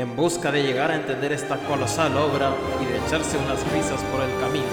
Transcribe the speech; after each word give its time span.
en 0.00 0.16
busca 0.16 0.50
de 0.50 0.62
llegar 0.62 0.90
a 0.90 0.96
entender 0.96 1.30
esta 1.30 1.58
colosal 1.58 2.16
obra 2.16 2.54
y 2.80 2.86
de 2.86 3.06
echarse 3.06 3.36
unas 3.36 3.60
risas 3.70 4.02
por 4.04 4.22
el 4.22 4.30
camino. 4.40 4.64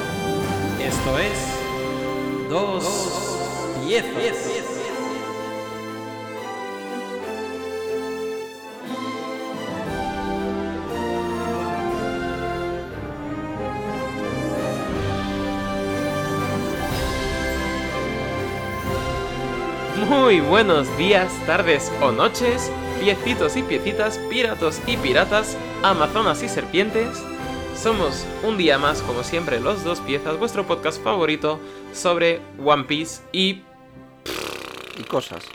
Esto 0.81 1.19
es 1.19 2.49
Dos 2.49 2.85
Piezas. 3.85 4.63
Muy 20.07 20.39
buenos 20.39 20.95
días, 20.97 21.29
tardes 21.45 21.91
o 22.01 22.13
noches, 22.13 22.71
piecitos 22.99 23.55
y 23.57 23.63
piecitas, 23.63 24.17
piratos 24.29 24.81
y 24.87 24.97
piratas, 24.97 25.57
amazonas 25.83 26.43
y 26.43 26.49
serpientes. 26.49 27.07
Somos 27.75 28.25
un 28.43 28.57
día 28.57 28.77
más, 28.77 29.01
como 29.01 29.23
siempre, 29.23 29.59
los 29.59 29.83
dos 29.83 29.99
piezas, 30.01 30.37
vuestro 30.39 30.65
podcast 30.65 31.01
favorito 31.03 31.59
sobre 31.93 32.41
One 32.63 32.85
Piece 32.85 33.21
y. 33.31 33.61
y 34.97 35.03
cosas. 35.03 35.45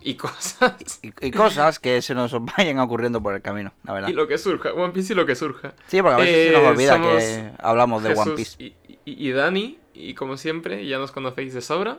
y 0.00 0.14
cosas. 0.14 0.98
Y, 1.02 1.26
y 1.26 1.30
cosas 1.30 1.78
que 1.78 2.02
se 2.02 2.14
nos 2.14 2.34
vayan 2.56 2.78
ocurriendo 2.80 3.22
por 3.22 3.34
el 3.34 3.42
camino, 3.42 3.72
la 3.84 3.92
verdad. 3.92 4.08
Y 4.08 4.12
lo 4.12 4.26
que 4.26 4.38
surja, 4.38 4.72
One 4.72 4.92
Piece 4.92 5.12
y 5.12 5.16
lo 5.16 5.26
que 5.26 5.36
surja. 5.36 5.74
Sí, 5.86 6.02
porque 6.02 6.14
a 6.14 6.18
veces 6.18 6.34
se 6.34 6.48
Eh, 6.48 6.52
nos 6.60 6.70
olvida 6.72 6.92
somos 6.94 7.22
que 7.22 7.50
hablamos 7.58 8.02
de 8.02 8.14
One 8.14 8.32
Piece. 8.32 8.62
Y, 8.62 8.74
y- 8.88 9.28
y 9.28 9.30
Dani, 9.32 9.78
y 9.94 10.14
como 10.14 10.36
siempre, 10.36 10.86
ya 10.86 10.98
nos 10.98 11.12
conocéis 11.12 11.54
de 11.54 11.60
sobra. 11.60 11.98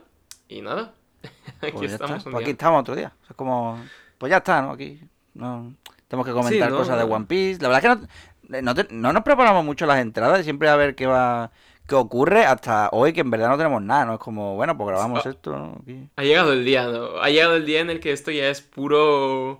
Y 0.49 0.61
nada, 0.61 0.93
aquí 1.61 1.71
Pues 1.77 1.93
estamos 1.93 2.25
un 2.25 2.31
Pues 2.33 2.39
día. 2.41 2.45
aquí 2.45 2.51
estamos 2.51 2.81
otro 2.81 2.95
día. 2.95 3.13
Es 3.29 3.35
como. 3.37 3.81
Pues 4.21 4.29
ya 4.29 4.37
está, 4.37 4.61
¿no? 4.61 4.71
Aquí. 4.71 5.01
No... 5.33 5.73
Tenemos 6.07 6.27
que 6.27 6.33
comentar 6.33 6.69
¿no? 6.69 6.77
cosas 6.77 6.97
de 6.97 7.03
One 7.05 7.25
Piece. 7.25 7.61
La 7.61 7.69
verdad 7.69 7.83
es 7.85 7.99
que 7.99 8.07
no, 8.49 8.61
no, 8.61 8.75
te- 8.75 8.93
no 8.93 9.13
nos 9.13 9.23
preparamos 9.23 9.63
mucho 9.65 9.85
las 9.85 9.99
entradas 9.99 10.43
siempre 10.43 10.67
a 10.69 10.75
ver 10.75 10.93
qué 10.93 11.07
va. 11.07 11.51
qué 11.87 11.95
ocurre 11.95 12.43
hasta 12.45 12.89
hoy, 12.91 13.13
que 13.13 13.21
en 13.21 13.31
verdad 13.31 13.47
no 13.49 13.57
tenemos 13.57 13.81
nada, 13.81 14.03
¿no? 14.05 14.13
Es 14.15 14.19
como, 14.19 14.55
bueno, 14.55 14.77
pues 14.77 14.89
grabamos 14.89 15.25
Ah. 15.25 15.29
esto. 15.29 15.77
Ha 16.17 16.23
llegado 16.23 16.51
el 16.53 16.65
día, 16.65 16.85
¿no? 16.85 17.17
Ha 17.21 17.29
llegado 17.29 17.55
el 17.55 17.65
día 17.65 17.79
en 17.79 17.89
el 17.89 17.99
que 18.01 18.11
esto 18.11 18.29
ya 18.29 18.49
es 18.49 18.61
puro. 18.61 19.59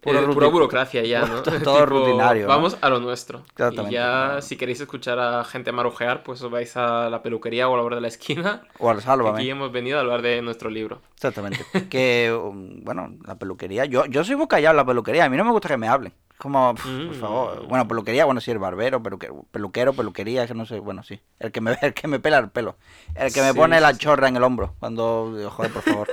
Puro 0.00 0.18
eh, 0.20 0.26
pura 0.32 0.46
burocracia 0.48 1.02
ya, 1.04 1.26
¿no? 1.26 1.42
Todo- 1.42 1.60
todo 1.62 1.86
rutinario, 1.86 2.42
¿no? 2.44 2.48
Vamos 2.48 2.78
a 2.80 2.88
lo 2.88 3.00
nuestro. 3.00 3.40
Exactamente. 3.50 3.90
Y 3.90 3.94
ya, 3.94 4.38
si 4.40 4.56
queréis 4.56 4.80
escuchar 4.80 5.18
a 5.18 5.44
gente 5.44 5.72
marujear, 5.72 6.22
pues 6.22 6.40
os 6.42 6.50
vais 6.50 6.74
a 6.76 7.10
la 7.10 7.22
peluquería 7.22 7.68
o 7.68 7.74
a 7.74 7.76
la 7.76 7.82
hora 7.82 7.96
de 7.96 8.02
la 8.02 8.08
esquina. 8.08 8.62
O 8.78 8.88
al 8.90 9.02
sálvame. 9.02 9.38
aquí 9.40 9.50
hemos 9.50 9.70
venido 9.72 9.98
a 9.98 10.00
hablar 10.00 10.22
de 10.22 10.40
nuestro 10.42 10.70
libro. 10.70 11.00
Exactamente. 11.14 11.64
Que, 11.90 12.32
um, 12.32 12.82
bueno, 12.82 13.14
la 13.26 13.36
peluquería. 13.38 13.84
Yo, 13.84 14.06
yo 14.06 14.24
soy 14.24 14.36
muy 14.36 14.48
callado 14.48 14.72
en 14.72 14.76
la 14.78 14.86
peluquería. 14.86 15.24
A 15.24 15.28
mí 15.28 15.36
no 15.36 15.44
me 15.44 15.50
gusta 15.52 15.68
que 15.68 15.76
me 15.76 15.88
hablen. 15.88 16.12
Como, 16.38 16.74
pf, 16.74 16.88
por 17.06 17.16
Mm. 17.16 17.20
favor. 17.20 17.66
Bueno, 17.68 17.86
peluquería, 17.86 18.24
bueno, 18.24 18.40
sí, 18.40 18.50
el 18.50 18.58
barbero, 18.58 19.02
peluquero, 19.02 19.44
peluquero 19.50 19.92
peluquería, 19.92 20.46
que 20.46 20.54
no 20.54 20.64
sé, 20.64 20.78
bueno, 20.80 21.02
sí. 21.02 21.20
El 21.38 21.52
que 21.52 21.60
me, 21.60 21.76
el 21.82 21.92
que 21.92 22.08
me 22.08 22.18
pela 22.20 22.38
el 22.38 22.48
pelo. 22.48 22.76
El 23.14 23.30
que 23.34 23.42
me 23.42 23.50
Sí, 23.52 23.56
pone 23.58 23.76
sí, 23.76 23.82
la 23.82 23.92
sí. 23.92 23.98
chorra 23.98 24.28
en 24.28 24.36
el 24.36 24.42
hombro. 24.44 24.74
Cuando, 24.80 25.30
joder, 25.50 25.70
por 25.70 25.82
favor. 25.82 26.08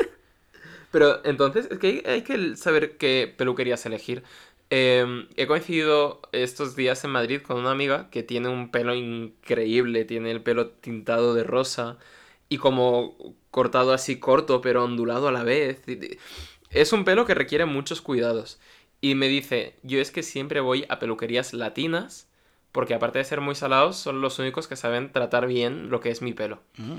Pero 0.92 1.22
entonces, 1.26 1.68
es 1.70 1.80
que 1.80 1.88
hay, 1.88 2.04
hay 2.06 2.22
que 2.22 2.56
saber 2.56 2.98
qué 2.98 3.34
peluquerías 3.36 3.86
elegir. 3.86 4.24
Eh, 4.70 5.28
he 5.38 5.48
coincidido 5.48 6.22
estos 6.34 6.76
días 6.76 7.04
en 7.04 7.12
Madrid 7.12 7.42
con 7.42 7.58
una 7.58 7.72
amiga 7.72 8.10
que 8.10 8.24
tiene 8.24 8.50
un 8.50 8.70
pelo 8.70 8.94
increíble, 8.96 10.06
tiene 10.06 10.32
el 10.32 10.42
pelo 10.42 10.70
tintado 10.70 11.34
de 11.34 11.44
rosa 11.44 11.98
y 12.50 12.58
como 12.58 13.16
cortado 13.52 13.94
así 13.94 14.20
corto 14.20 14.62
pero 14.62 14.84
ondulado 14.84 15.28
a 15.28 15.32
la 15.32 15.44
vez. 15.44 15.82
Es 16.70 16.94
un 16.94 17.06
pelo 17.06 17.26
que 17.26 17.34
requiere 17.34 17.66
muchos 17.66 18.02
cuidados. 18.02 18.60
Y 19.00 19.16
me 19.16 19.28
dice, 19.28 19.76
yo 19.84 20.00
es 20.02 20.12
que 20.12 20.24
siempre 20.24 20.60
voy 20.60 20.86
a 20.90 21.00
peluquerías 21.00 21.54
latinas 21.54 22.28
porque 22.72 22.94
aparte 22.94 23.20
de 23.20 23.26
ser 23.26 23.42
muy 23.42 23.56
salados 23.56 23.96
son 23.98 24.22
los 24.22 24.38
únicos 24.40 24.68
que 24.68 24.76
saben 24.76 25.12
tratar 25.12 25.48
bien 25.48 25.90
lo 25.90 26.00
que 26.00 26.10
es 26.10 26.22
mi 26.22 26.34
pelo. 26.34 26.62
Mm. 26.78 26.98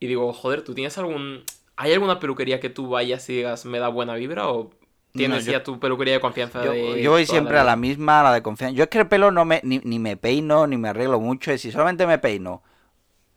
Y 0.00 0.06
digo, 0.06 0.32
joder, 0.32 0.62
¿tú 0.62 0.74
tienes 0.74 0.98
algún... 0.98 1.44
¿Hay 1.82 1.92
alguna 1.92 2.20
peluquería 2.20 2.60
que 2.60 2.70
tú 2.70 2.88
vayas 2.88 3.28
y 3.28 3.36
digas, 3.36 3.64
me 3.66 3.78
da 3.80 3.88
buena 3.88 4.14
vibra? 4.14 4.48
¿O 4.48 4.70
tienes 5.14 5.46
yo- 5.46 5.52
ya 5.52 5.62
tu 5.64 5.80
peluquería 5.80 6.14
de 6.14 6.20
confianza 6.20 6.60
Yo, 6.60 6.72
de 6.72 7.02
yo 7.02 7.10
voy 7.12 7.22
la 7.22 7.26
siempre 7.26 7.58
a 7.58 7.64
la 7.64 7.76
misma, 7.76 8.20
a 8.20 8.22
la 8.24 8.32
de 8.34 8.42
confianza. 8.42 8.76
Yo 8.76 8.84
es 8.84 8.90
que 8.90 8.98
el 8.98 9.08
pelo 9.08 9.30
no 9.30 9.44
me, 9.44 9.60
ni, 9.64 9.80
ni 9.84 9.98
me 9.98 10.16
peino, 10.16 10.66
ni 10.66 10.76
me 10.76 10.88
arreglo 10.90 11.18
mucho. 11.20 11.52
Y 11.52 11.58
si 11.58 11.72
solamente 11.72 12.06
me 12.06 12.18
peino 12.18 12.62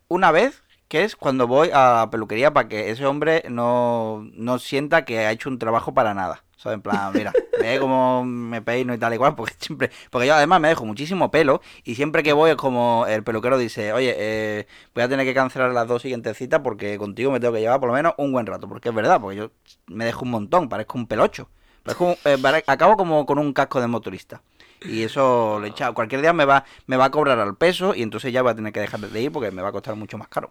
una 0.08 0.32
vez, 0.32 0.64
que 0.88 1.04
es 1.04 1.16
cuando 1.16 1.48
voy 1.48 1.70
a 1.72 1.94
la 2.02 2.10
peluquería 2.10 2.52
para 2.54 2.68
que 2.68 2.90
ese 2.92 3.06
hombre 3.06 3.44
no, 3.50 4.24
no 4.34 4.60
sienta 4.60 5.04
que 5.06 5.20
ha 5.20 5.32
hecho 5.32 5.50
un 5.50 5.58
trabajo 5.60 5.94
para 5.94 6.14
nada. 6.14 6.44
¿Sabes? 6.66 6.78
En 6.78 6.82
plan, 6.82 7.12
mira, 7.14 7.32
ve 7.60 7.78
cómo 7.78 8.24
me 8.24 8.60
peino 8.60 8.92
y 8.92 8.98
tal 8.98 9.14
y 9.14 9.18
cual, 9.18 9.36
porque 9.36 9.54
siempre, 9.60 9.92
porque 10.10 10.26
yo 10.26 10.34
además 10.34 10.60
me 10.60 10.66
dejo 10.66 10.84
muchísimo 10.84 11.30
pelo 11.30 11.60
y 11.84 11.94
siempre 11.94 12.24
que 12.24 12.32
voy 12.32 12.50
es 12.50 12.56
como 12.56 13.06
el 13.06 13.22
peluquero 13.22 13.56
dice, 13.56 13.92
oye, 13.92 14.12
eh, 14.18 14.66
voy 14.92 15.04
a 15.04 15.08
tener 15.08 15.24
que 15.24 15.32
cancelar 15.32 15.70
las 15.70 15.86
dos 15.86 16.02
siguientes 16.02 16.36
citas 16.36 16.62
porque 16.64 16.98
contigo 16.98 17.30
me 17.30 17.38
tengo 17.38 17.54
que 17.54 17.60
llevar 17.60 17.78
por 17.78 17.90
lo 17.90 17.94
menos 17.94 18.14
un 18.18 18.32
buen 18.32 18.46
rato, 18.46 18.68
porque 18.68 18.88
es 18.88 18.94
verdad, 18.96 19.20
porque 19.20 19.36
yo 19.36 19.50
me 19.86 20.04
dejo 20.04 20.24
un 20.24 20.32
montón, 20.32 20.68
parezco 20.68 20.98
un 20.98 21.06
pelocho. 21.06 21.48
Parezco 21.84 22.16
eh, 22.24 22.64
acabo 22.66 22.96
como 22.96 23.24
con 23.26 23.38
un 23.38 23.52
casco 23.52 23.80
de 23.80 23.86
motorista. 23.86 24.42
Y 24.82 25.04
eso 25.04 25.60
le 25.60 25.68
echa, 25.68 25.92
cualquier 25.92 26.20
día 26.20 26.32
me 26.32 26.46
va, 26.46 26.64
me 26.88 26.96
va 26.96 27.04
a 27.04 27.10
cobrar 27.12 27.38
al 27.38 27.54
peso 27.54 27.94
y 27.94 28.02
entonces 28.02 28.32
ya 28.32 28.42
voy 28.42 28.50
a 28.50 28.54
tener 28.56 28.72
que 28.72 28.80
dejar 28.80 28.98
de 28.98 29.22
ir 29.22 29.30
porque 29.30 29.52
me 29.52 29.62
va 29.62 29.68
a 29.68 29.72
costar 29.72 29.94
mucho 29.94 30.18
más 30.18 30.26
caro. 30.26 30.50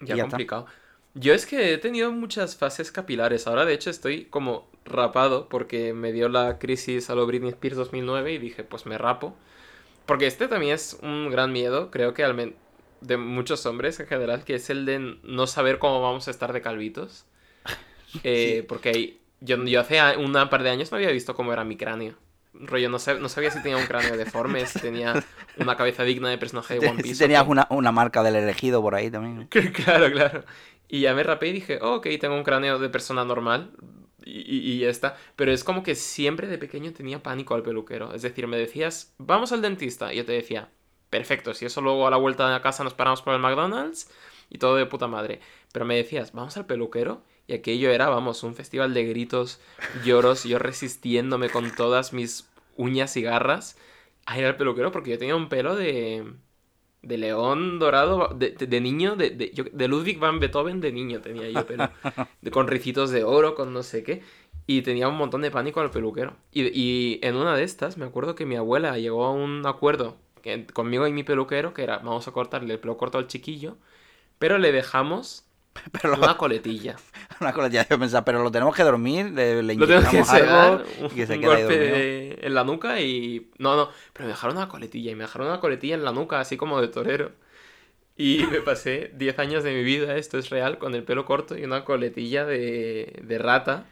Y 0.00 0.06
Ya, 0.06 0.14
ya 0.14 0.22
está. 0.22 0.38
Yo 1.18 1.34
es 1.34 1.46
que 1.46 1.72
he 1.72 1.78
tenido 1.78 2.12
muchas 2.12 2.56
fases 2.56 2.92
capilares. 2.92 3.46
Ahora, 3.46 3.64
de 3.64 3.74
hecho, 3.74 3.90
estoy 3.90 4.26
como 4.26 4.68
rapado 4.84 5.48
porque 5.48 5.92
me 5.92 6.12
dio 6.12 6.28
la 6.28 6.58
crisis 6.58 7.10
a 7.10 7.14
lo 7.14 7.26
Britney 7.26 7.50
Spears 7.50 7.76
2009 7.76 8.32
y 8.32 8.38
dije, 8.38 8.62
pues 8.64 8.86
me 8.86 8.98
rapo. 8.98 9.34
Porque 10.06 10.26
este 10.26 10.48
también 10.48 10.74
es 10.74 10.98
un 11.02 11.30
gran 11.30 11.52
miedo, 11.52 11.90
creo 11.90 12.14
que 12.14 12.24
al 12.24 12.34
men- 12.34 12.56
de 13.00 13.16
muchos 13.18 13.66
hombres 13.66 14.00
en 14.00 14.06
general, 14.08 14.44
que 14.44 14.56
es 14.56 14.70
el 14.70 14.86
de 14.86 15.18
no 15.24 15.46
saber 15.46 15.78
cómo 15.78 16.02
vamos 16.02 16.28
a 16.28 16.32
estar 16.32 16.52
de 16.52 16.62
calvitos. 16.62 17.26
Eh, 18.24 18.64
Porque 18.68 19.18
yo, 19.40 19.62
yo 19.64 19.80
hace 19.80 20.00
una 20.18 20.50
par 20.50 20.62
de 20.62 20.70
años 20.70 20.90
no 20.90 20.96
había 20.96 21.10
visto 21.10 21.34
cómo 21.34 21.52
era 21.52 21.64
mi 21.64 21.76
cráneo. 21.76 22.14
Rollo, 22.54 22.88
no, 22.88 22.98
sab- 22.98 23.20
no 23.20 23.28
sabía 23.28 23.50
si 23.50 23.60
tenía 23.60 23.78
un 23.78 23.86
cráneo 23.86 24.16
deforme, 24.16 24.66
si 24.66 24.80
tenía 24.80 25.22
una 25.56 25.76
cabeza 25.76 26.02
digna 26.04 26.28
de 26.30 26.38
personaje 26.38 26.74
de 26.74 26.80
One 26.80 27.00
Piece. 27.00 27.14
Si 27.14 27.20
tenías 27.20 27.46
una, 27.46 27.66
una 27.70 27.92
marca 27.92 28.22
del 28.22 28.36
elegido 28.36 28.82
por 28.82 28.94
ahí 28.94 29.10
también. 29.10 29.48
Claro, 29.74 30.10
claro. 30.10 30.44
Y 30.88 31.00
ya 31.00 31.14
me 31.14 31.22
rapé 31.22 31.48
y 31.48 31.52
dije, 31.52 31.78
oh, 31.82 31.96
ok, 31.96 32.06
tengo 32.20 32.34
un 32.34 32.44
cráneo 32.44 32.78
de 32.78 32.88
persona 32.88 33.24
normal. 33.24 33.72
Y, 34.24 34.58
y- 34.74 34.78
ya 34.80 34.88
está. 34.90 35.16
Pero 35.36 35.52
es 35.52 35.64
como 35.64 35.82
que 35.82 35.94
siempre 35.94 36.46
de 36.48 36.58
pequeño 36.58 36.92
tenía 36.92 37.22
pánico 37.22 37.54
al 37.54 37.62
peluquero. 37.62 38.14
Es 38.14 38.22
decir, 38.22 38.46
me 38.46 38.56
decías, 38.58 39.14
vamos 39.18 39.52
al 39.52 39.62
dentista. 39.62 40.12
Y 40.12 40.16
yo 40.18 40.24
te 40.24 40.32
decía, 40.32 40.70
perfecto, 41.10 41.54
si 41.54 41.66
eso 41.66 41.80
luego 41.80 42.06
a 42.06 42.10
la 42.10 42.16
vuelta 42.16 42.46
de 42.46 42.52
la 42.52 42.62
casa 42.62 42.84
nos 42.84 42.94
paramos 42.94 43.22
por 43.22 43.34
el 43.34 43.40
McDonald's 43.40 44.10
y 44.50 44.58
todo 44.58 44.76
de 44.76 44.86
puta 44.86 45.06
madre. 45.08 45.40
Pero 45.72 45.84
me 45.84 45.96
decías, 45.96 46.32
vamos 46.32 46.56
al 46.56 46.66
peluquero. 46.66 47.22
Y 47.46 47.54
aquello 47.54 47.90
era, 47.90 48.08
vamos, 48.08 48.42
un 48.42 48.54
festival 48.54 48.92
de 48.94 49.04
gritos, 49.04 49.60
lloros, 50.04 50.44
yo 50.44 50.58
resistiéndome 50.58 51.48
con 51.50 51.74
todas 51.74 52.12
mis 52.12 52.50
uñas 52.76 53.16
y 53.16 53.22
garras 53.22 53.76
a 54.26 54.38
ir 54.38 54.44
al 54.44 54.56
peluquero 54.56 54.92
porque 54.92 55.10
yo 55.12 55.18
tenía 55.18 55.36
un 55.36 55.48
pelo 55.48 55.74
de. 55.76 56.24
De 57.02 57.16
león 57.18 57.78
dorado, 57.78 58.28
de, 58.34 58.50
de- 58.50 58.66
de 58.66 58.80
niño, 58.80 59.16
de, 59.16 59.30
de, 59.30 59.50
yo- 59.52 59.64
de 59.72 59.88
Ludwig 59.88 60.18
van 60.18 60.40
Beethoven 60.40 60.80
de 60.80 60.92
niño 60.92 61.20
tenía 61.20 61.48
yo 61.50 61.64
pelo. 61.66 61.90
Con 62.52 62.66
ricitos 62.68 63.10
de 63.10 63.24
oro, 63.24 63.54
con 63.54 63.72
no 63.72 63.82
sé 63.82 64.02
qué. 64.02 64.22
Y 64.66 64.82
tenía 64.82 65.08
un 65.08 65.16
montón 65.16 65.40
de 65.42 65.50
pánico 65.50 65.80
al 65.80 65.90
peluquero. 65.90 66.36
Y, 66.52 66.64
y 66.78 67.20
en 67.22 67.36
una 67.36 67.56
de 67.56 67.62
estas, 67.64 67.96
me 67.98 68.04
acuerdo 68.06 68.34
que 68.34 68.46
mi 68.46 68.56
abuela 68.56 68.98
llegó 68.98 69.24
a 69.26 69.32
un 69.32 69.64
acuerdo 69.66 70.16
que- 70.42 70.66
conmigo 70.66 71.06
y 71.06 71.12
mi 71.12 71.22
peluquero, 71.24 71.72
que 71.74 71.82
era, 71.84 71.98
vamos 71.98 72.28
a 72.28 72.32
cortarle 72.32 72.74
el 72.74 72.80
pelo 72.80 72.96
corto 72.98 73.18
al 73.18 73.28
chiquillo, 73.28 73.76
pero 74.38 74.58
le 74.58 74.72
dejamos 74.72 75.47
Pero 75.92 76.16
lo- 76.16 76.22
una 76.22 76.36
coletilla. 76.36 76.96
una 77.40 77.52
coletilla, 77.52 77.86
yo 77.88 77.98
pensaba, 77.98 78.24
pero 78.24 78.42
lo 78.42 78.50
tenemos 78.50 78.74
que 78.74 78.82
dormir, 78.82 79.26
le, 79.32 79.62
le 79.62 79.74
Lo 79.74 79.86
tengo 79.86 80.00
que 80.10 80.16
inyectamos 80.16 80.30
algo 80.30 80.84
un, 81.00 81.06
y 81.06 81.08
que 81.10 81.26
se 81.26 81.34
un 81.34 81.40
quede 81.40 81.48
golpe 81.64 81.78
de- 81.78 82.38
en 82.42 82.54
la 82.54 82.64
nuca 82.64 83.00
y... 83.00 83.50
No, 83.58 83.76
no, 83.76 83.90
pero 84.12 84.26
me 84.26 84.32
dejaron 84.32 84.56
una 84.56 84.68
coletilla 84.68 85.10
y 85.10 85.14
me 85.14 85.24
dejaron 85.24 85.48
una 85.48 85.60
coletilla 85.60 85.94
en 85.94 86.04
la 86.04 86.12
nuca, 86.12 86.40
así 86.40 86.56
como 86.56 86.80
de 86.80 86.88
torero. 86.88 87.32
Y 88.16 88.44
me 88.50 88.60
pasé 88.60 89.12
10 89.14 89.38
años 89.38 89.64
de 89.64 89.72
mi 89.74 89.82
vida, 89.84 90.16
esto 90.16 90.38
es 90.38 90.50
real, 90.50 90.78
con 90.78 90.94
el 90.94 91.04
pelo 91.04 91.24
corto 91.24 91.56
y 91.56 91.64
una 91.64 91.84
coletilla 91.84 92.44
de, 92.44 93.20
de 93.22 93.38
rata 93.38 93.86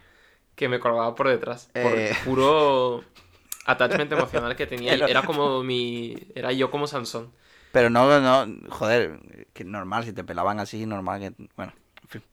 que 0.55 0.69
me 0.69 0.81
colgaba 0.81 1.15
por 1.15 1.29
detrás. 1.29 1.69
Por 1.73 1.93
Eh. 1.99 2.17
puro... 2.25 3.05
attachment 3.67 4.11
emocional 4.12 4.56
que 4.56 4.67
tenía. 4.67 4.93
Pero- 4.93 5.06
Era 5.09 5.23
como 5.23 5.62
mi. 5.62 6.17
Era 6.35 6.53
yo 6.53 6.71
como 6.71 6.87
Sansón. 6.87 7.31
Pero 7.73 7.91
no, 7.91 8.21
no, 8.21 8.71
joder, 8.71 9.19
que 9.56 9.64
normal, 9.64 10.05
si 10.05 10.12
te 10.12 10.23
pelaban 10.25 10.61
así, 10.61 10.87
normal 10.87 11.20
que, 11.20 11.32
bueno, 11.56 11.73
en 12.03 12.08
fin. 12.08 12.23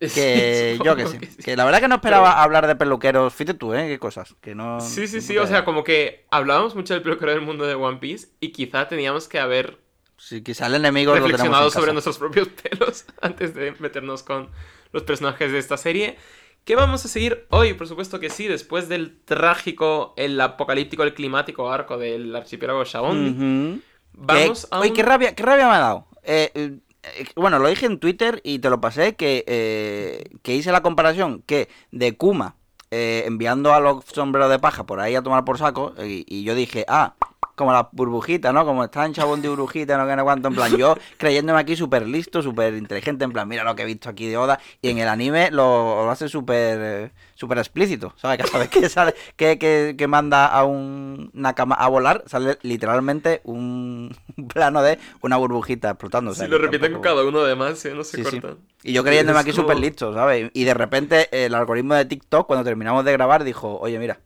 Que 0.00 0.78
yo 0.82 0.96
que 0.96 1.02
Supongo 1.04 1.10
sé. 1.10 1.18
que 1.18 1.26
sí. 1.26 1.42
Que 1.42 1.56
la 1.56 1.64
verdad 1.66 1.80
que 1.80 1.88
no 1.88 1.96
esperaba 1.96 2.42
hablar 2.42 2.66
de 2.66 2.74
peluqueros, 2.74 3.34
fíjate 3.34 3.58
tú, 3.58 3.74
¿eh? 3.74 3.86
Qué 3.86 3.98
cosas, 3.98 4.34
que 4.40 4.54
no... 4.54 4.80
Sí, 4.80 5.06
sí, 5.06 5.16
no 5.16 5.22
sí. 5.22 5.34
te- 5.34 5.40
O 5.40 5.46
sea, 5.46 5.64
como 5.66 5.84
que 5.84 6.24
hablábamos 6.30 6.74
mucho 6.74 6.94
del 6.94 7.02
peluquero 7.02 7.32
del 7.32 7.42
mundo 7.42 7.66
de 7.66 7.74
One 7.74 7.98
Piece 7.98 8.28
y 8.40 8.50
quizá 8.52 8.88
teníamos 8.88 9.28
que 9.28 9.38
haber 9.38 9.78
Sí, 10.16 10.42
quizá 10.42 10.66
el 10.68 10.74
enemigo 10.76 11.14
reflexionado 11.14 11.70
sobre 11.70 11.86
casa. 11.86 11.92
nuestros 11.92 12.16
propios 12.18 12.48
pelos 12.62 13.04
antes 13.20 13.54
de 13.54 13.72
meternos 13.78 14.22
con 14.22 14.48
los 14.92 15.02
personajes 15.02 15.52
de 15.52 15.58
esta 15.58 15.76
serie. 15.76 16.16
¿Qué 16.64 16.76
vamos 16.76 17.04
a 17.04 17.08
seguir 17.08 17.46
hoy? 17.50 17.72
Por 17.74 17.86
supuesto 17.86 18.20
que 18.20 18.28
sí, 18.30 18.46
después 18.46 18.88
del 18.88 19.18
trágico, 19.24 20.14
el 20.16 20.40
apocalíptico, 20.40 21.02
el 21.02 21.12
climático 21.14 21.70
arco 21.70 21.98
del 21.98 22.34
archipiélago 22.36 22.84
Shabondi. 22.84 23.82
Vamos 24.12 24.66
Que- 24.66 24.74
a 24.76 24.80
Oye, 24.80 24.90
un- 24.90 24.96
qué 24.96 25.02
rabia, 25.02 25.34
qué 25.34 25.42
rabia 25.42 25.68
me 25.68 25.74
ha 25.74 25.78
dado. 25.78 26.06
Eh, 26.22 26.50
eh, 26.54 26.78
eh, 27.02 27.26
bueno, 27.36 27.58
lo 27.58 27.68
dije 27.68 27.86
en 27.86 27.98
Twitter 27.98 28.40
y 28.44 28.58
te 28.58 28.70
lo 28.70 28.80
pasé, 28.80 29.16
que, 29.16 29.44
eh, 29.46 30.24
que 30.42 30.54
hice 30.54 30.72
la 30.72 30.82
comparación 30.82 31.42
que 31.46 31.68
de 31.90 32.16
Kuma 32.16 32.56
eh, 32.90 33.24
enviando 33.26 33.72
a 33.72 33.80
los 33.80 34.04
sombreros 34.04 34.50
de 34.50 34.58
paja 34.58 34.84
por 34.84 35.00
ahí 35.00 35.14
a 35.14 35.22
tomar 35.22 35.44
por 35.44 35.58
saco, 35.58 35.94
y, 36.04 36.24
y 36.28 36.42
yo 36.44 36.54
dije, 36.54 36.84
ah, 36.88 37.14
como 37.60 37.72
las 37.72 37.86
burbujitas, 37.92 38.54
¿no? 38.54 38.64
Como 38.64 38.82
están 38.84 39.12
chabón 39.12 39.42
de 39.42 39.50
burbujita, 39.50 39.98
no 39.98 40.06
que 40.08 40.16
no 40.16 40.24
cuánto, 40.24 40.48
en 40.48 40.54
plan, 40.54 40.74
yo 40.76 40.96
creyéndome 41.18 41.60
aquí 41.60 41.76
súper 41.76 42.06
listo, 42.08 42.40
súper 42.42 42.72
inteligente, 42.74 43.24
en 43.24 43.32
plan, 43.32 43.46
mira 43.46 43.64
lo 43.64 43.76
que 43.76 43.82
he 43.82 43.86
visto 43.86 44.08
aquí 44.08 44.28
de 44.28 44.38
Oda, 44.38 44.58
y 44.80 44.88
en 44.88 44.98
el 44.98 45.08
anime 45.08 45.50
lo, 45.50 46.04
lo 46.04 46.10
hace 46.10 46.28
súper 46.30 46.78
eh, 46.80 47.10
súper 47.34 47.58
explícito, 47.58 48.14
¿sabes? 48.16 48.38
Cada 48.38 48.58
vez 48.60 48.68
que 48.70 48.88
sale, 48.88 49.14
que, 49.36 49.58
que, 49.58 49.94
que 49.98 50.06
manda 50.06 50.46
a 50.46 50.64
un 50.64 51.30
Nakama 51.34 51.74
a 51.74 51.88
volar, 51.88 52.24
sale 52.26 52.58
literalmente 52.62 53.42
un 53.44 54.16
plano 54.52 54.82
de 54.82 54.98
una 55.20 55.36
burbujita 55.36 55.96
sea, 56.00 56.32
Si 56.34 56.50
lo 56.50 56.56
que 56.58 56.66
repiten 56.66 56.92
con 56.92 57.02
cada 57.02 57.24
uno 57.24 57.40
además, 57.40 57.84
¿eh? 57.84 57.92
no 57.94 58.04
se 58.04 58.16
Sí, 58.16 58.24
sí. 58.24 58.40
cortan. 58.40 58.58
Y 58.82 58.92
yo 58.94 59.04
creyéndome 59.04 59.38
aquí 59.38 59.50
como- 59.50 59.62
súper 59.62 59.78
listo, 59.78 60.14
¿sabes? 60.14 60.50
Y 60.54 60.64
de 60.64 60.72
repente 60.74 61.28
el 61.44 61.54
algoritmo 61.54 61.94
de 61.94 62.06
TikTok, 62.06 62.46
cuando 62.46 62.64
terminamos 62.64 63.04
de 63.04 63.12
grabar, 63.12 63.44
dijo, 63.44 63.78
oye, 63.80 63.98
mira, 63.98 64.20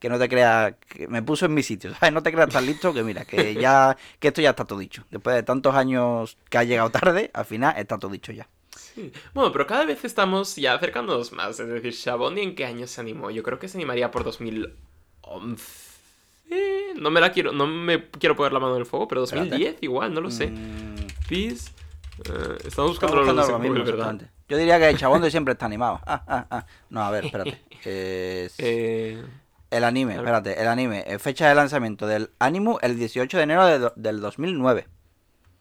que 0.00 0.08
no 0.08 0.18
te 0.18 0.28
creas, 0.28 0.74
que 0.88 1.06
me 1.06 1.22
puso 1.22 1.46
en 1.46 1.54
mi 1.54 1.62
sitio, 1.62 1.94
¿sabes? 2.00 2.12
No 2.12 2.22
te 2.22 2.32
creas 2.32 2.48
tan 2.48 2.66
listo 2.66 2.92
que 2.92 3.04
mira, 3.04 3.24
que 3.24 3.54
ya, 3.60 3.96
que 4.18 4.28
esto 4.28 4.40
ya 4.40 4.50
está 4.50 4.64
todo 4.64 4.78
dicho. 4.80 5.04
Después 5.10 5.36
de 5.36 5.42
tantos 5.44 5.74
años 5.76 6.36
que 6.48 6.58
ha 6.58 6.64
llegado 6.64 6.90
tarde, 6.90 7.30
al 7.32 7.44
final 7.44 7.74
está 7.76 7.98
todo 7.98 8.10
dicho 8.10 8.32
ya. 8.32 8.48
Sí. 8.74 9.12
Bueno, 9.34 9.52
pero 9.52 9.66
cada 9.66 9.84
vez 9.84 10.04
estamos 10.04 10.56
ya 10.56 10.74
acercándonos 10.74 11.32
más. 11.32 11.60
Es 11.60 11.68
decir, 11.68 11.92
Shabondi, 11.92 12.40
¿en 12.40 12.54
qué 12.56 12.64
año 12.64 12.86
se 12.88 13.00
animó? 13.00 13.30
Yo 13.30 13.42
creo 13.42 13.58
que 13.58 13.68
se 13.68 13.76
animaría 13.78 14.10
por 14.10 14.24
2011. 14.24 15.62
No 16.96 17.10
me 17.10 17.20
la 17.20 17.30
quiero, 17.30 17.52
no 17.52 17.66
me 17.66 18.08
quiero 18.10 18.34
poner 18.34 18.52
la 18.52 18.58
mano 18.58 18.74
en 18.74 18.80
el 18.80 18.86
fuego, 18.86 19.06
pero 19.06 19.22
Espérate. 19.24 19.50
2010 19.50 19.76
igual, 19.82 20.12
no 20.12 20.20
lo 20.20 20.30
sé. 20.30 20.48
Mm, 20.48 20.96
Peace. 21.28 21.70
eh, 22.24 22.58
estamos 22.64 22.92
buscando 22.92 23.16
los 23.16 23.48
lo 23.48 23.58
mismo. 23.58 23.84
Yo 24.48 24.56
diría 24.56 24.78
que 24.80 24.86
de 24.86 25.30
siempre 25.30 25.52
está 25.52 25.66
animado. 25.66 26.00
Ah, 26.04 26.24
ah, 26.26 26.46
ah. 26.50 26.66
No, 26.88 27.02
a 27.04 27.10
ver, 27.10 27.26
espérate. 27.26 27.60
Es- 27.84 28.54
Eh, 28.58 29.22
El 29.70 29.84
anime, 29.84 30.16
espérate, 30.16 30.60
el 30.60 30.68
anime. 30.68 31.04
eh, 31.06 31.18
Fecha 31.18 31.48
de 31.48 31.54
lanzamiento 31.54 32.06
del 32.06 32.30
Animu 32.38 32.78
el 32.82 32.96
18 32.98 33.36
de 33.36 33.42
enero 33.44 33.66
de 33.66 33.90
del 33.96 34.20
2009. 34.20 34.86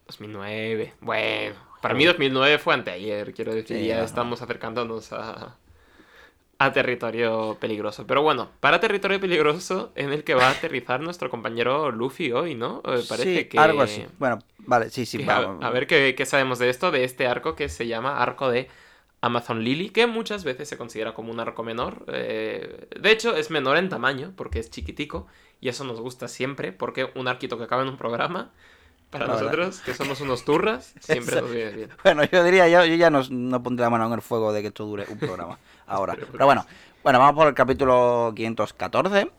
2009. 0.07 0.94
Bueno, 1.01 1.56
para 1.81 1.94
mí 1.94 2.06
2009 2.06 2.57
fue 2.59 2.73
anteayer, 2.73 3.33
quiero 3.33 3.53
decir, 3.53 3.77
Sí, 3.77 3.85
ya 3.85 4.03
estamos 4.03 4.41
acercándonos 4.41 5.13
a, 5.13 5.57
a 6.59 6.73
territorio 6.73 7.57
peligroso. 7.59 8.06
Pero 8.07 8.21
bueno, 8.21 8.51
para 8.59 8.79
territorio 8.79 9.19
peligroso 9.19 9.91
en 9.95 10.11
el 10.11 10.23
que 10.23 10.35
va 10.35 10.47
a 10.47 10.51
aterrizar 10.51 11.00
nuestro 11.01 11.29
compañero 11.29 11.91
Luffy 11.91 12.31
hoy, 12.31 12.56
¿no? 12.56 12.81
Eh, 12.85 13.03
parece 13.07 13.44
sí, 13.44 13.50
que... 13.50 13.59
algo 13.59 13.81
así. 13.81 14.06
Bueno, 14.17 14.39
vale, 14.57 14.89
sí, 14.89 15.06
sí. 15.06 15.17
que 15.17 15.31
a, 15.31 15.38
a 15.61 15.69
ver 15.71 15.88
qué, 15.88 16.15
qué 16.15 16.25
sabemos 16.25 16.59
de 16.59 16.69
esto, 16.69 16.91
de 16.91 17.03
este 17.03 17.27
arco 17.27 17.56
que 17.56 17.69
se 17.69 17.88
llama 17.88 18.21
arco 18.21 18.50
de 18.50 18.69
Amazon 19.21 19.63
Lily, 19.63 19.89
que 19.89 20.07
muchas 20.07 20.44
veces 20.44 20.69
se 20.69 20.77
considera 20.77 21.13
como 21.13 21.31
un 21.31 21.39
arco 21.39 21.63
menor. 21.63 22.06
eh, 22.07 22.88
de 23.00 23.12
hecho, 23.12 23.36
es 23.36 23.51
menor 23.51 23.77
en 23.77 23.89
tamaño, 23.89 24.33
porque 24.36 24.60
es 24.60 24.69
chiquitico, 24.69 25.27
y 25.62 25.69
eso 25.69 25.83
nos 25.83 26.00
gusta 26.00 26.27
siempre, 26.27 26.71
porque 26.71 27.12
un 27.16 27.27
arquito 27.27 27.57
que 27.57 27.66
acaba 27.66 27.81
en 27.83 27.89
un 27.89 27.98
programa, 27.98 28.51
para 29.10 29.25
nosotros, 29.25 29.80
que 29.80 29.94
somos 29.94 30.21
unos 30.21 30.45
turras, 30.45 30.94
siempre 31.00 31.38
Eso. 31.38 31.45
nos 31.45 31.51
viene 31.51 31.71
bien. 31.71 31.89
Bueno, 32.04 32.24
yo 32.25 32.44
diría, 32.44 32.68
yo, 32.69 32.86
yo 32.86 32.95
ya 32.95 33.10
no, 33.10 33.24
no 33.30 33.63
pondré 33.63 33.83
la 33.83 33.89
mano 33.89 34.06
en 34.06 34.13
el 34.13 34.21
fuego 34.21 34.54
de 34.54 34.62
que 34.62 34.68
esto 34.68 34.86
dure 34.86 35.06
un 35.10 35.18
programa 35.18 35.57
ahora. 35.88 36.16
Pero 36.31 36.45
bueno, 36.45 36.66
bueno, 37.04 37.18
vamos 37.18 37.36
por 37.36 37.48
el 37.48 37.56
capítulo 37.56 38.31
514. 38.36 39.31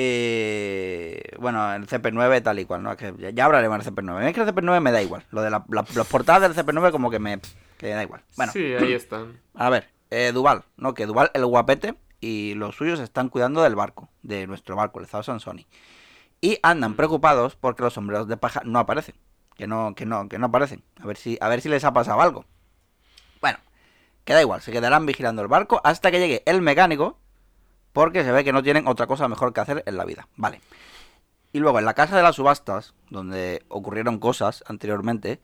Eh, 0.00 1.22
bueno, 1.38 1.74
el 1.74 1.86
CP9 1.86 2.42
tal 2.42 2.58
y 2.58 2.64
cual, 2.64 2.82
¿no? 2.82 2.92
Es 2.92 2.96
que 2.98 3.14
ya, 3.18 3.30
ya 3.30 3.44
hablaremos 3.46 3.84
del 3.84 3.94
CP9. 3.94 4.26
Es 4.28 4.34
que 4.34 4.40
el 4.42 4.46
CP9 4.48 4.80
me 4.80 4.92
da 4.92 5.02
igual. 5.02 5.24
Lo 5.30 5.42
de 5.42 5.50
la, 5.50 5.64
la- 5.68 5.84
los 5.94 6.06
portadas 6.06 6.42
del 6.42 6.54
CP9 6.66 6.90
como 6.92 7.10
que 7.10 7.18
me, 7.18 7.40
que 7.78 7.88
da 7.88 8.02
igual. 8.02 8.22
Bueno, 8.36 8.52
Sí, 8.52 8.74
ahí 8.74 8.92
están. 8.92 9.40
a 9.54 9.70
ver, 9.70 9.88
eh, 10.10 10.32
Duval, 10.32 10.64
¿no? 10.76 10.94
Que 10.94 11.06
Duval, 11.06 11.30
el 11.34 11.44
guapete, 11.46 11.94
y 12.20 12.54
los 12.54 12.76
suyos 12.76 13.00
están 13.00 13.28
cuidando 13.28 13.62
del 13.62 13.74
barco, 13.74 14.08
de 14.22 14.46
nuestro 14.46 14.76
barco, 14.76 15.00
el 15.00 15.06
Zao 15.06 15.22
Sansoni. 15.22 15.66
Y 16.40 16.58
andan 16.62 16.94
preocupados 16.94 17.56
porque 17.56 17.82
los 17.82 17.94
sombreros 17.94 18.28
de 18.28 18.36
paja 18.36 18.62
no 18.64 18.78
aparecen. 18.78 19.16
Que 19.56 19.66
no, 19.66 19.94
que 19.96 20.06
no, 20.06 20.28
que 20.28 20.38
no 20.38 20.46
aparecen. 20.46 20.84
A 21.02 21.06
ver 21.06 21.16
si, 21.16 21.36
a 21.40 21.48
ver 21.48 21.60
si 21.60 21.68
les 21.68 21.84
ha 21.84 21.92
pasado 21.92 22.20
algo. 22.20 22.44
Bueno, 23.40 23.58
queda 24.24 24.40
igual, 24.40 24.60
se 24.62 24.70
quedarán 24.70 25.04
vigilando 25.06 25.42
el 25.42 25.48
barco 25.48 25.80
hasta 25.82 26.10
que 26.12 26.20
llegue 26.20 26.42
el 26.46 26.60
mecánico, 26.62 27.18
porque 27.98 28.22
se 28.22 28.30
ve 28.30 28.44
que 28.44 28.52
no 28.52 28.62
tienen 28.62 28.86
otra 28.86 29.08
cosa 29.08 29.26
mejor 29.26 29.52
que 29.52 29.58
hacer 29.58 29.82
en 29.84 29.96
la 29.96 30.04
vida. 30.04 30.28
Vale. 30.36 30.60
Y 31.52 31.58
luego 31.58 31.80
en 31.80 31.84
la 31.84 31.94
casa 31.94 32.16
de 32.16 32.22
las 32.22 32.36
subastas, 32.36 32.94
donde 33.10 33.64
ocurrieron 33.66 34.20
cosas 34.20 34.62
anteriormente, 34.68 35.40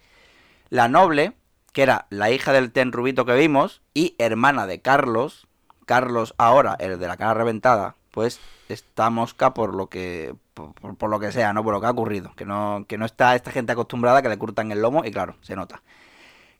la 0.68 0.86
noble, 0.86 1.32
que 1.72 1.82
era 1.82 2.06
la 2.10 2.30
hija 2.30 2.52
del 2.52 2.70
ten 2.70 2.92
rubito 2.92 3.24
que 3.24 3.34
vimos 3.34 3.82
y 3.92 4.14
hermana 4.18 4.68
de 4.68 4.80
Carlos, 4.80 5.48
Carlos 5.84 6.36
ahora, 6.38 6.76
el 6.78 7.00
de 7.00 7.08
la 7.08 7.16
cara 7.16 7.34
reventada, 7.34 7.96
pues 8.12 8.38
está 8.68 9.10
mosca 9.10 9.52
por 9.52 9.74
lo 9.74 9.88
que 9.88 10.36
por, 10.54 11.10
lo 11.10 11.18
que 11.18 11.32
sea, 11.32 11.52
¿no? 11.52 11.64
Por 11.64 11.74
lo 11.74 11.80
que 11.80 11.88
ha 11.88 11.90
ocurrido, 11.90 12.34
que 12.36 12.44
no 12.44 12.84
que 12.86 12.98
no 12.98 13.04
está 13.04 13.34
esta 13.34 13.50
gente 13.50 13.72
acostumbrada 13.72 14.22
que 14.22 14.28
le 14.28 14.38
curtan 14.38 14.70
el 14.70 14.80
lomo 14.80 15.04
y 15.04 15.10
claro, 15.10 15.34
se 15.40 15.56
nota. 15.56 15.82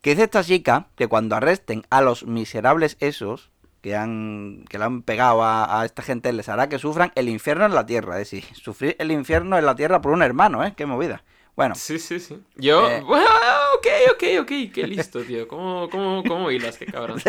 Que 0.01 0.11
dice 0.11 0.25
esta 0.25 0.43
chica 0.43 0.89
que 0.97 1.07
cuando 1.07 1.37
arresten 1.37 1.85
a 1.89 2.01
los 2.01 2.27
miserables 2.27 2.97
esos 2.99 3.53
que 3.85 3.95
han 3.95 4.65
que 4.71 4.79
le 4.79 4.85
han 4.85 5.03
pegado 5.03 5.43
a, 5.43 5.83
a 5.83 5.85
esta 5.85 6.01
gente 6.01 6.33
les 6.33 6.49
hará 6.49 6.71
que 6.71 6.79
sufran 6.79 7.13
el 7.17 7.29
infierno 7.29 7.67
en 7.67 7.75
la 7.75 7.85
tierra, 7.85 8.19
es 8.19 8.31
decir, 8.31 8.57
sufrir 8.57 8.97
el 8.99 9.13
infierno 9.13 9.59
en 9.59 9.67
la 9.67 9.75
tierra 9.75 10.01
por 10.01 10.13
un 10.13 10.23
hermano, 10.23 10.65
¿eh? 10.65 10.73
Qué 10.75 10.87
movida. 10.87 11.23
Bueno, 11.55 11.75
Sí, 11.77 11.99
sí, 11.99 12.19
sí. 12.19 12.41
Yo... 12.57 12.89
Eh. 12.91 13.03
Bueno, 13.03 13.27
ok, 13.77 13.87
ok, 14.15 14.23
ok. 14.41 14.73
Qué 14.73 14.87
listo, 14.89 15.21
tío. 15.23 15.47
¿Cómo, 15.47 15.91
cómo, 15.91 16.25
cómo 16.25 16.51
hilas? 16.51 16.79
Qué 16.79 16.87
cabrón. 16.87 17.21
Sí, 17.25 17.29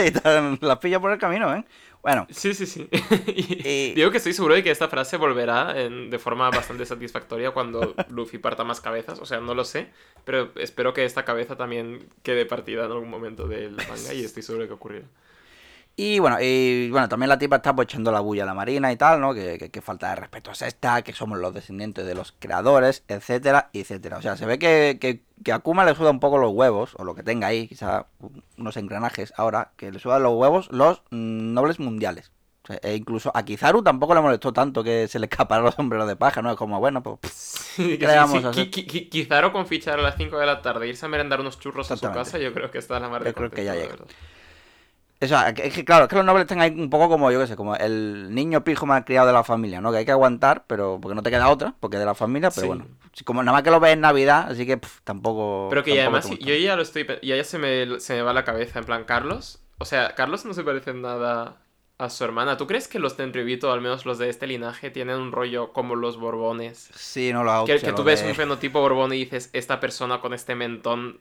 las 0.61 0.79
pillo 0.79 1.01
por 1.01 1.11
el 1.11 1.19
camino, 1.19 1.53
¿eh? 1.53 1.65
Bueno, 2.01 2.25
Sí, 2.31 2.53
sí, 2.53 2.65
sí. 2.65 2.87
Y 3.27 3.93
Digo 3.95 4.11
que 4.11 4.17
estoy 4.17 4.31
seguro 4.31 4.55
de 4.55 4.63
que 4.63 4.71
esta 4.71 4.87
frase 4.87 5.17
volverá 5.17 5.73
en- 5.79 6.09
de 6.09 6.19
forma 6.19 6.49
bastante 6.51 6.85
satisfactoria 6.85 7.51
cuando 7.51 7.93
Luffy 8.09 8.37
parta 8.37 8.63
más 8.63 8.79
cabezas. 8.79 9.19
O 9.19 9.25
sea, 9.25 9.41
no 9.41 9.53
lo 9.55 9.65
sé, 9.65 9.89
pero 10.23 10.51
espero 10.55 10.93
que 10.93 11.03
esta 11.03 11.25
cabeza 11.25 11.57
también 11.57 12.07
quede 12.23 12.45
partida 12.45 12.85
en 12.85 12.91
algún 12.93 13.09
momento 13.09 13.45
del 13.47 13.71
manga 13.75 14.13
y 14.13 14.23
estoy 14.23 14.41
seguro 14.41 14.61
de 14.63 14.69
que 14.69 14.73
ocurrirá. 14.75 15.05
Y 15.97 16.19
bueno, 16.19 16.37
y 16.41 16.89
bueno, 16.91 17.07
también 17.07 17.29
la 17.29 17.37
tipa 17.37 17.57
está 17.57 17.73
pues 17.75 17.85
echando 17.87 18.11
la 18.11 18.19
bulla 18.19 18.43
a 18.43 18.45
la 18.45 18.53
marina 18.53 18.91
y 18.91 18.97
tal, 18.97 19.21
¿no? 19.21 19.33
Que, 19.33 19.57
que- 19.57 19.69
que 19.71 19.81
falta 19.81 20.09
de 20.09 20.15
respeto 20.17 20.51
es 20.51 20.61
esta, 20.61 21.01
que 21.03 21.13
somos 21.13 21.39
los 21.39 21.53
descendientes 21.53 22.05
de 22.05 22.15
los 22.15 22.33
creadores, 22.37 23.03
etcétera, 23.07 23.69
etcétera. 23.73 24.17
O 24.17 24.21
sea, 24.21 24.35
se 24.35 24.45
ve 24.45 24.59
que, 24.59 24.97
que, 24.99 25.21
que 25.43 25.51
a 25.51 25.55
Akuma 25.55 25.85
le 25.85 25.95
suda 25.95 26.11
un 26.11 26.19
poco 26.19 26.37
los 26.37 26.51
huevos, 26.51 26.95
o 26.97 27.03
lo 27.05 27.15
que 27.15 27.23
tenga 27.23 27.47
ahí, 27.47 27.67
quizá 27.67 28.07
unos 28.57 28.75
engranajes 28.77 29.33
ahora, 29.37 29.71
que 29.77 29.91
le 29.91 29.99
sudan 29.99 30.23
los 30.23 30.33
huevos 30.33 30.67
los 30.71 31.01
nobles 31.11 31.79
mundiales. 31.79 32.31
O 32.63 32.67
sea, 32.67 32.79
e 32.81 32.95
incluso 32.95 33.31
a 33.35 33.43
Kizaru 33.45 33.83
tampoco 33.83 34.15
le 34.15 34.21
molestó 34.21 34.51
tanto 34.51 34.83
que 34.83 35.07
se 35.07 35.19
le 35.19 35.25
escaparan 35.31 35.63
los 35.63 35.75
sombreros 35.75 36.07
de 36.07 36.15
paja, 36.15 36.41
¿no? 36.41 36.49
Es 36.51 36.57
como, 36.57 36.79
bueno, 36.79 37.03
pues... 37.03 37.19
Sí, 37.31 37.97
le 37.97 38.07
vamos 38.07 38.39
sí, 38.39 38.45
a 38.45 38.49
hacer? 38.49 38.69
Quizaro 38.71 39.53
con 39.53 39.67
fichar 39.67 39.99
a 39.99 40.01
las 40.01 40.15
5 40.17 40.37
de 40.39 40.45
la 40.45 40.61
tarde, 40.61 40.87
irse 40.87 41.05
a 41.05 41.09
merendar 41.09 41.39
unos 41.41 41.59
churros 41.59 41.91
a 41.91 41.95
su 41.95 42.11
casa, 42.11 42.37
yo 42.39 42.53
creo 42.53 42.71
que 42.71 42.79
está 42.79 42.99
la 42.99 43.07
mar 43.07 43.23
de 43.23 43.29
Yo 43.29 43.35
creo 43.35 43.51
que 43.51 43.63
ya 43.63 43.75
llega. 43.75 43.95
O 45.21 45.27
sea, 45.27 45.49
es 45.49 45.73
que 45.73 45.85
claro, 45.85 46.03
es 46.03 46.09
que 46.09 46.15
los 46.17 46.25
nobles 46.25 46.41
están 46.43 46.59
ahí 46.61 46.71
un 46.71 46.89
poco 46.89 47.07
como, 47.09 47.31
yo 47.31 47.39
qué 47.39 47.47
sé, 47.47 47.55
como 47.55 47.75
el 47.75 48.33
niño 48.35 48.63
pijo 48.63 48.85
mal 48.85 49.05
criado 49.05 49.27
de 49.27 49.33
la 49.33 49.43
familia, 49.43 49.79
¿no? 49.81 49.91
Que 49.91 49.99
hay 49.99 50.05
que 50.05 50.11
aguantar, 50.11 50.65
pero 50.67 50.99
porque 51.01 51.15
no 51.15 51.23
te 51.23 51.31
queda 51.31 51.49
otra, 51.49 51.73
porque 51.79 51.95
es 51.95 51.99
de 52.01 52.05
la 52.05 52.15
familia, 52.15 52.49
pero 52.51 52.61
Sí. 52.61 52.67
bueno. 52.67 52.85
Como 53.23 53.41
nada 53.41 53.53
más 53.53 53.63
que 53.63 53.71
lo 53.71 53.79
ves 53.79 53.93
en 53.93 54.01
Navidad, 54.01 54.47
así 54.51 54.65
que 54.65 54.77
pff, 54.77 54.99
tampoco... 55.05 55.67
Pero 55.69 55.83
que 55.83 55.95
tampoco 55.95 56.17
además, 56.17 56.39
yo 56.39 56.53
ya 56.55 56.75
lo 56.75 56.81
estoy. 56.81 57.07
Ya, 57.23 57.35
ya 57.37 57.43
se, 57.45 57.57
me, 57.57 57.99
se 58.01 58.13
me 58.15 58.21
va 58.23 58.33
la 58.33 58.43
cabeza, 58.43 58.79
en 58.79 58.85
plan, 58.85 59.05
Carlos. 59.05 59.61
O 59.77 59.85
sea, 59.85 60.15
Carlos 60.15 60.43
no 60.45 60.53
se 60.53 60.63
parece 60.63 60.91
en 60.91 61.01
nada 61.01 61.55
a 61.97 62.09
su 62.09 62.23
hermana. 62.23 62.57
¿Tú 62.57 62.67
crees 62.67 62.87
que 62.87 62.99
los 62.99 63.15
Tenryubito, 63.17 63.71
al 63.71 63.81
menos 63.81 64.05
los 64.05 64.17
de 64.17 64.29
este 64.29 64.47
linaje, 64.47 64.91
tienen 64.91 65.17
un 65.17 65.31
rollo 65.31 65.71
como 65.73 65.95
los 65.95 66.17
Borbones? 66.17 66.89
Sí, 66.93 67.31
no 67.33 67.43
lo 67.43 67.65
Que, 67.65 67.79
que 67.79 67.93
tú 67.93 68.03
ves 68.03 68.23
un 68.23 68.35
fenotipo 68.35 68.81
Borbón 68.81 69.13
y 69.13 69.17
dices, 69.17 69.49
esta 69.53 69.79
persona 69.79 70.19
con 70.21 70.33
este 70.33 70.55
mentón 70.55 71.19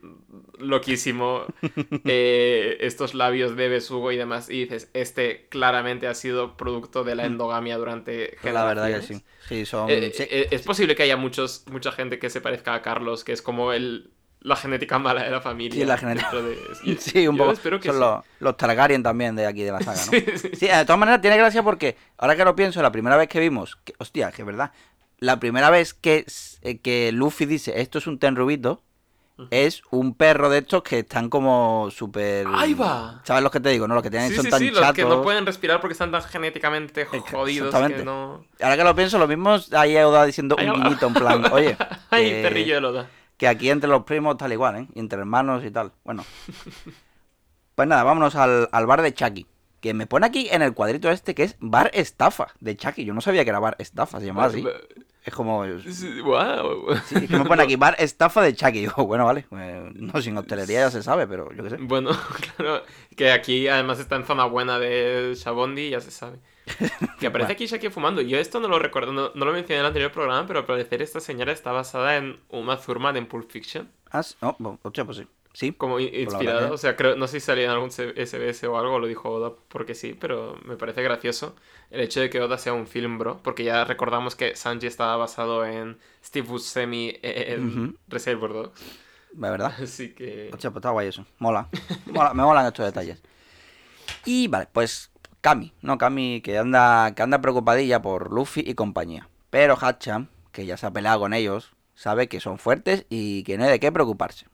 loquísimo, 0.57 1.45
eh, 2.05 2.77
estos 2.81 3.13
labios 3.13 3.55
de 3.55 3.69
besugo 3.69 4.11
y 4.11 4.17
demás, 4.17 4.49
y 4.49 4.61
dices, 4.61 4.89
este 4.93 5.47
claramente 5.49 6.07
ha 6.07 6.13
sido 6.13 6.57
producto 6.57 7.03
de 7.03 7.15
la 7.15 7.23
Mm. 7.23 7.25
endogamia 7.25 7.77
durante 7.77 8.37
generaciones. 8.41 8.53
La 8.53 8.63
verdad 8.65 8.87
que 8.93 9.01
sí. 9.01 9.23
Sí, 9.47 9.65
son... 9.65 9.89
Eh, 9.89 10.11
eh, 10.17 10.47
es 10.51 10.61
posible 10.63 10.95
que 10.95 11.03
haya 11.03 11.17
muchos, 11.17 11.65
mucha 11.71 11.91
gente 11.91 12.19
que 12.19 12.29
se 12.29 12.41
parezca 12.41 12.73
a 12.73 12.81
Carlos, 12.81 13.23
que 13.23 13.31
es 13.33 13.41
como 13.41 13.73
el, 13.73 14.14
la 14.45 14.55
genética 14.55 14.99
mala 14.99 15.23
de 15.23 15.31
la 15.31 15.41
familia. 15.41 15.79
Sí, 15.79 15.85
la 15.85 15.97
genética- 15.97 16.31
de- 16.41 16.97
Sí, 16.99 17.27
un 17.27 17.35
yo 17.35 17.43
poco. 17.43 17.53
espero 17.53 17.79
que 17.79 17.87
Son 17.89 17.95
sí. 17.95 17.99
los, 18.01 18.23
los 18.39 18.57
Targaryen 18.57 19.01
también 19.03 19.35
de 19.35 19.47
aquí 19.47 19.63
de 19.63 19.71
la 19.71 19.79
saga, 19.81 19.97
¿no? 20.05 20.11
Sí, 20.11 20.23
sí. 20.37 20.49
Sí, 20.53 20.67
de 20.67 20.85
todas 20.85 20.99
maneras 20.99 21.19
tiene 21.21 21.37
gracia 21.37 21.63
porque, 21.63 21.97
ahora 22.17 22.35
que 22.35 22.45
lo 22.45 22.55
pienso, 22.55 22.81
la 22.81 22.91
primera 22.91 23.17
vez 23.17 23.27
que 23.27 23.39
vimos, 23.39 23.75
que, 23.83 23.93
hostia, 23.97 24.31
que 24.31 24.43
es 24.43 24.45
verdad, 24.45 24.71
la 25.17 25.39
primera 25.39 25.69
vez 25.69 25.93
que, 25.93 26.25
eh, 26.61 26.77
que 26.79 27.11
Luffy 27.11 27.45
dice 27.45 27.81
esto 27.81 27.97
es 27.97 28.05
un 28.07 28.19
tenrubito, 28.19 28.81
es 29.51 29.81
un 29.91 30.13
perro 30.15 30.49
de 30.49 30.59
estos 30.59 30.81
que 30.83 30.99
están 30.99 31.29
como 31.29 31.89
súper... 31.91 32.47
¡Ahí 32.53 32.73
va! 32.73 33.19
¿Sabes 33.25 33.43
los 33.43 33.51
que 33.51 33.59
te 33.59 33.67
digo, 33.69 33.85
no? 33.85 33.93
Los 33.95 34.01
que 34.03 34.09
tienen, 34.09 34.29
Sí, 34.29 34.35
son 34.37 34.45
sí, 34.45 34.49
tan 34.51 34.59
sí, 34.59 34.69
los 34.69 34.79
chatos. 34.79 34.95
que 34.95 35.03
no 35.03 35.21
pueden 35.23 35.45
respirar 35.45 35.81
porque 35.81 35.91
están 35.91 36.09
tan 36.11 36.21
genéticamente 36.23 37.03
jodidos 37.05 37.67
exactamente. 37.67 37.97
que 37.97 38.05
no... 38.05 38.45
Ahora 38.61 38.77
que 38.77 38.83
lo 38.85 38.95
pienso, 38.95 39.17
lo 39.17 39.27
mismo 39.27 39.57
ahí 39.73 39.97
Oda 39.97 40.25
diciendo 40.25 40.55
un 40.57 40.83
guiñito 40.83 41.07
en 41.07 41.13
plan, 41.15 41.51
oye, 41.51 41.75
¡Ay, 42.11 42.41
perrillo 42.43 42.75
de 42.75 42.81
Loda! 42.81 43.09
Que 43.37 43.47
aquí 43.47 43.69
entre 43.69 43.89
los 43.89 44.03
primos 44.03 44.37
tal 44.37 44.51
igual, 44.53 44.75
¿eh? 44.77 44.87
Entre 44.95 45.19
hermanos 45.19 45.63
y 45.63 45.71
tal. 45.71 45.91
Bueno. 46.03 46.23
Pues 47.75 47.89
nada, 47.89 48.03
vámonos 48.03 48.35
al, 48.35 48.69
al 48.71 48.85
bar 48.85 49.01
de 49.01 49.13
Chucky. 49.13 49.45
Que 49.81 49.93
me 49.93 50.07
pone 50.07 50.25
aquí 50.25 50.47
en 50.49 50.61
el 50.61 50.73
cuadrito 50.73 51.11
este 51.11 51.35
que 51.35 51.43
es 51.43 51.57
bar 51.59 51.91
estafa 51.93 52.47
de 52.61 52.77
Chucky. 52.77 53.03
Yo 53.03 53.13
no 53.13 53.19
sabía 53.19 53.43
que 53.43 53.49
era 53.49 53.59
bar 53.59 53.75
estafa, 53.79 54.21
se 54.21 54.27
llamaba 54.27 54.47
así. 54.47 54.65
Es 55.25 55.33
como... 55.33 55.57
¡Wow! 55.65 56.95
Sí, 57.05 57.15
es 57.15 57.29
que 57.29 57.37
me 57.37 57.43
pone 57.43 57.63
aquí 57.63 57.75
bar 57.75 57.95
estafa 57.99 58.41
de 58.41 58.55
Chucky. 58.55 58.83
Yo, 58.83 58.93
bueno, 59.05 59.25
vale. 59.25 59.45
eh, 59.51 59.91
no, 59.93 60.21
sin 60.21 60.37
hostelería 60.37 60.79
ya 60.79 60.89
se 60.91 61.03
sabe, 61.03 61.27
pero 61.27 61.51
yo 61.51 61.63
qué 61.65 61.71
sé. 61.71 61.77
Bueno, 61.81 62.11
claro, 62.55 62.83
que 63.17 63.31
aquí 63.31 63.67
además 63.67 63.99
está 63.99 64.15
en 64.15 64.23
zona 64.25 64.45
buena 64.45 64.79
de 64.79 65.33
Shabondi, 65.35 65.89
ya 65.89 65.99
se 65.99 66.11
sabe. 66.11 66.39
Que 67.19 67.27
aparece 67.27 67.53
aquí 67.53 67.65
Shaki 67.67 67.89
fumando. 67.89 68.21
Yo 68.21 68.37
esto 68.39 68.59
no 68.59 68.67
lo 68.67 68.79
recuerdo, 68.79 69.11
no, 69.13 69.31
no 69.35 69.45
lo 69.45 69.51
mencioné 69.53 69.75
en 69.75 69.79
el 69.81 69.85
anterior 69.87 70.11
programa, 70.11 70.45
pero 70.47 70.59
al 70.59 70.65
parecer 70.65 71.01
esta 71.01 71.19
señora 71.19 71.51
está 71.51 71.71
basada 71.71 72.17
en 72.17 72.39
Uma 72.49 72.79
Thurman 72.79 73.17
en 73.17 73.27
Pulp 73.27 73.49
Fiction. 73.51 73.89
Ah, 74.11 74.23
no, 74.41 74.55
bueno, 74.59 74.79
pues 74.81 75.17
sí. 75.17 75.27
Sí. 75.53 75.71
Como 75.71 76.01
inspirada, 76.01 76.67
que- 76.67 76.73
o 76.73 76.77
sea, 76.77 76.97
creo, 76.97 77.15
no 77.15 77.27
sé 77.27 77.39
si 77.39 77.45
salía 77.45 77.63
en 77.65 77.71
algún 77.71 77.89
SBS 77.89 78.65
o 78.67 78.77
algo, 78.77 78.99
lo 78.99 79.07
dijo 79.07 79.29
Oda 79.29 79.53
porque 79.69 79.95
sí, 79.95 80.13
pero 80.19 80.59
me 80.65 80.75
parece 80.75 81.01
gracioso 81.01 81.55
el 81.91 82.01
hecho 82.01 82.19
de 82.19 82.29
que 82.29 82.41
Oda 82.41 82.57
sea 82.57 82.73
un 82.73 82.87
film 82.87 83.17
bro, 83.17 83.39
porque 83.41 83.63
ya 83.63 83.85
recordamos 83.85 84.35
que 84.35 84.57
Sanji 84.57 84.87
estaba 84.87 85.15
basado 85.15 85.65
en 85.65 85.97
Steve 86.21 86.45
Buscemi 86.45 87.17
en 87.21 87.85
Ujú. 87.87 87.97
Reservoir 88.09 88.51
Dogs, 88.51 88.81
De 89.31 89.49
verdad. 89.49 89.73
así 89.81 90.13
que... 90.13 90.49
Hostia, 90.51 90.71
pues 90.71 90.81
está 90.81 90.89
guay 90.89 91.07
eso. 91.07 91.25
Mola. 91.39 91.69
Mola- 92.07 92.33
Me 92.33 92.43
molan 92.43 92.65
estos 92.65 92.85
detalles. 92.85 93.21
Y 94.25 94.49
vale, 94.49 94.67
pues 94.73 95.09
Kami, 95.45 95.71
¿no? 95.83 95.99
Kami 95.99 96.41
que 96.41 96.57
anda, 96.57 97.13
que 97.13 97.21
anda 97.21 97.39
preocupadilla 97.39 98.01
por 98.01 98.33
Luffy 98.33 98.63
y 98.65 98.73
compañía. 98.73 99.29
Pero 99.51 99.77
Hacham, 99.79 100.29
que 100.51 100.65
ya 100.65 100.75
se 100.75 100.87
ha 100.87 100.91
peleado 100.91 101.19
con 101.19 101.35
ellos, 101.35 101.75
sabe 101.93 102.27
que 102.27 102.39
son 102.39 102.57
fuertes 102.57 103.05
y 103.11 103.43
que 103.43 103.55
no 103.55 103.65
hay 103.65 103.69
de 103.69 103.79
qué 103.79 103.91
preocuparse. 103.91 104.47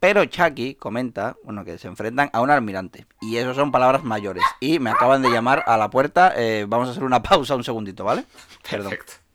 Pero 0.00 0.24
Chucky 0.24 0.74
comenta, 0.76 1.36
bueno, 1.44 1.66
que 1.66 1.76
se 1.76 1.86
enfrentan 1.86 2.30
a 2.32 2.40
un 2.40 2.48
almirante. 2.48 3.06
Y 3.20 3.36
eso 3.36 3.52
son 3.52 3.70
palabras 3.70 4.04
mayores. 4.04 4.42
Y 4.58 4.78
me 4.78 4.88
acaban 4.88 5.20
de 5.20 5.28
llamar 5.28 5.64
a 5.66 5.76
la 5.76 5.90
puerta. 5.90 6.32
eh, 6.34 6.64
vamos 6.66 6.88
a 6.88 6.92
hacer 6.92 7.04
una 7.04 7.22
pausa 7.22 7.54
un 7.54 7.62
segundito, 7.62 8.04
¿vale? 8.04 8.24
Perdón. 8.70 8.88
Perfecto. 8.88 9.28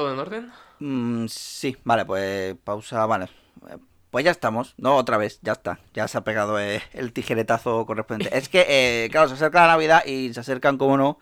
¿Todo 0.00 0.14
en 0.14 0.18
orden? 0.18 0.50
Mm, 0.78 1.26
sí, 1.28 1.76
vale, 1.84 2.06
pues 2.06 2.56
pausa, 2.64 3.04
vale. 3.04 3.26
Eh, 3.68 3.76
Pues 4.10 4.24
ya 4.24 4.30
estamos, 4.30 4.72
no 4.78 4.96
otra 4.96 5.18
vez, 5.18 5.38
ya 5.42 5.52
está, 5.52 5.78
ya 5.92 6.08
se 6.08 6.16
ha 6.16 6.24
pegado 6.24 6.58
eh, 6.58 6.82
el 6.94 7.12
tijeretazo 7.12 7.84
correspondiente. 7.84 8.34
Es 8.34 8.48
que, 8.48 8.64
eh, 8.66 9.10
claro, 9.10 9.28
se 9.28 9.34
acerca 9.34 9.60
la 9.60 9.72
Navidad 9.74 10.02
y 10.06 10.32
se 10.32 10.40
acercan, 10.40 10.78
como 10.78 10.96
no, 10.96 11.18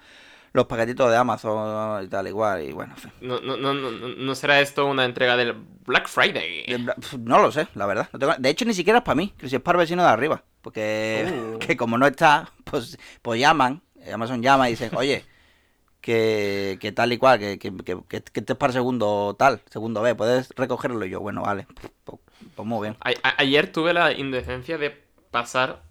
los 0.52 0.66
paquetitos 0.66 1.10
de 1.10 1.16
Amazon 1.16 2.04
y 2.04 2.06
tal, 2.06 2.28
igual, 2.28 2.62
y 2.62 2.70
bueno, 2.72 2.94
en 2.94 3.00
fin. 3.02 3.12
No, 3.20 3.40
no, 3.40 3.56
no, 3.56 3.74
no, 3.74 3.90
no 3.90 4.34
será 4.36 4.60
esto 4.60 4.86
una 4.86 5.04
entrega 5.04 5.36
del 5.36 5.54
Black 5.86 6.06
Friday. 6.06 6.64
De, 6.68 6.78
bla- 6.78 6.94
pf, 6.94 7.18
no 7.18 7.40
lo 7.40 7.50
sé, 7.50 7.66
la 7.74 7.86
verdad. 7.86 8.08
no 8.12 8.18
tengo- 8.20 8.36
de 8.38 8.48
hecho, 8.48 8.64
ni 8.64 8.74
siquiera 8.74 9.00
es 9.00 9.04
para 9.04 9.16
mí, 9.16 9.34
que 9.36 9.48
si 9.48 9.56
es 9.56 9.60
para 9.60 9.76
el 9.76 9.82
vecino 9.86 10.04
de 10.04 10.08
arriba. 10.08 10.44
Porque 10.62 11.26
Uh. 11.56 11.58
que 11.66 11.76
como 11.76 11.98
no 11.98 12.06
está, 12.06 12.48
pues, 12.62 12.96
pues 13.22 13.40
llaman, 13.40 13.82
Amazon 14.14 14.40
llama 14.40 14.68
y 14.68 14.74
dicen, 14.74 14.92
oye, 14.94 15.24
que, 16.08 16.78
que 16.80 16.92
tal 16.92 17.12
y 17.12 17.18
cual, 17.18 17.38
que, 17.38 17.58
que, 17.58 17.70
que, 17.76 17.98
que 18.08 18.16
este 18.16 18.52
es 18.54 18.58
para 18.58 18.72
segundo 18.72 19.36
tal, 19.38 19.60
segundo 19.70 20.00
B, 20.00 20.14
puedes 20.14 20.48
recogerlo. 20.56 21.04
Y 21.04 21.10
yo, 21.10 21.20
bueno, 21.20 21.42
vale, 21.42 21.66
pues, 22.04 22.18
pues 22.56 22.66
muy 22.66 22.88
bien. 22.88 22.96
A- 23.00 23.10
a- 23.28 23.34
ayer 23.42 23.70
tuve 23.72 23.92
la 23.92 24.12
indecencia 24.12 24.78
de 24.78 24.90
pasar 25.30 25.82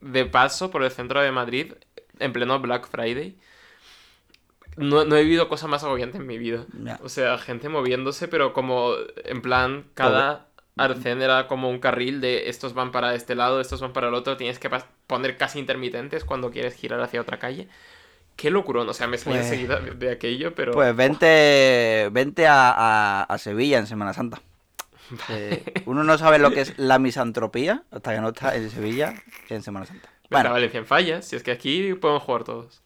de 0.00 0.24
paso 0.26 0.70
por 0.72 0.82
el 0.82 0.90
centro 0.90 1.20
de 1.20 1.30
Madrid 1.30 1.74
en 2.18 2.32
pleno 2.32 2.58
Black 2.58 2.88
Friday. 2.88 3.36
No, 4.76 5.04
no 5.04 5.16
he 5.16 5.22
vivido 5.22 5.48
cosa 5.48 5.66
más 5.68 5.84
agobiante 5.84 6.16
en 6.18 6.26
mi 6.26 6.38
vida. 6.38 6.66
O 7.02 7.08
sea, 7.08 7.36
gente 7.38 7.68
moviéndose, 7.68 8.26
pero 8.26 8.52
como 8.52 8.92
en 9.24 9.42
plan, 9.42 9.84
cada 9.94 10.46
arcén 10.78 11.20
era 11.20 11.46
como 11.46 11.68
un 11.68 11.78
carril 11.78 12.20
de 12.22 12.48
estos 12.48 12.72
van 12.72 12.90
para 12.90 13.14
este 13.14 13.34
lado, 13.34 13.60
estos 13.60 13.82
van 13.82 13.92
para 13.92 14.08
el 14.08 14.14
otro, 14.14 14.38
tienes 14.38 14.58
que 14.58 14.70
poner 15.06 15.36
casi 15.36 15.58
intermitentes 15.58 16.24
cuando 16.24 16.50
quieres 16.50 16.74
girar 16.74 17.00
hacia 17.02 17.20
otra 17.20 17.38
calle. 17.38 17.68
Qué 18.42 18.50
locurón, 18.50 18.88
o 18.88 18.92
sea, 18.92 19.06
me 19.06 19.18
salí 19.18 19.36
Pues- 19.36 19.46
enseguida 19.46 19.78
de, 19.78 19.92
de 19.92 20.10
aquello, 20.10 20.52
pero... 20.52 20.72
Pues 20.72 20.96
vente, 20.96 22.08
vente 22.10 22.48
a, 22.48 22.72
a- 22.72 23.22
a 23.22 23.38
Sevilla 23.38 23.78
en 23.78 23.86
Semana 23.86 24.12
Santa. 24.12 24.42
Eh, 25.28 25.62
uno 25.86 26.02
no 26.02 26.18
sabe 26.18 26.40
lo 26.40 26.50
que 26.50 26.62
es 26.62 26.76
la 26.76 26.98
misantropía 26.98 27.84
hasta 27.92 28.12
que 28.14 28.20
no 28.20 28.30
está 28.30 28.56
en 28.56 28.68
Sevilla 28.68 29.14
en 29.48 29.62
Semana 29.62 29.86
Santa. 29.86 30.08
Venga, 30.08 30.26
Bueno, 30.30 30.50
Valencia 30.54 30.78
en 30.80 30.86
fallas, 30.86 31.24
si 31.28 31.36
es 31.36 31.44
que 31.44 31.52
aquí 31.52 31.94
podemos 31.94 32.24
jugar 32.24 32.42
todos. 32.42 32.82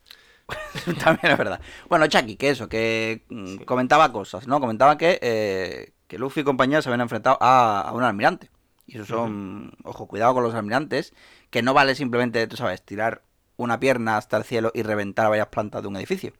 también 1.03 1.33
es 1.33 1.39
verdad. 1.39 1.59
Bueno, 1.89 2.07
Chucky, 2.07 2.37
que 2.37 2.51
eso, 2.51 2.69
que 2.69 3.25
mm, 3.31 3.59
comentaba 3.65 4.13
cosas, 4.13 4.47
¿no? 4.47 4.61
Comentaba 4.61 4.99
que, 4.99 5.19
eh, 5.23 5.93
que 6.07 6.19
Luffy 6.19 6.41
y 6.41 6.45
compañía 6.45 6.83
se 6.83 6.91
habían 6.91 7.01
enfrentado 7.01 7.39
a, 7.41 7.81
a 7.81 7.93
un 7.93 8.03
almirante. 8.03 8.51
Y 8.87 8.97
eso 8.97 9.07
son, 9.07 9.73
ojo, 9.85 10.07
cuidado 10.07 10.35
con 10.35 10.43
los 10.43 10.55
almirantes, 10.55 11.15
que 11.49 11.63
no 11.63 11.73
vale 11.73 11.95
simplemente, 11.95 12.47
tú 12.47 12.57
sabes, 12.57 12.83
tirar 12.83 13.23
una 13.57 13.81
pierna 13.81 14.17
hasta 14.17 14.37
el 14.37 14.45
cielo 14.45 14.71
y 14.75 14.83
reventar 14.83 15.29
varias 15.29 15.49
plantas 15.49 15.83
de 15.83 15.89
un 15.89 15.97
edificio. 15.97 16.33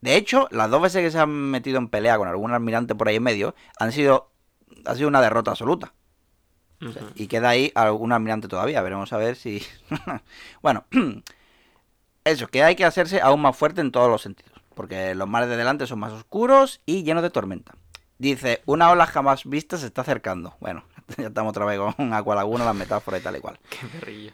De 0.00 0.16
hecho, 0.16 0.48
las 0.50 0.70
dos 0.70 0.80
veces 0.80 1.02
que 1.02 1.10
se 1.10 1.18
han 1.18 1.30
metido 1.30 1.78
en 1.78 1.88
pelea 1.88 2.16
con 2.16 2.28
algún 2.28 2.52
almirante 2.52 2.94
por 2.94 3.08
ahí 3.08 3.16
en 3.16 3.22
medio, 3.22 3.54
han 3.78 3.92
sido, 3.92 4.30
ha 4.86 4.94
sido 4.94 5.08
una 5.08 5.20
derrota 5.20 5.50
absoluta. 5.50 5.92
Y 7.14 7.26
queda 7.26 7.50
ahí 7.50 7.70
algún 7.74 8.12
almirante 8.12 8.48
todavía. 8.48 8.80
Veremos 8.80 9.12
a 9.12 9.18
ver 9.18 9.36
si. 9.36 9.62
bueno, 10.62 10.86
eso, 12.24 12.48
que 12.48 12.62
hay 12.62 12.74
que 12.74 12.86
hacerse 12.86 13.20
aún 13.20 13.42
más 13.42 13.56
fuerte 13.56 13.82
en 13.82 13.92
todos 13.92 14.10
los 14.10 14.22
sentidos. 14.22 14.58
Porque 14.74 15.14
los 15.14 15.28
mares 15.28 15.50
de 15.50 15.58
delante 15.58 15.86
son 15.86 15.98
más 15.98 16.12
oscuros 16.12 16.80
y 16.86 17.02
llenos 17.02 17.22
de 17.22 17.28
tormenta. 17.28 17.74
Dice, 18.18 18.62
una 18.64 18.90
ola 18.90 19.06
jamás 19.06 19.44
vista 19.44 19.76
se 19.76 19.86
está 19.86 20.00
acercando. 20.02 20.56
Bueno, 20.60 20.84
ya 21.18 21.26
estamos 21.26 21.50
otra 21.50 21.66
vez 21.66 21.78
con 21.78 22.14
Aqualaguna, 22.14 22.64
las 22.64 22.74
metáforas 22.74 23.20
y 23.20 23.24
tal 23.24 23.36
y 23.36 23.40
cual. 23.40 23.58
Qué 23.68 23.86
perrillo. 23.86 24.32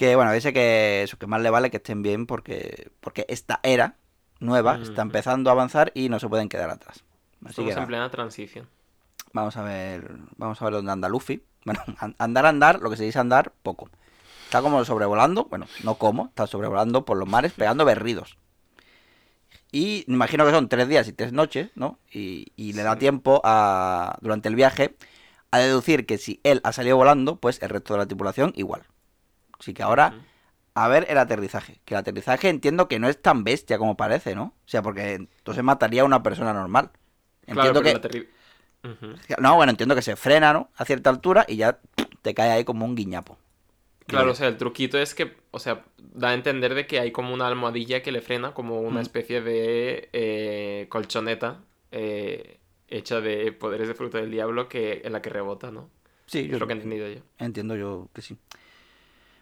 Que 0.00 0.16
bueno, 0.16 0.32
dice 0.32 0.54
que 0.54 1.02
eso, 1.02 1.18
que 1.18 1.26
más 1.26 1.42
le 1.42 1.50
vale 1.50 1.70
que 1.70 1.76
estén 1.76 2.00
bien 2.00 2.24
porque, 2.26 2.90
porque 3.00 3.26
esta 3.28 3.60
era 3.62 3.96
nueva 4.38 4.78
está 4.82 5.02
Ujú. 5.02 5.08
empezando 5.08 5.50
a 5.50 5.52
avanzar 5.52 5.92
y 5.94 6.08
no 6.08 6.18
se 6.18 6.26
pueden 6.28 6.48
quedar 6.48 6.70
atrás. 6.70 7.04
Así 7.44 7.50
Estamos 7.50 7.74
que 7.74 7.80
en 7.82 7.86
plena 7.86 8.10
transición. 8.10 8.66
Vamos 9.32 9.56
a 9.56 9.62
ver, 9.62 10.10
vamos 10.36 10.60
a 10.60 10.64
ver 10.64 10.74
dónde 10.74 10.92
anda 10.92 11.08
Luffy. 11.08 11.42
Bueno, 11.66 11.82
an- 11.98 12.16
andar, 12.18 12.46
andar, 12.46 12.80
lo 12.80 12.88
que 12.88 12.96
se 12.96 13.04
dice 13.04 13.18
andar, 13.18 13.52
poco. 13.62 13.90
Está 14.44 14.62
como 14.62 14.82
sobrevolando, 14.86 15.44
bueno, 15.50 15.66
no 15.84 15.98
como, 15.98 16.28
está 16.28 16.46
sobrevolando 16.46 17.04
por 17.04 17.18
los 17.18 17.28
mares 17.28 17.52
pegando 17.52 17.84
berridos. 17.84 18.38
Y 19.72 20.04
me 20.08 20.14
imagino 20.14 20.44
que 20.44 20.50
son 20.52 20.68
tres 20.68 20.88
días 20.88 21.06
y 21.08 21.12
tres 21.12 21.32
noches, 21.32 21.70
¿no? 21.74 21.98
Y, 22.12 22.46
y 22.56 22.72
le 22.72 22.82
da 22.82 22.94
Sí. 22.94 23.00
tiempo 23.00 23.40
a, 23.44 24.18
durante 24.20 24.48
el 24.48 24.56
viaje 24.56 24.96
a 25.50 25.58
deducir 25.58 26.06
que 26.06 26.18
si 26.18 26.40
él 26.44 26.60
ha 26.64 26.72
salido 26.72 26.96
volando, 26.96 27.36
pues 27.36 27.62
el 27.62 27.68
resto 27.68 27.94
de 27.94 27.98
la 28.00 28.06
tripulación 28.06 28.52
igual. 28.56 28.82
Así 29.60 29.74
que 29.74 29.82
ahora, 29.82 30.14
a 30.74 30.88
ver 30.88 31.06
el 31.08 31.18
aterrizaje. 31.18 31.80
Que 31.84 31.94
el 31.94 31.98
aterrizaje 31.98 32.48
entiendo 32.48 32.88
que 32.88 32.98
no 32.98 33.08
es 33.08 33.20
tan 33.20 33.44
bestia 33.44 33.78
como 33.78 33.96
parece, 33.96 34.34
¿no? 34.34 34.54
O 34.64 34.68
sea, 34.68 34.82
porque 34.82 35.14
entonces 35.14 35.62
mataría 35.62 36.02
a 36.02 36.06
una 36.06 36.22
persona 36.22 36.52
normal. 36.52 36.90
Claro, 37.44 37.78
Entiendo 37.78 37.82
pero 37.82 38.10
que... 38.10 38.28
No, 39.38 39.56
bueno, 39.56 39.70
entiendo 39.70 39.94
que 39.94 40.02
se 40.02 40.16
frena, 40.16 40.52
¿no? 40.52 40.70
A 40.76 40.84
cierta 40.84 41.10
altura 41.10 41.44
y 41.46 41.56
ya 41.56 41.78
te 42.22 42.34
cae 42.34 42.50
ahí 42.50 42.64
como 42.64 42.84
un 42.84 42.96
guiñapo. 42.96 43.38
Claro, 44.06 44.32
o 44.32 44.34
sea, 44.34 44.48
el 44.48 44.56
truquito 44.56 44.98
es 44.98 45.14
que, 45.14 45.36
o 45.52 45.60
sea, 45.60 45.84
da 45.98 46.30
a 46.30 46.34
entender 46.34 46.74
de 46.74 46.86
que 46.86 46.98
hay 46.98 47.12
como 47.12 47.32
una 47.32 47.46
almohadilla 47.46 48.02
que 48.02 48.10
le 48.10 48.20
frena, 48.22 48.54
como 48.54 48.80
una 48.80 49.02
especie 49.02 49.40
de 49.40 50.08
eh, 50.12 50.86
colchoneta 50.88 51.60
eh, 51.92 52.58
hecha 52.88 53.20
de 53.20 53.52
poderes 53.52 53.86
de 53.86 53.94
fruto 53.94 54.18
del 54.18 54.30
diablo 54.30 54.68
que 54.68 55.02
en 55.04 55.12
la 55.12 55.22
que 55.22 55.30
rebota, 55.30 55.70
¿no? 55.70 55.90
Sí, 56.26 56.48
Es 56.50 56.58
lo 56.58 56.66
que 56.66 56.72
he 56.72 56.76
entendido 56.76 57.08
yo. 57.08 57.20
Entiendo 57.38 57.76
yo 57.76 58.08
que 58.14 58.22
sí. 58.22 58.36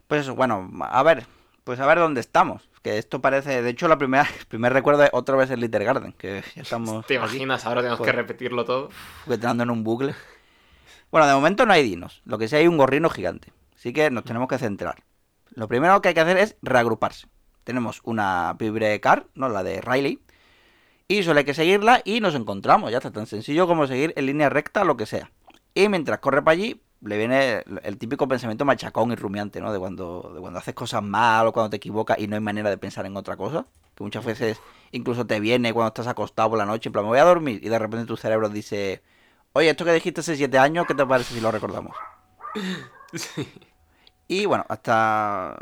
Pues 0.09 0.23
eso, 0.23 0.35
bueno, 0.35 0.69
a 0.83 1.03
ver, 1.05 1.27
pues 1.65 1.79
a 1.81 1.87
ver 1.87 1.99
dónde 1.99 2.21
estamos. 2.21 2.69
Que 2.83 2.99
esto 2.99 3.21
parece, 3.21 3.63
de 3.63 3.71
hecho, 3.71 3.89
la 3.89 3.99
primera, 3.99 4.23
el 4.41 4.47
primer 4.47 4.73
recuerdo 4.73 5.05
es 5.05 5.11
otra 5.13 5.37
vez 5.37 5.51
el 5.51 5.61
Little 5.61 5.85
Garden, 5.85 6.13
que 6.13 6.43
ya 6.57 6.63
estamos 6.63 7.07
¿Te 7.07 7.15
aquí, 7.19 7.25
imaginas? 7.25 7.65
Ahora 7.67 7.81
tenemos 7.83 7.99
que 7.99 8.05
Joder. 8.05 8.17
repetirlo 8.17 8.65
todo. 8.65 8.89
entrando 9.29 9.63
en 9.63 9.71
un 9.71 9.85
bucle. 9.85 10.15
Bueno, 11.11 11.27
de 11.27 11.35
momento 11.35 11.65
no 11.67 11.73
hay 11.73 11.83
dinos, 11.83 12.21
lo 12.25 12.37
que 12.39 12.49
sí 12.49 12.57
hay 12.57 12.67
un 12.67 12.77
gorrino 12.77 13.09
gigante. 13.09 13.53
Así 13.77 13.93
que 13.93 14.11
nos 14.11 14.25
tenemos 14.25 14.49
que 14.49 14.59
centrar. 14.59 15.03
Lo 15.55 15.69
primero 15.69 16.01
que 16.03 16.09
hay 16.09 16.15
que 16.15 16.21
hacer 16.21 16.37
es 16.37 16.57
reagruparse. 16.63 17.27
Tenemos 17.65 18.01
una 18.05 18.55
Vibre 18.59 19.01
Car, 19.01 19.27
¿no? 19.35 19.49
La 19.49 19.63
de 19.63 19.81
Riley. 19.81 20.21
Y 21.07 21.23
solo 21.23 21.39
hay 21.39 21.45
que 21.45 21.55
seguirla 21.55 22.03
y 22.05 22.21
nos 22.21 22.35
encontramos. 22.35 22.91
Ya 22.91 22.99
está 22.99 23.11
tan 23.11 23.27
sencillo 23.27 23.67
como 23.67 23.87
seguir 23.87 24.13
en 24.17 24.27
línea 24.27 24.49
recta 24.51 24.85
lo 24.85 24.97
que 24.97 25.07
sea. 25.07 25.31
Y 25.75 25.89
mientras 25.89 26.19
corre 26.19 26.43
para 26.43 26.53
allí, 26.53 26.83
le 27.01 27.17
viene 27.17 27.63
el 27.83 27.99
típico 27.99 28.27
pensamiento 28.29 28.65
machacón 28.65 29.13
y 29.13 29.17
rumiante, 29.17 29.61
¿no? 29.61 29.73
De 29.73 29.79
cuando, 29.79 30.33
de 30.35 30.41
cuando 30.41 30.59
haces 30.59 30.75
cosas 30.75 31.03
mal 31.03 31.47
o 31.47 31.53
cuando 31.53 31.71
te 31.71 31.77
equivocas 31.77 32.19
y 32.19 32.27
no 32.27 32.35
hay 32.37 32.41
manera 32.43 32.71
de 32.71 32.79
pensar 32.79 33.07
en 33.07 33.17
otra 33.17 33.37
cosa. 33.37 33.67
Que 33.95 34.05
muchas 34.05 34.25
veces 34.25 34.61
incluso 34.93 35.27
te 35.27 35.41
viene 35.41 35.73
cuando 35.73 35.89
estás 35.89 36.07
acostado 36.07 36.51
por 36.51 36.59
la 36.59 36.67
noche, 36.67 36.89
en 36.89 36.93
plan, 36.93 37.05
me 37.05 37.11
voy 37.11 37.19
a 37.19 37.25
dormir. 37.25 37.61
Y 37.63 37.69
de 37.69 37.79
repente 37.79 38.07
tu 38.07 38.17
cerebro 38.17 38.49
dice, 38.49 39.03
oye, 39.53 39.71
esto 39.71 39.85
que 39.85 39.93
dijiste 39.93 40.21
hace 40.21 40.37
siete 40.37 40.59
años, 40.59 40.87
¿qué 40.87 40.95
te 40.95 41.05
parece 41.07 41.35
si 41.35 41.41
lo 41.41 41.51
recordamos? 41.51 41.97
Sí. 43.15 43.49
Y 44.27 44.45
bueno, 44.45 44.67
hasta. 44.69 45.57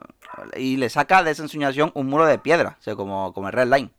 Y 0.57 0.77
le 0.77 0.91
saca 0.91 1.23
de 1.23 1.31
esa 1.31 1.45
ensoñación 1.45 1.93
un 1.95 2.09
muro 2.09 2.27
de 2.27 2.39
piedra, 2.41 2.77
o 2.81 2.83
sea, 2.83 2.97
como, 2.97 3.33
como 3.33 3.47
el 3.47 3.53
Red 3.53 3.73
Line. 3.73 3.91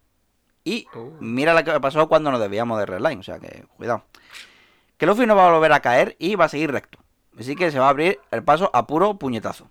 Y 0.65 0.85
Uh. 0.93 1.13
mira 1.21 1.53
lo 1.53 1.63
que 1.63 1.79
pasó 1.79 2.09
cuando 2.09 2.29
nos 2.29 2.41
debíamos 2.41 2.77
de 2.77 2.85
Red 2.85 2.99
Line, 2.99 3.21
o 3.21 3.23
sea 3.23 3.39
que 3.39 3.63
cuidado. 3.77 4.03
Que 4.97 5.05
Luffy 5.05 5.25
no 5.25 5.35
va 5.37 5.47
a 5.47 5.53
volver 5.53 5.71
a 5.71 5.79
caer 5.79 6.17
y 6.19 6.35
va 6.35 6.45
a 6.45 6.49
seguir 6.49 6.71
recto. 6.71 6.99
Así 7.39 7.55
que 7.55 7.71
se 7.71 7.79
va 7.79 7.85
a 7.87 7.89
abrir 7.89 8.19
el 8.31 8.43
paso 8.43 8.69
a 8.73 8.87
puro 8.87 9.17
puñetazo. 9.17 9.69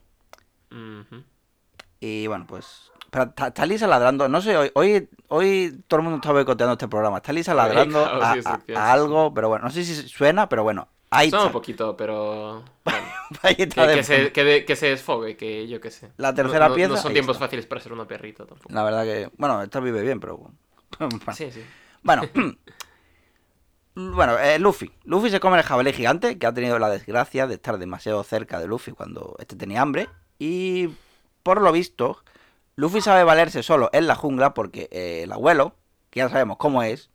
Y 2.00 2.26
bueno, 2.26 2.46
pues. 2.46 2.90
Pero 3.10 3.32
está, 3.36 3.66
Lisa 3.66 3.86
ladrando. 3.86 4.28
No 4.28 4.40
sé, 4.40 4.56
hoy, 4.56 4.70
hoy, 4.74 5.08
hoy 5.28 5.82
todo 5.88 5.98
el 6.00 6.04
mundo 6.04 6.16
está 6.16 6.32
boicoteando 6.32 6.72
este 6.72 6.88
programa. 6.88 7.18
Está 7.18 7.32
Lisa 7.32 7.54
ladrando 7.54 8.04
a, 8.04 8.92
algo, 8.92 9.32
pero 9.32 9.48
bueno, 9.48 9.64
no 9.66 9.70
sé 9.70 9.84
si 9.84 9.94
suena, 10.08 10.48
pero 10.48 10.62
bueno. 10.62 10.88
Ahí 11.08 11.30
Suena 11.30 11.46
un 11.46 11.52
poquito, 11.52 11.96
pero. 11.96 12.64
bueno, 12.84 13.06
que, 13.56 13.68
que 13.68 14.02
se, 14.02 14.16
fondo. 14.16 14.32
que, 14.32 14.44
de- 14.44 14.64
que 14.64 14.76
se 14.76 14.86
desfogue, 14.88 15.36
que 15.36 15.68
yo 15.68 15.80
qué 15.80 15.90
sé. 15.92 16.10
La 16.16 16.34
tercera 16.34 16.68
No- 16.68 16.74
pieza, 16.74 16.90
No 16.94 16.96
son 16.96 17.12
tiempos 17.12 17.36
está. 17.36 17.46
fáciles 17.46 17.64
para 17.66 17.80
ser 17.80 17.92
una 17.92 18.06
perrita 18.06 18.44
tampoco. 18.44 18.72
La 18.74 18.82
verdad 18.82 19.04
que. 19.04 19.30
Bueno, 19.38 19.62
esta 19.62 19.80
vive 19.80 20.02
bien, 20.02 20.20
pero. 20.20 20.50
Sí, 21.34 21.50
sí. 21.50 21.64
Bueno, 22.02 22.22
bueno, 23.96 24.38
eh, 24.38 24.58
Luffy. 24.58 24.92
Luffy 25.04 25.30
se 25.30 25.40
come 25.40 25.56
el 25.56 25.64
jabalí 25.64 25.92
gigante, 25.92 26.38
que 26.38 26.46
ha 26.46 26.52
tenido 26.52 26.78
la 26.78 26.90
desgracia 26.90 27.46
de 27.46 27.54
estar 27.54 27.78
demasiado 27.78 28.22
cerca 28.22 28.60
de 28.60 28.66
Luffy 28.66 28.92
cuando 28.92 29.36
este 29.38 29.56
tenía 29.56 29.80
hambre. 29.80 30.08
Y 30.38 30.90
por 31.42 31.62
lo 31.62 31.72
visto, 31.72 32.22
Luffy 32.76 33.00
sabe 33.00 33.24
valerse 33.24 33.62
solo 33.62 33.88
en 33.92 34.06
la 34.06 34.14
jungla 34.14 34.52
porque 34.52 34.88
eh, 34.92 35.22
el 35.24 35.32
abuelo, 35.32 35.74
que 36.10 36.20
ya 36.20 36.28
sabemos 36.28 36.58
cómo 36.58 36.82
es, 36.82 37.08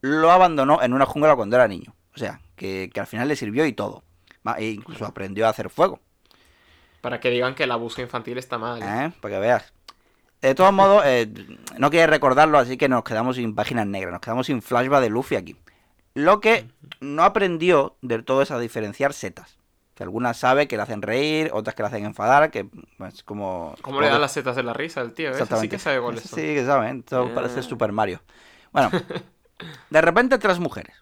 lo 0.00 0.30
abandonó 0.30 0.80
en 0.80 0.92
una 0.92 1.06
jungla 1.06 1.34
cuando 1.34 1.56
era 1.56 1.66
niño. 1.66 1.94
O 2.14 2.18
sea, 2.18 2.40
que, 2.54 2.88
que 2.94 3.00
al 3.00 3.06
final 3.06 3.26
le 3.26 3.36
sirvió 3.36 3.66
y 3.66 3.72
todo. 3.72 4.04
E 4.58 4.66
incluso 4.70 5.04
aprendió 5.04 5.46
a 5.46 5.50
hacer 5.50 5.70
fuego. 5.70 6.00
Para 7.00 7.20
que 7.20 7.30
digan 7.30 7.54
que 7.54 7.64
el 7.64 7.72
abuso 7.72 8.00
infantil 8.00 8.38
está 8.38 8.58
mal. 8.58 8.80
¿eh? 8.80 9.12
Para 9.20 9.34
que 9.34 9.40
veas. 9.40 9.72
De 10.40 10.54
todos 10.54 10.72
modos, 10.72 11.02
eh, 11.04 11.28
no 11.78 11.90
quiere 11.90 12.06
recordarlo, 12.06 12.58
así 12.58 12.76
que 12.76 12.88
nos 12.88 13.02
quedamos 13.02 13.36
sin 13.36 13.54
páginas 13.54 13.86
negras, 13.86 14.12
nos 14.12 14.20
quedamos 14.20 14.46
sin 14.46 14.62
flashback 14.62 15.00
de 15.00 15.10
Luffy 15.10 15.34
aquí. 15.34 15.56
Lo 16.16 16.40
que 16.40 16.66
no 17.00 17.22
aprendió 17.24 17.96
del 18.00 18.24
todo 18.24 18.40
es 18.42 18.50
a 18.50 18.58
diferenciar 18.58 19.12
setas. 19.12 19.58
Que 19.94 20.02
algunas 20.02 20.36
sabe 20.38 20.66
que 20.66 20.76
le 20.76 20.82
hacen 20.82 21.02
reír, 21.02 21.50
otras 21.52 21.74
que 21.74 21.82
le 21.82 21.88
hacen 21.88 22.04
enfadar, 22.04 22.50
que 22.50 22.66
pues 22.98 23.22
como... 23.22 23.74
¿Cómo 23.82 24.00
le 24.00 24.08
dan 24.08 24.20
las 24.20 24.32
setas 24.32 24.56
de 24.56 24.62
la 24.62 24.72
risa 24.72 25.00
al 25.02 25.12
tío? 25.12 25.28
¿eh? 25.28 25.32
Sí 25.34 25.42
Exactamente. 25.42 25.68
que 25.76 25.78
sabe 25.78 26.00
cuáles 26.00 26.22
son. 26.24 26.38
Sí, 26.38 26.44
que 26.46 26.64
saben. 26.66 26.98
Esto 27.00 27.28
Ah. 27.30 27.34
parece 27.34 27.62
Super 27.62 27.92
Mario. 27.92 28.20
Bueno, 28.72 28.90
de 29.90 30.00
repente 30.00 30.38
tres 30.38 30.58
mujeres. 30.58 30.96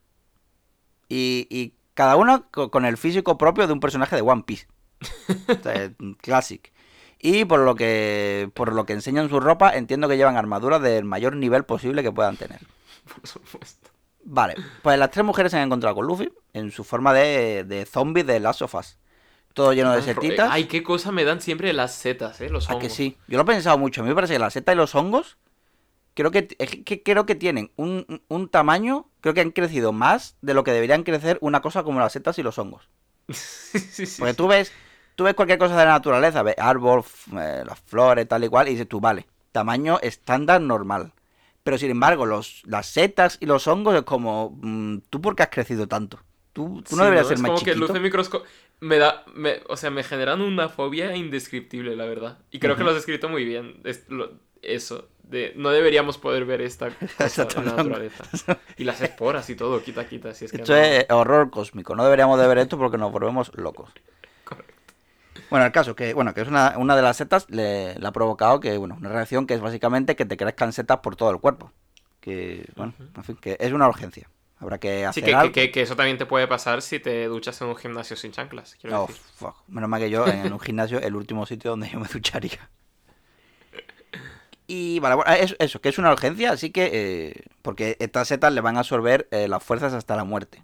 Y, 1.09 1.47
y 1.51 1.75
cada 1.95 2.17
una 2.17 2.43
co- 2.51 2.71
con 2.71 2.85
el 2.85 2.97
físico 2.97 3.39
propio 3.39 3.67
de 3.67 3.73
un 3.73 3.81
personaje 3.81 4.17
de 4.17 4.23
One 4.23 4.43
Piece. 4.45 4.67
O 5.49 5.63
sea, 5.63 5.91
Classic. 6.21 6.73
Y 7.19 7.45
por 7.47 7.61
lo 7.61 7.75
que 7.75 8.51
por 8.55 8.73
lo 8.73 8.85
que 8.87 8.93
enseñan 8.93 9.29
su 9.29 9.41
ropa, 9.41 9.71
entiendo 9.75 10.09
que 10.09 10.17
llevan 10.17 10.37
armaduras 10.37 10.83
del 10.83 11.05
mayor 11.05 11.37
nivel 11.37 11.65
posible 11.65 12.03
que 12.03 12.13
puedan 12.13 12.37
tener. 12.37 12.61
Por 13.13 13.27
supuesto. 13.27 13.91
Vale, 14.27 14.55
pues 14.83 14.99
las 14.99 15.11
tres 15.11 15.25
mujeres 15.25 15.53
se 15.53 15.59
han 15.59 15.65
encontrado 15.65 15.95
con 15.97 16.07
Luffy 16.07 16.33
en 16.53 16.71
su 16.71 16.83
forma 16.83 17.13
de, 17.13 17.65
de 17.65 17.85
zombie 17.85 18.25
de 18.25 18.41
Last 18.41 18.63
of 18.63 18.75
Us. 18.75 18.99
Todo 19.53 19.73
lleno 19.73 19.93
de 19.93 20.03
setitas. 20.03 20.49
Ay, 20.51 20.65
qué 20.65 20.83
cosa 20.83 21.13
me 21.13 21.25
dan 21.25 21.41
siempre 21.41 21.73
las 21.73 21.95
setas, 21.95 22.41
¿eh? 22.41 22.49
Los 22.49 22.69
¿A 22.69 22.73
hongos. 22.73 22.83
que 22.83 22.91
sí? 22.91 23.17
Yo 23.29 23.37
lo 23.37 23.43
he 23.45 23.47
pensado 23.47 23.79
mucho. 23.79 24.01
A 24.01 24.05
mí 24.05 24.09
me 24.09 24.15
parece 24.15 24.33
que 24.33 24.39
la 24.41 24.51
seta 24.51 24.73
y 24.73 24.77
los 24.77 24.95
hongos, 24.97 25.37
creo 26.15 26.33
que, 26.33 26.49
que 26.49 27.03
creo 27.03 27.25
que 27.25 27.37
tienen 27.37 27.71
un, 27.77 28.23
un 28.27 28.49
tamaño, 28.49 29.09
creo 29.21 29.33
que 29.33 29.43
han 29.43 29.53
crecido 29.53 29.93
más 29.93 30.37
de 30.43 30.55
lo 30.55 30.65
que 30.65 30.73
deberían 30.73 31.05
crecer 31.05 31.39
una 31.41 31.63
cosa 31.63 31.85
como 31.85 32.01
las 32.01 32.13
setas 32.13 32.37
y 32.39 32.43
los 32.43 32.59
hongos. 32.59 32.89
sí, 33.29 33.79
sí, 33.79 34.07
sí. 34.07 34.17
Porque 34.19 34.35
tú 34.35 34.49
ves, 34.49 34.73
tú 35.15 35.25
ves 35.25 35.35
cualquier 35.35 35.59
cosa 35.59 35.77
de 35.77 35.85
la 35.85 35.93
naturaleza, 35.93 36.43
ves 36.43 36.57
árbol, 36.59 37.05
eh, 37.39 37.63
las 37.65 37.79
flores, 37.79 38.27
tal 38.27 38.43
y 38.43 38.49
cual, 38.49 38.67
y 38.69 38.73
dices 38.73 38.89
tú, 38.89 39.01
vale, 39.01 39.27
tamaño 39.53 40.01
estándar 40.03 40.61
normal. 40.61 41.13
Pero 41.65 41.79
sin 41.79 41.91
embargo, 41.91 42.27
los, 42.27 42.63
las 42.67 42.87
setas 42.87 43.39
y 43.41 43.47
los 43.47 43.67
hongos 43.67 43.95
es 43.97 44.03
como, 44.03 44.57
mm, 44.63 44.99
¿tú 45.11 45.21
por 45.21 45.35
qué 45.35 45.43
has 45.45 45.49
crecido 45.49 45.89
tanto? 45.89 46.21
Tú, 46.53 46.83
tú 46.89 46.95
no 46.95 47.03
Sí, 47.03 47.05
deberías 47.05 47.27
ser 47.27 47.35
es 47.37 47.41
más 47.41 47.49
como 47.49 47.59
chiquito. 47.59 47.75
que 47.75 47.81
luce 47.81 48.01
microscopio. 48.01 48.49
Me 48.81 48.99
da. 48.99 49.25
Me, 49.35 49.61
o 49.69 49.77
sea, 49.77 49.91
me 49.91 50.05
generan 50.05 50.41
una 50.43 50.69
fobia 50.69 51.17
indescriptible, 51.17 51.97
la 51.97 52.05
verdad. 52.05 52.39
Y 52.53 52.59
creo 52.61 52.77
que 52.77 52.85
lo 52.85 52.91
has 52.91 52.97
escrito 52.99 53.29
muy 53.29 53.45
bien. 53.45 53.81
es- 53.85 54.05
lo- 54.09 54.33
eso. 54.63 55.09
De, 55.25 55.53
no 55.57 55.71
deberíamos 55.71 56.19
poder 56.19 56.45
ver 56.45 56.61
esta 56.61 56.91
cosa 57.19 57.43
en 57.57 57.65
la 57.65 57.71
no. 57.73 57.77
naturaleza. 57.79 58.25
Y 58.77 58.85
las 58.85 59.01
esporas 59.01 59.49
y 59.51 59.57
todo, 59.57 59.83
quita, 59.83 60.07
quita. 60.07 60.35
Si 60.35 60.45
es 60.45 60.53
que 60.53 60.59
Esto 60.59 60.75
no- 60.75 60.79
es 60.79 61.07
horror 61.11 61.51
cósmico. 61.51 61.97
No 61.97 62.05
deberíamos 62.05 62.39
de 62.39 62.47
ver 62.47 62.59
esto 62.59 62.77
porque 62.79 62.99
nos 62.99 63.11
volvemos 63.11 63.51
locos. 63.57 63.91
Bueno, 65.51 65.67
el 65.67 65.73
caso 65.73 65.95
que, 65.95 66.15
bueno, 66.15 66.35
que 66.35 66.41
es 66.43 66.49
una, 66.49 66.75
una 66.79 66.97
de 66.97 67.03
las 67.03 67.17
setas 67.17 67.47
le, 67.49 67.95
le 67.99 68.07
ha 68.07 68.13
provocado 68.13 68.61
que, 68.61 68.77
bueno, 68.79 68.97
una 68.99 69.11
reacción 69.11 69.47
que 69.47 69.55
es 69.55 69.61
básicamente 69.61 70.17
que 70.17 70.25
te 70.27 70.37
crezcan 70.37 70.73
setas 70.73 70.99
por 70.99 71.17
todo 71.17 71.31
el 71.31 71.39
cuerpo. 71.39 71.71
Que, 72.21 72.67
bueno, 72.77 72.95
en 73.17 73.25
fin, 73.25 73.37
que 73.41 73.57
es 73.61 73.73
una 73.73 73.87
urgencia. 73.89 74.29
Habrá 74.59 74.79
que 74.79 75.01
Sí, 75.01 75.05
hacer 75.07 75.25
que, 75.25 75.35
algo. 75.35 75.53
que, 75.53 75.61
que- 75.67 75.71
que 75.73 75.83
eso 75.83 75.95
también 75.97 76.17
te 76.17 76.27
puede 76.27 76.47
pasar 76.49 76.81
si 76.83 76.99
te 76.99 77.27
duchas 77.27 77.61
en 77.61 77.69
un 77.69 77.77
gimnasio 77.77 78.17
sin 78.17 78.33
chanclas. 78.33 78.77
Quiero 78.81 79.03
Oh, 79.03 79.07
decir. 79.07 79.23
fuck. 79.37 79.57
Menos 79.69 79.91
mal 79.91 80.01
que 80.01 80.11
yo 80.11 80.27
en 80.27 80.53
un 80.53 80.61
gimnasio, 80.61 81.01
el 81.01 81.15
último 81.17 81.45
sitio 81.47 81.71
donde 81.73 81.91
yo 81.91 82.01
me 82.01 82.09
ducharía. 82.09 82.71
Y 84.67 84.99
vale, 85.01 85.17
bueno, 85.17 85.31
eso, 85.35 85.55
eso, 85.59 85.81
que 85.81 85.91
es 85.91 85.99
una 85.99 86.11
urgencia, 86.13 86.53
así 86.53 86.71
que. 86.71 86.91
eh, 86.93 87.43
porque 87.63 87.97
estas 88.01 88.29
setas 88.29 88.53
le 88.53 88.61
van 88.63 88.77
a 88.77 88.81
absorber 88.81 89.29
eh, 89.31 89.47
las 89.49 89.63
fuerzas 89.63 89.93
hasta 89.93 90.17
la 90.17 90.25
muerte. 90.25 90.63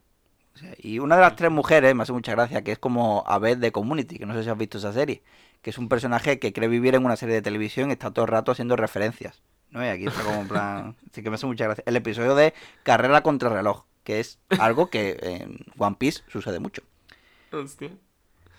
Y 0.79 0.99
una 0.99 1.17
de 1.17 1.23
las 1.23 1.37
tres 1.37 1.51
mujeres, 1.51 1.95
me 1.95 2.03
hace 2.03 2.13
mucha 2.13 2.33
gracia, 2.33 2.63
que 2.63 2.73
es 2.73 2.79
como 2.79 3.25
Abed 3.27 3.59
de 3.59 3.73
Community, 3.73 4.19
que 4.19 4.27
no 4.27 4.35
sé 4.35 4.43
si 4.45 4.51
has 4.51 4.59
visto 4.59 4.79
esa 4.79 4.93
serie, 4.93 5.23
que 5.63 5.71
es 5.71 5.79
un 5.79 5.89
personaje 5.89 6.39
que 6.39 6.53
cree 6.53 6.69
vivir 6.69 6.95
en 6.95 7.05
una 7.05 7.17
serie 7.17 7.35
de 7.35 7.43
televisión 7.43 7.91
y 7.91 7.93
está 7.93 8.11
todo 8.11 8.25
el 8.25 8.31
rato 8.31 8.53
haciendo 8.53 8.77
referencias. 8.77 9.43
¿no? 9.71 9.85
Y 9.85 9.89
aquí 9.89 10.07
está 10.07 10.23
como 10.23 10.41
en 10.41 10.49
plan. 10.49 10.97
Así 11.11 11.23
que 11.23 11.31
me 11.31 11.37
hace 11.37 11.47
mucha 11.47 11.65
gracia. 11.65 11.85
El 11.87 11.97
episodio 11.97 12.35
de 12.35 12.55
Carrera 12.83 13.23
contra 13.23 13.49
reloj, 13.49 13.85
que 14.05 14.21
es 14.21 14.39
algo 14.59 14.91
que 14.91 15.17
en 15.21 15.59
One 15.79 15.97
Piece 15.99 16.23
sucede 16.29 16.59
mucho. 16.59 16.83
Hostia. 17.53 17.91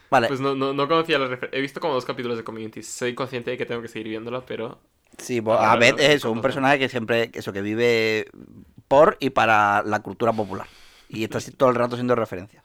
Vale, 0.10 0.28
Pues 0.28 0.42
no, 0.42 0.56
no, 0.56 0.74
no 0.74 0.88
conocía 0.88 1.18
la 1.18 1.28
referencia. 1.28 1.58
He 1.58 1.62
visto 1.62 1.80
como 1.80 1.94
dos 1.94 2.04
capítulos 2.06 2.38
de 2.38 2.44
Community. 2.44 2.84
Soy 2.84 3.16
consciente 3.16 3.52
de 3.52 3.58
que 3.58 3.66
tengo 3.66 3.82
que 3.82 3.88
seguir 3.88 4.10
viéndola, 4.10 4.46
pero. 4.46 4.80
Sí, 5.18 5.40
pues, 5.42 5.58
Abed 5.60 6.00
es 6.00 6.10
eso, 6.16 6.32
un 6.32 6.42
personaje 6.42 6.80
que 6.80 6.90
siempre, 6.90 7.32
eso, 7.34 7.54
que 7.54 7.62
vive 7.62 8.28
por 8.88 9.18
y 9.20 9.30
para 9.30 9.84
la 9.84 10.02
cultura 10.02 10.34
popular. 10.34 10.68
Y 11.13 11.24
está 11.24 11.39
todo 11.58 11.69
el 11.69 11.76
rato 11.76 11.95
siendo 11.95 12.15
referencias. 12.15 12.63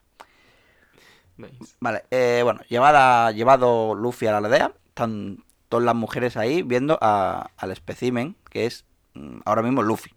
Nice. 1.37 1.75
Vale, 1.81 2.05
eh, 2.11 2.41
bueno, 2.45 2.61
llevada, 2.69 3.31
llevado 3.33 3.95
Luffy 3.95 4.27
a 4.27 4.33
la 4.33 4.39
aldea, 4.39 4.73
están 4.89 5.45
todas 5.69 5.85
las 5.85 5.95
mujeres 5.95 6.37
ahí 6.37 6.63
viendo 6.63 6.99
a- 7.03 7.51
al 7.57 7.71
espécimen, 7.73 8.37
que 8.49 8.67
es 8.67 8.85
mm, 9.15 9.41
ahora 9.45 9.63
mismo 9.63 9.83
Luffy. 9.83 10.15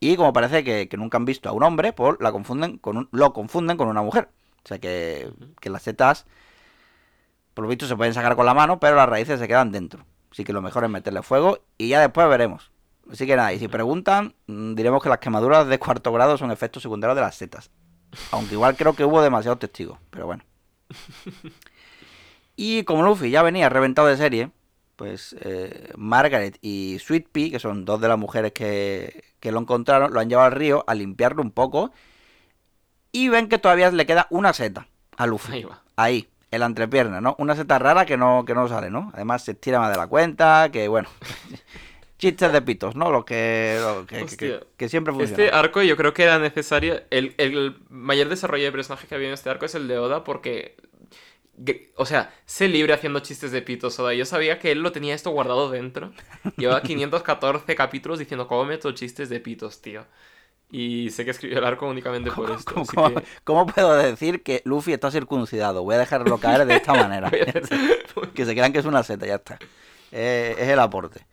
Y 0.00 0.16
como 0.16 0.32
parece 0.32 0.64
que, 0.64 0.88
que 0.88 0.96
nunca 0.96 1.18
han 1.18 1.24
visto 1.24 1.48
a 1.48 1.52
un 1.52 1.62
hombre, 1.62 1.92
pues 1.92 2.16
la 2.20 2.32
confunden 2.32 2.78
con 2.78 2.96
un- 2.96 3.08
lo 3.12 3.32
confunden 3.32 3.76
con 3.76 3.88
una 3.88 4.02
mujer. 4.02 4.28
O 4.64 4.68
sea 4.68 4.78
que, 4.78 5.30
que 5.60 5.70
las 5.70 5.82
setas, 5.82 6.26
por 7.54 7.64
lo 7.64 7.68
visto, 7.68 7.86
se 7.86 7.96
pueden 7.96 8.14
sacar 8.14 8.36
con 8.36 8.46
la 8.46 8.54
mano, 8.54 8.80
pero 8.80 8.96
las 8.96 9.08
raíces 9.08 9.38
se 9.38 9.48
quedan 9.48 9.70
dentro. 9.72 10.04
Así 10.32 10.44
que 10.44 10.52
lo 10.52 10.62
mejor 10.62 10.84
es 10.84 10.90
meterle 10.90 11.22
fuego 11.22 11.60
y 11.78 11.88
ya 11.88 12.00
después 12.00 12.28
veremos. 12.28 12.70
Así 13.10 13.26
que 13.26 13.36
nada, 13.36 13.52
y 13.52 13.58
si 13.58 13.68
preguntan, 13.68 14.34
mm, 14.46 14.74
diremos 14.74 15.02
que 15.02 15.08
las 15.08 15.18
quemaduras 15.18 15.66
de 15.68 15.78
cuarto 15.78 16.12
grado 16.12 16.36
son 16.36 16.50
efectos 16.50 16.82
secundarios 16.82 17.16
de 17.16 17.22
las 17.22 17.36
setas. 17.36 17.70
Aunque 18.30 18.54
igual 18.54 18.76
creo 18.76 18.94
que 18.94 19.04
hubo 19.04 19.22
demasiados 19.22 19.58
testigos, 19.58 19.98
pero 20.10 20.26
bueno. 20.26 20.44
Y 22.58 22.84
como 22.84 23.02
Luffy 23.02 23.28
ya 23.28 23.42
venía 23.42 23.68
reventado 23.68 24.08
de 24.08 24.16
serie, 24.16 24.50
pues 24.96 25.36
eh, 25.40 25.92
Margaret 25.94 26.56
y 26.62 26.96
Sweet 26.98 27.28
Pea, 27.30 27.50
que 27.50 27.58
son 27.58 27.84
dos 27.84 28.00
de 28.00 28.08
las 28.08 28.18
mujeres 28.18 28.52
que, 28.52 29.22
que 29.40 29.46
que 29.46 29.52
lo 29.52 29.60
encontraron, 29.60 30.12
lo 30.12 30.18
han 30.18 30.28
llevado 30.28 30.48
al 30.48 30.52
río 30.52 30.82
a 30.88 30.94
limpiarlo 30.94 31.40
un 31.40 31.52
poco 31.52 31.92
y 33.12 33.28
ven 33.28 33.48
que 33.48 33.58
todavía 33.58 33.92
le 33.92 34.04
queda 34.04 34.26
una 34.30 34.52
seta 34.52 34.88
a 35.16 35.26
Luffy. 35.26 35.52
Ahí 35.52 35.62
va. 35.62 35.82
Ahí, 35.94 36.28
en 36.50 36.58
la 36.58 36.66
entrepierna, 36.66 37.20
¿no? 37.20 37.36
Una 37.38 37.54
seta 37.54 37.78
rara 37.78 38.04
que 38.06 38.16
no, 38.16 38.44
que 38.44 38.56
no 38.56 38.66
sale, 38.66 38.90
¿no? 38.90 39.12
Además 39.14 39.44
se 39.44 39.52
estira 39.52 39.78
más 39.78 39.92
de 39.92 39.98
la 39.98 40.08
cuenta, 40.08 40.68
que 40.72 40.88
bueno. 40.88 41.08
Chistes 42.18 42.50
de 42.52 42.62
pitos, 42.62 42.96
¿no? 42.96 43.10
Lo 43.10 43.24
que, 43.24 43.78
lo 43.80 44.06
que, 44.06 44.16
que- 44.16 44.22
Hostia. 44.22 44.60
que 44.76 44.88
siempre 44.88 45.12
funciona. 45.12 45.44
Este 45.44 45.54
arco 45.54 45.82
yo 45.82 45.96
creo 45.96 46.14
que 46.14 46.22
era 46.22 46.38
necesario. 46.38 47.02
El, 47.10 47.34
el 47.36 47.76
mayor 47.90 48.28
desarrollo 48.30 48.64
de 48.64 48.72
personaje 48.72 49.06
que 49.06 49.14
había 49.14 49.28
en 49.28 49.34
este 49.34 49.50
arco 49.50 49.66
es 49.66 49.74
el 49.74 49.86
de 49.86 49.98
Oda 49.98 50.24
porque. 50.24 50.76
que- 51.64 51.92
O 51.96 52.06
sea, 52.06 52.32
sé 52.46 52.68
libre 52.68 52.94
haciendo 52.94 53.20
chistes 53.20 53.52
de 53.52 53.60
pitos, 53.60 53.98
Oda. 53.98 54.14
Yo 54.14 54.24
sabía 54.24 54.58
que 54.58 54.72
él 54.72 54.80
lo 54.82 54.92
tenía 54.92 55.14
esto 55.14 55.30
guardado 55.30 55.70
dentro. 55.70 56.12
Lleva 56.56 56.80
514 56.82 57.74
capítulos 57.76 58.18
diciendo 58.18 58.48
cómo 58.48 58.64
meto 58.64 58.92
chistes 58.92 59.28
de 59.28 59.40
pitos, 59.40 59.82
tío. 59.82 60.06
Y 60.70 61.10
sé 61.10 61.24
que 61.24 61.30
escribió 61.30 61.58
el 61.58 61.64
arco 61.64 61.86
únicamente 61.86 62.32
por 62.32 62.50
esto. 62.50 62.72
¿Cómo, 62.72 62.82
así 62.82 62.94
cómo- 62.96 63.14
que- 63.14 63.22
cómo 63.44 63.66
puedo 63.66 63.94
decir 63.94 64.42
que 64.42 64.62
Luffy 64.64 64.92
está 64.94 65.10
circuncidado? 65.10 65.82
Voy 65.84 65.94
a 65.94 65.98
dejarlo 65.98 66.38
caer 66.38 66.66
de 66.66 66.76
esta 66.76 66.92
manera. 66.94 67.30
Que 68.34 68.44
se 68.46 68.52
crean 68.54 68.72
que 68.72 68.78
es 68.78 68.86
una 68.86 69.02
seta, 69.02 69.26
ya 69.26 69.34
está. 69.36 69.58
Eh, 70.12 70.56
es 70.58 70.68
el 70.68 70.78
aporte. 70.80 71.26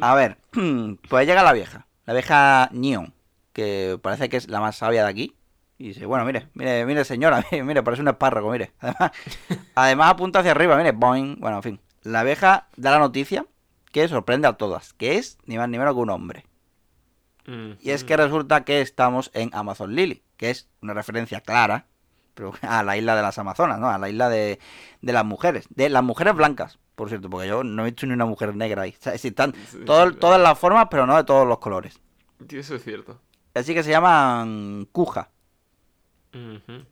A 0.00 0.14
ver, 0.14 0.38
pues 1.08 1.26
llega 1.26 1.42
la 1.42 1.52
vieja, 1.52 1.86
la 2.06 2.14
vieja 2.14 2.68
Neon, 2.72 3.14
que 3.52 3.98
parece 4.02 4.28
que 4.28 4.36
es 4.36 4.48
la 4.48 4.60
más 4.60 4.76
sabia 4.76 5.04
de 5.04 5.10
aquí. 5.10 5.36
Y 5.78 5.88
dice, 5.88 6.06
bueno, 6.06 6.24
mire, 6.24 6.48
mire, 6.54 6.86
mire 6.86 7.04
señora, 7.04 7.44
mire, 7.50 7.64
mire, 7.64 7.82
parece 7.82 8.02
un 8.02 8.08
espárrago, 8.08 8.50
mire. 8.50 8.72
Además, 8.78 9.12
además 9.74 10.10
apunta 10.10 10.38
hacia 10.40 10.52
arriba, 10.52 10.76
mire, 10.76 10.92
boing. 10.92 11.38
Bueno, 11.40 11.56
en 11.56 11.62
fin. 11.62 11.80
La 12.02 12.22
vieja 12.22 12.68
da 12.76 12.92
la 12.92 12.98
noticia 12.98 13.46
que 13.90 14.06
sorprende 14.08 14.48
a 14.48 14.54
todas, 14.54 14.92
que 14.94 15.16
es 15.18 15.38
ni 15.44 15.58
más 15.58 15.68
ni 15.68 15.78
menos 15.78 15.94
que 15.94 16.00
un 16.00 16.10
hombre. 16.10 16.46
Mm, 17.46 17.72
Y 17.80 17.90
es 17.90 18.04
que 18.04 18.16
resulta 18.16 18.64
que 18.64 18.80
estamos 18.80 19.30
en 19.34 19.50
Amazon 19.52 19.94
Lily, 19.94 20.22
que 20.36 20.50
es 20.50 20.68
una 20.80 20.94
referencia 20.94 21.40
clara 21.40 21.86
pero 22.34 22.52
a 22.62 22.82
la 22.82 22.96
isla 22.96 23.14
de 23.16 23.22
las 23.22 23.38
Amazonas, 23.38 23.78
¿no? 23.78 23.90
A 23.90 23.98
la 23.98 24.08
isla 24.08 24.28
de, 24.28 24.58
de 25.00 25.12
las 25.12 25.24
mujeres. 25.24 25.66
De 25.70 25.88
las 25.88 26.02
mujeres 26.02 26.34
blancas, 26.34 26.78
por 26.94 27.08
cierto, 27.08 27.28
porque 27.30 27.48
yo 27.48 27.64
no 27.64 27.82
he 27.82 27.90
visto 27.90 28.06
ni 28.06 28.12
una 28.12 28.26
mujer 28.26 28.54
negra 28.54 28.82
ahí. 28.82 28.94
O 28.98 29.02
sea, 29.02 29.14
están 29.14 29.54
Sí, 29.70 29.78
todo- 29.84 30.10
sí, 30.10 30.16
todas 30.16 30.40
las 30.40 30.58
formas, 30.58 30.86
pero 30.90 31.06
no 31.06 31.16
de 31.16 31.24
todos 31.24 31.46
los 31.46 31.58
colores. 31.58 31.98
Eso 32.48 32.74
es 32.76 32.84
cierto. 32.84 33.18
Así 33.54 33.74
que 33.74 33.82
se 33.82 33.90
llaman 33.90 34.86
Kuja, 34.92 35.30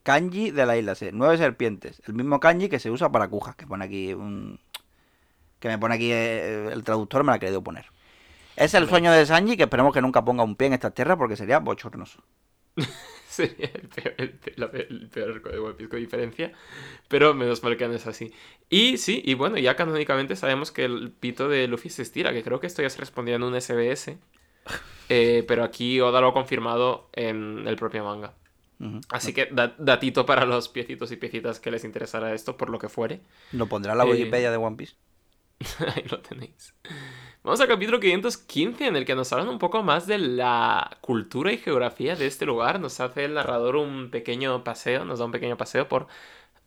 kanji 0.03 0.51
de 0.51 0.67
la 0.67 0.77
isla. 0.77 0.95
sí, 0.95 1.09
Nueve 1.13 1.39
serpientes. 1.39 2.03
El 2.07 2.15
mismo 2.15 2.39
kanji 2.41 2.69
que 2.69 2.79
se 2.79 2.91
usa 2.91 3.11
para 3.11 3.29
Kuja, 3.29 3.55
que 3.55 3.67
pone 3.67 3.85
aquí 3.85 4.13
un... 4.13 4.61
Que 5.59 5.69
me 5.69 5.79
pone 5.79 5.95
aquí 5.95 6.11
eh, 6.13 6.69
el 6.73 6.83
traductor, 6.85 7.23
me 7.23 7.33
lo 7.33 7.37
ha 7.37 7.39
querido 7.39 7.63
poner. 7.63 7.87
Es 8.57 8.75
el 8.75 8.89
sueño 8.89 9.13
de 9.13 9.25
Sanji, 9.27 9.57
que 9.57 9.63
esperemos 9.65 9.93
que 9.95 10.01
nunca 10.03 10.25
ponga 10.25 10.43
un 10.43 10.57
pie 10.57 10.67
en 10.69 10.73
esta 10.75 10.91
tierra 10.91 11.17
porque 11.17 11.37
sería 11.37 11.59
bochornoso. 11.61 12.23
Sería 13.37 13.71
el 13.75 13.89
peor, 13.89 14.15
el 14.19 14.31
pe- 14.31 14.55
la 14.57 14.71
pe- 14.71 14.87
el 14.91 15.09
peor 15.09 15.31
arco 15.33 15.49
de 15.51 15.59
One 15.59 15.75
Piece 15.75 15.89
con 15.89 16.01
diferencia. 16.01 16.53
Pero 17.09 17.33
menos 17.35 17.63
mal 17.63 17.77
que 17.77 17.87
no 17.87 17.95
es 17.95 18.07
así. 18.07 18.33
Y 18.69 18.99
sí, 18.99 19.23
y 19.25 19.35
bueno, 19.35 19.57
ya 19.59 19.77
canónicamente 19.77 20.35
sabemos 20.37 20.73
que 20.73 20.85
el 20.85 21.13
pito 21.13 21.49
de 21.49 21.69
Luffy 21.69 21.91
se 21.91 22.03
estira, 22.03 22.33
que 22.33 22.43
creo 22.43 22.59
que 22.61 22.67
esto 22.67 22.83
ya 22.83 22.91
se 22.91 22.99
respondía 22.99 23.37
en 23.37 23.43
un 23.45 23.55
SBS. 23.55 24.19
Eh, 25.13 25.45
pero 25.49 25.65
aquí 25.65 26.01
Oda 26.01 26.21
lo 26.21 26.29
ha 26.29 26.33
confirmado 26.33 27.09
en 27.15 27.67
el 27.67 27.75
propio 27.75 28.05
manga. 28.05 28.33
Ujú. 28.79 29.01
Así 29.09 29.33
que 29.33 29.47
da- 29.51 29.75
datito 29.77 30.25
para 30.25 30.45
los 30.45 30.69
piecitos 30.69 31.11
y 31.11 31.17
piecitas 31.17 31.59
que 31.59 31.73
les 31.73 31.83
interesara 31.85 32.33
esto, 32.33 32.57
por 32.57 32.71
lo 32.71 32.79
que 32.79 32.89
fuere. 32.89 33.21
Lo 33.51 33.67
pondrá 33.67 33.97
la 33.97 34.05
Eh, 34.05 34.11
Wikipedia 34.13 34.53
de 34.53 34.57
One 34.57 34.77
Piece. 34.77 34.95
Ahí 35.97 36.05
lo 36.09 36.21
tenéis. 36.21 36.75
Vamos 37.43 37.59
al 37.63 37.69
capítulo 37.69 38.01
515 38.01 38.87
en 38.87 38.97
el 38.97 39.07
que 39.07 39.15
nos 39.15 39.33
hablan 39.33 39.49
un 39.49 39.59
poco 39.59 39.83
más 39.83 40.07
de 40.07 40.19
la 40.19 40.99
cultura 41.01 41.51
y 41.51 41.57
geografía 41.57 42.15
de 42.15 42.27
este 42.27 42.45
lugar. 42.45 42.81
Nos 42.81 43.01
hace 43.01 43.25
el 43.25 43.33
narrador 43.33 43.77
un 43.77 44.11
pequeño 44.11 44.63
paseo, 44.63 45.07
nos 45.07 45.21
da 45.21 45.25
un 45.25 45.33
pequeño 45.33 45.57
paseo 45.57 45.89
por 45.89 46.07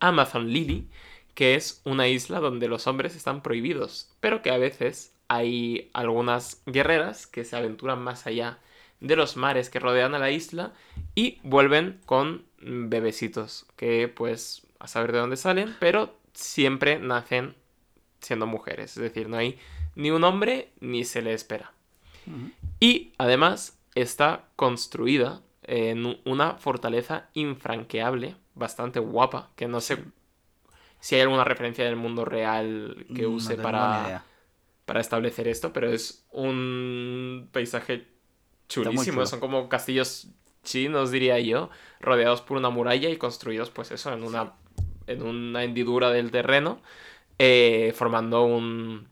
Amazon 0.00 0.48
Lily, 0.48 0.88
que 1.34 1.54
es 1.54 1.80
una 1.84 2.08
isla 2.08 2.40
donde 2.40 2.66
los 2.66 2.88
hombres 2.88 3.14
están 3.14 3.40
prohibidos, 3.40 4.10
pero 4.18 4.42
que 4.42 4.50
a 4.50 4.58
veces 4.58 5.14
hay 5.28 5.90
algunas 5.92 6.60
guerreras 6.66 7.28
que 7.28 7.44
se 7.44 7.54
aventuran 7.54 8.02
más 8.02 8.26
allá 8.26 8.58
de 8.98 9.14
los 9.14 9.36
mares 9.36 9.70
que 9.70 9.78
rodean 9.78 10.16
a 10.16 10.18
la 10.18 10.32
isla 10.32 10.72
y 11.14 11.38
vuelven 11.44 12.00
con 12.04 12.46
bebecitos, 12.58 13.66
que 13.76 14.08
pues 14.08 14.66
a 14.80 14.88
saber 14.88 15.12
de 15.12 15.18
dónde 15.18 15.36
salen, 15.36 15.76
pero 15.78 16.18
siempre 16.32 16.98
nacen 16.98 17.54
siendo 18.20 18.48
mujeres. 18.48 18.96
Es 18.96 19.02
decir, 19.02 19.28
no 19.28 19.36
hay 19.36 19.56
ni 19.94 20.10
un 20.10 20.24
hombre 20.24 20.72
ni 20.80 21.04
se 21.04 21.22
le 21.22 21.32
espera. 21.32 21.72
Y 22.80 23.12
además 23.18 23.78
está 23.94 24.46
construida 24.56 25.42
en 25.62 26.18
una 26.24 26.54
fortaleza 26.54 27.28
infranqueable, 27.34 28.36
bastante 28.54 29.00
guapa, 29.00 29.50
que 29.56 29.68
no 29.68 29.80
sé 29.80 29.98
si 31.00 31.16
hay 31.16 31.22
alguna 31.22 31.44
referencia 31.44 31.84
del 31.84 31.96
mundo 31.96 32.24
real 32.24 33.06
que 33.14 33.22
No 33.22 33.30
use 33.30 33.56
para, 33.56 34.24
para 34.86 35.00
establecer 35.00 35.48
esto, 35.48 35.72
pero 35.72 35.90
es 35.90 36.24
un 36.30 37.48
paisaje 37.52 38.06
chulísimo. 38.68 39.26
Son 39.26 39.40
como 39.40 39.68
castillos 39.68 40.28
chinos, 40.62 41.10
diría 41.10 41.38
yo, 41.40 41.70
rodeados 42.00 42.40
por 42.40 42.56
una 42.56 42.70
muralla 42.70 43.10
y 43.10 43.16
construidos, 43.16 43.70
pues 43.70 43.90
eso, 43.90 44.12
en 44.12 44.24
una, 44.24 44.54
en 45.06 45.22
una 45.22 45.62
hendidura 45.62 46.10
del 46.10 46.30
terreno, 46.30 46.80
eh, 47.38 47.92
formando 47.94 48.44
un, 48.44 49.08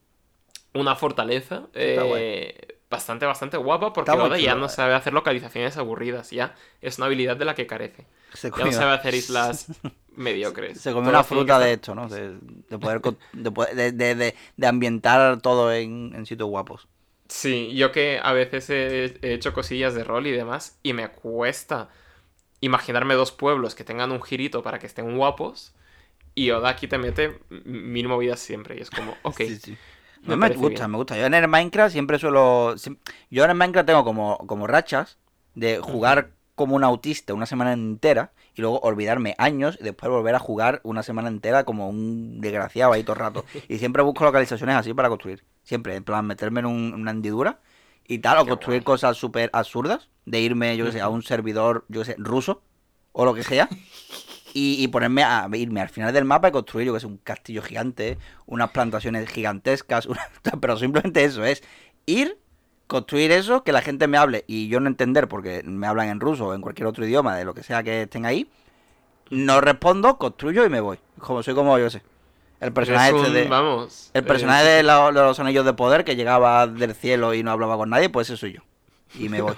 una 0.74 0.96
fortaleza 0.96 1.68
eh, 1.74 2.78
bastante, 2.90 3.26
bastante 3.26 3.56
guapa, 3.56 3.92
porque 3.92 4.18
Oda 4.20 4.38
ya 4.38 4.54
no 4.54 4.68
sabe 4.68 4.94
hacer 4.94 5.12
localizaciones 5.12 5.76
aburridas, 5.76 6.30
ya 6.30 6.54
es 6.80 6.98
una 6.98 7.06
habilidad 7.06 7.36
de 7.36 7.44
la 7.44 7.54
que 7.54 7.66
carece. 7.66 8.06
Se 8.32 8.50
Ya 8.54 8.64
no 8.64 8.72
sabe 8.72 8.92
hacer 8.92 9.14
islas 9.14 9.68
mediocres. 10.16 10.78
se 10.78 10.92
comió 10.92 11.10
una 11.10 11.24
fruta 11.24 11.58
de 11.58 11.74
esto, 11.74 11.94
¿no? 11.94 12.08
De, 12.08 12.38
de 12.68 12.78
poder, 12.78 13.00
de, 13.32 13.50
poder- 13.50 13.74
de, 13.76 13.92
de- 13.92 14.14
de- 14.14 14.34
de 14.56 14.66
ambientar 14.66 15.40
todo 15.40 15.72
en, 15.72 16.12
en 16.14 16.26
sitios 16.26 16.48
guapos. 16.48 16.88
Sí, 17.28 17.74
yo 17.74 17.92
que 17.92 18.20
a 18.22 18.32
veces 18.32 18.68
he, 18.70 19.04
he 19.22 19.32
hecho 19.34 19.54
cosillas 19.54 19.94
de 19.94 20.04
rol 20.04 20.26
y 20.26 20.32
demás, 20.32 20.78
y 20.82 20.92
me 20.92 21.08
cuesta 21.10 21.88
imaginarme 22.60 23.14
dos 23.14 23.32
pueblos 23.32 23.74
que 23.74 23.84
tengan 23.84 24.12
un 24.12 24.22
girito 24.22 24.62
para 24.62 24.78
que 24.80 24.86
estén 24.86 25.16
guapos, 25.16 25.74
y 26.34 26.50
Oda 26.52 26.70
aquí 26.70 26.88
te 26.88 26.98
mete 26.98 27.40
mil 27.50 28.08
movidas 28.08 28.40
siempre, 28.40 28.76
y 28.78 28.80
es 28.82 28.90
como, 28.90 29.20
ok. 29.22 29.40
Sí, 29.40 29.58
sí. 29.58 29.78
Me 30.22 30.48
gusta, 30.48 30.68
bien. 30.68 30.90
me 30.90 30.96
gusta. 30.98 31.16
Yo 31.16 31.26
en 31.26 31.34
el 31.34 31.48
Minecraft 31.48 31.92
siempre 31.92 32.18
suelo... 32.18 32.74
Yo 33.30 33.44
en 33.44 33.50
el 33.50 33.56
Minecraft 33.56 33.86
tengo 33.86 34.04
como, 34.04 34.38
como 34.46 34.66
rachas 34.66 35.18
de 35.54 35.78
jugar 35.78 36.30
como 36.54 36.76
un 36.76 36.84
autista 36.84 37.34
una 37.34 37.46
semana 37.46 37.72
entera 37.72 38.32
y 38.54 38.60
luego 38.60 38.78
olvidarme 38.80 39.34
años 39.38 39.78
y 39.80 39.84
después 39.84 40.10
volver 40.10 40.34
a 40.34 40.38
jugar 40.38 40.80
una 40.84 41.02
semana 41.02 41.28
entera 41.28 41.64
como 41.64 41.88
un 41.88 42.40
desgraciado 42.40 42.92
ahí 42.92 43.02
todo 43.02 43.14
el 43.14 43.20
rato. 43.20 43.44
Y 43.68 43.78
siempre 43.78 44.02
busco 44.02 44.24
localizaciones 44.24 44.76
así 44.76 44.92
para 44.94 45.08
construir. 45.08 45.44
Siempre, 45.62 45.96
en 45.96 46.04
plan, 46.04 46.26
meterme 46.26 46.60
en 46.60 46.66
un- 46.66 46.94
una 46.94 47.10
hendidura 47.10 47.60
y 48.06 48.18
tal, 48.18 48.38
o 48.38 48.44
Qué 48.44 48.50
construir 48.50 48.80
guay. 48.80 48.84
cosas 48.84 49.16
súper 49.16 49.48
absurdas, 49.52 50.08
de 50.26 50.40
irme, 50.40 50.76
yo 50.76 50.84
que 50.84 50.92
sé, 50.92 51.00
a 51.00 51.08
un 51.08 51.22
servidor, 51.22 51.84
yo 51.88 52.00
que 52.02 52.06
sé, 52.06 52.16
ruso 52.18 52.62
o 53.12 53.24
lo 53.24 53.34
que 53.34 53.42
sea. 53.42 53.68
Y, 54.54 54.82
y 54.84 54.88
ponerme 54.88 55.22
a 55.22 55.48
irme 55.54 55.80
al 55.80 55.88
final 55.88 56.12
del 56.12 56.24
mapa 56.26 56.48
y 56.48 56.52
construir, 56.52 56.86
yo 56.86 56.92
que 56.94 57.00
sé, 57.00 57.06
un 57.06 57.16
castillo 57.16 57.62
gigante, 57.62 58.18
unas 58.46 58.70
plantaciones 58.70 59.28
gigantescas, 59.30 60.06
una- 60.06 60.20
pero 60.60 60.76
simplemente 60.76 61.24
eso 61.24 61.44
es 61.44 61.62
ir, 62.06 62.36
construir 62.86 63.32
eso, 63.32 63.64
que 63.64 63.72
la 63.72 63.80
gente 63.80 64.08
me 64.08 64.18
hable 64.18 64.44
y 64.46 64.68
yo 64.68 64.78
no 64.80 64.88
entender 64.88 65.26
porque 65.28 65.62
me 65.64 65.86
hablan 65.86 66.08
en 66.10 66.20
ruso 66.20 66.48
o 66.48 66.54
en 66.54 66.60
cualquier 66.60 66.86
otro 66.86 67.06
idioma, 67.06 67.36
de 67.36 67.44
lo 67.46 67.54
que 67.54 67.62
sea 67.62 67.82
que 67.82 68.02
estén 68.02 68.26
ahí. 68.26 68.50
No 69.30 69.62
respondo, 69.62 70.18
construyo 70.18 70.66
y 70.66 70.68
me 70.68 70.80
voy. 70.80 70.98
Como 71.18 71.42
soy 71.42 71.54
como 71.54 71.78
yo 71.78 71.88
sé. 71.88 72.02
El 72.60 72.72
personaje 72.72 73.08
Eres 73.10 73.22
este 73.22 73.32
de. 73.32 73.48
Vamos. 73.48 74.10
El 74.12 74.22
eh, 74.22 74.26
personaje 74.26 74.64
de, 74.66 74.82
la- 74.82 75.06
de 75.06 75.12
los 75.12 75.40
anillos 75.40 75.64
de 75.64 75.72
poder 75.72 76.04
que 76.04 76.14
llegaba 76.16 76.66
del 76.66 76.94
cielo 76.94 77.32
y 77.32 77.42
no 77.42 77.50
hablaba 77.50 77.76
con 77.78 77.88
nadie, 77.88 78.10
pues 78.10 78.28
ese 78.28 78.36
soy 78.36 78.52
yo. 78.52 78.60
Y 79.18 79.28
me 79.30 79.40
voy. 79.40 79.54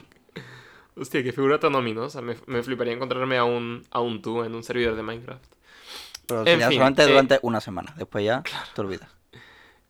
Hostia, 0.96 1.22
qué 1.22 1.32
figura 1.32 1.58
tan 1.58 1.74
ominosa. 1.74 2.20
Me, 2.22 2.36
me 2.46 2.62
fliparía 2.62 2.92
encontrarme 2.94 3.36
a 3.38 3.44
un, 3.44 3.86
a 3.90 4.00
un 4.00 4.22
tú 4.22 4.42
en 4.44 4.54
un 4.54 4.62
servidor 4.62 4.94
de 4.96 5.02
Minecraft. 5.02 5.44
Pero 6.26 6.46
En 6.46 6.62
fin, 6.62 6.70
solamente 6.72 7.02
eh, 7.04 7.06
durante 7.06 7.38
una 7.42 7.60
semana. 7.60 7.94
Después 7.96 8.24
ya 8.24 8.46
te 8.72 8.80
olvidas. 8.80 9.10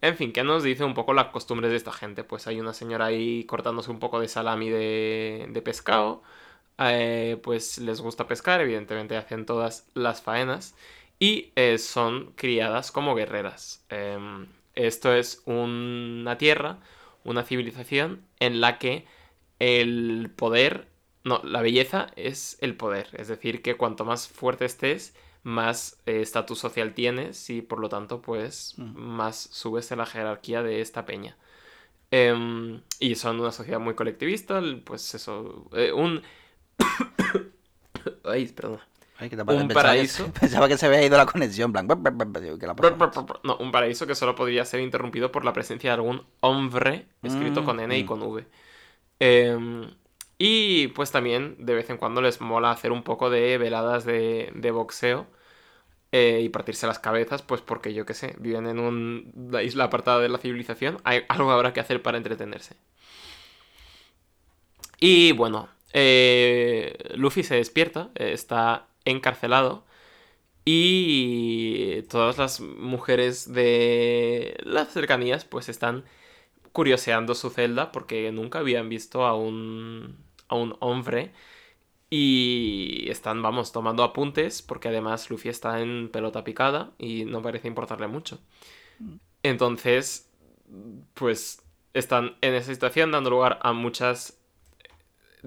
En 0.00 0.16
fin, 0.16 0.32
¿qué 0.32 0.44
nos 0.44 0.62
dice 0.62 0.84
un 0.84 0.94
poco 0.94 1.14
las 1.14 1.28
costumbres 1.28 1.70
de 1.70 1.76
esta 1.78 1.92
gente? 1.92 2.24
Pues 2.24 2.46
hay 2.46 2.60
una 2.60 2.74
señora 2.74 3.06
ahí 3.06 3.44
cortándose 3.44 3.90
un 3.90 3.98
poco 4.00 4.20
de 4.20 4.28
salami 4.28 4.68
de, 4.70 5.46
de 5.50 5.62
pescado. 5.62 6.22
eh, 6.78 7.38
pues 7.42 7.78
les 7.78 8.00
gusta 8.02 8.26
pescar, 8.28 8.60
evidentemente 8.60 9.16
hacen 9.16 9.46
todas 9.46 9.88
las 9.94 10.22
faenas. 10.22 10.74
Y 11.18 11.52
eh, 11.56 11.78
son 11.78 12.32
criadas 12.36 12.92
como 12.92 13.14
guerreras. 13.14 13.84
Em, 13.90 14.48
esto 14.74 15.14
es 15.14 15.42
una 15.46 16.38
tierra, 16.38 16.80
una 17.24 17.44
civilización 17.44 18.26
en 18.40 18.60
la 18.60 18.78
que 18.78 19.06
el 19.58 20.30
poder, 20.36 20.88
no, 21.24 21.40
la 21.44 21.62
belleza 21.62 22.08
es 22.16 22.58
el 22.60 22.76
poder. 22.76 23.08
Es 23.14 23.28
decir, 23.28 23.62
que 23.62 23.76
cuanto 23.76 24.04
más 24.04 24.28
fuerte 24.28 24.64
estés, 24.66 25.14
más 25.42 25.98
eh, 26.06 26.20
estatus 26.22 26.58
social 26.58 26.94
tienes 26.94 27.50
y 27.50 27.62
por 27.62 27.80
lo 27.80 27.88
tanto, 27.88 28.22
pues, 28.22 28.74
Mm. 28.76 28.96
más 28.98 29.36
subes 29.52 29.90
en 29.92 29.98
la 29.98 30.06
jerarquía 30.06 30.62
de 30.62 30.80
esta 30.80 31.06
peña. 31.06 31.36
Em, 32.10 32.82
y 33.00 33.14
son 33.16 33.40
una 33.40 33.52
sociedad 33.52 33.80
muy 33.80 33.94
colectivista, 33.94 34.62
pues 34.84 35.14
eso, 35.14 35.68
eh, 35.74 35.92
un... 35.92 36.22
Ay, 38.24 38.46
perdón. 38.48 38.80
Ay, 39.16 39.30
¿qué 39.30 39.36
te 39.36 39.42
Un? 39.42 39.68
Pensaba 39.68 39.74
paraíso. 39.74 40.24
Que, 40.32 40.32
pensaba 40.40 40.68
que 40.68 40.76
se 40.78 40.86
había 40.86 41.04
ido 41.04 41.16
la 41.16 41.26
conexión. 41.26 41.72
No, 41.72 43.56
un 43.58 43.72
paraíso 43.72 44.06
que 44.06 44.14
solo 44.14 44.34
podría 44.34 44.64
ser 44.64 44.80
interrumpido 44.80 45.30
por 45.32 45.44
la 45.44 45.52
presencia 45.52 45.90
de 45.90 45.94
algún 45.94 46.26
hombre, 46.40 47.06
escrito 47.22 47.62
Mm, 47.62 47.64
con 47.64 47.80
N 47.80 47.98
y 47.98 48.04
mm. 48.04 48.06
con 48.06 48.22
V. 48.22 48.46
Em, 49.20 49.90
y 50.38 50.88
pues 50.88 51.12
también 51.12 51.56
de 51.58 51.74
vez 51.74 51.90
en 51.90 51.96
cuando 51.98 52.20
les 52.22 52.40
mola 52.40 52.70
hacer 52.70 52.92
un 52.92 53.02
poco 53.04 53.30
de 53.30 53.58
veladas 53.58 54.04
de, 54.04 54.52
boxeo 54.72 55.26
eh, 56.12 56.40
y 56.44 56.48
partirse 56.50 56.86
las 56.88 56.98
cabezas, 57.00 57.42
pues 57.42 57.60
porque 57.62 57.94
yo 57.94 58.06
qué 58.06 58.14
sé, 58.14 58.36
viven 58.40 58.66
en 58.68 58.78
un- 58.80 59.32
una 59.36 59.62
isla 59.62 59.84
apartada 59.84 60.20
de 60.20 60.28
la 60.30 60.38
civilización, 60.38 60.98
hay 61.04 61.22
algo 61.28 61.50
habrá 61.52 61.72
que 61.74 61.80
hacer 61.80 62.02
para 62.02 62.18
entretenerse. 62.18 62.76
Y 65.00 65.32
bueno, 65.32 65.68
eh, 65.92 66.96
Luffy 67.16 67.42
se 67.42 67.56
despierta, 67.56 68.10
eh, 68.14 68.32
está 68.32 68.86
encarcelado 69.04 69.84
y 70.64 72.02
todas 72.04 72.38
las 72.38 72.60
mujeres 72.60 73.52
de 73.52 74.56
las 74.64 74.90
cercanías 74.92 75.44
pues 75.44 75.68
están 75.70 76.04
curioseando 76.74 77.36
su 77.36 77.50
celda 77.50 77.92
porque 77.92 78.32
nunca 78.32 78.58
habían 78.58 78.88
visto 78.88 79.24
a 79.24 79.36
un, 79.36 80.18
a 80.48 80.56
un 80.56 80.76
hombre 80.80 81.32
y 82.10 83.08
están, 83.10 83.42
vamos, 83.42 83.70
tomando 83.70 84.02
apuntes 84.02 84.60
porque 84.60 84.88
además 84.88 85.30
Luffy 85.30 85.50
está 85.50 85.80
en 85.80 86.10
pelota 86.10 86.42
picada 86.42 86.92
y 86.98 87.26
no 87.26 87.42
parece 87.42 87.68
importarle 87.68 88.08
mucho. 88.08 88.40
Entonces, 89.44 90.28
pues 91.14 91.62
están 91.92 92.36
en 92.40 92.54
esa 92.54 92.72
situación 92.72 93.12
dando 93.12 93.30
lugar 93.30 93.60
a 93.62 93.72
muchas 93.72 94.40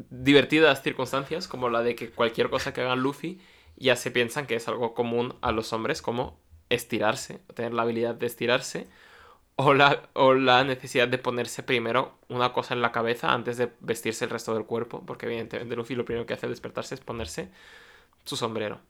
divertidas 0.09 0.81
circunstancias 0.81 1.49
como 1.49 1.67
la 1.69 1.81
de 1.81 1.95
que 1.95 2.09
cualquier 2.09 2.49
cosa 2.49 2.73
que 2.73 2.79
haga 2.81 2.95
Luffy 2.95 3.41
ya 3.75 3.97
se 3.97 4.11
piensan 4.11 4.47
que 4.47 4.55
es 4.55 4.69
algo 4.69 4.93
común 4.93 5.35
a 5.41 5.51
los 5.51 5.73
hombres 5.73 6.01
como 6.01 6.39
estirarse, 6.69 7.39
tener 7.53 7.73
la 7.73 7.81
habilidad 7.81 8.15
de 8.15 8.27
estirarse 8.27 8.87
o 9.57 9.73
la, 9.73 10.09
o 10.13 10.35
la 10.35 10.63
necesidad 10.63 11.07
de 11.09 11.17
ponerse 11.17 11.63
primero 11.63 12.19
una 12.29 12.53
cosa 12.53 12.75
en 12.75 12.81
la 12.81 12.91
cabeza 12.93 13.33
antes 13.33 13.57
de 13.57 13.71
vestirse 13.81 14.25
el 14.25 14.31
resto 14.31 14.53
del 14.53 14.65
cuerpo, 14.65 15.03
porque 15.05 15.25
evidentemente 15.25 15.75
Luffy 15.75 15.95
lo 15.95 16.05
primero 16.05 16.25
que 16.27 16.35
hace 16.35 16.45
al 16.45 16.51
despertarse 16.51 16.95
es 16.95 17.01
ponerse 17.01 17.49
su 18.25 18.35
sombrero. 18.37 18.81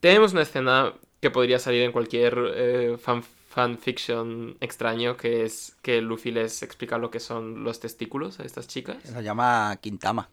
Tenemos 0.00 0.32
una 0.32 0.42
escena 0.42 0.94
que 1.20 1.30
podría 1.30 1.58
salir 1.58 1.82
en 1.82 1.92
cualquier 1.92 2.38
eh, 2.54 2.96
fan, 2.98 3.22
fanfiction 3.22 4.56
extraño, 4.60 5.16
que 5.16 5.44
es 5.44 5.76
que 5.82 6.00
Luffy 6.02 6.32
les 6.32 6.62
explica 6.62 6.98
lo 6.98 7.10
que 7.10 7.20
son 7.20 7.64
los 7.64 7.80
testículos 7.80 8.40
a 8.40 8.44
estas 8.44 8.68
chicas. 8.68 8.98
Se 9.02 9.22
llama 9.22 9.76
Quintama. 9.80 10.28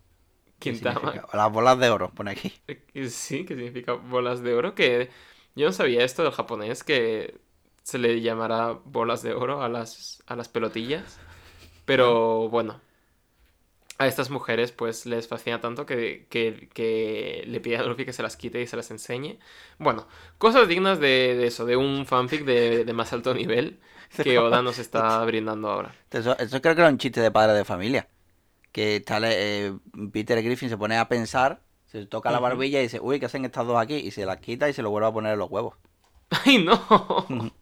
¿Qué 0.60 0.72
Quintama. 0.72 1.24
las 1.34 1.52
bolas 1.52 1.80
de 1.80 1.90
oro, 1.90 2.10
pone 2.12 2.32
aquí. 2.32 2.54
Eh, 2.68 3.10
Sí, 3.10 3.46
que 3.46 3.56
significa 3.56 3.94
bolas 3.94 4.42
de 4.42 4.54
oro, 4.54 4.76
que 4.76 5.10
yo 5.56 5.66
no 5.68 5.74
sabía 5.74 6.04
esto 6.04 6.24
del 6.24 6.32
japonés, 6.32 6.84
que 6.84 7.40
se 7.84 8.00
le 8.00 8.22
llamará 8.22 8.74
bolas 8.86 9.22
de 9.24 9.34
oro 9.34 9.62
a 9.64 9.70
las, 9.70 10.24
a 10.28 10.36
las 10.36 10.50
pelotillas. 10.50 11.20
Pero 11.86 12.50
bueno, 12.50 12.82
a 13.98 14.08
estas 14.08 14.30
mujeres 14.30 14.72
pues 14.72 15.06
les 15.06 15.28
fascina 15.28 15.62
tanto 15.62 15.86
que, 15.86 16.28
que, 16.30 16.70
que 16.74 17.44
le 17.48 17.60
pide 17.62 17.78
a 17.78 17.84
Luffy 17.84 18.06
que 18.06 18.14
se 18.14 18.24
las 18.24 18.36
quite 18.38 18.62
y 18.62 18.68
se 18.68 18.76
las 18.76 18.92
enseñe. 18.92 19.40
Bueno, 19.78 20.08
cosas 20.38 20.68
dignas 20.68 21.00
de, 21.00 21.36
de 21.36 21.48
eso, 21.48 21.66
de 21.66 21.78
un 21.78 22.06
fanfic 22.06 22.44
de, 22.46 22.86
de 22.86 22.94
más 22.94 23.14
alto 23.14 23.34
nivel 23.34 23.80
que 24.22 24.40
Oda 24.40 24.62
nos 24.62 24.80
está 24.80 25.24
brindando 25.26 25.70
ahora. 25.70 25.96
Eso, 26.12 26.38
eso 26.38 26.62
creo 26.62 26.76
que 26.76 26.82
era 26.82 26.90
un 26.90 26.98
chiste 26.98 27.22
de 27.22 27.32
padre 27.32 27.54
de 27.54 27.66
familia. 27.66 28.08
Que 28.72 28.98
está, 28.98 29.20
eh, 29.24 29.74
Peter 30.14 30.42
Griffin 30.44 30.70
se 30.70 30.78
pone 30.78 30.98
a 30.98 31.10
pensar, 31.10 31.64
se 31.88 32.06
toca 32.08 32.32
la 32.32 32.40
barbilla 32.40 32.80
y 32.80 32.84
dice, 32.84 33.00
uy, 33.02 33.20
¿qué 33.20 33.28
hacen 33.28 33.46
estas 33.46 33.68
dos 33.68 33.78
aquí? 33.82 33.96
Y 33.96 34.12
se 34.12 34.26
las 34.26 34.40
quita 34.40 34.70
y 34.70 34.74
se 34.74 34.84
lo 34.84 34.92
vuelve 34.92 35.08
a 35.10 35.14
poner 35.14 35.34
en 35.34 35.40
los 35.40 35.52
huevos. 35.52 35.76
¡Ay, 36.46 36.64
no! 36.64 37.54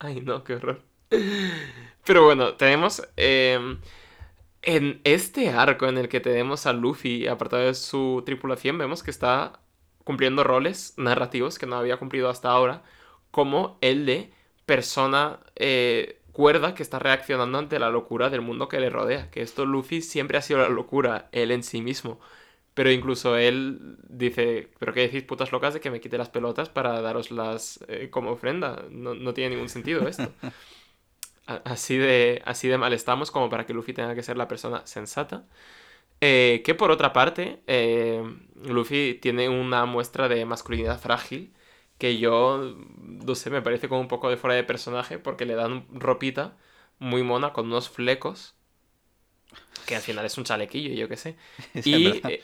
¡Ay, 0.00 0.20
no, 0.20 0.42
qué 0.44 0.54
horror! 0.54 0.82
Pero 2.04 2.24
bueno, 2.24 2.54
tenemos... 2.54 3.02
eh, 3.16 3.78
en 4.62 5.00
este 5.04 5.50
arco 5.50 5.86
en 5.88 5.98
el 5.98 6.08
que 6.08 6.20
tenemos 6.20 6.66
a 6.66 6.72
Luffy 6.74 7.26
apartado 7.28 7.64
de 7.64 7.74
su 7.74 8.22
tripulación, 8.26 8.78
vemos 8.78 9.02
que 9.02 9.10
está 9.10 9.60
cumpliendo 10.04 10.44
roles 10.44 10.94
narrativos 10.98 11.58
que 11.58 11.66
no 11.66 11.76
había 11.76 11.98
cumplido 11.98 12.30
hasta 12.30 12.50
ahora, 12.50 12.82
como 13.30 13.78
el 13.82 14.06
de 14.06 14.32
persona 14.66 15.40
eh, 15.56 16.20
cuerda 16.32 16.74
que 16.74 16.82
está 16.82 16.98
reaccionando 16.98 17.58
ante 17.58 17.78
la 17.78 17.90
locura 17.90 18.30
del 18.30 18.42
mundo 18.42 18.68
que 18.68 18.80
le 18.80 18.90
rodea. 18.90 19.30
Que 19.30 19.42
esto 19.42 19.66
Luffy 19.66 20.02
siempre 20.02 20.38
ha 20.38 20.42
sido 20.42 20.60
la 20.60 20.68
locura, 20.70 21.28
él 21.32 21.52
en 21.52 21.62
sí 21.64 21.82
mismo. 21.82 22.20
Pero 22.80 22.92
incluso 22.92 23.36
él 23.36 23.98
dice, 24.08 24.70
¿pero 24.78 24.94
qué 24.94 25.00
decís 25.02 25.22
putas 25.22 25.52
locas 25.52 25.74
de 25.74 25.80
que 25.80 25.90
me 25.90 26.00
quite 26.00 26.16
las 26.16 26.30
pelotas 26.30 26.70
para 26.70 27.02
daroslas 27.02 27.84
eh, 27.88 28.08
como 28.08 28.30
ofrenda? 28.30 28.86
No, 28.90 29.14
no 29.14 29.34
tiene 29.34 29.50
ningún 29.50 29.68
sentido 29.68 30.08
esto. 30.08 30.32
Así 31.46 31.98
de, 31.98 32.40
así 32.46 32.68
de 32.68 32.78
mal 32.78 32.94
estamos 32.94 33.30
como 33.30 33.50
para 33.50 33.66
que 33.66 33.74
Luffy 33.74 33.92
tenga 33.92 34.14
que 34.14 34.22
ser 34.22 34.38
la 34.38 34.48
persona 34.48 34.86
sensata. 34.86 35.44
Eh, 36.22 36.62
que 36.64 36.74
por 36.74 36.90
otra 36.90 37.12
parte, 37.12 37.60
eh, 37.66 38.22
Luffy 38.64 39.18
tiene 39.20 39.50
una 39.50 39.84
muestra 39.84 40.28
de 40.28 40.46
masculinidad 40.46 40.98
frágil 40.98 41.52
que 41.98 42.16
yo, 42.18 42.76
no 42.98 43.34
sé, 43.34 43.50
me 43.50 43.62
parece 43.62 43.90
como 43.90 44.00
un 44.00 44.08
poco 44.08 44.30
de 44.30 44.38
fuera 44.38 44.56
de 44.56 44.64
personaje 44.64 45.18
porque 45.18 45.44
le 45.44 45.54
dan 45.54 45.86
ropita 45.92 46.56
muy 46.98 47.22
mona 47.24 47.52
con 47.52 47.66
unos 47.66 47.90
flecos 47.90 48.56
que 49.86 49.96
al 49.96 50.02
final 50.02 50.24
es 50.24 50.38
un 50.38 50.44
chalequillo, 50.44 50.94
yo 50.94 51.08
qué 51.08 51.16
sé. 51.16 51.36
Sí, 51.82 52.22
Y 52.24 52.40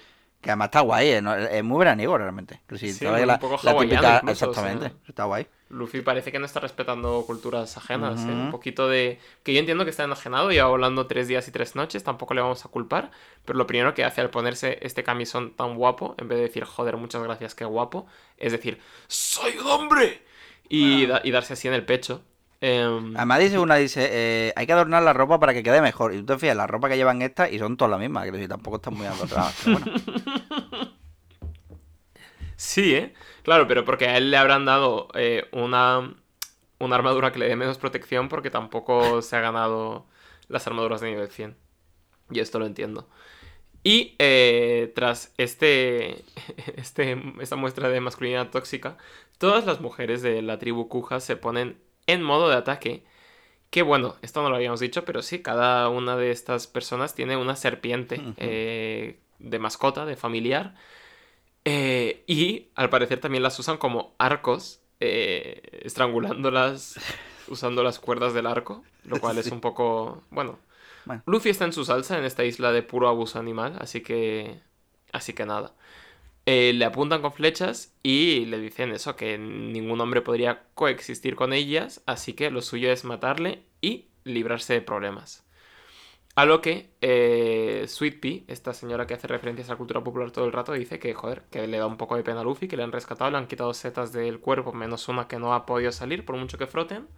Que 0.46 0.50
además 0.52 0.66
está 0.68 0.80
guay, 0.80 1.08
¿eh? 1.10 1.20
No, 1.22 1.34
es 1.36 1.62
muy 1.64 1.78
veraniego 1.78 2.16
realmente. 2.16 2.60
Si 2.76 2.92
Sí, 2.92 3.04
un 3.04 3.38
poco 3.38 3.58
la 3.62 3.70
hawaiano 3.72 3.80
típica... 4.00 4.18
incluso, 4.22 4.50
o 4.50 4.54
sea. 4.54 4.62
Exactamente, 4.62 4.96
está 5.08 5.24
guay. 5.24 5.46
Luffy 5.68 6.00
parece 6.00 6.30
que 6.30 6.38
no 6.38 6.46
está 6.46 6.60
respetando 6.60 7.24
culturas 7.26 7.76
ajenas, 7.76 8.20
¿eh? 8.24 8.28
Un 8.28 8.50
poquito 8.52 8.88
de... 8.88 9.18
Que 9.42 9.52
yo 9.52 9.58
entiendo 9.58 9.82
que 9.84 9.90
está 9.90 10.04
enajenado 10.04 10.52
y 10.52 10.60
volando 10.60 11.06
tres 11.08 11.26
días 11.26 11.46
y 11.48 11.50
tres 11.50 11.74
noches, 11.74 12.04
tampoco 12.04 12.34
le 12.34 12.40
vamos 12.40 12.64
a 12.64 12.68
culpar, 12.68 13.10
pero 13.44 13.58
lo 13.58 13.66
primero 13.66 13.92
que 13.92 14.04
hace 14.04 14.20
al 14.20 14.30
ponerse 14.30 14.78
este 14.82 15.02
camisón 15.02 15.54
tan 15.56 15.74
guapo, 15.74 16.14
en 16.18 16.28
vez 16.28 16.38
de 16.38 16.44
decir, 16.44 16.64
joder, 16.64 16.96
muchas 16.96 17.22
gracias, 17.22 17.54
qué 17.56 17.64
guapo, 17.64 18.06
es 18.38 18.52
decir, 18.52 18.80
¡soy 19.08 19.58
un 19.58 19.66
hombre! 19.66 20.22
Y, 20.68 21.06
da- 21.06 21.20
y 21.24 21.32
darse 21.32 21.54
así 21.54 21.66
en 21.68 21.74
el 21.74 21.84
pecho. 21.84 22.22
Em, 22.60 23.14
Además 23.16 23.38
dice 23.40 23.58
una, 23.58 23.74
dice, 23.76 24.08
eh, 24.10 24.52
hay 24.56 24.66
que 24.66 24.72
adornar 24.72 25.02
la 25.02 25.12
ropa 25.12 25.38
para 25.38 25.52
que 25.52 25.62
quede 25.62 25.80
mejor. 25.82 26.14
Y 26.14 26.18
tú 26.20 26.26
te 26.26 26.38
fijas, 26.38 26.56
la 26.56 26.66
ropa 26.66 26.88
que 26.88 26.96
llevan 26.96 27.20
estas 27.22 27.52
y 27.52 27.58
son 27.58 27.76
todas 27.76 27.90
las 27.90 28.00
mismas. 28.00 28.30
Que 28.30 28.48
tampoco 28.48 28.76
están 28.76 28.94
muy 28.94 29.06
adornadas. 29.06 29.54
Pero 29.64 29.78
bueno. 29.78 29.92
Sí, 32.56 32.94
¿eh? 32.94 33.14
Claro, 33.42 33.66
pero 33.68 33.84
porque 33.84 34.06
a 34.06 34.16
él 34.16 34.30
le 34.30 34.36
habrán 34.36 34.64
dado 34.64 35.08
eh, 35.14 35.48
una, 35.52 36.14
una 36.78 36.96
armadura 36.96 37.32
que 37.32 37.38
le 37.38 37.48
dé 37.48 37.56
menos 37.56 37.78
protección 37.78 38.28
porque 38.28 38.50
tampoco 38.50 39.22
se 39.22 39.36
ha 39.36 39.40
ganado 39.40 40.06
las 40.48 40.66
armaduras 40.66 41.00
de 41.00 41.10
nivel 41.10 41.30
100. 41.30 41.56
Y 42.30 42.40
esto 42.40 42.58
lo 42.58 42.66
entiendo. 42.66 43.08
Y 43.84 44.16
eh, 44.18 44.92
tras 44.96 45.34
este, 45.38 46.24
este, 46.76 47.22
esta 47.40 47.56
muestra 47.56 47.88
de 47.90 48.00
masculinidad 48.00 48.50
tóxica, 48.50 48.98
todas 49.38 49.66
las 49.66 49.80
mujeres 49.80 50.22
de 50.22 50.42
la 50.42 50.58
tribu 50.58 50.88
Kuja 50.88 51.20
se 51.20 51.36
ponen 51.36 51.78
en 52.06 52.22
modo 52.22 52.48
de 52.50 52.56
ataque. 52.56 53.04
Que 53.70 53.82
bueno, 53.82 54.16
esto 54.22 54.42
no 54.42 54.50
lo 54.50 54.56
habíamos 54.56 54.80
dicho, 54.80 55.04
pero 55.04 55.22
sí, 55.22 55.42
cada 55.42 55.88
una 55.90 56.16
de 56.16 56.30
estas 56.30 56.66
personas 56.66 57.14
tiene 57.14 57.36
una 57.36 57.56
serpiente 57.56 58.30
eh, 58.36 59.20
de 59.38 59.58
mascota, 59.58 60.06
de 60.06 60.16
familiar. 60.16 60.74
Eh, 61.64 62.24
y 62.26 62.70
al 62.76 62.90
parecer 62.90 63.20
también 63.20 63.42
las 63.42 63.58
usan 63.58 63.78
como 63.78 64.14
arcos, 64.18 64.82
eh, 65.00 65.80
estrangulándolas 65.84 67.00
usando 67.48 67.82
las 67.82 67.98
cuerdas 67.98 68.34
del 68.34 68.46
arco, 68.46 68.84
lo 69.04 69.20
cual 69.20 69.38
es 69.38 69.50
un 69.52 69.60
poco, 69.60 70.22
bueno, 70.30 70.60
Bueno. 71.04 71.24
Luffy 71.26 71.50
está 71.50 71.64
en 71.64 71.72
su 71.72 71.84
salsa 71.84 72.18
en 72.18 72.24
esta 72.24 72.44
isla 72.44 72.72
de 72.72 72.82
puro 72.82 73.08
abuso 73.08 73.38
animal, 73.38 73.76
así 73.80 74.02
que, 74.02 74.60
así 75.12 75.34
que 75.34 75.46
nada. 75.46 75.74
Eh, 76.46 76.72
le 76.74 76.84
apuntan 76.84 77.22
con 77.22 77.32
flechas 77.32 77.94
y 78.02 78.46
le 78.46 78.58
dicen 78.60 78.92
eso, 78.92 79.16
que 79.16 79.38
ningún 79.38 80.00
hombre 80.00 80.22
podría 80.22 80.64
coexistir 80.74 81.36
con 81.36 81.52
ellas, 81.52 82.02
así 82.06 82.34
que 82.34 82.50
lo 82.50 82.62
suyo 82.62 82.92
es 82.92 83.04
matarle 83.04 83.64
y 83.80 84.08
librarse 84.24 84.74
de 84.74 84.82
problemas. 84.82 85.45
A 86.38 86.44
lo 86.44 86.60
que 86.60 86.90
eh, 87.00 87.86
Sweet 87.88 88.20
Pea, 88.20 88.40
esta 88.48 88.74
señora 88.74 89.06
que 89.06 89.14
hace 89.14 89.26
referencias 89.26 89.70
a 89.70 89.72
la 89.72 89.78
cultura 89.78 90.04
popular 90.04 90.30
todo 90.32 90.44
el 90.44 90.52
rato, 90.52 90.72
dice 90.74 90.98
que, 90.98 91.14
joder, 91.14 91.44
que 91.50 91.66
le 91.66 91.78
da 91.78 91.86
un 91.86 91.96
poco 91.96 92.14
de 92.16 92.22
pena 92.24 92.40
a 92.40 92.44
Luffy, 92.44 92.68
que 92.68 92.76
le 92.76 92.82
han 92.82 92.92
rescatado, 92.92 93.30
le 93.30 93.38
han 93.38 93.46
quitado 93.46 93.72
setas 93.72 94.12
del 94.12 94.38
cuerpo, 94.40 94.72
menos 94.74 95.08
una 95.08 95.28
que 95.28 95.38
no 95.38 95.54
ha 95.54 95.64
podido 95.64 95.92
salir 95.92 96.26
por 96.26 96.36
mucho 96.36 96.58
que 96.58 96.66
froten. 96.66 97.08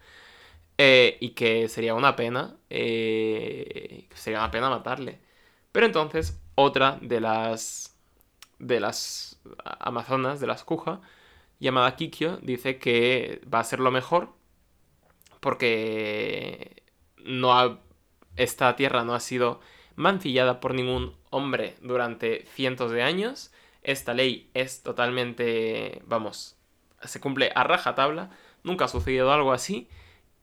eh, 0.78 1.18
y 1.20 1.30
que 1.32 1.68
sería 1.68 1.94
una 1.94 2.16
pena, 2.16 2.56
eh, 2.70 4.08
sería 4.14 4.40
una 4.40 4.50
pena 4.52 4.70
matarle. 4.70 5.20
Pero 5.72 5.86
entonces, 5.86 6.40
otra 6.56 6.98
de 7.02 7.20
las 7.20 7.96
de 8.60 8.80
las 8.80 9.40
amazonas, 9.80 10.40
de 10.40 10.46
las 10.48 10.64
Kuja, 10.64 11.00
llamada 11.60 11.96
Kikyo, 11.96 12.38
dice 12.38 12.78
que 12.78 13.42
va 13.52 13.60
a 13.60 13.64
ser 13.64 13.80
lo 13.80 13.90
mejor 13.92 14.34
porque 15.40 16.82
no 17.24 17.58
ha 17.58 17.80
esta 18.38 18.74
tierra 18.76 19.04
no 19.04 19.14
ha 19.14 19.20
sido 19.20 19.60
mancillada 19.96 20.60
por 20.60 20.74
ningún 20.74 21.14
hombre 21.30 21.76
durante 21.82 22.46
cientos 22.54 22.90
de 22.92 23.02
años. 23.02 23.52
Esta 23.82 24.14
ley 24.14 24.48
es 24.54 24.82
totalmente, 24.82 26.02
vamos, 26.06 26.56
se 27.02 27.20
cumple 27.20 27.50
a 27.54 27.64
rajatabla. 27.64 28.30
Nunca 28.62 28.86
ha 28.86 28.88
sucedido 28.88 29.32
algo 29.32 29.52
así. 29.52 29.88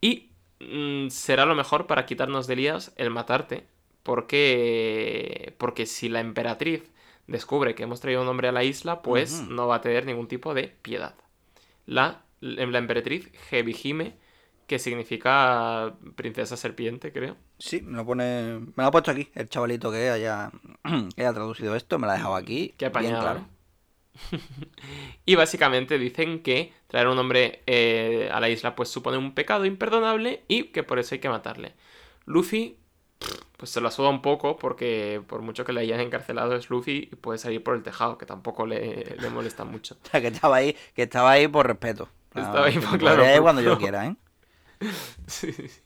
Y 0.01 0.29
mm, 0.59 1.09
será 1.09 1.45
lo 1.45 1.55
mejor 1.55 1.87
para 1.87 2.05
quitarnos 2.05 2.47
de 2.47 2.57
lías 2.57 2.93
el 2.97 3.09
matarte. 3.09 3.65
Porque, 4.03 5.55
porque 5.57 5.87
si 5.87 6.09
la 6.09 6.19
emperatriz 6.19 6.83
descubre 7.27 7.73
que 7.73 7.83
hemos 7.83 8.01
traído 8.01 8.21
un 8.21 8.27
hombre 8.27 8.49
a 8.49 8.51
la 8.51 8.63
isla, 8.63 9.01
pues 9.01 9.41
no 9.41 9.67
va 9.67 9.77
a 9.77 9.81
tener 9.81 10.05
ningún 10.05 10.27
tipo 10.27 10.53
de 10.53 10.67
piedad. 10.67 11.15
La, 11.85 12.23
la 12.39 12.77
emperatriz 12.77 13.31
Jebijime, 13.49 14.17
que 14.67 14.79
significa 14.79 15.93
princesa 16.15 16.57
serpiente, 16.57 17.11
creo. 17.11 17.37
Sí, 17.59 17.81
me 17.81 17.97
lo 17.97 18.05
pone. 18.05 18.59
Me 18.59 18.73
lo 18.83 18.85
ha 18.85 18.91
puesto 18.91 19.11
aquí, 19.11 19.29
el 19.35 19.47
chavalito 19.49 19.91
que 19.91 20.09
haya, 20.09 20.51
que 21.15 21.21
haya 21.21 21.33
traducido 21.33 21.75
esto, 21.75 21.99
me 21.99 22.07
lo 22.07 22.11
ha 22.13 22.15
dejado 22.15 22.35
aquí. 22.35 22.73
Qué 22.77 22.85
bien 22.89 22.89
apañado. 22.89 23.21
claro. 23.21 23.39
¿eh? 23.39 23.45
y 25.25 25.35
básicamente 25.35 25.97
dicen 25.97 26.41
que 26.41 26.71
traer 26.87 27.07
un 27.07 27.17
hombre 27.19 27.61
eh, 27.67 28.29
a 28.31 28.39
la 28.39 28.49
isla 28.49 28.75
pues 28.75 28.89
supone 28.89 29.17
un 29.17 29.33
pecado 29.33 29.65
imperdonable 29.65 30.43
y 30.47 30.65
que 30.65 30.83
por 30.83 30.99
eso 30.99 31.15
hay 31.15 31.19
que 31.19 31.29
matarle. 31.29 31.73
Luffy 32.25 32.77
pues 33.57 33.71
se 33.71 33.81
la 33.81 33.91
suda 33.91 34.09
un 34.09 34.21
poco 34.21 34.57
porque 34.57 35.21
por 35.27 35.41
mucho 35.41 35.63
que 35.65 35.73
le 35.73 35.81
hayan 35.81 35.99
encarcelado 36.01 36.55
es 36.55 36.69
Luffy 36.69 37.09
y 37.11 37.15
puede 37.15 37.39
salir 37.39 37.63
por 37.63 37.75
el 37.75 37.83
tejado, 37.83 38.17
que 38.17 38.25
tampoco 38.25 38.65
le, 38.65 39.15
le 39.19 39.29
molesta 39.29 39.63
mucho. 39.65 39.95
O 40.03 40.09
sea, 40.09 40.21
que 40.21 40.27
estaba 40.27 40.57
ahí, 40.57 40.75
que 40.93 41.03
estaba 41.03 41.31
ahí 41.31 41.47
por 41.47 41.65
respeto. 41.67 42.09
Estaba 42.35 42.65
ahí 42.65 42.77
por- 42.77 42.91
me 42.93 42.97
claro, 42.99 43.23
por- 43.23 43.41
cuando 43.41 43.61
yo 43.61 43.77
quiera, 43.77 44.05
¿eh? 44.07 44.15
Sí, 45.27 45.51
sí, 45.53 45.67
sí. 45.67 45.81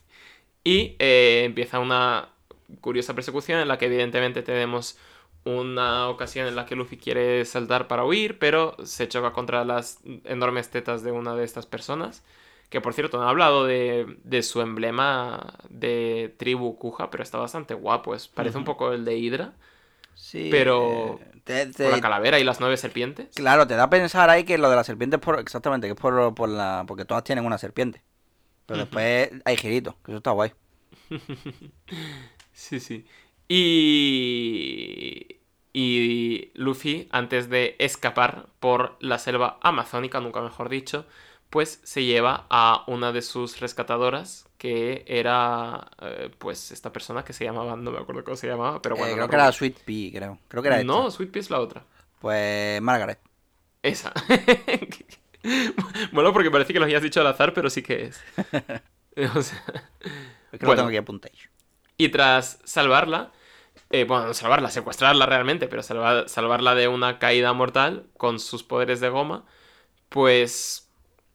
Y 0.64 0.96
eh, 1.00 1.44
empieza 1.46 1.80
una 1.80 2.30
curiosa 2.82 3.16
persecución 3.16 3.60
en 3.60 3.68
la 3.68 3.78
que 3.78 3.86
evidentemente 3.88 4.44
tenemos 4.44 4.98
una 5.46 6.10
ocasión 6.10 6.48
en 6.48 6.56
la 6.56 6.66
que 6.66 6.76
Luffy 6.76 6.98
quiere 6.98 7.46
saltar 7.46 7.88
para 7.88 8.06
huir, 8.06 8.40
pero 8.40 8.76
se 8.84 9.08
choca 9.08 9.34
contra 9.34 9.66
las 9.66 10.00
enormes 10.26 10.70
tetas 10.70 11.04
de 11.04 11.12
una 11.12 11.36
de 11.36 11.46
estas 11.46 11.66
personas. 11.66 12.24
Que 12.70 12.82
por 12.82 12.94
cierto, 12.94 13.18
no 13.18 13.26
he 13.26 13.30
hablado 13.30 13.66
de, 13.66 14.18
de 14.24 14.44
su 14.44 14.62
emblema 14.62 15.56
de 15.70 16.36
tribu 16.38 16.78
Kuja, 16.78 17.10
pero 17.10 17.24
está 17.24 17.38
bastante 17.40 17.74
guapo. 17.74 18.14
Es, 18.16 18.28
parece 18.28 18.58
un 18.60 18.66
poco 18.66 18.94
el 18.94 19.06
de 19.06 19.18
Hydra, 19.18 19.54
Sí. 20.14 20.50
Pero- 20.52 21.20
eh, 21.22 21.42
te- 21.46 21.66
te- 21.68 21.84
con 21.84 21.92
la 21.94 22.02
calavera 22.02 22.40
y 22.40 22.44
las 22.44 22.60
nueve 22.60 22.78
serpientes. 22.78 23.30
claro, 23.36 23.66
te 23.68 23.76
da 23.76 23.84
a 23.84 23.90
pensar 23.90 24.30
ahí 24.30 24.44
que 24.44 24.58
lo 24.58 24.70
de 24.70 24.76
la 24.76 24.84
serpiente 24.84 25.16
es 25.16 25.22
por. 25.22 25.40
Exactamente, 25.40 25.88
que 25.88 25.94
es 25.94 26.00
por, 26.00 26.36
por 26.36 26.50
la. 26.50 26.84
Porque 26.88 27.06
todas 27.06 27.24
tienen 27.24 27.46
una 27.46 27.58
serpiente. 27.58 28.04
Pero 28.70 28.82
después 28.82 29.32
hay 29.46 29.58
giritos, 29.58 29.96
que 30.04 30.12
eso 30.12 30.18
está 30.18 30.32
guay. 30.32 30.54
Sí, 32.54 32.80
sí. 32.80 33.06
Y... 33.48 35.36
Y 35.72 36.52
Luffy, 36.56 37.08
antes 37.12 37.50
de 37.50 37.76
escapar 37.80 38.48
por 38.60 38.98
la 39.02 39.20
selva 39.20 39.60
amazónica, 39.62 40.20
nunca 40.20 40.42
mejor 40.42 40.68
dicho, 40.68 41.06
pues 41.52 41.80
se 41.84 42.04
lleva 42.04 42.48
a 42.50 42.84
una 42.88 43.12
de 43.12 43.22
sus 43.22 43.60
rescatadoras, 43.60 44.48
que 44.58 45.06
era, 45.08 45.92
eh, 46.02 46.32
pues, 46.40 46.72
esta 46.72 46.92
persona 46.92 47.24
que 47.24 47.34
se 47.34 47.46
llamaba, 47.46 47.76
no 47.76 47.92
me 47.92 48.00
acuerdo 48.00 48.24
cómo 48.24 48.36
se 48.36 48.48
llamaba, 48.48 48.82
pero 48.82 48.96
Eh, 48.96 49.00
bueno. 49.00 49.14
creo 49.14 49.28
la 49.28 49.30
que 49.30 49.36
era. 49.36 49.52
Sweet 49.52 49.80
Pea, 49.86 50.12
creo. 50.12 50.40
Creo 50.48 50.64
que 50.64 50.70
era 50.70 50.84
No, 50.84 51.08
esta. 51.08 51.18
Sweet 51.18 51.32
Pea 51.32 51.40
es 51.42 51.50
la 51.52 51.60
otra. 51.60 51.86
Pues 52.20 52.82
Margaret. 52.82 53.20
Esa. 53.84 54.14
bueno, 56.12 56.34
porque 56.34 56.52
parece 56.52 56.74
que 56.74 56.80
lo 56.80 56.86
hayas 56.86 57.04
dicho 57.04 57.22
al 57.22 57.28
azar, 57.28 57.54
pero 57.54 57.70
sí 57.70 57.82
que 57.84 58.06
es. 58.06 58.26
O 59.36 59.42
sea, 59.42 59.64
Es 60.52 60.60
que 60.60 60.66
Bueno. 60.66 60.84
lo 60.84 60.90
tengo. 60.90 61.04
Y 61.98 62.10
tras 62.10 62.60
salvarla, 62.64 63.32
eh, 63.92 64.06
bueno, 64.06 64.28
no 64.28 64.34
salvarla, 64.34 64.72
secuestrarla 64.72 65.26
realmente, 65.26 65.68
pero 65.68 65.84
salva- 65.84 66.28
salvarla 66.28 66.76
de 66.76 66.88
una 66.88 67.20
caída 67.20 67.54
mortal 67.54 68.08
con 68.18 68.40
sus 68.40 68.64
poderes 68.64 69.00
de 69.02 69.10
goma, 69.10 69.46
pues 70.10 70.90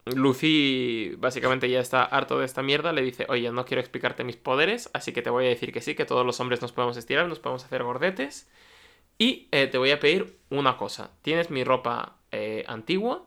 Luffy 0.06 1.14
básicamente 1.18 1.70
ya 1.70 1.80
está 1.80 2.04
harto 2.04 2.38
de 2.40 2.46
esta 2.46 2.62
mierda, 2.62 2.92
le 2.92 3.02
dice, 3.02 3.26
oye, 3.30 3.50
no 3.52 3.64
quiero 3.66 3.80
explicarte 3.80 4.24
mis 4.24 4.36
poderes, 4.36 4.90
así 4.94 5.12
que 5.12 5.22
te 5.22 5.30
voy 5.30 5.46
a 5.46 5.50
decir 5.50 5.72
que 5.72 5.80
sí, 5.82 5.94
que 5.94 6.06
todos 6.06 6.26
los 6.26 6.40
hombres 6.40 6.62
nos 6.62 6.72
podemos 6.72 6.96
estirar, 6.96 7.28
nos 7.28 7.40
podemos 7.40 7.64
hacer 7.64 7.82
gordetes, 7.84 8.48
y 9.18 9.48
eh, 9.52 9.66
te 9.68 9.78
voy 9.78 9.90
a 9.90 10.00
pedir 10.00 10.38
una 10.50 10.76
cosa, 10.76 11.10
tienes 11.22 11.50
mi 11.50 11.64
ropa 11.64 12.16
eh, 12.32 12.64
antigua, 12.66 13.26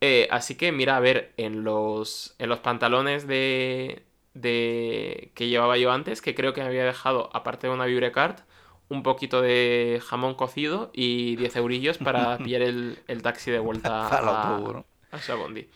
eh, 0.00 0.28
así 0.30 0.54
que 0.56 0.72
mira 0.72 0.96
a 0.96 1.00
ver 1.00 1.32
en 1.36 1.64
los, 1.64 2.34
en 2.38 2.48
los 2.48 2.60
pantalones 2.60 3.26
de, 3.26 4.04
de 4.34 5.32
que 5.34 5.48
llevaba 5.48 5.76
yo 5.76 5.90
antes, 5.92 6.22
que 6.22 6.34
creo 6.34 6.52
que 6.52 6.60
me 6.62 6.68
había 6.68 6.84
dejado, 6.84 7.30
aparte 7.34 7.66
de 7.66 7.72
una 7.72 7.86
vibrecard, 7.86 8.40
un 8.88 9.02
poquito 9.02 9.42
de 9.42 10.00
jamón 10.04 10.34
cocido 10.34 10.90
y 10.94 11.36
10 11.36 11.56
eurillos 11.56 11.98
para 11.98 12.38
pillar 12.42 12.62
el, 12.62 12.98
el 13.08 13.22
taxi 13.22 13.50
de 13.50 13.58
vuelta 13.58 14.08
a, 14.18 14.84
a 15.10 15.18
Shabondi. 15.18 15.68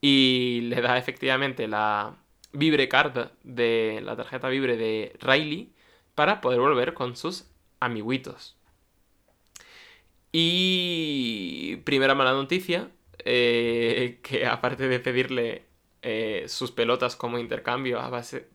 Y 0.00 0.62
le 0.62 0.80
da 0.80 0.96
efectivamente 0.98 1.68
la 1.68 2.16
vibrecard 2.52 3.30
de 3.42 4.00
la 4.04 4.16
tarjeta 4.16 4.48
vibre 4.48 4.76
de 4.76 5.16
Riley 5.20 5.72
para 6.14 6.40
poder 6.40 6.60
volver 6.60 6.94
con 6.94 7.16
sus 7.16 7.50
amiguitos. 7.80 8.56
Y 10.32 11.76
primera 11.84 12.14
mala 12.14 12.32
noticia, 12.32 12.90
eh, 13.24 14.18
que 14.22 14.46
aparte 14.46 14.88
de 14.88 15.00
pedirle 15.00 15.64
eh, 16.02 16.44
sus 16.48 16.70
pelotas 16.72 17.16
como 17.16 17.38
intercambio 17.38 18.00
a 18.00 18.08
base, 18.08 18.48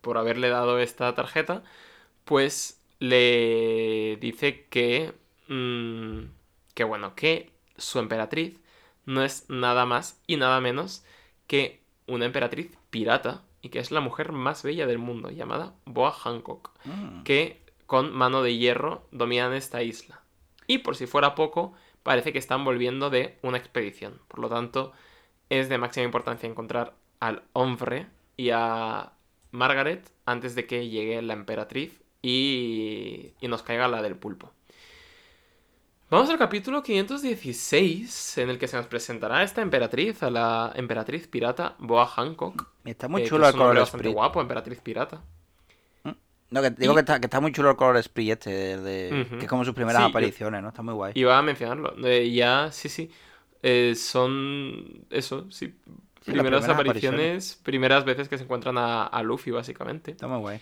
por 0.00 0.18
haberle 0.18 0.48
dado 0.48 0.78
esta 0.78 1.14
tarjeta, 1.14 1.62
pues 2.24 2.80
le 2.98 4.16
dice 4.20 4.66
que, 4.70 5.12
mm, 5.48 6.30
que 6.74 6.84
bueno, 6.84 7.14
que 7.14 7.50
su 7.76 7.98
emperatriz 7.98 8.58
no 9.06 9.22
es 9.22 9.44
nada 9.48 9.86
más 9.86 10.20
y 10.26 10.36
nada 10.36 10.60
menos 10.60 11.04
que 11.46 11.80
una 12.06 12.26
emperatriz 12.26 12.76
pirata 12.90 13.42
y 13.62 13.68
que 13.70 13.78
es 13.78 13.90
la 13.90 14.00
mujer 14.00 14.32
más 14.32 14.62
bella 14.62 14.86
del 14.86 14.98
mundo, 14.98 15.30
llamada 15.30 15.74
Boa 15.84 16.12
Hancock 16.12 16.70
Mm. 16.84 17.22
que 17.24 17.60
con 17.86 18.12
mano 18.12 18.42
de 18.42 18.56
hierro 18.56 19.06
dominan 19.10 19.52
esta 19.54 19.82
isla. 19.82 20.20
Y 20.66 20.78
por 20.78 20.94
si 20.96 21.06
fuera 21.06 21.34
poco, 21.34 21.72
parece 22.08 22.32
que 22.32 22.38
están 22.38 22.64
volviendo 22.64 23.10
de 23.10 23.36
una 23.42 23.58
expedición. 23.58 24.18
Por 24.28 24.40
lo 24.40 24.48
tanto, 24.48 24.92
es 25.50 25.68
de 25.68 25.76
máxima 25.76 26.06
importancia 26.06 26.48
encontrar 26.48 26.94
al 27.20 27.42
hombre 27.52 28.06
y 28.34 28.48
a 28.48 29.12
Margaret 29.50 30.10
antes 30.24 30.54
de 30.54 30.66
que 30.66 30.88
llegue 30.88 31.20
la 31.20 31.34
emperatriz 31.34 32.00
y, 32.22 33.34
y 33.42 33.48
nos 33.48 33.62
caiga 33.62 33.88
la 33.88 34.00
del 34.00 34.16
pulpo. 34.16 34.50
Vamos 36.08 36.30
al 36.30 36.38
capítulo 36.38 36.82
516, 36.82 38.38
en 38.38 38.48
el 38.48 38.58
que 38.58 38.68
se 38.68 38.78
nos 38.78 38.86
presentará 38.86 39.42
esta 39.42 39.60
emperatriz, 39.60 40.22
a 40.22 40.30
la 40.30 40.72
emperatriz 40.76 41.28
pirata 41.28 41.76
Boa 41.78 42.06
Hancock. 42.06 42.68
Está 42.86 43.08
muy 43.08 43.20
eh, 43.20 43.26
chulo 43.26 43.46
el 43.46 43.52
color 43.52 43.80
bastante 43.80 44.08
guapo, 44.08 44.40
emperatriz 44.40 44.80
pirata. 44.80 45.22
No, 46.50 46.62
que 46.62 46.70
digo 46.70 46.92
Y- 46.92 46.96
que, 46.96 47.00
está, 47.00 47.20
que 47.20 47.26
está 47.26 47.40
muy 47.40 47.52
chulo 47.52 47.70
el 47.70 47.76
color 47.76 48.02
sprite 48.02 48.32
este, 48.32 48.78
de, 48.78 49.26
que 49.38 49.44
es 49.44 49.48
como 49.48 49.64
sus 49.64 49.74
primeras 49.74 50.02
Sí, 50.02 50.08
apariciones, 50.08 50.62
¿no? 50.62 50.68
Está 50.68 50.82
muy 50.82 50.94
guay. 50.94 51.12
Iba 51.14 51.36
a 51.36 51.42
mencionarlo. 51.42 51.94
Eh, 52.06 52.30
ya, 52.32 52.70
sí, 52.72 52.88
sí. 52.88 53.10
Eh, 53.62 53.94
son. 53.96 55.04
Eso, 55.10 55.50
sí. 55.50 55.74
Primeras 56.24 56.62
primeras 56.64 56.68
apariciones, 56.68 57.58
primeras 57.62 58.04
veces 58.04 58.28
que 58.28 58.38
se 58.38 58.44
encuentran 58.44 58.76
a, 58.78 59.04
a 59.04 59.22
Luffy, 59.22 59.50
básicamente. 59.50 60.10
Está 60.10 60.26
muy 60.26 60.38
guay. 60.38 60.60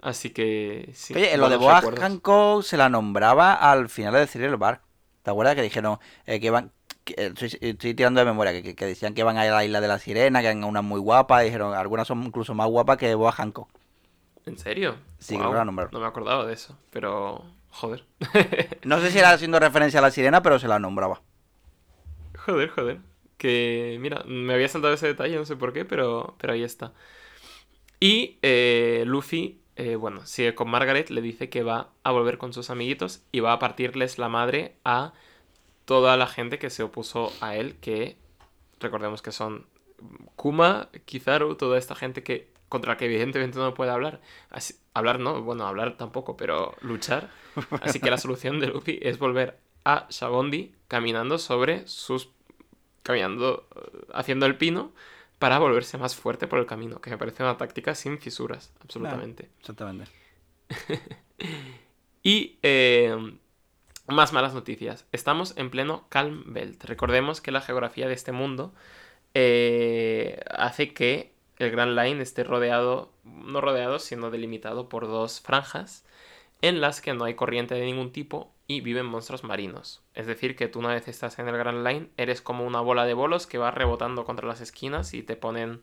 Así 0.00 0.30
que 0.30 0.90
sí. 0.94 1.14
Oye, 1.14 1.32
en 1.34 1.40
lo 1.40 1.48
de 1.48 1.56
buenos 1.56 1.60
Boa 1.60 1.80
recuerdos. 1.80 2.00
Hancock 2.04 2.62
se 2.64 2.76
la 2.76 2.88
nombraba 2.88 3.54
al 3.54 3.88
final 3.88 4.12
de 4.14 4.44
el 4.46 4.56
bar. 4.56 4.82
¿Te 5.22 5.30
acuerdas 5.30 5.54
que 5.54 5.62
dijeron 5.62 5.98
eh, 6.26 6.40
que 6.40 6.46
iban... 6.46 6.72
que, 7.04 7.14
eh, 7.16 7.32
estoy, 7.36 7.56
estoy 7.60 7.94
tirando 7.94 8.18
de 8.18 8.26
memoria, 8.26 8.60
que, 8.60 8.74
que- 8.74 8.86
decían 8.86 9.14
que 9.14 9.20
iban 9.20 9.38
a 9.38 9.44
la 9.44 9.64
isla 9.64 9.80
de 9.80 9.86
la 9.88 10.00
sirena, 10.00 10.40
que 10.40 10.46
eran 10.48 10.64
unas 10.64 10.82
muy 10.82 10.98
guapas, 11.00 11.44
dijeron 11.44 11.74
algunas 11.74 12.08
son 12.08 12.22
incluso 12.24 12.54
más 12.54 12.68
guapas 12.68 12.96
que 12.96 13.14
Boa 13.14 13.30
Hancock. 13.32 13.68
¿En 14.46 14.58
serio? 14.58 14.96
Sí, 15.18 15.36
la 15.38 15.64
nombraron. 15.64 15.92
No 15.92 16.00
me 16.00 16.06
acordaba 16.06 16.44
de 16.46 16.54
eso, 16.54 16.78
pero. 16.90 17.44
Joder. 17.70 18.04
No 18.84 19.00
sé 19.00 19.10
si 19.10 19.18
era 19.18 19.30
haciendo 19.30 19.60
referencia 19.60 20.00
a 20.00 20.02
la 20.02 20.10
sirena, 20.10 20.42
pero 20.42 20.58
se 20.58 20.68
la 20.68 20.78
nombraba. 20.78 21.22
joder, 22.36 22.68
joder. 22.70 22.98
Que, 23.38 23.96
mira, 24.00 24.24
me 24.26 24.54
había 24.54 24.68
saltado 24.68 24.94
ese 24.94 25.06
detalle, 25.06 25.36
no 25.36 25.44
sé 25.44 25.56
por 25.56 25.72
qué, 25.72 25.84
pero, 25.84 26.36
pero 26.38 26.52
ahí 26.52 26.62
está. 26.62 26.92
Y 28.00 28.38
eh, 28.42 29.04
Luffy, 29.06 29.60
eh, 29.76 29.96
bueno, 29.96 30.26
sigue 30.26 30.54
con 30.54 30.68
Margaret, 30.68 31.10
le 31.10 31.22
dice 31.22 31.48
que 31.48 31.62
va 31.62 31.90
a 32.02 32.10
volver 32.10 32.38
con 32.38 32.52
sus 32.52 32.70
amiguitos 32.70 33.22
y 33.32 33.40
va 33.40 33.52
a 33.52 33.58
partirles 33.58 34.18
la 34.18 34.28
madre 34.28 34.76
a 34.84 35.12
toda 35.84 36.16
la 36.16 36.26
gente 36.26 36.58
que 36.58 36.70
se 36.70 36.82
opuso 36.82 37.32
a 37.40 37.56
él, 37.56 37.76
que 37.76 38.16
recordemos 38.80 39.22
que 39.22 39.32
son 39.32 39.66
Kuma, 40.36 40.88
Kizaru, 41.04 41.54
toda 41.54 41.78
esta 41.78 41.94
gente 41.94 42.22
que 42.22 42.51
contra 42.72 42.92
la 42.94 42.98
que 42.98 43.06
evidentemente 43.06 43.58
no 43.58 43.74
puede 43.74 43.92
hablar. 43.92 44.20
Así- 44.50 44.76
hablar 44.94 45.20
no, 45.20 45.42
bueno, 45.42 45.66
hablar 45.68 45.96
tampoco, 45.98 46.36
pero 46.36 46.76
luchar. 46.82 47.30
Así 47.80 48.00
que 48.00 48.10
la 48.10 48.18
solución 48.24 48.60
de 48.60 48.68
Luffy 48.68 48.98
es 49.02 49.18
volver 49.18 49.58
a 49.84 50.06
Shabondi 50.10 50.74
caminando 50.88 51.38
sobre 51.38 51.86
sus... 51.88 52.30
caminando, 53.04 53.68
eh, 53.76 54.06
haciendo 54.14 54.46
el 54.46 54.56
pino 54.58 54.92
para 55.40 55.58
volverse 55.58 55.98
más 55.98 56.16
fuerte 56.16 56.46
por 56.48 56.58
el 56.60 56.66
camino, 56.66 57.00
que 57.00 57.10
me 57.10 57.18
parece 57.18 57.42
una 57.44 57.56
táctica 57.58 57.94
sin 57.96 58.18
fisuras, 58.20 58.72
absolutamente. 58.82 59.50
Exactamente. 59.60 60.06
Y 62.22 62.58
eh, 62.62 63.16
más 64.08 64.32
malas 64.32 64.54
noticias. 64.54 65.06
Estamos 65.12 65.54
en 65.56 65.70
pleno 65.70 66.06
Calm 66.08 66.52
Belt. 66.54 66.84
Recordemos 66.84 67.40
que 67.40 67.52
la 67.52 67.60
geografía 67.60 68.08
de 68.08 68.14
este 68.14 68.32
mundo 68.32 68.74
eh, 69.34 70.40
hace 70.50 70.94
el 71.58 71.70
Grand 71.70 71.98
Line 71.98 72.22
esté 72.22 72.44
rodeado, 72.44 73.12
no 73.24 73.60
rodeado, 73.60 73.98
sino 73.98 74.30
delimitado 74.30 74.88
por 74.88 75.06
dos 75.06 75.40
franjas 75.40 76.04
en 76.62 76.80
las 76.80 77.00
que 77.00 77.12
no 77.12 77.24
hay 77.24 77.34
corriente 77.34 77.74
de 77.74 77.84
ningún 77.84 78.12
tipo 78.12 78.52
y 78.66 78.80
viven 78.80 79.06
monstruos 79.06 79.44
marinos. 79.44 80.02
Es 80.14 80.26
decir, 80.26 80.56
que 80.56 80.68
tú 80.68 80.78
una 80.78 80.94
vez 80.94 81.08
estás 81.08 81.38
en 81.38 81.48
el 81.48 81.56
Grand 81.56 81.86
Line 81.86 82.08
eres 82.16 82.40
como 82.40 82.64
una 82.64 82.80
bola 82.80 83.04
de 83.04 83.14
bolos 83.14 83.46
que 83.46 83.58
va 83.58 83.70
rebotando 83.70 84.24
contra 84.24 84.46
las 84.46 84.60
esquinas 84.60 85.12
y 85.12 85.22
te 85.22 85.36
ponen 85.36 85.82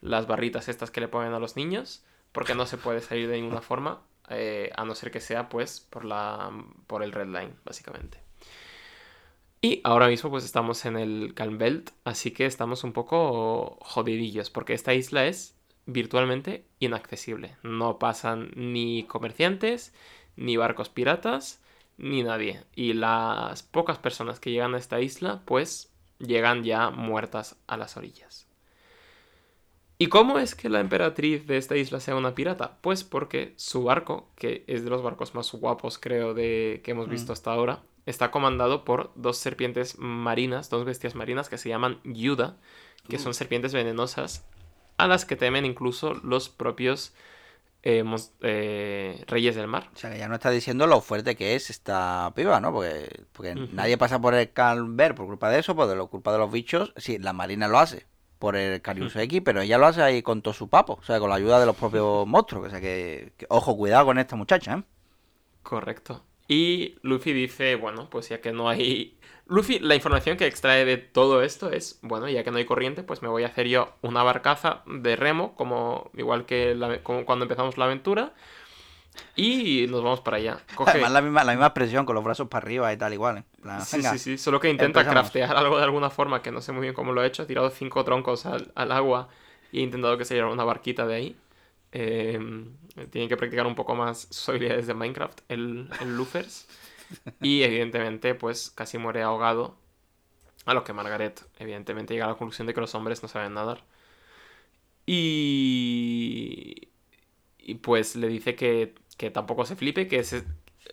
las 0.00 0.26
barritas 0.26 0.68
estas 0.68 0.90
que 0.90 1.00
le 1.00 1.08
ponen 1.08 1.34
a 1.34 1.38
los 1.38 1.56
niños, 1.56 2.04
porque 2.32 2.54
no 2.54 2.66
se 2.66 2.78
puede 2.78 3.00
salir 3.00 3.28
de 3.28 3.40
ninguna 3.40 3.60
forma, 3.60 4.02
eh, 4.28 4.70
a 4.76 4.84
no 4.84 4.94
ser 4.94 5.10
que 5.10 5.20
sea 5.20 5.48
pues 5.48 5.80
por, 5.80 6.04
la, 6.04 6.50
por 6.86 7.02
el 7.02 7.12
Red 7.12 7.28
Line, 7.28 7.54
básicamente. 7.64 8.23
Y 9.64 9.80
ahora 9.82 10.08
mismo 10.08 10.28
pues 10.28 10.44
estamos 10.44 10.84
en 10.84 10.98
el 10.98 11.32
Calm 11.32 11.56
Belt, 11.56 11.92
así 12.04 12.32
que 12.32 12.44
estamos 12.44 12.84
un 12.84 12.92
poco 12.92 13.78
jodidillos, 13.80 14.50
porque 14.50 14.74
esta 14.74 14.92
isla 14.92 15.24
es 15.24 15.56
virtualmente 15.86 16.66
inaccesible. 16.80 17.56
No 17.62 17.98
pasan 17.98 18.50
ni 18.56 19.04
comerciantes, 19.04 19.94
ni 20.36 20.58
barcos 20.58 20.90
piratas, 20.90 21.62
ni 21.96 22.22
nadie. 22.22 22.62
Y 22.76 22.92
las 22.92 23.62
pocas 23.62 23.96
personas 23.96 24.38
que 24.38 24.50
llegan 24.50 24.74
a 24.74 24.78
esta 24.78 25.00
isla, 25.00 25.40
pues 25.46 25.90
llegan 26.18 26.62
ya 26.62 26.90
muertas 26.90 27.56
a 27.66 27.78
las 27.78 27.96
orillas. 27.96 28.46
¿Y 29.96 30.08
cómo 30.08 30.38
es 30.38 30.54
que 30.54 30.68
la 30.68 30.80
emperatriz 30.80 31.46
de 31.46 31.56
esta 31.56 31.78
isla 31.78 32.00
sea 32.00 32.16
una 32.16 32.34
pirata? 32.34 32.76
Pues 32.82 33.02
porque 33.02 33.54
su 33.56 33.82
barco, 33.82 34.28
que 34.36 34.64
es 34.66 34.84
de 34.84 34.90
los 34.90 35.02
barcos 35.02 35.34
más 35.34 35.50
guapos 35.52 35.96
creo 35.96 36.34
de 36.34 36.82
que 36.84 36.90
hemos 36.90 37.08
visto 37.08 37.32
hasta 37.32 37.50
ahora, 37.50 37.82
está 38.06 38.30
comandado 38.30 38.84
por 38.84 39.10
dos 39.14 39.38
serpientes 39.38 39.98
marinas, 39.98 40.70
dos 40.70 40.84
bestias 40.84 41.14
marinas 41.14 41.48
que 41.48 41.58
se 41.58 41.68
llaman 41.68 42.00
Yuda, 42.04 42.56
que 43.08 43.18
son 43.18 43.34
serpientes 43.34 43.72
venenosas 43.72 44.44
a 44.96 45.06
las 45.06 45.24
que 45.24 45.36
temen 45.36 45.64
incluso 45.64 46.14
los 46.14 46.48
propios 46.48 47.12
eh, 47.82 48.02
eh, 48.40 49.24
reyes 49.26 49.54
del 49.56 49.66
mar. 49.66 49.90
O 49.94 49.96
sea, 49.98 50.10
que 50.10 50.18
ya 50.18 50.28
no 50.28 50.34
está 50.36 50.50
diciendo 50.50 50.86
lo 50.86 51.00
fuerte 51.02 51.36
que 51.36 51.54
es 51.54 51.68
esta 51.68 52.32
piba, 52.34 52.60
¿no? 52.60 52.72
Porque, 52.72 53.24
porque 53.32 53.54
nadie 53.72 53.98
pasa 53.98 54.18
por 54.20 54.34
el 54.34 54.50
Calver 54.52 55.14
por 55.14 55.26
culpa 55.26 55.50
de 55.50 55.58
eso, 55.58 55.74
por 55.76 56.08
culpa 56.08 56.32
de 56.32 56.38
los 56.38 56.50
bichos. 56.50 56.94
Sí, 56.96 57.18
la 57.18 57.32
Marina 57.34 57.68
lo 57.68 57.78
hace 57.78 58.06
por 58.38 58.56
el 58.56 58.80
Carius 58.82 59.16
X, 59.16 59.42
pero 59.44 59.60
ella 59.62 59.78
lo 59.78 59.86
hace 59.86 60.02
ahí 60.02 60.22
con 60.22 60.40
todo 60.42 60.54
su 60.54 60.68
papo, 60.68 60.98
o 61.00 61.02
sea, 61.04 61.18
con 61.20 61.28
la 61.30 61.36
ayuda 61.36 61.60
de 61.60 61.66
los 61.66 61.76
propios 61.76 62.26
monstruos. 62.26 62.66
O 62.66 62.70
sea, 62.70 62.80
que, 62.80 63.32
que- 63.36 63.46
ojo, 63.50 63.76
cuidado 63.76 64.06
con 64.06 64.18
esta 64.18 64.36
muchacha, 64.36 64.74
¿eh? 64.78 64.82
Correcto. 65.62 66.22
Y 66.48 66.96
Luffy 67.02 67.32
dice, 67.32 67.76
bueno, 67.76 68.08
pues 68.10 68.28
ya 68.28 68.40
que 68.40 68.52
no 68.52 68.68
hay... 68.68 69.16
Luffy, 69.46 69.78
la 69.78 69.94
información 69.94 70.36
que 70.36 70.46
extrae 70.46 70.84
de 70.84 70.96
todo 70.96 71.42
esto 71.42 71.70
es, 71.70 71.98
bueno, 72.02 72.28
ya 72.28 72.44
que 72.44 72.50
no 72.50 72.56
hay 72.58 72.64
corriente, 72.64 73.02
pues 73.02 73.20
me 73.22 73.28
voy 73.28 73.44
a 73.44 73.48
hacer 73.48 73.68
yo 73.68 73.94
una 74.02 74.22
barcaza 74.22 74.82
de 74.86 75.16
remo, 75.16 75.54
como 75.54 76.10
igual 76.16 76.46
que 76.46 76.74
la- 76.74 77.02
como 77.02 77.24
cuando 77.26 77.44
empezamos 77.44 77.76
la 77.76 77.84
aventura, 77.84 78.32
y 79.36 79.86
nos 79.88 80.02
vamos 80.02 80.20
para 80.20 80.38
allá. 80.38 80.58
Coge... 80.74 80.92
Además, 80.92 81.12
la 81.12 81.20
misma, 81.22 81.44
la 81.44 81.52
misma 81.52 81.66
expresión, 81.66 82.06
con 82.06 82.14
los 82.14 82.24
brazos 82.24 82.48
para 82.48 82.64
arriba 82.64 82.92
y 82.92 82.96
tal, 82.96 83.12
igual. 83.12 83.38
¿eh? 83.38 83.44
Plan, 83.62 83.80
Sí, 83.82 83.96
venga. 83.98 84.12
sí, 84.12 84.18
sí, 84.18 84.38
solo 84.38 84.60
que 84.60 84.70
intenta 84.70 85.00
empezamos. 85.00 85.30
craftear 85.30 85.56
algo 85.56 85.76
de 85.78 85.84
alguna 85.84 86.10
forma, 86.10 86.42
que 86.42 86.50
no 86.50 86.60
sé 86.60 86.72
muy 86.72 86.82
bien 86.82 86.94
cómo 86.94 87.12
lo 87.12 87.20
ha 87.20 87.26
hecho, 87.26 87.42
ha 87.42 87.46
tirado 87.46 87.70
cinco 87.70 88.04
troncos 88.04 88.46
al, 88.46 88.72
al 88.74 88.92
agua 88.92 89.28
y 89.72 89.80
ha 89.80 89.82
intentado 89.82 90.16
que 90.18 90.24
saliera 90.24 90.48
una 90.48 90.64
barquita 90.64 91.06
de 91.06 91.14
ahí. 91.14 91.36
Eh, 91.92 92.38
tiene 93.14 93.28
que 93.28 93.36
practicar 93.36 93.64
un 93.68 93.76
poco 93.76 93.94
más 93.94 94.26
sus 94.28 94.48
habilidades 94.48 94.88
de 94.88 94.94
Minecraft, 94.94 95.42
el, 95.48 95.88
el 96.00 96.16
Lufers. 96.16 96.66
Y 97.40 97.62
evidentemente, 97.62 98.34
pues 98.34 98.72
casi 98.72 98.98
muere 98.98 99.22
ahogado. 99.22 99.76
A 100.66 100.74
lo 100.74 100.82
que 100.82 100.92
Margaret, 100.92 101.46
evidentemente, 101.60 102.12
llega 102.12 102.24
a 102.24 102.30
la 102.30 102.34
conclusión 102.34 102.66
de 102.66 102.74
que 102.74 102.80
los 102.80 102.92
hombres 102.96 103.22
no 103.22 103.28
saben 103.28 103.54
nadar. 103.54 103.84
Y. 105.06 106.88
Y 107.60 107.74
pues 107.76 108.16
le 108.16 108.26
dice 108.26 108.56
que, 108.56 108.96
que 109.16 109.30
tampoco 109.30 109.64
se 109.64 109.76
flipe, 109.76 110.08
que 110.08 110.24
se... 110.24 110.42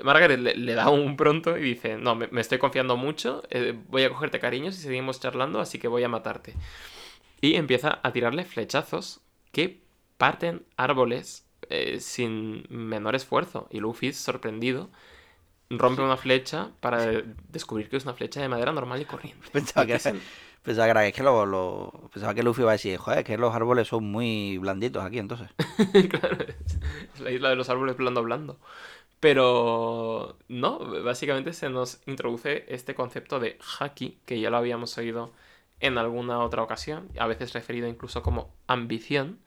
Margaret 0.04 0.40
le, 0.40 0.56
le 0.56 0.74
da 0.76 0.92
un 0.92 1.18
pronto 1.18 1.58
y 1.58 1.62
dice: 1.64 1.98
No, 1.98 2.14
me, 2.14 2.28
me 2.28 2.42
estoy 2.42 2.60
confiando 2.60 2.98
mucho, 2.98 3.42
eh, 3.50 3.76
voy 3.88 4.04
a 4.04 4.10
cogerte 4.10 4.40
cariño 4.40 4.72
si 4.72 4.82
seguimos 4.82 5.20
charlando, 5.20 5.60
así 5.60 5.80
que 5.80 5.88
voy 5.88 6.04
a 6.04 6.08
matarte. 6.08 6.54
Y 7.42 7.56
empieza 7.56 8.00
a 8.04 8.14
tirarle 8.14 8.46
flechazos 8.46 9.22
que 9.52 9.82
parten 10.20 10.64
árboles 10.78 11.48
eh, 11.70 12.00
sin 12.00 12.66
menor 12.70 13.16
esfuerzo. 13.16 13.68
Y 13.72 13.80
Luffy, 13.80 14.14
sorprendido, 14.14 14.90
rompe 15.70 16.02
una 16.04 16.18
flecha 16.18 16.72
para 16.82 17.24
descubrir 17.50 17.90
que 17.90 17.98
es 17.98 18.04
una 18.06 18.14
flecha 18.14 18.42
de 18.42 18.50
madera 18.50 18.72
normal 18.74 19.02
y 19.02 19.06
corriente. 19.06 19.48
Pensaba 19.52 19.86
que, 19.86 19.94
era, 19.94 20.16
pensaba 20.64 20.86
que, 20.88 20.92
era- 20.92 21.08
es 21.08 21.14
que 21.14 21.24
lo, 21.24 21.46
lo- 21.46 22.10
pensaba 22.14 22.34
que 22.34 22.44
Luffy 22.44 22.62
iba 22.62 22.72
a 22.72 22.74
decir, 22.74 22.98
joder, 22.98 23.24
que 23.24 23.38
los 23.38 23.54
árboles 23.56 23.88
son 23.88 24.06
muy 24.12 24.58
blanditos 24.58 25.04
aquí, 25.04 25.20
entonces. 25.20 25.50
claro, 26.10 26.38
es, 26.44 26.80
es 27.14 27.20
la 27.20 27.32
isla 27.32 27.50
de 27.50 27.56
los 27.56 27.70
árboles 27.70 27.98
blando 27.98 28.24
blando. 28.24 28.60
Pero 29.20 30.38
no, 30.50 30.80
básicamente 31.04 31.54
se 31.54 31.70
nos 31.70 32.02
introduce 32.08 32.66
este 32.70 32.96
concepto 32.96 33.40
de 33.40 33.58
haki, 33.80 34.20
que 34.26 34.40
ya 34.42 34.50
lo 34.50 34.58
habíamos 34.58 34.98
oído 34.98 35.32
en 35.80 35.98
alguna 35.98 36.40
otra 36.42 36.64
ocasión, 36.64 37.10
a 37.20 37.28
veces 37.28 37.54
referido 37.54 37.88
incluso 37.88 38.24
como 38.24 38.54
ambición. 38.68 39.40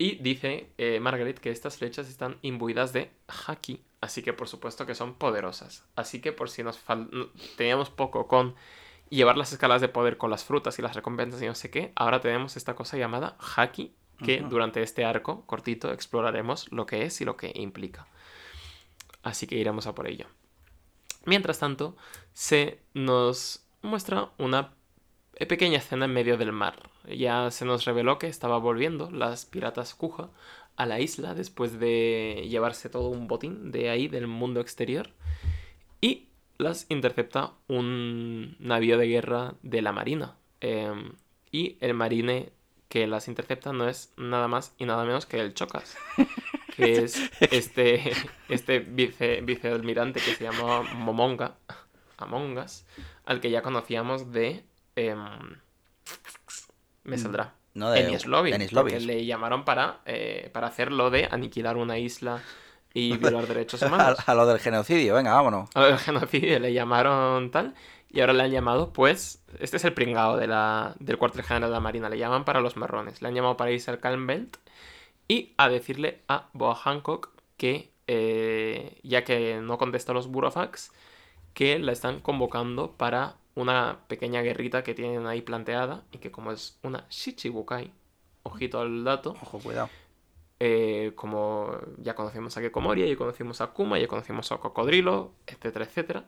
Y 0.00 0.14
dice 0.14 0.72
eh, 0.78 0.98
Margaret 0.98 1.38
que 1.38 1.50
estas 1.50 1.76
flechas 1.76 2.08
están 2.08 2.38
imbuidas 2.40 2.94
de 2.94 3.10
haki, 3.46 3.82
así 4.00 4.22
que 4.22 4.32
por 4.32 4.48
supuesto 4.48 4.86
que 4.86 4.94
son 4.94 5.12
poderosas. 5.12 5.84
Así 5.94 6.22
que 6.22 6.32
por 6.32 6.48
si 6.48 6.62
nos 6.62 6.80
teníamos 7.58 7.90
poco 7.90 8.26
con 8.26 8.54
llevar 9.10 9.36
las 9.36 9.52
escalas 9.52 9.82
de 9.82 9.90
poder 9.90 10.16
con 10.16 10.30
las 10.30 10.42
frutas 10.42 10.78
y 10.78 10.82
las 10.82 10.96
recompensas 10.96 11.42
y 11.42 11.46
no 11.46 11.54
sé 11.54 11.70
qué, 11.70 11.92
ahora 11.96 12.22
tenemos 12.22 12.56
esta 12.56 12.74
cosa 12.74 12.96
llamada 12.96 13.36
haki, 13.56 13.92
que 14.24 14.40
durante 14.40 14.82
este 14.82 15.04
arco 15.04 15.44
cortito 15.44 15.92
exploraremos 15.92 16.72
lo 16.72 16.86
que 16.86 17.02
es 17.02 17.20
y 17.20 17.26
lo 17.26 17.36
que 17.36 17.52
implica. 17.54 18.06
Así 19.22 19.46
que 19.46 19.56
iremos 19.56 19.86
a 19.86 19.94
por 19.94 20.06
ello. 20.06 20.28
Mientras 21.26 21.58
tanto, 21.58 21.94
se 22.32 22.80
nos 22.94 23.66
muestra 23.82 24.30
una 24.38 24.72
pequeña 25.46 25.78
escena 25.78 26.04
en 26.04 26.12
medio 26.12 26.36
del 26.36 26.52
mar. 26.52 26.90
Ya 27.08 27.50
se 27.50 27.64
nos 27.64 27.84
reveló 27.84 28.18
que 28.18 28.26
estaba 28.26 28.58
volviendo 28.58 29.10
las 29.10 29.46
piratas 29.46 29.94
Kuja 29.94 30.30
a 30.76 30.86
la 30.86 31.00
isla 31.00 31.34
después 31.34 31.78
de 31.78 32.46
llevarse 32.48 32.88
todo 32.88 33.08
un 33.08 33.26
botín 33.26 33.70
de 33.70 33.90
ahí, 33.90 34.08
del 34.08 34.26
mundo 34.26 34.60
exterior. 34.60 35.10
Y 36.00 36.28
las 36.58 36.86
intercepta 36.90 37.52
un 37.68 38.56
navío 38.58 38.98
de 38.98 39.08
guerra 39.08 39.54
de 39.62 39.82
la 39.82 39.92
marina. 39.92 40.36
Em, 40.60 41.12
y 41.50 41.76
el 41.80 41.94
marine 41.94 42.52
que 42.88 43.06
las 43.06 43.28
intercepta 43.28 43.72
no 43.72 43.88
es 43.88 44.12
nada 44.16 44.48
más 44.48 44.74
y 44.78 44.84
nada 44.84 45.04
menos 45.04 45.26
que 45.26 45.40
el 45.40 45.54
Chocas. 45.54 45.96
Que 46.76 47.04
es 47.04 47.30
este, 47.40 48.12
este 48.48 48.78
vice, 48.78 49.42
vicealmirante 49.42 50.20
que 50.20 50.34
se 50.34 50.44
llama 50.44 50.82
Momonga. 50.94 51.56
Among 52.16 52.58
Us. 52.58 52.86
Al 53.24 53.40
que 53.40 53.50
ya 53.50 53.62
conocíamos 53.62 54.32
de. 54.32 54.64
Em, 54.96 55.58
me 57.04 57.18
saldrá. 57.18 57.54
No 57.74 57.90
de 57.90 58.18
Lobby. 58.26 59.00
Le 59.00 59.24
llamaron 59.24 59.64
para, 59.64 60.00
eh, 60.04 60.50
para 60.52 60.66
hacer 60.66 60.90
lo 60.90 61.10
de 61.10 61.28
aniquilar 61.30 61.76
una 61.76 61.98
isla 61.98 62.42
y 62.92 63.16
violar 63.18 63.46
derechos 63.46 63.82
humanos. 63.82 64.18
a 64.26 64.34
lo 64.34 64.46
del 64.46 64.58
genocidio, 64.58 65.14
venga, 65.14 65.32
vámonos. 65.34 65.70
A 65.74 65.80
ver, 65.80 65.98
genocidio 65.98 66.58
le 66.58 66.72
llamaron 66.72 67.50
tal. 67.50 67.74
Y 68.12 68.20
ahora 68.20 68.32
le 68.32 68.42
han 68.42 68.50
llamado, 68.50 68.92
pues. 68.92 69.42
Este 69.60 69.76
es 69.76 69.84
el 69.84 69.94
pringao 69.94 70.36
de 70.36 70.48
la, 70.48 70.96
del 70.98 71.16
cuartel 71.16 71.44
general 71.44 71.70
de 71.70 71.74
la 71.74 71.80
Marina. 71.80 72.08
Le 72.08 72.18
llaman 72.18 72.44
para 72.44 72.60
los 72.60 72.76
marrones. 72.76 73.22
Le 73.22 73.28
han 73.28 73.34
llamado 73.34 73.56
para 73.56 73.70
irse 73.70 73.90
al 73.90 74.00
Calm 74.00 74.26
Belt 74.26 74.56
y 75.28 75.54
a 75.56 75.68
decirle 75.68 76.22
a 76.26 76.48
Boa 76.52 76.74
Hancock 76.74 77.30
que, 77.56 77.92
eh, 78.08 78.98
ya 79.04 79.22
que 79.22 79.60
no 79.62 79.78
contesta 79.78 80.10
a 80.10 80.14
los 80.16 80.26
Burofax, 80.26 80.90
que 81.54 81.78
la 81.78 81.92
están 81.92 82.20
convocando 82.20 82.96
para 82.96 83.36
una 83.54 84.00
pequeña 84.08 84.42
guerrita 84.42 84.82
que 84.82 84.94
tienen 84.94 85.26
ahí 85.26 85.42
planteada 85.42 86.04
y 86.12 86.18
que, 86.18 86.30
como 86.30 86.52
es 86.52 86.78
una 86.82 87.06
Shichibukai, 87.10 87.92
ojito 88.42 88.80
al 88.80 89.04
dato, 89.04 89.30
Ojo, 89.42 89.58
cuidado. 89.58 89.88
eh, 90.60 91.12
como 91.16 91.72
ya 91.98 92.14
conocimos 92.14 92.56
a 92.56 92.60
Kekomoria, 92.60 93.06
ya 93.06 93.16
conocimos 93.16 93.60
a 93.60 93.68
Kuma, 93.68 93.98
ya 93.98 94.08
conocimos 94.08 94.50
a 94.52 94.58
Cocodrilo, 94.58 95.32
etcétera, 95.46 95.84
etcétera. 95.84 96.24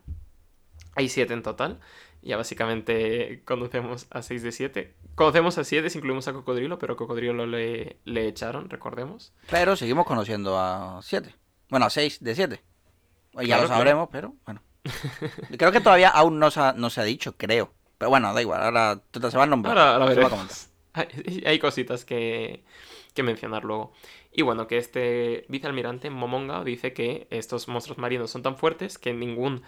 Hay 0.94 1.08
siete 1.08 1.32
en 1.32 1.42
total. 1.42 1.80
Ya 2.20 2.36
básicamente 2.36 3.42
conocemos 3.44 4.06
a 4.10 4.22
6 4.22 4.42
de 4.42 4.52
7. 4.52 4.94
Conocemos 5.16 5.58
a 5.58 5.64
7 5.64 5.88
si 5.90 5.98
incluimos 5.98 6.28
a 6.28 6.32
Cocodrilo, 6.34 6.78
pero 6.78 6.94
a 6.94 6.96
Cocodrilo 6.96 7.46
le, 7.46 7.96
le 8.04 8.28
echaron, 8.28 8.68
recordemos. 8.70 9.32
Pero 9.50 9.74
seguimos 9.74 10.06
conociendo 10.06 10.56
a 10.58 11.00
7. 11.02 11.34
Bueno, 11.70 11.86
a 11.86 11.90
6 11.90 12.22
de 12.22 12.34
7. 12.34 12.56
Ya 12.56 12.60
Claro, 13.32 13.42
lo 13.62 13.68
claro. 13.68 13.68
sabremos, 13.68 14.08
pero 14.12 14.34
bueno. 14.44 14.60
creo 15.58 15.72
que 15.72 15.80
todavía 15.80 16.08
aún 16.08 16.38
no 16.38 16.50
se 16.50 16.60
ha, 16.60 16.72
no 16.72 16.90
se 16.90 17.00
ha 17.00 17.04
dicho, 17.04 17.36
creo. 17.36 17.72
Pero 17.98 18.10
bueno, 18.10 18.34
da 18.34 18.42
igual, 18.42 18.62
ahora 18.62 19.00
se 19.12 19.36
va 19.36 19.44
a 19.44 19.46
nombrar. 19.46 19.78
Ahora 19.78 19.98
lo 19.98 20.10
se 20.12 20.20
va 20.20 20.26
a 20.26 20.30
veremos. 20.30 20.30
comentar. 20.30 20.56
hay, 20.92 21.42
hay 21.46 21.58
cositas 21.58 22.04
que, 22.04 22.64
que 23.14 23.22
mencionar 23.22 23.64
luego. 23.64 23.92
Y 24.32 24.42
bueno, 24.42 24.66
que 24.66 24.78
este 24.78 25.44
vicealmirante 25.48 26.10
Momonga 26.10 26.64
dice 26.64 26.92
que 26.94 27.26
estos 27.30 27.68
monstruos 27.68 27.98
marinos 27.98 28.30
son 28.30 28.42
tan 28.42 28.56
fuertes 28.56 28.98
que 28.98 29.12
ningún 29.12 29.62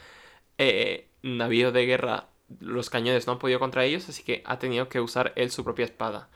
eh, 0.59 1.11
navío 1.23 1.73
de 1.73 1.87
guerra, 1.87 2.29
los 2.61 2.91
cañones 2.91 3.27
no 3.27 3.35
han 3.35 3.39
podido 3.39 3.59
contra 3.61 3.85
ellos, 3.85 4.09
así 4.09 4.23
que 4.25 4.43
ha 4.47 4.59
tenido 4.59 4.89
que 4.89 5.01
usar 5.01 5.33
él 5.37 5.51
su 5.51 5.65
propia 5.65 5.85
espada. 5.85 6.31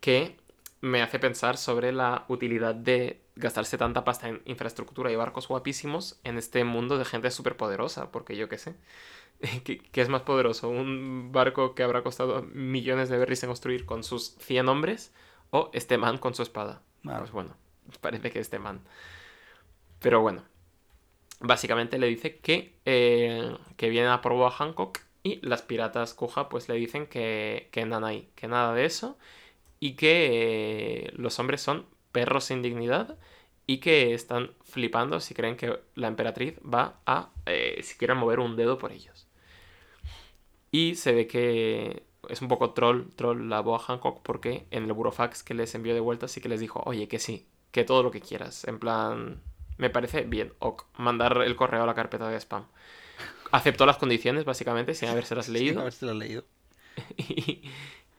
Que 0.00 0.36
me 0.80 1.02
hace 1.02 1.18
pensar 1.18 1.56
sobre 1.58 1.92
la 1.92 2.24
utilidad 2.28 2.74
de 2.74 3.23
gastarse 3.36 3.78
tanta 3.78 4.04
pasta 4.04 4.28
en 4.28 4.42
infraestructura 4.44 5.10
y 5.10 5.16
barcos 5.16 5.48
guapísimos 5.48 6.20
en 6.24 6.38
este 6.38 6.64
mundo 6.64 6.98
de 6.98 7.04
gente 7.04 7.30
superpoderosa, 7.30 8.10
porque 8.12 8.36
yo 8.36 8.48
qué 8.48 8.58
sé. 8.58 8.76
¿Qué, 9.64 9.78
qué 9.78 10.00
es 10.00 10.08
más 10.08 10.22
poderoso? 10.22 10.68
¿Un 10.68 11.30
barco 11.32 11.74
que 11.74 11.82
habrá 11.82 12.02
costado 12.02 12.42
millones 12.42 13.08
de 13.08 13.18
berries 13.18 13.42
en 13.42 13.48
construir 13.48 13.86
con 13.86 14.04
sus 14.04 14.36
100 14.40 14.68
hombres? 14.68 15.12
¿O 15.50 15.70
este 15.72 15.98
man 15.98 16.18
con 16.18 16.34
su 16.34 16.42
espada? 16.42 16.82
Vale. 17.02 17.18
Pues 17.18 17.32
bueno, 17.32 17.56
parece 18.00 18.30
que 18.30 18.40
este 18.40 18.58
man. 18.58 18.80
Pero 20.00 20.20
bueno, 20.20 20.44
básicamente 21.40 21.98
le 21.98 22.06
dice 22.06 22.38
que, 22.38 22.74
eh, 22.84 23.56
que 23.76 23.88
viene 23.88 24.08
a 24.08 24.20
por 24.20 24.32
Boa 24.32 24.50
Hancock 24.50 25.00
y 25.22 25.44
las 25.46 25.62
piratas 25.62 26.14
Kuja 26.14 26.48
pues 26.48 26.68
le 26.68 26.74
dicen 26.74 27.06
que, 27.06 27.68
que 27.72 27.86
nada 27.86 28.08
hay, 28.08 28.28
que 28.34 28.46
nada 28.46 28.74
de 28.74 28.84
eso 28.84 29.16
y 29.80 29.94
que 29.94 31.06
eh, 31.06 31.12
los 31.14 31.38
hombres 31.38 31.62
son 31.62 31.86
perros 32.14 32.44
sin 32.44 32.62
dignidad 32.62 33.18
y 33.66 33.78
que 33.78 34.14
están 34.14 34.52
flipando 34.62 35.20
si 35.20 35.34
creen 35.34 35.56
que 35.56 35.80
la 35.96 36.08
emperatriz 36.08 36.54
va 36.60 37.00
a 37.06 37.30
eh, 37.46 37.80
siquiera 37.82 38.14
mover 38.14 38.38
un 38.38 38.56
dedo 38.56 38.78
por 38.78 38.92
ellos. 38.92 39.26
Y 40.70 40.94
se 40.94 41.12
ve 41.12 41.26
que 41.26 42.04
es 42.28 42.40
un 42.40 42.48
poco 42.48 42.70
troll, 42.70 43.08
troll 43.16 43.48
la 43.48 43.60
Boa 43.60 43.80
Hancock 43.80 44.22
porque 44.22 44.66
en 44.70 44.84
el 44.84 44.92
burofax 44.92 45.42
que 45.42 45.54
les 45.54 45.74
envió 45.74 45.92
de 45.92 46.00
vuelta 46.00 46.28
sí 46.28 46.40
que 46.40 46.48
les 46.48 46.60
dijo, 46.60 46.82
oye, 46.86 47.08
que 47.08 47.18
sí, 47.18 47.46
que 47.72 47.84
todo 47.84 48.02
lo 48.04 48.12
que 48.12 48.20
quieras. 48.20 48.64
En 48.64 48.78
plan, 48.78 49.42
me 49.76 49.90
parece 49.90 50.22
bien, 50.22 50.52
ok, 50.60 50.84
mandar 50.98 51.42
el 51.44 51.56
correo 51.56 51.82
a 51.82 51.86
la 51.86 51.94
carpeta 51.94 52.28
de 52.28 52.40
spam. 52.40 52.66
Aceptó 53.50 53.86
las 53.86 53.98
condiciones, 53.98 54.44
básicamente, 54.44 54.94
sin 54.94 55.08
habérselas 55.10 55.48
leído. 55.48 55.80
a 55.80 55.84
ver 55.84 55.92
si 55.92 56.06
lo 56.06 56.12
he 56.12 56.14
leído. 56.14 56.44
y 57.16 57.62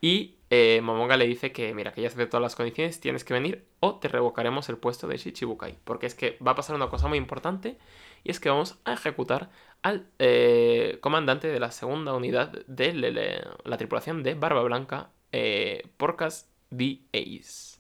y, 0.05 0.34
eh, 0.77 0.81
Momonga 0.81 1.17
le 1.17 1.27
dice 1.27 1.51
que, 1.51 1.73
mira, 1.73 1.91
que 1.93 2.01
ya 2.01 2.07
aceptó 2.09 2.39
las 2.39 2.55
condiciones, 2.55 2.99
tienes 2.99 3.23
que 3.23 3.33
venir 3.33 3.65
o 3.79 3.99
te 3.99 4.07
revocaremos 4.07 4.69
el 4.69 4.77
puesto 4.77 5.07
de 5.07 5.17
Shichibukai. 5.17 5.77
Porque 5.83 6.05
es 6.07 6.15
que 6.15 6.37
va 6.45 6.51
a 6.51 6.55
pasar 6.55 6.75
una 6.75 6.89
cosa 6.89 7.07
muy 7.07 7.17
importante 7.17 7.77
y 8.23 8.31
es 8.31 8.39
que 8.39 8.49
vamos 8.49 8.77
a 8.85 8.93
ejecutar 8.93 9.49
al 9.81 10.07
eh, 10.19 10.97
comandante 11.01 11.47
de 11.47 11.59
la 11.59 11.71
segunda 11.71 12.13
unidad 12.13 12.51
de 12.67 12.93
le- 12.93 13.41
la 13.63 13.77
tripulación 13.77 14.23
de 14.23 14.33
Barba 14.35 14.63
Blanca, 14.63 15.11
eh, 15.31 15.87
Porcas 15.97 16.49
the 16.75 16.99
Ace. 17.13 17.74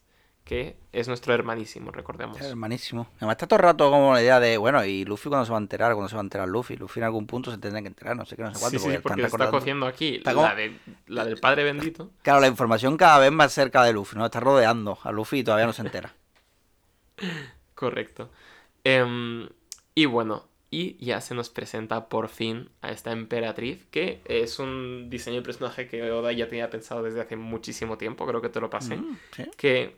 Que 0.45 0.77
es 0.91 1.07
nuestro 1.07 1.33
hermanísimo, 1.33 1.89
recordemos. 1.91 2.39
Hermanísimo. 2.39 3.07
Además 3.17 3.33
está 3.33 3.47
todo 3.47 3.57
el 3.57 3.63
rato 3.63 3.89
como 3.89 4.13
la 4.13 4.21
idea 4.21 4.39
de, 4.39 4.57
bueno, 4.57 4.85
¿y 4.85 5.03
Luffy 5.03 5.27
cuando 5.27 5.43
se 5.45 5.51
va 5.51 5.57
a 5.57 5.61
enterar? 5.61 5.93
¿Cuándo 5.93 6.07
se 6.07 6.15
va 6.15 6.21
a 6.21 6.23
enterar 6.23 6.47
Luffy? 6.47 6.77
Luffy 6.77 6.99
en 6.99 7.03
algún 7.05 7.25
punto 7.25 7.49
se 7.51 7.57
tendrá 7.57 7.81
que 7.81 7.87
enterar, 7.87 8.15
no 8.15 8.25
sé 8.27 8.35
qué, 8.35 8.43
no 8.43 8.53
sé 8.53 8.59
cuánto. 8.59 8.77
Sí, 8.77 8.91
sí, 8.91 8.97
porque 9.01 9.23
están 9.23 9.41
está 9.41 9.49
cociendo 9.51 9.87
aquí 9.87 10.17
Está 10.17 10.35
como- 10.35 10.45
la, 10.47 10.53
de- 10.53 10.77
la 11.07 11.25
del 11.25 11.39
Padre 11.39 11.63
Bendito. 11.63 12.11
Claro, 12.21 12.39
la 12.41 12.47
información 12.47 12.95
cada 12.95 13.17
vez 13.17 13.31
más 13.31 13.51
cerca 13.53 13.83
de 13.83 13.91
Luffy, 13.93 14.17
¿no? 14.17 14.25
Está 14.25 14.39
rodeando 14.39 14.99
a 15.03 15.11
Luffy 15.11 15.39
y 15.39 15.43
todavía 15.43 15.65
no 15.65 15.73
se 15.73 15.81
entera. 15.81 16.13
Correcto. 17.73 18.29
Em, 18.83 19.49
y 19.95 20.05
bueno, 20.05 20.47
y 20.69 21.03
ya 21.03 21.21
se 21.21 21.33
nos 21.35 21.49
presenta 21.49 22.07
por 22.07 22.29
fin 22.29 22.69
a 22.81 22.91
esta 22.91 23.11
emperatriz, 23.11 23.85
que 23.91 24.21
es 24.25 24.59
un 24.59 25.09
diseño 25.09 25.37
de 25.37 25.41
personaje 25.41 25.87
que 25.87 26.11
Oda 26.11 26.31
ya 26.33 26.47
tenía 26.47 26.69
pensado 26.69 27.03
desde 27.03 27.21
hace 27.21 27.35
muchísimo 27.35 27.97
tiempo, 27.97 28.25
creo 28.27 28.41
que 28.41 28.49
te 28.49 28.59
lo 28.59 28.69
pasé. 28.69 28.97
Mm, 28.97 29.17
sí. 29.35 29.43
Que 29.57 29.95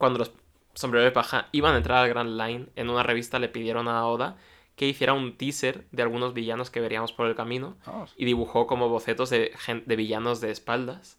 cuando 0.00 0.18
los 0.18 0.32
sombreros 0.72 1.04
de 1.04 1.12
paja 1.12 1.48
iban 1.52 1.74
a 1.74 1.76
entrar 1.76 1.98
al 1.98 2.08
Grand 2.08 2.40
Line, 2.40 2.68
en 2.74 2.88
una 2.88 3.02
revista 3.02 3.38
le 3.38 3.50
pidieron 3.50 3.86
a 3.86 4.06
Oda 4.06 4.38
que 4.74 4.88
hiciera 4.88 5.12
un 5.12 5.36
teaser 5.36 5.84
de 5.92 6.02
algunos 6.02 6.32
villanos 6.32 6.70
que 6.70 6.80
veríamos 6.80 7.12
por 7.12 7.26
el 7.26 7.34
camino 7.34 7.76
Vamos. 7.84 8.14
y 8.16 8.24
dibujó 8.24 8.66
como 8.66 8.88
bocetos 8.88 9.28
de, 9.28 9.52
villanos 9.86 10.40
de 10.40 10.50
espaldas. 10.50 11.18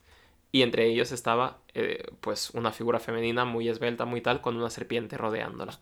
Y 0.52 0.64
entre 0.64 0.88
ellos 0.88 1.12
estaba 1.12 1.60
eh, 1.76 2.04
pues 2.22 2.50
una 2.50 2.72
figura 2.72 3.00
femenina 3.00 3.46
muy 3.46 3.70
esbelta, 3.70 4.06
muy 4.06 4.20
tal, 4.20 4.42
con 4.42 4.58
una 4.58 4.72
serpiente 4.72 5.16
rodeándola. 5.16 5.78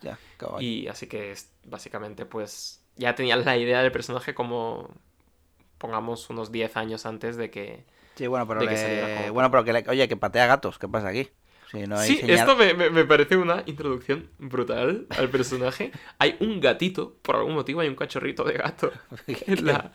Y 0.59 0.87
así 0.89 1.07
que 1.07 1.31
es, 1.31 1.53
básicamente 1.63 2.25
pues 2.25 2.83
ya 2.97 3.15
tenía 3.15 3.37
la 3.37 3.55
idea 3.55 3.81
del 3.81 3.93
personaje 3.93 4.33
como 4.33 4.89
pongamos 5.77 6.29
unos 6.29 6.51
10 6.51 6.75
años 6.75 7.05
antes 7.05 7.37
de 7.37 7.49
que... 7.49 7.85
Sí, 8.15 8.27
bueno, 8.27 8.45
pero 8.45 8.59
le- 8.59 9.29
bueno, 9.31 9.49
pero 9.49 9.63
que 9.63 9.71
le- 9.71 9.85
oye, 9.87 10.09
que 10.09 10.17
patea 10.17 10.47
gatos, 10.47 10.77
¿qué 10.77 10.89
pasa 10.89 11.07
aquí? 11.07 11.29
Si 11.71 11.85
no 11.85 11.97
hay 11.97 12.07
sí, 12.09 12.17
señal- 12.17 12.37
esto 12.39 12.55
me, 12.55 12.73
me- 12.73 12.89
me 12.89 13.05
parece 13.05 13.37
una 13.37 13.63
introducción 13.65 14.29
brutal 14.39 15.05
al 15.09 15.29
personaje. 15.29 15.91
hay 16.17 16.35
un 16.39 16.59
gatito, 16.59 17.15
por 17.21 17.35
algún 17.35 17.53
motivo 17.53 17.81
hay 17.81 17.87
un 17.89 17.95
cachorrito 17.95 18.43
de 18.43 18.53
gato 18.53 18.91
en, 19.27 19.65
la- 19.65 19.93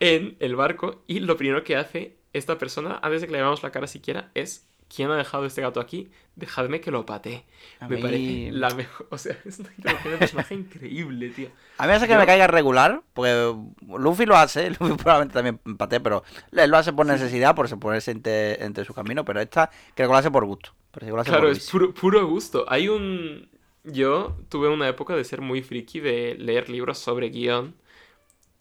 en 0.00 0.36
el 0.40 0.56
barco 0.56 1.02
y 1.06 1.20
lo 1.20 1.36
primero 1.36 1.62
que 1.64 1.76
hace 1.76 2.16
esta 2.32 2.58
persona, 2.58 2.98
antes 3.02 3.20
de 3.20 3.26
que 3.28 3.32
le 3.32 3.38
veamos 3.40 3.62
la 3.62 3.70
cara 3.70 3.86
siquiera, 3.86 4.30
es... 4.34 4.66
¿Quién 4.88 5.10
ha 5.10 5.16
dejado 5.16 5.44
este 5.46 5.60
gato 5.62 5.80
aquí? 5.80 6.10
Dejadme 6.36 6.80
que 6.80 6.90
lo 6.90 7.06
patee. 7.06 7.44
A 7.80 7.88
Me 7.88 7.96
mí- 7.96 8.02
parece 8.02 8.50
la 8.52 8.70
mejor... 8.74 9.06
O 9.10 9.18
sea, 9.18 9.36
es 9.44 9.58
una 9.60 9.70
personaje 10.18 10.54
increíble, 10.54 11.30
tío. 11.30 11.48
A 11.78 11.84
mí 11.84 11.88
me 11.88 11.94
hace 11.94 12.06
que 12.06 12.12
Yo- 12.14 12.18
me 12.18 12.26
caiga 12.26 12.46
regular, 12.46 13.02
porque 13.12 13.54
Luffy 13.86 14.26
lo 14.26 14.36
hace, 14.36 14.70
Luffy 14.80 14.94
probablemente 14.94 15.34
también 15.34 15.60
empate, 15.64 16.00
pero 16.00 16.22
él 16.52 16.70
lo 16.70 16.76
hace 16.76 16.92
por 16.92 17.06
necesidad, 17.06 17.54
por 17.54 17.68
ponerse 17.78 18.10
entre, 18.10 18.62
entre 18.64 18.84
su 18.84 18.94
camino, 18.94 19.24
pero 19.24 19.40
esta 19.40 19.70
creo 19.94 20.08
que 20.08 20.12
lo 20.12 20.18
hace 20.18 20.30
por 20.30 20.44
gusto. 20.44 20.70
Pero 20.92 21.06
sí 21.06 21.10
que 21.10 21.14
lo 21.16 21.20
hace 21.20 21.30
Claro, 21.30 21.48
por 21.48 21.52
es 21.56 21.70
puro, 21.70 21.94
puro 21.94 22.26
gusto. 22.26 22.64
Hay 22.68 22.88
un... 22.88 23.48
Yo 23.84 24.36
tuve 24.48 24.68
una 24.68 24.88
época 24.88 25.14
de 25.14 25.24
ser 25.24 25.40
muy 25.40 25.62
friki, 25.62 26.00
de 26.00 26.36
leer 26.38 26.68
libros 26.70 26.98
sobre 26.98 27.28
guion, 27.28 27.74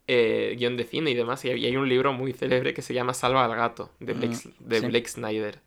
eh, 0.07 0.55
guion 0.57 0.75
de 0.77 0.83
cine 0.83 1.11
y 1.11 1.13
demás, 1.13 1.43
y 1.45 1.49
hay, 1.49 1.61
y 1.61 1.65
hay 1.65 1.77
un 1.77 1.87
libro 1.87 2.11
muy 2.13 2.33
célebre 2.33 2.73
que 2.73 2.81
se 2.81 2.93
llama 2.93 3.13
Salva 3.13 3.45
al 3.45 3.55
gato, 3.55 3.89
de 3.99 4.13
Blake, 4.13 4.35
Mm, 4.35 4.67
de 4.69 4.79
sí. 4.81 4.85
Blake 4.87 5.07
Snyder, 5.07 5.59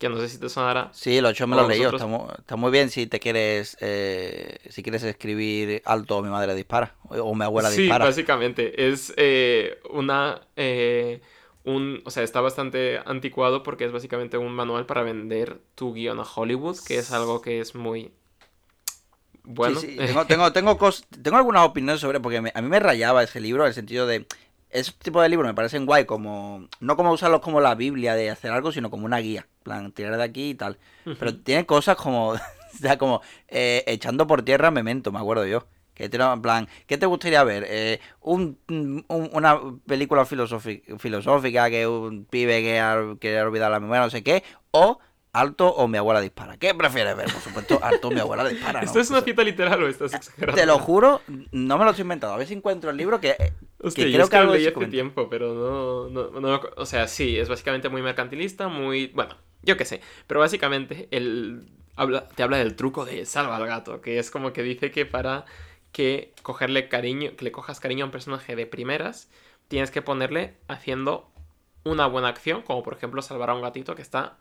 que 0.00 0.08
no 0.08 0.18
sé 0.18 0.28
si 0.28 0.38
te 0.40 0.48
sonará. 0.48 0.90
Sí, 0.92 1.20
los 1.20 1.30
ocho 1.30 1.46
me 1.46 1.54
lo 1.56 1.62
he 1.62 1.64
o 1.66 1.68
leído, 1.68 1.90
vosotros- 1.90 2.02
está 2.02 2.06
muy, 2.06 2.30
está 2.38 2.56
muy 2.56 2.70
bien 2.72 2.90
si 2.90 3.06
te 3.06 3.20
quieres, 3.20 3.76
eh, 3.80 4.58
si 4.68 4.82
quieres 4.82 5.02
escribir 5.04 5.82
alto 5.84 6.20
mi 6.22 6.28
madre 6.30 6.54
dispara, 6.54 6.94
o, 7.08 7.34
mi 7.34 7.44
abuela 7.44 7.70
sí, 7.70 7.82
dispara. 7.82 8.06
básicamente. 8.06 8.88
Es 8.88 9.12
eh, 9.16 9.78
una... 9.90 10.40
eh, 10.56 11.20
un, 11.62 12.02
o 12.06 12.10
sea, 12.10 12.22
está 12.22 12.40
bastante 12.40 13.00
anticuado 13.04 13.62
porque 13.62 13.84
es 13.84 13.92
básicamente 13.92 14.38
un 14.38 14.52
manual 14.54 14.86
para 14.86 15.02
vender 15.02 15.60
tu 15.74 15.92
guion 15.92 16.18
a 16.18 16.22
Hollywood, 16.24 16.78
que 16.86 16.98
es 16.98 17.12
algo 17.12 17.42
que 17.42 17.60
es 17.60 17.74
muy... 17.74 18.12
Bueno, 19.42 19.80
Sí, 19.80 19.88
sí, 19.88 19.96
tengo, 20.26 20.26
tengo, 20.52 20.52
tengo, 20.52 21.36
algunas 21.36 21.64
opiniones 21.66 22.00
sobre, 22.00 22.20
porque 22.20 22.40
me- 22.40 22.52
a 22.54 22.62
mí 22.62 22.68
me 22.68 22.78
rayaba 22.80 23.22
ese 23.22 23.40
libro, 23.40 23.64
en 23.64 23.68
el 23.68 23.74
sentido 23.74 24.06
de, 24.06 24.26
ese 24.70 24.92
tipo 25.02 25.20
de 25.22 25.28
libros 25.28 25.48
me 25.48 25.54
parecen 25.54 25.86
guay, 25.86 26.04
como, 26.04 26.68
no 26.80 26.96
como 26.96 27.12
usarlos 27.12 27.40
como 27.40 27.60
la 27.60 27.74
Biblia 27.74 28.14
de 28.14 28.30
hacer 28.30 28.50
algo, 28.52 28.72
sino 28.72 28.90
como 28.90 29.04
una 29.06 29.18
guía, 29.18 29.46
plan, 29.62 29.92
tirar 29.92 30.16
de 30.16 30.22
aquí 30.24 30.50
y 30.50 30.54
tal. 30.54 30.78
Pero 31.18 31.36
tiene 31.36 31.66
cosas 31.66 31.96
como, 31.96 32.28
o 32.32 32.38
sea, 32.80 32.98
como, 32.98 33.20
eh, 33.48 33.84
echando 33.86 34.26
por 34.26 34.42
tierra 34.42 34.70
Memento, 34.70 35.12
me 35.12 35.18
acuerdo 35.18 35.46
yo. 35.46 35.66
Que 35.94 36.08
tiene, 36.08 36.24
en 36.32 36.40
plan, 36.40 36.66
¿qué 36.86 36.96
te 36.96 37.04
gustaría 37.04 37.44
ver? 37.44 37.66
Eh, 37.68 38.00
un, 38.22 38.58
un- 38.68 39.04
una 39.34 39.60
película 39.86 40.24
filosófica, 40.24 40.96
filosófica 40.98 41.68
que 41.68 41.86
un 41.86 42.24
pibe 42.24 42.62
que 42.62 42.80
ha, 42.80 42.98
que 43.20 43.38
ha 43.38 43.44
olvidado 43.44 43.70
la 43.72 43.80
memoria, 43.80 44.02
no 44.04 44.10
sé 44.10 44.22
qué, 44.22 44.42
o 44.70 44.98
Alto 45.32 45.68
o 45.68 45.86
mi 45.86 45.96
abuela 45.98 46.20
dispara. 46.20 46.56
¿Qué 46.56 46.74
prefieres 46.74 47.16
ver? 47.16 47.30
Por 47.32 47.40
supuesto, 47.40 47.78
Alto 47.82 48.08
o 48.08 48.10
mi 48.10 48.18
abuela 48.20 48.48
dispara. 48.48 48.80
¿no? 48.80 48.86
¿Esto 48.86 48.98
es 49.00 49.10
una 49.10 49.20
cita 49.20 49.42
literal 49.44 49.82
o 49.82 49.88
estás 49.88 50.12
exagerando? 50.14 50.60
te 50.60 50.66
lo 50.66 50.78
juro, 50.78 51.20
no 51.52 51.78
me 51.78 51.84
lo 51.84 51.90
estoy 51.90 52.02
inventando. 52.02 52.34
A 52.34 52.38
ver 52.38 52.46
si 52.46 52.54
encuentro 52.54 52.90
el 52.90 52.96
libro 52.96 53.20
que, 53.20 53.30
eh, 53.38 53.52
Hostia, 53.80 54.04
que 54.04 54.10
yo 54.10 54.16
creo 54.16 54.24
es 54.24 54.30
que 54.30 54.36
que 54.38 54.44
lo 54.44 54.52
leí 54.52 54.62
hace 54.64 54.72
comenta. 54.72 54.90
tiempo, 54.92 55.28
pero 55.30 56.08
no, 56.10 56.40
no, 56.40 56.60
O 56.76 56.86
sea, 56.86 57.06
sí, 57.06 57.38
es 57.38 57.48
básicamente 57.48 57.88
muy 57.88 58.02
mercantilista, 58.02 58.68
muy... 58.68 59.08
Bueno, 59.08 59.36
yo 59.62 59.76
qué 59.76 59.84
sé. 59.84 60.00
Pero 60.26 60.40
básicamente 60.40 61.08
el... 61.12 61.68
Habla, 61.96 62.26
te 62.28 62.42
habla 62.42 62.56
del 62.56 62.76
truco 62.76 63.04
de 63.04 63.26
salva 63.26 63.56
al 63.56 63.66
gato, 63.66 64.00
que 64.00 64.18
es 64.18 64.30
como 64.30 64.52
que 64.52 64.62
dice 64.62 64.90
que 64.90 65.06
para 65.06 65.44
que 65.92 66.32
cogerle 66.42 66.88
cariño, 66.88 67.32
que 67.36 67.44
le 67.44 67.52
cojas 67.52 67.78
cariño 67.78 68.04
a 68.04 68.06
un 68.06 68.12
personaje 68.12 68.56
de 68.56 68.66
primeras, 68.66 69.28
tienes 69.68 69.90
que 69.90 70.00
ponerle 70.00 70.54
haciendo 70.66 71.30
una 71.84 72.06
buena 72.06 72.28
acción, 72.28 72.62
como 72.62 72.82
por 72.82 72.94
ejemplo 72.94 73.22
salvar 73.22 73.50
a 73.50 73.54
un 73.54 73.62
gatito 73.62 73.94
que 73.94 74.02
está 74.02 74.36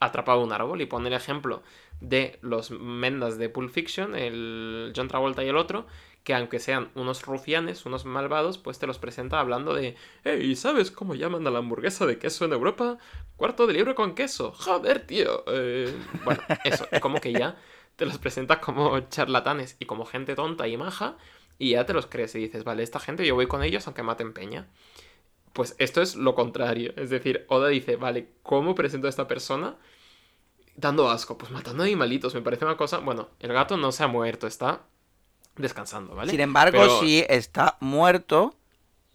atrapado 0.00 0.40
en 0.40 0.46
un 0.46 0.52
árbol. 0.52 0.80
Y 0.80 0.86
pone 0.86 1.08
el 1.08 1.14
ejemplo 1.14 1.62
de 2.00 2.38
los 2.42 2.70
mendas 2.70 3.38
de 3.38 3.48
Pulp 3.48 3.70
Fiction, 3.70 4.14
el 4.14 4.92
John 4.96 5.08
Travolta 5.08 5.44
y 5.44 5.48
el 5.48 5.56
otro, 5.56 5.86
que 6.24 6.34
aunque 6.34 6.58
sean 6.58 6.90
unos 6.94 7.24
rufianes, 7.24 7.86
unos 7.86 8.04
malvados, 8.04 8.58
pues 8.58 8.78
te 8.78 8.86
los 8.86 8.98
presenta 8.98 9.40
hablando 9.40 9.74
de, 9.74 9.96
hey, 10.24 10.54
¿sabes 10.56 10.90
cómo 10.90 11.14
llaman 11.14 11.46
a 11.46 11.50
la 11.50 11.58
hamburguesa 11.58 12.06
de 12.06 12.18
queso 12.18 12.44
en 12.44 12.52
Europa? 12.52 12.98
Cuarto 13.36 13.66
de 13.66 13.72
libro 13.72 13.94
con 13.94 14.14
queso. 14.14 14.52
Joder, 14.52 15.06
tío. 15.06 15.44
Eh, 15.48 15.94
bueno, 16.24 16.40
eso, 16.64 16.86
como 17.00 17.20
que 17.20 17.32
ya 17.32 17.56
te 17.96 18.06
los 18.06 18.18
presenta 18.18 18.60
como 18.60 19.00
charlatanes 19.08 19.76
y 19.80 19.86
como 19.86 20.04
gente 20.04 20.34
tonta 20.34 20.68
y 20.68 20.76
maja, 20.76 21.16
y 21.58 21.70
ya 21.70 21.84
te 21.84 21.92
los 21.92 22.06
crees 22.06 22.34
y 22.36 22.38
dices, 22.38 22.62
vale, 22.62 22.82
esta 22.82 23.00
gente 23.00 23.26
yo 23.26 23.34
voy 23.34 23.46
con 23.46 23.62
ellos 23.62 23.86
aunque 23.86 24.02
maten 24.04 24.32
peña. 24.32 24.68
Pues 25.58 25.74
esto 25.78 26.00
es 26.00 26.14
lo 26.14 26.36
contrario. 26.36 26.92
Es 26.94 27.10
decir, 27.10 27.44
Oda 27.48 27.66
dice, 27.66 27.96
vale, 27.96 28.28
¿cómo 28.44 28.76
presento 28.76 29.08
a 29.08 29.10
esta 29.10 29.26
persona? 29.26 29.74
dando 30.76 31.10
asco, 31.10 31.36
pues 31.36 31.50
matando 31.50 31.82
animalitos, 31.82 32.32
me 32.36 32.42
parece 32.42 32.64
una 32.64 32.76
cosa... 32.76 32.98
Bueno, 32.98 33.30
el 33.40 33.52
gato 33.52 33.76
no 33.76 33.90
se 33.90 34.04
ha 34.04 34.06
muerto, 34.06 34.46
está 34.46 34.82
descansando, 35.56 36.14
¿vale? 36.14 36.30
Sin 36.30 36.38
embargo, 36.38 36.78
Pero- 36.78 37.00
sí 37.00 37.24
está 37.28 37.76
muerto 37.80 38.54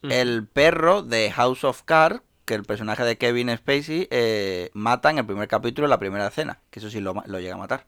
el 0.01 0.45
perro 0.45 1.01
de 1.01 1.31
House 1.31 1.63
of 1.63 1.83
Cards, 1.83 2.21
que 2.43 2.55
el 2.55 2.63
personaje 2.65 3.05
de 3.05 3.17
Kevin 3.17 3.55
Spacey 3.55 4.09
eh, 4.11 4.69
mata 4.73 5.09
en 5.11 5.19
el 5.19 5.25
primer 5.25 5.47
capítulo, 5.47 5.87
la 5.87 5.99
primera 5.99 6.27
escena. 6.27 6.59
Que 6.69 6.79
eso 6.79 6.89
sí 6.89 6.99
lo, 6.99 7.13
lo 7.25 7.39
llega 7.39 7.55
a 7.55 7.57
matar. 7.57 7.85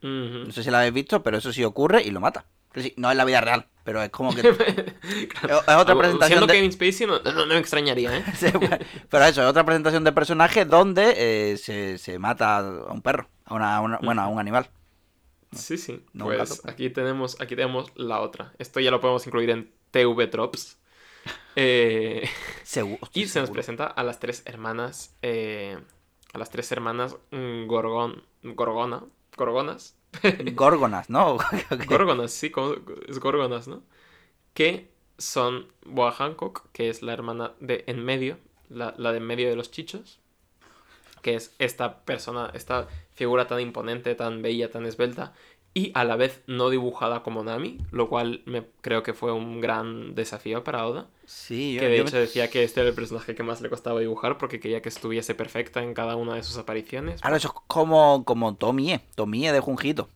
No 0.00 0.50
sé 0.50 0.64
si 0.64 0.70
lo 0.72 0.78
habéis 0.78 0.92
visto, 0.92 1.22
pero 1.22 1.38
eso 1.38 1.52
sí 1.52 1.62
ocurre 1.62 2.02
y 2.02 2.10
lo 2.10 2.18
mata. 2.18 2.46
Es 2.74 2.82
decir, 2.84 2.94
no 2.96 3.10
es 3.10 3.16
la 3.16 3.24
vida 3.24 3.40
real, 3.40 3.66
pero 3.84 4.02
es 4.02 4.10
como 4.10 4.34
que... 4.34 4.40
Claro. 4.42 4.56
Es 5.60 5.68
otra 5.68 5.74
Algo- 5.76 5.98
presentación 5.98 6.38
Siendo 6.38 6.46
de- 6.46 6.52
Kevin 6.54 6.72
Spacey 6.72 7.06
no, 7.06 7.18
no- 7.20 7.32
no 7.46 7.54
me 7.54 7.58
extrañaría, 7.58 8.16
¿eh? 8.18 8.24
Pero 9.10 9.24
eso, 9.24 9.42
es 9.42 9.48
otra 9.48 9.64
presentación 9.64 10.04
de 10.04 10.12
personaje 10.12 10.64
donde 10.64 11.14
eh, 11.52 11.56
se, 11.58 11.98
se 11.98 12.18
mata 12.18 12.58
a 12.58 12.92
un 12.92 13.02
perro, 13.02 13.28
a 13.44 13.54
una, 13.54 13.98
bueno, 14.02 14.22
a 14.22 14.28
un 14.28 14.38
animal. 14.38 14.70
Sí, 15.54 15.76
sí. 15.76 16.02
No, 16.14 16.24
pues 16.24 16.38
gato. 16.62 16.70
aquí 16.70 16.88
tenemos, 16.88 17.38
aquí 17.40 17.54
tenemos 17.56 17.92
la 17.94 18.20
otra. 18.20 18.52
Esto 18.58 18.80
ya 18.80 18.90
lo 18.90 19.00
podemos 19.00 19.26
incluir 19.26 19.50
en 19.50 19.70
TV 19.90 20.26
Trops. 20.28 20.78
Eh, 21.54 22.26
y 23.12 23.26
se 23.26 23.40
nos 23.40 23.50
presenta 23.50 23.84
a 23.86 24.02
las 24.02 24.18
tres 24.18 24.42
hermanas. 24.46 25.14
eh, 25.20 25.76
a 26.32 26.38
las 26.38 26.48
tres 26.48 26.72
hermanas 26.72 27.14
Gorgon, 27.30 28.22
Gorgona. 28.42 29.04
Gorgonas. 29.36 29.94
Górgonas, 30.54 31.10
¿no? 31.10 31.38
Gorgonas, 31.88 32.32
sí, 32.32 32.52
es 33.08 33.18
Gorgonas, 33.18 33.68
¿no? 33.68 33.82
Que 34.54 34.90
son 35.18 35.68
Boa 35.84 36.12
Hancock, 36.12 36.68
que 36.72 36.88
es 36.88 37.02
la 37.02 37.12
hermana 37.12 37.52
de 37.60 37.84
en 37.86 38.04
medio, 38.04 38.38
la, 38.68 38.94
la 38.98 39.12
de 39.12 39.18
en 39.18 39.26
medio 39.26 39.48
de 39.48 39.56
los 39.56 39.70
chichos, 39.70 40.20
que 41.22 41.34
es 41.36 41.54
esta 41.58 42.04
persona, 42.04 42.50
esta 42.54 42.88
figura 43.12 43.46
tan 43.46 43.60
imponente, 43.60 44.14
tan 44.14 44.42
bella, 44.42 44.70
tan 44.70 44.84
esbelta, 44.84 45.32
y 45.74 45.90
a 45.94 46.04
la 46.04 46.16
vez 46.16 46.42
no 46.46 46.68
dibujada 46.70 47.22
como 47.22 47.42
Nami, 47.44 47.78
lo 47.90 48.08
cual 48.08 48.42
me 48.44 48.64
creo 48.82 49.02
que 49.02 49.14
fue 49.14 49.32
un 49.32 49.60
gran 49.60 50.14
desafío 50.14 50.62
para 50.64 50.86
Oda, 50.86 51.06
Sí, 51.24 51.74
yo, 51.74 51.80
que 51.80 51.88
de 51.88 51.96
yo 51.98 52.02
hecho 52.02 52.16
me- 52.16 52.20
decía 52.20 52.50
que 52.50 52.62
este 52.64 52.80
era 52.80 52.88
el 52.90 52.94
personaje 52.94 53.34
que 53.34 53.42
más 53.42 53.60
le 53.62 53.70
costaba 53.70 54.00
dibujar 54.00 54.36
porque 54.38 54.60
quería 54.60 54.82
que 54.82 54.88
estuviese 54.90 55.34
perfecta 55.34 55.82
en 55.82 55.94
cada 55.94 56.16
una 56.16 56.34
de 56.34 56.42
sus 56.42 56.58
apariciones. 56.58 57.20
Ahora 57.22 57.36
eso 57.38 57.48
es 57.48 57.54
como, 57.68 58.24
como 58.24 58.54
Tomie, 58.56 59.00
Tomie 59.14 59.50
de 59.52 59.60
Junjito. 59.60 60.08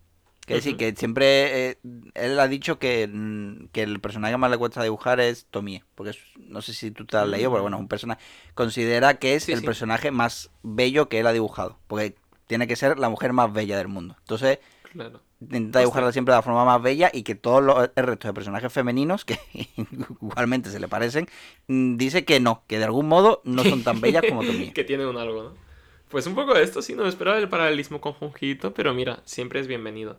Que 0.46 0.54
decir, 0.54 0.72
Ujú. 0.74 0.78
que 0.78 0.94
siempre 0.94 1.70
eh, 1.70 1.78
él 2.14 2.38
ha 2.38 2.46
dicho 2.46 2.78
que, 2.78 3.08
mm, 3.12 3.68
que 3.72 3.82
el 3.82 3.98
personaje 3.98 4.32
que 4.34 4.38
más 4.38 4.50
le 4.50 4.58
cuesta 4.58 4.80
dibujar 4.82 5.18
es 5.18 5.46
Tomie. 5.50 5.82
Porque 5.96 6.10
es- 6.10 6.18
no 6.38 6.62
sé 6.62 6.72
si 6.72 6.92
tú 6.92 7.04
te 7.04 7.16
has 7.16 7.26
leído, 7.26 7.50
pero 7.50 7.62
bueno, 7.62 7.78
es 7.78 7.80
un 7.80 7.88
personaje. 7.88 8.20
Considera 8.54 9.14
que 9.18 9.34
es 9.34 9.44
Sí, 9.44 9.52
el 9.52 9.60
sí. 9.60 9.66
personaje 9.66 10.10
más 10.12 10.50
bello 10.62 11.08
que 11.08 11.18
él 11.18 11.26
ha 11.26 11.32
dibujado. 11.32 11.78
Porque 11.88 12.14
tiene 12.46 12.68
que 12.68 12.76
ser 12.76 12.96
la 12.98 13.08
mujer 13.08 13.32
más 13.32 13.52
bella 13.52 13.76
del 13.76 13.88
mundo. 13.88 14.14
Entonces, 14.20 14.60
Claro. 14.96 15.20
intenta 15.40 15.80
dibujarla 15.80 16.10
siempre 16.12 16.32
de 16.32 16.38
la 16.38 16.42
forma 16.42 16.64
más 16.64 16.80
bella 16.82 17.10
y 17.12 17.22
que 17.22 17.34
todos 17.34 17.62
los 17.62 17.90
el 17.94 18.06
resto 18.06 18.28
de 18.28 18.34
personajes 18.34 18.72
femeninos, 18.72 19.24
que 19.24 19.38
igualmente 20.20 20.70
se 20.70 20.80
le 20.80 20.88
parecen, 20.88 21.28
mm, 21.68 21.96
dice 21.96 22.24
que 22.24 22.40
no, 22.40 22.64
que 22.66 22.78
de 22.78 22.84
algún 22.84 23.06
modo 23.06 23.42
no 23.44 23.64
son 23.64 23.84
tan 23.84 24.00
bellas 24.00 24.24
como 24.24 24.44
Tomie. 24.44 24.72
que 24.72 24.84
tiene 24.84 25.06
un 25.06 25.18
algo, 25.18 25.42
¿no? 25.42 25.58
Pues 26.08 26.26
un 26.26 26.34
poco 26.34 26.54
de 26.54 26.62
esto 26.62 26.82
sí, 26.82 26.94
no 26.94 27.02
me 27.02 27.08
esperaba 27.08 27.38
el 27.38 27.48
paralelismo 27.48 28.00
con 28.00 28.12
Junjito, 28.14 28.72
pero 28.74 28.94
mira, 28.94 29.22
siempre 29.24 29.60
es 29.60 29.66
bienvenido. 29.66 30.18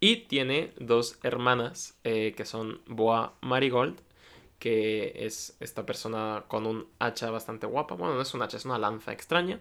Y 0.00 0.26
tiene 0.26 0.74
dos 0.78 1.18
hermanas 1.22 1.98
eh, 2.04 2.34
que 2.36 2.44
son 2.44 2.80
Boa 2.86 3.34
Marigold, 3.40 4.00
que 4.58 5.12
es 5.26 5.56
esta 5.60 5.86
persona 5.86 6.44
con 6.48 6.66
un 6.66 6.86
hacha 6.98 7.30
bastante 7.30 7.66
guapa. 7.66 7.94
Bueno, 7.94 8.14
no 8.14 8.22
es 8.22 8.34
un 8.34 8.42
hacha, 8.42 8.56
es 8.56 8.64
una 8.64 8.78
lanza 8.78 9.12
extraña. 9.12 9.60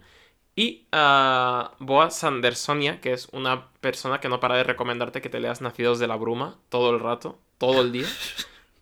Y 0.56 0.88
ah, 0.92 1.74
Boa 1.80 2.12
Sandersonia, 2.12 3.02
que 3.02 3.14
es 3.14 3.28
una 3.32 3.72
persona 3.82 4.20
que 4.20 4.30
no 4.30 4.40
para 4.40 4.56
de 4.56 4.64
recomendarte 4.64 5.22
que 5.22 5.30
te 5.30 5.40
leas 5.40 5.62
Nacidos 5.62 6.00
de 6.00 6.08
la 6.08 6.16
Bruma 6.16 6.60
todo 6.70 6.92
el 6.92 7.00
rato, 7.00 7.40
todo 7.58 7.82
el 7.82 7.92
día. 7.92 8.08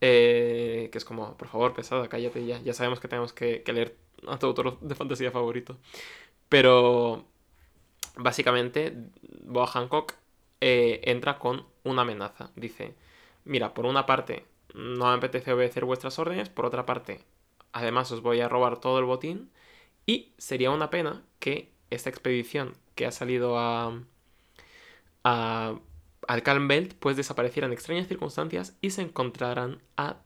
Eh, 0.04 0.90
que 0.92 0.98
es 0.98 1.06
como, 1.06 1.38
por 1.38 1.48
favor, 1.48 1.76
pesada, 1.76 2.10
cállate 2.10 2.44
ya. 2.44 2.60
Ya 2.64 2.74
sabemos 2.74 3.00
que 3.00 3.08
tenemos 3.08 3.34
que, 3.34 3.62
que 3.62 3.72
leer 3.72 3.96
a 4.28 4.40
tu 4.40 4.48
autor 4.48 4.80
de 4.80 4.96
fantasía 4.96 5.30
favorito. 5.30 5.78
Pero 6.50 7.26
básicamente, 8.16 8.94
Boa 9.44 9.68
Hancock 9.68 10.14
eh, 10.60 11.02
entra 11.04 11.40
con 11.40 11.66
una 11.84 12.04
amenaza. 12.04 12.52
Dice, 12.56 12.96
mira, 13.46 13.74
por 13.74 13.86
una 13.86 14.06
parte, 14.06 14.46
no 14.74 15.06
me 15.06 15.14
apetece 15.18 15.54
obedecer 15.54 15.86
vuestras 15.86 16.18
órdenes, 16.20 16.50
por 16.50 16.66
otra 16.66 16.86
parte, 16.86 17.24
además 17.74 18.12
os 18.12 18.22
voy 18.22 18.42
a 18.42 18.50
robar 18.50 18.80
todo 18.80 19.00
el 19.00 19.06
botín. 19.06 19.52
Y 20.06 20.34
sería 20.38 20.72
una 20.72 20.90
pena 20.90 21.24
que 21.40 21.72
esta 21.90 22.10
expedición 22.10 22.74
que 22.96 23.06
ha 23.06 23.12
salido 23.12 23.58
a, 23.58 24.00
a 25.24 25.76
al 26.28 26.44
Calm 26.44 26.68
Belt 26.68 26.94
pues 27.00 27.18
desapareciera 27.18 27.68
en 27.68 27.74
extrañas 27.74 28.08
circunstancias 28.08 28.78
y 28.82 28.92
se 28.92 29.02
encontraran 29.02 29.82
a 29.98 30.18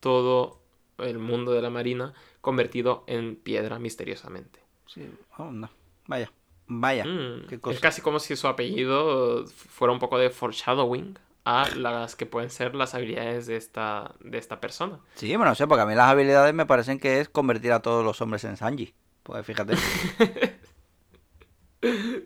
todo 0.00 0.60
el 0.98 1.18
mundo 1.18 1.52
de 1.52 1.62
la 1.62 1.70
marina 1.70 2.12
convertido 2.40 3.04
en 3.06 3.36
piedra 3.36 3.78
misteriosamente. 3.78 4.60
Sí, 4.86 5.08
oh, 5.36 5.50
no. 5.50 5.70
Vaya, 6.06 6.32
vaya, 6.66 7.04
Mm, 7.04 7.46
qué 7.46 7.60
es 7.70 7.80
casi 7.80 8.00
como 8.02 8.18
si 8.18 8.36
su 8.36 8.46
apellido 8.48 9.46
fuera 9.46 9.92
un 9.92 9.98
poco 9.98 10.18
de 10.18 10.30
foreshadowing 10.30 11.18
a 11.44 11.68
las 11.74 12.14
que 12.16 12.26
pueden 12.26 12.50
ser 12.50 12.74
las 12.74 12.94
habilidades 12.94 13.46
de 13.46 13.56
esta, 13.56 14.14
de 14.20 14.38
esta 14.38 14.60
persona. 14.60 15.00
Sí, 15.14 15.28
bueno, 15.36 15.50
no 15.50 15.54
sé, 15.54 15.66
porque 15.66 15.82
a 15.82 15.86
mí 15.86 15.94
las 15.94 16.10
habilidades 16.10 16.54
me 16.54 16.66
parecen 16.66 16.98
que 16.98 17.20
es 17.20 17.28
convertir 17.28 17.72
a 17.72 17.80
todos 17.80 18.04
los 18.04 18.20
hombres 18.20 18.44
en 18.44 18.56
Sanji. 18.56 18.94
Pues 19.28 19.44
fíjate. 19.46 19.74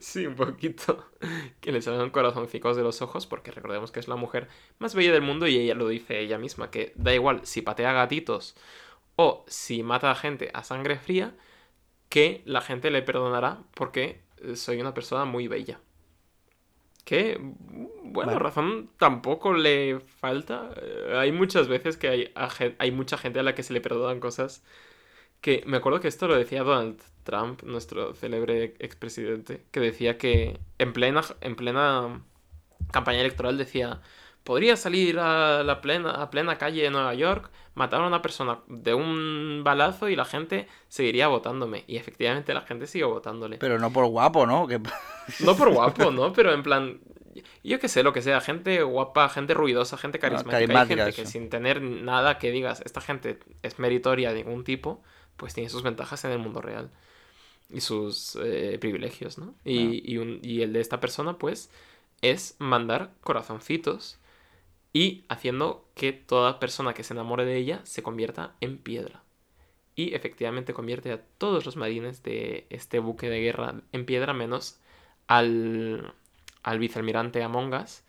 Sí, 0.00 0.26
un 0.26 0.34
poquito. 0.34 1.06
Que 1.60 1.72
le 1.72 1.82
salen 1.82 2.10
corazoncicos 2.10 2.76
de 2.76 2.82
los 2.82 3.02
ojos, 3.02 3.26
porque 3.26 3.50
recordemos 3.50 3.90
que 3.92 4.00
es 4.00 4.08
la 4.08 4.16
mujer 4.16 4.48
más 4.78 4.94
bella 4.94 5.12
del 5.12 5.22
mundo 5.22 5.46
y 5.46 5.56
ella 5.58 5.74
lo 5.74 5.88
dice 5.88 6.20
ella 6.20 6.38
misma, 6.38 6.70
que 6.70 6.92
da 6.96 7.14
igual 7.14 7.40
si 7.44 7.62
patea 7.62 7.92
gatitos 7.92 8.56
o 9.16 9.44
si 9.48 9.82
mata 9.82 10.10
a 10.10 10.14
gente 10.16 10.50
a 10.54 10.64
sangre 10.64 10.98
fría, 10.98 11.36
que 12.10 12.42
la 12.46 12.62
gente 12.62 12.90
le 12.90 13.02
perdonará 13.02 13.62
porque 13.74 14.22
soy 14.56 14.80
una 14.80 14.94
persona 14.94 15.24
muy 15.26 15.48
bella. 15.48 15.80
Que, 17.04 17.36
bueno, 18.04 18.38
razón 18.38 18.90
tampoco 18.96 19.54
le 19.54 19.98
falta. 20.00 20.70
Eh, 20.80 21.14
Hay 21.18 21.32
muchas 21.32 21.66
veces 21.66 21.96
que 21.96 22.08
hay, 22.08 22.32
hay 22.78 22.90
mucha 22.92 23.18
gente 23.18 23.40
a 23.40 23.42
la 23.42 23.54
que 23.56 23.64
se 23.64 23.72
le 23.72 23.80
perdonan 23.80 24.20
cosas 24.20 24.62
que 25.42 25.62
me 25.66 25.76
acuerdo 25.76 26.00
que 26.00 26.08
esto 26.08 26.26
lo 26.28 26.36
decía 26.36 26.62
Donald 26.62 27.02
Trump, 27.24 27.62
nuestro 27.64 28.14
célebre 28.14 28.74
expresidente, 28.78 29.64
que 29.70 29.80
decía 29.80 30.16
que 30.16 30.58
en 30.78 30.92
plena, 30.94 31.22
en 31.40 31.56
plena 31.56 32.22
campaña 32.90 33.20
electoral 33.20 33.58
decía, 33.58 34.00
podría 34.44 34.76
salir 34.76 35.18
a 35.18 35.62
la 35.62 35.80
plena, 35.80 36.10
a 36.10 36.30
plena 36.30 36.58
calle 36.58 36.82
de 36.82 36.90
Nueva 36.90 37.14
York, 37.14 37.50
matar 37.74 38.02
a 38.02 38.06
una 38.06 38.22
persona 38.22 38.60
de 38.68 38.94
un 38.94 39.62
balazo 39.64 40.08
y 40.08 40.16
la 40.16 40.24
gente 40.24 40.68
seguiría 40.88 41.28
votándome. 41.28 41.84
Y 41.88 41.96
efectivamente 41.96 42.54
la 42.54 42.62
gente 42.62 42.86
sigue 42.86 43.04
votándole. 43.04 43.58
Pero 43.58 43.78
no 43.78 43.92
por 43.92 44.06
guapo, 44.06 44.46
¿no? 44.46 44.66
Que... 44.66 44.80
No 45.40 45.56
por 45.56 45.72
guapo, 45.72 46.10
¿no? 46.10 46.32
Pero 46.32 46.52
en 46.52 46.62
plan, 46.62 47.00
yo 47.64 47.78
qué 47.78 47.88
sé, 47.88 48.02
lo 48.02 48.12
que 48.12 48.22
sea, 48.22 48.40
gente 48.40 48.82
guapa, 48.82 49.28
gente 49.28 49.54
ruidosa, 49.54 49.96
gente 49.96 50.18
carismática. 50.18 50.86
Gente 50.86 51.12
que 51.12 51.26
sin 51.26 51.48
tener 51.48 51.80
nada 51.80 52.38
que 52.38 52.50
digas, 52.50 52.82
esta 52.84 53.00
gente 53.00 53.38
es 53.62 53.78
meritoria 53.78 54.32
de 54.32 54.44
ningún 54.44 54.64
tipo, 54.64 55.02
pues 55.42 55.54
tiene 55.54 55.70
sus 55.70 55.84
ventajas 55.84 56.24
en 56.24 56.32
el 56.32 56.40
mundo 56.40 56.62
real. 56.62 56.90
Y 57.70 57.80
sus 57.80 58.36
eh, 58.42 58.78
privilegios, 58.80 59.38
¿no? 59.38 59.54
Y, 59.64 60.02
y 60.10 60.18
un- 60.18 60.40
y 60.42 60.62
el 60.62 60.72
de 60.74 60.80
esta 60.80 61.00
persona, 61.00 61.38
pues, 61.38 61.70
es 62.22 62.56
mandar 62.58 63.12
corazoncitos 63.22 64.18
y 64.92 65.24
haciendo 65.28 65.86
que 65.94 66.12
toda 66.12 66.60
persona 66.60 66.94
que 66.94 67.04
se 67.04 67.14
enamore 67.14 67.44
de 67.44 67.56
ella 67.56 67.80
se 67.84 68.02
convierta 68.02 68.54
en 68.60 68.78
piedra. 68.78 69.22
Y 69.96 70.14
efectivamente 70.14 70.74
convierte 70.74 71.12
a 71.12 71.22
todos 71.38 71.66
los 71.66 71.76
marines 71.76 72.22
de 72.22 72.66
este 72.70 72.98
buque 72.98 73.28
de 73.30 73.40
guerra 73.40 73.74
en 73.92 74.06
piedra, 74.06 74.32
menos 74.34 74.80
al, 75.28 76.14
al 76.62 76.78
vicealmirante 76.78 77.42
Among 77.42 77.74
Us, 77.74 78.02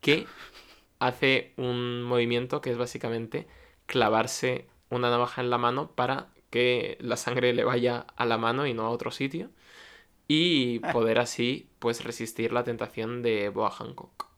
que 0.00 0.26
hace 0.98 1.52
un 1.56 2.02
movimiento 2.02 2.60
que 2.60 2.70
es 2.70 2.78
básicamente 2.78 3.46
clavarse 3.86 4.66
una 4.90 5.10
navaja 5.10 5.42
en 5.42 5.50
la 5.50 5.58
mano 5.58 5.92
para 5.92 6.28
que 6.50 6.98
la 7.00 7.16
sangre 7.16 7.52
le 7.54 7.64
vaya 7.64 8.06
a 8.16 8.26
la 8.26 8.38
mano 8.38 8.66
y 8.66 8.74
no 8.74 8.84
a 8.84 8.90
otro 8.90 9.10
sitio. 9.10 9.50
Y 10.28 10.80
poder 10.80 11.18
así, 11.20 11.70
pues, 11.80 12.04
resistir 12.04 12.52
la 12.52 12.64
tentación 12.64 13.22
de 13.22 13.48
Boa 13.50 13.70
Hancock. 13.70 14.28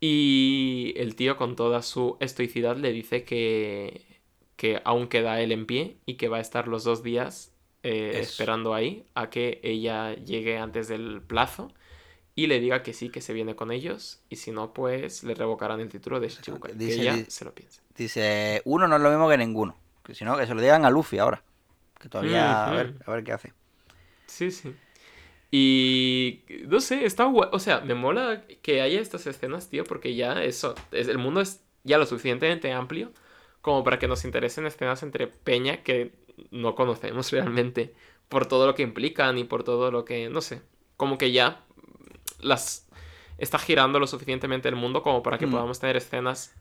Y 0.00 0.94
el 0.96 1.14
tío, 1.14 1.36
con 1.36 1.54
toda 1.54 1.82
su 1.82 2.16
estoicidad, 2.20 2.76
le 2.76 2.92
dice 2.92 3.24
que, 3.24 4.20
que 4.56 4.80
aún 4.84 5.06
queda 5.08 5.40
él 5.40 5.52
en 5.52 5.66
pie 5.66 5.98
y 6.06 6.14
que 6.14 6.28
va 6.28 6.38
a 6.38 6.40
estar 6.40 6.66
los 6.66 6.82
dos 6.84 7.02
días 7.02 7.52
eh, 7.84 8.18
esperando 8.20 8.74
ahí 8.74 9.06
a 9.14 9.30
que 9.30 9.60
ella 9.62 10.14
llegue 10.14 10.58
antes 10.58 10.88
del 10.88 11.22
plazo 11.22 11.72
y 12.34 12.48
le 12.48 12.60
diga 12.60 12.82
que 12.82 12.94
sí, 12.94 13.10
que 13.10 13.20
se 13.20 13.32
viene 13.32 13.56
con 13.56 13.70
ellos 13.72 14.22
y 14.28 14.36
si 14.36 14.52
no, 14.52 14.72
pues 14.72 15.22
le 15.24 15.34
revocarán 15.34 15.80
el 15.80 15.88
título 15.88 16.18
de 16.20 16.28
Shichibukai. 16.28 16.74
Dice- 16.74 16.96
que 16.96 17.02
ella 17.02 17.24
se 17.28 17.44
lo 17.44 17.54
piense. 17.54 17.80
Dice, 17.96 18.62
uno 18.64 18.88
no 18.88 18.96
es 18.96 19.02
lo 19.02 19.10
mismo 19.10 19.28
que 19.28 19.38
ninguno. 19.38 19.76
Que 20.04 20.14
si 20.14 20.24
no, 20.24 20.36
que 20.36 20.46
se 20.46 20.54
lo 20.54 20.60
digan 20.60 20.84
a 20.84 20.90
Luffy 20.90 21.18
ahora. 21.18 21.42
Que 22.00 22.08
todavía, 22.08 22.66
a, 22.68 22.72
ver, 22.72 22.94
Ujú. 22.96 22.98
a 23.06 23.10
ver 23.14 23.24
qué 23.24 23.32
hace. 23.32 23.52
Sí, 24.26 24.50
sí. 24.50 24.74
Y 25.50 26.42
no 26.66 26.80
sé, 26.80 27.04
está 27.04 27.24
guay. 27.26 27.50
O 27.52 27.58
sea, 27.58 27.80
me 27.80 27.94
mola 27.94 28.44
que 28.62 28.80
haya 28.80 29.00
estas 29.00 29.26
escenas, 29.26 29.68
tío, 29.68 29.84
porque 29.84 30.14
ya 30.14 30.42
eso, 30.42 30.74
es, 30.92 31.08
el 31.08 31.18
mundo 31.18 31.40
es 31.40 31.62
ya 31.84 31.98
lo 31.98 32.06
suficientemente 32.06 32.72
amplio 32.72 33.12
como 33.60 33.84
para 33.84 33.98
que 33.98 34.08
nos 34.08 34.24
interesen 34.24 34.66
escenas 34.66 35.02
entre 35.02 35.26
Peña 35.28 35.82
que 35.82 36.12
no 36.50 36.74
conocemos 36.74 37.30
realmente 37.32 37.94
por 38.28 38.46
todo 38.46 38.66
lo 38.66 38.74
que 38.74 38.82
implican 38.82 39.36
y 39.38 39.44
por 39.44 39.62
todo 39.62 39.90
lo 39.90 40.04
que, 40.04 40.28
no 40.30 40.40
sé, 40.40 40.62
como 40.96 41.18
que 41.18 41.32
ya 41.32 41.64
las 42.40 42.88
está 43.38 43.58
girando 43.58 43.98
lo 44.00 44.06
suficientemente 44.06 44.68
el 44.68 44.76
mundo 44.76 45.02
como 45.02 45.22
para 45.22 45.38
que 45.38 45.46
Mm. 45.46 45.50
podamos 45.50 45.80
tener 45.80 45.96
escenas 45.96 46.54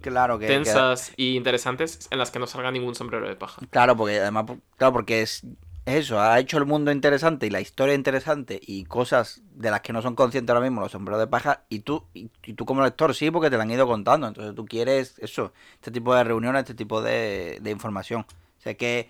Claro 0.00 0.38
que... 0.38 0.46
que- 0.46 0.52
tensas 0.54 1.12
y 1.16 1.36
interesantes 1.36 2.08
en 2.10 2.18
las 2.18 2.30
que 2.30 2.38
no 2.38 2.46
salga 2.46 2.70
ningún 2.70 2.94
sombrero 2.94 3.28
de 3.28 3.36
paja. 3.36 3.60
Claro, 3.70 3.96
porque 3.96 4.20
además, 4.20 4.46
claro, 4.76 4.92
porque 4.92 5.22
es, 5.22 5.42
es 5.86 5.94
eso, 5.94 6.20
ha 6.20 6.38
hecho 6.38 6.58
el 6.58 6.66
mundo 6.66 6.92
interesante 6.92 7.46
y 7.46 7.50
la 7.50 7.60
historia 7.60 7.94
interesante 7.94 8.60
y 8.64 8.84
cosas 8.84 9.42
de 9.54 9.70
las 9.70 9.80
que 9.80 9.92
no 9.92 10.02
son 10.02 10.14
conscientes 10.14 10.52
ahora 10.54 10.64
mismo 10.68 10.80
los 10.80 10.92
sombreros 10.92 11.20
de 11.20 11.26
paja 11.26 11.64
y 11.68 11.80
tú, 11.80 12.04
y, 12.14 12.30
y 12.44 12.54
tú 12.54 12.64
como 12.64 12.82
lector 12.84 13.14
sí, 13.14 13.30
porque 13.30 13.50
te 13.50 13.56
lo 13.56 13.62
han 13.62 13.70
ido 13.70 13.86
contando, 13.86 14.26
entonces 14.28 14.54
tú 14.54 14.66
quieres 14.66 15.14
eso, 15.18 15.52
este 15.74 15.90
tipo 15.90 16.14
de 16.14 16.24
reuniones, 16.24 16.60
este 16.62 16.74
tipo 16.74 17.00
de, 17.02 17.58
de 17.60 17.70
información. 17.70 18.20
O 18.22 18.60
sea 18.60 18.74
que, 18.74 19.08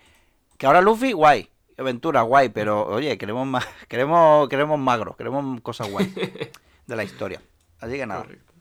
que 0.57 0.65
ahora 0.67 0.81
Luffy, 0.81 1.11
guay, 1.11 1.49
aventura, 1.77 2.21
guay, 2.21 2.49
pero 2.49 2.85
oye, 2.87 3.17
queremos 3.17 3.45
más, 3.47 3.65
queremos, 3.87 4.47
queremos 4.49 4.79
magro, 4.79 5.15
queremos 5.17 5.61
cosas 5.61 5.89
guay 5.91 6.13
de 6.87 6.95
la 6.95 7.03
historia. 7.03 7.41
Así 7.79 7.93
que 7.97 8.05
nada. 8.05 8.23
Correcto. 8.23 8.53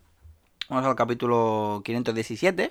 Vamos 0.69 0.85
al 0.85 0.97
capítulo 0.97 1.81
517. 1.83 2.71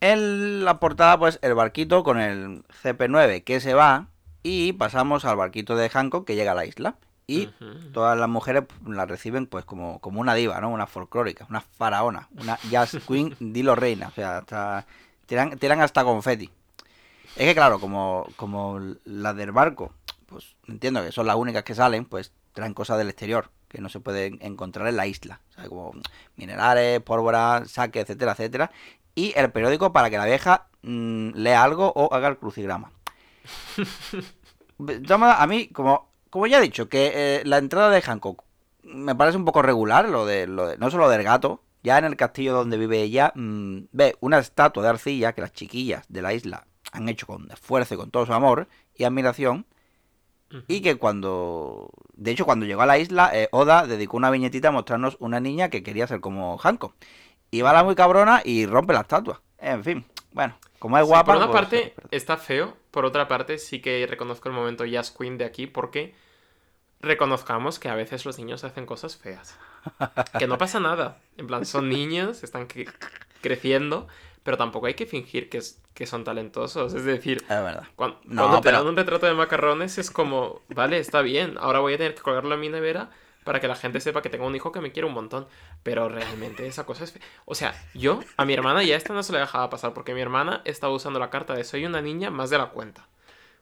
En 0.00 0.64
la 0.64 0.80
portada, 0.80 1.18
pues 1.18 1.38
el 1.42 1.52
barquito 1.52 2.02
con 2.02 2.18
el 2.18 2.64
CP9 2.82 3.44
que 3.44 3.60
se 3.60 3.74
va. 3.74 4.08
Y 4.42 4.72
pasamos 4.72 5.26
al 5.26 5.36
barquito 5.36 5.76
de 5.76 5.90
Hancock 5.90 6.26
que 6.26 6.34
llega 6.34 6.52
a 6.52 6.54
la 6.54 6.64
isla. 6.64 6.96
Y 7.26 7.48
todas 7.92 8.16
las 8.16 8.28
mujeres 8.28 8.64
la 8.86 9.04
reciben 9.04 9.46
pues 9.46 9.66
como, 9.66 9.98
como 9.98 10.18
una 10.20 10.34
diva, 10.34 10.58
¿no? 10.62 10.70
Una 10.70 10.86
folclórica, 10.86 11.44
una 11.50 11.60
faraona, 11.60 12.28
una 12.38 12.58
jazz 12.70 12.96
queen, 13.06 13.36
dilo 13.38 13.74
reina. 13.74 14.08
O 14.08 14.12
sea, 14.12 14.38
hasta, 14.38 14.86
tiran, 15.26 15.58
tiran 15.58 15.82
hasta 15.82 16.04
confeti. 16.04 16.48
Es 17.34 17.44
que 17.44 17.54
claro, 17.54 17.80
como, 17.80 18.28
como 18.36 18.80
las 19.04 19.36
del 19.36 19.52
barco, 19.52 19.92
pues 20.24 20.56
entiendo 20.68 21.02
que 21.02 21.12
son 21.12 21.26
las 21.26 21.36
únicas 21.36 21.64
que 21.64 21.74
salen, 21.74 22.06
pues 22.06 22.32
traen 22.54 22.72
cosas 22.72 22.96
del 22.96 23.10
exterior 23.10 23.50
que 23.76 23.82
no 23.82 23.88
se 23.90 24.00
pueden 24.00 24.38
encontrar 24.40 24.88
en 24.88 24.96
la 24.96 25.06
isla. 25.06 25.40
O 25.50 25.52
sea, 25.52 25.68
como 25.68 25.92
minerales, 26.36 27.00
pólvora, 27.02 27.62
saque, 27.66 28.00
etcétera, 28.00 28.32
etcétera. 28.32 28.70
Y 29.14 29.32
el 29.36 29.50
periódico 29.52 29.92
para 29.92 30.10
que 30.10 30.16
la 30.18 30.24
vieja 30.24 30.68
mm, 30.82 31.30
lea 31.34 31.62
algo 31.62 31.92
o 31.94 32.12
haga 32.14 32.28
el 32.28 32.38
crucigrama. 32.38 32.90
A 35.38 35.46
mí, 35.46 35.68
como, 35.68 36.10
como 36.30 36.46
ya 36.46 36.58
he 36.58 36.62
dicho, 36.62 36.88
que 36.88 37.12
eh, 37.14 37.42
la 37.44 37.58
entrada 37.58 37.90
de 37.90 38.02
Hancock 38.02 38.42
me 38.82 39.14
parece 39.14 39.36
un 39.38 39.44
poco 39.44 39.62
regular, 39.62 40.08
lo 40.08 40.26
de, 40.26 40.46
lo 40.46 40.66
de- 40.68 40.78
no 40.78 40.90
solo 40.90 41.08
del 41.08 41.22
gato. 41.22 41.62
Ya 41.82 41.98
en 41.98 42.04
el 42.04 42.16
castillo 42.16 42.52
donde 42.54 42.78
vive 42.78 43.00
ella, 43.02 43.32
mm, 43.36 43.78
ve 43.92 44.16
una 44.20 44.38
estatua 44.38 44.82
de 44.82 44.88
arcilla 44.88 45.32
que 45.34 45.40
las 45.40 45.52
chiquillas 45.52 46.04
de 46.08 46.20
la 46.22 46.34
isla 46.34 46.66
han 46.92 47.08
hecho 47.08 47.26
con 47.26 47.50
esfuerzo 47.50 47.94
y 47.94 47.96
con 47.96 48.10
todo 48.10 48.26
su 48.26 48.32
amor 48.32 48.68
y 48.94 49.04
admiración. 49.04 49.66
Y 50.68 50.80
que 50.80 50.96
cuando. 50.96 51.90
De 52.14 52.30
hecho, 52.30 52.44
cuando 52.44 52.66
llegó 52.66 52.82
a 52.82 52.86
la 52.86 52.98
isla, 52.98 53.30
eh, 53.34 53.48
Oda 53.52 53.86
dedicó 53.86 54.16
una 54.16 54.30
viñetita 54.30 54.68
a 54.68 54.70
mostrarnos 54.72 55.16
una 55.20 55.40
niña 55.40 55.70
que 55.70 55.82
quería 55.82 56.06
ser 56.06 56.20
como 56.20 56.56
Hancock. 56.58 56.94
Y 57.50 57.62
va 57.62 57.72
la 57.72 57.82
muy 57.84 57.94
cabrona 57.94 58.42
y 58.44 58.66
rompe 58.66 58.92
la 58.92 59.00
estatua. 59.00 59.42
En 59.58 59.82
fin, 59.84 60.04
bueno, 60.32 60.56
como 60.78 60.98
es 60.98 61.04
Sí, 61.04 61.08
guapa. 61.08 61.32
por 61.32 61.36
una 61.36 61.46
pues, 61.50 61.60
parte 61.60 61.94
está 62.10 62.36
feo, 62.36 62.76
por 62.90 63.04
otra 63.04 63.26
parte 63.28 63.58
sí 63.58 63.80
que 63.80 64.06
reconozco 64.08 64.48
el 64.48 64.54
momento 64.54 64.84
Jazz 64.84 65.10
Queen 65.10 65.38
de 65.38 65.44
aquí 65.44 65.66
porque 65.66 66.14
reconozcamos 67.00 67.78
que 67.78 67.88
a 67.88 67.94
veces 67.94 68.24
los 68.24 68.38
niños 68.38 68.64
hacen 68.64 68.86
cosas 68.86 69.16
feas. 69.16 69.56
Que 70.38 70.46
no 70.46 70.58
pasa 70.58 70.80
nada. 70.80 71.18
En 71.36 71.46
plan, 71.46 71.64
son 71.64 71.88
niños, 71.90 72.42
están 72.42 72.68
cre- 72.68 72.92
creciendo, 73.40 74.08
pero 74.42 74.56
tampoco 74.56 74.86
hay 74.86 74.94
que 74.94 75.06
fingir 75.06 75.48
que, 75.48 75.58
es- 75.58 75.80
que 75.96 76.06
son 76.06 76.22
talentosos. 76.22 76.94
Es 76.94 77.04
decir, 77.04 77.38
Es 77.42 77.48
verdad. 77.48 77.84
cuan- 77.96 78.16
No, 78.24 78.42
cuando 78.42 78.56
te 78.60 78.64
pero- 78.68 78.78
dan 78.78 78.86
un 78.86 78.96
retrato 78.96 79.26
de 79.26 79.34
macarrones 79.34 79.98
es 79.98 80.12
como, 80.12 80.60
vale, 80.68 80.98
está 80.98 81.22
bien, 81.22 81.56
ahora 81.58 81.80
voy 81.80 81.94
a 81.94 81.98
tener 81.98 82.14
que 82.14 82.22
colgarlo 82.22 82.54
en 82.54 82.60
mi 82.60 82.68
nevera 82.68 83.10
para 83.44 83.60
que 83.60 83.66
la 83.68 83.76
gente 83.76 84.00
sepa 84.00 84.22
que 84.22 84.28
tengo 84.28 84.46
un 84.46 84.54
hijo 84.54 84.72
que 84.72 84.80
me 84.80 84.92
quiere 84.92 85.06
un 85.08 85.14
montón. 85.14 85.46
Pero 85.82 86.08
realmente 86.08 86.66
esa 86.66 86.84
cosa 86.84 87.04
es... 87.04 87.12
fe- 87.12 87.20
O 87.46 87.54
sea, 87.54 87.74
yo 87.94 88.20
a 88.36 88.44
mi 88.44 88.52
hermana 88.54 88.82
ya 88.84 88.94
esta 88.96 89.14
no 89.14 89.22
se 89.22 89.32
le 89.32 89.38
dejaba 89.38 89.70
pasar 89.70 89.94
porque 89.94 90.14
mi 90.14 90.20
hermana 90.20 90.60
estaba 90.64 90.92
usando 90.92 91.18
la 91.18 91.30
carta 91.30 91.54
de 91.54 91.64
soy 91.64 91.86
una 91.86 92.02
niña 92.02 92.30
más 92.30 92.50
de 92.50 92.58
la 92.58 92.66
cuenta. 92.70 93.08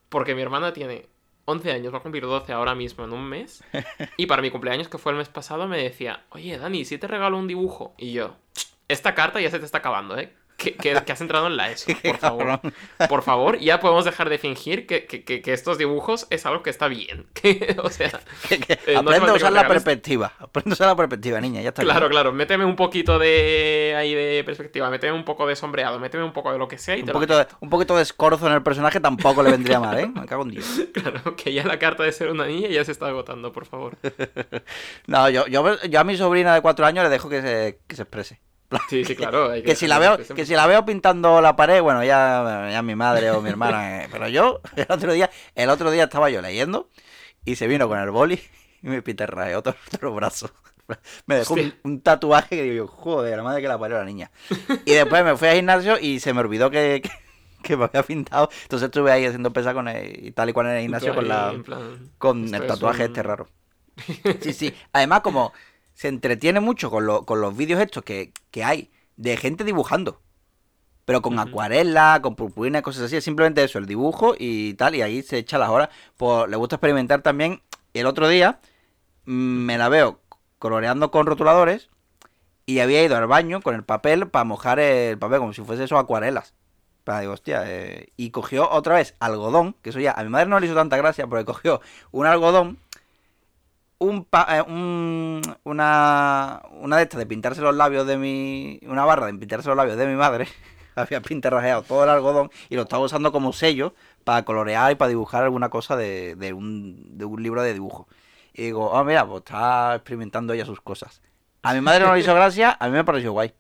Porque 0.09 0.35
mi 0.35 0.43
hermana 0.43 0.73
tiene 0.73 1.09
11 1.45 1.71
años, 1.71 1.93
va 1.95 1.99
a 1.99 2.03
cumplir 2.03 2.25
12 2.25 2.53
ahora 2.53 2.75
mismo 2.75 3.05
en 3.05 3.13
un 3.13 3.25
mes. 3.29 3.63
Y 4.17 4.27
para 4.27 4.43
mi 4.43 4.51
cumpleaños, 4.51 4.89
que 4.89 4.99
fue 4.99 5.13
el 5.13 5.19
mes 5.19 5.29
pasado, 5.29 5.69
me 5.69 5.81
decía, 5.83 6.25
oye, 6.31 6.59
Dani, 6.59 6.85
si 6.85 6.99
te 6.99 7.07
regalo 7.07 7.37
un 7.37 7.47
dibujo. 7.47 7.95
Y 7.99 8.13
yo, 8.13 8.35
esta 8.89 9.15
carta 9.15 9.41
ya 9.41 9.51
se 9.51 9.59
te 9.61 9.67
está 9.67 9.79
acabando, 9.79 10.17
¿eh? 10.19 10.35
Que, 10.57 10.75
que- 10.77 10.95
que 11.05 11.13
has 11.13 11.21
entrado 11.21 11.49
en 11.49 11.57
la 11.57 11.71
ESO, 11.71 11.93
por 12.05 12.17
favor. 12.19 12.61
Por 13.09 13.23
favor, 13.23 13.59
ya 13.59 13.81
podemos 13.81 14.05
dejar 14.05 14.29
de 14.31 14.39
fingir 14.39 14.87
que, 14.87 15.05
que- 15.07 15.43
estos 15.53 15.79
dibujos 15.79 16.27
es 16.31 16.47
algo 16.47 16.63
que 16.63 16.71
está 16.71 16.89
bien. 16.89 17.27
O 17.83 17.91
sea, 17.91 18.21
Eh, 18.51 18.95
no 18.95 19.01
aprende 19.01 19.31
a 19.31 19.35
usar 19.35 19.53
la 19.53 19.67
perspectiva. 19.67 20.33
Aprende 20.39 20.71
a 20.71 20.75
usar 20.75 20.87
la 20.89 20.97
perspectiva, 20.97 21.41
niña. 21.41 21.61
Ya 21.61 21.69
está 21.71 21.83
claro, 21.83 22.01
bien. 22.03 22.11
claro, 22.13 22.33
méteme 22.33 22.65
un 22.65 22.77
poquito 22.77 23.19
de 23.19 23.95
ahí 23.97 24.15
de 24.15 24.43
perspectiva, 24.45 24.89
méteme 24.91 25.13
un 25.13 25.25
poco 25.25 25.47
de 25.47 25.57
sombreado, 25.57 25.99
méteme 25.99 26.25
un 26.25 26.33
poco 26.33 26.53
de 26.53 26.59
lo 26.59 26.69
que 26.69 26.79
sea 26.79 26.97
y 26.97 27.01
Un 27.01 27.07
te 27.07 27.13
lo 27.13 27.19
poquito, 27.19 27.39
de, 27.39 27.47
un 27.61 27.69
poquito 27.71 27.97
de 27.97 28.03
escorzo 28.03 28.47
en 28.47 28.53
el 28.55 28.63
personaje 28.63 29.01
tampoco 29.01 29.43
le 29.43 29.51
vendría 29.51 29.81
mal, 29.81 29.99
¿eh? 29.99 30.07
Me 30.07 30.25
cago 30.27 30.43
en 30.45 30.51
Dios. 30.51 30.81
Claro, 30.95 31.35
que 31.37 31.53
ya 31.53 31.65
la 31.65 31.79
carta 31.79 32.05
de 32.05 32.13
ser 32.13 32.31
una 32.31 32.47
niña 32.47 32.69
ya 32.69 32.85
se 32.85 32.93
está 32.93 33.09
agotando, 33.09 33.53
por 33.53 33.67
favor. 33.67 33.97
No, 35.07 35.29
yo, 35.29 35.47
yo, 35.49 35.83
yo 35.83 36.01
a 36.01 36.05
mi 36.05 36.17
sobrina 36.17 36.55
de 36.55 36.61
cuatro 36.63 36.87
años 36.87 37.05
le 37.05 37.11
dejo 37.11 37.29
que 37.29 37.43
se, 37.43 37.81
que 37.87 37.97
se 37.97 38.03
exprese. 38.03 38.41
Sí, 38.89 39.05
sí, 39.05 39.15
claro. 39.17 39.51
hay 39.51 39.63
Que 39.63 39.75
si 39.75 39.87
la 39.87 39.99
veo, 39.99 40.17
que 40.17 40.25
que 40.35 40.47
si 40.47 40.55
la 40.55 40.67
veo 40.67 40.85
pintando 40.85 41.41
la 41.41 41.57
pared, 41.57 41.83
bueno, 41.83 42.03
ya, 42.05 42.69
ya 42.71 42.83
mi 42.83 42.95
madre 42.95 43.31
o 43.31 43.41
mi 43.41 43.51
hermana, 43.51 44.03
eh, 44.05 44.09
pero 44.11 44.29
yo 44.29 44.61
el 44.77 44.87
otro 44.89 45.13
día, 45.13 45.31
el 45.55 45.71
otro 45.71 45.91
día 45.91 46.05
estaba 46.05 46.31
yo 46.31 46.41
leyendo 46.43 46.89
y 47.45 47.57
se 47.57 47.67
vino 47.67 47.89
con 47.89 47.99
el 47.99 48.11
boli 48.11 48.41
y 48.83 48.89
me 48.89 49.03
pintarrajeó 49.03 49.63
todo 49.63 49.77
el 50.01 50.09
brazo. 50.11 50.51
Me 51.27 51.37
dejó 51.37 51.55
un, 51.83 52.03
tatuaje 52.03 52.57
que 52.57 52.63
digo, 52.63 52.87
joder, 52.87 53.39
la 53.39 53.43
madre 53.43 53.63
que 53.63 53.69
la 53.69 53.79
parió 53.79 53.97
la 53.97 54.05
niña. 54.05 54.31
Y 54.85 54.93
después 54.93 55.25
me 55.25 55.35
fui 55.35 55.49
al 55.49 55.57
gimnasio 55.57 55.99
y 55.99 56.21
se 56.21 56.35
me 56.35 56.41
olvidó 56.41 56.71
que, 56.71 57.01
que, 57.03 57.11
que 57.63 57.77
me 57.77 57.85
había 57.85 58.03
pintado. 58.03 58.51
Entonces 58.65 58.87
estuve 58.87 59.11
ahí 59.11 59.25
haciendo 59.25 59.51
pesa 59.51 59.73
con 59.73 59.89
el, 59.89 60.27
y 60.27 60.31
tal 60.33 60.51
y 60.51 60.53
cual 60.53 60.67
en 60.67 60.73
el 60.75 60.83
gimnasio 60.83 61.15
con 61.15 61.27
la, 61.27 61.55
plan, 61.65 62.11
con 62.19 62.55
el 62.55 62.63
es 62.63 62.67
tatuaje 62.67 63.05
un- 63.05 63.09
este 63.09 63.23
raro. 63.23 63.49
Sí, 64.43 64.53
sí. 64.53 64.75
Además, 64.93 65.21
como 65.23 65.53
se 65.95 66.09
entretiene 66.09 66.61
mucho 66.61 66.91
con, 66.91 67.07
lo- 67.07 67.25
con 67.27 67.41
los 67.41 67.57
vídeos 67.57 67.81
estos 67.81 68.05
que, 68.05 68.33
que 68.51 68.65
hay 68.65 68.91
de 69.17 69.37
gente 69.37 69.65
dibujando. 69.65 70.21
Pero 71.05 71.21
con 71.23 71.39
acuarela, 71.39 72.21
con 72.23 72.35
purpurina, 72.37 72.83
cosas 72.83 73.05
así. 73.05 73.17
Es 73.17 73.25
simplemente 73.25 73.63
eso, 73.65 73.79
el 73.79 73.87
dibujo 73.87 74.35
y 74.39 74.75
tal. 74.75 74.95
Y 74.95 75.03
ahí 75.03 75.23
se 75.23 75.39
echa 75.39 75.59
las 75.59 75.69
horas. 75.71 75.91
Pues 76.17 76.49
le 76.49 76.57
gusta 76.57 76.77
experimentar 76.77 77.23
también. 77.23 77.63
El 77.93 78.07
otro 78.07 78.29
día 78.29 78.61
mm, 79.27 79.33
me 79.33 79.79
la 79.79 79.89
veo 79.91 80.21
coloreando 80.59 81.11
con 81.11 81.27
rotuladores. 81.27 81.91
Y 82.67 82.79
había 82.81 83.05
ido 83.05 83.17
al 83.17 83.27
baño 83.27 83.61
con 83.61 83.75
el 83.75 83.85
papel 83.85 84.29
para 84.29 84.45
mojar 84.45 84.81
el 84.81 85.19
papel, 85.19 85.39
como 85.41 85.53
si 85.53 85.63
fuese 85.63 85.85
eso 85.85 85.99
acuarelas. 85.99 86.55
Para 87.05 87.21
digo, 87.21 87.33
hostia, 87.35 87.65
eh, 87.67 88.09
y 88.17 88.31
cogió 88.31 88.71
otra 88.71 88.95
vez 88.97 89.15
algodón, 89.21 89.77
que 89.83 89.91
eso 89.91 90.01
ya, 90.01 90.13
a 90.13 90.23
mi 90.25 90.31
madre 90.31 90.49
no 90.49 90.59
le 90.61 90.67
hizo 90.67 90.75
tanta 90.75 90.97
gracia 90.97 91.27
porque 91.27 91.45
cogió 91.53 91.81
un 92.13 92.27
algodón, 92.27 92.79
un, 93.99 94.25
pa- 94.25 94.47
eh, 94.59 94.63
un- 94.63 95.43
una, 95.65 96.63
una 96.73 96.97
de 96.97 97.03
estas 97.05 97.19
de 97.19 97.27
pintarse 97.27 97.61
los 97.63 97.75
labios 97.75 98.07
de 98.07 98.17
mi, 98.19 98.81
una 98.87 99.05
barra 99.05 99.27
de 99.27 99.35
pintarse 99.35 99.69
los 99.69 99.77
labios 99.77 99.97
de 99.97 100.07
mi 100.07 100.15
madre, 100.17 100.49
había 100.97 101.21
pintarrajeado 101.23 101.83
todo 101.83 102.05
el 102.05 102.11
algodón 102.11 102.51
y 102.69 102.77
lo 102.77 102.83
estaba 102.83 103.05
usando 103.05 103.33
como 103.33 103.53
sello 103.53 103.95
para 104.25 104.45
colorear 104.45 104.93
y 104.93 104.95
para 104.97 105.09
dibujar 105.11 105.45
alguna 105.45 105.69
cosa 105.71 105.97
de, 105.97 106.37
de 106.37 106.53
un, 106.53 107.19
de 107.19 107.25
un 107.25 107.43
libro 107.43 107.63
de 107.63 107.73
dibujo. 107.75 108.09
Y 108.53 108.63
digo, 108.65 108.91
oh, 108.91 109.05
mira, 109.05 109.27
pues 109.27 109.39
está 109.41 109.95
experimentando 109.97 110.53
ella 110.53 110.65
sus 110.67 110.81
cosas. 110.81 111.21
A 111.63 111.75
mi 111.75 111.81
madre 111.81 112.05
no 112.05 112.15
le 112.15 112.21
hizo 112.21 112.35
gracia, 112.35 112.77
a 112.79 112.87
mí 112.89 112.93
me 112.93 113.05
pareció 113.05 113.33
guay. 113.33 113.53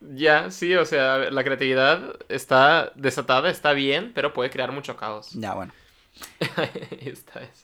Ya, 0.00 0.50
sí, 0.50 0.74
o 0.74 0.84
sea, 0.84 1.30
la 1.30 1.44
creatividad 1.44 2.16
está 2.28 2.92
desatada, 2.94 3.48
está 3.50 3.72
bien, 3.72 4.12
pero 4.14 4.32
puede 4.34 4.50
crear 4.50 4.70
mucho 4.72 4.96
caos. 4.96 5.40
Ya, 5.40 5.54
bueno. 5.54 5.74
Esta 7.00 7.42
es. 7.42 7.63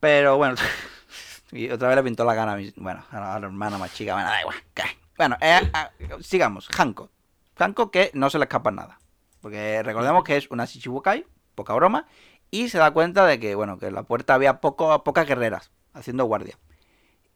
Pero 0.00 0.36
bueno, 0.36 0.56
y 1.52 1.70
otra 1.70 1.88
vez 1.88 1.96
le 1.96 2.02
pintó 2.02 2.24
la 2.24 2.34
gana 2.34 2.52
a 2.52 2.56
mi, 2.56 2.72
bueno, 2.76 3.04
a 3.10 3.20
la, 3.20 3.46
hermana 3.46 3.78
más 3.78 3.92
chica. 3.94 4.14
Bueno, 4.14 4.28
da 4.30 4.40
igual. 4.40 4.56
que- 4.74 4.82
Bueno, 5.16 5.36
eh, 5.40 5.70
ah, 5.74 5.90
sigamos. 6.20 6.68
Hancock. 6.68 7.10
Hancock 7.58 7.92
que 7.92 8.10
no 8.14 8.30
se 8.30 8.38
le 8.38 8.44
escapa 8.44 8.70
nada. 8.70 8.98
Porque 9.40 9.82
recordemos 9.82 10.24
que 10.24 10.36
es 10.36 10.50
una 10.50 10.64
Shichibukai, 10.64 11.26
poca 11.54 11.74
broma, 11.74 12.06
y 12.50 12.68
se 12.68 12.78
da 12.78 12.90
cuenta 12.90 13.26
de 13.26 13.38
que, 13.38 13.54
bueno, 13.54 13.78
que 13.78 13.86
en 13.86 13.94
la 13.94 14.02
puerta 14.02 14.34
había 14.34 14.60
poco, 14.60 15.02
pocas 15.04 15.26
guerreras 15.26 15.70
haciendo 15.92 16.24
guardia. 16.24 16.58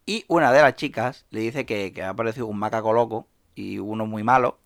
Y 0.06 0.24
una 0.28 0.52
de 0.52 0.60
las 0.62 0.74
chicas 0.76 1.24
le 1.30 1.40
dice 1.40 1.64
que, 1.66 1.92
que 1.92 2.02
ha 2.02 2.10
aparecido 2.10 2.46
un 2.46 2.58
macaco 2.58 2.92
loco 2.92 3.26
y 3.54 3.78
uno 3.78 4.06
muy 4.06 4.22
malo, 4.22 4.58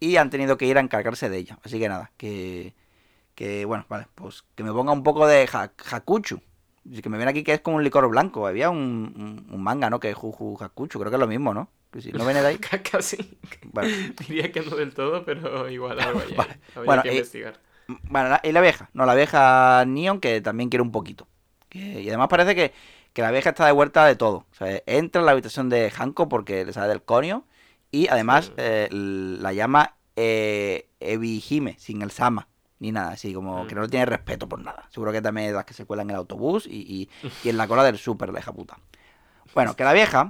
y 0.00 0.16
han 0.16 0.30
tenido 0.30 0.56
que 0.56 0.66
ir 0.66 0.78
a 0.78 0.80
encargarse 0.80 1.28
de 1.28 1.38
ella. 1.38 1.58
Así 1.64 1.78
que 1.78 1.88
nada, 1.88 2.10
que, 2.16 2.74
que 3.36 3.64
bueno, 3.64 3.86
vale, 3.88 4.06
pues 4.16 4.44
que 4.56 4.64
me 4.64 4.72
ponga 4.72 4.92
un 4.92 5.02
poco 5.04 5.26
de 5.28 5.48
ha- 5.52 5.72
Hakuchu, 5.92 6.40
Que 7.02 7.08
me 7.08 7.16
viene 7.16 7.30
aquí 7.30 7.42
que 7.44 7.54
es 7.54 7.60
como 7.60 7.76
un 7.78 7.84
licor 7.84 8.08
blanco. 8.08 8.46
Había 8.46 8.68
un, 8.70 8.78
un- 8.78 9.46
un 9.54 9.62
manga, 9.62 9.88
¿no? 9.90 10.00
Que 10.00 10.10
es 10.10 10.14
Juju 10.16 10.58
Hakuchu. 10.60 10.98
Creo 10.98 11.10
que 11.10 11.16
es 11.16 11.20
lo 11.20 11.26
mismo, 11.26 11.54
¿no? 11.54 11.68
Si 11.98 12.12
no 12.12 12.24
viene 12.24 12.42
de 12.42 12.48
ahí. 12.48 12.58
Ca- 12.58 12.82
Casi. 12.82 13.16
Diría 14.28 14.52
que 14.52 14.60
no 14.62 14.76
del 14.76 14.92
todo, 14.94 15.24
pero 15.24 15.68
igual 15.70 15.98
algo 16.00 16.20
hay. 16.28 16.34
Vale. 16.34 16.58
Habría 16.74 16.84
Bueno, 16.84 17.02
que 17.02 17.12
investigar. 17.12 17.60
Bueno, 18.04 18.28
la- 18.30 18.40
y 18.42 18.52
la 18.52 18.60
abeja, 18.60 18.90
no, 18.94 19.06
la 19.06 19.12
abeja 19.12 19.84
Neon 19.86 20.20
que 20.20 20.40
también 20.40 20.68
quiere 20.70 20.82
un 20.82 20.92
poquito. 20.92 21.26
Que- 21.68 22.02
y 22.02 22.08
además 22.08 22.28
parece 22.28 22.54
que, 22.54 22.72
que 23.12 23.22
la 23.22 23.28
abeja 23.28 23.50
está 23.50 23.66
de 23.66 23.72
vuelta 23.72 24.04
de 24.06 24.16
todo. 24.16 24.46
O 24.50 24.54
sea, 24.54 24.82
entra 24.86 25.20
en 25.20 25.26
la 25.26 25.32
habitación 25.32 25.68
de 25.68 25.90
Hanko 25.96 26.28
porque 26.28 26.64
le 26.64 26.72
sale 26.72 26.88
del 26.88 27.02
conio 27.02 27.44
y 27.90 28.08
además 28.08 28.46
Sí. 28.46 28.52
eh, 28.56 28.88
la 28.90 29.52
llama 29.52 29.94
eh, 30.16 30.88
Ebihime, 31.00 31.76
sin 31.78 32.02
el 32.02 32.10
Sama, 32.10 32.48
ni 32.80 32.92
nada, 32.92 33.12
así 33.12 33.32
como 33.32 33.64
Mm. 33.64 33.66
que 33.68 33.74
no 33.74 33.88
tiene 33.88 34.06
respeto 34.06 34.48
por 34.48 34.58
nada. 34.60 34.86
Seguro 34.90 35.12
que 35.12 35.22
también 35.22 35.48
es 35.48 35.54
las 35.54 35.64
que 35.64 35.74
se 35.74 35.84
cuelan 35.84 36.06
en 36.06 36.10
el 36.10 36.16
autobús 36.16 36.66
y, 36.66 36.80
y- 36.80 37.10
y 37.42 37.48
en 37.48 37.56
la 37.56 37.66
cola 37.68 37.84
del 37.84 37.98
súper, 37.98 38.32
la 38.32 38.40
hija 38.40 38.52
puta. 38.52 38.78
Bueno, 39.54 39.74
que 39.76 39.84
la 39.84 39.92
vieja, 39.92 40.28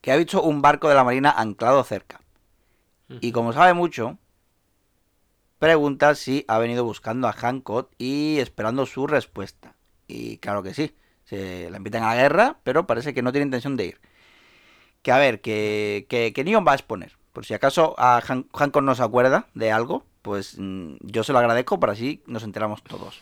que 0.00 0.12
ha 0.12 0.16
visto 0.16 0.42
un 0.42 0.60
barco 0.62 0.88
de 0.88 0.94
la 0.94 1.04
marina 1.04 1.30
anclado 1.30 1.82
cerca. 1.84 2.20
Y 3.20 3.32
como 3.32 3.52
sabe 3.52 3.74
mucho, 3.74 4.18
pregunta 5.58 6.14
si 6.14 6.44
ha 6.48 6.58
venido 6.58 6.84
buscando 6.84 7.28
a 7.28 7.32
Hancock 7.32 7.90
y 7.98 8.38
esperando 8.38 8.86
su 8.86 9.06
respuesta. 9.06 9.74
Y 10.06 10.38
claro 10.38 10.62
que 10.62 10.74
sí, 10.74 10.94
se 11.24 11.70
la 11.70 11.76
invitan 11.78 12.02
a 12.02 12.08
la 12.14 12.16
guerra, 12.16 12.58
pero 12.64 12.86
parece 12.86 13.14
que 13.14 13.22
no 13.22 13.32
tiene 13.32 13.46
intención 13.46 13.76
de 13.76 13.86
ir. 13.86 14.00
Que 15.02 15.12
a 15.12 15.18
ver, 15.18 15.40
que, 15.40 16.06
que, 16.08 16.32
que 16.32 16.44
Neon 16.44 16.64
va 16.66 16.72
a 16.72 16.76
exponer. 16.76 17.16
Por 17.32 17.44
si 17.44 17.54
acaso 17.54 17.94
a 17.98 18.18
Han- 18.26 18.48
Hancock 18.52 18.82
no 18.82 18.94
se 18.94 19.02
acuerda 19.02 19.46
de 19.54 19.70
algo, 19.72 20.04
pues 20.24 20.56
mm, 20.58 20.94
yo 21.02 21.22
se 21.22 21.34
lo 21.34 21.38
agradezco, 21.38 21.78
para 21.78 21.92
así 21.92 22.22
nos 22.26 22.44
enteramos 22.44 22.82
todos. 22.82 23.20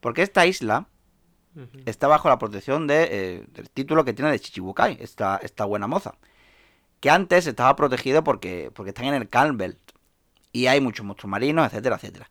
Porque 0.00 0.20
esta 0.20 0.44
isla 0.44 0.86
está 1.86 2.06
bajo 2.06 2.28
la 2.28 2.38
protección 2.38 2.86
de, 2.86 3.08
eh, 3.10 3.44
del 3.48 3.70
título 3.70 4.04
que 4.04 4.12
tiene 4.12 4.30
de 4.30 4.38
Chichibukai, 4.38 4.98
esta, 5.00 5.40
esta 5.42 5.64
buena 5.64 5.86
moza. 5.86 6.18
Que 7.00 7.08
antes 7.08 7.46
estaba 7.46 7.74
protegido 7.76 8.22
porque, 8.24 8.70
porque 8.74 8.90
están 8.90 9.06
en 9.06 9.14
el 9.14 9.30
Calm 9.30 9.56
Belt. 9.56 9.78
Y 10.52 10.66
hay 10.66 10.82
muchos 10.82 11.06
monstruos 11.06 11.30
marinos, 11.30 11.66
etcétera, 11.66 11.96
etcétera. 11.96 12.30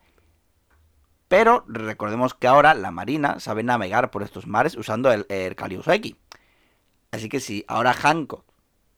Pero 1.28 1.66
recordemos 1.68 2.36
que 2.36 2.46
ahora 2.46 2.76
la 2.76 2.92
marina 2.92 3.40
sabe 3.40 3.64
navegar 3.64 4.12
por 4.12 4.22
estos 4.22 4.46
mares 4.46 4.78
usando 4.78 5.12
el, 5.12 5.26
el 5.30 5.56
Kariuseki. 5.56 6.16
Así 7.10 7.30
que 7.30 7.40
si 7.40 7.66
ahora 7.68 7.94
Hancock 7.94 8.46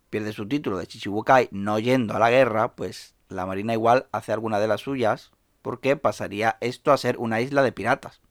pierde 0.09 0.33
su 0.33 0.45
título 0.45 0.77
de 0.77 0.87
Chichibukai 0.87 1.47
no 1.51 1.79
yendo 1.79 2.15
a 2.15 2.19
la 2.19 2.29
guerra, 2.29 2.75
pues 2.75 3.14
la 3.29 3.45
marina 3.45 3.73
igual 3.73 4.07
hace 4.11 4.31
alguna 4.31 4.59
de 4.59 4.67
las 4.67 4.81
suyas, 4.81 5.31
porque 5.61 5.95
pasaría 5.95 6.57
esto 6.61 6.91
a 6.91 6.97
ser 6.97 7.17
una 7.17 7.41
isla 7.41 7.63
de 7.63 7.71
piratas. 7.71 8.21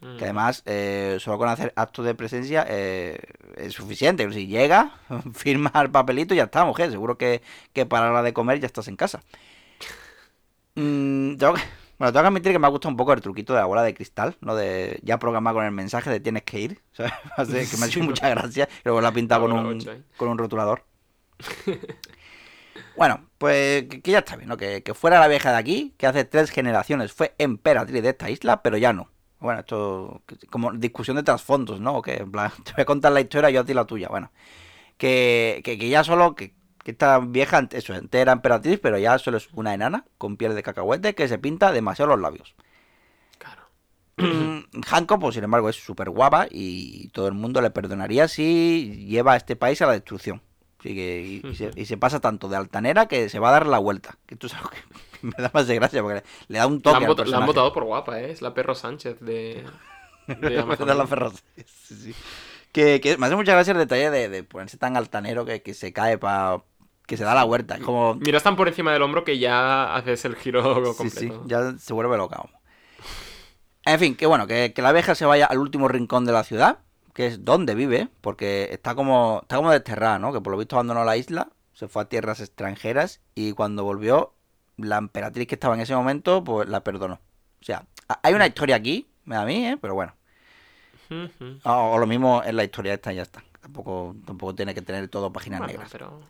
Mm. 0.00 0.16
Que 0.16 0.24
además, 0.24 0.62
eh, 0.66 1.18
solo 1.20 1.38
con 1.38 1.48
hacer 1.48 1.72
actos 1.76 2.04
de 2.04 2.14
presencia 2.14 2.66
eh, 2.68 3.18
es 3.56 3.72
suficiente. 3.72 4.30
Si 4.32 4.46
llega, 4.48 4.94
firma 5.34 5.70
el 5.76 5.90
papelito 5.90 6.34
y 6.34 6.38
ya 6.38 6.44
está, 6.44 6.64
mujer. 6.64 6.90
Seguro 6.90 7.16
que, 7.16 7.40
que 7.72 7.86
para 7.86 8.06
la 8.06 8.10
hora 8.12 8.22
de 8.22 8.32
comer 8.32 8.60
ya 8.60 8.66
estás 8.66 8.88
en 8.88 8.96
casa. 8.96 9.20
Mm, 10.74 11.36
tengo 11.36 11.54
que- 11.54 11.62
bueno, 11.98 12.12
tengo 12.12 12.22
que 12.24 12.28
admitir 12.28 12.52
que 12.52 12.58
me 12.58 12.66
ha 12.66 12.70
gustado 12.70 12.90
un 12.90 12.96
poco 12.96 13.12
el 13.12 13.20
truquito 13.20 13.52
de 13.52 13.60
la 13.60 13.66
bola 13.66 13.82
de 13.84 13.94
cristal, 13.94 14.36
¿no? 14.40 14.56
De 14.56 14.98
ya 15.04 15.18
programar 15.20 15.54
con 15.54 15.64
el 15.64 15.70
mensaje 15.70 16.10
de 16.10 16.18
tienes 16.18 16.42
que 16.42 16.58
ir. 16.58 16.80
que 16.96 17.44
me 17.46 17.58
ha 17.60 17.62
hecho 17.62 18.00
Sí, 18.00 18.02
mucha 18.02 18.28
gracia. 18.28 18.68
Y 18.78 18.80
luego 18.86 19.00
lo 19.00 19.06
ha 19.06 19.12
pintado 19.12 19.46
La 19.46 19.54
con 19.54 19.66
un, 19.66 20.04
con 20.16 20.28
un 20.28 20.38
rotulador. 20.38 20.84
Bueno, 22.96 23.28
pues 23.38 23.84
que, 23.84 24.10
ya 24.10 24.18
está 24.18 24.36
bien, 24.36 24.48
¿no? 24.48 24.56
Que, 24.56 24.82
que 24.82 24.94
fuera 24.94 25.20
la 25.20 25.28
vieja 25.28 25.50
de 25.50 25.58
aquí, 25.58 25.94
que 25.96 26.06
hace 26.06 26.24
tres 26.24 26.50
generaciones 26.50 27.12
fue 27.12 27.34
emperatriz 27.38 28.02
de 28.02 28.10
esta 28.10 28.30
isla, 28.30 28.62
pero 28.62 28.76
ya 28.76 28.92
no. 28.92 29.10
Bueno, 29.42 29.60
esto 29.60 30.22
como 30.50 30.72
discusión 30.72 31.16
de 31.16 31.24
trasfondos, 31.24 31.80
¿no? 31.80 32.00
Que 32.00 32.14
en 32.18 32.30
plan, 32.30 32.52
te 32.64 32.72
voy 32.72 32.82
a 32.82 32.86
contar 32.86 33.12
la 33.12 33.20
historia 33.20 33.50
yo 33.50 33.60
a 33.60 33.64
ti 33.64 33.74
la 33.74 33.84
tuya. 33.86 34.08
Bueno, 34.08 34.30
que, 34.96 35.60
que, 35.64 35.78
que 35.78 35.88
ya 35.88 36.04
solo, 36.04 36.36
que, 36.36 36.54
que 36.84 36.92
esta 36.92 37.18
vieja, 37.18 37.68
eso, 37.72 37.94
entera 37.94 38.32
emperatriz, 38.32 38.78
pero 38.80 38.98
ya 38.98 39.18
solo 39.18 39.38
es 39.38 39.48
una 39.52 39.74
enana 39.74 40.04
con 40.18 40.36
piel 40.36 40.54
de 40.54 40.62
cacahuete 40.62 41.14
que 41.14 41.28
se 41.28 41.38
pinta 41.38 41.72
demasiado 41.72 42.10
los 42.12 42.20
labios. 42.20 42.54
Claro. 43.38 43.62
Hanko, 44.90 45.18
pues 45.18 45.34
sin 45.34 45.44
embargo, 45.44 45.68
es 45.68 45.76
súper 45.76 46.10
guapa 46.10 46.46
y 46.48 47.08
todo 47.08 47.26
el 47.26 47.34
mundo 47.34 47.60
le 47.60 47.70
perdonaría 47.70 48.28
si 48.28 49.06
lleva 49.08 49.32
a 49.32 49.36
este 49.36 49.56
país 49.56 49.82
a 49.82 49.86
la 49.86 49.92
destrucción. 49.94 50.40
Así 50.82 50.96
que, 50.96 51.20
y, 51.44 51.46
y 51.48 51.54
se, 51.54 51.70
y 51.76 51.84
se 51.86 51.96
pasa 51.96 52.18
tanto 52.18 52.48
de 52.48 52.56
altanera 52.56 53.06
que 53.06 53.28
se 53.28 53.38
va 53.38 53.50
a 53.50 53.52
dar 53.52 53.66
la 53.68 53.78
vuelta. 53.78 54.16
Que 54.26 54.34
esto 54.34 54.48
es 54.48 54.54
algo 54.54 54.70
que 54.70 54.78
me 55.22 55.32
da 55.38 55.50
más 55.54 55.66
de 55.68 55.76
gracia 55.76 56.02
porque 56.02 56.24
le, 56.48 56.58
da 56.58 56.66
un 56.66 56.74
La 56.76 56.80
toque. 56.82 56.96
han, 56.96 57.02
al 57.04 57.08
vota- 57.08 57.24
la 57.24 57.36
han 57.38 57.46
votado 57.46 57.72
por 57.72 57.84
guapa, 57.84 58.20
¿eh? 58.20 58.32
Es 58.32 58.42
la 58.42 58.52
perro 58.52 58.74
Sánchez 58.74 59.20
de. 59.20 59.64
de 60.26 60.50
la. 60.96 61.32
Sí, 61.66 61.94
sí. 61.96 62.14
Que, 62.72 63.00
que 63.00 63.16
me 63.18 63.26
hace 63.26 63.36
mucha 63.36 63.52
gracia 63.52 63.72
el 63.72 63.78
detalle 63.78 64.10
de, 64.10 64.28
de 64.28 64.42
ponerse 64.44 64.78
tan 64.78 64.96
altanero 64.96 65.44
que, 65.44 65.62
que 65.62 65.74
se 65.74 65.92
cae 65.92 66.18
para. 66.18 66.62
que 67.06 67.16
se 67.16 67.22
da 67.24 67.34
la 67.34 67.44
vuelta. 67.44 67.76
Es 67.76 67.82
como. 67.82 68.14
Miras 68.16 68.42
tan 68.42 68.56
por 68.56 68.66
encima 68.66 68.92
del 68.92 69.02
hombro 69.02 69.24
que 69.24 69.38
ya 69.38 69.94
haces 69.94 70.24
el 70.24 70.34
giro 70.36 70.92
Sí, 70.92 70.96
completo. 70.96 71.34
sí, 71.34 71.40
ya 71.46 71.78
se 71.78 71.92
vuelve 71.92 72.16
loca. 72.16 72.42
En 73.84 73.98
fin, 73.98 74.14
que 74.16 74.26
bueno, 74.26 74.46
que, 74.46 74.72
que 74.72 74.80
la 74.82 74.90
abeja 74.90 75.14
se 75.14 75.26
vaya 75.26 75.46
al 75.46 75.58
último 75.58 75.88
rincón 75.88 76.24
de 76.24 76.32
la 76.32 76.44
ciudad, 76.44 76.78
que 77.12 77.26
es 77.26 77.44
donde 77.44 77.74
vive, 77.74 78.08
porque 78.20 78.68
está 78.72 78.94
como, 78.94 79.40
está 79.42 79.56
como 79.56 79.70
desterrada, 79.70 80.18
¿no? 80.18 80.32
Que 80.32 80.40
por 80.40 80.52
lo 80.52 80.58
visto 80.58 80.76
abandonó 80.76 81.04
la 81.04 81.16
isla, 81.16 81.48
se 81.74 81.88
fue 81.88 82.02
a 82.02 82.08
tierras 82.08 82.40
extranjeras 82.40 83.20
y 83.34 83.52
cuando 83.52 83.84
volvió, 83.84 84.34
la 84.76 84.96
emperatriz 84.98 85.46
que 85.46 85.54
estaba 85.56 85.74
en 85.74 85.80
ese 85.82 85.94
momento, 85.94 86.42
pues 86.44 86.68
la 86.68 86.82
perdonó. 86.82 87.14
O 87.60 87.64
sea, 87.64 87.84
ha- 88.08 88.20
hay 88.22 88.34
una 88.34 88.46
historia 88.46 88.76
aquí, 88.76 89.06
me 89.24 89.34
da 89.36 89.42
a 89.42 89.46
mí, 89.46 89.66
¿eh? 89.66 89.78
Pero 89.80 89.94
bueno. 89.94 90.14
Ujú. 91.10 91.58
O, 91.64 91.70
o 91.94 91.98
lo 91.98 92.06
mismo 92.06 92.42
en 92.44 92.56
la 92.56 92.64
historia 92.64 92.94
esta 92.94 93.12
y 93.12 93.16
ya 93.16 93.22
está. 93.22 93.42
Tampoco, 93.60 94.16
tampoco 94.26 94.54
tiene 94.54 94.74
que 94.74 94.82
tener 94.82 95.08
todo 95.08 95.32
páginas 95.32 95.58
Bueno, 95.60 95.72
negras. 95.72 95.90
pero... 95.92 96.20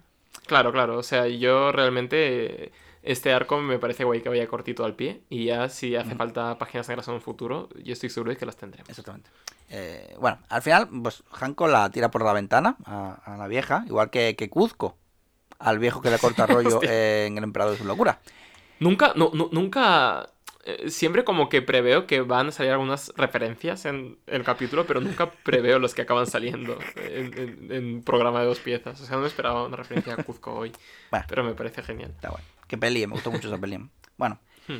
Claro, 0.46 0.72
claro. 0.72 0.98
O 0.98 1.02
sea, 1.02 1.28
yo 1.28 1.70
realmente 1.72 2.72
este 3.02 3.32
arco 3.32 3.58
me 3.58 3.78
parece 3.78 4.04
guay 4.04 4.20
que 4.22 4.28
vaya 4.28 4.46
cortito 4.46 4.84
al 4.84 4.94
pie. 4.94 5.22
Y 5.28 5.46
ya 5.46 5.68
si 5.68 5.96
hace 5.96 6.14
falta 6.14 6.56
páginas 6.58 6.88
negras 6.88 7.08
en 7.08 7.14
un 7.14 7.20
futuro, 7.20 7.68
yo 7.82 7.92
estoy 7.92 8.10
seguro 8.10 8.30
de 8.30 8.36
que 8.36 8.46
las 8.46 8.56
tendremos. 8.56 8.88
Exactamente. 8.88 9.30
Eh, 9.70 10.14
bueno, 10.20 10.38
al 10.48 10.62
final, 10.62 10.88
pues 11.02 11.22
Hanko 11.32 11.66
la 11.66 11.88
tira 11.90 12.10
por 12.10 12.22
la 12.24 12.32
ventana 12.32 12.76
a, 12.84 13.14
a 13.24 13.36
la 13.36 13.48
vieja, 13.48 13.84
igual 13.86 14.10
que, 14.10 14.36
que 14.36 14.50
Kuzco, 14.50 14.96
al 15.58 15.78
viejo 15.78 16.00
que 16.02 16.10
le 16.10 16.18
corta 16.18 16.46
rollo 16.46 16.80
eh, 16.82 17.24
en 17.28 17.38
El 17.38 17.44
Emperador 17.44 17.72
de 17.72 17.78
su 17.78 17.84
locura. 17.86 18.20
Nunca, 18.80 19.12
no, 19.16 19.30
no- 19.32 19.48
nunca... 19.52 20.28
eh, 20.64 20.90
siempre 20.90 21.24
como 21.24 21.48
que 21.48 21.62
preveo 21.62 22.06
que 22.06 22.20
van 22.20 22.48
a 22.48 22.52
salir 22.52 22.72
algunas 22.72 23.12
referencias 23.16 23.84
en 23.86 24.18
el 24.26 24.44
capítulo, 24.44 24.86
pero 24.86 25.00
nunca 25.00 25.30
preveo 25.44 25.78
los 25.78 25.94
que 25.94 26.02
acaban 26.02 26.26
saliendo 26.26 26.78
en, 26.96 27.38
en- 27.38 27.72
en 27.72 28.02
programa 28.02 28.40
de 28.40 28.46
dos 28.46 28.58
piezas. 28.60 29.00
O 29.00 29.04
sea, 29.06 29.16
no 29.16 29.22
me 29.22 29.28
esperaba 29.28 29.64
una 29.64 29.76
referencia 29.76 30.14
a 30.14 30.22
Cuzco 30.22 30.52
hoy. 30.52 30.72
Bueno. 31.10 31.24
Pero 31.28 31.44
me 31.44 31.54
parece 31.54 31.82
genial. 31.82 32.10
Está 32.10 32.30
bueno. 32.30 32.44
Qué 32.72 32.78
peli, 32.78 33.06
me 33.06 33.12
gustó 33.12 33.30
mucho 33.30 33.48
esa 33.48 33.58
peli. 33.58 33.78
Bueno, 34.16 34.38
Hmm. 34.66 34.78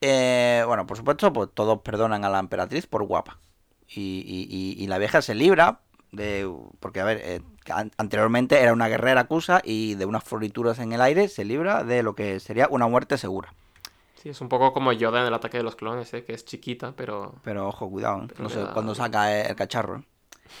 eh, 0.00 0.62
bueno, 0.66 0.86
por 0.86 0.96
supuesto, 0.96 1.30
pues 1.30 1.50
todos 1.52 1.80
perdonan 1.82 2.24
a 2.24 2.30
la 2.30 2.38
emperatriz 2.38 2.86
por 2.86 3.02
guapa. 3.02 3.36
Y, 3.86 4.22
y- 4.26 4.46
y- 4.48 4.82
y 4.82 4.86
la 4.86 4.96
vieja 4.96 5.20
se 5.20 5.34
libra 5.34 5.80
de... 6.10 6.50
Porque, 6.80 7.00
a 7.00 7.04
ver, 7.04 7.20
eh, 7.22 7.42
que 7.66 7.72
an- 7.72 7.92
anteriormente 7.98 8.58
era 8.62 8.72
una 8.72 8.88
guerrera 8.88 9.20
acusa 9.20 9.60
y 9.62 9.94
de 9.96 10.06
unas 10.06 10.24
florituras 10.24 10.78
en 10.78 10.94
el 10.94 11.02
aire 11.02 11.28
se 11.28 11.44
libra 11.44 11.84
de 11.84 12.02
lo 12.02 12.14
que 12.14 12.40
sería 12.40 12.66
una 12.70 12.86
muerte 12.86 13.18
segura. 13.18 13.52
Sí, 14.22 14.30
es 14.30 14.40
un 14.40 14.48
poco 14.48 14.72
como 14.72 14.90
Yoda 14.94 15.20
en 15.20 15.26
el 15.26 15.34
ataque 15.34 15.58
de 15.58 15.64
los 15.64 15.76
clones, 15.76 16.14
¿eh? 16.14 16.24
que 16.24 16.32
es 16.32 16.46
chiquita, 16.46 16.92
pero... 16.96 17.34
Pero 17.42 17.68
ojo, 17.68 17.90
cuidado, 17.90 18.22
¿eh? 18.22 18.28
Pero 18.28 18.42
no 18.42 18.48
sé 18.48 18.54
cuidado. 18.56 18.72
cuándo 18.72 18.94
saca 18.94 19.38
el 19.42 19.54
cacharro. 19.54 20.02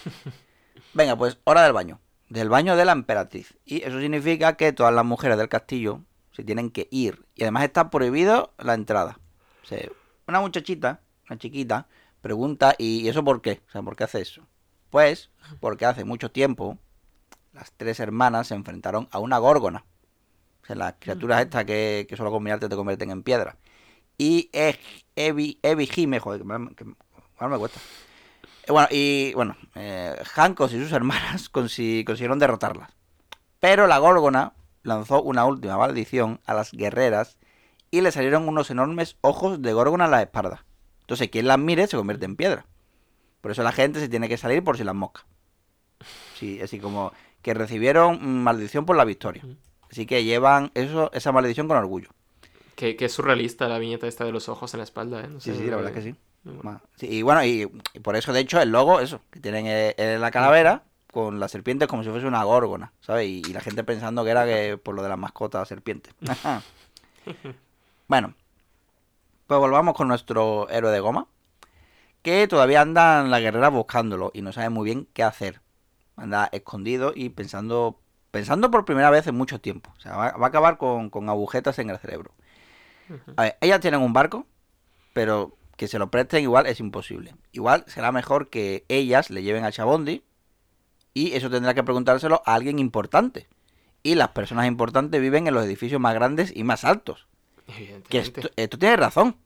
Venga, 0.94 1.16
pues 1.16 1.38
hora 1.44 1.62
del 1.62 1.72
baño. 1.72 1.98
Del 2.28 2.48
baño 2.50 2.76
de 2.76 2.84
la 2.84 2.92
emperatriz. 2.92 3.56
Y 3.64 3.82
eso 3.84 3.98
significa 4.00 4.54
que 4.56 4.72
todas 4.72 4.92
las 4.92 5.04
mujeres 5.04 5.38
del 5.38 5.48
castillo 5.48 6.00
se 6.38 6.44
tienen 6.44 6.70
que 6.70 6.86
ir. 6.92 7.24
Y 7.34 7.42
además 7.42 7.64
está 7.64 7.90
prohibido 7.90 8.52
la 8.58 8.74
entrada. 8.74 9.18
O 9.64 9.66
sea, 9.66 9.88
una 10.28 10.40
muchachita, 10.40 11.00
una 11.28 11.36
chiquita, 11.36 11.88
pregunta, 12.20 12.76
¿y 12.78 13.08
eso 13.08 13.24
por 13.24 13.42
qué? 13.42 13.60
O 13.66 13.72
sea, 13.72 13.82
¿por 13.82 13.96
qué 13.96 14.04
hace 14.04 14.20
eso? 14.20 14.46
Pues 14.88 15.30
porque 15.58 15.84
hace 15.84 16.04
mucho 16.04 16.30
tiempo 16.30 16.78
las 17.52 17.72
tres 17.72 17.98
hermanas 17.98 18.46
se 18.46 18.54
enfrentaron 18.54 19.08
a 19.10 19.18
una 19.18 19.38
górgona. 19.38 19.84
O 20.62 20.66
sea, 20.66 20.76
las 20.76 20.94
criaturas 21.00 21.40
estas 21.42 21.64
que, 21.64 22.06
que 22.08 22.16
solo 22.16 22.30
con 22.30 22.44
mirarte 22.44 22.68
te 22.68 22.76
convierten 22.76 23.10
en 23.10 23.24
piedra. 23.24 23.56
Y 24.16 24.48
Evi, 25.16 25.58
Jime, 25.88 26.20
joder, 26.20 26.42
que 26.42 26.46
me, 26.46 26.74
que 26.76 26.84
ahora 27.38 27.52
me 27.54 27.58
cuesta. 27.58 27.80
Eh, 28.62 28.70
Bueno, 28.70 28.86
y 28.92 29.34
bueno, 29.34 29.56
eh, 29.74 30.14
Hankos 30.36 30.72
y 30.72 30.80
sus 30.80 30.92
hermanas 30.92 31.50
consi- 31.52 32.04
consiguieron 32.04 32.38
derrotarlas. 32.38 32.90
Pero 33.58 33.88
la 33.88 33.98
Górgona 33.98 34.52
lanzó 34.82 35.22
una 35.22 35.44
última 35.44 35.76
maldición 35.76 36.40
a 36.46 36.54
las 36.54 36.72
guerreras 36.72 37.36
y 37.90 38.00
le 38.00 38.12
salieron 38.12 38.48
unos 38.48 38.70
enormes 38.70 39.16
ojos 39.20 39.62
de 39.62 39.72
Górgona 39.72 40.06
en 40.06 40.10
la 40.10 40.22
espalda. 40.22 40.64
Entonces, 41.00 41.28
quien 41.28 41.46
las 41.46 41.58
mire 41.58 41.86
se 41.86 41.96
convierte 41.96 42.26
en 42.26 42.36
piedra. 42.36 42.66
Por 43.40 43.50
eso 43.50 43.62
la 43.62 43.72
gente 43.72 44.00
se 44.00 44.08
tiene 44.08 44.28
que 44.28 44.36
salir 44.36 44.62
por 44.62 44.76
si 44.76 44.84
las 44.84 44.94
moscas. 44.94 45.24
Sí, 46.34 46.60
así 46.60 46.78
como 46.78 47.12
que 47.42 47.54
recibieron 47.54 48.42
maldición 48.42 48.84
por 48.84 48.96
la 48.96 49.04
victoria. 49.04 49.42
Así 49.90 50.06
que 50.06 50.24
llevan 50.24 50.70
eso, 50.74 51.10
esa 51.12 51.32
maldición 51.32 51.66
con 51.66 51.76
orgullo. 51.76 52.08
Que, 52.76 52.94
que 52.94 53.06
es 53.06 53.12
surrealista 53.12 53.68
la 53.68 53.78
viñeta 53.78 54.06
esta 54.06 54.24
de 54.24 54.32
los 54.32 54.48
ojos 54.48 54.72
en 54.74 54.78
la 54.78 54.84
espalda, 54.84 55.20
¿eh? 55.22 55.28
No 55.28 55.40
Sí, 55.40 55.52
sé, 55.52 55.58
sí, 55.58 55.66
la 55.66 55.76
verdad 55.76 55.92
que 55.92 56.02
sí. 56.02 56.14
Y 57.00 57.22
bueno, 57.22 57.44
y, 57.44 57.68
y 57.94 58.00
por 58.00 58.16
eso, 58.16 58.32
de 58.32 58.40
hecho, 58.40 58.60
el 58.60 58.70
logo, 58.70 59.00
eso, 59.00 59.20
que 59.30 59.40
tienen 59.40 59.66
eh, 59.66 59.94
eh, 59.98 60.18
la 60.20 60.30
calavera 60.30 60.84
con 61.18 61.40
las 61.40 61.50
serpientes 61.50 61.88
como 61.88 62.04
si 62.04 62.10
fuese 62.10 62.28
una 62.28 62.44
górgona, 62.44 62.92
¿sabes? 63.00 63.26
Y, 63.26 63.42
y 63.44 63.52
la 63.52 63.60
gente 63.60 63.82
pensando 63.82 64.22
que 64.22 64.30
era 64.30 64.46
que 64.46 64.78
por 64.78 64.94
lo 64.94 65.02
de 65.02 65.08
las 65.08 65.18
mascotas 65.18 65.66
serpientes. 65.66 66.14
bueno, 68.06 68.34
pues 69.48 69.58
volvamos 69.58 69.96
con 69.96 70.06
nuestro 70.06 70.68
héroe 70.68 70.92
de 70.92 71.00
goma, 71.00 71.26
que 72.22 72.46
todavía 72.46 72.82
anda 72.82 73.20
en 73.20 73.32
la 73.32 73.40
guerrera 73.40 73.68
buscándolo 73.68 74.30
y 74.32 74.42
no 74.42 74.52
sabe 74.52 74.68
muy 74.68 74.84
bien 74.84 75.08
qué 75.12 75.24
hacer. 75.24 75.60
Anda 76.14 76.48
escondido 76.52 77.12
y 77.12 77.30
pensando, 77.30 77.98
pensando 78.30 78.70
por 78.70 78.84
primera 78.84 79.10
vez 79.10 79.26
en 79.26 79.34
mucho 79.34 79.60
tiempo. 79.60 79.92
O 79.96 80.00
sea, 80.00 80.14
va, 80.14 80.30
va 80.36 80.46
a 80.46 80.48
acabar 80.50 80.78
con, 80.78 81.10
con 81.10 81.28
agujetas 81.28 81.80
en 81.80 81.90
el 81.90 81.98
cerebro. 81.98 82.30
A 83.34 83.42
ver, 83.42 83.58
ellas 83.60 83.80
tienen 83.80 84.02
un 84.02 84.12
barco, 84.12 84.46
pero 85.14 85.56
que 85.76 85.88
se 85.88 85.98
lo 85.98 86.12
presten 86.12 86.44
igual 86.44 86.66
es 86.66 86.78
imposible. 86.78 87.34
Igual 87.50 87.82
será 87.88 88.12
mejor 88.12 88.50
que 88.50 88.84
ellas 88.86 89.30
le 89.30 89.42
lleven 89.42 89.64
a 89.64 89.72
Chabondi 89.72 90.22
y 91.18 91.34
eso 91.34 91.50
tendrá 91.50 91.74
que 91.74 91.82
preguntárselo 91.82 92.42
a 92.46 92.54
alguien 92.54 92.78
importante. 92.78 93.48
Y 94.04 94.14
las 94.14 94.28
personas 94.28 94.68
importantes 94.68 95.20
viven 95.20 95.48
en 95.48 95.54
los 95.54 95.64
edificios 95.64 96.00
más 96.00 96.14
grandes 96.14 96.52
y 96.54 96.62
más 96.62 96.84
altos. 96.84 97.26
Que 98.08 98.18
esto, 98.18 98.48
esto 98.54 98.78
tiene 98.78 98.96
razón. 98.96 99.36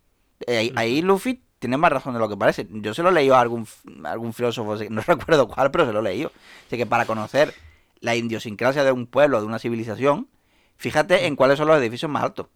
Eh, 0.47 0.59
ahí, 0.59 0.73
ahí 0.77 1.01
Luffy 1.01 1.43
tiene 1.59 1.79
más 1.79 1.91
razón 1.91 2.13
de 2.13 2.21
lo 2.21 2.29
que 2.29 2.37
parece. 2.37 2.67
Yo 2.69 2.93
se 2.93 3.03
lo 3.03 3.09
he 3.09 3.13
leído 3.13 3.37
a 3.37 3.41
algún, 3.41 3.67
a 4.05 4.11
algún 4.11 4.35
filósofo, 4.35 4.77
no 4.91 5.01
recuerdo 5.07 5.49
cuál, 5.49 5.71
pero 5.71 5.87
se 5.87 5.95
lo 5.95 6.01
he 6.01 6.03
leído. 6.03 6.31
Así 6.67 6.77
que 6.77 6.85
para 6.85 7.07
conocer 7.07 7.55
la 8.01 8.15
idiosincrasia 8.15 8.85
de 8.85 8.93
un 8.93 9.07
pueblo, 9.07 9.41
de 9.41 9.47
una 9.47 9.59
civilización, 9.59 10.29
fíjate 10.77 11.27
en 11.27 11.37
cuáles 11.37 11.57
son 11.57 11.69
los 11.69 11.79
edificios 11.79 12.11
más 12.11 12.25
altos 12.25 12.49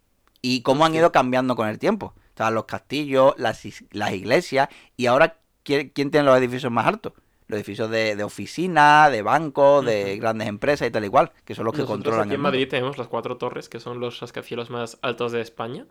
y 0.43 0.61
cómo 0.61 0.85
han 0.85 0.95
ido 0.95 1.11
cambiando 1.11 1.57
con 1.57 1.69
el 1.69 1.79
tiempo. 1.79 2.13
Estaban 2.29 2.55
los 2.55 2.67
castillos, 2.67 3.33
las, 3.39 3.63
las 3.93 4.13
iglesias 4.13 4.69
y 4.95 5.07
ahora 5.07 5.39
¿quién, 5.63 5.89
quién 5.89 6.11
tiene 6.11 6.27
los 6.27 6.37
edificios 6.37 6.71
más 6.71 6.87
altos? 6.87 7.15
Los 7.49 7.59
edificios 7.59 7.89
de, 7.91 8.17
de 8.17 8.25
oficina, 8.25 9.09
de 9.09 9.23
bancos, 9.23 9.85
de 9.85 10.19
grandes 10.19 10.49
empresas 10.49 10.89
y 10.89 10.91
tal 10.91 11.05
y 11.05 11.09
cual, 11.09 11.31
que 11.45 11.55
son 11.55 11.65
los 11.65 11.73
que 11.75 11.83
Nosotros 11.83 11.99
controlan 12.05 12.29
aquí 12.29 12.35
en. 12.35 12.41
Madrid 12.41 12.69
tenemos 12.69 12.99
las 12.99 13.07
cuatro 13.07 13.37
torres, 13.37 13.69
que 13.69 13.79
son 13.79 14.01
los 14.01 14.19
rascacielos 14.21 14.69
más 14.71 14.99
altos 15.03 15.31
de 15.33 15.41
España. 15.41 15.87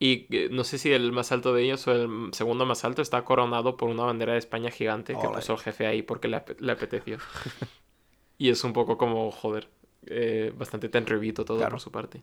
Y 0.00 0.26
eh, 0.34 0.48
no 0.50 0.64
sé 0.64 0.78
si 0.78 0.90
el 0.92 1.12
más 1.12 1.30
alto 1.30 1.52
de 1.54 1.62
ellos 1.62 1.86
o 1.86 1.92
el 1.92 2.30
segundo 2.32 2.64
más 2.66 2.84
alto 2.84 3.02
está 3.02 3.22
coronado 3.22 3.76
por 3.76 3.88
una 3.90 4.04
bandera 4.04 4.32
de 4.32 4.38
España 4.38 4.70
gigante 4.70 5.12
que 5.14 5.28
puso 5.28 5.52
el 5.52 5.58
jefe 5.60 5.86
ahí 5.86 6.02
porque 6.02 6.26
le, 6.26 6.36
ap- 6.38 6.58
le 6.60 6.72
apeteció. 6.72 7.18
y 8.38 8.48
es 8.50 8.64
un 8.64 8.72
poco 8.72 8.96
como, 8.96 9.30
joder, 9.30 9.68
eh, 10.06 10.52
bastante 10.56 10.88
tenrevito 10.88 11.44
todo 11.44 11.58
Claro. 11.58 11.72
por 11.72 11.80
su 11.80 11.92
parte. 11.92 12.22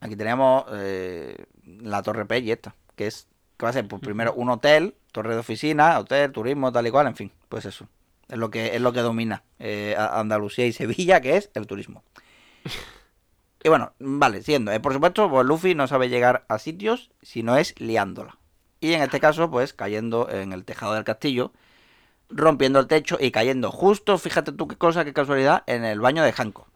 Aquí 0.00 0.16
tenemos 0.16 0.64
eh, 0.72 1.46
la 1.64 2.02
Torre 2.02 2.26
Pell 2.26 2.48
esta, 2.50 2.74
que 2.94 3.06
es 3.06 3.26
que 3.56 3.64
va 3.64 3.70
a 3.70 3.72
ser 3.72 3.88
pues, 3.88 4.02
primero 4.02 4.34
un 4.34 4.50
hotel, 4.50 4.94
torre 5.12 5.32
de 5.32 5.40
oficina, 5.40 5.98
hotel, 5.98 6.30
turismo, 6.32 6.70
tal 6.72 6.86
y 6.86 6.90
cual, 6.90 7.06
en 7.06 7.16
fin, 7.16 7.32
pues 7.48 7.64
eso. 7.64 7.88
Es 8.28 8.38
lo 8.38 8.50
que 8.50 8.74
es 8.74 8.80
lo 8.80 8.92
que 8.92 9.00
domina 9.00 9.44
eh, 9.58 9.94
Andalucía 9.98 10.66
y 10.66 10.72
Sevilla, 10.72 11.20
que 11.20 11.36
es 11.36 11.50
el 11.54 11.66
turismo. 11.66 12.02
Y 13.62 13.68
bueno, 13.70 13.92
vale, 13.98 14.42
siendo, 14.42 14.72
eh, 14.72 14.80
por 14.80 14.92
supuesto, 14.92 15.30
pues 15.30 15.46
Luffy 15.46 15.74
no 15.74 15.86
sabe 15.86 16.10
llegar 16.10 16.44
a 16.48 16.58
sitios 16.58 17.10
si 17.22 17.42
no 17.42 17.56
es 17.56 17.74
liándola. 17.80 18.38
Y 18.80 18.92
en 18.92 19.02
este 19.02 19.20
caso, 19.20 19.50
pues 19.50 19.72
cayendo 19.72 20.28
en 20.30 20.52
el 20.52 20.64
tejado 20.64 20.94
del 20.94 21.04
castillo, 21.04 21.52
rompiendo 22.28 22.78
el 22.78 22.86
techo 22.86 23.16
y 23.18 23.30
cayendo 23.30 23.70
justo, 23.70 24.18
fíjate 24.18 24.52
tú 24.52 24.68
qué 24.68 24.76
cosa, 24.76 25.04
qué 25.06 25.14
casualidad, 25.14 25.62
en 25.66 25.84
el 25.84 26.00
baño 26.00 26.22
de 26.22 26.34
Hanko. 26.36 26.66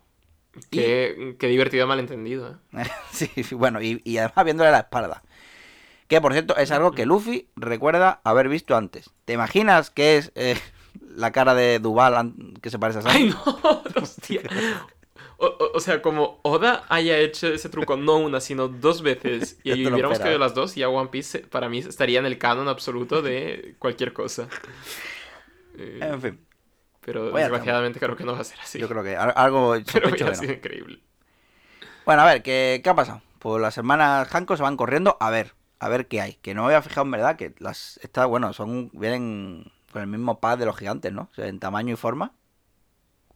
Qué, 0.71 1.37
qué 1.39 1.47
divertido 1.49 1.87
malentendido, 1.87 2.59
¿eh? 2.73 2.85
Sí, 3.13 3.31
sí, 3.43 3.55
bueno, 3.55 3.83
y, 3.83 4.01
y 4.05 4.17
además 4.17 4.45
viéndole 4.45 4.71
la 4.71 4.79
espalda. 4.79 5.23
Que 6.09 6.23
por 6.23 6.33
cierto 6.33 6.57
es 6.57 6.71
algo 6.71 6.93
que 6.93 7.05
Luffy 7.05 7.51
recuerda 7.55 8.23
haber 8.25 8.49
visto 8.49 8.75
antes. 8.77 9.11
¿Te 9.27 9.35
imaginas 9.35 9.91
que 9.91 10.17
es 10.17 10.33
eh, 10.37 10.57
la 11.19 11.33
cara 11.33 11.55
de 11.55 11.79
Duval 11.79 12.35
que 12.63 12.71
se 12.71 12.79
parece 12.79 13.01
a 13.01 13.03
Sanji? 13.03 13.25
¡Ay, 13.25 13.31
no! 13.31 13.83
¡Hostia! 14.03 14.43
O, 15.41 15.47
o- 15.47 15.73
o 15.77 15.81
sea, 15.81 16.03
como 16.03 16.41
Oda 16.43 16.85
haya 16.89 17.19
hecho 17.19 17.47
ese 17.49 17.69
truco 17.69 17.97
no 17.97 18.17
una, 18.17 18.41
sino 18.41 18.69
dos 18.69 19.03
veces, 19.03 19.59
y 19.65 19.87
hubiéramos 19.87 20.19
caído 20.19 20.39
las 20.39 20.55
dos, 20.55 20.77
y 20.77 20.83
a 20.83 20.89
One 20.89 21.11
Piece 21.11 21.41
para 21.41 21.69
mí 21.69 21.79
estaría 21.79 22.19
en 22.19 22.27
el 22.27 22.39
canon 22.39 22.69
absoluto 22.69 23.23
de 23.23 23.77
cualquier 23.79 24.13
cosa. 24.13 24.49
Eh, 25.79 25.99
En 26.01 26.21
fin, 26.21 26.47
pero 27.01 27.31
desgraciadamente 27.33 28.01
creo 28.01 28.17
que 28.17 28.25
no 28.25 28.33
va 28.33 28.41
a 28.41 28.45
ser 28.45 28.59
así. 28.61 28.79
yo 28.79 28.89
creo 28.89 29.03
que 29.05 29.17
al- 29.17 29.33
algo 29.37 29.75
Pero 29.75 29.85
sospecho 29.85 30.11
hubiera 30.11 30.31
que 30.33 30.37
no. 30.37 30.41
sido 30.41 30.53
increíble. 30.55 31.01
Bueno, 32.05 32.23
a 32.23 32.27
ver, 32.27 32.43
¿qué, 32.43 32.81
qué 32.83 32.91
ha 32.91 32.95
pasado? 32.95 33.23
Pues 33.39 33.61
las 33.61 33.77
hermanas 33.79 34.29
Hanko 34.35 34.57
se 34.57 34.63
van 34.63 34.77
corriendo 34.77 35.17
a 35.21 35.31
ver, 35.31 35.55
a 35.79 35.89
ver 35.89 36.09
qué 36.09 36.21
hay. 36.21 36.35
Que 36.37 36.55
no 36.55 36.63
me 36.63 36.67
había 36.69 36.83
fijado 36.83 37.05
en 37.05 37.11
verdad 37.13 37.37
que 37.37 37.55
las 37.59 37.99
estas, 38.03 38.27
bueno, 38.27 38.53
son 38.53 38.91
vienen 38.93 39.71
con 39.93 40.03
el 40.03 40.09
mismo 40.09 40.41
pad 40.41 40.59
de 40.59 40.67
los 40.67 40.77
gigantes, 40.77 41.13
¿no? 41.13 41.29
O 41.31 41.35
sea, 41.35 41.47
en 41.47 41.59
tamaño 41.59 41.95
y 41.95 41.97
forma. 41.97 42.33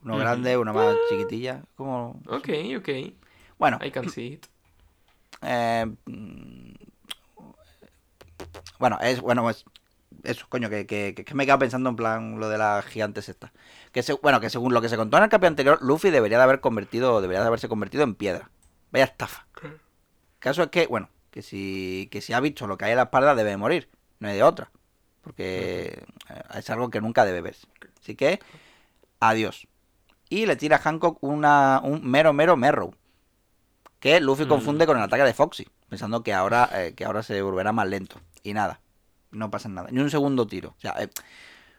Uno 0.02 0.16
grande, 0.18 0.56
una 0.56 0.72
más 0.72 0.96
chiquitilla. 1.08 1.62
Como... 1.76 2.20
Ok, 2.26 2.48
ok. 2.78 2.88
Bueno, 3.58 3.78
I 3.82 3.90
can 3.90 4.08
see 4.10 4.26
it. 4.34 4.46
Eh, 5.42 5.86
bueno, 8.78 8.98
es 9.00 9.20
bueno, 9.20 9.42
pues 9.42 9.64
eso, 10.24 10.46
coño, 10.48 10.68
que, 10.68 10.86
que, 10.86 11.14
que 11.14 11.34
me 11.34 11.44
he 11.44 11.46
quedado 11.46 11.60
pensando 11.60 11.88
en 11.90 11.96
plan 11.96 12.38
lo 12.38 12.48
de 12.48 12.58
las 12.58 12.84
gigantes 12.84 13.28
estas. 13.28 13.50
Que 13.92 14.02
se- 14.02 14.14
bueno, 14.14 14.40
que 14.40 14.50
según 14.50 14.74
lo 14.74 14.80
que 14.80 14.88
se 14.88 14.96
contó 14.96 15.16
en 15.16 15.24
el 15.24 15.28
capítulo 15.30 15.48
anterior, 15.48 15.78
Luffy 15.82 16.10
debería 16.10 16.38
de 16.38 16.44
haber 16.44 16.60
convertido, 16.60 17.20
debería 17.20 17.40
de 17.42 17.46
haberse 17.46 17.68
convertido 17.68 18.04
en 18.04 18.14
piedra. 18.14 18.50
Vaya 18.90 19.04
estafa. 19.04 19.46
El 19.62 19.78
caso 20.38 20.64
es 20.64 20.68
que, 20.70 20.86
bueno, 20.86 21.08
que 21.30 21.42
si, 21.42 22.08
que 22.10 22.20
si 22.20 22.32
ha 22.32 22.40
visto 22.40 22.66
lo 22.66 22.76
que 22.76 22.84
hay 22.86 22.90
en 22.92 22.96
la 22.96 23.04
espalda 23.04 23.34
debe 23.34 23.50
de 23.50 23.56
morir, 23.56 23.88
no 24.18 24.28
hay 24.28 24.34
de 24.34 24.42
otra. 24.42 24.70
Porque 25.22 26.04
eh, 26.28 26.42
es 26.54 26.68
algo 26.70 26.90
que 26.90 27.00
nunca 27.00 27.24
debe 27.24 27.40
verse. 27.40 27.66
Así 28.00 28.14
que, 28.14 28.40
adiós. 29.20 29.66
Y 30.28 30.46
le 30.46 30.56
tira 30.56 30.76
a 30.76 30.80
Hancock 30.80 31.18
una, 31.22 31.80
un 31.84 32.04
mero, 32.08 32.32
mero 32.32 32.56
merrow. 32.56 32.94
Que 34.00 34.20
Luffy 34.20 34.44
Mm. 34.44 34.48
confunde 34.48 34.86
con 34.86 34.96
el 34.96 35.02
ataque 35.04 35.22
de 35.22 35.32
Foxy, 35.34 35.68
pensando 35.88 36.22
que 36.22 36.32
ahora, 36.32 36.68
eh, 36.72 36.94
que 36.94 37.04
ahora 37.04 37.22
se 37.22 37.40
volverá 37.42 37.72
más 37.72 37.86
lento. 37.86 38.20
Y 38.42 38.52
nada, 38.52 38.80
no 39.30 39.50
pasa 39.50 39.68
nada. 39.68 39.88
Ni 39.92 40.00
un 40.00 40.10
segundo 40.10 40.46
tiro. 40.46 40.74
O 40.76 40.80
sea, 40.80 40.94
eh, 40.98 41.08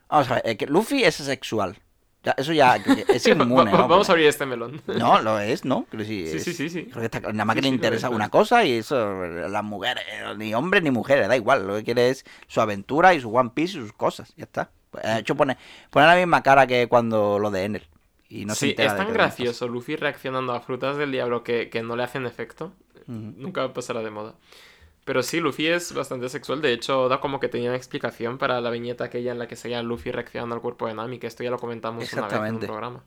vamos 0.07 0.31
a 0.31 0.35
ver, 0.35 0.43
eh, 0.47 0.55
que 0.55 0.67
Luffy 0.67 1.03
es 1.03 1.15
sexual. 1.15 1.77
Ya, 2.23 2.33
eso 2.37 2.53
ya 2.53 2.77
es 2.77 3.27
inmune. 3.27 3.71
Vamos 3.71 4.07
a 4.07 4.13
abrir 4.13 4.27
este 4.27 4.45
melón. 4.45 4.81
No, 4.87 5.21
lo 5.21 5.39
es, 5.39 5.65
¿no? 5.65 5.85
Decir, 5.91 6.27
Sí, 6.29 6.37
es- 6.37 6.43
sí, 6.43 6.53
sí, 6.53 6.69
sí. 6.69 6.83
Creo 6.85 6.99
que 7.01 7.05
está- 7.05 7.19
nada 7.19 7.43
más 7.45 7.55
que 7.55 7.61
Sí, 7.61 7.65
le 7.65 7.69
sí, 7.69 7.75
interesa 7.75 8.09
una 8.09 8.29
cosa 8.29 8.63
y 8.63 8.73
eso, 8.77 9.25
las 9.25 9.63
mujeres, 9.63 10.03
ni 10.37 10.53
hombres 10.53 10.83
ni 10.83 10.91
mujeres, 10.91 11.27
da 11.27 11.35
igual. 11.35 11.67
Lo 11.67 11.75
que 11.75 11.83
quiere 11.83 12.09
es 12.09 12.25
su 12.47 12.61
aventura 12.61 13.13
y 13.13 13.19
su 13.21 13.33
One 13.35 13.51
Piece 13.53 13.77
y 13.77 13.81
sus 13.81 13.93
cosas, 13.93 14.33
ya 14.37 14.45
está. 14.45 14.69
Pues, 14.91 15.03
De 15.03 15.19
hecho, 15.19 15.35
pone, 15.35 15.57
pone 15.89 16.05
la 16.05 16.15
misma 16.15 16.41
cara 16.43 16.65
que 16.67 16.87
cuando 16.87 17.39
lo 17.39 17.51
de 17.51 17.65
Enel. 17.65 17.87
Y 18.29 18.45
no 18.45 18.55
se 18.55 18.61
sí, 18.61 18.69
entera 18.71 18.91
es 18.91 18.97
tan 18.97 19.11
gracioso 19.13 19.67
Luffy 19.67 19.95
reaccionando 19.95 20.53
a 20.53 20.59
frutas 20.61 20.97
del 20.97 21.11
diablo 21.11 21.43
que, 21.43 21.69
que 21.69 21.83
no 21.83 21.95
le 21.95 22.03
hacen 22.03 22.25
efecto. 22.25 22.71
Ujú. 23.07 23.33
Nunca 23.37 23.73
pasará 23.73 24.01
de 24.01 24.09
moda. 24.11 24.33
Pero 25.05 25.21
sí, 25.21 25.39
Luffy 25.41 25.67
es 25.67 25.93
bastante 25.93 26.29
sexual. 26.29 26.61
De 26.61 26.71
hecho, 26.71 27.09
da 27.09 27.19
como 27.19 27.39
que 27.39 27.49
tenía 27.49 27.69
una 27.69 27.77
explicación 27.77 28.37
para 28.37 28.61
la 28.61 28.69
viñeta 28.69 29.03
aquella 29.03 29.33
en 29.33 29.39
la 29.39 29.47
que 29.47 29.55
seguía 29.57 29.81
Luffy 29.83 30.11
reaccionando 30.11 30.55
al 30.55 30.61
cuerpo 30.61 30.87
de 30.87 30.93
Nami, 30.93 31.19
que 31.19 31.27
esto 31.27 31.43
ya 31.43 31.49
lo 31.51 31.59
comentamos 31.59 32.11
una 32.13 32.21
vez 32.27 32.33
en 32.49 32.55
un 32.55 32.59
programa. 32.61 33.03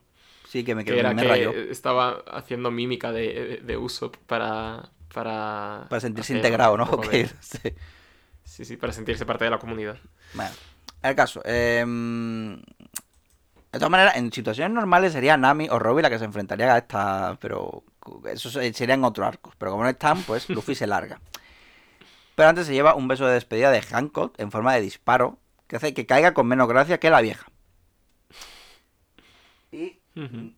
Sí, 0.49 0.63
que 0.63 0.75
me, 0.75 0.85
Que 0.85 0.91
quedé, 0.91 1.01
era 1.01 1.15
me 1.15 1.23
que 1.23 1.29
rayó. 1.29 1.51
estaba 1.53 2.23
haciendo 2.31 2.71
mímica 2.71 3.13
de, 3.13 3.61
de 3.65 3.77
Usopp 3.77 4.17
para... 4.27 4.91
Para, 5.15 5.87
Para 5.89 6.01
sentirse 6.01 6.35
integrado, 6.35 6.77
¿no? 6.77 6.85
de- 7.11 7.27
sí. 7.41 7.59
Sí, 8.45 8.65
sí, 8.67 8.77
para 8.77 8.93
sentirse 8.93 9.25
parte 9.25 9.45
de 9.45 9.51
la 9.51 9.59
comunidad. 9.59 9.97
Bueno, 10.35 10.51
el 11.03 11.15
caso. 11.17 11.41
em, 11.45 12.57
de 12.61 13.79
todas 13.79 13.91
maneras, 13.91 14.17
en 14.17 14.31
situaciones 14.31 14.75
normales 14.75 15.13
sería 15.15 15.37
Nami 15.39 15.69
o 15.71 15.79
Robin 15.79 16.03
la 16.03 16.11
que 16.11 16.19
se 16.19 16.27
enfrentaría 16.27 16.75
a 16.75 16.79
esta. 16.79 17.39
Pero 17.41 17.83
eso 18.31 18.51
se- 18.51 18.73
sería 18.75 18.95
en 18.95 19.05
otro 19.05 19.25
arco. 19.27 19.53
Pero 19.57 19.71
como 19.73 19.85
no 19.85 19.89
están, 19.91 20.23
pues 20.23 20.49
Luffy 20.51 20.75
se 20.75 20.87
larga. 20.87 21.19
Pero 22.37 22.49
antes 22.51 22.67
se 22.69 22.73
lleva 22.75 22.95
un 22.95 23.09
beso 23.09 23.27
de 23.27 23.35
despedida 23.35 23.73
de 23.73 23.83
Hancock 23.83 24.39
en 24.39 24.53
forma 24.53 24.73
de 24.75 24.81
disparo. 24.83 25.39
Que 25.67 25.75
hace 25.77 25.93
que 25.95 26.07
caiga 26.07 26.33
con 26.33 26.47
menos 26.47 26.69
gracia 26.69 27.01
que 27.01 27.11
la 27.11 27.21
vieja. 27.21 27.49
Y. 29.73 29.99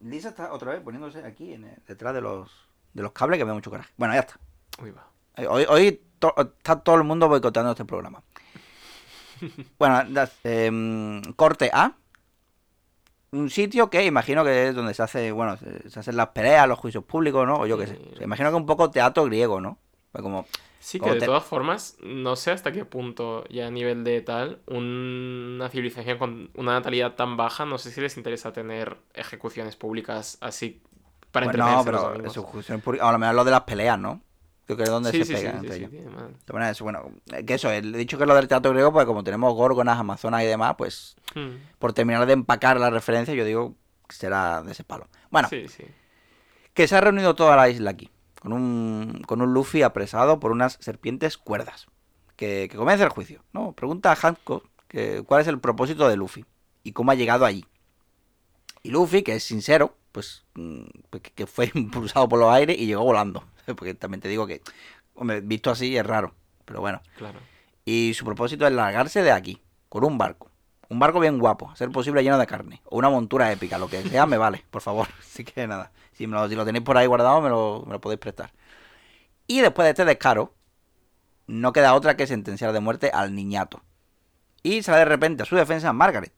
Lisa 0.00 0.28
está 0.28 0.52
otra 0.52 0.72
vez 0.72 0.82
poniéndose 0.82 1.24
aquí 1.24 1.54
en 1.54 1.64
el- 1.64 1.82
detrás 1.86 2.14
de 2.14 2.20
los, 2.20 2.50
de 2.92 3.02
los 3.02 3.10
cables 3.12 3.38
que 3.38 3.44
me 3.44 3.48
da 3.48 3.54
mucho 3.54 3.70
coraje. 3.70 3.90
Bueno, 3.96 4.14
ya 4.14 4.20
está. 4.20 4.38
Uy, 4.82 4.90
va. 4.92 5.08
Hoy, 5.50 5.64
hoy 5.68 6.00
to- 6.18 6.34
está 6.58 6.78
todo 6.80 6.96
el 6.96 7.04
mundo 7.04 7.28
boicoteando 7.28 7.72
este 7.72 7.84
programa. 7.84 8.22
Bueno, 9.78 10.04
das- 10.10 10.36
em, 10.44 11.22
corte 11.34 11.70
A. 11.72 11.92
Un 13.30 13.50
sitio 13.50 13.88
que 13.90 14.04
imagino 14.04 14.42
que 14.44 14.68
es 14.68 14.74
donde 14.74 14.94
se 14.94 15.02
hace, 15.02 15.32
bueno, 15.32 15.56
se, 15.56 15.90
se 15.90 16.00
hacen 16.00 16.16
las 16.16 16.28
peleas, 16.28 16.66
los 16.68 16.78
juicios 16.78 17.04
públicos, 17.04 17.46
¿no? 17.46 17.60
O 17.60 17.66
yo 17.66 17.76
qué 17.78 17.86
sé. 17.86 17.98
Imagino 18.20 18.50
que 18.50 18.56
un 18.56 18.66
poco 18.66 18.90
teatro 18.90 19.24
griego, 19.24 19.60
¿no? 19.60 19.78
Pues 20.12 20.22
como, 20.22 20.46
Sí, 20.80 21.00
que 21.00 21.10
de 21.10 21.20
te- 21.20 21.26
todas 21.26 21.44
formas, 21.44 21.96
no 22.02 22.36
sé 22.36 22.50
hasta 22.52 22.72
qué 22.72 22.84
punto, 22.84 23.44
ya 23.48 23.66
a 23.66 23.70
nivel 23.70 24.04
de 24.04 24.20
tal, 24.20 24.60
una 24.66 25.68
civilización 25.68 26.18
con 26.18 26.50
una 26.54 26.72
natalidad 26.72 27.14
tan 27.14 27.36
baja, 27.36 27.64
no 27.66 27.78
sé 27.78 27.90
si 27.90 28.00
les 28.00 28.16
interesa 28.16 28.52
tener 28.52 28.96
ejecuciones 29.14 29.76
públicas 29.76 30.38
así 30.40 30.80
para 31.32 31.46
bueno, 31.46 31.64
no, 31.76 31.84
pero 31.84 32.02
domingos. 32.08 32.32
eso, 32.32 32.42
juicios 32.42 32.80
públicos- 32.80 33.06
a 33.08 33.12
lo 33.12 33.18
mejor 33.18 33.34
lo 33.34 33.44
de 33.44 33.50
las 33.50 33.62
peleas, 33.62 33.98
¿no? 33.98 34.20
Creo 34.66 34.76
que 34.76 34.82
es 34.84 34.90
donde 34.90 35.10
Sí, 35.12 35.18
se 35.18 35.24
sí, 35.26 35.34
pegan 35.34 35.54
sí, 35.54 35.60
entre 35.60 35.76
ellos. 35.76 35.90
eso, 36.70 36.84
bueno, 36.84 37.10
eh, 37.32 37.44
que 37.44 37.54
eso, 37.54 37.70
he 37.72 37.80
dicho 37.82 38.18
que 38.18 38.26
lo 38.26 38.34
del 38.34 38.48
teatro 38.48 38.70
griego, 38.70 38.92
pues 38.92 39.06
como 39.06 39.24
tenemos 39.24 39.54
górgonas, 39.54 39.98
amazonas 39.98 40.42
y 40.42 40.46
demás, 40.46 40.74
pues 40.78 41.16
Hmm. 41.34 41.56
por 41.78 41.92
terminar 41.92 42.26
de 42.26 42.34
empacar 42.34 42.78
la 42.80 42.90
referencia, 42.90 43.34
yo 43.34 43.44
digo 43.44 43.74
que 44.08 44.14
será 44.16 44.62
de 44.62 44.72
ese 44.72 44.84
palo. 44.84 45.08
Bueno, 45.30 45.48
que 46.74 46.86
se 46.88 46.96
ha 46.96 47.00
reunido 47.00 47.34
toda 47.34 47.56
la 47.56 47.68
isla 47.68 47.90
aquí, 47.90 48.10
con 48.40 48.52
un, 48.52 49.22
con 49.26 49.42
un 49.42 49.52
Luffy 49.52 49.82
apresado 49.82 50.40
por 50.40 50.52
unas 50.52 50.78
serpientes 50.80 51.38
cuerdas. 51.38 51.86
Que, 52.36 52.68
que 52.70 52.76
comienza 52.76 53.04
el 53.04 53.10
juicio, 53.10 53.42
¿no? 53.52 53.72
Pregunta 53.72 54.12
a 54.12 54.16
Hancock 54.16 54.64
que, 54.86 55.22
cuál 55.26 55.42
es 55.42 55.48
el 55.48 55.58
propósito 55.60 56.08
de 56.08 56.16
Luffy 56.16 56.44
y 56.82 56.92
cómo 56.92 57.10
ha 57.10 57.14
llegado 57.14 57.44
allí. 57.44 57.64
Y 58.82 58.90
Luffy, 58.90 59.22
que 59.22 59.34
es 59.34 59.44
sincero, 59.44 59.96
pues 60.12 60.44
mm, 60.54 60.84
pues 61.10 61.22
que, 61.22 61.30
que 61.32 61.46
fue 61.46 61.70
impulsado 61.74 62.28
por 62.28 62.38
los 62.38 62.50
aires 62.50 62.76
y 62.78 62.86
llegó 62.86 63.04
volando. 63.04 63.44
Porque 63.66 63.94
también 63.94 64.20
te 64.20 64.28
digo 64.28 64.46
que, 64.46 64.62
hombre, 65.14 65.40
visto 65.40 65.70
así 65.70 65.96
es 65.96 66.06
raro, 66.06 66.34
pero 66.64 66.80
bueno. 66.80 67.02
Claro. 67.16 67.38
Y 67.84 68.14
su 68.14 68.24
propósito 68.24 68.66
es 68.66 68.72
largarse 68.72 69.22
de 69.22 69.32
aquí, 69.32 69.60
con 69.88 70.04
un 70.04 70.18
barco. 70.18 70.50
Un 70.90 70.98
barco 70.98 71.20
bien 71.20 71.38
guapo, 71.38 71.70
a 71.70 71.76
ser 71.76 71.90
posible 71.90 72.22
lleno 72.22 72.38
de 72.38 72.46
carne. 72.46 72.80
O 72.86 72.96
una 72.96 73.10
montura 73.10 73.52
épica, 73.52 73.76
lo 73.76 73.88
que 73.88 74.02
sea, 74.02 74.24
me 74.24 74.38
vale, 74.38 74.64
por 74.70 74.80
favor. 74.80 75.08
Así 75.18 75.44
que 75.44 75.66
nada, 75.66 75.92
si, 76.18 76.26
lo, 76.26 76.48
si 76.48 76.56
lo 76.56 76.64
tenéis 76.64 76.84
por 76.84 76.98
ahí 76.98 77.06
guardado, 77.06 77.40
me 77.40 77.48
lo, 77.48 77.84
me 77.86 77.92
lo 77.92 78.00
podéis 78.00 78.18
prestar. 78.18 78.52
Y 79.46 79.60
después 79.60 79.86
de 79.86 79.90
este 79.90 80.04
descaro, 80.04 80.52
no 81.46 81.72
queda 81.72 81.94
otra 81.94 82.16
que 82.16 82.26
sentenciar 82.26 82.72
de 82.72 82.80
muerte 82.80 83.10
al 83.14 83.34
niñato. 83.34 83.82
Y 84.64 84.82
sale 84.82 84.98
de 84.98 85.04
repente 85.04 85.44
a 85.44 85.46
su 85.46 85.54
defensa 85.54 85.92
Margaret, 85.92 86.32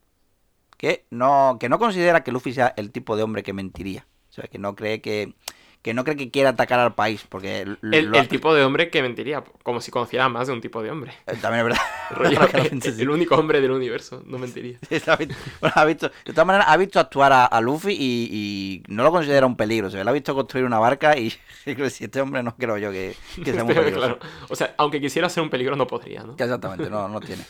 que 0.76 1.06
no, 1.10 1.56
que 1.58 1.70
no 1.70 1.78
considera 1.78 2.22
que 2.22 2.30
Luffy 2.30 2.52
sea 2.52 2.74
el 2.76 2.92
tipo 2.92 3.16
de 3.16 3.22
hombre 3.22 3.42
que 3.42 3.54
mentiría. 3.54 4.06
O 4.28 4.32
sea, 4.32 4.44
que 4.44 4.58
no 4.58 4.76
cree 4.76 5.00
que, 5.00 5.34
que 5.82 5.94
no 5.94 6.04
cree 6.04 6.16
que 6.16 6.30
quiera 6.30 6.50
atacar 6.50 6.78
al 6.78 6.94
país, 6.94 7.24
porque 7.26 7.62
El, 7.62 8.28
tipo 8.28 8.52
de 8.54 8.62
hombre 8.64 8.90
que 8.90 9.00
mentiría, 9.00 9.42
como 9.62 9.80
si 9.80 9.90
conociera 9.90 10.28
más 10.28 10.46
de 10.46 10.52
un 10.52 10.60
tipo 10.60 10.82
de 10.82 10.90
hombre. 10.90 11.12
eh, 11.26 11.36
También 11.40 11.60
es 11.66 11.72
verdad. 11.72 11.80
Rollo, 12.10 12.38
lo 12.52 12.98
el, 13.02 13.10
único 13.10 13.34
hombre 13.36 13.60
del 13.62 13.70
universo, 13.70 14.22
no 14.26 14.38
mentiría. 14.38 14.78
Bueno, 15.60 15.74
ha 15.74 15.84
visto- 15.86 16.10
de 16.24 16.32
todas 16.32 16.46
maneras, 16.46 16.66
ha 16.68 16.76
visto 16.76 17.00
actuar 17.00 17.32
a, 17.32 17.46
a 17.46 17.60
Luffy 17.62 17.92
y, 17.92 18.28
y 18.30 18.82
no 18.92 19.04
lo 19.04 19.10
considera 19.10 19.46
un 19.46 19.56
peligro. 19.56 19.88
Se 19.90 20.02
le 20.02 20.08
ha 20.10 20.12
visto 20.12 20.34
construir 20.34 20.66
una 20.66 20.78
barca 20.78 21.16
y 21.16 21.30
si 21.30 22.04
este 22.04 22.20
hombre 22.20 22.42
no 22.42 22.54
creo 22.56 22.76
yo 22.76 22.90
que, 22.92 23.16
que 23.42 23.52
sea 23.52 23.64
muy 23.64 23.74
peligroso. 23.74 24.18
claro. 24.18 24.18
O 24.50 24.56
sea, 24.56 24.74
aunque 24.76 25.00
quisiera 25.00 25.28
ser 25.30 25.42
un 25.42 25.50
peligro, 25.50 25.76
no 25.76 25.86
podría, 25.86 26.22
¿no? 26.24 26.34
Exactamente, 26.36 26.90
no, 26.90 27.08
no 27.08 27.20
tiene. 27.20 27.42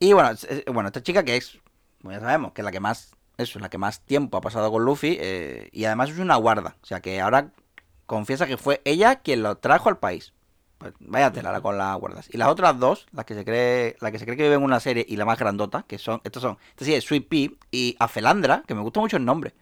Y 0.00 0.12
bueno, 0.14 0.30
bueno, 0.72 0.88
esta 0.88 1.02
chica 1.02 1.22
que 1.24 1.36
es, 1.36 1.58
como 2.00 2.12
ya 2.12 2.20
sabemos, 2.20 2.52
que 2.52 2.62
es 2.62 2.64
la 2.64 2.72
que 2.72 2.80
más, 2.80 3.14
eso, 3.40 3.58
la 3.58 3.68
que 3.68 3.78
más 3.78 4.00
tiempo 4.00 4.36
ha 4.38 4.40
pasado 4.40 4.70
con 4.70 4.84
Luffy, 4.84 5.16
eh, 5.20 5.68
y 5.72 5.84
además 5.84 6.10
es 6.10 6.18
una 6.18 6.36
guarda. 6.36 6.76
O 6.82 6.86
sea 6.86 7.00
que 7.00 7.20
ahora 7.20 7.50
confiesa 8.06 8.46
que 8.46 8.56
fue 8.56 8.80
ella 8.84 9.16
quien 9.16 9.42
lo 9.42 9.56
trajo 9.56 9.88
al 9.88 9.98
país. 9.98 10.32
Pues 10.78 10.94
vaya 10.98 11.30
tela 11.30 11.52
la 11.52 11.60
con 11.60 11.76
las 11.76 11.94
guardas. 11.98 12.28
Y 12.32 12.38
las 12.38 12.48
otras 12.48 12.78
dos, 12.78 13.06
las 13.12 13.26
que 13.26 13.34
se 13.34 13.44
cree, 13.44 13.96
la 14.00 14.10
que 14.10 14.18
se 14.18 14.24
cree 14.24 14.36
que 14.36 14.44
vive 14.44 14.54
en 14.54 14.62
una 14.62 14.80
serie 14.80 15.04
y 15.06 15.16
la 15.16 15.26
más 15.26 15.38
grandota, 15.38 15.84
que 15.86 15.98
son, 15.98 16.22
estos 16.24 16.40
son, 16.42 16.56
esta 16.70 16.84
sí 16.86 16.94
es 16.94 17.04
Sweet 17.04 17.28
Pea 17.28 17.48
y 17.70 17.96
Afelandra, 17.98 18.62
que 18.66 18.74
me 18.74 18.80
gusta 18.80 18.98
mucho 19.00 19.18
el 19.18 19.24
nombre. 19.26 19.52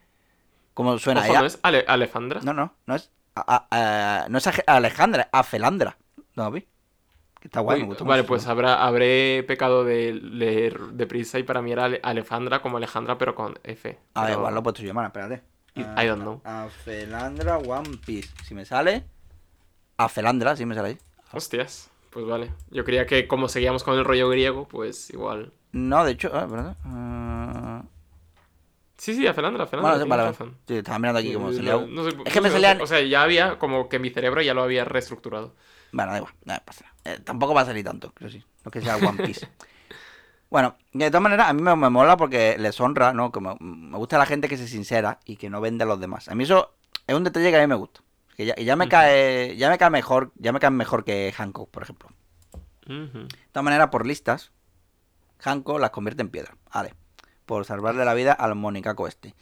Como 0.75 0.97
suena 0.99 1.21
Ojo, 1.23 1.31
ella. 1.31 1.41
¿no 1.41 1.47
es 1.47 1.59
Ale- 1.63 1.85
Alejandra? 1.89 2.41
No, 2.45 2.53
no, 2.53 2.73
no 2.87 2.95
es. 2.95 3.11
a- 3.35 3.67
a- 3.71 4.23
a- 4.25 4.29
no 4.29 4.39
es 4.39 4.49
Alejandra, 4.67 5.23
es 5.23 5.29
Afelandra. 5.33 5.97
No, 6.37 6.51
vi. 6.53 6.67
Que 7.41 7.49
está 7.49 7.61
guay, 7.61 7.77
Uy, 7.77 7.83
me 7.83 7.89
gusta 7.91 8.05
vale, 8.05 8.23
mucho. 8.23 8.29
pues 8.29 8.47
habrá, 8.49 8.85
habré 8.85 9.45
pecado 9.47 9.85
de 9.85 10.13
leer 10.13 10.79
deprisa 10.93 11.39
y 11.39 11.45
para 11.45 11.63
mí 11.63 11.71
era 11.71 11.85
Ale- 11.85 12.01
Alejandra 12.03 12.61
como 12.63 12.79
Alejandra, 12.79 13.17
pero 13.17 13.35
con 13.37 13.59
F. 13.63 13.97
A 14.15 14.21
ver, 14.23 14.29
Pero- 14.31 14.39
igual 14.41 14.55
lo 14.55 14.61
he 14.61 14.63
puesto 14.65 14.83
yo, 14.83 14.93
mano, 14.95 15.07
espérate. 15.09 15.43
I- 15.77 16.07
don't 16.07 16.23
know. 16.23 16.41
Afelandra 16.45 17.59
One 17.59 17.99
Piece. 18.05 18.31
Si 18.45 18.55
me 18.55 18.65
sale. 18.65 19.05
Afelandra, 19.97 20.57
sí 20.57 20.67
me 20.67 20.75
sale 20.75 20.89
ahí. 20.89 20.99
Hostias, 21.33 21.91
pues 22.11 22.27
vale. 22.27 22.51
Yo 22.71 22.85
creía 22.85 23.07
que 23.07 23.29
como 23.29 23.49
seguíamos 23.49 23.85
con 23.85 23.97
el 23.97 24.05
rollo 24.05 24.29
griego, 24.29 24.67
pues 24.67 25.11
igual. 25.11 25.53
No, 25.71 26.05
de 26.05 26.13
hecho, 26.13 26.31
ah, 26.35 26.47
¿verdad? 26.47 26.77
Ah, 26.85 27.83
Sí, 28.97 29.15
sí, 29.15 29.29
Afelandra, 29.29 29.63
Afelandra. 29.63 29.93
Bueno, 29.97 30.07
vale, 30.09 30.23
vale. 30.37 30.53
Sí, 30.67 30.75
estaba 30.79 30.99
mirando 30.99 31.21
aquí 31.21 31.33
como 31.33 31.51
Eh, 31.51 31.55
salía. 31.55 31.73
no- 31.75 31.87
no 31.87 32.09
Es 32.09 32.17
no 32.17 32.25
que 32.25 32.41
me 32.41 32.51
salían. 32.51 32.81
O 32.81 32.87
sea, 32.89 33.01
ya 33.01 33.23
había 33.23 33.57
como 33.61 33.89
que 33.89 34.01
mi 34.01 34.11
cerebro 34.11 34.43
ya 34.43 34.55
lo 34.55 34.63
había 34.65 34.85
reestructurado. 34.85 35.55
Bueno, 35.93 36.13
da 36.13 36.19
igual, 36.19 36.35
nada, 36.45 36.63
pasa 36.65 36.85
nada. 36.85 36.95
Eh, 37.05 37.21
tampoco 37.25 37.55
va 37.55 37.63
a 37.63 37.67
salir 37.67 37.85
tanto, 37.85 38.13
creo 38.13 38.31
sí. 38.31 38.45
No 38.65 38.71
que 38.71 38.81
sea 38.83 38.97
One 38.97 39.25
Piece. 39.25 39.49
bueno, 40.51 40.77
de 40.93 41.09
todas 41.11 41.23
maneras, 41.23 41.49
a 41.49 41.53
mí 41.53 41.63
me, 41.63 41.75
me 41.77 41.89
mola 41.91 42.17
porque 42.17 42.57
les 42.59 42.79
honra, 42.81 43.13
¿no? 43.13 43.33
Como 43.33 43.57
me 43.61 43.97
gusta 43.97 44.19
la 44.19 44.27
gente 44.27 44.49
que 44.49 44.57
se 44.57 44.69
sincera 44.69 45.21
y 45.25 45.37
que 45.37 45.49
no 45.51 45.61
vende 45.61 45.85
a 45.85 45.87
los 45.87 46.01
demás. 46.01 46.29
A 46.29 46.35
mí 46.35 46.45
eso 46.45 46.75
es 47.07 47.15
un 47.15 47.25
detalle 47.25 47.51
que 47.51 47.57
a 47.57 47.61
mí 47.61 47.67
me 47.67 47.75
gusta. 47.75 48.01
Que 48.37 48.47
ya, 48.47 48.55
y 48.57 48.65
ya 48.65 48.77
me 48.77 48.89
cae, 48.89 49.57
ya 49.57 49.69
me 49.71 49.79
cae 49.79 49.91
mejor, 49.91 50.33
ya 50.37 50.53
me 50.53 50.61
cae 50.61 50.71
mejor 50.71 51.05
que 51.05 51.33
Hancock, 51.37 51.71
por 51.71 51.83
ejemplo. 51.83 52.11
De 52.87 53.29
todas 53.53 53.65
maneras, 53.65 53.89
por 53.89 54.07
listas, 54.07 54.53
Hancock 55.41 55.79
las 55.81 55.91
convierte 55.91 56.23
en 56.23 56.29
piedra. 56.31 56.57
Vale. 56.73 56.95
Por 57.47 57.65
salvarle 57.65 58.05
la 58.05 58.15
vida 58.15 58.33
al 58.33 58.55
monicaco 58.55 59.09
este. 59.09 59.35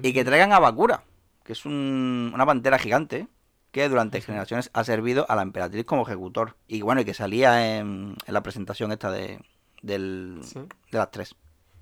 Y 0.00 0.12
que 0.12 0.24
traigan 0.24 0.52
a 0.52 0.58
Bakura, 0.60 1.02
que 1.44 1.52
es 1.52 1.66
un- 1.66 2.30
una 2.34 2.46
pantera 2.46 2.78
gigante 2.78 3.26
que 3.72 3.88
durante 3.88 4.20
generaciones 4.20 4.70
ha 4.74 4.84
servido 4.84 5.26
a 5.28 5.34
la 5.34 5.42
emperatriz 5.42 5.84
como 5.84 6.02
ejecutor. 6.02 6.56
Y 6.68 6.82
bueno, 6.82 7.00
y 7.00 7.04
que 7.04 7.14
salía 7.14 7.76
en, 7.78 8.14
en 8.26 8.34
la 8.34 8.42
presentación 8.42 8.92
esta 8.92 9.10
de, 9.10 9.40
del, 9.82 10.40
Sí. 10.44 10.60
de 10.90 10.98
las 10.98 11.10
tres. 11.10 11.34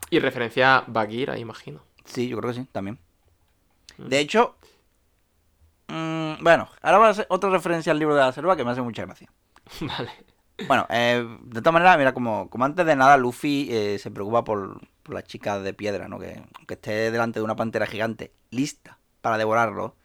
Y 0.08 0.18
referencia 0.20 0.76
a 0.78 0.84
Bagheera, 0.86 1.38
imagino. 1.38 1.82
Sí, 2.04 2.28
yo 2.28 2.38
creo 2.38 2.52
que 2.52 2.60
sí, 2.60 2.66
también. 2.72 2.98
Mm. 3.98 4.06
De 4.08 4.18
hecho, 4.20 4.56
mm, 5.88 6.42
bueno, 6.42 6.68
ahora 6.82 6.98
va 6.98 7.08
a 7.10 7.14
ser 7.14 7.26
otra 7.28 7.50
referencia 7.50 7.92
al 7.92 7.98
libro 7.98 8.14
de 8.14 8.20
la 8.22 8.32
selva 8.32 8.56
que 8.56 8.64
me 8.64 8.70
hace 8.70 8.82
mucha 8.82 9.04
gracia. 9.04 9.28
Vale. 9.80 10.10
Bueno, 10.66 10.86
eh, 10.90 11.26
de 11.42 11.60
todas 11.62 11.72
maneras, 11.72 11.96
mira, 11.96 12.12
como, 12.12 12.50
como 12.50 12.64
antes 12.66 12.84
de 12.84 12.94
nada, 12.94 13.16
Luffy 13.16 13.68
eh, 13.70 13.98
se 13.98 14.10
preocupa 14.10 14.44
por, 14.44 14.80
por 15.02 15.14
la 15.14 15.22
chica 15.22 15.58
de 15.58 15.72
piedra, 15.72 16.06
¿no? 16.06 16.18
Que 16.18 16.42
esté 16.68 17.10
delante 17.10 17.40
de 17.40 17.44
una 17.44 17.56
pantera 17.56 17.86
gigante, 17.86 18.32
lista 18.50 18.98
para 19.22 19.38
devorarlo. 19.38 19.96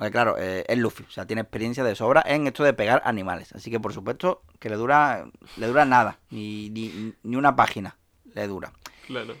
Aunque 0.00 0.12
claro, 0.12 0.36
eh, 0.38 0.64
es 0.68 0.78
Luffy, 0.78 1.02
o 1.02 1.10
sea, 1.10 1.26
tiene 1.26 1.42
experiencia 1.42 1.82
de 1.82 1.96
sobra 1.96 2.22
en 2.24 2.46
esto 2.46 2.62
de 2.62 2.72
pegar 2.72 3.02
animales. 3.04 3.52
Así 3.52 3.68
que 3.70 3.80
por 3.80 3.92
supuesto 3.92 4.42
que 4.60 4.70
le 4.70 4.76
dura, 4.76 5.28
le 5.56 5.66
dura 5.66 5.84
nada, 5.84 6.18
ni, 6.30 6.70
ni, 6.70 7.14
ni 7.24 7.34
una 7.36 7.56
página 7.56 7.96
le 8.24 8.46
dura. 8.46 8.72
Claro. 9.08 9.34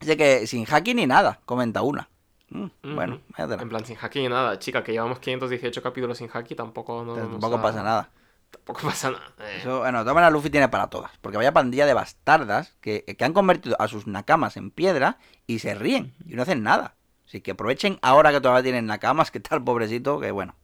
Dice 0.00 0.16
que 0.16 0.46
sin 0.46 0.66
haki 0.68 0.94
ni 0.94 1.06
nada, 1.06 1.40
comenta 1.44 1.82
una. 1.82 2.08
Mm, 2.48 2.66
Bueno. 2.94 3.20
En 3.38 3.68
plan, 3.68 3.84
sin 3.84 3.96
haki 4.00 4.20
ni 4.20 4.28
nada. 4.28 4.58
Chica, 4.58 4.82
que 4.82 4.92
llevamos 4.92 5.20
518 5.20 5.82
capítulos 5.82 6.18
sin 6.18 6.28
haki, 6.32 6.54
tampoco 6.54 7.04
no 7.04 7.14
tampoco 7.14 7.56
a- 7.56 7.62
pasa 7.62 7.82
nada. 7.82 8.10
Tampoco 8.50 8.80
pasa 8.88 9.10
nada. 9.12 9.32
eh. 9.38 9.58
Eso, 9.60 9.78
bueno, 9.80 10.00
todas 10.00 10.14
maneras 10.14 10.32
Luffy 10.32 10.50
tiene 10.50 10.68
para 10.68 10.88
todas. 10.88 11.12
Porque 11.20 11.36
vaya 11.36 11.52
pandilla 11.52 11.86
de 11.86 11.94
bastardas 11.94 12.74
que, 12.80 13.04
que 13.04 13.24
han 13.24 13.32
convertido 13.32 13.76
a 13.78 13.86
sus 13.88 14.06
nakamas 14.08 14.56
en 14.56 14.70
piedra 14.72 15.18
y 15.46 15.60
se 15.60 15.74
ríen 15.74 16.14
y 16.26 16.34
no 16.34 16.42
hacen 16.42 16.62
nada. 16.64 16.96
Así 17.30 17.42
que 17.42 17.52
aprovechen 17.52 18.00
ahora 18.02 18.32
que 18.32 18.40
todavía 18.40 18.64
tienen 18.64 18.86
nakamas, 18.86 19.30
que 19.30 19.40
el 19.52 19.62
pobrecito, 19.62 20.18
que 20.18 20.32
bueno. 20.32 20.56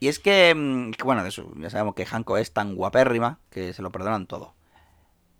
Y 0.00 0.08
es 0.08 0.18
que, 0.18 0.52
mm, 0.56 0.90
que, 0.90 1.04
bueno, 1.04 1.22
de 1.22 1.28
eso, 1.28 1.52
ya 1.56 1.70
sabemos 1.70 1.94
que 1.94 2.04
Hanko 2.04 2.36
es 2.36 2.52
tan 2.52 2.74
guapérrima 2.74 3.38
que 3.48 3.72
se 3.72 3.80
lo 3.80 3.92
perdonan 3.92 4.26
todo. 4.26 4.54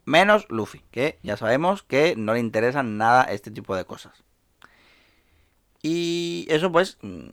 Menos 0.05 0.47
Luffy, 0.49 0.84
que 0.93 1.18
ya 1.24 1.36
sabemos 1.36 1.82
que 1.82 2.15
no 2.16 2.35
le 2.35 2.39
interesan 2.39 2.98
nada 2.98 3.24
este 3.24 3.51
tipo 3.51 3.74
de 3.74 3.85
cosas. 3.85 4.23
Y 5.82 6.47
eso 6.51 6.70
pues 6.70 6.98
mm, 7.02 7.28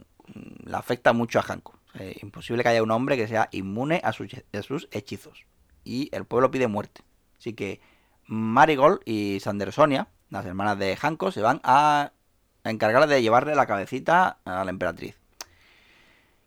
le 0.63 0.75
afecta 0.75 1.13
mucho 1.13 1.37
a 1.37 1.43
Hanko. 1.47 1.75
Imposible 2.21 2.63
que 2.63 2.69
haya 2.69 2.81
un 2.81 2.91
hombre 2.91 3.17
que 3.17 3.27
sea 3.27 3.49
inmune 3.51 4.01
a 4.03 4.13
sus, 4.13 4.29
a 4.33 4.61
sus 4.63 4.87
hechizos. 4.91 5.45
Y 5.83 6.09
el 6.11 6.25
pueblo 6.25 6.49
pide 6.49 6.67
muerte. 6.67 7.01
Así 7.37 7.53
que 7.53 7.81
Marigold 8.25 9.01
y 9.05 9.39
Sandersonia, 9.41 10.07
las 10.31 10.45
hermanas 10.45 10.79
de 10.79 10.97
Hanko, 10.99 11.31
se 11.31 11.41
van 11.41 11.61
a 11.63 12.13
encargar 12.69 13.07
de 13.07 13.21
llevarle 13.21 13.55
la 13.55 13.65
cabecita 13.67 14.39
a 14.45 14.63
la 14.63 14.69
emperatriz. 14.69 15.15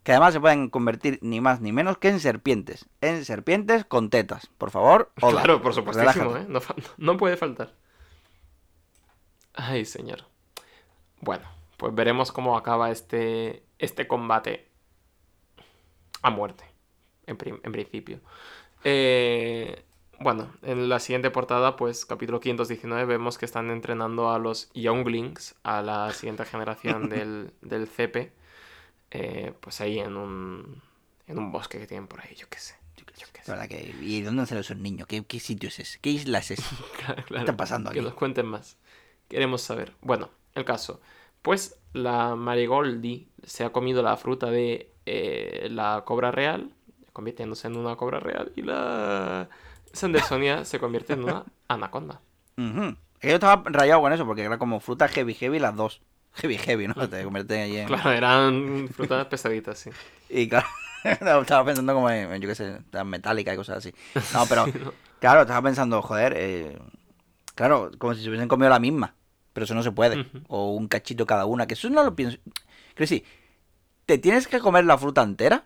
Que 0.02 0.12
además 0.12 0.32
se 0.32 0.40
pueden 0.40 0.70
convertir 0.70 1.18
ni 1.22 1.40
más 1.40 1.60
ni 1.60 1.72
menos 1.72 1.98
que 1.98 2.08
en 2.08 2.20
serpientes. 2.20 2.86
En 3.00 3.24
serpientes 3.24 3.84
con 3.84 4.08
tetas. 4.10 4.46
Por 4.58 4.70
favor, 4.70 5.12
Claro, 5.16 5.60
por 5.60 5.74
supuestísimo, 5.74 6.32
relájate. 6.34 6.80
¿eh? 6.80 6.84
No, 6.96 7.16
puede 7.16 7.36
faltar. 7.36 7.72
Ay, 9.54 9.84
señor. 9.84 10.24
Bueno, 11.20 11.46
pues 11.76 11.94
veremos 11.94 12.32
cómo 12.32 12.56
acaba 12.56 12.90
este, 12.90 13.62
este 13.78 14.08
combate 14.08 14.68
a 16.22 16.30
muerte, 16.30 16.64
en, 17.26 17.36
en 17.62 17.72
principio. 17.72 18.20
Eh, 18.84 19.84
bueno, 20.20 20.52
en 20.62 20.88
la 20.88 21.00
siguiente 21.00 21.30
portada, 21.30 21.76
pues 21.76 22.04
capítulo 22.06 22.40
519, 22.40 23.04
vemos 23.06 23.38
que 23.38 23.46
están 23.46 23.70
entrenando 23.70 24.30
a 24.30 24.38
los 24.38 24.70
Younglings, 24.74 25.54
a 25.62 25.82
la 25.82 26.12
siguiente 26.12 26.44
generación 26.44 27.08
del, 27.08 27.52
del 27.62 27.88
CP, 27.88 28.32
eh, 29.12 29.52
pues 29.60 29.80
ahí 29.80 29.98
en 29.98 30.16
un, 30.16 30.82
en 31.26 31.38
un 31.38 31.50
bosque 31.52 31.78
que 31.78 31.86
tienen 31.86 32.06
por 32.06 32.20
ahí, 32.20 32.34
yo 32.36 32.48
qué 32.48 32.58
sé. 32.58 32.74
Yo 32.96 33.06
qué 33.32 33.42
sé. 33.42 33.50
verdad 33.52 33.68
que, 33.68 33.94
¿Y 34.00 34.20
dónde 34.22 34.44
salido 34.46 34.60
esos 34.60 34.76
niños? 34.76 35.06
¿Qué, 35.06 35.24
qué 35.24 35.40
sitio 35.40 35.68
es 35.68 35.78
ese? 35.78 35.98
¿Qué 36.00 36.10
isla 36.10 36.38
es 36.38 36.50
esa? 36.52 36.76
Claro, 36.98 37.24
claro. 37.24 37.40
está 37.40 37.56
pasando 37.56 37.90
Que 37.90 38.00
aquí? 38.00 38.04
nos 38.04 38.14
cuenten 38.14 38.46
más. 38.46 38.76
Queremos 39.28 39.62
saber. 39.62 39.94
Bueno, 40.02 40.30
el 40.54 40.64
caso. 40.64 41.00
Pues 41.42 41.78
la 41.92 42.34
Marigoldi 42.36 43.28
se 43.42 43.64
ha 43.64 43.70
comido 43.72 44.02
la 44.02 44.16
fruta 44.16 44.50
de 44.50 44.92
eh, 45.06 45.68
la 45.70 46.02
cobra 46.04 46.30
real, 46.30 46.74
convirtiéndose 47.12 47.68
en 47.68 47.76
una 47.76 47.96
cobra 47.96 48.20
real, 48.20 48.52
y 48.56 48.62
la 48.62 49.48
Sandersonia 49.92 50.64
se 50.64 50.78
convierte 50.78 51.14
en 51.14 51.24
una 51.24 51.44
anaconda. 51.68 52.20
Que 52.56 53.28
Yo 53.28 53.34
estaba 53.34 53.62
rayado 53.66 54.00
con 54.00 54.12
eso 54.12 54.26
porque 54.26 54.42
era 54.42 54.58
como 54.58 54.80
fruta 54.80 55.08
heavy 55.08 55.34
heavy 55.34 55.58
las 55.58 55.76
dos. 55.76 56.02
Heavy 56.34 56.58
heavy, 56.58 56.88
¿no? 56.88 57.08
Te 57.08 57.24
convierten 57.24 57.62
allí 57.62 57.78
en... 57.78 57.86
Claro, 57.86 58.12
eran 58.12 58.88
frutas 58.94 59.26
pesaditas, 59.26 59.78
sí. 59.78 59.90
Y 60.28 60.48
claro, 60.48 60.66
estaba 61.04 61.64
pensando 61.64 61.92
como 61.92 62.08
en, 62.08 62.40
yo 62.40 62.48
qué 62.48 62.54
sé, 62.54 62.80
tan 62.90 63.08
metálica 63.08 63.52
y 63.52 63.56
cosas 63.56 63.78
así. 63.78 63.94
No, 64.32 64.46
pero 64.46 64.66
claro, 65.18 65.42
estaba 65.42 65.60
pensando, 65.62 66.00
joder, 66.02 66.34
eh, 66.36 66.78
claro, 67.54 67.90
como 67.98 68.14
si 68.14 68.22
se 68.22 68.28
hubiesen 68.28 68.48
comido 68.48 68.70
la 68.70 68.78
misma. 68.78 69.14
Pero 69.52 69.64
eso 69.64 69.74
no 69.74 69.82
se 69.82 69.90
puede. 69.90 70.26
O 70.46 70.74
un 70.74 70.86
cachito 70.86 71.26
cada 71.26 71.44
una, 71.44 71.66
que 71.66 71.74
eso 71.74 71.90
no 71.90 72.04
lo 72.04 72.14
pienso. 72.14 72.38
Quiero 72.44 73.00
decir, 73.00 73.24
¿te 74.06 74.16
tienes 74.18 74.46
que 74.46 74.60
comer 74.60 74.84
la 74.84 74.96
fruta 74.96 75.22
entera? 75.22 75.64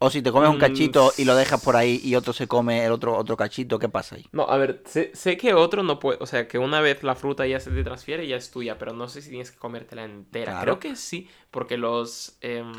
O 0.00 0.10
si 0.10 0.22
te 0.22 0.30
comes 0.30 0.48
un 0.48 0.56
Mm, 0.56 0.60
cachito 0.60 1.12
y 1.16 1.24
lo 1.24 1.34
dejas 1.34 1.60
por 1.60 1.74
ahí 1.76 2.00
y 2.04 2.14
otro 2.14 2.32
se 2.32 2.46
come 2.46 2.84
el 2.84 2.92
otro, 2.92 3.16
otro 3.16 3.36
cachito, 3.36 3.78
¿qué 3.78 3.88
pasa 3.88 4.16
ahí? 4.16 4.26
No, 4.32 4.44
a 4.44 4.56
ver, 4.56 4.82
sé, 4.86 5.10
sé 5.14 5.36
que 5.36 5.54
otro 5.54 5.82
no 5.82 5.98
puede, 5.98 6.18
o 6.20 6.26
sea, 6.26 6.46
que 6.46 6.58
una 6.58 6.80
vez 6.80 7.02
la 7.02 7.14
fruta 7.16 7.46
ya 7.46 7.58
se 7.58 7.70
te 7.70 7.82
transfiere 7.82 8.26
ya 8.26 8.36
es 8.36 8.50
tuya, 8.50 8.78
pero 8.78 8.92
no 8.92 9.08
sé 9.08 9.22
si 9.22 9.30
tienes 9.30 9.50
que 9.50 9.58
comértela 9.58 10.04
entera. 10.04 10.52
Claro. 10.52 10.62
Creo 10.62 10.78
que 10.78 10.96
sí, 10.96 11.28
porque 11.50 11.76
los 11.76 12.36
em, 12.40 12.72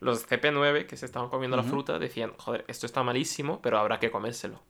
los 0.00 0.26
CP9 0.28 0.86
que 0.86 0.96
se 0.96 1.06
estaban 1.06 1.28
comiendo 1.28 1.56
la 1.56 1.62
fruta 1.62 1.98
decían, 1.98 2.32
joder, 2.38 2.64
esto 2.68 2.86
está 2.86 3.02
malísimo, 3.02 3.60
pero 3.62 3.78
habrá 3.78 3.98
que 3.98 4.10
comérselo. 4.10 4.60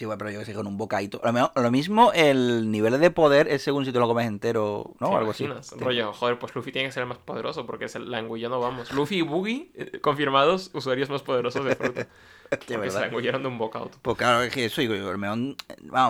Sí, 0.00 0.06
bueno, 0.06 0.16
pero 0.16 0.30
yo 0.30 0.38
que 0.38 0.46
sé, 0.46 0.54
con 0.54 0.66
un 0.66 0.78
bocadito. 0.78 1.20
Lo, 1.54 1.70
mismo, 1.70 2.10
el 2.14 2.70
nivel 2.70 2.98
de 2.98 3.10
poder 3.10 3.48
es 3.48 3.60
según 3.60 3.84
si 3.84 3.92
te 3.92 3.98
lo 3.98 4.08
comes 4.08 4.26
entero, 4.26 4.94
¿no? 4.98 5.10
¿Te 5.10 5.16
Algo 5.16 5.32
así. 5.32 5.46
Sí. 5.60 5.74
Rollo, 5.78 6.14
joder, 6.14 6.38
pues 6.38 6.54
Luffy 6.54 6.72
tiene 6.72 6.88
que 6.88 6.92
ser 6.92 7.02
el 7.02 7.08
más 7.10 7.18
poderoso 7.18 7.66
porque 7.66 7.84
es 7.84 7.94
el, 7.96 8.10
la 8.10 8.18
engulló 8.18 8.48
no 8.48 8.58
vamos. 8.60 8.90
Luffy 8.92 9.18
y 9.18 9.20
Boogie, 9.20 9.70
eh, 9.74 10.00
confirmados, 10.00 10.70
usuarios 10.72 11.10
más 11.10 11.22
poderosos 11.22 11.66
de 11.66 11.76
fruta. 11.76 12.08
Porque 12.48 12.64
se 12.66 12.72
la 12.72 12.80
¿verdad? 12.80 13.04
engullaron 13.08 13.42
de 13.42 13.48
un 13.48 13.58
bocado. 13.58 13.90
Pues 14.00 14.16
claro, 14.16 14.42
es 14.42 14.54
que 14.54 14.64
eso 14.64 14.80
digo 14.80 14.94
yo, 14.94 15.12
vamos 15.12 15.56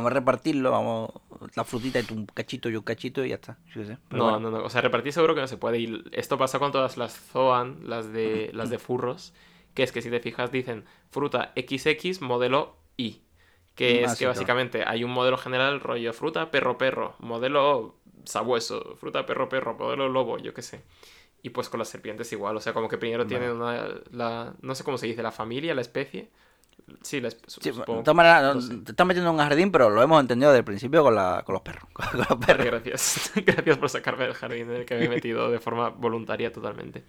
a 0.07 0.15
repartirlo, 0.15 0.71
vamos, 0.71 1.11
la 1.57 1.65
frutita 1.65 1.99
y 1.99 2.05
tú 2.05 2.15
un 2.15 2.27
cachito 2.27 2.71
y 2.71 2.77
un 2.77 2.83
cachito 2.85 3.25
y 3.25 3.31
ya 3.31 3.35
está. 3.35 3.59
Yo 3.75 3.83
qué 3.83 3.87
sé. 3.89 3.99
Pero 4.09 4.23
No, 4.23 4.31
bueno. 4.31 4.51
no, 4.51 4.59
no. 4.59 4.65
O 4.65 4.71
sea, 4.71 4.83
repartir 4.83 5.13
seguro 5.13 5.35
que 5.35 5.41
no 5.41 5.49
se 5.49 5.57
puede. 5.57 5.81
Y 5.81 6.05
esto 6.13 6.39
pasa 6.39 6.61
con 6.61 6.71
todas 6.71 6.97
las 6.97 7.13
Zoan, 7.19 7.81
las 7.83 8.13
de, 8.13 8.51
las 8.55 8.71
de 8.71 8.79
furros. 8.79 9.35
Que 9.75 9.83
es 9.83 9.91
que 9.91 10.01
si 10.01 10.11
te 10.11 10.21
fijas, 10.21 10.53
dicen 10.53 10.85
fruta 11.11 11.53
XX 11.57 12.23
modelo 12.23 12.77
I. 12.97 13.21
Que 13.75 14.05
es 14.05 14.17
que 14.19 14.27
básicamente 14.27 14.85
hay 14.87 15.05
un 15.05 15.11
modelo 15.11 15.39
general 15.39 15.81
rollo 15.81 16.13
fruta, 16.13 16.51
perro, 16.51 16.77
perro. 16.77 17.15
Modelo 17.21 17.97
sabueso. 18.25 18.97
Fruta, 18.97 19.25
perro, 19.25 19.49
perro. 19.49 19.75
Modelo 19.75 20.09
lobo, 20.09 20.39
yo 20.39 20.53
qué 20.53 20.63
sé. 20.63 20.83
Y 21.43 21.51
pues 21.51 21.71
con 21.71 21.79
las 21.79 21.89
serpientes 21.89 22.31
igual. 22.33 22.57
O 22.57 22.61
sea, 22.61 22.75
como 22.75 22.89
que 22.89 22.99
primero 22.99 23.25
Vale. 23.25 23.29
tienen 23.39 23.57
una. 23.57 23.89
La, 24.13 24.55
no 24.61 24.75
sé 24.75 24.85
cómo 24.85 24.99
se 24.99 25.07
dice, 25.07 25.23
la 25.23 25.33
familia, 25.33 25.75
la 25.75 25.81
especie. 25.81 26.29
Sí, 27.03 27.21
la 27.21 27.29
espe- 27.29 27.45
Sí, 27.47 27.73
supongo. 27.73 28.03
no 28.13 28.61
sé. 28.61 28.77
te 28.79 28.91
estás 28.91 29.07
metiendo 29.07 29.31
en 29.31 29.37
un 29.37 29.43
jardín, 29.43 29.71
pero 29.71 29.91
lo 29.91 30.03
hemos 30.03 30.21
entendido 30.21 30.51
desde 30.51 30.59
el 30.61 30.65
principio 30.65 31.03
con, 31.03 31.15
la, 31.15 31.43
con 31.47 31.53
los 31.55 31.63
perros. 31.63 31.85
Con 31.93 32.07
los 32.19 32.29
Vale, 32.29 32.47
perros. 32.47 32.67
gracias. 32.67 33.33
Gracias 33.47 33.79
por 33.79 33.89
sacarme 33.89 34.25
del 34.25 34.35
jardín 34.35 34.69
en 34.71 34.77
el 34.77 34.85
que 34.85 34.97
me 34.97 35.05
he 35.05 35.09
metido 35.09 35.51
de 35.51 35.61
forma 35.61 35.91
voluntaria 35.91 36.53
totalmente. 36.53 37.05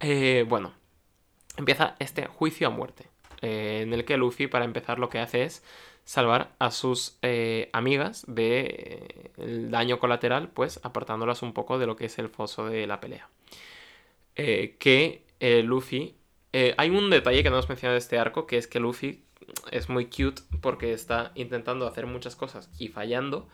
Eh, 0.00 0.44
bueno, 0.48 0.72
empieza 1.56 1.96
este 1.98 2.26
juicio 2.26 2.66
a 2.66 2.70
muerte, 2.70 3.08
eh, 3.42 3.80
en 3.82 3.92
el 3.92 4.04
que 4.04 4.16
Luffy, 4.16 4.46
para 4.46 4.64
empezar, 4.64 4.98
lo 4.98 5.08
que 5.08 5.18
hace 5.18 5.42
es 5.42 5.62
salvar 6.04 6.52
a 6.58 6.70
sus 6.70 7.18
eh, 7.22 7.68
amigas 7.72 8.24
de 8.26 9.30
el 9.36 9.70
daño 9.70 9.98
colateral, 9.98 10.48
pues 10.48 10.80
apartándolas 10.82 11.42
un 11.42 11.52
poco 11.52 11.78
de 11.78 11.86
lo 11.86 11.94
que 11.94 12.06
es 12.06 12.18
el 12.18 12.28
foso 12.28 12.66
de 12.66 12.86
la 12.86 12.98
pelea. 12.98 13.28
Eh, 14.34 14.76
que 14.78 15.24
eh, 15.40 15.62
Luffy... 15.62 16.16
eh, 16.52 16.74
hay 16.76 16.90
un 16.90 17.10
detalle 17.10 17.42
que 17.42 17.50
no 17.50 17.56
hemos 17.56 17.68
mencionado 17.68 17.94
de 17.94 17.98
este 17.98 18.18
arco, 18.18 18.46
que 18.46 18.56
es 18.58 18.66
que 18.66 18.80
Luffy 18.80 19.24
es 19.70 19.88
muy 19.88 20.06
cute 20.06 20.42
porque 20.60 20.92
está 20.92 21.32
intentando 21.34 21.86
hacer 21.86 22.06
muchas 22.06 22.36
cosas 22.36 22.70
y 22.78 22.88
fallando 22.88 23.48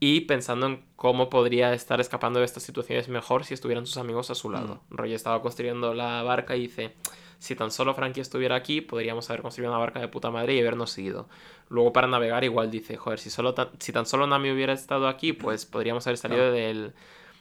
y 0.00 0.22
pensando 0.22 0.66
en 0.66 0.84
cómo 0.96 1.28
podría 1.28 1.72
estar 1.74 2.00
escapando 2.00 2.38
de 2.38 2.44
estas 2.44 2.62
situaciones 2.62 3.08
mejor 3.08 3.44
si 3.44 3.54
estuvieran 3.54 3.86
sus 3.86 3.96
amigos 3.96 4.30
a 4.30 4.34
su 4.34 4.50
lado. 4.50 4.82
Roy 4.90 5.14
estaba 5.14 5.42
construyendo 5.42 5.94
la 5.94 6.22
barca 6.22 6.56
y 6.56 6.62
dice, 6.62 6.94
si 7.38 7.54
tan 7.54 7.70
solo 7.70 7.94
Frankie 7.94 8.20
estuviera 8.20 8.56
aquí, 8.56 8.80
podríamos 8.80 9.28
haber 9.30 9.42
construido 9.42 9.70
una 9.70 9.78
barca 9.78 10.00
de 10.00 10.08
puta 10.08 10.30
madre 10.30 10.54
y 10.54 10.60
habernos 10.60 10.90
seguido. 10.90 11.28
Luego 11.68 11.92
para 11.92 12.06
navegar 12.08 12.44
igual 12.44 12.70
dice, 12.70 12.96
joder, 12.96 13.18
si, 13.18 13.30
solo 13.30 13.54
tan, 13.54 13.68
si 13.78 13.92
tan 13.92 14.06
solo 14.06 14.26
Nami 14.26 14.50
hubiera 14.50 14.72
estado 14.72 15.06
aquí, 15.08 15.32
pues 15.32 15.66
podríamos 15.66 16.06
haber 16.06 16.18
salido 16.18 16.40
Claro. 16.40 16.52
del, 16.54 16.92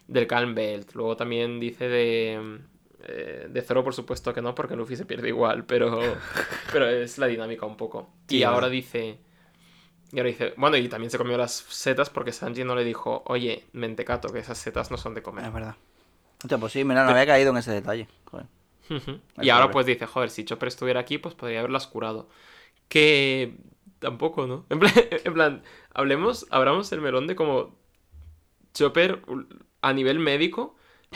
del 0.07 0.27
Calm 0.27 0.53
Belt. 0.55 0.93
Luego 0.93 1.15
también 1.17 1.59
dice 1.59 1.87
de... 1.87 2.59
eh, 3.03 3.47
de 3.49 3.61
Zoro, 3.61 3.83
por 3.83 3.93
supuesto 3.93 4.33
que 4.33 4.41
no, 4.41 4.53
porque 4.53 4.75
Luffy 4.75 4.95
se 4.95 5.05
pierde 5.05 5.29
igual, 5.29 5.65
pero, 5.65 5.99
pero 6.71 6.87
es 6.89 7.17
la 7.17 7.27
dinámica 7.27 7.65
un 7.65 7.77
poco. 7.77 8.09
Y 8.29 8.43
ahora 8.43 8.69
dice, 8.69 9.19
y 10.11 10.17
ahora 10.19 10.29
dice, 10.29 10.53
bueno, 10.57 10.77
y 10.77 10.87
también 10.89 11.09
se 11.11 11.17
comió 11.17 11.37
las 11.37 11.53
setas 11.69 12.09
porque 12.09 12.31
Sanji 12.33 12.63
no 12.63 12.75
le 12.75 12.83
dijo, 12.83 13.23
oye, 13.25 13.65
mentecato, 13.73 14.29
que 14.31 14.39
esas 14.39 14.57
setas 14.57 14.91
no 14.91 14.97
son 14.97 15.13
de 15.15 15.21
comer. 15.21 15.45
Es 15.45 15.53
verdad. 15.53 15.75
Hostia, 16.43 16.57
pues 16.59 16.73
sí, 16.73 16.83
mira, 16.83 17.03
no 17.03 17.11
había 17.11 17.25
caído 17.25 17.49
en 17.51 17.57
ese 17.57 17.71
detalle. 17.71 18.07
Joder. 18.25 18.45
Y 19.41 19.49
ahora 19.49 19.65
pobre. 19.65 19.73
pues 19.73 19.85
dice, 19.85 20.05
joder, 20.05 20.29
si 20.29 20.45
Chopper 20.45 20.67
estuviera 20.67 20.99
aquí, 20.99 21.17
pues 21.17 21.35
podría 21.35 21.59
haberlas 21.59 21.87
curado. 21.87 22.29
Que 22.89 23.57
tampoco, 23.99 24.47
¿no? 24.47 24.65
En 24.69 24.79
plan, 24.79 24.93
en 25.25 25.33
plan, 25.33 25.63
hablemos, 25.93 26.47
abramos 26.51 26.91
el 26.91 27.01
melón 27.01 27.27
de 27.27 27.35
cómo 27.35 27.75
Chopper 28.73 29.21
a 29.81 29.93
nivel 29.93 30.19
médico 30.19 30.75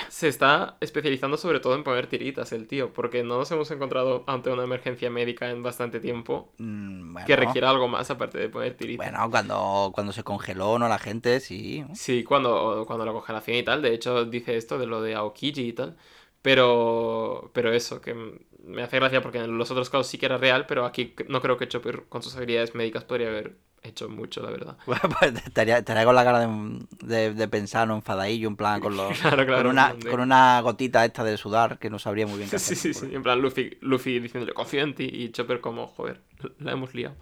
se 0.09 0.27
está 0.29 0.77
especializando 0.79 1.35
sobre 1.37 1.59
todo 1.59 1.75
en 1.75 1.83
poner 1.83 2.07
tiritas 2.07 2.51
el 2.53 2.67
tío, 2.67 2.93
porque 2.93 3.23
no 3.23 3.37
nos 3.37 3.51
hemos 3.51 3.69
encontrado 3.71 4.23
ante 4.27 4.49
una 4.49 4.63
emergencia 4.63 5.09
médica 5.09 5.49
en 5.49 5.63
bastante 5.63 5.99
tiempo 5.99 6.53
Mm, 6.57 7.13
bueno, 7.13 7.27
que 7.27 7.35
requiera 7.35 7.69
algo 7.69 7.87
más 7.87 8.09
aparte 8.09 8.37
de 8.37 8.49
poner 8.49 8.75
tiritas. 8.75 9.11
Bueno, 9.11 9.29
cuando, 9.29 9.91
cuando 9.93 10.13
se 10.13 10.23
congeló, 10.23 10.79
¿no? 10.79 10.87
La 10.87 10.99
gente, 10.99 11.39
sí. 11.41 11.83
Sí, 11.93 12.23
cuando, 12.23 12.85
cuando 12.87 13.05
la 13.05 13.11
congelación 13.11 13.57
y 13.57 13.63
tal. 13.63 13.81
De 13.81 13.93
hecho, 13.93 14.25
dice 14.25 14.55
esto 14.57 14.77
de 14.77 14.85
lo 14.87 15.01
de 15.01 15.15
Aokiji 15.15 15.67
y 15.69 15.73
tal. 15.73 15.97
Pero, 16.41 17.51
pero 17.53 17.71
eso, 17.73 18.01
que 18.01 18.15
me 18.63 18.81
hace 18.83 18.97
gracia 18.97 19.21
porque 19.21 19.39
en 19.39 19.57
los 19.57 19.69
otros 19.71 19.89
casos 19.89 20.07
sí 20.07 20.17
que 20.17 20.25
era 20.25 20.37
real, 20.37 20.65
pero 20.67 20.85
aquí 20.85 21.13
no 21.27 21.41
creo 21.41 21.57
que 21.57 21.67
Chopper 21.67 22.05
con 22.09 22.23
sus 22.23 22.35
habilidades 22.35 22.73
médicas 22.75 23.03
podría 23.03 23.27
haber 23.27 23.57
hecho 23.83 24.09
mucho, 24.09 24.41
la 24.41 24.51
verdad. 24.51 24.77
Bueno, 24.85 25.01
pues 25.19 25.33
estaría, 25.45 25.77
estaría 25.79 26.05
con 26.05 26.15
la 26.15 26.23
cara 26.23 26.39
de, 26.47 26.85
de, 27.03 27.33
de 27.33 27.47
pensar, 27.47 27.87
¿no? 27.87 27.95
Enfadadillo, 27.95 28.47
en 28.47 28.55
plan, 28.55 28.79
con, 28.81 28.95
los, 28.97 29.19
Claro, 29.19 29.45
claro, 29.45 29.57
con, 29.63 29.67
una, 29.67 29.95
con 30.09 30.19
una 30.19 30.61
gotita 30.61 31.05
esta 31.05 31.23
de 31.23 31.37
sudar 31.37 31.77
que 31.79 31.89
no 31.89 31.99
sabría 31.99 32.25
muy 32.27 32.37
bien 32.37 32.49
qué 32.49 32.57
Sí, 32.57 32.73
hacer. 32.73 32.77
sí, 32.77 32.93
sí. 32.93 33.09
En 33.13 33.23
plan, 33.23 33.39
Luffy, 33.41 33.77
Luffy 33.81 34.19
diciéndole 34.19 34.53
confío 34.53 34.81
en 34.81 34.95
ti 34.95 35.09
y 35.11 35.31
Chopper 35.31 35.61
como, 35.61 35.87
joder, 35.87 36.21
la 36.59 36.71
hemos 36.71 36.93
liado. 36.95 37.15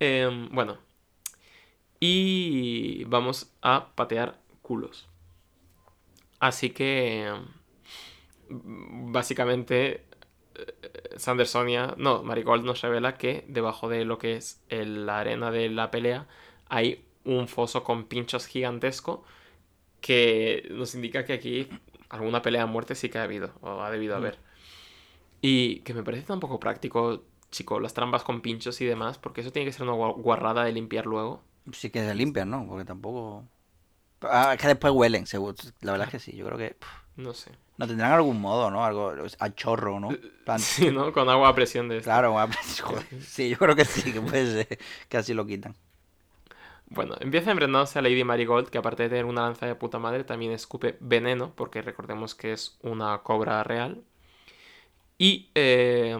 Em, 0.00 0.48
bueno. 0.50 0.78
Y 2.00 3.04
vamos 3.04 3.52
a 3.62 3.88
patear 3.94 4.38
culos. 4.62 5.08
Así 6.40 6.70
que... 6.70 7.32
Básicamente... 8.64 10.04
eh, 10.54 11.14
Sandersonia, 11.16 11.94
no, 11.98 12.22
Marigold 12.22 12.64
nos 12.64 12.80
revela 12.82 13.16
que 13.16 13.44
debajo 13.48 13.88
de 13.88 14.04
lo 14.04 14.18
que 14.18 14.36
es 14.36 14.62
el- 14.68 15.06
la 15.06 15.20
arena 15.20 15.50
de 15.50 15.68
la 15.70 15.90
pelea 15.90 16.26
hay 16.68 17.04
un 17.24 17.48
foso 17.48 17.84
con 17.84 18.04
pinchos 18.06 18.46
gigantesco 18.46 19.24
que 20.00 20.66
nos 20.70 20.94
indica 20.94 21.24
que 21.24 21.34
aquí 21.34 21.68
alguna 22.10 22.42
pelea 22.42 22.64
a 22.64 22.66
muerte 22.66 22.94
sí 22.94 23.08
que 23.08 23.18
ha 23.18 23.24
habido 23.24 23.52
o 23.62 23.82
ha 23.82 23.90
debido 23.90 24.14
Mm. 24.16 24.18
haber. 24.18 24.38
Y 25.40 25.80
que 25.80 25.94
me 25.94 26.02
parece 26.02 26.24
tan 26.26 26.40
poco 26.40 26.60
práctico, 26.60 27.22
chico, 27.50 27.80
las 27.80 27.94
trampas 27.94 28.22
con 28.22 28.40
pinchos 28.42 28.80
y 28.80 28.84
demás, 28.86 29.18
porque 29.18 29.40
eso 29.40 29.52
tiene 29.52 29.66
que 29.66 29.72
ser 29.72 29.82
una 29.88 29.92
gua- 29.96 30.14
guarrada 30.20 30.64
de 30.64 30.72
limpiar 30.72 31.06
luego. 31.06 31.42
Sí 31.72 31.90
que 31.90 32.00
se 32.04 32.14
limpian, 32.14 32.50
¿no? 32.50 32.66
Porque 32.66 32.84
tampoco... 32.84 33.44
Ah, 34.22 34.52
es 34.54 34.60
que 34.60 34.68
después 34.68 34.92
huelen, 34.92 35.26
seguro. 35.26 35.56
La 35.80 35.92
verdad 35.92 36.08
es 36.08 36.12
que 36.12 36.18
sí, 36.20 36.36
yo 36.36 36.46
creo 36.46 36.58
que... 36.58 36.76
No 37.16 37.34
sé. 37.34 37.50
No 37.82 37.88
tendrán 37.88 38.12
algún 38.12 38.40
modo, 38.40 38.70
¿no? 38.70 38.84
Algo 38.84 39.12
a 39.40 39.54
chorro, 39.56 39.98
¿no? 39.98 40.10
Plan, 40.44 40.60
Sí, 40.60 40.92
¿no? 40.92 41.12
Con 41.12 41.28
agua 41.28 41.48
a 41.48 41.54
presión 41.56 41.88
de 41.88 41.96
esto. 41.96 42.04
Claro, 42.06 42.38
a- 42.38 42.48
joder, 42.80 43.04
sí, 43.26 43.48
yo 43.48 43.58
creo 43.58 43.74
que 43.74 43.84
sí, 43.84 44.12
que 44.12 44.20
puede 44.20 44.64
ser 44.66 44.78
que 45.08 45.16
así 45.16 45.34
lo 45.34 45.44
quitan. 45.44 45.74
Bueno, 46.86 47.16
empieza 47.18 47.50
enfrentándose 47.50 47.98
a 47.98 48.02
Lady 48.02 48.22
Marigold, 48.22 48.68
que 48.68 48.78
aparte 48.78 49.02
de 49.02 49.08
tener 49.08 49.24
una 49.24 49.42
lanza 49.42 49.66
de 49.66 49.74
puta 49.74 49.98
madre, 49.98 50.22
también 50.22 50.52
escupe 50.52 50.96
veneno, 51.00 51.52
porque 51.56 51.82
recordemos 51.82 52.36
que 52.36 52.52
es 52.52 52.78
una 52.82 53.18
cobra 53.18 53.64
real. 53.64 54.04
Y 55.18 55.50
eh, 55.56 56.16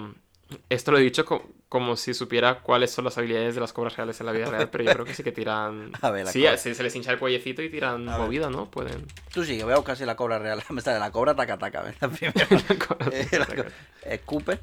esto 0.68 0.90
lo 0.90 0.98
he 0.98 1.02
dicho 1.02 1.24
co- 1.24 1.46
como 1.72 1.96
si 1.96 2.12
supiera 2.12 2.56
cuáles 2.60 2.90
son 2.90 3.06
las 3.06 3.16
habilidades 3.16 3.54
de 3.54 3.62
las 3.62 3.72
cobras 3.72 3.96
reales 3.96 4.20
en 4.20 4.26
la 4.26 4.32
vida 4.32 4.44
real, 4.44 4.68
pero 4.68 4.84
yo 4.84 4.92
creo 4.92 5.06
que 5.06 5.14
sí 5.14 5.22
que 5.24 5.32
tiran... 5.32 5.90
A 6.02 6.10
ver, 6.10 6.26
la 6.26 6.30
sí, 6.30 6.42
cobra. 6.42 6.58
se, 6.58 6.74
se 6.74 6.82
les 6.82 6.94
hincha 6.94 7.12
el 7.12 7.18
cuellecito 7.18 7.62
y 7.62 7.70
tiran 7.70 8.06
A 8.10 8.18
ver. 8.18 8.26
movida, 8.26 8.50
¿no? 8.50 8.66
Pueden... 8.70 9.06
Tú 9.32 9.42
sí, 9.42 9.56
que 9.56 9.64
veo 9.64 9.82
casi 9.82 10.04
la 10.04 10.14
cobra 10.14 10.38
real. 10.38 10.62
Me 10.68 10.82
sale 10.82 10.98
la 10.98 11.10
cobra 11.10 11.34
taca 11.34 11.56
taca. 11.56 11.82
La. 11.82 12.10
Eh, 13.10 13.26
la 13.38 13.46
escupe. 14.12 14.60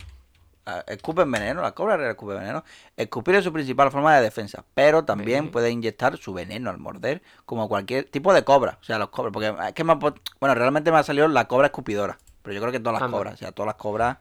ah, 0.67 0.83
Escupe 0.85 1.23
en 1.23 1.31
veneno, 1.31 1.63
la 1.63 1.71
cobra 1.71 1.97
real 1.97 2.11
escupe 2.11 2.35
veneno. 2.35 2.63
Escupir 2.95 3.33
es 3.33 3.43
su 3.43 3.51
principal 3.51 3.89
forma 3.89 4.15
de 4.15 4.21
defensa, 4.21 4.63
pero 4.75 5.03
también 5.03 5.49
puede 5.49 5.71
inyectar 5.71 6.15
su 6.17 6.31
veneno 6.31 6.69
al 6.69 6.77
morder, 6.77 7.23
como 7.47 7.67
cualquier 7.67 8.03
tipo 8.05 8.35
de 8.35 8.43
cobra. 8.43 8.77
O 8.81 8.83
sea, 8.83 8.99
los 8.99 9.09
cobras, 9.09 9.33
porque 9.33 9.51
es 9.67 9.73
que 9.73 9.83
me 9.83 9.93
ha 9.93 9.95
Bueno, 9.95 10.53
realmente 10.53 10.91
me 10.91 10.99
ha 10.99 11.03
salido 11.03 11.27
la 11.27 11.47
cobra 11.47 11.65
escupidora, 11.65 12.19
Pero 12.43 12.53
yo 12.53 12.61
creo 12.61 12.71
que 12.71 12.79
todas 12.79 12.93
las 12.93 13.01
Anda. 13.01 13.17
cobras, 13.17 13.33
o 13.33 13.37
sea, 13.37 13.51
todas 13.51 13.65
las 13.65 13.75
cobras 13.77 14.17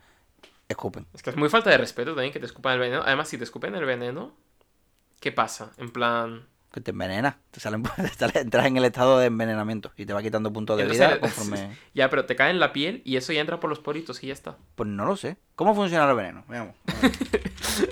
escupen. 0.69 1.07
Es 1.15 1.23
que 1.23 1.31
es 1.31 1.36
muy 1.36 1.49
falta 1.49 1.70
de 1.70 1.78
respeto 1.78 2.15
también 2.15 2.32
que 2.32 2.40
te 2.40 2.47
escupan 2.47 2.74
el 2.74 2.81
veneno. 2.81 3.03
Además, 3.05 3.28
si 3.28 3.39
te 3.39 3.45
escupen 3.45 3.74
el 3.74 3.85
veneno, 3.85 4.36
¿qué 5.20 5.32
pasa? 5.32 5.73
En 5.78 5.90
plan... 5.90 6.47
Que 6.73 6.81
te 6.82 6.90
envenena. 6.90 7.39
Te 7.51 7.61
salen, 7.61 7.82
te 8.32 8.39
entras 8.40 8.66
en 8.66 8.77
el 8.77 8.85
estado 8.85 9.19
de 9.19 9.27
envenenamiento 9.27 9.90
y 9.97 10.05
te 10.05 10.12
va 10.12 10.23
quitando 10.23 10.53
puntos 10.53 10.77
de 10.77 10.82
Entonces, 10.82 11.09
vida 11.09 11.20
conforme. 11.20 11.77
Ya, 11.95 12.11
pero 12.11 12.27
te 12.27 12.36
cae 12.36 12.51
en 12.51 12.61
la 12.61 12.73
piel 12.74 13.01
y 13.05 13.16
eso 13.16 13.32
ya 13.32 13.40
entra 13.40 13.59
por 13.59 13.70
los 13.70 13.78
poritos 13.81 14.23
y 14.23 14.27
ya 14.28 14.32
está. 14.35 14.59
Pues 14.74 14.89
no 14.89 15.07
lo 15.07 15.16
sé. 15.16 15.39
¿Cómo 15.55 15.74
funciona 15.74 16.09
el 16.09 16.16
veneno? 16.16 16.45
Veamos. 16.49 16.74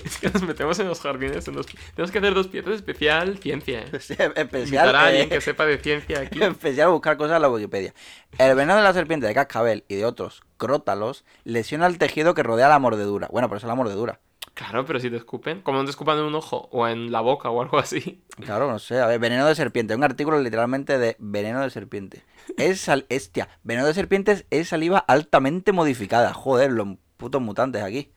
Es 0.03 0.17
que 0.17 0.29
nos 0.29 0.43
metemos 0.43 0.77
en 0.79 0.87
los 0.87 0.99
jardines. 0.99 1.47
en 1.47 1.55
los- 1.55 1.65
Tenemos 1.65 2.11
que 2.11 2.17
hacer 2.17 2.33
dos 2.33 2.47
piezas 2.47 2.73
especial 2.75 3.37
ciencia. 3.37 3.81
¿eh? 3.83 3.89
especial. 3.91 4.61
Invitar 4.65 4.95
a 4.95 5.05
alguien 5.07 5.25
eh, 5.25 5.29
que 5.29 5.41
sepa 5.41 5.65
de 5.65 5.77
ciencia 5.77 6.19
aquí. 6.21 6.41
Especial 6.43 6.89
buscar 6.89 7.17
cosas 7.17 7.37
en 7.37 7.41
la 7.41 7.49
Wikipedia. 7.49 7.93
El 8.37 8.55
veneno 8.55 8.75
de 8.75 8.83
la 8.83 8.93
serpiente 8.93 9.27
de 9.27 9.33
cascabel 9.33 9.85
y 9.87 9.95
de 9.95 10.05
otros 10.05 10.43
crótalos 10.57 11.23
lesiona 11.43 11.87
el 11.87 11.97
tejido 11.97 12.33
que 12.33 12.43
rodea 12.43 12.67
la 12.67 12.79
mordedura. 12.79 13.27
Bueno, 13.31 13.47
pero 13.47 13.57
eso 13.57 13.67
es 13.67 13.69
la 13.69 13.75
mordedura. 13.75 14.19
Claro, 14.57 14.85
pero 14.85 14.99
si 14.99 15.11
te 15.11 15.17
escupen, 15.17 15.61
como 15.61 15.77
no 15.77 15.83
te 15.85 15.91
escupan 15.91 16.17
en 16.17 16.23
un 16.23 16.33
ojo 16.33 16.67
o 16.71 16.87
en 16.87 17.11
la 17.11 17.21
boca 17.21 17.51
o 17.51 17.61
algo 17.61 17.77
así. 17.77 18.23
Claro, 18.43 18.67
no 18.71 18.79
sé. 18.79 18.99
A 18.99 19.05
ver, 19.05 19.19
veneno 19.19 19.45
de 19.45 19.53
serpiente. 19.53 19.93
Un 19.93 20.03
artículo 20.03 20.39
literalmente 20.41 20.97
de 20.97 21.15
veneno 21.19 21.61
de 21.61 21.69
serpiente. 21.69 22.23
Es 22.57 22.81
sal... 22.81 23.05
Hostia, 23.15 23.49
veneno 23.63 23.85
de 23.85 23.93
serpientes 23.93 24.45
es 24.49 24.69
saliva 24.69 24.97
altamente 24.97 25.73
modificada. 25.73 26.33
Joder, 26.33 26.71
los 26.71 26.87
putos 27.17 27.39
mutantes 27.39 27.83
aquí. 27.83 28.11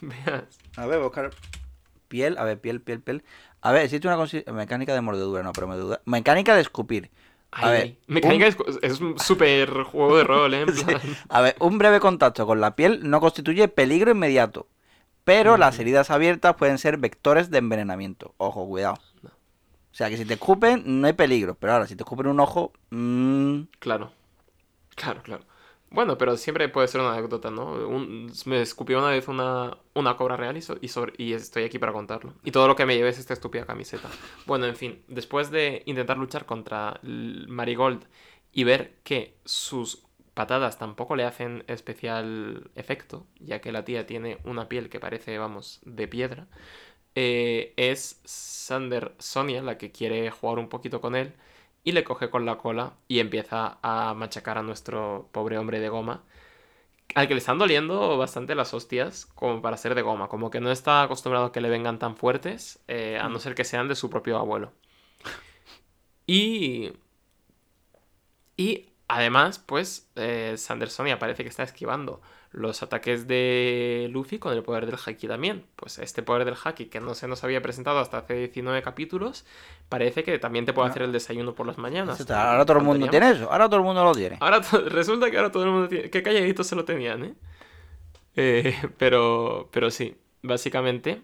Veas. 0.00 0.42
A 0.76 0.86
ver, 0.86 1.00
buscar 1.00 1.30
piel. 2.08 2.36
A 2.38 2.42
ver, 2.42 2.60
piel, 2.60 2.80
piel, 2.82 3.00
piel. 3.00 3.22
A 3.60 3.70
ver, 3.70 3.82
existe 3.84 4.08
una 4.08 4.16
consi- 4.16 4.44
mecánica 4.50 4.92
de 4.92 5.02
mordedura. 5.02 5.44
No, 5.44 5.52
pero 5.52 5.68
mordedura. 5.68 6.00
Mecánica 6.04 6.56
de 6.56 6.62
escupir. 6.62 7.12
A 7.52 7.68
Ay, 7.68 7.72
ver. 7.72 7.96
Mecánica 8.08 8.48
es, 8.48 8.56
es 8.82 9.00
un 9.00 9.18
súper 9.20 9.70
juego 9.84 10.16
de 10.18 10.24
rol, 10.24 10.52
¿eh? 10.52 10.62
En 10.62 10.66
plan, 10.74 11.00
A 11.28 11.40
ver, 11.42 11.54
un 11.60 11.78
breve 11.78 12.00
contacto 12.00 12.44
con 12.44 12.60
la 12.60 12.74
piel 12.74 13.08
no 13.08 13.20
constituye 13.20 13.68
peligro 13.68 14.10
inmediato, 14.10 14.66
pero 15.26 15.58
las 15.58 15.78
heridas 15.78 16.10
abiertas 16.10 16.56
pueden 16.56 16.78
ser 16.78 16.96
vectores 16.96 17.50
de 17.50 17.58
envenenamiento. 17.58 18.34
Ojo, 18.38 18.66
cuidado. 18.66 18.94
O 19.92 19.94
sea, 19.98 20.10
que 20.10 20.16
si 20.18 20.24
te 20.26 20.34
escupen, 20.34 20.82
no 21.00 21.06
hay 21.06 21.14
peligro, 21.14 21.54
pero 21.58 21.74
ahora, 21.74 21.86
si 21.86 21.96
te 21.96 22.02
escupen 22.04 22.28
un 22.28 22.40
ojo, 22.40 22.72
mm, 22.90 23.62
Claro. 23.78 24.12
Claro, 24.94 25.22
claro. 25.22 25.44
Bueno, 25.90 26.18
pero 26.18 26.36
siempre 26.36 26.68
puede 26.68 26.88
ser 26.88 27.00
una 27.00 27.12
anécdota, 27.12 27.50
¿no? 27.50 27.66
Un- 27.88 28.32
me 28.46 28.60
escupió 28.60 28.98
una 28.98 29.10
vez 29.10 29.28
una, 29.28 29.78
una 29.94 30.16
cobra 30.16 30.36
real 30.36 30.56
y, 30.56 30.62
so- 30.62 30.78
y, 30.80 30.88
sobre, 30.88 31.12
y 31.18 31.32
estoy 31.32 31.64
aquí 31.64 31.78
para 31.78 31.92
contarlo. 31.92 32.34
Y 32.44 32.50
todo 32.50 32.66
lo 32.68 32.76
que 32.76 32.86
me 32.86 32.96
lleve 32.96 33.08
es 33.10 33.18
esta 33.18 33.34
estúpida 33.34 33.66
camiseta. 33.66 34.08
Bueno, 34.46 34.66
en 34.66 34.76
fin, 34.76 35.02
después 35.08 35.50
de 35.50 35.82
intentar 35.86 36.18
luchar 36.18 36.46
contra 36.46 37.00
Marigold 37.02 38.04
y 38.52 38.64
ver 38.64 38.98
que 39.04 39.38
sus 39.44 40.05
patadas 40.36 40.78
tampoco 40.78 41.16
le 41.16 41.24
hacen 41.24 41.64
especial 41.66 42.70
efecto, 42.74 43.26
ya 43.40 43.62
que 43.62 43.72
la 43.72 43.86
tía 43.86 44.06
tiene 44.06 44.38
una 44.44 44.68
piel 44.68 44.90
que 44.90 45.00
parece, 45.00 45.38
vamos, 45.38 45.80
de 45.86 46.06
piedra, 46.08 46.46
eh, 47.14 47.72
es 47.78 48.20
Sander 48.24 49.14
Sonia 49.18 49.62
la 49.62 49.78
que 49.78 49.92
quiere 49.92 50.30
jugar 50.30 50.58
un 50.58 50.68
poquito 50.68 51.00
con 51.00 51.16
él 51.16 51.32
y 51.84 51.92
le 51.92 52.04
coge 52.04 52.28
con 52.30 52.44
la 52.44 52.58
cola 52.58 52.94
y 53.08 53.20
empieza 53.20 53.78
a 53.82 54.12
machacar 54.14 54.58
a 54.58 54.62
nuestro 54.62 55.30
pobre 55.32 55.56
hombre 55.58 55.80
de 55.80 55.88
goma, 55.88 56.22
al 57.14 57.28
que 57.28 57.34
le 57.34 57.38
están 57.38 57.58
doliendo 57.58 58.18
bastante 58.18 58.54
las 58.54 58.74
hostias 58.74 59.26
como 59.26 59.62
para 59.62 59.78
ser 59.78 59.94
de 59.94 60.02
goma, 60.02 60.28
como 60.28 60.50
que 60.50 60.60
no 60.60 60.70
está 60.70 61.02
acostumbrado 61.02 61.46
a 61.46 61.52
que 61.52 61.62
le 61.62 61.70
vengan 61.70 61.98
tan 61.98 62.16
fuertes, 62.16 62.80
eh, 62.88 63.18
a 63.20 63.28
no 63.30 63.38
ser 63.38 63.54
que 63.54 63.64
sean 63.64 63.88
de 63.88 63.96
su 63.96 64.10
propio 64.10 64.36
abuelo. 64.38 64.72
Y... 66.26 66.92
Y 68.58 68.95
además, 69.08 69.58
pues, 69.58 70.08
eh, 70.16 70.54
Sandersonia 70.56 71.18
parece 71.18 71.42
que 71.42 71.48
está 71.48 71.62
esquivando 71.62 72.20
los 72.56 72.82
ataques 72.82 73.26
de 73.26 74.08
Luffy 74.10 74.38
con 74.38 74.54
el 74.54 74.62
poder 74.62 74.86
del 74.86 74.96
Haki 75.04 75.28
también. 75.28 75.66
Pues 75.76 75.98
este 75.98 76.22
poder 76.22 76.46
del 76.46 76.54
Haki 76.62 76.86
que 76.86 77.00
no 77.00 77.14
se 77.14 77.28
nos 77.28 77.44
había 77.44 77.60
presentado 77.60 77.98
hasta 77.98 78.18
hace 78.18 78.34
19 78.34 78.82
capítulos, 78.82 79.44
parece 79.88 80.24
que 80.24 80.38
también 80.38 80.64
te 80.64 80.72
puede 80.72 80.88
hacer 80.88 81.02
el 81.02 81.12
desayuno 81.12 81.54
por 81.54 81.66
las 81.66 81.76
mañanas. 81.76 82.18
eso 82.18 82.34
ahora 82.34 82.64
todo 82.64 82.78
el 82.78 82.84
mundo 82.84 83.08
tiene 83.08 83.30
eso, 83.30 83.52
ahora 83.52 83.66
todo 83.66 83.80
el 83.80 83.84
mundo 83.84 84.02
lo 84.02 84.12
tiene. 84.12 84.38
Ahora 84.40 84.60
resulta 84.88 85.30
que 85.30 85.36
ahora 85.36 85.52
todo 85.52 85.64
el 85.64 85.70
mundo 85.70 85.88
tiene. 85.88 86.08
Qué 86.08 86.22
calladitos 86.22 86.66
se 86.66 86.76
lo 86.76 86.84
tenían, 86.84 87.24
¿eh? 87.24 87.34
Eh, 88.36 88.74
pero, 88.98 89.68
pero 89.70 89.90
sí, 89.90 90.16
básicamente, 90.42 91.22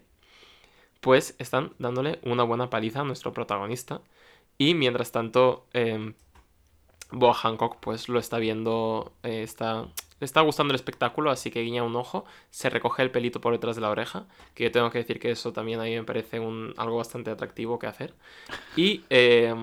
pues 0.99 1.35
están 1.39 1.73
dándole 1.79 2.19
una 2.23 2.43
buena 2.43 2.69
paliza 2.69 3.01
a 3.01 3.03
nuestro 3.05 3.33
protagonista. 3.33 4.01
Y 4.59 4.75
mientras 4.75 5.11
tanto, 5.11 5.65
eh, 5.73 6.13
Boa 7.13 7.33
Hancock, 7.33 7.77
pues 7.79 8.09
lo 8.09 8.19
está 8.19 8.39
viendo, 8.39 9.13
eh, 9.23 9.43
está, 9.43 9.83
le 10.19 10.25
está 10.25 10.41
gustando 10.41 10.73
el 10.73 10.75
espectáculo, 10.75 11.31
así 11.31 11.51
que 11.51 11.61
guiña 11.61 11.83
un 11.83 11.95
ojo, 11.95 12.25
se 12.51 12.69
recoge 12.69 13.03
el 13.03 13.11
pelito 13.11 13.41
por 13.41 13.53
detrás 13.53 13.75
de 13.75 13.81
la 13.83 13.89
oreja, 13.91 14.27
que 14.55 14.65
yo 14.65 14.71
tengo 14.71 14.91
que 14.91 14.99
decir 14.99 15.19
que 15.19 15.31
eso 15.31 15.53
también 15.53 15.79
a 15.79 15.83
mí 15.83 15.95
me 15.95 16.03
parece 16.03 16.39
un, 16.39 16.73
algo 16.77 16.97
bastante 16.97 17.31
atractivo 17.31 17.79
que 17.79 17.87
hacer. 17.87 18.15
Y, 18.75 19.05
eh, 19.09 19.53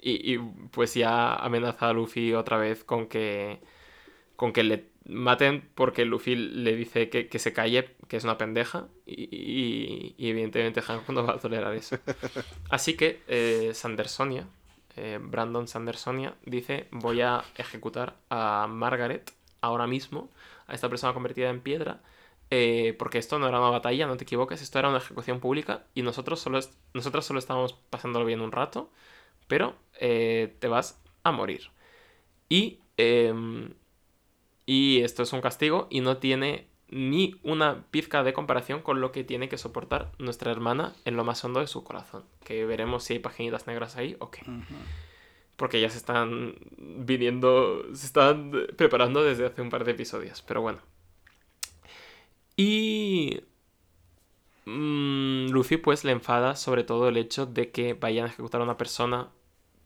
y, 0.00 0.34
y, 0.34 0.38
pues 0.72 0.94
ya 0.94 1.34
amenaza 1.36 1.88
a 1.88 1.92
Luffy 1.92 2.34
otra 2.34 2.58
vez 2.58 2.84
con 2.84 3.06
que, 3.08 3.60
con 4.36 4.52
que 4.52 4.62
le 4.64 4.86
maten 5.08 5.68
porque 5.74 6.04
Luffy 6.04 6.36
le 6.36 6.76
dice 6.76 7.10
que, 7.10 7.28
que 7.28 7.38
se 7.38 7.52
calle, 7.52 7.96
que 8.08 8.16
es 8.18 8.24
una 8.24 8.38
pendeja, 8.38 8.88
y, 9.06 9.28
y- 9.32 10.14
y 10.18 10.30
evidentemente 10.30 10.82
Hancock 10.82 11.10
no 11.10 11.24
va 11.26 11.34
a 11.34 11.38
tolerar 11.40 11.74
eso. 11.74 11.98
Así 12.70 12.96
que 12.96 13.22
eh, 13.28 13.72
Sandersonia, 13.74 14.48
eh, 14.96 15.18
Brandon 15.22 15.68
Sandersonia, 15.68 16.34
dice 16.44 16.88
voy 16.90 17.20
a 17.20 17.44
ejecutar 17.56 18.16
a 18.30 18.66
Margaret 18.68 19.32
ahora 19.60 19.86
mismo, 19.86 20.30
a 20.66 20.74
esta 20.74 20.88
persona 20.88 21.14
convertida 21.14 21.50
en 21.50 21.60
piedra, 21.60 22.00
eh, 22.50 22.94
porque 22.98 23.18
esto 23.18 23.38
no 23.38 23.48
era 23.48 23.60
una 23.60 23.70
batalla, 23.70 24.06
no 24.06 24.16
te 24.16 24.24
equivoques, 24.24 24.62
esto 24.62 24.78
era 24.78 24.88
una 24.88 24.98
ejecución 24.98 25.40
pública 25.40 25.84
y 25.94 26.02
nosotros 26.02 26.40
solo, 26.40 26.60
nosotros 26.94 27.26
solo 27.26 27.38
estábamos 27.38 27.74
pasándolo 27.74 28.24
bien 28.24 28.40
un 28.40 28.52
rato, 28.52 28.90
pero 29.48 29.74
eh, 30.00 30.54
te 30.60 30.68
vas 30.68 31.00
a 31.24 31.32
morir. 31.32 31.70
Y, 32.48 32.80
em, 32.96 33.74
y 34.66 35.02
esto 35.02 35.22
es 35.22 35.32
un 35.32 35.40
castigo 35.40 35.88
y 35.90 36.00
no 36.00 36.18
tiene 36.18 36.68
ni 36.96 37.38
una 37.42 37.84
pizca 37.90 38.22
de 38.22 38.32
comparación 38.32 38.80
con 38.80 39.02
lo 39.02 39.12
que 39.12 39.22
tiene 39.22 39.50
que 39.50 39.58
soportar 39.58 40.12
nuestra 40.18 40.50
hermana 40.50 40.94
en 41.04 41.14
lo 41.14 41.24
más 41.24 41.44
hondo 41.44 41.60
de 41.60 41.66
su 41.66 41.84
corazón. 41.84 42.24
Que 42.42 42.64
veremos 42.64 43.04
si 43.04 43.12
hay 43.12 43.18
paginitas 43.18 43.66
negras 43.66 43.96
ahí 43.96 44.16
o 44.18 44.30
qué. 44.30 44.40
Porque 45.56 45.78
ya 45.78 45.90
se 45.90 45.98
están 45.98 46.54
viniendo, 46.78 47.84
se 47.92 48.06
están 48.06 48.50
preparando 48.76 49.22
desde 49.22 49.44
hace 49.44 49.60
un 49.60 49.68
par 49.68 49.84
de 49.84 49.92
episodios. 49.92 50.40
Pero 50.40 50.62
bueno. 50.62 50.78
Y 52.56 53.42
mm, 54.64 55.50
Luffy 55.50 55.76
pues 55.76 56.02
le 56.04 56.12
enfada 56.12 56.56
sobre 56.56 56.82
todo 56.82 57.08
el 57.08 57.18
hecho 57.18 57.44
de 57.44 57.70
que 57.70 57.92
vayan 57.92 58.24
a 58.24 58.28
ejecutar 58.30 58.62
a 58.62 58.64
una 58.64 58.78
persona 58.78 59.28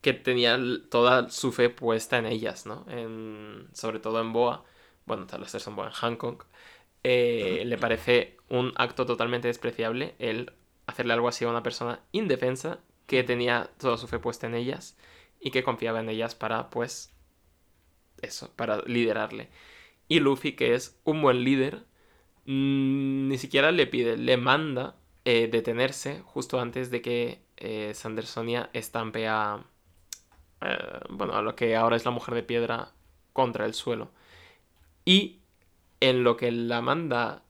que 0.01 0.13
tenía 0.13 0.57
toda 0.91 1.29
su 1.29 1.51
fe 1.51 1.71
puesta 1.71 2.19
en 2.19 2.27
ellas, 2.27 2.67
¿no? 2.67 2.87
En, 2.89 3.67
sobre 3.73 3.99
todo 3.99 4.21
en 4.21 4.33
Boa. 4.33 4.65
Bueno, 5.07 5.27
tal 5.27 5.41
vez 5.41 5.51
son 5.51 5.75
Boa 5.75 5.89
en 5.89 5.93
Hancock. 5.93 6.47
Eh, 7.05 7.63
le 7.67 7.79
parece 7.79 8.37
un 8.49 8.73
acto 8.77 9.07
totalmente 9.07 9.49
despreciable 9.49 10.15
el 10.19 10.53
hacerle 10.87 11.15
algo 11.15 11.29
así 11.29 11.45
a 11.45 11.49
una 11.49 11.63
persona 11.63 12.01
indefensa 12.13 12.81
que 13.07 13.23
tenía 13.25 13.71
toda 13.79 13.97
su 13.97 14.07
fe 14.07 14.19
puesta 14.19 14.47
en 14.47 14.55
ellas 14.55 14.97
y 15.41 15.51
que 15.51 15.63
confiaba 15.63 16.01
en 16.01 16.09
ellas 16.09 16.35
para, 16.35 16.71
pues, 16.71 17.13
eso, 18.23 18.53
para 18.57 18.83
liderarle. 18.83 19.49
Y 20.09 20.21
Luffy, 20.21 20.53
que 20.53 20.75
es 20.75 21.01
un 21.05 21.23
buen 21.23 21.45
líder, 21.45 21.85
mm, 22.47 23.29
ni 23.29 23.39
siquiera 23.39 23.73
le 23.73 23.87
pide, 23.87 24.17
le 24.17 24.37
manda 24.37 24.97
eh, 25.25 25.49
detenerse 25.51 26.23
justo 26.25 26.61
antes 26.61 26.91
de 26.91 27.03
que 27.03 27.43
eh, 27.57 27.93
Sandersonia 27.95 28.71
estampe 28.73 29.29
a, 29.29 29.65
eh, 30.63 31.01
bueno, 31.11 31.35
a 31.35 31.43
lo 31.43 31.55
que 31.57 31.77
ahora 31.77 31.97
es 31.97 32.05
la 32.05 32.11
mujer 32.11 32.35
de 32.35 32.43
piedra 32.43 32.93
contra 33.33 33.67
el 33.67 33.75
suelo. 33.75 34.11
Y 35.05 35.40
en 36.01 36.25
lo 36.25 36.37
que 36.37 36.51
la 36.51 36.81
manda 36.81 37.43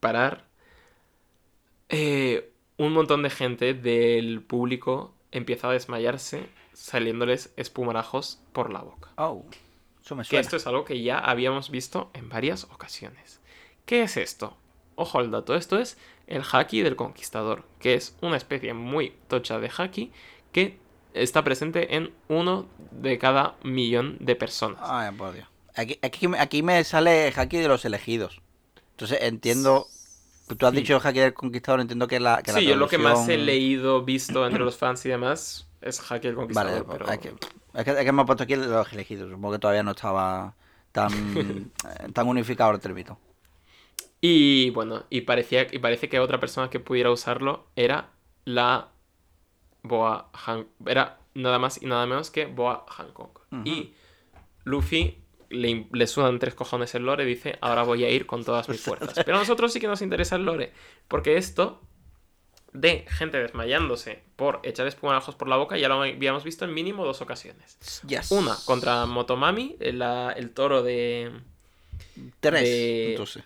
parar, 0.00 0.44
eh, 1.88 2.52
un 2.76 2.92
montón 2.92 3.22
de 3.22 3.30
gente 3.30 3.74
del 3.74 4.42
público 4.42 5.14
empieza 5.30 5.68
a 5.68 5.72
desmayarse, 5.72 6.48
saliéndoles 6.72 7.52
espumarajos 7.56 8.40
por 8.52 8.72
la 8.72 8.80
boca. 8.80 9.10
Oh, 9.16 9.44
eso 10.02 10.16
me 10.16 10.24
Que 10.24 10.38
esto 10.38 10.56
es 10.56 10.66
algo 10.66 10.84
que 10.84 11.02
ya 11.02 11.18
habíamos 11.18 11.70
visto 11.70 12.10
en 12.14 12.28
varias 12.28 12.64
ocasiones. 12.64 13.40
¿Qué 13.86 14.02
es 14.02 14.16
esto? 14.16 14.56
Ojo 14.96 15.18
al 15.18 15.30
dato, 15.30 15.54
esto 15.54 15.78
es 15.78 15.98
el 16.26 16.42
haki 16.50 16.82
del 16.82 16.96
conquistador, 16.96 17.64
que 17.80 17.94
es 17.94 18.16
una 18.20 18.36
especie 18.36 18.74
muy 18.74 19.14
tocha 19.28 19.58
de 19.58 19.70
haki 19.76 20.12
que 20.52 20.78
está 21.14 21.42
presente 21.44 21.96
en 21.96 22.12
uno 22.28 22.66
de 22.90 23.18
cada 23.18 23.56
millón 23.62 24.16
de 24.20 24.36
personas. 24.36 24.80
Ay, 24.82 25.14
por 25.16 25.32
Dios. 25.32 25.48
Aquí, 25.76 25.98
aquí, 26.02 26.28
me- 26.28 26.38
aquí 26.38 26.62
me 26.62 26.82
sale 26.84 27.32
haki 27.36 27.56
de 27.58 27.68
los 27.68 27.84
elegidos. 27.84 28.40
Entonces 28.92 29.18
entiendo. 29.22 29.86
Tú 30.58 30.66
has 30.66 30.72
Sí. 30.72 30.78
dicho 30.80 31.00
haki 31.02 31.18
del 31.20 31.34
conquistador, 31.34 31.80
entiendo 31.80 32.06
que 32.06 32.20
la. 32.20 32.42
Que 32.42 32.52
la 32.52 32.58
sí, 32.58 32.66
yo 32.66 32.76
lo 32.76 32.86
que 32.88 32.98
más 32.98 33.28
he 33.28 33.38
leído, 33.38 34.04
visto 34.04 34.46
entre 34.46 34.62
los 34.62 34.76
fans 34.76 35.04
y 35.06 35.08
demás 35.08 35.66
es 35.80 36.00
haki 36.00 36.28
del 36.28 36.36
Vale, 36.36 36.46
conquistador. 36.46 36.84
pues, 36.86 36.98
pero... 36.98 37.10
hay 37.10 37.18
que- 37.18 37.34
es, 37.74 37.84
que, 37.84 37.90
es 37.90 38.04
que 38.04 38.12
me 38.12 38.22
ha 38.22 38.24
puesto 38.24 38.44
aquí 38.44 38.54
los 38.56 38.92
elegidos. 38.92 39.30
Supongo 39.30 39.52
que 39.52 39.58
todavía 39.58 39.82
no 39.82 39.92
estaba 39.92 40.54
tan, 40.92 41.10
eh, 42.00 42.12
tan 42.12 42.28
unificado 42.28 42.72
el 42.72 42.80
término. 42.80 43.18
Y 44.20 44.70
bueno, 44.70 45.04
y, 45.10 45.22
parecía, 45.22 45.66
y 45.70 45.78
parece 45.80 46.08
que 46.08 46.18
otra 46.20 46.38
persona 46.40 46.70
que 46.70 46.78
pudiera 46.80 47.10
usarlo 47.10 47.66
era 47.76 48.10
la 48.44 48.88
Boa 49.82 50.30
Han 50.46 50.66
Era 50.86 51.18
nada 51.34 51.58
más 51.58 51.82
y 51.82 51.86
nada 51.86 52.06
menos 52.06 52.30
que 52.30 52.46
Boa 52.46 52.86
Hancock. 52.88 53.40
Y 53.64 53.94
Luffy 54.64 55.18
le, 55.54 55.86
le 55.92 56.06
sudan 56.06 56.38
tres 56.38 56.54
cojones 56.54 56.94
el 56.94 57.04
lore 57.04 57.24
y 57.24 57.26
dice, 57.28 57.56
ahora 57.60 57.82
voy 57.82 58.04
a 58.04 58.10
ir 58.10 58.26
con 58.26 58.44
todas 58.44 58.68
mis 58.68 58.80
fuerzas. 58.80 59.14
Pero 59.24 59.36
a 59.36 59.40
nosotros 59.40 59.72
sí 59.72 59.80
que 59.80 59.86
nos 59.86 60.02
interesa 60.02 60.36
el 60.36 60.44
lore, 60.44 60.72
porque 61.08 61.36
esto 61.36 61.80
de 62.72 63.06
gente 63.08 63.38
desmayándose 63.38 64.22
por 64.34 64.58
echar 64.64 64.86
espumarajos 64.88 65.36
por 65.36 65.46
la 65.48 65.56
boca 65.56 65.78
ya 65.78 65.88
lo 65.88 66.02
habíamos 66.02 66.42
visto 66.42 66.64
en 66.64 66.74
mínimo 66.74 67.04
dos 67.04 67.20
ocasiones. 67.20 67.78
Yes. 68.06 68.32
Una 68.32 68.56
contra 68.66 69.06
Motomami, 69.06 69.76
el, 69.80 70.00
la- 70.00 70.32
el 70.32 70.50
toro 70.50 70.82
de... 70.82 71.30
Tres. 72.40 72.62
de- 72.62 73.10
Entonces. 73.12 73.44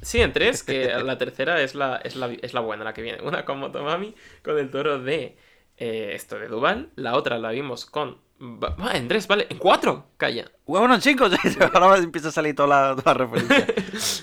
Sí, 0.00 0.20
en 0.20 0.32
tres, 0.32 0.62
que 0.62 0.86
la 1.04 1.18
tercera 1.18 1.60
es 1.62 1.74
la, 1.74 1.96
es 1.96 2.16
la, 2.16 2.32
es 2.32 2.54
la 2.54 2.60
buena, 2.60 2.82
la 2.84 2.94
que 2.94 3.02
viene. 3.02 3.20
Una 3.22 3.44
con 3.44 3.58
Motomami, 3.58 4.14
con 4.42 4.58
el 4.58 4.70
toro 4.70 4.98
de 4.98 5.36
eh, 5.76 6.12
esto 6.14 6.38
de 6.38 6.48
Duval. 6.48 6.88
La 6.96 7.14
otra 7.16 7.38
la 7.38 7.50
vimos 7.50 7.84
con... 7.86 8.18
va- 8.42 8.92
en 8.96 9.08
tres, 9.08 9.26
vale. 9.28 9.46
En 9.50 9.58
cuatro, 9.58 10.06
calla. 10.16 10.50
Bueno, 10.66 10.98
chicos, 11.00 11.32
ahora 11.74 11.98
empieza 11.98 12.28
a 12.28 12.32
salir 12.32 12.54
toda 12.54 12.68
la, 12.68 12.96
toda 12.96 13.14
la 13.14 13.26
referencia. 13.26 13.66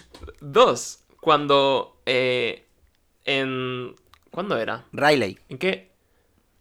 Dos, 0.41 1.03
cuando... 1.21 2.01
eh, 2.05 2.65
en... 3.25 3.95
¿Cuándo 4.31 4.57
era? 4.57 4.85
Riley, 4.93 5.37
¿En 5.49 5.57
qué? 5.57 5.89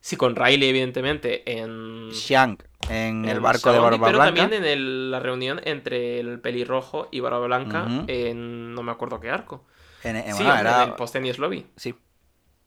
Sí, 0.00 0.16
con 0.16 0.36
Riley, 0.36 0.68
evidentemente, 0.70 1.58
en... 1.60 2.08
Shank, 2.10 2.62
en 2.88 3.24
el 3.26 3.36
en 3.38 3.42
barco 3.42 3.72
de 3.72 3.78
Barba 3.78 4.06
Pero 4.06 4.18
Blanca. 4.18 4.34
también 4.40 4.52
en 4.64 4.64
el- 4.68 5.10
la 5.10 5.20
reunión 5.20 5.60
entre 5.64 6.18
el 6.20 6.40
pelirrojo 6.40 7.08
y 7.10 7.20
Barba 7.20 7.40
Blanca 7.40 7.86
en... 8.06 8.74
No 8.74 8.82
me 8.82 8.92
acuerdo 8.92 9.20
qué 9.20 9.28
arco. 9.30 9.64
En, 10.04 10.16
en- 10.16 10.34
sí, 10.34 10.42
bueno, 10.44 10.54
en 10.54 10.66
era- 10.66 10.84
el 10.84 10.92
Post-Tennis 10.94 11.38
Lobby. 11.38 11.66
Sí. 11.76 11.94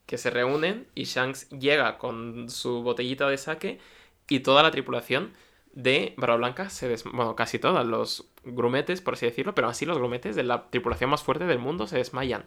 que 0.06 0.18
se 0.18 0.30
reúnen 0.30 0.86
y 0.94 1.04
Shanks 1.04 1.48
llega 1.50 1.98
con 1.98 2.48
su 2.50 2.82
botellita 2.82 3.28
de 3.28 3.38
sake 3.38 3.80
y 4.28 4.40
toda 4.40 4.62
la 4.62 4.70
tripulación 4.70 5.32
de 5.72 6.14
Barba 6.16 6.36
Blanca 6.36 6.68
se 6.68 6.88
des... 6.88 7.04
bueno, 7.04 7.34
casi 7.34 7.58
todas 7.58 7.86
los 7.86 8.30
grumetes, 8.44 9.00
por 9.00 9.14
así 9.14 9.26
decirlo, 9.26 9.54
pero 9.54 9.68
así 9.68 9.86
los 9.86 9.98
grumetes 9.98 10.36
de 10.36 10.42
la 10.42 10.70
tripulación 10.70 11.10
más 11.10 11.22
fuerte 11.22 11.46
del 11.46 11.58
mundo 11.58 11.86
se 11.86 11.96
desmayan. 11.96 12.44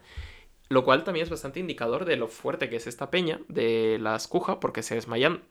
Lo 0.68 0.84
cual 0.84 1.04
también 1.04 1.24
es 1.24 1.30
bastante 1.30 1.60
indicador 1.60 2.04
de 2.04 2.16
lo 2.16 2.28
fuerte 2.28 2.68
que 2.68 2.76
es 2.76 2.86
esta 2.86 3.10
peña 3.10 3.40
de 3.48 3.98
la 4.00 4.16
escuja, 4.16 4.58
porque 4.58 4.82
se 4.82 4.96
desmayan 4.96 5.42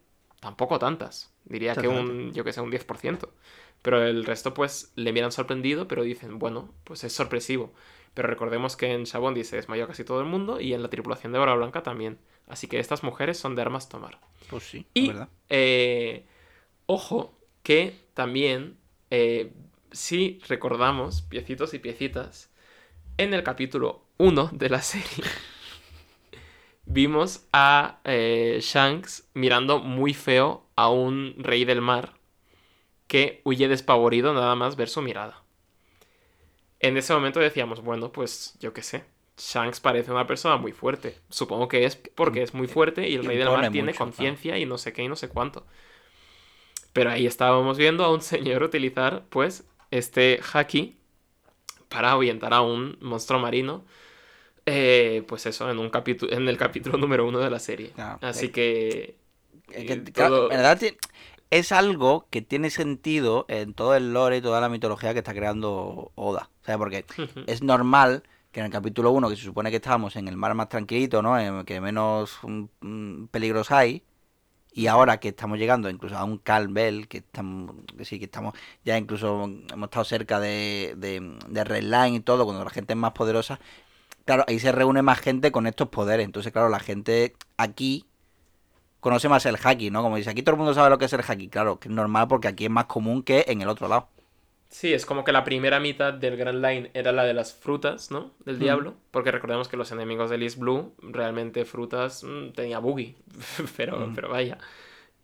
tampoco 0.41 0.77
tantas. 0.77 1.33
Diría 1.45 1.75
que 1.75 1.87
un, 1.87 2.33
yo 2.33 2.43
que 2.43 2.51
sé, 2.53 2.61
un 2.61 2.71
10%. 2.71 3.29
Pero 3.81 4.03
el 4.03 4.25
resto, 4.25 4.53
pues, 4.53 4.91
le 4.95 5.13
miran 5.13 5.31
sorprendido, 5.31 5.87
pero 5.87 6.03
dicen, 6.03 6.39
bueno, 6.39 6.73
pues 6.83 7.03
es 7.03 7.13
sorpresivo. 7.13 7.73
Pero 8.13 8.27
recordemos 8.27 8.75
que 8.75 8.91
en 8.91 9.03
Shabondi 9.03 9.43
se 9.43 9.57
desmayó 9.57 9.87
casi 9.87 10.03
todo 10.03 10.21
el 10.21 10.25
mundo 10.25 10.59
y 10.59 10.73
en 10.73 10.81
la 10.81 10.89
tripulación 10.89 11.31
de 11.31 11.39
Barba 11.39 11.55
Blanca 11.55 11.83
también. 11.83 12.17
Así 12.47 12.67
que 12.67 12.79
estas 12.79 13.03
mujeres 13.03 13.37
son 13.37 13.55
de 13.55 13.61
armas 13.61 13.89
tomar. 13.89 14.19
Pues 14.47 14.63
sí, 14.63 14.85
Y, 14.93 15.07
verdad. 15.07 15.29
eh, 15.49 16.25
ojo, 16.87 17.37
que 17.63 17.95
también, 18.13 18.77
eh, 19.11 19.53
si 19.91 20.39
recordamos, 20.47 21.21
piecitos 21.23 21.73
y 21.73 21.79
piecitas, 21.79 22.51
en 23.17 23.33
el 23.33 23.43
capítulo 23.43 24.03
1 24.17 24.49
de 24.53 24.69
la 24.69 24.81
serie, 24.81 25.25
vimos 26.85 27.47
a 27.53 27.99
eh, 28.03 28.59
Shanks 28.61 29.27
mirando 29.33 29.79
muy 29.79 30.13
feo 30.13 30.65
a 30.75 30.89
un 30.89 31.35
rey 31.37 31.65
del 31.65 31.81
mar 31.81 32.13
que 33.07 33.41
huye 33.45 33.67
despavorido 33.67 34.33
nada 34.33 34.55
más 34.55 34.75
ver 34.75 34.89
su 34.89 35.01
mirada. 35.01 35.43
En 36.79 36.97
ese 36.97 37.13
momento 37.13 37.39
decíamos, 37.39 37.81
bueno, 37.81 38.11
pues 38.11 38.55
yo 38.59 38.73
qué 38.73 38.81
sé. 38.81 39.05
Shanks 39.37 39.79
parece 39.81 40.11
una 40.11 40.25
persona 40.27 40.57
muy 40.57 40.71
fuerte. 40.71 41.17
Supongo 41.29 41.67
que 41.67 41.85
es 41.85 41.95
porque 41.97 42.41
es 42.41 42.53
muy 42.53 42.67
fuerte 42.67 43.09
y 43.09 43.15
el 43.15 43.25
rey 43.25 43.37
del 43.37 43.49
mar 43.49 43.69
tiene 43.71 43.93
conciencia 43.93 44.57
y 44.57 44.65
no 44.65 44.77
sé 44.77 44.93
qué 44.93 45.03
y 45.03 45.07
no 45.07 45.15
sé 45.15 45.27
cuánto. 45.29 45.65
Pero 46.93 47.09
ahí 47.11 47.25
estábamos 47.27 47.77
viendo 47.77 48.05
a 48.05 48.11
un 48.13 48.21
señor 48.21 48.63
utilizar, 48.63 49.25
pues, 49.29 49.65
este 49.91 50.39
haki 50.53 50.97
para 51.89 52.11
ahuyentar 52.11 52.53
a 52.53 52.61
un 52.61 52.97
monstruo 53.01 53.39
marino. 53.39 53.83
eh, 54.65 55.23
pues 55.27 55.45
eso, 55.45 55.69
en 55.69 55.77
un 55.79 55.89
capítulo, 55.91 56.33
en 56.33 56.47
el 56.47 56.57
capítulo 56.57 56.97
número 56.97 57.27
uno 57.27 57.39
de 57.39 57.49
la 57.49 57.59
serie. 57.59 57.91
Claro. 57.91 58.19
Así 58.21 58.49
que. 58.49 59.15
Eh, 59.71 60.03
todo- 60.13 60.43
en 60.51 60.57
verdad 60.57 60.79
es 61.51 61.71
algo 61.71 62.25
que 62.31 62.41
tiene 62.41 62.69
sentido 62.69 63.45
en 63.47 63.73
todo 63.73 63.95
el 63.95 64.13
lore 64.13 64.37
y 64.37 64.41
toda 64.41 64.61
la 64.61 64.69
mitología 64.69 65.13
que 65.13 65.19
está 65.19 65.33
creando 65.33 66.11
Oda. 66.15 66.49
O 66.61 66.65
sea, 66.65 66.77
porque 66.77 67.05
es 67.47 67.61
normal 67.61 68.23
que 68.55 68.61
en 68.61 68.67
el 68.67 68.71
capítulo 68.71 69.11
1, 69.11 69.29
que 69.29 69.35
se 69.35 69.43
supone 69.43 69.69
que 69.69 69.75
estábamos 69.75 70.15
en 70.15 70.29
el 70.29 70.37
mar 70.37 70.53
más 70.55 70.69
tranquilito, 70.69 71.21
¿no? 71.21 71.37
En 71.37 71.65
que 71.65 71.81
menos 71.81 72.39
mm, 72.79 73.25
peligros 73.25 73.69
hay. 73.69 74.05
Y 74.71 74.87
ahora 74.87 75.19
que 75.19 75.27
estamos 75.29 75.59
llegando 75.59 75.89
incluso 75.89 76.15
a 76.15 76.23
un 76.23 76.37
Calvel, 76.37 77.09
que 77.09 77.17
estamos, 77.17 77.75
que 77.97 78.05
sí, 78.05 78.17
que 78.17 78.25
estamos, 78.25 78.53
ya 78.85 78.97
incluso 78.97 79.43
hemos 79.43 79.87
estado 79.87 80.05
cerca 80.05 80.39
de, 80.39 80.93
de, 80.95 81.37
de 81.49 81.63
Redline 81.65 82.15
y 82.15 82.19
todo, 82.21 82.45
cuando 82.45 82.63
la 82.63 82.69
gente 82.69 82.93
es 82.93 82.97
más 82.97 83.11
poderosa, 83.11 83.59
claro, 84.23 84.45
ahí 84.47 84.57
se 84.57 84.71
reúne 84.71 85.01
más 85.01 85.19
gente 85.19 85.51
con 85.51 85.67
estos 85.67 85.89
poderes. 85.89 86.25
Entonces, 86.25 86.53
claro, 86.53 86.69
la 86.69 86.79
gente 86.79 87.35
aquí 87.57 88.05
conoce 89.01 89.27
más 89.27 89.45
el 89.45 89.57
haki, 89.61 89.91
¿no? 89.91 90.01
Como 90.01 90.15
dice, 90.15 90.29
aquí 90.29 90.43
todo 90.43 90.55
el 90.55 90.59
mundo 90.59 90.73
sabe 90.73 90.89
lo 90.89 90.97
que 90.97 91.05
es 91.05 91.13
el 91.13 91.23
haki. 91.27 91.49
Claro, 91.49 91.77
que 91.77 91.89
es 91.89 91.93
normal 91.93 92.29
porque 92.29 92.47
aquí 92.47 92.63
es 92.63 92.71
más 92.71 92.85
común 92.85 93.21
que 93.21 93.43
en 93.49 93.61
el 93.61 93.67
otro 93.67 93.89
lado. 93.89 94.07
Sí, 94.77 94.93
es 94.93 95.05
como 95.05 95.23
que 95.23 95.31
la 95.31 95.45
primera 95.45 95.79
mitad 95.79 96.13
del 96.13 96.35
Grand 96.35 96.61
Line 96.61 96.91
era 96.93 97.13
la 97.13 97.23
de 97.23 97.33
las 97.33 97.53
frutas, 97.53 98.11
¿no? 98.11 98.31
Del 98.43 98.57
Mm. 98.57 98.59
diablo. 98.59 98.93
Porque 99.11 99.31
recordemos 99.31 99.69
que 99.69 99.77
los 99.77 99.89
enemigos 99.93 100.29
de 100.29 100.35
East 100.43 100.57
Blue, 100.59 100.93
realmente 101.01 101.63
frutas, 101.63 102.25
mm, 102.25 102.49
tenía 102.51 102.79
boogie. 102.79 103.15
pero, 103.77 103.97
Mm. 104.07 104.13
pero 104.15 104.27
vaya. 104.27 104.57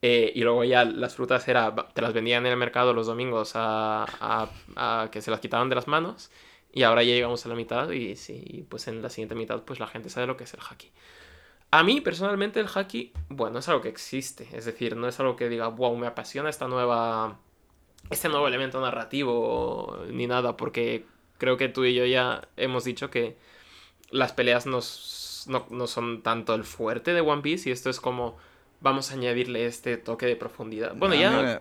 Eh, 0.02 0.32
y 0.34 0.42
luego 0.44 0.64
ya 0.64 0.86
las 0.86 1.16
frutas 1.16 1.46
era, 1.50 1.76
te 1.94 2.02
las 2.02 2.14
vendían 2.14 2.46
en 2.46 2.54
el 2.54 2.58
mercado 2.58 2.94
los 2.94 3.08
domingos 3.08 3.52
a, 3.56 4.06
a- 4.22 4.50
a 4.78 5.10
que 5.12 5.22
se 5.22 5.30
las 5.32 5.42
quitaban 5.42 5.68
de 5.68 5.76
las 5.76 5.88
manos. 5.88 6.32
Y 6.72 6.84
ahora 6.84 7.04
ya 7.04 7.14
llegamos 7.14 7.46
a 7.46 7.50
la 7.50 7.56
mitad 7.56 7.90
y 7.92 8.16
sí, 8.16 8.66
pues 8.70 8.88
en 8.88 9.02
la 9.02 9.10
siguiente 9.10 9.36
mitad 9.36 9.64
pues 9.64 9.82
la 9.82 9.88
gente 9.88 10.10
sabe 10.10 10.28
lo 10.28 10.38
que 10.38 10.46
es 10.46 10.54
el 10.54 10.62
haki. 10.62 10.90
A 11.72 11.84
mí 11.84 12.00
personalmente 12.00 12.62
el 12.62 12.68
haki, 12.74 13.12
bueno, 13.28 13.60
es 13.60 13.68
algo 13.68 13.82
que 13.82 13.90
existe. 13.90 14.48
Es 14.54 14.64
decir, 14.64 14.96
no 14.96 15.10
es 15.10 15.20
algo 15.20 15.36
que 15.36 15.50
diga, 15.50 15.68
wow, 15.68 15.94
me 15.98 16.08
apasiona 16.08 16.50
esta 16.50 16.70
nueva 16.70 17.38
este 18.12 18.30
nuevo 18.30 18.48
elemento 18.48 18.80
narrativo 18.82 20.00
ni 20.12 20.28
nada, 20.28 20.58
porque 20.58 21.06
creo 21.38 21.58
que 21.58 21.70
tú 21.70 21.84
y 21.86 21.94
yo 21.96 22.06
ya 22.06 22.48
hemos 22.58 22.84
dicho 22.84 23.10
que 23.10 23.38
las 24.10 24.32
peleas 24.34 24.66
no, 24.66 24.80
s- 24.80 25.50
no, 25.50 25.66
no 25.70 25.88
son 25.88 26.22
tanto 26.22 26.54
el 26.54 26.64
fuerte 26.64 27.14
de 27.14 27.22
One 27.22 27.42
Piece 27.42 27.70
y 27.70 27.72
esto 27.72 27.90
es 27.90 28.00
como 28.00 28.38
vamos 28.82 29.12
a 29.12 29.14
añadirle 29.14 29.66
este 29.66 29.98
toque 29.98 30.26
de 30.26 30.36
profundidad. 30.36 30.94
Bueno, 30.96 31.16
ya, 31.16 31.32
me- 31.32 31.60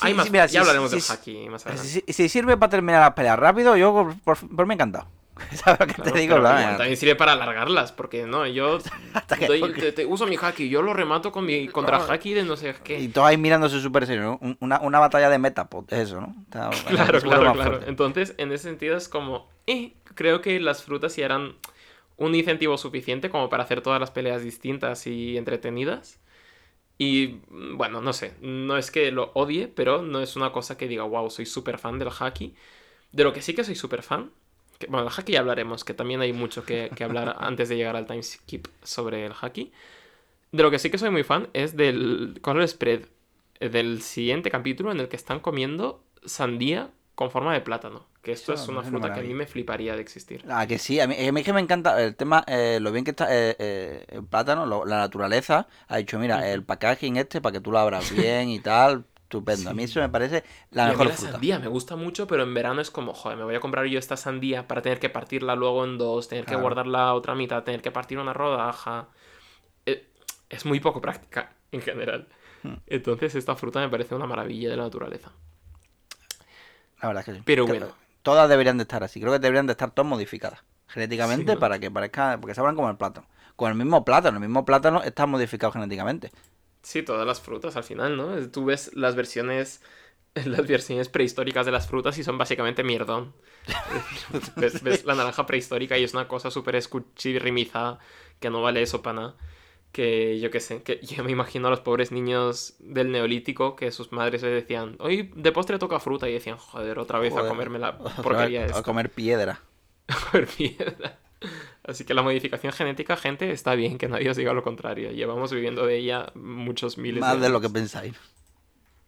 hay 0.00 0.14
más, 0.14 0.26
sí, 0.26 0.32
mira, 0.32 0.46
ya 0.46 0.50
si- 0.50 0.58
hablaremos 0.58 0.90
si- 0.90 0.96
del 0.96 1.02
si- 1.02 1.12
haki 1.12 1.48
más 1.48 1.66
adelante. 1.66 1.88
Si, 2.06 2.12
si 2.12 2.28
sirve 2.28 2.56
para 2.56 2.70
terminar 2.70 3.00
las 3.00 3.14
peleas 3.14 3.38
rápido, 3.38 3.76
yo 3.76 3.92
por, 3.92 4.18
por, 4.20 4.56
por 4.56 4.66
mí 4.66 4.74
encantado. 4.74 5.06
¿Sabes 5.54 5.80
lo 5.80 5.86
que 5.86 5.94
Claro, 5.94 6.12
te 6.12 6.18
digo? 6.18 6.38
La- 6.38 6.76
también 6.76 6.96
sirve 6.96 7.16
para 7.16 7.32
alargarlas, 7.32 7.92
porque 7.92 8.24
no, 8.24 8.46
yo 8.46 8.78
doy- 9.46 9.60
porque- 9.60 9.80
te, 9.80 9.92
te 9.92 10.06
uso 10.06 10.26
mi 10.26 10.36
haki, 10.40 10.68
yo 10.68 10.82
lo 10.82 10.94
remato 10.94 11.32
con 11.32 11.46
mi 11.46 11.68
contra 11.68 11.98
haki 11.98 12.34
de 12.34 12.44
no 12.44 12.56
sé 12.56 12.74
qué. 12.84 13.00
Y 13.00 13.08
todos 13.08 13.28
ahí 13.28 13.36
mirándose 13.36 13.80
súper 13.80 14.06
serio, 14.06 14.38
Una, 14.60 14.80
una 14.80 14.98
batalla 14.98 15.28
de 15.30 15.38
Metapod, 15.38 15.92
eso, 15.92 16.20
¿no? 16.20 16.34
Está- 16.44 16.70
Claro, 16.88 17.20
claro, 17.20 17.52
claro. 17.52 17.70
fuerte. 17.70 17.88
Entonces, 17.90 18.34
en 18.38 18.52
ese 18.52 18.64
sentido 18.64 18.96
es 18.96 19.08
como, 19.08 19.48
eh, 19.66 19.94
creo 20.14 20.40
que 20.40 20.60
las 20.60 20.82
frutas 20.84 21.12
sí 21.12 21.22
eran 21.22 21.54
un 22.16 22.34
incentivo 22.34 22.76
suficiente 22.78 23.30
como 23.30 23.48
para 23.48 23.62
hacer 23.62 23.80
todas 23.80 24.00
las 24.00 24.10
peleas 24.10 24.42
distintas 24.42 25.06
y 25.06 25.36
entretenidas. 25.36 26.20
Y 26.98 27.40
mm, 27.50 27.76
bueno, 27.76 28.00
no 28.00 28.12
sé, 28.12 28.34
no 28.40 28.76
es 28.76 28.90
que 28.90 29.10
lo 29.12 29.30
odie, 29.34 29.68
pero 29.68 30.02
no 30.02 30.20
es 30.20 30.36
una 30.36 30.52
cosa 30.52 30.76
que 30.76 30.88
diga, 30.88 31.04
wow, 31.04 31.30
soy 31.30 31.46
súper 31.46 31.78
fan 31.78 31.98
del 31.98 32.10
haki. 32.18 32.54
De 33.12 33.24
lo 33.24 33.32
que 33.32 33.42
sí 33.42 33.54
que 33.54 33.64
soy 33.64 33.76
súper 33.76 34.02
fan, 34.02 34.32
que, 34.78 34.86
bueno, 34.86 35.06
el 35.08 35.12
haki 35.16 35.32
ya 35.32 35.40
hablaremos, 35.40 35.84
que 35.84 35.94
también 35.94 36.20
hay 36.20 36.32
mucho 36.32 36.64
que, 36.64 36.90
que 36.94 37.04
hablar 37.04 37.36
antes 37.40 37.68
de 37.68 37.76
llegar 37.76 37.96
al 37.96 38.06
time 38.06 38.22
skip 38.22 38.66
sobre 38.82 39.26
el 39.26 39.32
haki. 39.40 39.72
De 40.52 40.62
lo 40.62 40.70
que 40.70 40.78
sí 40.78 40.90
que 40.90 40.98
soy 40.98 41.10
muy 41.10 41.24
fan 41.24 41.48
es 41.52 41.76
del 41.76 42.38
color 42.40 42.66
spread 42.66 43.02
eh, 43.60 43.68
del 43.68 44.02
siguiente 44.02 44.50
capítulo 44.50 44.92
en 44.92 45.00
el 45.00 45.08
que 45.08 45.16
están 45.16 45.40
comiendo 45.40 46.02
sandía 46.24 46.90
con 47.14 47.30
forma 47.30 47.52
de 47.52 47.60
plátano. 47.60 48.06
Que 48.22 48.32
esto 48.32 48.52
Eso 48.52 48.62
es 48.62 48.68
una 48.68 48.82
fruta 48.82 49.12
que 49.12 49.20
a 49.20 49.22
mí 49.22 49.34
me 49.34 49.46
fliparía 49.46 49.94
de 49.94 50.02
existir. 50.02 50.44
Ah, 50.48 50.66
que 50.66 50.78
sí, 50.78 51.00
a 51.00 51.06
mí, 51.06 51.14
a 51.26 51.32
mí 51.32 51.40
es 51.40 51.46
que 51.46 51.52
me 51.52 51.60
encanta 51.60 52.02
el 52.02 52.14
tema, 52.14 52.44
eh, 52.46 52.78
lo 52.80 52.92
bien 52.92 53.04
que 53.04 53.10
está 53.10 53.26
eh, 53.34 53.56
eh, 53.58 54.04
el 54.08 54.24
plátano, 54.24 54.66
lo- 54.66 54.84
la 54.84 54.98
naturaleza. 54.98 55.66
Ha 55.88 55.96
dicho, 55.98 56.18
mira, 56.18 56.50
el 56.50 56.62
packaging 56.64 57.16
este 57.16 57.40
para 57.40 57.54
que 57.54 57.60
tú 57.60 57.70
lo 57.72 57.78
abras 57.78 58.10
bien 58.12 58.48
y 58.50 58.60
tal, 58.60 59.04
estupendo. 59.28 59.70
A 59.70 59.74
mí 59.74 59.82
eso 59.84 60.00
me 60.00 60.08
parece 60.08 60.42
Y 60.72 60.74
la 60.76 60.84
a 60.84 60.86
mí 60.86 60.92
mejor 60.92 61.06
la 61.06 61.12
fruta. 61.12 61.32
sandía 61.32 61.58
me 61.58 61.68
gusta 61.68 61.96
mucho, 61.96 62.26
pero 62.26 62.42
en 62.44 62.54
verano 62.54 62.80
es 62.80 62.90
como, 62.90 63.12
joder, 63.14 63.36
me 63.36 63.44
voy 63.44 63.54
a 63.54 63.60
comprar 63.60 63.84
yo 63.86 63.98
esta 63.98 64.16
sandía 64.16 64.66
para 64.66 64.80
tener 64.82 64.98
que 64.98 65.10
partirla 65.10 65.54
luego 65.54 65.84
en 65.84 65.98
dos, 65.98 66.28
tener 66.28 66.44
Claro. 66.44 66.58
que 66.58 66.62
guardar 66.62 66.86
la 66.86 67.12
otra 67.14 67.34
mitad, 67.34 67.62
tener 67.62 67.82
que 67.82 67.90
partir 67.90 68.18
una 68.18 68.32
rodaja. 68.32 69.08
Eh, 69.86 70.06
Es 70.48 70.64
muy 70.64 70.80
poco 70.80 71.00
práctica 71.02 71.52
en 71.72 71.82
general. 71.82 72.26
Hmm. 72.62 72.76
Entonces 72.86 73.34
esta 73.34 73.54
fruta 73.54 73.80
me 73.80 73.88
parece 73.90 74.14
una 74.14 74.26
maravilla 74.26 74.70
de 74.70 74.76
la 74.76 74.84
naturaleza. 74.84 75.30
La 77.02 77.08
verdad 77.08 77.20
es 77.20 77.26
que 77.26 77.34
sí. 77.34 77.42
Pero 77.44 77.66
bueno. 77.66 77.88
Todas 78.22 78.48
deberían 78.48 78.76
de 78.78 78.82
estar 78.82 79.02
así. 79.04 79.20
Creo 79.20 79.32
que 79.32 79.38
deberían 79.38 79.66
de 79.66 79.72
estar 79.72 79.90
todas 79.92 80.08
modificadas 80.08 80.60
genéticamente 80.88 81.52
Sí, 81.52 81.54
¿no? 81.54 81.60
para 81.60 81.78
que 81.78 81.90
parezca, 81.90 82.38
porque 82.40 82.54
sabrán 82.54 82.74
como 82.74 82.88
el 82.90 82.96
plátano. 82.96 83.26
Con 83.56 83.70
el 83.70 83.76
mismo 83.76 84.04
plátano, 84.04 84.36
el 84.38 84.40
mismo 84.40 84.64
plátano 84.64 85.02
está 85.02 85.26
modificado 85.26 85.70
genéticamente. 85.72 86.30
Sí, 86.88 87.02
todas 87.02 87.26
las 87.26 87.38
frutas 87.38 87.76
al 87.76 87.84
final, 87.84 88.16
¿no? 88.16 88.48
Tú 88.48 88.64
ves 88.64 88.90
las 88.94 89.14
versiones 89.14 89.82
las 90.46 90.66
versiones 90.66 91.10
prehistóricas 91.10 91.66
de 91.66 91.72
las 91.72 91.86
frutas 91.86 92.16
y 92.16 92.24
son 92.24 92.38
básicamente 92.38 92.82
mierdón. 92.82 93.34
ves, 94.56 94.82
ves 94.82 95.04
la 95.04 95.14
naranja 95.14 95.44
prehistórica 95.44 95.98
y 95.98 96.04
es 96.04 96.14
una 96.14 96.28
cosa 96.28 96.50
súper 96.50 96.76
escuchirrimizada 96.76 97.98
que 98.40 98.48
no 98.48 98.62
vale 98.62 98.80
eso 98.80 99.02
para 99.02 99.20
nada. 99.20 99.34
Que 99.92 100.40
yo 100.40 100.50
qué 100.50 100.60
sé, 100.60 100.82
que 100.82 100.98
yo 101.02 101.22
me 101.24 101.30
imagino 101.30 101.68
a 101.68 101.70
los 101.70 101.80
pobres 101.80 102.10
niños 102.10 102.76
del 102.78 103.12
neolítico 103.12 103.76
que 103.76 103.90
sus 103.90 104.10
madres 104.10 104.42
les 104.42 104.52
decían, 104.52 104.96
hoy 104.98 105.30
de 105.36 105.52
postre 105.52 105.78
toca 105.78 106.00
fruta 106.00 106.26
y 106.26 106.32
decían, 106.32 106.56
joder, 106.56 106.98
otra 106.98 107.18
vez 107.18 107.36
a 107.36 107.46
comerme 107.46 107.78
la 107.78 107.98
porquería 107.98 108.64
esta. 108.64 108.78
A 108.78 108.82
comer 108.82 109.10
piedra. 109.10 109.60
comer 110.30 110.46
piedra. 110.46 111.18
Así 111.84 112.04
que 112.04 112.14
la 112.14 112.22
modificación 112.22 112.72
genética, 112.72 113.16
gente, 113.16 113.50
está 113.50 113.74
bien, 113.74 113.98
que 113.98 114.08
nadie 114.08 114.30
os 114.30 114.36
diga 114.36 114.52
lo 114.52 114.62
contrario. 114.62 115.10
Llevamos 115.10 115.52
viviendo 115.52 115.86
de 115.86 115.96
ella 115.96 116.32
muchos 116.34 116.98
miles 116.98 117.20
Más 117.20 117.36
de 117.36 117.46
de 117.46 117.48
lo 117.48 117.60
que 117.60 117.70
pensáis. 117.70 118.14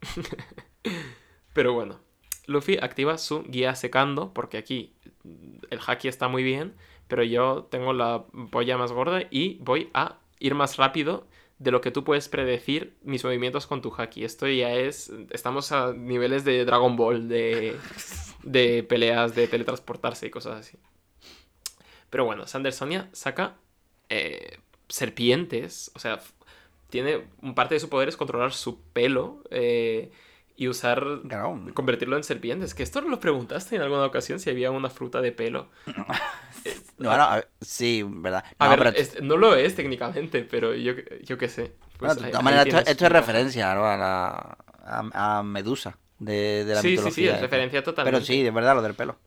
Pero 1.53 1.73
bueno, 1.73 2.01
Luffy 2.47 2.79
activa 2.81 3.19
su 3.19 3.43
guía 3.43 3.75
secando, 3.75 4.33
porque 4.33 4.59
aquí 4.59 4.95
el 5.71 5.81
haki 5.85 6.09
está 6.09 6.29
muy 6.29 6.43
bien, 6.43 6.75
pero 7.09 7.23
yo 7.23 7.69
tengo 7.71 7.93
la 7.93 8.25
polla 8.51 8.79
más 8.79 8.93
gorda 8.93 9.23
y 9.31 9.59
voy 9.61 9.91
a 9.95 10.19
ir 10.39 10.55
más 10.55 10.77
rápido 10.77 11.27
de 11.59 11.71
lo 11.71 11.81
que 11.81 11.91
tú 11.91 12.05
puedes 12.05 12.29
predecir 12.29 12.97
mis 13.03 13.25
movimientos 13.25 13.67
con 13.67 13.83
tu 13.83 13.93
haki. 13.95 14.25
Esto 14.25 14.49
ya 14.49 14.73
es... 14.73 15.13
Estamos 15.31 15.73
a 15.73 15.93
niveles 15.93 16.45
de 16.45 16.65
Dragon 16.65 16.97
Ball, 16.97 17.29
de, 17.29 17.77
de 18.43 18.83
peleas, 18.85 19.35
de 19.35 19.47
teletransportarse 19.47 20.27
y 20.27 20.31
cosas 20.31 20.61
así. 20.61 20.79
Pero 22.11 22.25
bueno, 22.25 22.47
Sandersonia 22.47 23.09
saca 23.13 23.57
eh, 24.09 24.59
serpientes, 24.89 25.91
o 25.95 25.99
sea, 26.01 26.21
tiene 26.91 27.29
un 27.43 27.55
parte 27.55 27.75
de 27.75 27.81
su 27.81 27.89
poder 27.89 28.09
es 28.09 28.17
controlar 28.17 28.53
su 28.53 28.81
pelo 28.93 29.43
eh, 29.51 30.11
y 30.57 30.69
usar 30.69 31.05
convertirlo 31.75 32.17
en 32.17 32.25
serpientes. 32.25 32.75
Que 32.75 32.83
esto 32.83 33.01
no 33.01 33.09
lo 33.09 33.21
preguntaste 33.21 33.77
en 33.77 33.83
alguna 33.83 34.05
ocasión 34.07 34.41
si 34.41 34.51
había 34.51 34.71
una 34.71 34.91
fruta 34.91 35.21
de 35.21 35.33
pelo. 35.33 35.69
No, 36.99 37.17
no, 37.17 37.31
ver, 37.35 37.51
sí, 37.61 38.03
verdad. 38.07 38.45
A 38.59 38.69
No, 38.69 38.69
ver, 38.69 38.79
pero, 38.79 38.91
es- 38.95 39.23
no 39.23 39.37
lo 39.37 39.55
es 39.57 39.75
técnicamente, 39.75 40.43
pero 40.45 40.75
yo, 40.75 40.93
yo 41.25 41.39
qué 41.39 41.49
sé. 41.49 41.73
Pues 41.99 42.17
de 42.17 42.25
todas 42.25 42.43
maneras, 42.45 42.67
esto, 42.87 43.07
es 43.07 43.13
referencia 43.13 43.75
¿no? 43.75 43.85
a, 43.87 43.97
la, 43.97 44.57
a, 44.85 45.39
a 45.39 45.43
Medusa 45.43 45.99
de, 46.19 46.65
de 46.65 46.75
la 46.75 46.83
Sí, 46.83 46.97
sí, 46.99 47.11
mitología. 47.13 47.13
sí, 47.13 47.27
es 47.29 47.41
referencia 47.41 47.83
totalmente. 47.83 48.03
Pero 48.09 48.21
sí, 48.21 48.43
de 48.43 48.51
verdad, 48.51 48.75
lo 48.77 48.83
del 48.83 48.95
pelo. 48.95 49.19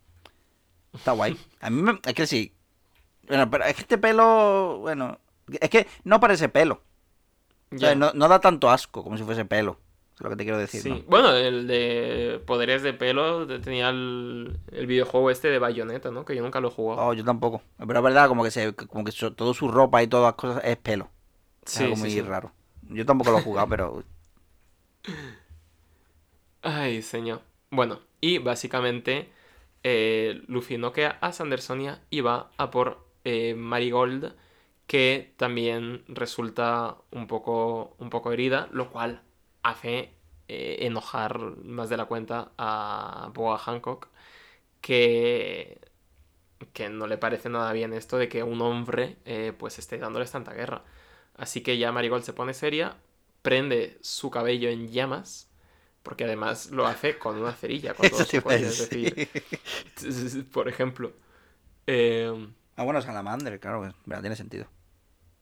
Está 0.93 1.11
guay. 1.14 1.35
A 1.60 1.69
mí 1.69 1.81
me, 1.81 1.99
es 2.03 2.14
que 2.14 2.27
sí. 2.27 2.55
Bueno, 3.27 3.49
pero 3.49 3.63
es 3.65 3.75
que 3.75 3.81
este 3.81 3.97
pelo, 3.97 4.79
bueno, 4.79 5.19
es 5.59 5.69
que 5.69 5.87
no 6.03 6.19
parece 6.19 6.49
pelo. 6.49 6.81
O 7.73 7.77
sea, 7.77 7.95
no, 7.95 8.11
no 8.13 8.27
da 8.27 8.39
tanto 8.39 8.69
asco 8.69 9.03
como 9.03 9.17
si 9.17 9.23
fuese 9.23 9.45
pelo. 9.45 9.79
Es 10.15 10.21
lo 10.21 10.29
que 10.29 10.35
te 10.35 10.43
quiero 10.43 10.59
decir. 10.59 10.81
Sí. 10.81 10.89
¿no? 10.89 11.01
Bueno, 11.07 11.33
el 11.35 11.67
de 11.67 12.41
poderes 12.45 12.83
de 12.83 12.93
pelo 12.93 13.47
tenía 13.61 13.89
el, 13.89 14.59
el 14.71 14.85
videojuego 14.85 15.31
este 15.31 15.49
de 15.49 15.57
Bayonetta, 15.57 16.11
¿no? 16.11 16.23
Que 16.23 16.35
yo 16.35 16.43
nunca 16.43 16.59
lo 16.59 16.67
he 16.67 16.71
jugado. 16.71 17.01
Oh, 17.01 17.13
yo 17.13 17.23
tampoco. 17.23 17.63
Pero 17.79 17.99
es 17.99 18.03
verdad, 18.03 18.27
como 18.27 18.43
que 18.43 18.51
se, 18.51 18.75
como 18.75 19.03
que 19.03 19.11
todo 19.11 19.53
su 19.53 19.69
ropa 19.69 20.03
y 20.03 20.07
todas 20.07 20.25
las 20.27 20.35
cosas 20.35 20.63
es 20.63 20.77
pelo. 20.77 21.09
Es 21.65 21.71
sí, 21.71 21.83
algo 21.85 21.95
sí, 21.95 22.01
muy 22.01 22.11
sí. 22.11 22.21
raro. 22.21 22.51
Yo 22.89 23.05
tampoco 23.05 23.31
lo 23.31 23.39
he 23.39 23.41
jugado, 23.41 23.67
pero 23.67 24.03
Ay, 26.61 27.01
señor. 27.01 27.41
Bueno, 27.71 27.99
y 28.21 28.37
básicamente 28.37 29.29
eh, 29.83 30.41
Luffy 30.47 30.77
noquea 30.77 31.17
a 31.21 31.31
Sandersonia 31.33 32.01
y 32.09 32.21
va 32.21 32.51
a 32.57 32.71
por 32.71 33.02
eh, 33.23 33.55
Marigold, 33.55 34.33
que 34.87 35.33
también 35.37 36.03
resulta 36.07 36.97
un 37.11 37.27
poco, 37.27 37.95
un 37.99 38.09
poco 38.09 38.31
herida, 38.31 38.67
lo 38.71 38.89
cual 38.91 39.21
hace 39.63 40.13
eh, 40.47 40.77
enojar 40.81 41.39
más 41.63 41.89
de 41.89 41.97
la 41.97 42.05
cuenta 42.05 42.51
a 42.57 43.31
Boa 43.33 43.57
Hancock, 43.57 44.09
que, 44.81 45.79
que 46.73 46.89
no 46.89 47.07
le 47.07 47.17
parece 47.17 47.49
nada 47.49 47.71
bien 47.73 47.93
esto 47.93 48.17
de 48.17 48.29
que 48.29 48.43
un 48.43 48.61
hombre 48.61 49.17
eh, 49.25 49.53
pues 49.57 49.79
esté 49.79 49.97
dándoles 49.97 50.31
tanta 50.31 50.53
guerra. 50.53 50.83
Así 51.35 51.61
que 51.61 51.77
ya 51.77 51.91
Marigold 51.91 52.23
se 52.23 52.33
pone 52.33 52.53
seria, 52.53 52.97
prende 53.41 53.97
su 54.01 54.29
cabello 54.31 54.69
en 54.69 54.89
llamas, 54.89 55.49
porque 56.03 56.25
además 56.25 56.71
lo 56.71 56.85
hace 56.85 57.17
con 57.17 57.37
una 57.37 57.53
cerilla, 57.53 57.93
con 57.93 58.09
decir. 58.09 59.29
decir, 60.01 60.49
por 60.51 60.67
ejemplo. 60.67 61.13
Eh, 61.87 62.47
Ah, 62.75 62.83
bueno, 62.83 63.01
Salamander, 63.01 63.59
claro, 63.59 63.81
verdad, 64.05 64.21
tiene 64.21 64.35
sentido. 64.35 64.67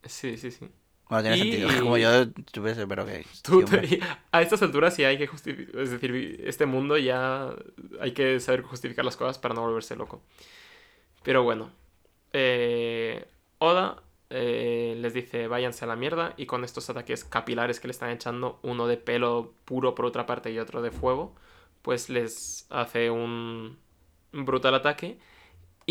sí, 0.04 0.38
sí, 0.38 0.52
sí. 0.52 0.70
Bueno, 1.10 1.24
tiene 1.24 1.38
Y- 1.38 1.40
sentido. 1.62 1.70
Como 1.84 1.98
yo 1.98 2.30
tuviese, 2.32 2.88
pero 2.88 3.06
que. 3.06 3.26
Tú 3.44 3.64
te- 3.64 4.00
a 4.32 4.42
estas 4.42 4.62
alturas 4.62 4.94
sí 4.96 5.04
hay 5.04 5.18
que 5.18 5.28
justificar, 5.28 5.82
es 5.82 5.92
decir, 5.92 6.42
este 6.46 6.66
mundo 6.66 6.98
ya 6.98 7.54
hay 8.00 8.12
que 8.14 8.40
saber 8.40 8.62
justificar 8.64 9.06
las 9.06 9.18
cosas 9.18 9.38
para 9.38 9.54
no 9.54 9.62
volverse 9.62 9.96
loco. 9.96 10.22
Pero 11.24 11.44
bueno, 11.44 11.72
eh, 12.34 13.26
Oda 13.60 14.02
eh, 14.30 14.96
les 14.98 15.14
dice 15.14 15.48
váyanse 15.48 15.86
a 15.86 15.88
la 15.88 15.96
mierda 15.96 16.34
y 16.38 16.46
con 16.46 16.64
estos 16.64 16.90
ataques 16.90 17.24
capilares 17.26 17.80
que 17.80 17.88
le 17.88 17.92
están 17.92 18.10
echando, 18.10 18.60
uno 18.64 18.88
de 18.88 18.98
pelo 18.98 19.54
puro 19.66 19.94
por 19.96 20.06
otra 20.06 20.26
parte 20.26 20.52
y 20.52 20.60
otro 20.60 20.82
de 20.82 20.92
fuego, 20.92 21.36
pues 21.82 22.10
les 22.10 22.66
hace 22.70 23.10
un 23.12 23.78
brutal 24.32 24.76
ataque 24.76 25.20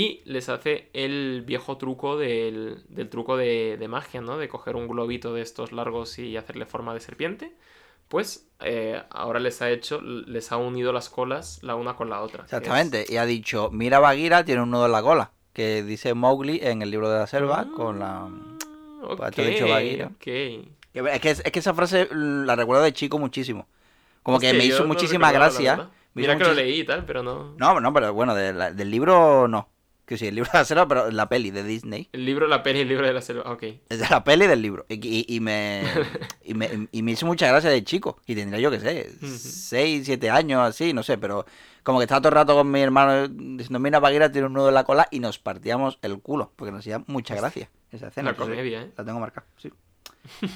y 0.01 0.22
les 0.24 0.48
hace 0.48 0.89
el 0.93 1.43
viejo 1.47 1.77
truco 1.77 2.16
del, 2.16 2.82
del 2.89 3.09
truco 3.09 3.36
de, 3.36 3.77
de 3.78 3.89
magia, 3.89 4.20
¿no? 4.20 4.39
De 4.39 4.48
coger 4.48 4.77
un 4.77 4.86
globito 4.89 5.35
de 5.35 5.43
estos 5.43 5.72
largos 5.72 6.18
y 6.18 6.36
hacerle 6.36 6.64
forma 6.66 6.94
de 6.94 7.01
serpiente. 7.01 7.52
Pues 8.09 8.48
eh, 8.60 9.02
ahora 9.10 9.39
les 9.40 9.62
ha 9.62 9.70
hecho, 9.70 10.01
les 10.01 10.51
ha 10.52 10.56
unido 10.56 10.93
las 10.93 11.09
colas 11.09 11.60
la 11.62 11.74
una 11.77 11.94
con 11.97 12.09
la 12.10 12.20
otra. 12.22 12.44
es- 12.44 12.52
Exactamente. 12.52 13.05
Y 13.09 13.16
ha 13.18 13.27
dicho: 13.27 13.68
Mira, 13.72 13.98
Bagheera 14.01 14.44
tiene 14.44 14.62
un 14.62 14.70
nudo 14.70 14.86
en 14.86 14.93
la 14.93 15.02
cola. 15.02 15.31
Que 15.52 15.82
dice 15.82 16.14
Mowgli 16.14 16.60
en 16.62 16.81
el 16.82 16.90
libro 16.90 17.10
de 17.10 17.18
la 17.18 17.27
selva 17.27 17.66
con 17.77 17.98
la. 17.98 18.28
Ah, 19.02 19.14
Pues 19.16 19.32
te 19.35 19.47
dicho, 19.47 19.68
Bagheera. 19.68 20.10
Es 20.93 21.20
que, 21.20 21.31
es 21.31 21.43
que 21.52 21.59
esa 21.59 21.74
frase 21.74 22.09
la 22.12 22.56
recuerdo 22.56 22.82
de 22.82 22.93
chico 22.93 23.18
muchísimo. 23.18 23.66
Como 24.22 24.39
que 24.40 24.52
me 24.52 24.64
hizo 24.64 24.82
no 24.82 24.89
muchísima 24.89 25.32
gracia. 25.32 25.89
Mira 26.14 26.36
que 26.36 26.44
lo 26.44 26.55
leí 26.55 26.81
y 26.81 26.85
tal, 26.85 27.05
pero 27.05 27.22
no. 27.22 27.55
No, 27.56 27.81
no, 27.81 27.93
pero 27.93 28.12
bueno, 28.12 28.35
de 28.35 28.52
la- 28.52 28.72
del 28.72 28.90
libro 28.90 29.47
no. 29.48 29.68
Que 30.11 30.19
sí, 30.19 30.27
el 30.27 30.35
libro 30.35 30.51
de 30.53 30.59
la 30.59 30.65
selva, 30.65 30.89
pero 30.89 31.09
la 31.12 31.28
peli 31.28 31.53
de 31.53 31.62
Disney. 31.62 32.09
El 32.12 32.24
libro, 32.27 32.49
la 32.49 32.65
peli, 32.65 32.81
el 32.81 32.89
libro 32.89 33.07
de 33.07 33.12
la 33.12 33.20
selva. 33.23 33.49
Ok. 33.53 33.62
Es 33.89 34.01
de 34.01 34.09
la 34.11 34.24
peli 34.24 34.49
del 34.49 34.61
libro. 34.61 34.85
Y, 34.89 34.95
y- 35.07 35.24
y 35.28 35.39
me, 35.39 35.85
y, 36.45 36.55
me, 36.55 36.89
y 36.91 37.03
me 37.05 37.12
hizo 37.12 37.27
mucha 37.27 37.47
gracia 37.47 37.70
de 37.70 37.85
chico. 37.85 38.19
Y 38.27 38.35
tendría 38.35 38.59
yo 38.59 38.73
que 38.73 38.81
sé, 38.81 39.09
Ujú. 39.23 39.28
6, 39.39 40.03
7 40.07 40.28
años, 40.28 40.62
así, 40.62 40.93
no 40.93 41.05
sé. 41.05 41.16
Pero 41.16 41.47
como 41.85 42.01
que 42.01 42.07
estaba 42.07 42.20
todo 42.20 42.31
el 42.31 42.35
rato 42.35 42.57
con 42.57 42.69
mi 42.69 42.81
hermano 42.81 43.28
diciendo, 43.28 43.78
mira, 43.78 44.32
tiene 44.32 44.49
un 44.49 44.53
nudo 44.55 44.66
en 44.70 44.74
la 44.74 44.82
cola 44.82 45.07
y 45.12 45.20
nos 45.20 45.39
partíamos 45.39 46.01
el 46.03 46.19
culo. 46.20 46.51
Porque 46.57 46.73
nos 46.73 46.81
hacía 46.81 47.05
mucha 47.07 47.37
gracia 47.37 47.70
esa 47.93 48.09
escena. 48.09 48.32
La 48.32 48.37
comedia, 48.37 48.82
¿eh? 48.82 48.91
La 48.97 49.05
tengo 49.05 49.20
marcada, 49.20 49.47
sí. 49.59 49.70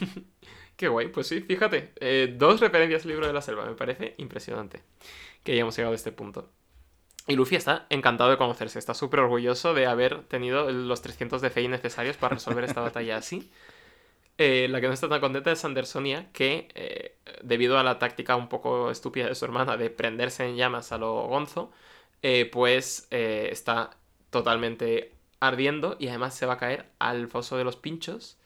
Qué 0.76 0.88
guay, 0.88 1.08
pues 1.12 1.28
sí, 1.28 1.42
fíjate. 1.42 1.92
eh, 2.00 2.34
dos 2.36 2.58
referencias 2.60 3.02
al 3.04 3.08
libro 3.10 3.28
de 3.28 3.32
la 3.32 3.40
selva, 3.40 3.64
me 3.66 3.74
parece 3.74 4.16
impresionante 4.18 4.82
que 5.44 5.52
hayamos 5.52 5.76
llegado 5.76 5.92
a 5.92 5.96
este 5.96 6.10
punto. 6.10 6.50
Y 7.26 7.36
Luffy 7.36 7.56
está 7.56 7.86
encantado 7.88 8.30
de 8.30 8.36
conocerse, 8.36 8.78
está 8.78 8.92
súper 8.92 9.20
orgulloso 9.20 9.72
de 9.72 9.86
haber 9.86 10.24
tenido 10.24 10.70
los 10.70 11.00
300 11.00 11.40
de 11.40 11.50
fe 11.50 11.66
necesarios 11.68 12.16
para 12.16 12.34
resolver 12.34 12.64
esta 12.64 12.80
batalla 12.82 13.16
así. 13.16 13.50
Eh, 14.36 14.66
la 14.68 14.80
que 14.80 14.88
no 14.88 14.92
está 14.92 15.08
tan 15.08 15.20
contenta 15.20 15.52
es 15.52 15.60
Sandersonia, 15.60 16.30
que 16.32 16.68
eh, 16.74 17.16
debido 17.42 17.78
a 17.78 17.84
la 17.84 17.98
táctica 17.98 18.36
un 18.36 18.48
poco 18.48 18.90
estúpida 18.90 19.28
de 19.28 19.34
su 19.34 19.44
hermana 19.44 19.76
de 19.76 19.90
prenderse 19.90 20.44
en 20.46 20.56
llamas 20.56 20.92
a 20.92 20.98
lo 20.98 21.26
gonzo, 21.28 21.72
eh, 22.22 22.48
pues 22.50 23.06
está 23.10 23.90
totalmente 24.30 25.12
ardiendo 25.40 25.96
y 25.98 26.08
además 26.08 26.34
se 26.34 26.46
va 26.46 26.54
a 26.54 26.58
caer 26.58 26.86
al 26.98 27.28
foso 27.28 27.56
de 27.56 27.64
los 27.64 27.76
pinchos 27.76 28.38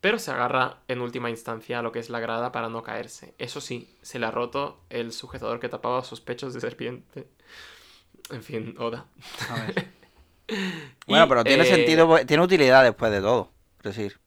pero 0.00 0.18
se 0.18 0.30
agarra 0.30 0.78
en 0.88 1.00
última 1.00 1.30
instancia 1.30 1.78
a 1.78 1.82
lo 1.82 1.92
que 1.92 1.98
es 1.98 2.08
la 2.10 2.20
grada 2.20 2.52
para 2.52 2.68
no 2.68 2.82
caerse. 2.82 3.34
Eso 3.38 3.60
sí, 3.60 3.94
se 4.02 4.18
le 4.18 4.26
ha 4.26 4.30
roto 4.30 4.80
el 4.88 5.12
sujetador 5.12 5.60
que 5.60 5.68
tapaba 5.68 6.02
sus 6.04 6.20
pechos 6.20 6.54
de 6.54 6.60
serpiente. 6.60 7.26
En 8.30 8.42
fin, 8.42 8.74
Oda. 8.78 9.06
A 9.48 9.56
ver. 9.58 9.74
Y, 11.06 11.18
Bueno, 11.18 11.28
pero 11.28 11.44
tiene 11.46 11.64
eh, 11.64 11.66
sentido, 11.66 12.06
pues, 12.06 12.26
tiene 12.26 12.42
utilidad 12.42 12.84
después 12.84 13.10
de 13.12 13.20
todo. 13.20 13.52
Es 13.82 13.96
decir, 13.96 14.20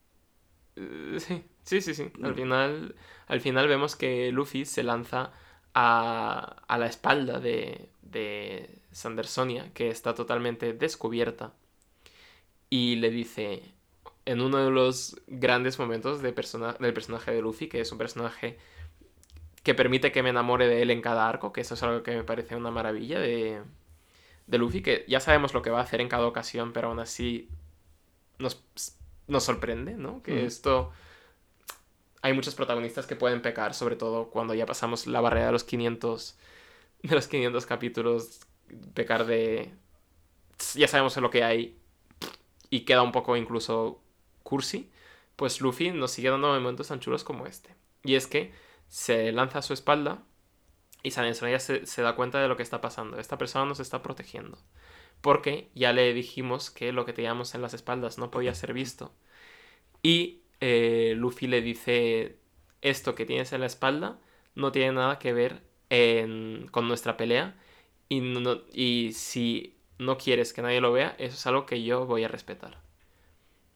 eh, 0.76 1.18
Sí, 1.20 1.44
sí, 1.64 1.80
sí, 1.80 1.94
sí. 1.94 2.12
Al 2.22 2.34
Mm. 2.34 2.34
final, 2.34 2.94
al 3.26 3.40
final 3.40 3.68
vemos 3.68 3.96
que 3.96 4.30
Luffy 4.32 4.64
se 4.64 4.82
lanza 4.82 5.32
a, 5.74 6.62
a 6.68 6.78
la 6.78 6.86
espalda 6.86 7.40
de, 7.40 7.88
de 8.02 8.78
Sandersonia, 8.92 9.72
que 9.74 9.88
está 9.90 10.14
totalmente 10.14 10.72
descubierta, 10.72 11.52
y 12.70 12.96
le 12.96 13.10
dice, 13.10 13.62
en 14.24 14.40
uno 14.40 14.58
de 14.64 14.70
los 14.70 15.20
grandes 15.26 15.78
momentos 15.78 16.22
de 16.22 16.32
persona- 16.32 16.74
del 16.74 16.94
personaje 16.94 17.32
de 17.32 17.42
Luffy, 17.42 17.68
que 17.68 17.80
es 17.80 17.92
un 17.92 17.98
personaje 17.98 18.58
que 19.62 19.74
permite 19.74 20.12
que 20.12 20.22
me 20.22 20.30
enamore 20.30 20.66
de 20.68 20.82
él 20.82 20.90
en 20.90 21.00
cada 21.00 21.28
arco, 21.28 21.52
que 21.52 21.62
eso 21.62 21.74
es 21.74 21.82
algo 21.82 22.02
que 22.02 22.14
me 22.16 22.24
parece 22.24 22.56
una 22.56 22.70
maravilla 22.70 23.18
de, 23.18 23.62
de 24.46 24.58
Luffy, 24.58 24.82
que 24.82 25.04
ya 25.08 25.20
sabemos 25.20 25.54
lo 25.54 25.62
que 25.62 25.70
va 25.70 25.80
a 25.80 25.82
hacer 25.82 26.00
en 26.00 26.08
cada 26.08 26.26
ocasión, 26.26 26.72
pero 26.72 26.88
aún 26.88 27.00
así 27.00 27.48
nos, 28.38 28.62
nos 29.26 29.44
sorprende, 29.44 29.94
¿no? 29.94 30.22
Que 30.22 30.42
Mm. 30.42 30.46
esto... 30.46 30.92
Hay 32.22 32.32
muchos 32.32 32.54
protagonistas 32.54 33.06
que 33.06 33.16
pueden 33.16 33.42
pecar, 33.42 33.74
sobre 33.74 33.96
todo 33.96 34.30
cuando 34.30 34.54
ya 34.54 34.64
pasamos 34.64 35.06
la 35.06 35.20
barrera 35.20 35.46
de 35.46 35.52
los 35.52 35.64
500, 35.64 36.38
de 37.02 37.14
los 37.14 37.28
500 37.28 37.66
capítulos, 37.66 38.40
pecar 38.94 39.26
de... 39.26 39.70
Ya 40.74 40.88
sabemos 40.88 41.16
lo 41.18 41.28
que 41.30 41.44
hay 41.44 41.78
y 42.70 42.80
queda 42.86 43.02
un 43.02 43.12
poco 43.12 43.36
incluso 43.36 44.00
cursi, 44.42 44.90
pues 45.36 45.60
Luffy 45.60 45.90
nos 45.90 46.12
sigue 46.12 46.30
dando 46.30 46.48
momentos 46.48 46.88
tan 46.88 47.00
chulos 47.00 47.24
como 47.24 47.46
este. 47.46 47.74
Y 48.04 48.14
es 48.14 48.26
que 48.26 48.52
se 48.88 49.30
lanza 49.32 49.58
a 49.58 49.62
su 49.62 49.74
espalda 49.74 50.22
y 51.04 51.12
San 51.12 51.32
ya 51.32 51.60
se, 51.60 51.86
se 51.86 52.02
da 52.02 52.16
cuenta 52.16 52.40
de 52.42 52.48
lo 52.48 52.56
que 52.58 52.64
está 52.64 52.80
pasando. 52.82 53.18
Esta 53.20 53.38
persona 53.38 53.66
nos 53.66 53.80
está 53.80 54.02
protegiendo. 54.02 54.58
Porque 55.22 55.70
ya 55.74 55.92
le 55.92 56.14
dijimos 56.14 56.70
que 56.70 56.92
lo 56.92 57.06
que 57.06 57.12
teníamos 57.14 57.54
en 57.54 57.62
las 57.62 57.74
espaldas 57.74 58.18
no 58.18 58.30
podía 58.30 58.54
ser 58.54 58.72
visto. 58.74 59.14
Y 60.02 60.42
eh, 60.60 61.14
Luffy 61.16 61.46
le 61.46 61.62
dice, 61.62 62.38
esto 62.82 63.14
que 63.14 63.26
tienes 63.26 63.52
en 63.52 63.60
la 63.60 63.66
espalda 63.66 64.18
no 64.54 64.72
tiene 64.72 64.92
nada 64.92 65.18
que 65.18 65.32
ver 65.32 65.62
en- 65.90 66.68
con 66.70 66.88
nuestra 66.88 67.16
pelea. 67.16 67.56
Y, 68.08 68.20
no- 68.20 68.62
y 68.72 69.12
si 69.14 69.76
no 69.98 70.18
quieres 70.18 70.52
que 70.52 70.62
nadie 70.62 70.80
lo 70.80 70.92
vea, 70.92 71.16
eso 71.18 71.34
es 71.36 71.46
algo 71.46 71.66
que 71.66 71.82
yo 71.84 72.06
voy 72.06 72.24
a 72.24 72.28
respetar. 72.28 72.78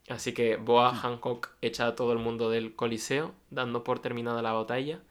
Así 0.08 0.32
que 0.32 0.56
Boa 0.56 0.94
Hancock 0.94 1.50
echa 1.60 1.86
a 1.86 1.94
todo 1.94 2.12
el 2.12 2.18
mundo 2.18 2.50
del 2.50 2.74
Coliseo, 2.74 3.34
dando 3.50 3.84
por 3.84 4.00
terminada 4.00 4.40
la 4.42 4.52
batalla, 4.52 5.02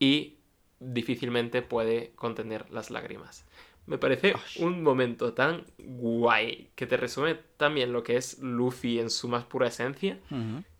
y 0.00 0.38
difícilmente 0.80 1.62
puede 1.62 2.12
contener 2.16 2.70
las 2.70 2.90
lágrimas. 2.90 3.44
Me 3.86 3.98
parece 3.98 4.34
un 4.58 4.82
momento 4.82 5.32
tan 5.32 5.64
guay 5.78 6.70
que 6.74 6.86
te 6.86 6.96
resume 6.96 7.34
también 7.56 7.92
lo 7.92 8.02
que 8.02 8.16
es 8.16 8.38
Luffy 8.38 8.98
en 9.00 9.10
su 9.10 9.28
más 9.28 9.44
pura 9.44 9.68
esencia. 9.68 10.18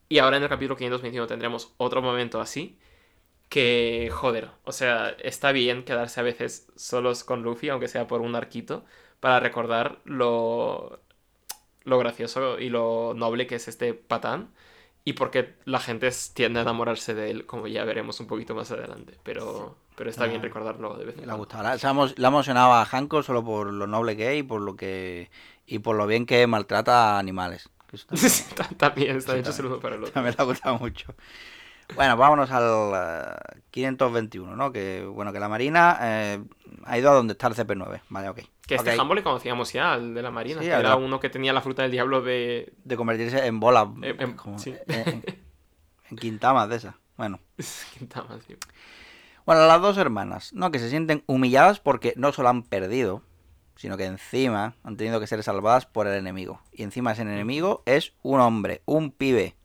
Y 0.08 0.18
ahora 0.18 0.36
en 0.36 0.42
el 0.42 0.48
capítulo 0.48 0.76
521 0.76 1.26
tendremos 1.26 1.74
otro 1.76 2.02
momento 2.02 2.40
así. 2.40 2.78
Que, 3.48 4.10
joder, 4.12 4.50
o 4.64 4.70
sea, 4.70 5.10
está 5.10 5.50
bien 5.50 5.84
quedarse 5.84 6.20
a 6.20 6.22
veces 6.22 6.70
solos 6.76 7.24
con 7.24 7.42
Luffy, 7.42 7.68
aunque 7.68 7.88
sea 7.88 8.06
por 8.06 8.20
un 8.20 8.36
arquito, 8.36 8.84
para 9.18 9.40
recordar 9.40 9.98
lo, 10.04 11.00
lo 11.82 11.98
gracioso 11.98 12.60
y 12.60 12.68
lo 12.68 13.12
noble 13.14 13.48
que 13.48 13.56
es 13.56 13.66
este 13.66 13.94
patán. 13.94 14.50
Y 15.04 15.14
porque 15.14 15.54
la 15.64 15.80
gente 15.80 16.10
tiende 16.34 16.60
a 16.60 16.62
enamorarse 16.62 17.14
de 17.14 17.30
él, 17.30 17.46
como 17.46 17.66
ya 17.66 17.84
veremos 17.84 18.20
un 18.20 18.28
poquito 18.28 18.54
más 18.54 18.70
adelante. 18.70 19.18
Pero, 19.24 19.76
pero 19.96 20.10
está 20.10 20.26
bien 20.26 20.40
Ah, 20.40 20.44
recordarlo 20.44 20.96
de 20.96 21.04
vez 21.04 21.14
en 21.16 21.24
cuando. 21.24 21.36
gustado. 21.38 21.62
La, 21.64 21.78
se 21.78 21.86
ha 21.86 21.90
emo- 21.92 22.12
le 22.16 22.24
ha 22.24 22.28
emocionado 22.28 22.72
a 22.72 22.84
Hanko 22.84 23.22
solo 23.22 23.44
por 23.44 23.72
lo 23.72 23.86
noble 23.86 24.16
que 24.16 24.32
es 24.32 24.38
y 24.40 24.42
por 24.42 24.60
lo 24.60 24.76
que 24.76 25.30
y 25.66 25.78
por 25.80 25.96
lo 25.96 26.06
bien 26.06 26.26
que 26.26 26.46
maltrata 26.46 27.16
a 27.16 27.18
animales. 27.18 27.68
También, 28.76 29.16
el 29.16 29.24
también. 29.24 29.46
uno 29.64 29.80
para 29.80 29.96
el 29.96 30.02
otro. 30.02 30.12
también 30.12 30.34
le 30.36 30.42
ha 30.42 30.46
gustado 30.46 30.78
mucho. 30.78 31.14
Bueno, 31.96 32.16
vámonos 32.16 32.50
al 32.52 32.92
eh, 32.94 33.60
521, 33.72 34.54
¿no? 34.54 34.70
Que 34.70 35.04
bueno, 35.04 35.32
que 35.32 35.40
la 35.40 35.48
Marina 35.48 35.98
eh, 36.00 36.40
ha 36.84 36.98
ido 36.98 37.10
a 37.10 37.14
donde 37.14 37.32
está 37.32 37.48
el 37.48 37.54
CP9. 37.54 38.00
Vale, 38.10 38.28
ok. 38.28 38.40
Que 38.64 38.76
este 38.76 38.92
Ok. 38.94 39.00
Hambo 39.00 39.14
le 39.16 39.24
conocíamos 39.24 39.72
ya, 39.72 39.94
al 39.94 40.14
de 40.14 40.22
la 40.22 40.30
Marina. 40.30 40.60
Sí, 40.60 40.68
que 40.68 40.72
era 40.72 40.94
uno 40.94 41.18
que 41.18 41.28
tenía 41.30 41.52
la 41.52 41.60
fruta 41.62 41.82
del 41.82 41.90
diablo 41.90 42.22
de. 42.22 42.72
De 42.84 42.96
convertirse 42.96 43.44
en 43.44 43.58
bolas. 43.58 43.88
Eh, 44.02 44.14
em, 44.20 44.36
como- 44.36 44.56
sí. 44.60 44.72
en, 44.86 45.08
en- 45.08 45.24
en 46.10 46.16
quintamas 46.16 46.68
de 46.68 46.76
esas. 46.76 46.94
Bueno. 47.16 47.40
Quintama, 47.98 48.38
sí. 48.46 48.54
Bueno, 49.46 49.66
las 49.66 49.80
dos 49.80 49.96
hermanas, 49.98 50.52
¿no? 50.52 50.70
Que 50.70 50.78
se 50.78 50.90
sienten 50.90 51.24
humilladas 51.26 51.80
porque 51.80 52.14
no 52.16 52.32
solo 52.32 52.48
han 52.48 52.62
perdido, 52.62 53.22
sino 53.76 53.96
que 53.96 54.04
encima 54.04 54.74
han 54.84 54.96
tenido 54.96 55.20
que 55.20 55.26
ser 55.26 55.42
salvadas 55.42 55.86
por 55.86 56.06
el 56.06 56.14
enemigo. 56.14 56.60
Y 56.72 56.82
encima 56.82 57.12
ese 57.12 57.22
enemigo 57.22 57.82
es 57.86 58.12
un 58.22 58.40
hombre, 58.40 58.82
un 58.84 59.10
pibe. 59.10 59.56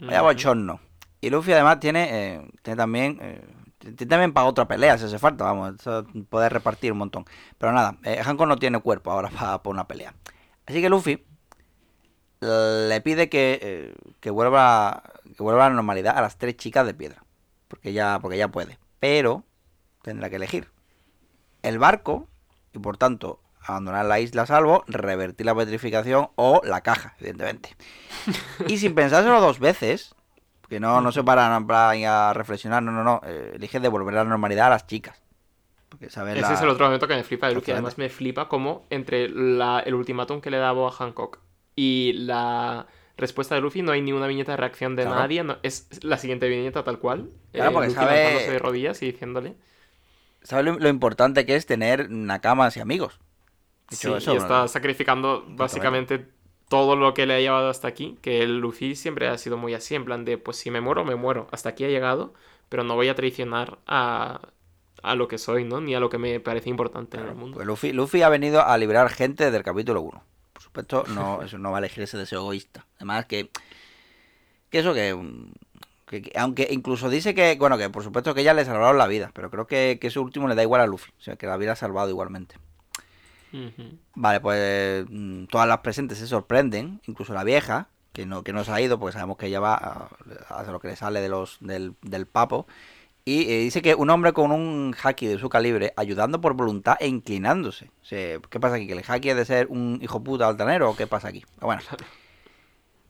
Vaya 0.00 0.22
bochorno. 0.22 0.80
Y 1.20 1.30
Luffy 1.30 1.52
además 1.52 1.80
tiene, 1.80 2.08
eh, 2.10 2.50
tiene 2.62 2.76
también... 2.76 3.18
eh, 3.20 3.44
tiene 3.78 4.06
también 4.06 4.32
para 4.32 4.48
otra 4.48 4.66
pelea 4.66 4.98
si 4.98 5.04
hace 5.04 5.18
falta, 5.18 5.44
vamos, 5.44 5.76
poder 6.28 6.52
repartir 6.52 6.92
un 6.92 6.98
montón. 6.98 7.24
Pero 7.58 7.72
nada, 7.72 7.96
eh, 8.02 8.20
Hancock 8.22 8.48
no 8.48 8.56
tiene 8.56 8.80
cuerpo 8.80 9.12
ahora 9.12 9.30
para, 9.30 9.62
para 9.62 9.70
una 9.70 9.86
pelea. 9.86 10.14
Así 10.66 10.80
que 10.80 10.88
Luffy 10.88 11.24
le 12.40 13.00
pide 13.02 13.28
que, 13.28 13.58
eh, 13.62 13.94
que 14.20 14.30
vuelva 14.30 15.02
que 15.36 15.42
vuelva 15.42 15.66
a 15.66 15.68
la 15.68 15.74
normalidad 15.76 16.16
a 16.16 16.20
las 16.20 16.36
tres 16.36 16.56
chicas 16.56 16.86
de 16.86 16.94
piedra. 16.94 17.22
Porque 17.68 17.92
ya, 17.92 18.18
porque 18.20 18.38
ya 18.38 18.48
puede. 18.48 18.78
Pero 19.00 19.44
tendrá 20.02 20.30
que 20.30 20.36
elegir. 20.36 20.68
El 21.62 21.78
barco, 21.78 22.28
y 22.72 22.78
por 22.78 22.96
tanto, 22.96 23.40
abandonar 23.60 24.06
la 24.06 24.20
isla 24.20 24.42
a 24.42 24.46
salvo, 24.46 24.84
revertir 24.86 25.46
la 25.46 25.54
petrificación 25.54 26.28
o 26.36 26.60
la 26.64 26.80
caja, 26.82 27.14
evidentemente. 27.18 27.76
Y 28.68 28.78
sin 28.78 28.94
pensárselo 28.94 29.40
dos 29.40 29.58
veces, 29.58 30.14
que 30.68 30.78
no, 30.80 31.00
no 31.00 31.10
se 31.12 31.24
paran 31.24 31.66
a 31.70 32.32
reflexionar, 32.32 32.82
no, 32.82 32.92
no, 32.92 33.02
no, 33.02 33.20
eh, 33.24 33.52
elige 33.54 33.80
devolver 33.80 34.14
la 34.14 34.24
normalidad 34.24 34.66
a 34.68 34.70
las 34.70 34.86
chicas. 34.86 35.20
Porque 35.88 36.06
Ese 36.06 36.24
la- 36.24 36.52
es 36.52 36.60
el 36.60 36.68
otro 36.68 36.86
momento 36.86 37.06
que 37.08 37.14
me 37.14 37.24
flipa 37.24 37.46
de. 37.46 37.52
Exactamente. 37.54 37.72
Además, 37.72 37.98
me 37.98 38.08
flipa 38.08 38.48
como 38.48 38.84
entre 38.90 39.28
la- 39.28 39.80
el 39.80 39.94
ultimátum 39.94 40.40
que 40.40 40.50
le 40.50 40.58
da 40.58 40.72
Boa 40.72 40.90
Hancock 40.92 41.38
y 41.74 42.12
la 42.14 42.86
respuesta 43.16 43.54
de 43.54 43.60
Luffy 43.60 43.82
no 43.82 43.92
hay 43.92 44.02
ni 44.02 44.12
una 44.12 44.26
viñeta 44.26 44.52
de 44.52 44.56
reacción 44.58 44.94
de 44.96 45.02
Claro. 45.04 45.20
nadie. 45.20 45.42
no- 45.44 45.56
es 45.62 45.88
la 46.02 46.18
siguiente 46.18 46.48
viñeta 46.48 46.84
tal 46.84 46.98
cual. 46.98 47.30
Claro, 47.52 47.72
porque 47.72 47.88
Luffy 47.88 47.98
sabe- 48.00 48.14
lanzándose 48.22 48.50
de 48.52 48.58
rodillas 48.58 49.02
y 49.02 49.06
diciéndole. 49.12 49.54
¿Sabes 50.42 50.64
lo, 50.64 50.78
lo 50.78 50.88
importante 50.88 51.44
que 51.46 51.56
es 51.56 51.66
tener 51.66 52.10
nakamas 52.10 52.76
y 52.76 52.80
amigos? 52.80 53.18
Sí, 53.90 54.12
eso, 54.12 54.32
y 54.32 54.34
¿no? 54.36 54.40
está 54.42 54.68
sacrificando 54.68 55.44
básicamente 55.48 56.28
todo 56.68 56.96
lo 56.96 57.14
que 57.14 57.26
le 57.26 57.34
ha 57.34 57.40
llevado 57.40 57.68
hasta 57.70 57.88
aquí. 57.88 58.18
Que 58.20 58.42
el 58.42 58.58
Luffy 58.58 58.96
siempre 58.96 59.28
ha 59.28 59.38
sido 59.38 59.56
muy 59.56 59.74
así, 59.74 59.94
en 59.94 60.04
plan 60.04 60.24
de, 60.24 60.38
pues 60.38 60.56
si 60.56 60.70
me 60.70 60.80
muero, 60.80 61.04
me 61.04 61.14
muero. 61.16 61.48
Hasta 61.52 61.70
aquí 61.70 61.84
ha 61.84 61.88
llegado, 61.88 62.34
pero 62.68 62.84
no 62.84 62.94
voy 62.96 63.08
a 63.08 63.14
traicionar 63.14 63.78
a, 63.86 64.40
a 65.02 65.14
lo 65.14 65.28
que 65.28 65.38
soy, 65.38 65.64
¿no? 65.64 65.80
Ni 65.80 65.94
a 65.94 66.00
lo 66.00 66.10
que 66.10 66.18
me 66.18 66.38
parece 66.40 66.68
importante 66.68 67.16
en 67.16 67.26
el 67.28 67.34
mundo. 67.34 67.54
Pues 67.56 67.66
Luffy, 67.66 67.92
Luffy 67.92 68.22
ha 68.22 68.28
venido 68.28 68.64
a 68.64 68.76
liberar 68.76 69.08
gente 69.10 69.44
desde 69.44 69.56
el 69.58 69.62
capítulo 69.62 70.02
1. 70.02 70.22
No, 71.08 71.42
eso 71.44 71.58
no 71.58 71.70
va 71.70 71.78
a 71.78 71.80
elegir 71.80 72.02
ese 72.04 72.18
deseo 72.18 72.40
egoísta. 72.40 72.84
Además 72.96 73.26
que, 73.26 73.50
que 74.70 74.78
eso 74.78 74.94
que, 74.94 75.14
mm, 75.14 75.52
que- 76.06 76.22
que- 76.22 76.38
aunque 76.38 76.68
incluso 76.70 77.08
dice 77.10 77.34
que, 77.34 77.56
bueno, 77.58 77.78
que 77.78 77.90
por 77.90 78.02
supuesto 78.02 78.34
que 78.34 78.40
ella 78.42 78.54
le 78.54 78.64
salvaron 78.64 78.98
la 78.98 79.06
vida, 79.06 79.30
pero 79.34 79.50
creo 79.50 79.66
que, 79.66 79.98
que 80.00 80.08
eso 80.08 80.22
último 80.22 80.48
le 80.48 80.54
da 80.54 80.62
igual 80.62 80.80
a 80.80 80.86
Luffy. 80.86 81.12
O 81.18 81.22
sea, 81.22 81.36
que 81.36 81.46
la 81.46 81.56
hubiera 81.56 81.76
salvado 81.76 82.10
igualmente. 82.10 82.56
Vale, 84.14 84.40
pues 84.40 85.06
mm, 85.08 85.44
todas 85.46 85.68
las 85.68 85.78
presentes 85.78 86.18
se 86.18 86.26
sorprenden, 86.26 87.00
incluso 87.06 87.32
la 87.34 87.44
vieja, 87.44 87.88
que 88.12 88.24
no, 88.26 88.42
que 88.42 88.52
no 88.52 88.64
se 88.64 88.72
ha 88.72 88.80
ido, 88.80 88.98
porque 88.98 89.12
sabemos 89.12 89.36
que 89.36 89.46
ella 89.46 89.60
va 89.60 89.74
a, 89.74 90.08
a 90.48 90.60
hacer 90.60 90.72
lo 90.72 90.80
que 90.80 90.88
le 90.88 90.96
sale 90.96 91.20
de 91.20 91.28
los, 91.28 91.58
del, 91.60 91.94
del 92.02 92.26
papo. 92.26 92.66
Y 93.28 93.52
eh, 93.52 93.58
dice 93.58 93.82
que 93.82 93.96
un 93.96 94.08
hombre 94.08 94.32
con 94.32 94.52
un 94.52 94.94
haki 95.02 95.26
de 95.26 95.36
su 95.40 95.48
calibre, 95.48 95.92
ayudando 95.96 96.40
por 96.40 96.54
voluntad 96.54 96.96
e 97.00 97.08
inclinándose. 97.08 97.90
O 98.00 98.04
sea, 98.04 98.38
¿Qué 98.48 98.60
pasa 98.60 98.76
aquí? 98.76 98.86
¿Que 98.86 98.92
el 98.92 99.02
haki 99.04 99.30
es 99.30 99.36
de 99.36 99.44
ser 99.44 99.66
un 99.66 99.98
hijo 100.00 100.22
puta 100.22 100.46
altanero 100.46 100.90
o 100.90 100.96
qué 100.96 101.08
pasa 101.08 101.28
aquí? 101.28 101.44
Bueno. 101.60 101.82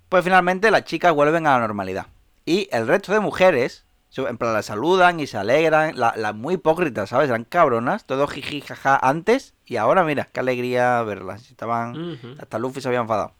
Pues 0.08 0.24
finalmente 0.24 0.70
las 0.70 0.84
chicas 0.84 1.12
vuelven 1.12 1.46
a 1.46 1.52
la 1.52 1.60
normalidad. 1.60 2.06
Y 2.46 2.66
el 2.72 2.86
resto 2.86 3.12
de 3.12 3.20
mujeres, 3.20 3.84
en 4.16 4.38
plan, 4.38 4.54
las 4.54 4.64
saludan 4.64 5.20
y 5.20 5.26
se 5.26 5.36
alegran. 5.36 5.98
Las 5.98 6.16
la 6.16 6.32
muy 6.32 6.54
hipócritas, 6.54 7.10
¿sabes? 7.10 7.28
Eran 7.28 7.44
cabronas, 7.44 8.06
todo 8.06 8.26
jiji 8.26 8.62
jaja 8.62 8.98
antes. 9.02 9.52
Y 9.66 9.76
ahora, 9.76 10.02
mira, 10.02 10.30
qué 10.32 10.40
alegría 10.40 11.02
verlas. 11.02 11.50
Estaban. 11.50 11.90
Ujú. 11.90 12.36
Hasta 12.40 12.58
Luffy 12.58 12.80
se 12.80 12.88
había 12.88 13.00
enfadado. 13.00 13.34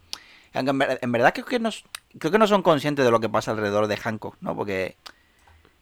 Aunque 0.53 0.73
en, 0.73 0.99
en 1.01 1.13
verdad 1.13 1.33
creo 1.33 1.47
que, 1.47 1.59
no, 1.59 1.71
creo 2.19 2.33
que 2.33 2.39
no 2.39 2.47
son 2.47 2.63
conscientes 2.63 3.03
de 3.03 3.11
lo 3.11 3.21
que 3.21 3.31
pasa 3.31 3.53
alrededor 3.53 3.87
de 3.87 3.97
Hancock, 3.97 4.37
¿no? 4.41 4.55
Porque, 4.55 4.97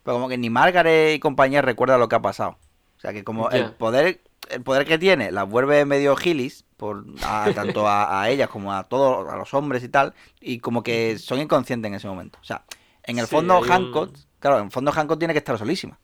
pero 0.04 0.16
como 0.16 0.28
que 0.28 0.38
ni 0.38 0.50
Margaret 0.50 1.16
y 1.16 1.18
compañía 1.18 1.62
recuerdan 1.62 2.00
lo 2.00 2.08
que 2.08 2.16
ha 2.16 2.22
pasado. 2.22 2.58
O 2.96 3.00
sea 3.00 3.12
que 3.12 3.24
como 3.24 3.50
el 3.50 3.72
poder 3.72 4.20
el 4.50 4.62
poder 4.62 4.86
que 4.86 4.98
tiene 4.98 5.32
las 5.32 5.48
vuelve 5.48 5.84
medio 5.86 6.14
gilis, 6.16 6.64
por, 6.76 7.04
a- 7.22 7.50
tanto 7.54 7.88
a, 7.88 8.20
a 8.22 8.28
ellas 8.30 8.48
como 8.50 8.72
a 8.74 8.84
todos, 8.84 9.26
a 9.32 9.36
los 9.36 9.54
hombres 9.54 9.82
y 9.82 9.88
tal, 9.88 10.14
y 10.40 10.58
como 10.58 10.82
que 10.82 11.18
son 11.18 11.40
inconscientes 11.40 11.88
en 11.88 11.94
ese 11.94 12.08
momento. 12.08 12.38
O 12.42 12.44
sea, 12.44 12.64
en 13.04 13.18
el 13.18 13.26
Sí, 13.26 13.34
fondo 13.34 13.58
un- 13.58 13.64
Hancock, 13.64 14.10
claro, 14.40 14.58
en 14.58 14.66
el 14.66 14.70
fondo 14.70 14.92
Hancock 14.92 15.18
tiene 15.18 15.32
que 15.34 15.38
estar 15.38 15.56
solísima. 15.58 15.98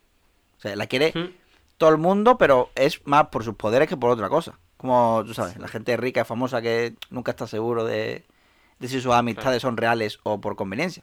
O 0.59 0.61
sea, 0.61 0.75
la 0.77 0.87
quiere 0.87 1.13
todo 1.79 1.91
el 1.91 1.99
mundo, 1.99 2.39
pero 2.39 2.71
es 2.75 3.07
más 3.07 3.29
por 3.29 3.45
sus 3.45 3.55
poderes 3.57 3.89
que 3.89 3.97
por 3.97 4.11
otra 4.11 4.29
cosa. 4.29 4.59
Como, 4.79 5.23
tú 5.27 5.35
sabes, 5.35 5.57
la 5.59 5.69
gente 5.69 5.97
rica 5.97 6.23
y 6.23 6.25
famosa 6.25 6.63
que 6.63 6.95
nunca 7.11 7.33
está 7.33 7.47
seguro 7.47 7.85
de, 7.85 8.25
de 8.79 8.89
si 8.89 9.01
sus 9.01 9.13
amistades 9.13 9.63
son 9.63 9.77
reales 9.77 10.19
o 10.23 10.41
por 10.41 10.57
conveniencia. 10.57 11.03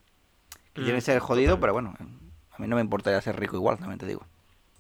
Que 0.74 0.82
tiene 0.82 0.98
que 0.98 1.02
Mm, 1.02 1.06
ser 1.06 1.20
jodido, 1.20 1.60
pero 1.60 1.74
bueno, 1.74 1.96
a 2.58 2.62
mí 2.62 2.68
no 2.68 2.76
me 2.76 2.82
importaría 2.82 3.22
ser 3.22 3.40
rico 3.40 3.56
igual, 3.56 3.78
también 3.78 4.00
te 4.00 4.08
digo. 4.08 4.26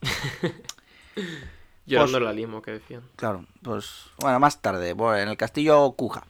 Llorando 1.85 2.19
la 2.19 2.33
limo, 2.33 2.61
que 2.61 2.71
decían. 2.71 3.03
Claro, 3.15 3.45
pues 3.61 4.07
bueno, 4.19 4.39
más 4.39 4.61
tarde, 4.61 4.93
bueno, 4.93 5.17
en 5.17 5.29
el 5.29 5.37
castillo 5.37 5.91
Kuja, 5.91 6.25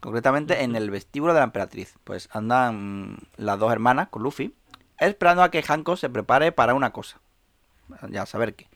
concretamente 0.00 0.62
en 0.62 0.76
el 0.76 0.90
vestíbulo 0.90 1.34
de 1.34 1.40
la 1.40 1.44
emperatriz, 1.44 1.94
pues 2.04 2.28
andan 2.32 3.18
las 3.36 3.58
dos 3.58 3.72
hermanas 3.72 4.08
con 4.08 4.22
Luffy, 4.22 4.54
esperando 4.98 5.42
a 5.42 5.50
que 5.50 5.64
Hanko 5.66 5.96
se 5.96 6.08
prepare 6.08 6.52
para 6.52 6.74
una 6.74 6.92
cosa. 6.92 7.20
ya 8.08 8.24
saber 8.24 8.54
qué. 8.54 8.68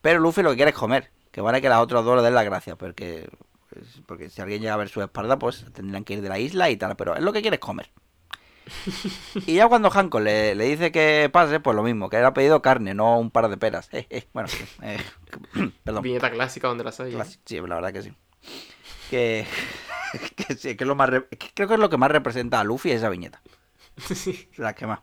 Pero 0.00 0.18
Luffy 0.18 0.42
lo 0.42 0.50
que 0.50 0.56
quiere 0.56 0.70
es 0.70 0.76
comer, 0.76 1.10
que 1.30 1.42
vale 1.42 1.60
que 1.60 1.68
las 1.68 1.80
otras 1.80 2.04
dos 2.04 2.16
le 2.16 2.22
den 2.22 2.34
las 2.34 2.44
gracias, 2.46 2.76
porque, 2.76 3.28
pues, 3.68 4.00
porque 4.06 4.30
si 4.30 4.40
alguien 4.40 4.62
llega 4.62 4.74
a 4.74 4.78
ver 4.78 4.88
su 4.88 5.02
espalda, 5.02 5.38
pues 5.38 5.66
tendrían 5.74 6.04
que 6.04 6.14
ir 6.14 6.22
de 6.22 6.30
la 6.30 6.38
isla 6.38 6.70
y 6.70 6.78
tal, 6.78 6.96
pero 6.96 7.14
es 7.14 7.22
lo 7.22 7.34
que 7.34 7.42
quiere 7.42 7.56
es 7.56 7.60
comer. 7.60 7.90
Y 9.46 9.54
ya 9.54 9.68
cuando 9.68 9.90
Hanko 9.90 10.20
le, 10.20 10.54
le 10.54 10.64
dice 10.64 10.92
que 10.92 11.28
pase, 11.32 11.60
pues 11.60 11.74
lo 11.76 11.82
mismo, 11.82 12.08
que 12.08 12.16
era 12.16 12.32
pedido 12.34 12.62
carne, 12.62 12.94
no 12.94 13.18
un 13.18 13.30
par 13.30 13.48
de 13.48 13.56
peras. 13.56 13.88
Eh, 13.92 14.06
eh, 14.10 14.28
bueno, 14.32 14.48
eh, 14.82 14.98
perdón. 15.84 16.02
Viñeta 16.02 16.30
clásica 16.30 16.68
donde 16.68 16.84
las 16.84 16.98
hay. 17.00 17.16
Sí, 17.44 17.56
la 17.60 17.74
verdad 17.76 17.92
que 17.92 18.02
sí. 18.02 18.12
Que, 19.10 19.46
que 20.36 20.54
sí, 20.54 20.76
que 20.76 20.84
es 20.84 20.88
lo 20.88 20.94
más 20.94 21.10
re- 21.10 21.26
que 21.28 21.50
creo 21.54 21.68
que 21.68 21.74
es 21.74 21.80
lo 21.80 21.90
que 21.90 21.96
más 21.96 22.10
representa 22.10 22.60
a 22.60 22.64
Luffy 22.64 22.90
esa 22.92 23.08
viñeta. 23.08 23.40
Sí. 24.14 24.48
La 24.56 24.74
que 24.74 24.86
más. 24.86 25.00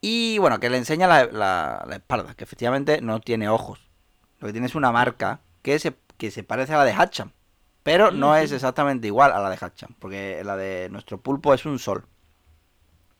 Y 0.00 0.38
bueno, 0.38 0.58
que 0.60 0.70
le 0.70 0.78
enseña 0.78 1.06
la, 1.06 1.24
la- 1.26 1.84
la 1.86 1.96
espalda, 1.96 2.34
que 2.34 2.44
efectivamente 2.44 3.00
no 3.02 3.20
tiene 3.20 3.48
ojos. 3.48 3.90
Lo 4.38 4.46
que 4.46 4.52
tiene 4.52 4.66
es 4.66 4.74
una 4.74 4.92
marca 4.92 5.40
que 5.62 5.78
se, 5.78 5.94
que 6.16 6.30
se 6.30 6.42
parece 6.42 6.72
a 6.72 6.78
la 6.78 6.84
de 6.84 6.94
Hatcham. 6.94 7.32
Pero 7.82 8.10
no 8.10 8.36
es 8.36 8.52
exactamente 8.52 9.06
igual 9.06 9.32
a 9.32 9.40
la 9.40 9.48
de 9.50 9.56
Hatcham, 9.56 9.94
porque 9.98 10.42
la 10.44 10.56
de 10.56 10.88
nuestro 10.90 11.18
pulpo 11.18 11.54
es 11.54 11.64
un 11.64 11.78
sol. 11.78 12.04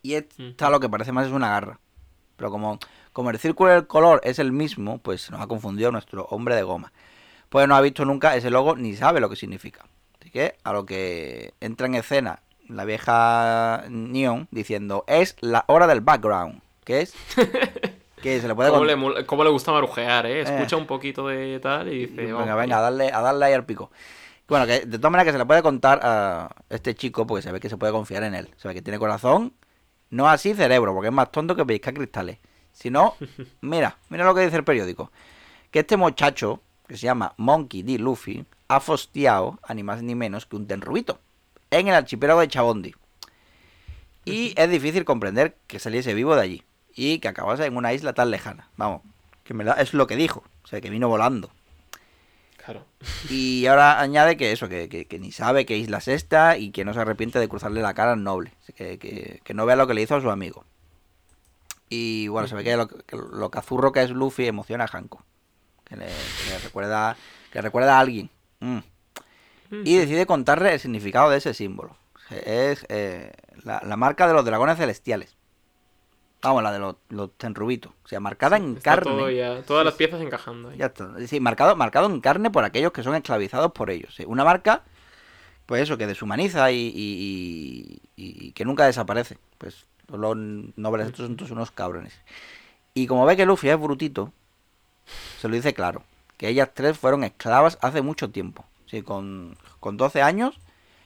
Y 0.03 0.15
esta 0.15 0.70
lo 0.70 0.81
que 0.81 0.89
parece 0.89 1.12
más 1.12 1.27
es 1.27 1.32
una 1.32 1.49
garra. 1.51 1.78
Pero 2.37 2.51
como, 2.51 2.78
como 3.12 3.31
el 3.31 3.39
círculo 3.39 3.70
del 3.70 3.87
color 3.87 4.20
es 4.24 4.39
el 4.39 4.53
mismo, 4.53 4.99
pues 4.99 5.23
se 5.23 5.32
nos 5.32 5.41
ha 5.41 5.47
confundido 5.47 5.93
nuestro 5.93 6.24
hombre 6.31 6.55
de 6.57 6.62
goma. 6.62 6.93
Pues 7.49 7.66
no 7.69 7.74
ha 7.74 7.81
visto 7.81 8.05
nunca 8.05 8.37
ese 8.37 8.51
logo 8.51 8.77
ni 8.77 8.95
sabe 8.97 9.20
lo 9.20 9.28
que 9.28 9.37
significa. 9.37 9.85
Así 10.20 10.31
que 10.31 10.57
a 10.65 10.73
lo 10.73 10.87
que 10.87 11.53
entra 11.61 11.87
en 11.87 11.95
escena 11.97 12.41
la 12.69 12.85
vieja 12.85 13.85
Neon 13.89 14.47
diciendo 14.51 15.05
es 15.09 15.37
la 15.41 15.65
hora 15.69 15.87
del 15.87 16.01
background. 16.01 16.61
Que 16.85 17.01
es 17.03 17.15
que 18.23 18.41
se 18.41 18.49
le 18.49 18.55
puede 18.55 18.70
¿Cómo 18.70 18.85
le, 18.85 19.27
cómo 19.27 19.45
le 19.45 19.51
gusta 19.51 19.73
marujear, 19.73 20.27
eh? 20.27 20.43
Escucha 20.43 20.77
Eh. 20.77 20.78
un 20.78 20.87
poquito 20.87 21.27
de 21.28 21.59
tal 21.61 21.89
y 21.89 22.07
dice... 22.07 22.15
Venga, 22.15 22.35
"Vamos, 22.35 22.57
venga, 22.57 22.78
a 22.78 22.81
darle, 22.82 23.12
a 23.12 23.20
darle 23.20 23.45
ahí 23.47 23.53
al 23.53 23.65
pico. 23.65 23.91
Bueno, 24.51 24.66
que 24.66 24.81
de 24.85 24.98
todas 24.98 25.12
maneras 25.12 25.27
que 25.27 25.32
se 25.32 25.39
le 25.39 25.47
puede 25.47 25.62
contar 25.62 26.01
a 26.02 26.55
este 26.68 26.94
chico, 26.94 27.27
porque 27.27 27.40
se 27.43 27.52
ve 27.52 27.60
que 27.60 27.68
se 27.70 27.77
puede 27.78 27.93
confiar 27.93 28.24
en 28.24 28.35
él. 28.35 28.51
Se 28.56 28.68
ve 28.68 28.74
que 28.74 28.82
tiene 28.82 28.98
corazón, 28.98 29.55
no 30.10 30.28
así 30.28 30.55
cerebro, 30.55 30.93
porque 30.93 31.09
es 31.09 31.14
más 31.14 31.31
tonto 31.32 31.56
que 31.56 31.64
pellizcar 31.64 31.94
cristales. 31.94 32.39
Si 32.72 32.90
no, 32.90 33.14
mira, 33.62 33.97
mira 34.10 34.24
lo 34.24 34.35
que 34.35 34.43
dice 34.43 34.56
el 34.56 34.64
periódico. 34.64 35.10
Que 35.70 35.78
este 35.81 35.97
muchacho, 35.97 36.60
que 36.89 36.97
se 36.97 37.06
llama 37.06 37.32
Monkey 37.36 37.82
D. 37.82 37.98
Luffy, 37.98 38.44
ha 38.68 38.81
fosteado, 38.81 39.59
a 39.62 39.72
ni 39.72 39.82
más 39.82 40.02
ni 40.02 40.14
menos 40.14 40.47
que 40.47 40.56
un 40.56 40.66
tenrubito, 40.66 41.20
en 41.70 41.89
el 41.89 41.94
archipiélago 41.94 42.40
de 42.40 42.48
Chabondi. 42.48 42.94
Y 44.24 44.52
es 44.56 44.68
difícil 44.70 45.05
comprender 45.05 45.56
que 45.66 45.78
saliese 45.78 46.12
vivo 46.14 46.35
de 46.36 46.43
allí 46.43 46.62
y 46.94 47.20
que 47.20 47.28
acabase 47.28 47.64
en 47.66 47.77
una 47.77 47.93
isla 47.93 48.12
tan 48.12 48.31
lejana. 48.31 48.68
Vamos, 48.77 49.02
que 49.44 49.55
me 49.55 49.64
da- 49.64 49.74
es 49.81 49.94
lo 49.94 50.06
que 50.06 50.16
dijo, 50.16 50.43
o 50.64 50.66
sea, 50.66 50.81
que 50.81 50.90
vino 50.90 51.09
volando. 51.09 51.51
Claro. 52.73 52.87
Y 53.29 53.67
ahora 53.67 54.01
añade 54.01 54.37
que 54.37 54.53
eso, 54.53 54.69
que, 54.69 54.89
que- 54.89 55.07
que 55.07 55.19
ni 55.19 55.33
sabe 55.33 55.67
qué 55.67 55.77
isla 55.77 55.99
es 55.99 56.09
esta 56.09 56.57
y 56.57 56.71
que 56.71 56.85
no 56.85 56.95
se 56.95 57.01
arrepiente 57.01 57.39
de 57.39 57.49
cruzarle 57.49 57.83
la 57.83 57.95
cara 57.95 58.13
al 58.13 58.23
noble. 58.23 58.53
Que, 58.77 58.99
que- 58.99 59.41
que 59.45 59.55
no 59.55 59.67
vea 59.67 59.77
lo 59.77 59.87
que 59.87 59.95
le 59.95 60.03
hizo 60.03 60.15
a 60.17 60.21
su 60.21 60.31
amigo. 60.31 60.65
Y 61.89 62.29
bueno, 62.29 62.47
se 62.47 62.55
ve 62.55 62.63
que 62.65 62.77
lo, 62.77 62.87
que 62.89 63.17
lo 63.17 63.51
cazurro 63.51 63.91
que 63.93 64.03
es 64.03 64.11
Luffy 64.11 64.47
emociona 64.47 64.85
a 64.85 64.89
Hanko. 64.97 65.25
Que 65.85 65.97
le, 65.97 66.07
recuerda, 66.63 67.17
que 67.51 67.59
le 67.59 67.63
recuerda 67.63 67.97
a 67.97 68.01
alguien. 68.01 68.31
Mm. 68.61 68.79
Y 69.85 69.97
decide 69.97 70.27
contarle 70.27 70.75
el 70.75 70.81
significado 70.81 71.31
de 71.31 71.39
ese 71.39 71.55
símbolo. 71.55 71.97
Es 72.31 72.87
eh, 72.89 73.33
la, 73.65 73.83
la 73.85 73.97
marca 73.97 74.29
de 74.29 74.35
los 74.35 74.45
dragones 74.45 74.79
celestiales. 74.79 75.37
Vamos, 76.43 76.62
la 76.62 76.73
de 76.73 76.79
los, 76.79 76.97
los 77.11 77.33
tenrubitos. 77.37 77.93
O 78.05 78.09
sea, 78.09 78.19
marcada 78.21 78.57
en 78.57 78.77
Está 78.79 78.95
carne. 78.97 79.11
todo 79.11 79.31
ya, 79.31 79.62
todas 79.62 79.85
las 79.85 79.95
piezas 79.95 80.21
encajando 80.23 80.71
ahí. 80.71 80.79
Ya 80.79 80.87
está. 80.87 81.11
Sí, 81.27 81.39
marcado, 81.41 81.77
marcado 81.77 82.07
en 82.07 82.21
carne 82.21 82.51
por 82.51 82.65
aquellos 82.65 82.93
que 82.93 83.03
son 83.03 83.15
esclavizados 83.15 83.73
por 83.73 83.91
ellos. 83.91 84.15
sí. 84.15 84.25
Una 84.27 84.45
marca, 84.45 84.83
pues 85.67 85.83
eso, 85.83 85.99
que 85.99 86.07
deshumaniza 86.07 86.73
y, 86.73 86.77
y- 86.95 88.01
y- 88.17 88.47
y 88.49 88.53
que 88.53 88.65
nunca 88.65 88.87
desaparece. 88.87 89.37
Pues 89.59 89.87
los 90.09 90.35
nobles 90.37 91.07
estos 91.09 91.27
son 91.27 91.37
todos 91.37 91.51
unos 91.51 91.71
cabrones. 91.71 92.15
Y 92.95 93.07
como 93.07 93.27
ve 93.27 93.37
que 93.37 93.45
Luffy 93.47 93.69
es 93.69 93.79
brutito, 93.79 94.33
se 95.39 95.49
lo 95.49 95.55
dice 95.55 95.75
claro. 95.75 96.03
Que 96.39 96.49
ellas 96.49 96.71
tres 96.73 96.97
fueron 96.99 97.23
esclavas 97.23 97.77
hace 97.83 98.01
mucho 98.01 98.31
tiempo. 98.31 98.65
Sí, 98.87 99.03
con, 99.03 99.57
con 99.79 99.97
12 99.99 100.23
años, 100.23 100.59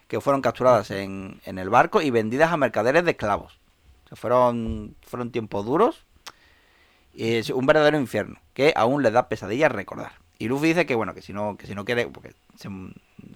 que 0.09 0.21
fueron 0.21 0.41
capturadas 0.43 0.91
en, 0.93 1.41
en 1.45 1.59
el 1.59 1.69
barco 1.71 2.01
y 2.01 2.11
vendidas 2.11 2.53
a 2.53 2.57
mercaderes 2.57 3.05
de 3.05 3.11
esclavos. 3.11 3.59
Fueron, 4.15 4.95
fueron 5.03 5.31
tiempos 5.31 5.65
duros 5.65 6.05
y 7.15 7.35
es 7.35 7.51
un 7.51 7.67
verdadero 7.67 7.99
infierno 7.99 8.41
que 8.55 8.73
aún 8.77 9.03
le 9.03 9.11
da 9.11 9.29
pesadillas 9.29 9.71
recordar. 9.73 10.13
Y 10.39 10.49
Luffy 10.49 10.69
dice 10.69 10.85
que 10.85 10.95
bueno, 10.97 11.15
que 11.15 11.23
si 11.23 11.33
no, 11.33 11.57
que 11.57 11.67
si 11.67 11.75
no 11.75 11.85
quiere, 11.85 12.09
porque 12.09 12.33
se- 12.57 12.69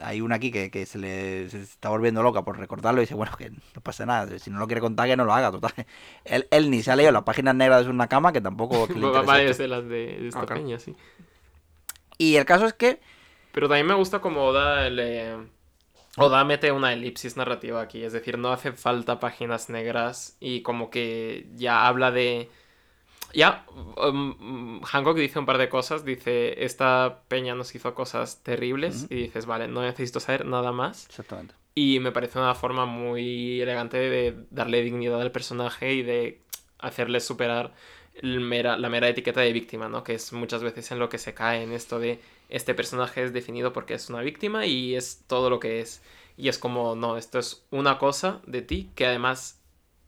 hay 0.00 0.20
una 0.20 0.34
aquí 0.36 0.50
que, 0.50 0.70
que 0.70 0.84
se 0.84 0.98
le 0.98 1.48
se 1.48 1.62
está 1.62 1.88
volviendo 1.88 2.22
loca 2.22 2.42
por 2.42 2.58
recordarlo 2.58 3.00
y 3.00 3.04
dice, 3.04 3.14
bueno, 3.14 3.32
que 3.38 3.50
no 3.50 3.80
pasa 3.82 4.04
nada, 4.04 4.38
si 4.38 4.50
no 4.50 4.58
lo 4.58 4.66
quiere 4.66 4.80
contar 4.80 5.06
que 5.06 5.16
no 5.16 5.24
lo 5.24 5.32
haga, 5.32 5.50
total. 5.52 5.72
Él, 6.24 6.48
él 6.50 6.70
ni 6.70 6.82
se 6.82 6.90
ha 6.90 6.96
leído 6.96 7.12
las 7.12 7.22
páginas 7.22 7.54
negras 7.54 7.84
de 7.84 7.90
una 7.90 8.08
cama 8.08 8.32
que 8.32 8.40
tampoco 8.40 8.86
que 8.88 8.94
le 8.94 9.06
Varias 9.06 9.58
de 9.58 9.68
las 9.68 9.84
de, 9.84 10.18
de 10.20 10.28
esta 10.28 10.42
Ah, 10.42 10.46
peña, 10.46 10.78
sí. 10.80 10.94
Y 12.18 12.34
el 12.36 12.44
caso 12.44 12.66
es 12.66 12.72
que 12.74 13.00
Pero 13.52 13.68
también 13.68 13.86
me 13.86 13.94
gusta 13.94 14.20
como 14.20 14.44
Oda 14.44 14.90
le... 14.90 15.36
Oda 16.18 16.44
mete 16.44 16.72
una 16.72 16.92
elipsis 16.92 17.36
narrativa 17.36 17.80
aquí, 17.80 18.02
es 18.02 18.12
decir, 18.12 18.38
no 18.38 18.52
hace 18.52 18.72
falta 18.72 19.20
páginas 19.20 19.70
negras 19.70 20.36
y 20.40 20.62
como 20.62 20.90
que 20.90 21.46
ya 21.54 21.86
habla 21.86 22.10
de... 22.10 22.48
Ya, 23.34 23.66
um, 24.02 24.80
Hancock 24.82 25.16
dice 25.18 25.38
un 25.38 25.44
par 25.44 25.58
de 25.58 25.68
cosas, 25.68 26.04
dice, 26.04 26.64
esta 26.64 27.24
peña 27.28 27.54
nos 27.54 27.74
hizo 27.74 27.94
cosas 27.94 28.42
terribles 28.42 29.06
y 29.10 29.16
dices, 29.16 29.44
vale, 29.44 29.68
no 29.68 29.82
necesito 29.82 30.18
saber 30.18 30.46
nada 30.46 30.72
más. 30.72 31.06
Exactamente. 31.06 31.54
Y 31.74 32.00
me 32.00 32.10
parece 32.10 32.38
una 32.38 32.54
forma 32.54 32.86
muy 32.86 33.60
elegante 33.60 33.98
de 33.98 34.34
darle 34.50 34.82
dignidad 34.82 35.20
al 35.20 35.30
personaje 35.30 35.92
y 35.92 36.02
de 36.02 36.40
hacerle 36.78 37.20
superar 37.20 37.74
mera- 38.22 38.78
la 38.78 38.88
mera 38.88 39.08
etiqueta 39.08 39.42
de 39.42 39.52
víctima, 39.52 39.88
¿no? 39.90 40.02
Que 40.02 40.14
es 40.14 40.32
muchas 40.32 40.62
veces 40.62 40.90
en 40.90 40.98
lo 40.98 41.10
que 41.10 41.18
se 41.18 41.34
cae 41.34 41.62
en 41.62 41.72
esto 41.72 41.98
de 41.98 42.20
este 42.48 42.74
personaje 42.74 43.22
es 43.24 43.32
definido 43.32 43.72
porque 43.72 43.94
es 43.94 44.08
una 44.10 44.20
víctima 44.22 44.66
y 44.66 44.94
es 44.94 45.24
todo 45.26 45.50
lo 45.50 45.60
que 45.60 45.80
es. 45.80 46.02
Y 46.36 46.48
es 46.48 46.58
como, 46.58 46.94
no, 46.96 47.16
esto 47.16 47.38
es 47.38 47.66
una 47.70 47.98
cosa 47.98 48.40
de 48.46 48.62
ti 48.62 48.90
que 48.94 49.06
además 49.06 49.60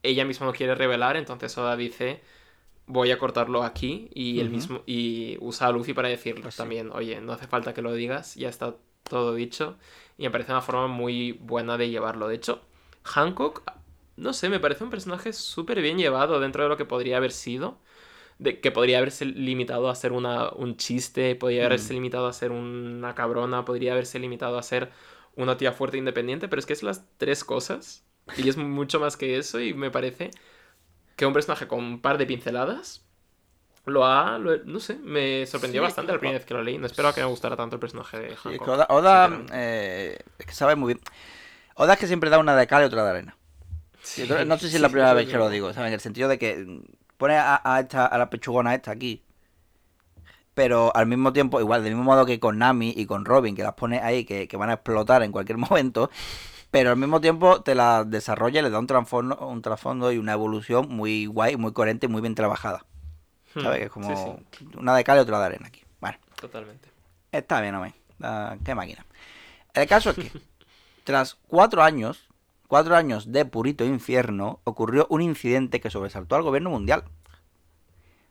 ella 0.02 0.24
misma 0.24 0.46
no 0.46 0.52
quiere 0.52 0.74
revelar, 0.74 1.16
entonces 1.16 1.56
Oda 1.58 1.76
dice, 1.76 2.22
voy 2.86 3.10
a 3.10 3.18
cortarlo 3.18 3.62
aquí 3.62 4.10
y 4.14 4.40
él 4.40 4.50
mismo 4.50 4.82
y 4.86 5.36
usa 5.40 5.68
a 5.68 5.72
Luffy 5.72 5.94
para 5.94 6.08
decirlo 6.08 6.42
Pues 6.42 6.54
sí. 6.54 6.58
también, 6.58 6.90
oye, 6.92 7.20
no 7.20 7.32
hace 7.32 7.46
falta 7.46 7.74
que 7.74 7.82
lo 7.82 7.92
digas, 7.94 8.34
ya 8.34 8.48
está 8.48 8.76
todo 9.04 9.34
dicho 9.34 9.76
y 10.18 10.24
me 10.24 10.30
parece 10.30 10.52
una 10.52 10.62
forma 10.62 10.86
muy 10.88 11.32
buena 11.32 11.76
de 11.78 11.90
llevarlo. 11.90 12.28
De 12.28 12.36
hecho, 12.36 12.60
Hancock, 13.04 13.62
no 14.16 14.32
sé, 14.32 14.48
me 14.48 14.60
parece 14.60 14.84
un 14.84 14.90
personaje 14.90 15.32
súper 15.32 15.80
bien 15.80 15.98
llevado 15.98 16.40
dentro 16.40 16.62
de 16.62 16.68
lo 16.68 16.76
que 16.76 16.84
podría 16.84 17.16
haber 17.18 17.32
sido. 17.32 17.78
De, 18.40 18.58
que 18.60 18.70
podría 18.72 18.98
haberse 18.98 19.26
limitado 19.26 19.90
a 19.90 19.94
ser 19.94 20.12
una, 20.12 20.50
un 20.52 20.76
chiste, 20.78 21.34
podría 21.36 21.66
haberse 21.66 21.92
Mm. 21.92 21.96
limitado 21.96 22.26
a 22.26 22.32
ser 22.32 22.52
una 22.52 23.14
cabrona, 23.14 23.64
podría 23.66 23.92
haberse 23.92 24.18
limitado 24.18 24.58
a 24.58 24.62
ser 24.62 24.90
una 25.36 25.56
tía 25.58 25.72
fuerte 25.72 25.98
e 25.98 26.00
independiente, 26.00 26.48
pero 26.48 26.58
es 26.60 26.66
que 26.66 26.72
es 26.72 26.82
las 26.82 27.04
tres 27.18 27.44
cosas. 27.44 28.02
Y 28.38 28.48
es 28.48 28.56
mucho 28.56 28.98
más 28.98 29.16
que 29.18 29.36
eso 29.38 29.60
y 29.60 29.74
me 29.74 29.90
parece 29.90 30.30
que 31.16 31.26
un 31.26 31.32
personaje 31.34 31.68
con 31.68 31.80
un 31.80 32.00
par 32.00 32.18
de 32.18 32.26
pinceladas 32.26 33.04
lo 33.86 34.06
ha, 34.06 34.38
lo- 34.38 34.64
no 34.64 34.80
sé, 34.80 34.96
me 34.96 35.46
sorprendió 35.46 35.80
Sí, 35.82 35.84
bastante 35.86 36.12
la 36.12 36.18
primera 36.18 36.38
vez 36.38 36.46
que 36.46 36.54
lo 36.54 36.62
leí. 36.62 36.78
No 36.78 36.86
esperaba 36.86 37.14
que 37.14 37.20
me 37.22 37.26
gustara 37.26 37.56
tanto 37.56 37.76
el 37.76 37.80
personaje 37.80 38.18
de 38.18 38.28
Sí, 38.28 38.32
es 38.34 38.40
Hancock. 38.40 38.64
que 38.88 38.92
Oda, 38.94 39.40
eh, 39.52 40.18
es 40.38 40.46
que 40.46 40.52
sabe 40.52 40.76
muy 40.76 40.94
bien. 40.94 41.04
Oda 41.74 41.94
es 41.94 41.98
que 41.98 42.06
siempre 42.06 42.30
da 42.30 42.38
una 42.38 42.56
de 42.56 42.66
cal 42.66 42.82
y 42.82 42.86
otra 42.86 43.04
de 43.04 43.10
arena. 43.10 43.36
Sí, 44.02 44.26
no 44.46 44.58
sé 44.58 44.68
si 44.70 44.76
es 44.76 44.82
la 44.82 44.88
primera 44.88 45.12
vez 45.14 45.28
que 45.28 45.36
lo 45.36 45.48
digo, 45.50 45.72
¿sabes? 45.72 45.88
En 45.88 45.94
el 45.94 46.00
sentido 46.00 46.28
de 46.28 46.38
que 46.38 46.66
pone 47.20 47.36
a, 47.36 47.60
a 47.62 47.80
esta, 47.80 48.06
a 48.06 48.18
la 48.18 48.30
pechugona 48.30 48.74
esta 48.74 48.90
aquí, 48.92 49.22
pero 50.54 50.90
al 50.96 51.06
mismo 51.06 51.32
tiempo, 51.32 51.60
igual, 51.60 51.82
del 51.84 51.92
mismo 51.94 52.04
modo 52.04 52.26
que 52.26 52.40
con 52.40 52.58
Nami 52.58 52.92
y 52.96 53.06
con 53.06 53.24
Robin, 53.24 53.54
que 53.54 53.62
las 53.62 53.74
pone 53.74 54.00
ahí, 54.00 54.24
que, 54.24 54.48
que 54.48 54.56
van 54.56 54.70
a 54.70 54.74
explotar 54.74 55.22
en 55.22 55.32
cualquier 55.32 55.58
momento, 55.70 56.10
pero 56.70 56.90
al 56.90 56.96
mismo 56.96 57.20
tiempo 57.20 57.62
te 57.62 57.74
las 57.74 58.08
desarrolla 58.10 58.60
y 58.60 58.62
le 58.62 58.70
da 58.70 58.78
un 58.78 58.86
trasfondo, 58.86 59.36
un 59.46 59.62
trasfondo 59.62 60.10
y 60.12 60.18
una 60.18 60.32
evolución 60.32 60.88
muy 60.88 61.26
guay, 61.26 61.56
muy 61.56 61.72
coherente 61.72 62.06
y 62.06 62.08
muy 62.08 62.20
bien 62.22 62.34
trabajada. 62.34 62.84
¿Sabes? 63.54 63.78
Que 63.80 63.84
es 63.86 63.90
como 63.90 64.08
Hmm, 64.08 64.16
Sí, 64.16 64.58
sí, 64.58 64.68
una 64.78 64.94
de 64.94 65.04
cal 65.04 65.18
y 65.18 65.20
otra 65.20 65.38
de 65.40 65.44
arena 65.46 65.66
aquí. 65.68 65.82
Bueno. 66.00 66.18
totalmente. 66.40 66.88
Está 67.32 67.60
bien, 67.60 67.74
hombre. 67.74 67.94
Ah, 68.22 68.56
qué 68.64 68.74
máquina. 68.74 69.04
El 69.74 69.86
caso 69.88 70.10
es 70.10 70.16
que, 70.16 70.30
tras 71.04 71.34
cuatro 71.48 71.82
años, 71.82 72.28
cuatro 72.70 72.94
años 72.94 73.32
de 73.32 73.44
purito 73.44 73.84
infierno, 73.84 74.60
ocurrió 74.62 75.08
un 75.10 75.22
incidente 75.22 75.80
que 75.80 75.90
sobresaltó 75.90 76.36
al 76.36 76.44
gobierno 76.44 76.70
mundial. 76.70 77.02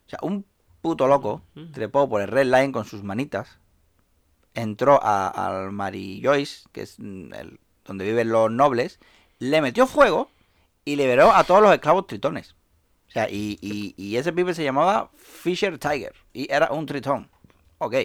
O 0.08 0.10
sea, 0.10 0.20
un 0.22 0.46
puto 0.82 1.08
loco 1.08 1.42
trepó 1.74 2.08
por 2.08 2.22
el 2.22 2.30
Red 2.30 2.46
Line 2.46 2.72
con 2.72 2.86
sus 2.86 3.04
manitas, 3.04 3.60
entró 4.54 5.04
al 5.04 5.74
Mary 5.74 6.22
Joyce, 6.24 6.70
que 6.72 6.84
es 6.84 6.96
mm, 7.00 7.34
el, 7.34 7.60
donde 7.84 8.06
viven 8.06 8.30
los 8.30 8.50
nobles, 8.50 9.02
le 9.40 9.62
metió 9.62 9.86
fuego 9.86 10.32
y 10.86 10.96
liberó 10.96 11.34
a 11.34 11.44
todos 11.44 11.62
los 11.62 11.74
esclavos 11.74 12.08
tritones. 12.08 12.56
O 13.10 13.12
sea, 13.12 13.30
y, 13.30 13.60
y, 13.60 13.94
y 13.98 14.16
ese 14.16 14.32
pibe 14.32 14.54
se 14.54 14.64
llamaba 14.64 15.12
Fisher 15.18 15.78
Tiger. 15.78 16.14
Y 16.32 16.50
era 16.50 16.72
un 16.72 16.86
tritón. 16.86 17.30
Ok. 17.80 17.96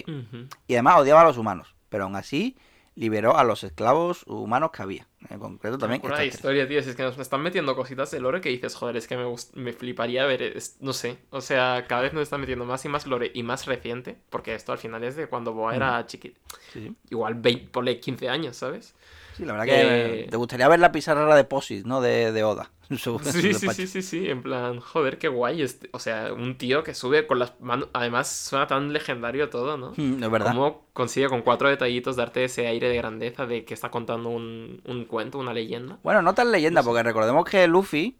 Y 0.67 0.73
además 0.73 0.97
odiaba 0.97 1.21
a 1.21 1.25
los 1.25 1.37
humanos. 1.37 1.73
Pero 1.87 2.03
aún 2.03 2.17
así 2.17 2.57
liberó 2.95 3.35
a 3.37 3.43
los 3.43 3.63
esclavos 3.63 4.23
humanos 4.25 4.71
que 4.71 4.81
había. 4.81 5.07
En 5.29 5.39
concreto 5.39 5.77
también. 5.77 5.99
Extranjeros. 6.01 6.33
historia, 6.35 6.67
tío. 6.67 6.81
si 6.81 6.89
Es 6.91 6.95
que 6.95 7.03
nos 7.03 7.17
están 7.17 7.41
metiendo 7.41 7.75
cositas 7.75 8.09
de 8.11 8.19
lore 8.19 8.39
que 8.41 8.49
dices, 8.49 8.73
joder, 8.75 8.95
es 8.97 9.07
que 9.07 9.17
me, 9.17 9.25
gust- 9.25 9.53
me 9.53 9.73
fliparía 9.73 10.25
ver. 10.25 10.41
es- 10.41 10.77
no 10.79 10.93
sé. 10.93 11.17
O 11.29 11.41
sea, 11.41 11.85
cada 11.87 12.03
vez 12.03 12.13
nos 12.13 12.23
están 12.23 12.39
metiendo 12.41 12.63
más 12.65 12.85
y 12.85 12.89
más 12.89 13.05
lore 13.05 13.31
y 13.33 13.43
más 13.43 13.65
reciente. 13.65 14.17
Porque 14.29 14.55
esto 14.55 14.71
al 14.71 14.77
final 14.77 15.03
es 15.03 15.15
de 15.15 15.27
cuando 15.27 15.53
Boa 15.53 15.75
era 15.75 16.05
chiquito. 16.07 16.39
Sí, 16.71 16.83
sí. 16.87 16.95
Igual 17.09 17.35
20, 17.35 17.69
ponle 17.69 17.99
15 17.99 18.29
años, 18.29 18.55
¿sabes? 18.55 18.95
Sí, 19.37 19.43
la 19.45 19.53
verdad 19.53 19.65
que 19.65 20.23
Eh, 20.23 20.27
te 20.29 20.37
gustaría 20.37 20.67
ver 20.67 20.79
la 20.79 20.91
pizarra 20.91 21.35
de 21.35 21.43
Posis, 21.43 21.85
¿no? 21.85 21.99
De, 22.01 22.31
de 22.31 22.43
Oda. 22.43 22.71
su- 22.89 23.19
su 23.19 23.19
Sí, 23.19 23.53
sí, 23.53 23.69
sí, 23.69 23.87
sí, 23.87 24.01
sí. 24.01 24.29
En 24.29 24.41
plan, 24.43 24.79
joder, 24.79 25.17
qué 25.17 25.27
guay. 25.27 25.61
Este, 25.61 25.89
o 25.91 25.99
sea, 25.99 26.31
un 26.33 26.57
tío 26.57 26.83
que 26.83 26.93
sube 26.93 27.27
con 27.27 27.39
las 27.39 27.59
manos. 27.59 27.89
Además, 27.93 28.27
suena 28.29 28.67
tan 28.67 28.93
legendario 28.93 29.49
todo, 29.49 29.75
¿no? 29.77 29.93
Mm, 29.97 30.23
Es 30.23 30.31
verdad. 30.31 30.51
¿Cómo 30.53 30.85
consigue 30.93 31.27
con 31.27 31.41
cuatro 31.41 31.67
detallitos 31.69 32.15
darte 32.15 32.43
ese 32.45 32.67
aire 32.67 32.87
de 32.89 32.95
grandeza 32.97 33.45
de 33.45 33.65
que 33.65 33.73
está 33.73 33.89
contando 33.91 34.29
un, 34.29 34.81
un 34.85 35.05
cuento, 35.05 35.37
una 35.39 35.53
leyenda? 35.53 35.97
Bueno, 36.03 36.21
no 36.21 36.33
tan 36.33 36.51
leyenda, 36.51 36.81
porque 36.83 37.03
recordemos 37.03 37.43
que 37.45 37.67
Luffy 37.67 38.17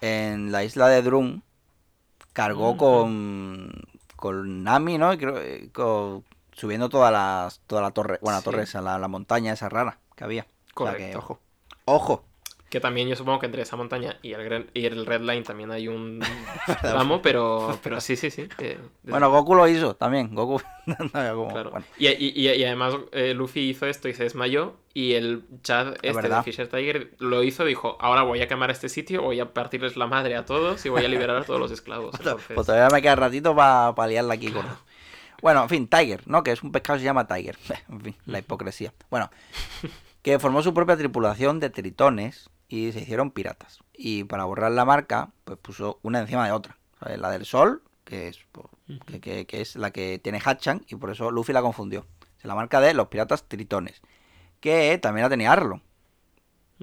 en 0.00 0.50
la 0.52 0.64
isla 0.64 0.88
de 0.88 1.02
Drum 1.02 1.40
cargó 2.32 2.76
con, 2.76 3.70
con 4.16 4.64
Nami, 4.64 4.98
¿no? 4.98 5.12
Y 5.12 5.18
creo, 5.18 5.38
eh, 5.40 5.68
con- 5.72 6.24
subiendo 6.54 6.88
toda 6.88 7.10
la, 7.10 7.50
toda 7.66 7.82
la 7.82 7.90
torre, 7.92 8.18
bueno, 8.22 8.36
la 8.38 8.40
Sí. 8.40 8.44
torre 8.46 8.62
esa, 8.62 8.80
la, 8.80 8.98
la 8.98 9.08
montaña 9.08 9.52
esa 9.52 9.68
rara 9.68 9.98
que 10.16 10.24
había. 10.24 10.46
O 10.74 10.84
sea 10.86 10.96
que, 10.96 11.14
ojo. 11.16 11.38
Ojo. 11.84 12.24
Que 12.70 12.80
también 12.80 13.06
yo 13.08 13.14
supongo 13.14 13.38
que 13.38 13.46
entre 13.46 13.62
esa 13.62 13.76
montaña 13.76 14.18
y 14.20 14.32
el, 14.32 14.68
y 14.74 14.86
el 14.86 15.06
Red 15.06 15.20
Line 15.20 15.42
también 15.42 15.70
hay 15.70 15.86
un 15.86 16.20
tramo, 16.82 17.22
pero, 17.22 17.78
pero 17.84 18.00
sí, 18.00 18.16
sí, 18.16 18.32
sí. 18.32 18.48
que- 18.58 18.78
Bueno, 19.04 19.30
Goku 19.30 19.54
lo 19.54 19.68
hizo 19.68 19.94
también. 19.94 20.34
Goku. 20.34 20.60
no, 20.86 20.96
como- 20.96 21.48
claro. 21.52 21.70
bueno. 21.70 21.86
Y, 21.98 22.08
y- 22.08 22.32
y- 22.50 22.64
además 22.64 22.94
eh, 23.12 23.32
Luffy 23.34 23.60
hizo 23.70 23.86
esto 23.86 24.08
y 24.08 24.14
se 24.14 24.24
desmayó. 24.24 24.74
Y 24.92 25.14
el 25.14 25.44
Chad 25.62 25.94
este 26.02 26.28
de. 26.28 26.42
Fisher 26.42 26.68
Tiger 26.68 27.10
lo 27.18 27.44
hizo, 27.44 27.64
dijo, 27.64 27.96
ahora 28.00 28.22
voy 28.22 28.40
a 28.42 28.48
quemar 28.48 28.70
este 28.72 28.88
sitio, 28.88 29.22
voy 29.22 29.38
a 29.40 29.52
partirles 29.52 29.96
la 29.96 30.06
madre 30.08 30.34
a 30.36 30.44
todos 30.44 30.84
y 30.84 30.88
voy 30.88 31.04
a 31.04 31.08
liberar 31.08 31.36
a 31.36 31.44
todos 31.44 31.60
los 31.60 31.70
esclavos. 31.70 32.14
Entonces, 32.18 32.46
Pues 32.54 32.66
todavía 32.66 32.88
me 32.92 33.02
queda 33.02 33.14
ratito 33.14 33.54
para 33.54 34.06
liarla 34.08 34.34
aquí 34.34 34.50
con. 34.50 34.64
Bueno, 35.44 35.62
en 35.62 35.68
fin, 35.68 35.86
Tiger, 35.88 36.26
¿no? 36.26 36.42
Que 36.42 36.52
es 36.52 36.62
un 36.62 36.72
pescado 36.72 36.96
que 36.96 37.00
se 37.00 37.04
llama 37.04 37.26
Tiger. 37.26 37.58
En 37.90 38.00
fin, 38.00 38.16
la 38.24 38.38
hipocresía. 38.38 38.94
Bueno, 39.10 39.30
que 40.22 40.38
formó 40.38 40.62
su 40.62 40.72
propia 40.72 40.96
tripulación 40.96 41.60
de 41.60 41.68
tritones 41.68 42.48
y 42.66 42.92
se 42.92 43.00
hicieron 43.02 43.30
piratas. 43.30 43.80
Y 43.92 44.24
para 44.24 44.44
borrar 44.44 44.72
la 44.72 44.86
marca, 44.86 45.32
pues 45.44 45.58
puso 45.58 45.98
una 46.02 46.20
encima 46.20 46.46
de 46.46 46.52
otra. 46.52 46.78
¿sabes? 46.98 47.18
La 47.18 47.28
del 47.30 47.44
sol, 47.44 47.82
que 48.04 48.28
es, 48.28 48.38
pues, 48.52 48.66
que, 49.06 49.20
que- 49.20 49.46
que 49.46 49.60
es 49.60 49.76
la 49.76 49.90
que 49.90 50.18
tiene 50.18 50.40
Hatchan, 50.40 50.82
y 50.88 50.94
por 50.96 51.10
eso 51.10 51.30
Luffy 51.30 51.52
la 51.52 51.60
confundió. 51.60 52.06
Es 52.38 52.46
la 52.46 52.54
marca 52.54 52.80
de 52.80 52.94
los 52.94 53.08
piratas 53.08 53.44
tritones. 53.46 54.00
Que 54.60 54.96
también 54.96 55.24
la 55.24 55.28
tenía 55.28 55.52
Arlong. 55.52 55.82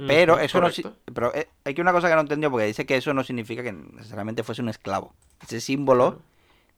Pero 0.08 0.36
ujú, 0.36 0.44
eso 0.44 0.62
no 0.62 0.68
pero 1.14 1.34
eh, 1.36 1.50
hay 1.66 1.74
que 1.74 1.82
una 1.82 1.92
cosa 1.94 2.08
que 2.10 2.16
no 2.16 2.22
entendió 2.22 2.50
porque 2.52 2.66
dice 2.68 2.86
que 2.86 2.96
eso 2.96 3.14
no 3.14 3.24
significa 3.24 3.62
que 3.64 3.74
necesariamente 3.74 4.44
fuese 4.44 4.62
un 4.62 4.70
esclavo. 4.70 5.14
Ese 5.44 5.60
símbolo 5.60 6.12
Claro. 6.12 6.31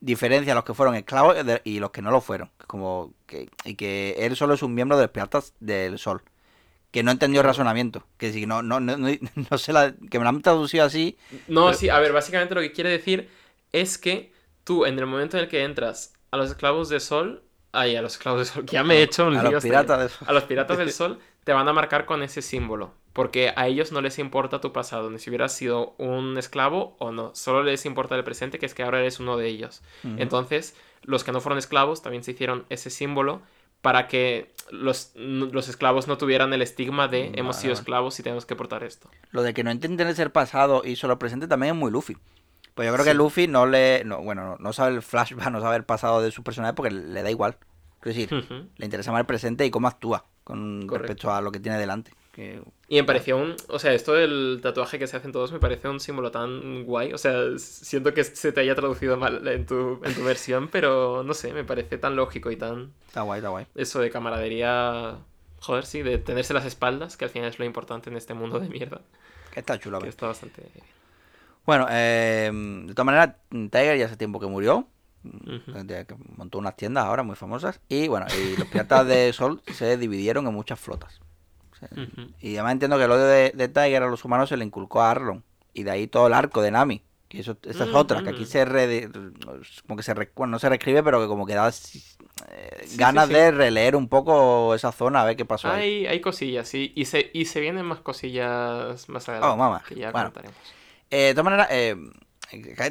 Diferencia 0.04 0.52
a 0.52 0.56
los 0.56 0.66
que 0.66 0.74
fueron 0.74 0.96
esclavos 0.96 1.36
y 1.64 1.80
los 1.80 1.92
que 1.92 2.02
no 2.02 2.12
lo 2.12 2.22
fueron. 2.22 2.52
Como 2.68 3.14
que, 3.26 3.50
y 3.64 3.76
que 3.76 4.16
él 4.20 4.36
solo 4.36 4.54
es 4.54 4.62
un 4.64 4.74
miembro 4.74 4.98
de 4.98 5.04
los 5.06 5.12
piratas 5.12 5.54
del 5.60 5.98
sol. 5.98 6.22
Que 6.92 7.02
no 7.04 7.12
entendió 7.12 7.42
el 7.42 7.48
razonamiento. 7.48 8.06
Que 8.18 8.32
si 8.32 8.46
no, 8.46 8.62
no, 8.62 8.80
no, 8.80 8.98
no, 8.98 9.08
no 9.52 9.58
sé 9.58 9.74
la, 9.74 9.94
que 10.12 10.20
me 10.20 10.24
lo 10.24 10.30
han 10.30 10.42
traducido 10.42 10.86
así. 10.86 11.18
No, 11.48 11.66
Pero- 11.68 11.78
sí, 11.78 11.90
a 11.90 12.00
ver, 12.00 12.12
básicamente 12.12 12.54
lo 12.54 12.62
que 12.62 12.72
quiere 12.72 12.90
decir 12.92 13.30
es 13.72 13.98
que 13.98 14.34
tú, 14.64 14.86
en 14.86 15.00
el 15.00 15.06
momento 15.06 15.38
en 15.38 15.44
el 15.44 15.50
que 15.50 15.64
entras 15.64 16.14
a 16.32 16.38
los 16.38 16.50
esclavos 16.52 16.90
de 16.90 17.00
sol, 17.00 17.44
ay, 17.72 17.96
a 17.96 18.02
los 18.02 18.14
esclavos 18.14 18.42
de 18.42 18.54
sol, 18.54 18.66
que 18.66 18.74
ya 18.74 18.84
me 18.84 18.96
he 18.98 19.04
hecho 19.04 19.26
un 19.28 19.38
A 19.38 19.42
lío 19.44 19.52
los 19.54 19.64
piratas 19.64 20.00
del 20.00 20.10
sol. 20.10 20.28
A 20.30 20.34
los 20.34 20.44
piratas 20.44 20.78
del 20.78 20.92
sol 20.92 21.20
te 21.44 21.54
van 21.54 21.68
a 21.68 21.74
marcar 21.74 22.06
con 22.06 22.24
ese 22.24 22.42
símbolo, 22.42 22.94
porque 23.14 23.54
a 23.56 23.68
ellos 23.68 23.92
no 23.92 24.02
les 24.02 24.18
importa 24.20 24.62
tu 24.62 24.72
pasado, 24.74 25.10
ni 25.10 25.20
si 25.20 25.30
hubieras 25.30 25.54
sido 25.54 25.94
un 25.98 26.38
esclavo 26.38 26.96
o 27.00 27.12
no, 27.12 27.32
solo 27.36 27.64
les 27.64 27.86
importa 27.86 28.16
el 28.16 28.24
presente, 28.24 28.60
que 28.60 28.66
es 28.66 28.74
que 28.74 28.84
ahora 28.84 29.00
eres 29.00 29.20
uno 29.20 29.38
de 29.38 29.48
ellos. 29.48 29.82
Entonces, 30.04 30.76
los 31.04 31.24
que 31.24 31.32
no 31.32 31.42
fueron 31.42 31.58
esclavos 31.60 32.02
también 32.02 32.24
se 32.24 32.32
hicieron 32.32 32.66
ese 32.70 32.90
símbolo 32.90 33.42
para 33.82 34.08
que 34.08 34.54
los, 34.72 35.12
los 35.16 35.68
esclavos 35.68 36.08
no 36.08 36.18
tuvieran 36.18 36.54
el 36.54 36.62
estigma 36.62 37.10
de 37.10 37.34
hemos 37.36 37.38
Mm, 37.38 37.46
Vale, 37.48 37.62
sido 37.62 37.74
esclavos 37.74 38.18
y 38.20 38.24
tenemos 38.24 38.46
que 38.46 38.56
portar 38.56 38.84
esto. 38.84 39.10
Lo 39.32 39.44
de 39.44 39.54
que 39.54 39.64
no 39.66 39.72
entienden 39.72 40.16
ser 40.16 40.32
pasado 40.32 40.84
y 40.86 40.96
solo 40.96 41.20
presente 41.20 41.50
también 41.50 41.76
es 41.76 41.80
muy 41.80 41.92
Luffy. 41.92 42.16
Pues 42.76 42.88
yo 42.88 42.94
creo 42.94 43.04
Sí. 43.04 43.12
que 43.12 43.14
Luffy 43.14 43.48
no 43.50 43.66
le. 43.66 44.04
No, 44.06 44.22
bueno, 44.22 44.56
no, 44.60 44.72
sabe 44.74 44.96
el 44.96 45.02
flashback, 45.02 45.52
no 45.52 45.60
sabe 45.60 45.76
el 45.76 45.84
pasado 45.84 46.22
de 46.22 46.32
su 46.32 46.44
personaje 46.44 46.74
porque 46.74 46.92
le 46.92 47.22
da 47.22 47.30
igual. 47.30 47.58
Quiero 48.00 48.18
decir, 48.18 48.70
le 48.78 48.86
interesa 48.86 49.12
más 49.12 49.20
el 49.20 49.26
presente 49.26 49.66
y 49.66 49.70
cómo 49.70 49.90
actúa 49.90 50.26
con 50.44 50.88
Correcto. 50.88 51.08
respecto 51.08 51.32
a 51.34 51.42
lo 51.42 51.52
que 51.52 51.60
tiene 51.60 51.78
delante. 51.78 52.12
Que- 52.32 52.62
Y 52.88 52.96
me 52.96 53.04
pareció 53.04 53.38
un. 53.38 53.56
O 53.70 53.78
sea, 53.80 53.94
esto 53.94 54.14
del 54.14 54.60
tatuaje 54.64 54.98
que 54.98 55.06
se 55.08 55.16
hacen 55.18 55.32
todos 55.32 55.52
me 55.52 55.60
parece 55.60 55.88
un 55.88 56.00
símbolo 56.00 56.32
tan 56.32 56.84
guay. 56.84 57.14
O 57.14 57.18
sea, 57.18 57.34
siento 57.58 58.14
que 58.14 58.24
se 58.24 58.52
te 58.52 58.62
haya 58.62 58.74
traducido 58.76 59.18
mal 59.18 59.48
en 59.48 59.66
tu, 59.68 60.00
en 60.04 60.14
tu 60.16 60.24
versión, 60.24 60.68
pero 60.68 61.24
no 61.24 61.34
sé, 61.36 61.54
me 61.54 61.64
parece 61.64 61.98
tan 62.00 62.16
lógico 62.16 62.50
y 62.50 62.56
tan. 62.56 62.92
Está 63.08 63.22
guay, 63.22 63.38
está 63.40 63.50
guay. 63.50 63.68
Eso 63.76 64.00
de 64.00 64.10
camaradería. 64.10 65.18
Joder, 65.62 65.86
sí, 65.86 66.02
de 66.02 66.18
tenerse 66.18 66.54
las 66.54 66.66
espaldas, 66.66 67.16
que 67.18 67.26
al 67.26 67.32
final 67.32 67.50
es 67.50 67.60
lo 67.60 67.66
importante 67.66 68.10
en 68.10 68.18
este 68.18 68.34
mundo 68.34 68.60
de 68.60 68.68
mierda. 68.68 69.02
Que 69.54 69.60
está 69.62 69.78
chulo. 69.80 70.00
Que 70.00 70.10
está 70.10 70.26
bastante. 70.28 70.64
Bueno, 71.66 71.86
eh, 71.90 72.52
de 72.52 72.94
todas 72.94 73.06
maneras, 73.06 73.36
Tiger 73.50 73.98
ya 73.98 74.06
hace 74.08 74.18
tiempo 74.18 74.40
que 74.40 74.48
murió. 74.48 74.88
Que 75.24 76.16
montó 76.38 76.58
unas 76.60 76.76
tiendas 76.76 77.06
ahora 77.06 77.24
muy 77.24 77.36
famosas. 77.36 77.80
Y 77.90 78.08
bueno, 78.08 78.26
y 78.38 78.58
los 78.58 78.68
piratas 78.68 79.08
de 79.08 79.32
Sol 79.34 79.62
se 79.74 79.98
dividieron 79.98 80.46
en 80.48 80.54
muchas 80.54 80.80
flotas. 80.80 81.20
Y 82.40 82.56
además 82.56 82.74
entiendo 82.74 82.98
que 82.98 83.04
el 83.04 83.12
odio 83.12 83.26
de, 83.26 83.52
de 83.56 83.68
Tiger 83.68 84.04
a 84.04 84.08
los 84.08 84.24
humanos 84.24 84.50
se 84.50 84.58
le 84.58 84.64
inculcó 84.66 85.02
a 85.02 85.12
Arlong. 85.12 85.42
Y 85.74 85.84
de 85.84 85.92
ahí 85.92 86.08
todo 86.08 86.28
el 86.28 86.34
arco 86.34 86.62
de 86.62 86.72
Nami. 86.72 87.02
Y 87.30 87.40
eso, 87.40 87.58
esa 87.64 87.86
es 87.86 87.90
Mm, 87.90 87.96
otra, 87.96 88.22
que 88.24 88.30
aquí 88.30 88.46
se 88.46 88.64
re- 88.64 89.10
como 89.88 89.98
que 89.98 90.04
se 90.04 90.14
re- 90.14 90.32
bueno, 90.36 90.52
no 90.52 90.60
se 90.60 90.70
reescribe, 90.70 91.02
pero 91.02 91.20
que 91.20 91.28
como 91.28 91.48
que 91.48 91.56
da 91.56 91.68
eh, 91.70 92.84
Sí, 92.86 92.98
ganas 92.98 93.28
sí, 93.28 93.34
sí. 93.34 93.40
de 93.40 93.52
releer 93.52 93.96
un 93.96 94.08
poco 94.08 94.76
esa 94.76 94.92
zona 94.92 95.22
a 95.22 95.26
ver 95.26 95.36
qué 95.36 95.44
pasó 95.44 95.70
ahí. 95.72 95.82
Hay, 95.82 96.08
hay 96.08 96.22
cosillas, 96.22 96.68
sí. 96.68 96.94
Y 96.96 97.06
se, 97.06 97.32
y 97.34 97.46
se 97.46 97.60
vienen 97.60 97.86
más 97.86 98.00
cosillas 98.02 99.10
más 99.10 99.28
adelante. 99.30 99.52
Oh, 99.54 99.58
mamá. 99.58 99.84
Que 99.88 99.96
ya 99.96 100.12
Bueno. 100.12 100.28
contaremos. 100.28 100.58
Eh, 101.10 101.18
de 101.18 101.34
todas 101.34 101.46
maneras, 101.46 101.68
eh, 101.72 101.96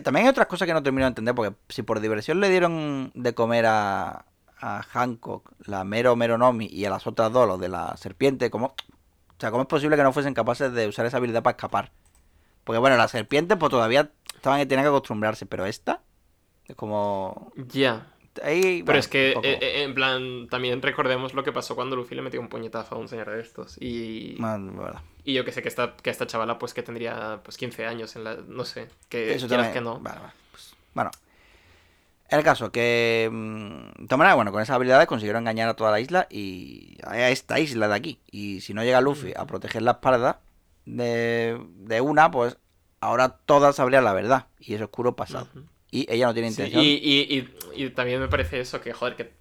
también 0.02 0.26
hay 0.26 0.28
otras 0.28 0.46
cosas 0.46 0.66
que 0.66 0.74
no 0.74 0.82
termino 0.82 1.04
de 1.04 1.08
entender, 1.08 1.34
porque 1.34 1.54
si 1.68 1.82
por 1.82 2.00
diversión 2.00 2.40
le 2.40 2.48
dieron 2.48 3.12
de 3.14 3.34
comer 3.34 3.66
a, 3.66 4.24
a 4.58 4.82
Hancock, 4.82 5.52
la 5.66 5.84
Mero 5.84 6.16
Meronomi 6.16 6.66
y 6.66 6.84
a 6.84 6.90
las 6.90 7.06
otras 7.06 7.32
dos, 7.32 7.46
los 7.46 7.60
de 7.60 7.68
la 7.68 7.96
serpiente, 7.96 8.50
¿cómo, 8.50 8.66
o 8.66 9.40
sea, 9.40 9.50
¿cómo 9.50 9.62
es 9.62 9.68
posible 9.68 9.96
que 9.96 10.02
no 10.02 10.12
fuesen 10.12 10.34
capaces 10.34 10.72
de 10.72 10.88
usar 10.88 11.06
esa 11.06 11.16
habilidad 11.18 11.42
para 11.42 11.56
escapar? 11.56 11.92
Porque 12.64 12.78
bueno, 12.78 12.96
la 12.96 13.08
serpiente 13.08 13.56
pues 13.56 13.70
todavía 13.70 14.10
estaban 14.34 14.60
que 14.60 14.66
tenían 14.66 14.84
que 14.84 14.90
acostumbrarse, 14.90 15.46
pero 15.46 15.66
esta 15.66 16.00
es 16.66 16.76
como... 16.76 17.52
Ya. 17.56 18.11
Ahí, 18.42 18.82
Pero 18.82 18.84
bueno, 18.86 19.00
es 19.00 19.08
que, 19.08 19.32
eh, 19.32 19.58
eh, 19.60 19.82
en 19.82 19.94
plan, 19.94 20.48
también 20.48 20.80
recordemos 20.80 21.34
lo 21.34 21.44
que 21.44 21.52
pasó 21.52 21.74
cuando 21.74 21.96
Luffy 21.96 22.14
le 22.14 22.22
metió 22.22 22.40
un 22.40 22.48
puñetazo 22.48 22.94
a 22.94 22.98
un 22.98 23.08
señor 23.08 23.30
de 23.30 23.40
estos. 23.40 23.76
Y, 23.80 24.36
Bueno, 24.38 25.02
y 25.24 25.34
yo 25.34 25.44
que 25.44 25.52
sé 25.52 25.60
que 25.60 25.68
esta, 25.68 25.94
que 25.96 26.08
esta 26.08 26.26
chavala, 26.26 26.58
pues 26.58 26.72
que 26.72 26.82
tendría 26.82 27.40
pues 27.44 27.58
15 27.58 27.84
años 27.86 28.16
en 28.16 28.24
la. 28.24 28.36
No 28.36 28.64
sé. 28.64 28.88
Que 29.10 29.34
Eso 29.34 29.48
también- 29.48 29.72
que 29.72 29.80
no. 29.82 30.00
Vale, 30.00 30.20
vale, 30.20 30.32
pues, 30.50 30.74
bueno. 30.94 31.10
El 32.30 32.42
caso, 32.42 32.72
que 32.72 33.28
mm, 33.30 34.00
de 34.00 34.06
todas 34.06 34.18
maneras, 34.18 34.36
bueno, 34.36 34.52
con 34.52 34.62
esas 34.62 34.76
habilidades 34.76 35.06
consiguieron 35.06 35.42
engañar 35.42 35.68
a 35.68 35.74
toda 35.74 35.90
la 35.90 36.00
isla 36.00 36.26
y 36.30 36.96
a 37.04 37.28
esta 37.28 37.60
isla 37.60 37.88
de 37.88 37.94
aquí. 37.94 38.20
Y 38.30 38.62
si 38.62 38.72
no 38.72 38.82
llega 38.82 39.02
Luffy 39.02 39.34
a 39.36 39.44
proteger 39.46 39.82
la 39.82 39.90
espalda 39.92 40.40
de, 40.86 41.60
de 41.76 42.00
una, 42.00 42.30
pues 42.30 42.56
ahora 43.00 43.36
todas 43.44 43.76
sabrían 43.76 44.04
la 44.04 44.14
verdad. 44.14 44.46
Y 44.58 44.72
es 44.72 44.80
oscuro 44.80 45.14
pasado. 45.14 45.46
Y 45.92 46.06
ella 46.12 46.26
no 46.26 46.34
tiene 46.34 46.48
Sí, 46.48 46.64
intención. 46.64 46.96
y, 47.02 47.38
y, 47.38 47.38
y, 47.78 47.84
y 47.86 47.90
también 47.90 48.20
me 48.20 48.28
parece 48.28 48.60
eso, 48.60 48.80
que 48.80 48.92
joder, 48.92 49.16
que 49.16 49.32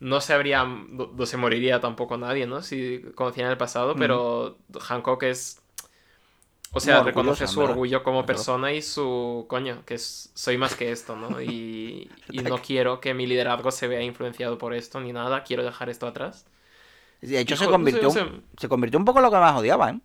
no 0.00 0.20
se 0.20 0.32
habría. 0.34 0.64
No, 0.64 1.26
se 1.26 1.36
moriría 1.36 1.80
tampoco 1.80 2.16
nadie, 2.18 2.46
¿no? 2.46 2.62
Si 2.62 3.02
conocían 3.14 3.50
el 3.50 3.56
pasado, 3.58 3.96
pero 3.96 4.58
Hancock 4.80 5.22
es. 5.24 5.60
O 6.70 6.80
sea, 6.80 7.00
reconoce 7.00 7.46
su 7.46 7.60
¿verdad? 7.60 7.62
orgullo 7.62 8.02
como 8.02 8.26
persona 8.26 8.72
y 8.72 8.82
su. 8.82 9.46
Coño, 9.48 9.84
que 9.86 9.94
es, 9.94 10.30
soy 10.34 10.58
más 10.58 10.74
que 10.76 10.92
esto, 10.92 11.16
¿no? 11.16 11.40
Y, 11.42 12.12
y 12.30 12.42
no 12.42 12.60
quiero 12.62 13.00
que 13.00 13.14
mi 13.14 13.26
liderazgo 13.26 13.70
se 13.70 13.88
vea 13.88 14.02
influenciado 14.02 14.58
por 14.58 14.74
esto 14.74 15.00
ni 15.00 15.12
nada, 15.12 15.44
quiero 15.44 15.64
dejar 15.64 15.88
esto 15.88 16.06
atrás. 16.06 16.46
De 17.20 17.38
hecho, 17.38 17.56
se 17.56 17.68
jo- 17.68 17.76
no 17.76 17.86
sé, 17.86 18.08
convirtió, 18.08 18.22
se 18.56 18.68
convirtió 18.68 18.98
un 18.98 19.04
poco 19.04 19.18
en 19.20 19.24
lo 19.24 19.30
que 19.30 19.36
más 19.38 19.56
odiaba, 19.56 19.90
¿eh? 19.90 20.00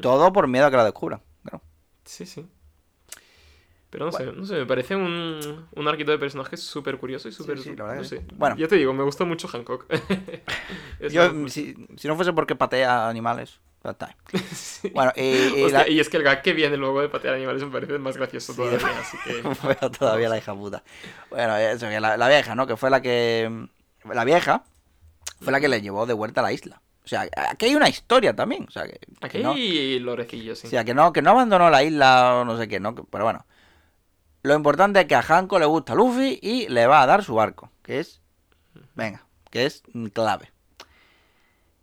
Todo 0.00 0.30
por 0.32 0.46
miedo 0.48 0.66
a 0.66 0.70
que 0.70 0.76
la 0.76 0.84
descubran. 0.84 1.22
claro. 1.42 1.62
Sí, 2.04 2.26
sí. 2.26 2.46
Pero 3.90 4.06
no 4.06 4.12
sé, 4.12 4.26
no 4.26 4.46
sé, 4.46 4.54
me 4.54 4.66
parece 4.66 4.94
un, 4.94 5.66
un 5.74 5.88
arquito 5.88 6.12
de 6.12 6.18
personaje 6.18 6.56
súper 6.56 6.96
curioso 6.98 7.28
y 7.28 7.32
súper... 7.32 7.58
sí, 7.58 7.70
verdad 7.70 7.96
no 7.96 8.04
sé. 8.04 8.18
sí. 8.18 8.24
Bueno. 8.36 8.56
Ya 8.56 8.68
te 8.68 8.76
digo, 8.76 8.92
me 8.92 9.02
gusta 9.02 9.24
mucho 9.24 9.48
Hancock. 9.48 9.86
Yo, 11.10 11.48
si, 11.48 11.74
si 11.96 12.08
no 12.08 12.14
fuese 12.16 12.32
porque 12.32 12.54
patea 12.54 13.08
animales. 13.08 13.58
Sí. 14.52 14.90
Bueno, 14.94 15.10
y, 15.16 15.22
y 15.22 15.62
Hostia, 15.64 15.78
la- 15.84 15.88
y 15.88 16.00
es 16.00 16.08
que 16.10 16.18
el 16.18 16.22
gag 16.22 16.42
que 16.42 16.52
viene 16.52 16.76
luego 16.76 17.00
de 17.00 17.08
patear 17.08 17.34
animales 17.34 17.64
me 17.64 17.70
parece 17.70 17.98
más 17.98 18.16
gracioso 18.16 18.52
Sí, 18.52 18.58
todavía, 18.58 18.78
así 19.00 19.16
que... 19.24 19.88
Todavía 19.98 20.28
la 20.28 20.36
hija 20.38 20.54
puta. 20.54 20.82
Bueno, 21.30 21.56
eso, 21.56 21.88
que 21.88 21.98
la, 21.98 22.16
la 22.18 22.28
vieja, 22.28 22.54
¿no? 22.54 22.66
Que 22.66 22.76
fue 22.76 22.90
la 22.90 23.00
que. 23.00 23.66
La 24.12 24.24
vieja 24.24 24.64
fue 25.40 25.50
la 25.52 25.60
que 25.60 25.68
le 25.68 25.80
llevó 25.80 26.04
de 26.06 26.12
vuelta 26.12 26.40
a 26.40 26.44
la 26.44 26.52
isla. 26.52 26.82
O 27.04 27.08
sea, 27.08 27.26
aquí 27.50 27.66
hay 27.66 27.74
una 27.74 27.88
historia 27.88 28.36
también. 28.36 28.66
O 28.68 28.70
sea, 28.70 28.84
que, 28.86 29.00
Aquí 29.22 29.38
no, 29.38 29.52
hay 29.52 29.98
lorecillos, 29.98 30.58
sí. 30.58 30.66
o 30.66 30.70
sea, 30.70 30.84
que 30.84 30.92
no, 30.94 31.12
que 31.12 31.22
no 31.22 31.30
abandonó 31.30 31.70
la 31.70 31.82
isla 31.82 32.36
o 32.36 32.44
no 32.44 32.58
sé 32.58 32.68
qué, 32.68 32.80
¿no? 32.80 32.94
Pero 32.94 33.24
bueno. 33.24 33.46
Lo 34.42 34.54
importante 34.54 35.00
es 35.00 35.06
que 35.06 35.14
a 35.14 35.22
Hanko 35.26 35.58
le 35.58 35.66
gusta 35.66 35.94
Luffy 35.94 36.38
y 36.42 36.68
le 36.68 36.86
va 36.86 37.02
a 37.02 37.06
dar 37.06 37.22
su 37.24 37.34
barco. 37.34 37.70
Que 37.82 38.00
es. 38.00 38.20
Venga, 38.94 39.24
que 39.50 39.66
es 39.66 39.82
clave. 40.12 40.50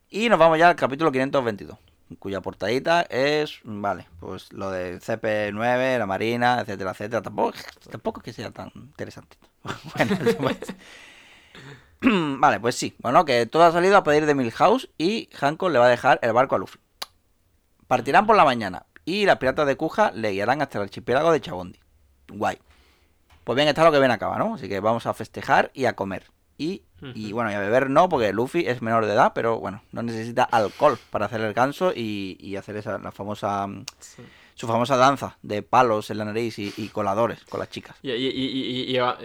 Y 0.10 0.30
nos 0.30 0.40
vamos 0.40 0.58
ya 0.58 0.70
al 0.70 0.76
capítulo 0.76 1.12
522. 1.12 1.78
Cuya 2.20 2.42
portadita 2.42 3.02
es. 3.04 3.60
Vale, 3.64 4.08
pues 4.20 4.52
lo 4.54 4.72
de 4.72 5.00
CP9, 5.00 6.00
la 6.00 6.06
Marina, 6.06 6.60
etcétera, 6.62 6.92
etcétera. 6.92 7.22
Tampoco, 7.22 7.58
tampoco 7.92 8.22
es 8.22 8.24
que 8.26 8.34
sea 8.34 8.52
tan 8.52 8.72
interesante. 8.74 9.38
bueno, 9.96 10.18
pues- 10.40 10.58
Vale, 12.40 12.60
pues 12.60 12.76
sí. 12.76 12.96
Bueno, 13.00 13.26
que 13.26 13.46
todo 13.46 13.64
ha 13.64 13.72
salido 13.72 13.98
a 13.98 14.04
pedir 14.04 14.26
de 14.26 14.36
Milhouse 14.36 14.90
y 14.98 15.30
Hancock 15.34 15.70
le 15.72 15.80
va 15.80 15.88
a 15.88 15.90
dejar 15.90 16.20
el 16.22 16.32
barco 16.34 16.56
a 16.56 16.60
Luffy. 16.60 16.80
Partirán 17.88 18.26
por 18.26 18.36
la 18.36 18.46
mañana 18.46 18.86
y 19.06 19.26
las 19.26 19.38
piratas 19.38 19.68
de 19.68 19.76
Kuja 19.78 20.12
le 20.12 20.32
guiarán 20.32 20.62
hasta 20.62 20.78
el 20.78 20.84
archipiélago 20.86 21.32
de 21.32 21.42
Chabondi. 21.42 21.80
Guay. 22.30 22.58
Pues 23.44 23.56
bien, 23.56 23.68
está 23.68 23.84
lo 23.84 23.92
que 23.92 24.00
ven 24.00 24.12
acaba, 24.12 24.38
¿no? 24.38 24.56
Así 24.56 24.68
que 24.68 24.80
vamos 24.80 25.06
a 25.06 25.14
festejar 25.14 25.72
y 25.74 25.86
a 25.86 25.94
comer. 25.94 26.26
Y, 26.60 26.82
y 27.14 27.32
bueno, 27.34 27.52
y 27.52 27.54
a 27.54 27.60
beber 27.60 27.90
no, 27.92 28.10
porque 28.10 28.34
Luffy 28.34 28.66
es 28.68 28.82
menor 28.82 29.06
de 29.06 29.14
edad, 29.14 29.32
pero 29.36 29.60
bueno, 29.60 29.84
no 29.92 30.02
necesita 30.02 30.44
alcohol 30.44 30.98
para 31.12 31.28
hacer 31.28 31.40
el 31.42 31.54
ganso 31.54 31.94
y, 31.96 32.36
y 32.40 32.56
hacer 32.56 32.76
esa 32.78 32.98
la 32.98 33.12
famosa 33.12 33.68
mm, 33.68 33.86
Sí. 34.00 34.24
su 34.56 34.66
famosa 34.68 34.98
danza 34.98 35.38
de 35.44 35.62
palos 35.62 36.10
en 36.10 36.18
la 36.18 36.26
nariz 36.26 36.58
y, 36.58 36.74
y 36.76 36.88
coladores 36.90 37.44
con 37.46 37.60
las 37.60 37.70
chicas. 37.70 37.96
Y, 38.02 38.10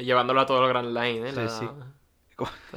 llevándolo 0.02 0.40
a 0.42 0.46
todo 0.46 0.62
el 0.62 0.68
Grand 0.68 0.88
Line, 0.94 1.26
¿eh? 1.28 1.32
Sí, 1.32 1.36
La- 1.40 1.48
sí. 1.48 1.68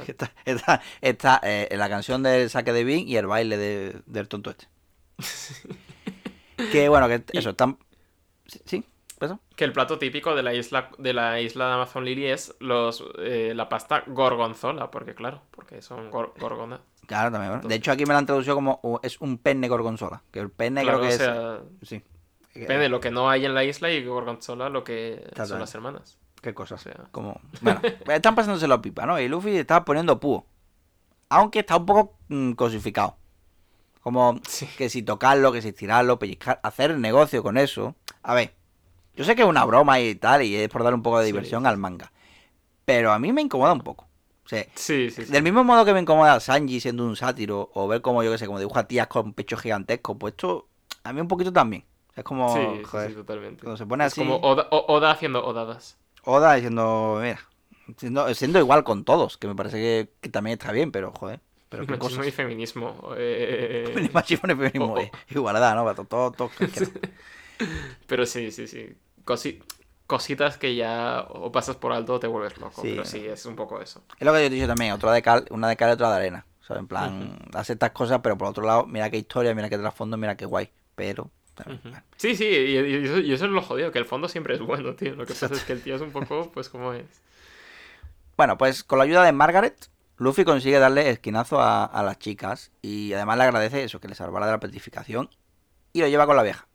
Está, 0.06 0.32
está, 0.46 0.82
está, 1.02 1.40
eh, 1.42 1.68
en 1.70 1.78
la 1.78 1.88
canción 1.90 2.22
del 2.22 2.48
saque 2.48 2.72
de 2.72 2.84
Bing 2.84 3.06
y 3.08 3.16
el 3.18 3.26
baile 3.26 3.56
de- 3.58 4.00
del 4.06 4.28
tonto 4.28 4.50
este. 4.50 4.68
que 6.72 6.88
bueno, 6.88 7.08
que 7.08 7.22
eso, 7.32 7.50
están... 7.50 7.76
Sí, 8.64 8.84
¿eso? 9.20 9.40
Que 9.56 9.64
el 9.64 9.72
plato 9.72 9.98
típico 9.98 10.34
de 10.34 10.42
la 10.42 10.52
isla 10.54 10.90
de 10.98 11.12
la 11.12 11.40
isla 11.40 11.68
de 11.68 11.72
Amazon 11.74 12.04
Lily 12.04 12.26
es 12.26 12.54
los 12.60 13.04
eh, 13.18 13.52
la 13.54 13.68
pasta 13.68 14.04
gorgonzola, 14.06 14.90
porque 14.90 15.14
claro, 15.14 15.42
porque 15.50 15.80
son 15.82 16.10
gor- 16.10 16.32
gorgona. 16.38 16.80
Claro, 17.06 17.30
también. 17.30 17.52
bueno. 17.52 17.68
De 17.68 17.74
hecho, 17.76 17.92
aquí 17.92 18.04
me 18.04 18.12
la 18.12 18.18
han 18.18 18.26
traducido 18.26 18.54
como 18.56 19.00
es 19.02 19.20
un 19.20 19.38
penne 19.38 19.68
gorgonzola. 19.68 20.22
Que 20.32 20.40
el 20.40 20.50
penne 20.50 20.82
Claro, 20.82 20.98
creo 20.98 21.08
que 21.10 21.14
o 21.14 21.18
sea, 21.18 21.60
es. 21.82 21.88
Sí. 21.88 22.02
depende 22.54 22.88
lo 22.88 23.00
que 23.00 23.10
no 23.10 23.30
hay 23.30 23.44
en 23.46 23.54
la 23.54 23.62
isla 23.64 23.90
y 23.90 24.04
gorgonzola 24.04 24.68
lo 24.68 24.82
que 24.84 25.24
son 25.46 25.60
las 25.60 25.74
hermanas. 25.74 26.18
Qué 26.42 26.52
cosas. 26.52 26.80
O 26.80 26.82
sea. 26.84 27.04
Como. 27.12 27.40
Bueno, 27.62 27.80
están 28.08 28.34
pasándoselo 28.34 28.82
pipa, 28.82 29.06
¿no? 29.06 29.18
Y 29.20 29.28
Luffy 29.28 29.56
está 29.56 29.84
poniendo 29.84 30.18
púo. 30.20 30.46
Aunque 31.28 31.60
está 31.60 31.76
un 31.76 31.86
poco 31.86 32.16
mm, 32.28 32.52
cosificado. 32.52 33.16
Como 34.00 34.38
Sí. 34.46 34.68
que 34.78 34.88
si 34.88 35.02
tocarlo, 35.02 35.50
que 35.52 35.62
si 35.62 35.68
estirarlo, 35.68 36.18
pellizcar, 36.18 36.60
hacer 36.62 36.96
negocio 36.98 37.42
con 37.42 37.56
eso. 37.58 37.96
A 38.22 38.34
ver, 38.34 38.54
yo 39.16 39.24
sé 39.24 39.34
que 39.36 39.42
es 39.42 39.48
una 39.48 39.64
broma 39.64 40.00
y 40.00 40.14
tal, 40.16 40.42
y 40.42 40.56
es 40.56 40.68
por 40.68 40.84
dar 40.84 40.94
un 40.94 41.02
poco 41.02 41.18
de 41.20 41.26
diversión 41.26 41.62
sí, 41.62 41.66
al 41.66 41.78
manga. 41.78 42.12
Pero 42.84 43.12
a 43.12 43.18
mí 43.18 43.32
me 43.32 43.42
incomoda 43.42 43.72
un 43.72 43.80
poco. 43.82 44.06
O 44.44 44.48
sea, 44.48 44.64
Sí, 44.74 45.10
sí, 45.10 45.26
sí. 45.26 45.32
del 45.32 45.42
mismo 45.42 45.64
modo 45.64 45.84
que 45.84 45.92
me 45.94 46.00
incomoda 46.00 46.38
Sanji 46.40 46.80
siendo 46.80 47.04
un 47.04 47.16
sátiro, 47.16 47.70
o 47.74 47.88
ver 47.88 48.00
como 48.02 48.22
yo 48.22 48.30
que 48.32 48.38
sé, 48.38 48.46
como 48.46 48.58
dibuja 48.60 48.86
tías 48.86 49.08
con 49.08 49.32
pecho 49.34 49.56
gigantesco, 49.56 50.18
pues 50.18 50.32
esto 50.34 50.68
a 51.04 51.12
mí 51.12 51.20
un 51.20 51.28
poquito 51.28 51.52
también. 51.52 51.84
Es 52.14 52.24
como, 52.24 52.54
Sí, 52.54 52.82
joder, 52.84 53.10
sí, 53.10 53.14
totalmente. 53.14 53.62
cuando 53.62 53.76
se 53.76 53.86
pone 53.86 54.04
Es 54.04 54.12
así, 54.12 54.20
como 54.20 54.36
Oda, 54.36 54.68
Oda 54.70 55.10
haciendo 55.10 55.44
odadas. 55.44 55.98
Oda 56.24 56.54
diciendo, 56.54 57.18
mira, 57.22 57.40
siendo, 57.96 58.32
siendo 58.34 58.58
igual 58.58 58.84
con 58.84 59.04
todos, 59.04 59.36
que 59.38 59.46
me 59.48 59.54
parece 59.54 59.76
que, 59.78 60.12
que 60.20 60.28
también 60.28 60.58
está 60.58 60.72
bien, 60.72 60.90
pero 60.92 61.12
joder, 61.12 61.40
pero 61.68 61.86
qué 61.86 61.96
Machismo 61.98 61.98
cosas. 61.98 62.26
y 62.26 62.30
feminismo. 62.32 63.12
eh, 63.16 64.00
Ni 64.00 64.08
machismo 64.10 64.46
ni 64.48 64.54
feminismo, 64.54 64.94
Oh, 64.94 64.98
oh. 65.00 65.00
eh, 65.00 65.10
igualdad, 65.30 65.74
¿no? 65.74 65.84
Para 65.84 66.04
todo, 66.04 66.32
todo, 66.32 66.50
cualquiera. 66.56 66.90
Pero 68.06 68.26
sí, 68.26 68.50
sí, 68.50 68.66
sí. 68.66 68.96
Cosi- 69.26 69.62
cositas 70.06 70.56
que 70.56 70.74
ya 70.76 71.26
o 71.28 71.50
pasas 71.52 71.76
por 71.76 71.92
alto 71.92 72.14
o 72.14 72.20
te 72.20 72.26
vuelves 72.28 72.56
loco. 72.58 72.80
Sí. 72.80 72.90
Pero 72.90 73.04
sí, 73.04 73.26
es 73.26 73.44
un 73.44 73.56
poco 73.56 73.80
eso. 73.80 74.02
Es 74.18 74.24
lo 74.24 74.32
que 74.32 74.38
yo 74.44 74.48
te 74.48 74.54
he 74.54 74.56
dicho 74.56 74.66
también, 74.68 74.92
otra 74.92 75.12
de 75.12 75.20
cal, 75.20 75.46
una 75.50 75.68
de 75.68 75.76
cal 75.76 75.90
y 75.90 75.92
otra 75.92 76.10
de 76.10 76.16
arena. 76.16 76.46
O 76.62 76.64
sea, 76.64 76.78
en 76.78 76.86
plan, 76.88 77.38
hace 77.54 77.74
estas 77.74 77.90
cosas, 77.90 78.20
pero 78.22 78.38
por 78.38 78.48
otro 78.48 78.64
lado, 78.64 78.86
mira 78.86 79.10
qué 79.10 79.18
historia, 79.18 79.54
mira 79.54 79.68
qué 79.68 79.78
trasfondo, 79.78 80.16
mira 80.16 80.36
qué 80.36 80.46
guay. 80.46 80.70
Pero, 80.94 81.30
bueno. 81.64 82.02
Sí, 82.16 82.34
sí, 82.34 82.44
y, 82.44 82.78
y 82.78 83.04
eso, 83.04 83.18
y 83.18 83.32
eso 83.32 83.44
es 83.44 83.50
lo 83.50 83.62
jodido, 83.62 83.92
que 83.92 83.98
el 83.98 84.04
fondo 84.04 84.28
siempre 84.28 84.54
es 84.54 84.60
bueno, 84.60 84.94
tío. 84.94 85.14
Lo 85.14 85.26
que 85.26 85.34
pasa 85.34 85.54
es 85.54 85.62
que 85.64 85.72
el 85.74 85.82
tío 85.82 85.94
es 85.96 86.02
un 86.02 86.10
poco, 86.10 86.50
pues, 86.52 86.68
como 86.68 86.92
es. 86.92 87.04
Bueno, 88.36 88.58
pues 88.58 88.84
con 88.84 88.98
la 88.98 89.04
ayuda 89.04 89.24
de 89.24 89.32
Margaret, 89.32 89.88
Luffy 90.18 90.44
consigue 90.44 90.78
darle 90.78 91.08
esquinazo 91.10 91.60
a, 91.60 91.84
a 91.84 92.02
las 92.02 92.18
chicas 92.18 92.70
y 92.82 93.12
además 93.12 93.38
le 93.38 93.44
agradece 93.44 93.84
eso, 93.84 94.00
que 94.00 94.08
le 94.08 94.14
salvara 94.14 94.46
de 94.46 94.52
la 94.52 94.60
petrificación 94.60 95.30
y 95.92 96.00
lo 96.00 96.08
lleva 96.08 96.26
con 96.26 96.36
la 96.36 96.42
vieja. 96.42 96.66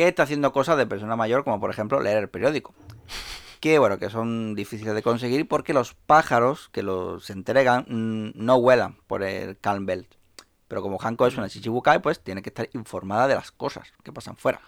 Que 0.00 0.08
está 0.08 0.22
haciendo 0.22 0.50
cosas 0.50 0.78
de 0.78 0.86
persona 0.86 1.14
mayor, 1.14 1.44
como 1.44 1.60
por 1.60 1.68
ejemplo 1.68 2.00
leer 2.00 2.16
el 2.16 2.30
periódico. 2.30 2.72
Que 3.60 3.78
bueno, 3.78 3.98
que 3.98 4.08
son 4.08 4.54
difíciles 4.54 4.94
de 4.94 5.02
conseguir 5.02 5.46
porque 5.46 5.74
los 5.74 5.92
pájaros 5.92 6.70
que 6.72 6.82
los 6.82 7.28
entregan 7.28 7.84
mm, 7.86 8.30
no 8.34 8.58
vuelan 8.58 8.96
por 9.06 9.22
el 9.22 9.58
Calm 9.58 9.84
Belt. 9.84 10.14
Pero 10.68 10.80
como 10.80 10.98
Hanko 10.98 11.26
es 11.26 11.36
una 11.36 11.50
chichibukai, 11.50 12.00
pues 12.00 12.18
tiene 12.24 12.40
que 12.40 12.48
estar 12.48 12.70
informada 12.72 13.28
de 13.28 13.34
las 13.34 13.52
cosas 13.52 13.92
que 14.02 14.10
pasan 14.10 14.36
fuera. 14.38 14.62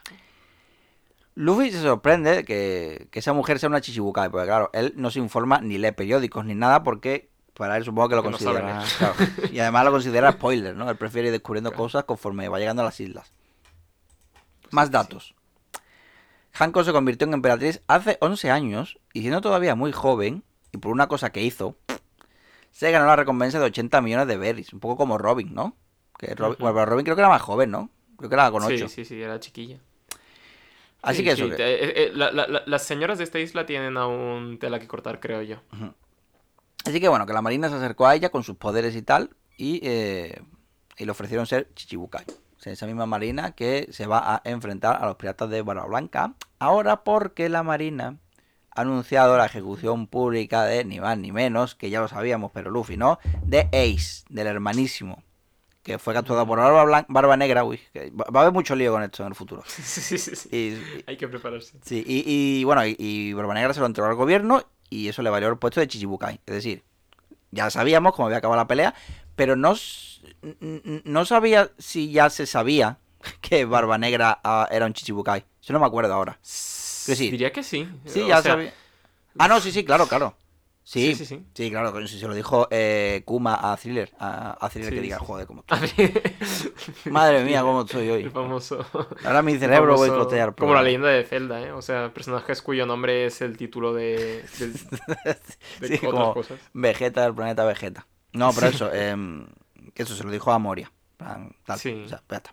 Luffy 1.34 1.70
se 1.70 1.80
sorprende 1.80 2.36
de 2.36 2.44
que, 2.44 3.08
que 3.10 3.20
esa 3.20 3.32
mujer 3.32 3.58
sea 3.58 3.70
una 3.70 3.80
chichibukai, 3.80 4.28
porque 4.28 4.48
claro, 4.48 4.68
él 4.74 4.92
no 4.96 5.10
se 5.10 5.18
informa 5.18 5.62
ni 5.62 5.78
lee 5.78 5.92
periódicos 5.92 6.44
ni 6.44 6.54
nada 6.54 6.82
porque 6.82 7.30
para 7.54 7.78
él 7.78 7.84
supongo 7.86 8.10
que 8.10 8.16
lo 8.16 8.22
Que 8.22 8.30
considera... 8.32 8.84
claro, 8.98 9.14
y 9.50 9.58
además 9.60 9.86
lo 9.86 9.92
considera 9.92 10.32
spoiler, 10.32 10.76
¿no? 10.76 10.90
Él 10.90 10.96
prefiere 10.96 11.28
ir 11.28 11.32
descubriendo 11.32 11.70
Claro. 11.70 11.84
cosas 11.84 12.04
conforme 12.04 12.50
va 12.50 12.58
llegando 12.58 12.82
a 12.82 12.84
las 12.84 13.00
islas. 13.00 13.32
Más 14.72 14.90
datos. 14.90 15.34
Hanko 16.54 16.84
se 16.84 16.92
convirtió 16.92 17.26
en 17.26 17.34
emperatriz 17.34 17.80
hace 17.86 18.18
11 18.20 18.50
años 18.50 18.98
y 19.12 19.20
siendo 19.20 19.40
todavía 19.40 19.74
muy 19.74 19.92
joven, 19.92 20.42
y 20.72 20.78
por 20.78 20.92
una 20.92 21.06
cosa 21.06 21.30
que 21.30 21.42
hizo, 21.42 21.76
se 22.70 22.90
ganó 22.90 23.06
la 23.06 23.16
recompensa 23.16 23.58
de 23.58 23.66
80 23.66 24.00
millones 24.02 24.26
de 24.26 24.36
berries. 24.36 24.72
Un 24.72 24.80
poco 24.80 24.96
como 24.96 25.18
Robin, 25.18 25.54
¿no? 25.54 25.76
Que 26.18 26.34
Robin, 26.34 26.56
bueno, 26.58 26.84
Robin 26.84 27.04
creo 27.04 27.16
que 27.16 27.22
era 27.22 27.28
más 27.28 27.42
joven, 27.42 27.70
¿no? 27.70 27.90
Creo 28.16 28.28
que 28.28 28.34
era 28.34 28.50
con 28.50 28.62
8. 28.62 28.88
Sí, 28.88 28.94
sí, 28.94 29.04
sí, 29.04 29.22
era 29.22 29.40
chiquilla. 29.40 29.78
Así 31.02 31.18
Sí, 31.18 31.24
que 31.24 31.30
eso. 31.32 31.44
sí, 31.44 31.50
que- 31.50 31.56
te- 31.56 31.84
eh, 31.84 32.04
eh, 32.06 32.12
la- 32.14 32.30
la- 32.30 32.46
la- 32.46 32.62
las 32.66 32.82
señoras 32.84 33.18
de 33.18 33.24
esta 33.24 33.38
isla 33.40 33.66
tienen 33.66 33.96
aún 33.96 34.58
tela 34.58 34.78
que 34.78 34.86
cortar, 34.86 35.18
creo 35.20 35.42
yo. 35.42 35.56
Así 36.84 37.00
que 37.00 37.08
bueno, 37.08 37.26
que 37.26 37.32
la 37.32 37.42
marina 37.42 37.68
se 37.68 37.74
acercó 37.76 38.06
a 38.06 38.14
ella 38.14 38.28
con 38.30 38.42
sus 38.44 38.56
poderes 38.56 38.94
y 38.94 39.02
tal, 39.02 39.30
y, 39.56 39.80
eh, 39.82 40.40
y 40.98 41.04
le 41.04 41.10
ofrecieron 41.10 41.46
ser 41.46 41.72
Chichibukai. 41.74 42.24
Esa 42.64 42.86
misma 42.86 43.06
marina 43.06 43.52
que 43.52 43.88
se 43.90 44.06
va 44.06 44.34
a 44.34 44.42
enfrentar 44.44 45.02
a 45.02 45.06
los 45.06 45.16
piratas 45.16 45.50
de 45.50 45.62
Barba 45.62 45.86
Blanca. 45.86 46.34
Ahora 46.58 47.02
porque 47.02 47.48
la 47.48 47.62
marina 47.62 48.18
ha 48.70 48.80
anunciado 48.82 49.36
la 49.36 49.46
ejecución 49.46 50.06
pública 50.06 50.64
de 50.64 50.84
ni 50.84 51.00
más 51.00 51.18
ni 51.18 51.32
menos, 51.32 51.74
que 51.74 51.90
ya 51.90 52.00
lo 52.00 52.08
sabíamos, 52.08 52.52
pero 52.52 52.70
Luffy 52.70 52.96
no, 52.96 53.18
de 53.44 53.68
Ace, 53.72 54.24
del 54.28 54.46
hermanísimo, 54.46 55.22
que 55.82 55.98
fue 55.98 56.14
capturado 56.14 56.46
por 56.46 56.58
Barba, 57.08 57.36
Negra. 57.36 57.64
Uy, 57.64 57.80
que 57.92 58.10
va 58.10 58.40
a 58.40 58.42
haber 58.42 58.52
mucho 58.52 58.76
lío 58.76 58.92
con 58.92 59.02
esto 59.02 59.22
en 59.22 59.28
el 59.30 59.34
futuro. 59.34 59.62
Sí, 59.66 60.18
sí, 60.18 60.36
sí. 60.36 60.48
Y, 60.50 61.02
Hay 61.06 61.16
que 61.16 61.28
prepararse. 61.28 61.78
Sí, 61.82 62.04
y, 62.06 62.60
y, 62.60 62.64
bueno, 62.64 62.86
y, 62.86 62.94
y 62.98 63.32
Barba 63.32 63.54
Negra 63.54 63.74
se 63.74 63.80
lo 63.80 63.86
entregó 63.86 64.08
al 64.08 64.14
gobierno 64.14 64.62
y 64.88 65.08
eso 65.08 65.22
le 65.22 65.30
valió 65.30 65.48
el 65.48 65.58
puesto 65.58 65.80
de 65.80 65.88
Chichibukai. 65.88 66.40
Es 66.46 66.54
decir, 66.54 66.84
ya 67.50 67.70
sabíamos 67.70 68.14
cómo 68.14 68.26
había 68.26 68.38
acabado 68.38 68.60
la 68.60 68.66
pelea, 68.66 68.94
pero 69.36 69.56
no, 69.56 69.74
no 71.04 71.24
sabía 71.24 71.70
si 71.78 72.10
ya 72.12 72.30
se 72.30 72.46
sabía 72.46 72.98
que 73.40 73.64
Barba 73.64 73.98
Negra 73.98 74.40
ah, 74.42 74.68
era 74.70 74.86
un 74.86 74.92
Chichibukai. 74.92 75.44
Eso 75.62 75.72
no 75.72 75.80
me 75.80 75.86
acuerdo 75.86 76.12
ahora. 76.14 76.38
Sí. 76.42 77.30
Diría 77.30 77.52
que 77.52 77.62
sí. 77.62 77.88
Sí, 78.06 78.22
O 78.22 78.26
ya 78.28 78.42
sea, 78.42 78.52
sabía. 78.52 78.74
Ah, 79.38 79.48
no, 79.48 79.60
sí, 79.60 79.72
sí, 79.72 79.84
claro, 79.84 80.06
claro. 80.06 80.34
Sí, 80.84 81.14
Sí, 81.14 81.24
sí, 81.24 81.26
sí, 81.26 81.44
sí. 81.54 81.70
claro, 81.70 81.92
coño, 81.92 82.08
si 82.08 82.18
se 82.18 82.26
lo 82.26 82.34
dijo 82.34 82.66
eh, 82.72 83.22
Kuma 83.24 83.54
a 83.72 83.76
Thriller, 83.76 84.10
a, 84.18 84.58
a 84.60 84.68
Thriller 84.68 84.90
Sí, 84.90 84.96
que 84.96 85.00
diga, 85.00 85.18
joder, 85.20 85.46
como 85.46 85.64
A 85.68 85.78
Madre 87.10 87.44
mía, 87.44 87.62
cómo 87.62 87.82
estoy 87.82 88.10
hoy. 88.10 88.24
El 88.24 88.32
famoso. 88.32 88.84
Ahora 89.24 89.42
mi 89.42 89.52
el 89.52 89.60
cerebro 89.60 89.94
famoso- 89.96 90.10
boicotear. 90.12 90.54
Como 90.56 90.74
la 90.74 90.82
leyenda 90.82 91.08
de 91.08 91.22
Zelda, 91.24 91.62
¿eh? 91.62 91.70
O 91.70 91.82
sea, 91.82 92.12
personajes 92.12 92.62
cuyo 92.62 92.84
nombre 92.84 93.26
es 93.26 93.40
el 93.42 93.56
título 93.56 93.94
de, 93.94 94.44
del- 94.58 94.72
de 95.80 95.86
Sí, 95.88 95.94
otras 95.94 96.00
como 96.00 96.34
cosas. 96.34 96.58
Vegeta 96.72 97.22
del 97.22 97.34
planeta 97.34 97.64
Vegeta. 97.64 98.06
No, 98.32 98.50
pero 98.52 98.66
eso, 98.66 98.92
em, 98.92 99.46
que 99.94 100.02
eso 100.04 100.14
se 100.14 100.24
lo 100.24 100.30
dijo 100.30 100.52
a 100.52 100.58
Moria. 100.58 100.90
Tal, 101.16 101.54
Sí. 101.78 102.02
o 102.04 102.08
sea, 102.08 102.20
ya 102.28 102.36
está. 102.36 102.52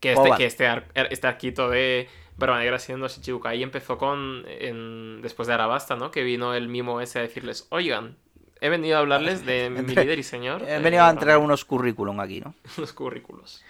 Que 0.00 0.10
Oh, 0.10 0.18
este, 0.18 0.28
vale. 0.30 0.36
que 0.42 0.46
este, 0.46 0.66
ar- 0.66 0.86
este 0.94 1.26
arquito 1.26 1.70
de 1.70 2.08
Barba 2.36 2.58
Negra 2.58 2.78
siendo 2.78 3.08
Shichibukai 3.08 3.62
empezó 3.62 3.98
con. 3.98 4.44
en- 4.46 5.20
después 5.22 5.48
de 5.48 5.54
Arabasta, 5.54 5.96
¿no? 5.96 6.10
Que 6.10 6.22
vino 6.22 6.54
el 6.54 6.68
mimo 6.68 7.00
ese 7.00 7.18
a 7.18 7.22
decirles: 7.22 7.66
Oigan, 7.70 8.16
He 8.60 8.70
venido 8.70 8.96
a 8.96 9.00
hablarles 9.00 9.46
de 9.46 9.70
mi 9.70 9.94
líder 9.94 10.18
y 10.18 10.24
señor. 10.24 10.62
He 10.64 10.74
eh, 10.76 10.78
venido 10.80 11.04
a 11.04 11.10
entregar 11.10 11.38
unos 11.38 11.64
currículum 11.64 12.18
aquí, 12.20 12.40
¿no? 12.40 12.54
unos 12.78 12.92
currículos. 12.92 13.62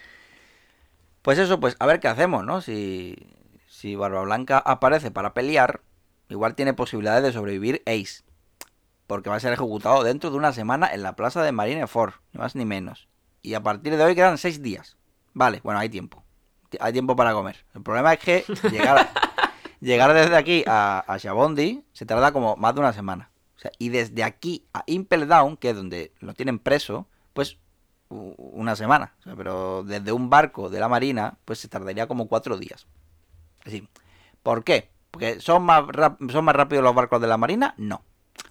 Pues 1.21 1.37
eso, 1.37 1.59
pues 1.59 1.75
a 1.79 1.85
ver 1.85 1.99
qué 1.99 2.07
hacemos, 2.07 2.43
¿no? 2.45 2.61
Si, 2.61 3.15
si 3.67 3.95
Barba 3.95 4.21
Blanca 4.21 4.57
aparece 4.57 5.11
para 5.11 5.33
pelear, 5.35 5.81
igual 6.29 6.55
tiene 6.55 6.73
posibilidades 6.73 7.23
de 7.23 7.31
sobrevivir 7.33 7.83
Ace. 7.85 8.23
Porque 9.09 9.29
va 9.31 9.37
a 9.37 9.39
ser 9.39 9.51
ejecutado 9.53 10.03
dentro 10.03 10.29
de 10.29 10.37
una 10.37 10.53
semana 10.53 10.87
en 10.93 11.01
la 11.01 11.15
plaza 11.15 11.41
de 11.41 11.51
Marineford, 11.51 12.13
ni 12.31 12.39
más 12.39 12.55
ni 12.55 12.63
menos. 12.63 13.07
Y 13.41 13.55
a 13.55 13.63
partir 13.63 13.97
de 13.97 14.03
hoy 14.03 14.13
quedan 14.13 14.37
seis 14.37 14.61
días. 14.61 14.97
Vale, 15.33 15.61
bueno, 15.63 15.79
hay 15.79 15.89
tiempo. 15.89 16.23
Ti- 16.69 16.77
Hay 16.79 16.93
tiempo 16.93 17.15
para 17.15 17.33
comer. 17.33 17.65
El 17.73 17.81
problema 17.81 18.13
es 18.13 18.19
que 18.19 18.45
llegar, 18.71 19.09
llegar 19.81 20.13
desde 20.13 20.35
aquí 20.37 20.63
a, 20.67 21.03
a 21.07 21.17
Shabondi 21.17 21.83
se 21.91 22.05
tarda 22.05 22.31
como 22.31 22.55
más 22.57 22.75
de 22.75 22.81
una 22.81 22.93
semana. 22.93 23.31
O 23.55 23.59
sea, 23.59 23.71
y 23.79 23.89
desde 23.89 24.23
aquí 24.23 24.67
a 24.75 24.83
Impel 24.85 25.27
Down, 25.27 25.57
que 25.57 25.71
es 25.71 25.75
donde 25.75 26.13
lo 26.19 26.35
tienen 26.35 26.59
preso, 26.59 27.07
pues 27.33 27.57
una 28.09 28.75
semana. 28.75 29.15
O 29.21 29.23
sea, 29.23 29.35
pero 29.35 29.83
desde 29.83 30.11
un 30.11 30.29
barco 30.29 30.69
de 30.69 30.79
la 30.79 30.87
marina, 30.87 31.37
pues 31.45 31.57
se 31.57 31.67
tardaría 31.67 32.07
como 32.07 32.27
cuatro 32.27 32.57
días. 32.57 32.85
Así. 33.65 33.87
¿Por 34.43 34.63
qué? 34.63 34.91
Porque 35.09 35.41
son 35.41 35.63
más, 35.63 35.83
son 36.31 36.45
más 36.45 36.55
rápidos 36.55 36.83
los 36.83 36.93
barcos 36.95 37.19
de 37.21 37.27
la 37.27 37.37
marina. 37.37 37.73
No. 37.77 38.03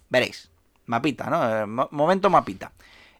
Veréis. 0.09 0.49
Mapita, 0.85 1.29
¿no? 1.29 1.57
Eh, 1.59 1.65
mo- 1.65 1.87
momento 1.91 2.29
mapita. 2.29 2.71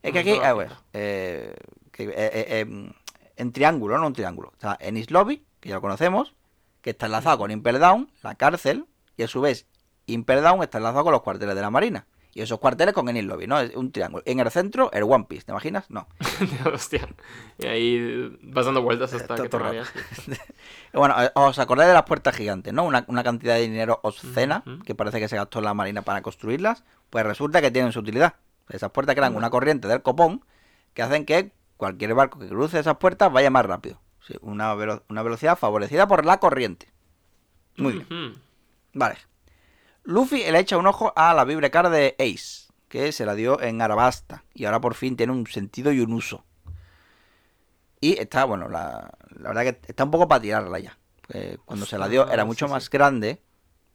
Es 0.02 0.12
que 0.14 0.20
aquí, 0.20 0.32
eh, 0.32 0.52
bueno, 0.54 0.76
eh, 0.94 1.56
eh, 1.98 2.08
eh, 2.16 2.92
en 3.36 3.52
triángulo, 3.52 3.98
no 3.98 4.08
un 4.08 4.14
triángulo. 4.14 4.54
O 4.58 4.62
sea, 4.62 4.78
en 4.80 4.98
Islobi, 4.98 5.44
que 5.60 5.70
ya 5.70 5.76
lo 5.76 5.82
conocemos, 5.82 6.34
que 6.82 6.92
está 6.92 7.06
enlazado 7.08 7.38
con 7.38 7.52
Impel 7.52 7.80
Down, 7.80 8.10
la 8.24 8.36
cárcel, 8.36 8.86
y 9.18 9.24
a 9.24 9.28
su 9.28 9.42
vez 9.42 9.66
Impel 10.06 10.42
Down 10.42 10.64
está 10.64 10.78
enlazado 10.78 11.04
con 11.04 11.12
los 11.14 11.22
cuarteles 11.22 11.56
de 11.56 11.62
la 11.62 11.70
marina. 11.70 12.08
Y 12.34 12.42
esos 12.42 12.60
cuarteles 12.60 12.94
con 12.94 13.10
Ennis 13.10 13.24
Lobby, 13.26 13.48
¿no? 13.48 13.60
Es 13.60 13.76
un 13.76 13.92
triángulo. 13.92 14.22
En 14.26 14.40
el 14.40 14.52
centro, 14.52 14.92
el 14.94 15.04
One 15.04 15.26
Piece, 15.28 15.46
¿te 15.46 15.52
imaginas? 15.52 15.90
No. 15.90 16.08
Hostia. 16.74 17.08
Y 17.58 17.66
ahí 17.66 18.38
vas 18.44 18.66
dando 18.66 18.82
vueltas 18.84 19.14
hasta 19.14 19.36
que 19.36 19.50
te. 19.50 19.58
Bueno, 20.94 21.16
os 21.34 21.58
acordáis 21.60 21.88
de 21.88 21.94
las 21.94 22.04
puertas 22.04 22.36
gigantes, 22.36 22.72
¿no? 22.74 22.84
Una, 22.84 23.04
una 23.08 23.24
cantidad 23.24 23.56
de 23.56 23.62
dinero 23.62 24.00
obscena 24.04 24.64
que 24.86 24.94
parece 24.96 25.20
que 25.20 25.28
se 25.28 25.36
gastó 25.38 25.60
en 25.60 25.66
la 25.66 25.74
marina 25.74 26.02
para 26.04 26.22
construirlas. 26.22 26.84
Pues 27.10 27.26
resulta 27.26 27.62
que 27.62 27.72
tienen 27.72 27.92
su 27.92 28.00
utilidad. 28.00 28.36
Esas 28.70 28.92
puertas 28.92 29.16
crean 29.16 29.36
una 29.36 29.50
corriente 29.50 29.88
del 29.88 30.02
copón 30.04 30.44
que 30.94 31.02
hacen 31.02 31.26
que 31.26 31.52
cualquier 31.78 32.14
barco 32.14 32.38
que 32.40 32.48
cruce 32.48 32.80
esas 32.80 32.98
puertas 32.98 33.32
vaya 33.32 33.50
más 33.50 33.66
rápido. 33.66 34.00
Sí, 34.28 34.36
una, 34.42 34.74
velo- 34.76 35.02
una 35.10 35.24
velocidad 35.24 35.58
favorecida 35.58 36.08
por 36.08 36.26
la 36.26 36.40
corriente. 36.40 36.88
Muy 37.78 37.94
bien. 37.94 38.36
Vale. 38.94 39.16
Luffy 40.10 40.38
le 40.52 40.58
echa 40.60 40.76
un 40.78 40.88
ojo 40.88 41.14
a 41.16 41.36
la 41.36 41.46
Vibrecar 41.46 41.88
de 41.92 42.16
Ace, 42.18 42.72
que 42.88 43.12
se 43.12 43.28
la 43.28 43.36
dio 43.36 43.62
en 43.62 43.80
Arabasta. 43.80 44.44
Y 44.56 44.66
ahora 44.66 44.82
por 44.82 44.96
fin 44.96 45.16
tiene 45.16 45.32
un 45.34 45.46
sentido 45.46 45.92
y 45.92 46.00
un 46.00 46.14
uso. 46.14 46.44
Y 48.02 48.20
está, 48.20 48.46
bueno, 48.46 48.70
la, 48.70 49.12
la 49.40 49.50
verdad 49.50 49.62
que 49.64 49.80
está 49.88 50.06
un 50.06 50.10
poco 50.12 50.28
para 50.28 50.42
tirarla 50.42 50.80
ya. 50.80 50.98
cuando 51.66 51.86
se 51.86 52.00
la 52.00 52.08
dio 52.10 52.24
era 52.24 52.44
Ostras, 52.44 52.48
mucho 52.48 52.66
sí, 52.66 52.72
más 52.74 52.84
sí. 52.86 52.90
grande, 52.92 53.40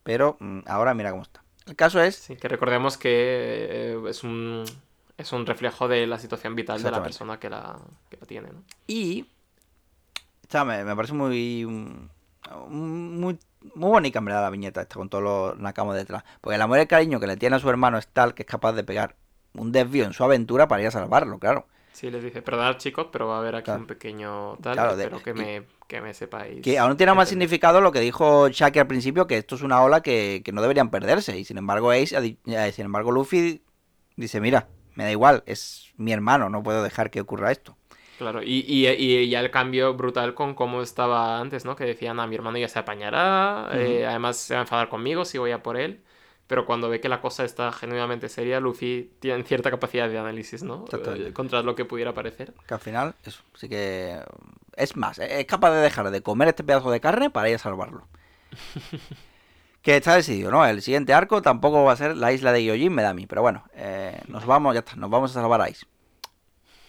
pero 0.04 0.36
mm, 0.38 0.60
ahora 0.66 0.94
mira 0.94 1.10
cómo 1.10 1.24
está. 1.24 1.42
El 1.66 1.74
caso 1.74 2.00
es... 2.00 2.14
Sí, 2.14 2.36
que 2.36 2.46
recordemos 2.46 2.96
que 2.96 3.10
eh, 3.10 3.98
es 4.08 4.22
un, 4.22 4.64
es 5.18 5.32
un 5.32 5.46
reflejo 5.46 5.88
de 5.88 6.06
la 6.06 6.20
situación 6.20 6.54
vital 6.54 6.80
de 6.80 6.90
la 6.92 7.02
persona 7.02 7.40
que 7.40 7.50
la, 7.50 7.76
que 8.08 8.18
la 8.18 8.26
tiene, 8.26 8.50
¿no? 8.52 8.62
Y... 8.86 9.26
esta 10.42 10.64
me, 10.64 10.84
me 10.84 10.94
parece 10.94 11.14
muy... 11.14 11.64
mm, 11.66 12.08
Muy, 12.68 13.38
muy 13.74 13.90
bonita 13.90 14.18
en 14.18 14.24
verdad 14.24 14.42
la 14.42 14.50
viñeta 14.50 14.82
esta 14.82 14.96
con 14.96 15.08
todos 15.08 15.24
los 15.24 15.58
Nakama 15.58 15.94
detrás. 15.94 16.24
Porque 16.40 16.56
el 16.56 16.62
amor 16.62 16.78
y 16.78 16.82
el 16.82 16.88
cariño 16.88 17.20
que 17.20 17.26
le 17.26 17.36
tiene 17.36 17.56
a 17.56 17.58
su 17.58 17.68
hermano 17.70 17.98
es 17.98 18.06
tal 18.08 18.34
que 18.34 18.42
es 18.42 18.48
capaz 18.48 18.72
de 18.72 18.84
pegar 18.84 19.16
un 19.54 19.72
desvío 19.72 20.04
en 20.04 20.12
su 20.12 20.24
aventura 20.24 20.68
para 20.68 20.82
ir 20.82 20.88
a 20.88 20.90
salvarlo, 20.90 21.38
claro. 21.38 21.66
Sí, 21.92 22.10
les 22.10 22.24
dice, 22.24 22.42
perdonad 22.42 22.76
chicos, 22.78 23.06
pero 23.12 23.28
va 23.28 23.36
a 23.36 23.38
haber 23.38 23.54
aquí 23.54 23.66
Claro. 23.66 23.80
un 23.82 23.86
pequeño 23.86 24.56
tal, 24.60 24.74
Claro, 24.74 24.96
de- 24.96 25.04
pero 25.04 25.22
que 25.22 25.32
me, 25.32 25.62
que 25.86 26.00
me 26.00 26.12
sepáis. 26.12 26.60
Que 26.60 26.76
aún 26.76 26.96
tiene 26.96 27.12
más 27.14 27.28
entender". 27.28 27.46
significado 27.48 27.80
lo 27.80 27.92
que 27.92 28.00
dijo 28.00 28.48
Shaki 28.48 28.80
al 28.80 28.88
principio, 28.88 29.28
que 29.28 29.38
esto 29.38 29.54
es 29.54 29.62
una 29.62 29.80
ola 29.80 30.00
que, 30.00 30.42
que 30.44 30.50
no 30.50 30.60
deberían 30.60 30.90
perderse. 30.90 31.38
Y 31.38 31.44
sin 31.44 31.56
embargo, 31.56 31.92
Ace, 31.92 32.16
sin 32.72 32.84
embargo, 32.84 33.12
Luffy 33.12 33.62
dice, 34.16 34.40
mira, 34.40 34.66
me 34.96 35.04
da 35.04 35.12
igual, 35.12 35.44
es 35.46 35.92
mi 35.96 36.12
hermano, 36.12 36.50
no 36.50 36.64
puedo 36.64 36.82
dejar 36.82 37.10
que 37.12 37.20
ocurra 37.20 37.52
esto. 37.52 37.76
Claro, 38.18 38.42
y, 38.42 38.64
y, 38.66 38.88
y 38.88 39.28
ya 39.28 39.40
el 39.40 39.50
cambio 39.50 39.94
brutal 39.94 40.34
con 40.34 40.54
cómo 40.54 40.82
estaba 40.82 41.40
antes, 41.40 41.64
¿no? 41.64 41.74
Que 41.74 41.84
decían, 41.84 42.20
a 42.20 42.26
mi 42.26 42.36
hermano 42.36 42.58
ya 42.58 42.68
se 42.68 42.78
apañará, 42.78 43.70
eh, 43.72 44.06
además 44.06 44.36
se 44.36 44.54
va 44.54 44.60
a 44.60 44.62
enfadar 44.62 44.88
conmigo 44.88 45.24
si 45.24 45.38
voy 45.38 45.50
a 45.50 45.62
por 45.62 45.76
él. 45.76 46.00
Pero 46.46 46.66
cuando 46.66 46.90
ve 46.90 47.00
que 47.00 47.08
la 47.08 47.20
cosa 47.20 47.44
está 47.44 47.72
genuinamente 47.72 48.28
seria, 48.28 48.60
Luffy 48.60 49.10
tiene 49.18 49.42
cierta 49.44 49.70
capacidad 49.70 50.08
de 50.08 50.18
análisis, 50.18 50.62
¿no? 50.62 50.84
Eh, 50.92 51.32
contra 51.32 51.62
lo 51.62 51.74
que 51.74 51.86
pudiera 51.86 52.12
parecer. 52.12 52.52
Que 52.66 52.74
al 52.74 52.80
final, 52.80 53.14
eso, 53.24 53.42
sí 53.54 53.68
que... 53.68 54.20
Es 54.76 54.94
más, 54.94 55.18
eh, 55.18 55.40
es 55.40 55.46
capaz 55.46 55.70
de 55.70 55.80
dejar 55.80 56.10
de 56.10 56.20
comer 56.20 56.48
este 56.48 56.62
pedazo 56.62 56.90
de 56.90 57.00
carne 57.00 57.30
para 57.30 57.48
ir 57.48 57.54
a 57.54 57.58
salvarlo. 57.58 58.06
que 59.82 59.96
está 59.96 60.16
decidido, 60.16 60.50
¿no? 60.50 60.66
El 60.66 60.82
siguiente 60.82 61.14
arco 61.14 61.40
tampoco 61.40 61.82
va 61.82 61.92
a 61.92 61.96
ser 61.96 62.14
la 62.16 62.32
isla 62.32 62.52
de 62.52 62.62
Gyojin, 62.62 62.92
me 62.92 63.02
da 63.02 63.10
a 63.10 63.14
mí. 63.14 63.26
Pero 63.26 63.40
bueno, 63.40 63.64
eh, 63.74 64.20
nos 64.28 64.44
vamos, 64.44 64.74
ya 64.74 64.80
está, 64.80 64.96
nos 64.96 65.08
vamos 65.08 65.30
a 65.30 65.40
salvar 65.40 65.62
a 65.62 65.64
Ace. 65.64 65.86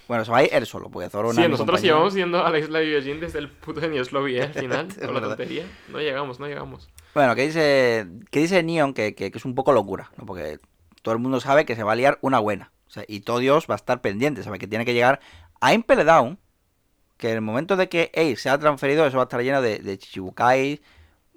Bueno, 0.08 0.24
se 0.24 0.32
va 0.32 0.38
a 0.40 0.44
ir 0.44 0.50
él 0.54 0.66
solo, 0.66 0.90
porque 0.90 1.10
Zoro 1.10 1.34
no 1.34 1.42
Sí, 1.42 1.48
nosotros 1.50 1.82
llevamos 1.82 2.14
yendo 2.14 2.46
a 2.46 2.50
la 2.52 2.60
isla 2.60 2.80
de 2.80 2.92
Yojin 2.92 3.20
desde 3.20 3.40
el 3.40 3.50
puto 3.50 3.80
de 3.82 3.88
Lobby, 4.12 4.38
¿eh? 4.38 4.44
Al 4.44 4.54
final, 4.54 4.88
con 5.04 5.14
la 5.16 5.22
tontería. 5.22 5.66
No 5.90 6.00
llegamos, 6.00 6.40
no 6.40 6.48
llegamos. 6.48 6.90
Bueno, 7.14 7.34
que 7.36 7.44
dice, 7.48 8.06
que 8.30 8.40
dice 8.40 8.62
Neon 8.62 8.94
que, 8.94 9.16
que- 9.16 9.32
que 9.32 9.38
es 9.38 9.46
un 9.46 9.56
poco 9.56 9.72
locura, 9.74 10.12
¿no? 10.18 10.26
Porque 10.26 10.60
todo 11.02 11.14
el 11.14 11.20
mundo 11.22 11.40
sabe 11.40 11.66
que 11.66 11.76
se 11.76 11.84
va 11.84 11.94
a 11.94 11.96
liar 11.96 12.20
una 12.22 12.40
buena. 12.40 12.72
O 12.88 12.92
sea, 12.92 13.04
y 13.08 13.22
todo 13.22 13.40
Dios 13.40 13.66
va 13.70 13.76
a 13.76 13.78
estar 13.78 14.02
pendiente, 14.02 14.44
sabe 14.44 14.60
que 14.60 14.68
tiene 14.68 14.86
que 14.86 14.94
llegar 14.94 15.20
a 15.60 15.74
Impel 15.74 16.06
Down, 16.06 16.38
que 17.18 17.30
en 17.30 17.36
el 17.36 17.42
momento 17.42 17.76
de 17.78 17.90
que 17.90 18.12
Ace 18.14 18.36
se 18.36 18.50
ha 18.50 18.58
transferido, 18.60 19.06
eso 19.08 19.18
va 19.18 19.24
a 19.24 19.26
estar 19.26 19.42
lleno 19.42 19.62
de, 19.62 19.80
de 19.80 19.98
Chichibukai, 19.98 20.82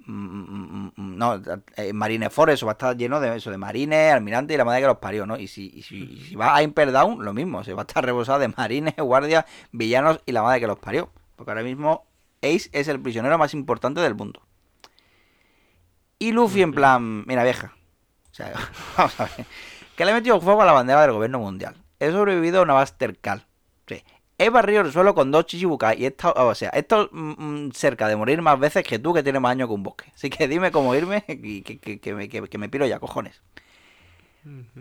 no, 0.09 1.43
eh, 1.76 1.93
Marineford, 1.93 2.51
eso 2.51 2.64
va 2.64 2.72
a 2.72 2.74
estar 2.74 2.97
lleno 2.97 3.20
de 3.20 3.36
eso, 3.36 3.51
de 3.51 3.59
marines, 3.59 4.12
almirante 4.12 4.55
y 4.55 4.56
la 4.56 4.64
madre 4.64 4.80
que 4.80 4.86
los 4.86 4.97
parió, 4.97 5.26
¿no? 5.26 5.36
Y 5.39 5.48
si, 5.48 5.70
y 5.74 5.82
si, 5.82 6.02
y 6.05 6.24
si 6.24 6.35
va 6.35 6.56
a 6.56 6.62
Impel 6.62 6.93
Down, 6.93 7.22
lo 7.22 7.35
mismo, 7.35 7.62
se 7.62 7.74
va 7.74 7.82
a 7.82 7.85
estar 7.85 8.05
rebosado 8.05 8.39
de 8.39 8.48
marines, 8.48 8.94
guardias, 8.98 9.44
villanos 9.70 10.20
y 10.24 10.32
la 10.32 10.43
madre 10.43 10.60
que 10.60 10.66
los 10.66 10.78
parió. 10.78 11.10
Porque 11.36 11.51
ahora 11.51 11.62
mismo 11.62 12.06
Ace 12.40 12.70
es 12.72 12.89
el 12.89 13.01
prisionero 13.01 13.36
más 13.36 13.52
importante 13.52 14.01
del 14.01 14.14
mundo. 14.14 14.43
Y 16.18 16.32
Luffy 16.32 16.62
en 16.62 16.72
plan, 16.72 17.24
mira 17.26 17.44
vieja. 17.44 17.74
O 18.30 18.35
sea, 18.35 18.52
vamos 18.97 19.20
a 19.20 19.24
ver. 19.24 19.47
Que 19.94 20.05
le 20.05 20.12
he 20.12 20.14
metido 20.14 20.40
fuego 20.40 20.62
a 20.62 20.64
la 20.64 20.72
bandera 20.72 21.02
del 21.02 21.12
gobierno 21.12 21.39
mundial. 21.39 21.76
He 22.01 22.10
sobrevivido 22.10 22.60
a 22.60 22.62
una 22.62 22.80
Buster 22.80 23.18
Call. 23.18 23.44
Sí. 23.86 24.02
He 24.39 24.51
barrido 24.51 24.82
el 24.82 24.93
suelo 24.93 25.15
con 25.15 25.31
dos 25.32 25.47
chichibukai 25.47 26.01
y 26.01 26.05
he 26.05 26.09
estado, 26.09 26.35
o 26.47 26.55
sea, 26.55 26.70
he 26.73 26.78
estado 26.81 27.09
mm, 27.12 27.66
mm, 27.66 27.73
cerca 27.73 28.06
de 28.09 28.16
morir 28.16 28.40
más 28.40 28.59
veces 28.59 28.85
que 28.85 28.98
tú 29.01 29.12
que 29.12 29.23
tienes 29.24 29.43
más 29.43 29.51
años 29.52 29.69
que 29.69 29.74
un 29.74 29.82
bosque. 29.82 30.12
Así 30.15 30.31
que 30.31 30.47
dime 30.48 30.70
cómo 30.70 30.94
irme 30.94 31.24
y 31.28 31.62
que, 31.62 31.78
que- 31.81 32.01
que 32.01 32.15
me, 32.15 32.28
que- 32.28 32.48
que 32.48 32.59
me 32.59 32.69
piro 32.69 32.86
ya, 32.86 33.01
cojones. 33.01 33.43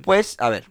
Pues, 0.03 0.37
a 0.39 0.49
ver. 0.49 0.69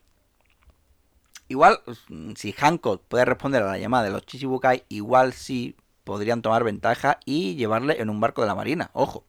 Igual, 1.49 1.81
mm, 2.09 2.33
si 2.35 2.53
Hancock 2.53 3.03
puede 3.09 3.25
responder 3.25 3.63
a 3.63 3.67
la 3.67 3.79
llamada 3.79 4.05
de 4.05 4.11
los 4.11 4.25
Chichibukai, 4.27 4.85
igual 4.89 5.33
sí 5.33 5.77
podrían 6.05 6.43
tomar 6.43 6.65
ventaja 6.65 7.19
y 7.25 7.55
llevarle 7.57 8.01
en 8.01 8.11
un 8.11 8.21
barco 8.21 8.41
de 8.43 8.49
la 8.49 8.55
marina. 8.55 8.91
Ojo. 8.93 9.25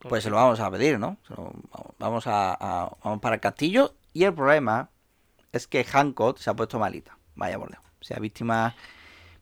Pues 0.00 0.22
se 0.22 0.30
lo 0.30 0.36
vamos 0.36 0.60
a 0.60 0.70
pedir, 0.70 0.98
¿no? 0.98 1.16
Lo- 1.28 1.52
vamos, 1.98 2.26
a, 2.26 2.52
a- 2.54 2.96
vamos 3.02 3.20
para 3.20 3.34
el 3.36 3.40
castillo. 3.40 3.94
Y 4.12 4.24
el 4.24 4.34
problema 4.34 4.90
es 5.52 5.66
que 5.66 5.84
Hancock 5.84 6.38
se 6.38 6.50
ha 6.50 6.54
puesto 6.54 6.78
malita. 6.78 7.18
Vaya 7.34 7.58
por 7.58 7.68
Dios. 7.68 7.82
O 8.00 8.04
sea, 8.04 8.18
víctima, 8.18 8.74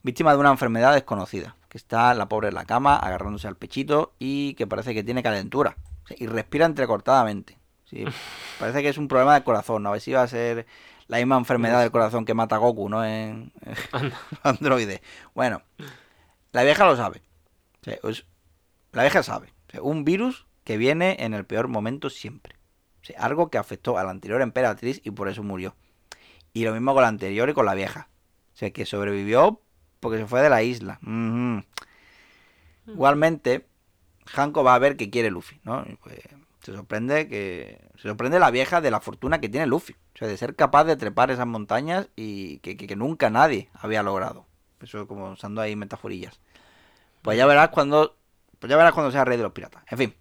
víctima 0.03 0.33
de 0.33 0.39
una 0.39 0.51
enfermedad 0.51 0.93
desconocida. 0.93 1.55
Que 1.69 1.77
está 1.77 2.13
la 2.13 2.29
pobre 2.29 2.47
en 2.47 2.55
la 2.55 2.65
cama, 2.65 2.95
agarrándose 2.95 3.47
al 3.47 3.55
pechito 3.57 4.13
y 4.19 4.53
que 4.53 4.67
parece 4.67 4.93
que 4.93 5.03
tiene 5.03 5.21
calentura. 5.21 5.75
O 6.03 6.07
sea, 6.07 6.17
y 6.19 6.27
respira 6.27 6.65
entrecortadamente. 6.65 7.57
Sí, 7.85 8.05
parece 8.59 8.81
que 8.81 8.89
es 8.89 8.97
un 8.97 9.07
problema 9.07 9.33
del 9.33 9.43
corazón. 9.43 9.83
¿no? 9.83 9.89
A 9.89 9.91
ver 9.93 10.01
si 10.01 10.13
va 10.13 10.23
a 10.23 10.27
ser 10.27 10.65
la 11.07 11.17
misma 11.17 11.37
enfermedad 11.37 11.81
del 11.81 11.91
corazón 11.91 12.25
que 12.25 12.33
mata 12.33 12.55
a 12.55 12.59
Goku, 12.59 12.89
¿no? 12.89 13.03
En, 13.05 13.51
en 13.93 14.13
Android. 14.43 14.89
Bueno, 15.35 15.61
la 16.51 16.63
vieja 16.63 16.85
lo 16.85 16.95
sabe. 16.95 17.21
O 17.81 17.83
sea, 17.83 17.97
es- 18.03 18.25
la 18.93 19.03
vieja 19.03 19.21
sabe. 19.23 19.53
O 19.67 19.71
sea, 19.71 19.81
un 19.81 20.05
virus 20.05 20.47
que 20.63 20.77
viene 20.77 21.17
en 21.19 21.33
el 21.33 21.45
peor 21.45 21.67
momento 21.67 22.09
siempre. 22.09 22.55
O 23.01 23.05
sea, 23.05 23.19
algo 23.21 23.49
que 23.49 23.57
afectó 23.57 23.97
a 23.97 24.03
la 24.03 24.11
anterior 24.11 24.41
emperatriz 24.41 25.01
y 25.03 25.11
por 25.11 25.27
eso 25.29 25.43
murió. 25.43 25.75
Y 26.53 26.63
lo 26.65 26.73
mismo 26.73 26.93
con 26.93 27.03
la 27.03 27.09
anterior 27.09 27.49
y 27.49 27.53
con 27.53 27.65
la 27.65 27.73
vieja. 27.73 28.09
O 28.57 28.59
sea, 28.59 28.71
que 28.71 28.87
sobrevivió 28.87 29.61
porque 29.99 30.17
se 30.17 30.25
fue 30.25 30.41
de 30.41 30.49
la 30.49 30.63
isla. 30.63 30.97
Igualmente, 32.87 33.67
Hanko 34.33 34.63
va 34.63 34.73
a 34.73 34.79
ver 34.79 34.97
que 34.97 35.11
quiere 35.11 35.29
Luffy, 35.29 35.59
¿no? 35.63 35.85
Pues, 36.01 36.15
se 36.63 36.73
sorprende 36.73 37.27
que. 37.27 37.79
Se 37.97 38.07
sorprende 38.07 38.39
la 38.39 38.49
vieja 38.49 38.81
de 38.81 38.89
la 38.89 38.99
fortuna 38.99 39.39
que 39.39 39.47
tiene 39.47 39.67
Luffy. 39.67 39.93
O 39.93 40.17
sea, 40.17 40.27
de 40.27 40.37
ser 40.37 40.55
capaz 40.55 40.85
de 40.85 40.95
trepar 40.97 41.29
esas 41.29 41.45
montañas 41.45 42.09
y 42.15 42.57
que, 42.59 42.75
que- 42.77 42.87
que 42.87 42.95
nunca 42.95 43.29
nadie 43.29 43.69
había 43.75 44.01
logrado. 44.01 44.47
Eso 44.81 45.07
como 45.07 45.29
usando 45.31 45.61
ahí 45.61 45.75
metaforillas. 45.75 46.39
Pues 47.21 47.37
ya 47.37 47.45
verás 47.45 47.69
cuando. 47.69 48.17
Pues 48.59 48.71
ya 48.71 48.77
verás 48.77 48.93
cuando 48.93 49.11
sea 49.11 49.23
rey 49.23 49.37
de 49.37 49.43
los 49.43 49.51
piratas. 49.51 49.83
En 49.91 49.97
fin. 49.99 50.15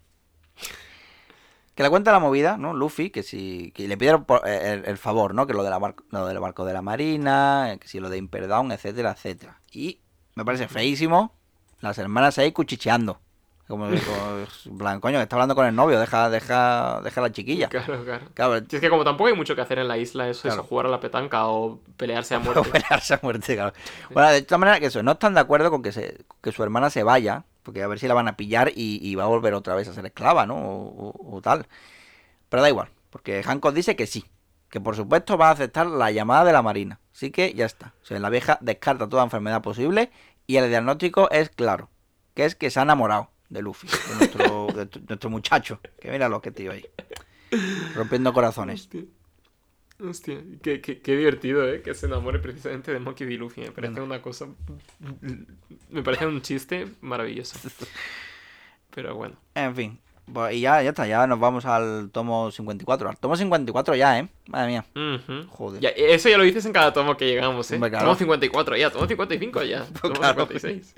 Que 1.77 1.83
le 1.85 1.91
cuenta 1.91 2.11
la 2.11 2.19
movida, 2.19 2.57
¿no? 2.57 2.75
Luffy, 2.75 3.11
que 3.11 3.23
si 3.23 3.71
que 3.73 3.87
le 3.87 3.95
el, 3.95 4.23
por- 4.25 4.49
el- 4.49 4.85
el 4.87 4.99
favor, 4.99 5.35
¿no? 5.35 5.47
Que 5.47 5.53
lo, 5.53 5.63
de 5.63 5.71
la 5.71 5.79
bar- 5.79 5.95
lo 6.11 6.27
del 6.27 6.41
barco 6.41 6.65
de 6.65 6.73
la 6.73 6.83
marina, 6.83 7.73
eh, 7.73 7.79
que 7.79 7.87
si 7.87 8.01
lo 8.01 8.09
de 8.11 8.17
Impel 8.17 8.49
Down, 8.49 8.73
etcétera, 8.73 9.13
etcétera. 9.13 9.61
Y 9.71 10.01
me 10.35 10.45
parece 10.45 10.67
feísimo 10.69 11.33
las 11.81 11.99
hermanas 11.99 12.39
ahí 12.39 12.51
cuchicheando. 12.51 13.21
Como, 13.69 13.87
como 13.87 13.97
en 14.67 14.79
plan, 14.79 15.01
coño, 15.01 15.19
que 15.19 15.25
está 15.25 15.35
hablando 15.37 15.57
con 15.57 15.67
el 15.67 15.75
novio, 15.75 15.99
deja, 15.99 16.31
deja, 16.31 17.01
deja 17.03 17.21
a 17.21 17.25
la 17.25 17.33
chiquilla. 17.33 17.69
Claro, 17.69 18.05
claro. 18.05 18.25
Claro, 18.33 18.55
Es 18.57 18.81
que 18.81 18.89
como 18.89 19.03
tampoco 19.03 19.27
hay 19.29 19.35
mucho 19.35 19.57
que 19.57 19.61
hacer 19.61 19.81
en 19.81 19.89
la 19.89 19.99
isla, 19.99 20.29
eso 20.29 20.43
Claro. 20.43 20.63
jugar 20.63 20.87
a 20.87 20.89
la 20.89 21.01
petanca 21.01 21.49
o 21.49 21.81
pelearse 21.97 22.37
a 22.37 22.39
o 22.39 22.43
muerte. 22.43 22.71
pelearse 22.71 23.15
a 23.15 23.21
muerte, 23.23 23.55
claro. 23.57 23.73
Bueno, 24.11 24.31
de 24.31 24.43
todas 24.43 24.61
maneras, 24.61 24.79
que 24.79 24.87
eso, 24.87 25.03
no 25.03 25.13
están 25.13 25.35
de 25.35 25.41
acuerdo 25.41 25.71
con 25.73 25.83
que, 25.83 25.91
se, 25.91 26.17
que 26.41 26.53
su 26.53 26.63
hermana 26.63 26.91
se 26.91 27.03
vaya, 27.03 27.45
porque 27.67 27.83
a 27.83 27.89
ver 27.89 27.99
si 27.99 28.07
la 28.07 28.15
van 28.15 28.29
a 28.29 28.37
pillar 28.37 28.71
y, 28.77 29.13
va 29.17 29.25
a 29.25 29.27
volver 29.27 29.53
otra 29.53 29.75
vez 29.75 29.89
a 29.89 29.93
ser 29.93 30.07
esclava, 30.07 30.47
¿no? 30.47 30.55
O, 30.57 31.41
tal. 31.43 31.67
Pero 32.49 32.63
da 32.63 32.69
igual, 32.69 32.91
porque 33.11 33.43
Hancock 33.43 33.75
dice 33.75 33.97
que 33.97 34.07
sí, 34.07 34.25
que 34.71 34.81
por 34.81 34.95
supuesto 34.95 35.37
va 35.37 35.49
a 35.49 35.51
aceptar 35.51 35.89
la 35.89 36.13
llamada 36.13 36.45
de 36.45 36.53
la 36.53 36.63
marina. 36.63 37.01
Así 37.13 37.33
que 37.33 37.55
ya 37.55 37.67
está. 37.67 37.93
O 38.03 38.07
sea, 38.07 38.21
la 38.21 38.31
vieja 38.31 38.59
descarta 38.61 39.09
toda 39.09 39.25
enfermedad 39.25 39.63
posible 39.63 40.13
y 40.47 40.59
el 40.59 40.69
diagnóstico 40.69 41.29
es 41.33 41.51
claro, 41.51 41.91
que 42.35 42.45
es 42.45 42.55
que 42.55 42.71
se 42.71 42.79
ha 42.79 42.85
enamorado 42.85 43.31
de 43.49 43.63
Luffy, 43.63 43.89
de 43.89 44.89
nuestro 45.09 45.29
muchacho. 45.29 45.81
Que 46.01 46.13
mira 46.13 46.29
lo 46.29 46.41
que 46.41 46.53
tío 46.53 46.71
ahí. 46.71 46.87
Rompiendo 47.97 48.33
corazones. 48.33 48.83
Hostia. 48.83 49.03
Hostia, 49.99 50.43
qué, 50.63 50.81
qué- 50.81 51.01
qué 51.01 51.17
divertido, 51.17 51.67
¿eh? 51.67 51.81
Que 51.83 51.95
se 51.95 52.07
enamore 52.07 52.39
precisamente 52.39 52.93
de 52.93 52.99
Monkey 52.99 53.27
D. 53.27 53.35
Luffy. 53.37 53.63
Me 53.63 53.71
parece 53.71 54.01
una 54.01 54.21
cosa... 54.21 54.47
Me 55.91 56.03
parece 56.03 56.27
un 56.27 56.43
chiste 56.43 56.87
maravilloso. 57.01 57.57
Pero 58.95 59.15
bueno. 59.15 59.37
En 59.55 59.75
fin, 59.75 59.99
pues, 60.33 60.55
y 60.55 60.61
ya, 60.61 60.83
ya 60.83 60.91
está, 60.91 61.07
ya 61.07 61.27
nos 61.27 61.39
vamos 61.41 61.65
al 61.67 62.11
tomo 62.13 62.51
54. 62.51 63.09
Al 63.11 63.17
tomo 63.19 63.37
54 63.37 63.95
ya, 63.95 64.19
¿eh? 64.19 64.29
Madre 64.49 64.69
mía. 64.69 64.85
Ujú. 64.95 65.47
Joder. 65.49 65.81
Ya, 65.81 65.89
eso 65.91 66.29
ya 66.29 66.37
lo 66.39 66.45
dices 66.45 66.65
en 66.67 66.73
cada 66.73 66.93
tomo 66.93 67.17
que 67.17 67.27
llegamos, 67.27 67.71
¿eh? 67.71 67.79
Claro. 67.79 67.99
Tomo 68.01 68.15
54 68.17 68.77
ya, 68.77 68.91
tomo 68.91 69.07
55 69.07 69.63
ya, 69.65 69.85
tomo 70.03 70.15
Claro. 70.15 70.47
56. 70.47 70.95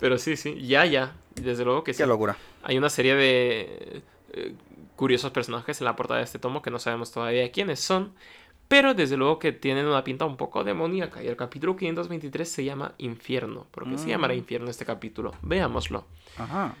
Pero 0.00 0.18
sí, 0.18 0.36
sí, 0.36 0.60
ya, 0.66 0.84
ya. 0.86 1.14
Desde 1.34 1.64
luego 1.64 1.82
que 1.84 1.92
sí. 1.94 1.98
Qué 2.02 2.06
locura. 2.06 2.36
Hay 2.62 2.76
una 2.78 2.88
serie 2.90 3.14
de 3.14 4.02
eh, 4.32 4.54
curiosos 4.96 5.30
personajes 5.32 5.80
en 5.80 5.84
la 5.86 5.96
portada 5.96 6.18
de 6.18 6.24
este 6.24 6.38
tomo 6.38 6.62
que 6.62 6.70
no 6.70 6.78
sabemos 6.78 7.10
todavía 7.12 7.50
quiénes 7.52 7.80
son, 7.80 8.14
pero 8.68 8.94
desde 8.94 9.16
luego 9.16 9.38
que 9.38 9.52
tienen 9.52 9.86
una 9.86 10.04
pinta 10.04 10.24
un 10.24 10.36
poco 10.36 10.64
demoníaca. 10.64 11.22
Y 11.22 11.26
el 11.28 11.36
capítulo 11.36 11.76
523 11.76 12.48
se 12.48 12.64
llama 12.64 12.94
Infierno. 12.98 13.66
¿Por 13.70 13.88
qué 13.88 13.98
se 13.98 14.06
Mm. 14.06 14.08
llamará 14.08 14.34
Infierno 14.34 14.70
este 14.70 14.84
capítulo? 14.86 15.32
Veámoslo. 15.42 16.06
Ajá. 16.38 16.74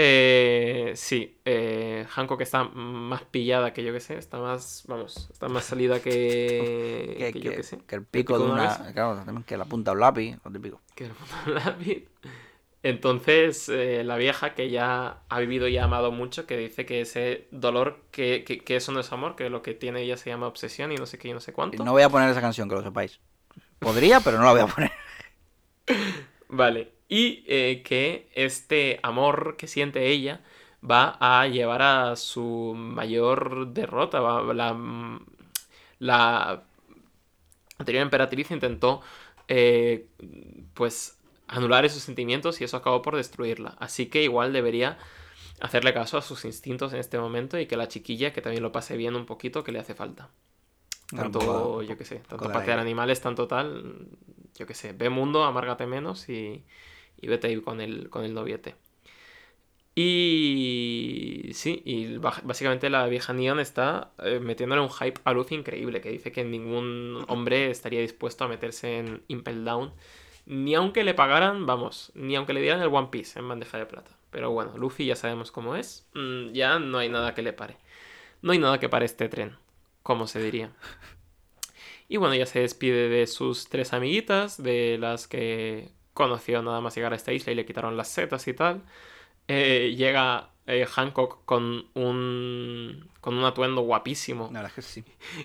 Eh, 0.00 0.92
sí, 0.94 1.38
eh, 1.44 2.06
Hancock 2.08 2.40
está 2.42 2.62
más 2.64 3.22
pillada 3.22 3.72
que 3.72 3.82
yo 3.82 3.92
que 3.92 3.98
sé, 3.98 4.16
está 4.16 4.38
más, 4.38 4.84
vamos, 4.86 5.28
está 5.32 5.48
más 5.48 5.64
salida 5.64 6.00
que, 6.00 7.16
Que, 7.18 7.32
que 7.32 7.40
yo 7.40 7.50
que- 7.50 7.56
que 7.56 7.62
sé. 7.64 7.78
que 7.84 7.96
el 7.96 8.04
pico 8.04 8.38
de 8.38 8.44
una. 8.44 8.92
Claro, 8.92 9.16
también 9.16 9.42
que 9.42 9.56
la 9.56 9.64
punta 9.64 9.90
de 9.90 9.96
un 9.96 10.00
lápiz, 10.00 10.36
lo 10.44 10.52
típico. 10.52 10.80
que 10.94 11.06
el 11.06 11.12
fondo 11.14 11.52
del 11.52 11.64
lápiz. 11.64 12.04
Entonces, 12.88 13.68
eh, 13.68 14.02
la 14.04 14.16
vieja 14.16 14.54
que 14.54 14.70
ya 14.70 15.22
ha 15.28 15.40
vivido 15.40 15.68
y 15.68 15.76
ha 15.78 15.84
amado 15.84 16.12
mucho, 16.12 16.46
que 16.46 16.56
dice 16.56 16.86
que 16.86 17.00
ese 17.02 17.48
dolor, 17.50 18.00
que, 18.12 18.44
que, 18.44 18.60
que 18.60 18.76
eso 18.76 18.92
no 18.92 19.00
es 19.00 19.12
amor, 19.12 19.36
que 19.36 19.50
lo 19.50 19.62
que 19.62 19.74
tiene 19.74 20.02
ella 20.02 20.16
se 20.16 20.30
llama 20.30 20.46
obsesión 20.46 20.92
y 20.92 20.96
no 20.96 21.06
sé 21.06 21.18
qué 21.18 21.28
y 21.28 21.32
no 21.34 21.40
sé 21.40 21.52
cuánto. 21.52 21.84
No 21.84 21.92
voy 21.92 22.02
a 22.02 22.08
poner 22.10 22.30
esa 22.30 22.40
canción, 22.40 22.68
que 22.68 22.74
lo 22.74 22.82
sepáis. 22.82 23.20
Podría, 23.80 24.20
pero 24.20 24.38
no 24.38 24.44
la 24.44 24.52
voy 24.52 24.60
a 24.62 24.66
poner. 24.66 24.92
Vale. 26.48 26.92
Y 27.08 27.44
eh, 27.46 27.82
que 27.84 28.28
este 28.34 29.00
amor 29.02 29.56
que 29.56 29.66
siente 29.66 30.08
ella 30.08 30.42
va 30.88 31.16
a 31.20 31.46
llevar 31.48 31.82
a 31.82 32.16
su 32.16 32.74
mayor 32.76 33.68
derrota. 33.72 34.20
va- 34.20 34.42
la, 34.54 34.76
la 36.00 36.62
anterior 37.78 38.02
emperatriz 38.02 38.50
intentó 38.50 39.02
eh, 39.48 40.08
pues 40.74 41.17
anular 41.48 41.84
esos 41.84 42.02
sentimientos 42.02 42.60
y 42.60 42.64
eso 42.64 42.76
acabó 42.76 43.02
por 43.02 43.16
destruirla. 43.16 43.76
Así 43.80 44.06
que 44.06 44.22
igual 44.22 44.52
debería 44.52 44.98
hacerle 45.60 45.94
caso 45.94 46.18
a 46.18 46.22
sus 46.22 46.44
instintos 46.44 46.92
en 46.92 47.00
este 47.00 47.18
momento 47.18 47.58
y 47.58 47.66
que 47.66 47.76
la 47.76 47.88
chiquilla 47.88 48.32
que 48.32 48.42
también 48.42 48.62
lo 48.62 48.72
pase 48.72 48.96
bien 48.96 49.16
un 49.16 49.26
poquito 49.26 49.64
que 49.64 49.72
le 49.72 49.78
hace 49.80 49.94
falta. 49.94 50.30
Tanto, 51.14 51.40
poco- 51.40 51.82
yo 51.82 51.96
qué 51.98 52.04
sé, 52.04 52.20
tanto 52.28 52.52
patear 52.52 52.78
animales, 52.78 53.20
tanto 53.20 53.48
tal, 53.48 54.08
yo 54.56 54.66
qué 54.66 54.74
sé, 54.74 54.92
ve 54.92 55.10
mundo, 55.10 55.44
amárgate 55.44 55.86
menos 55.86 56.28
y, 56.28 56.64
y 57.20 57.28
vete 57.28 57.48
ahí 57.48 57.60
con 57.60 57.80
el, 57.80 58.10
con 58.10 58.24
el 58.24 58.34
noviete. 58.34 58.76
Y 59.94 61.50
sí, 61.54 61.82
y 61.84 62.18
básicamente 62.18 62.88
la 62.88 63.06
vieja 63.08 63.32
Neon 63.32 63.58
está 63.58 64.12
eh, 64.18 64.38
metiéndole 64.40 64.80
un 64.80 64.90
hype 64.90 65.20
a 65.24 65.32
Luffy 65.32 65.56
increíble, 65.56 66.00
que 66.00 66.10
dice 66.10 66.30
que 66.30 66.44
ningún 66.44 67.24
hombre 67.26 67.70
estaría 67.70 68.00
dispuesto 68.00 68.44
a 68.44 68.48
meterse 68.48 68.98
en 68.98 69.22
Impel 69.26 69.64
Down, 69.64 69.92
ni 70.48 70.74
aunque 70.74 71.04
le 71.04 71.12
pagaran, 71.12 71.66
vamos, 71.66 72.10
ni 72.14 72.34
aunque 72.34 72.54
le 72.54 72.62
dieran 72.62 72.80
el 72.80 72.88
One 72.88 73.08
Piece 73.10 73.38
en 73.38 73.46
bandeja 73.46 73.76
de 73.76 73.84
plata. 73.84 74.12
Pero 74.30 74.50
bueno, 74.50 74.78
Luffy 74.78 75.04
ya 75.04 75.14
sabemos 75.14 75.52
cómo 75.52 75.76
es, 75.76 76.08
mm, 76.14 76.52
ya 76.52 76.78
no 76.78 76.96
hay 76.96 77.10
nada 77.10 77.34
que 77.34 77.42
le 77.42 77.52
pare. 77.52 77.76
No 78.40 78.52
hay 78.52 78.58
nada 78.58 78.80
que 78.80 78.88
pare 78.88 79.04
este 79.04 79.28
tren, 79.28 79.56
como 80.02 80.26
se 80.26 80.42
diría. 80.42 80.72
Y 82.10 82.16
bueno, 82.16 82.34
ya 82.34 82.46
se 82.46 82.60
despide 82.60 83.10
de 83.10 83.26
sus 83.26 83.68
tres 83.68 83.92
amiguitas, 83.92 84.62
de 84.62 84.96
las 84.98 85.28
que 85.28 85.90
conoció 86.14 86.62
nada 86.62 86.80
más 86.80 86.94
llegar 86.94 87.12
a 87.12 87.16
esta 87.16 87.34
isla 87.34 87.52
y 87.52 87.54
le 87.54 87.66
quitaron 87.66 87.98
las 87.98 88.08
setas 88.08 88.48
y 88.48 88.54
tal. 88.54 88.80
Eh, 89.46 89.94
llega 89.94 90.48
eh, 90.68 90.86
Hancock 90.86 91.44
con 91.44 91.86
un, 91.94 93.08
con 93.20 93.36
un 93.36 93.44
atuendo 93.44 93.82
guapísimo 93.82 94.50
La 94.52 94.62
verdad 94.62 94.72
es 94.78 94.86
que 94.86 94.92
sí. 95.02 95.04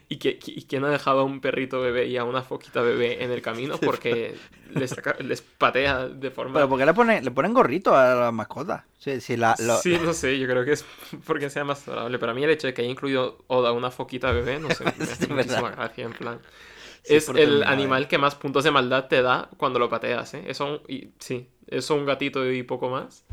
y 0.09 0.17
que, 0.17 0.39
y 0.45 0.79
no 0.79 0.87
ha 0.87 0.91
dejado 0.91 1.21
a 1.21 1.23
un 1.23 1.41
perrito 1.41 1.81
bebé 1.81 2.07
y 2.07 2.17
a 2.17 2.23
una 2.23 2.43
foquita 2.43 2.81
bebé 2.81 3.23
en 3.23 3.31
el 3.31 3.41
camino 3.41 3.77
porque 3.81 4.41
les, 4.69 4.91
saca- 4.93 5.17
les 5.19 5.41
patea 5.41 6.07
de 6.07 6.31
forma... 6.31 6.53
Pero 6.53 6.69
¿por 6.69 6.79
qué 6.79 6.85
le 6.85 6.93
ponen, 6.93 7.23
le 7.25 7.31
ponen 7.31 7.53
gorrito 7.53 7.95
a 7.95 8.15
las 8.15 8.33
mascotas? 8.33 8.83
Si, 8.97 9.19
si 9.21 9.37
la, 9.37 9.55
lo- 9.59 9.83
Sí, 9.83 9.99
no 9.99 10.13
sé, 10.13 10.39
yo 10.39 10.47
creo 10.47 10.65
que 10.65 10.71
es 10.73 10.85
porque 11.25 11.49
sea 11.49 11.63
más 11.63 11.87
adorable. 11.87 12.17
Pero 12.19 12.31
a 12.31 12.35
mí 12.35 12.43
el 12.43 12.49
hecho 12.49 12.67
de 12.67 12.73
que 12.73 12.81
haya 12.81 12.91
incluido 12.91 13.43
Oda 13.47 13.71
una 13.71 13.91
foquita 13.91 14.31
bebé, 14.31 14.59
no 14.59 14.71
sé, 14.71 14.93
me 14.97 15.11
hace 15.11 15.27
Sí, 15.29 15.33
muchísima 15.33 15.69
gracia, 15.71 16.05
en 16.05 16.13
plan. 16.13 16.39
Sí, 17.03 17.17
es 17.17 17.31
el 17.35 17.63
animal 17.65 18.07
que 18.07 18.17
más 18.17 18.35
puntos 18.35 18.63
de 18.63 18.71
maldad 18.71 19.07
te 19.09 19.21
da 19.21 19.49
cuando 19.57 19.79
lo 19.79 19.89
pateas, 19.89 20.33
¿eh? 20.35 20.43
Eso, 20.47 20.83
y, 20.87 21.09
sí, 21.19 21.49
eso 21.67 21.95
un 21.95 22.05
gatito 22.05 22.49
y 22.51 22.63
poco 22.63 22.89
más. 22.89 23.25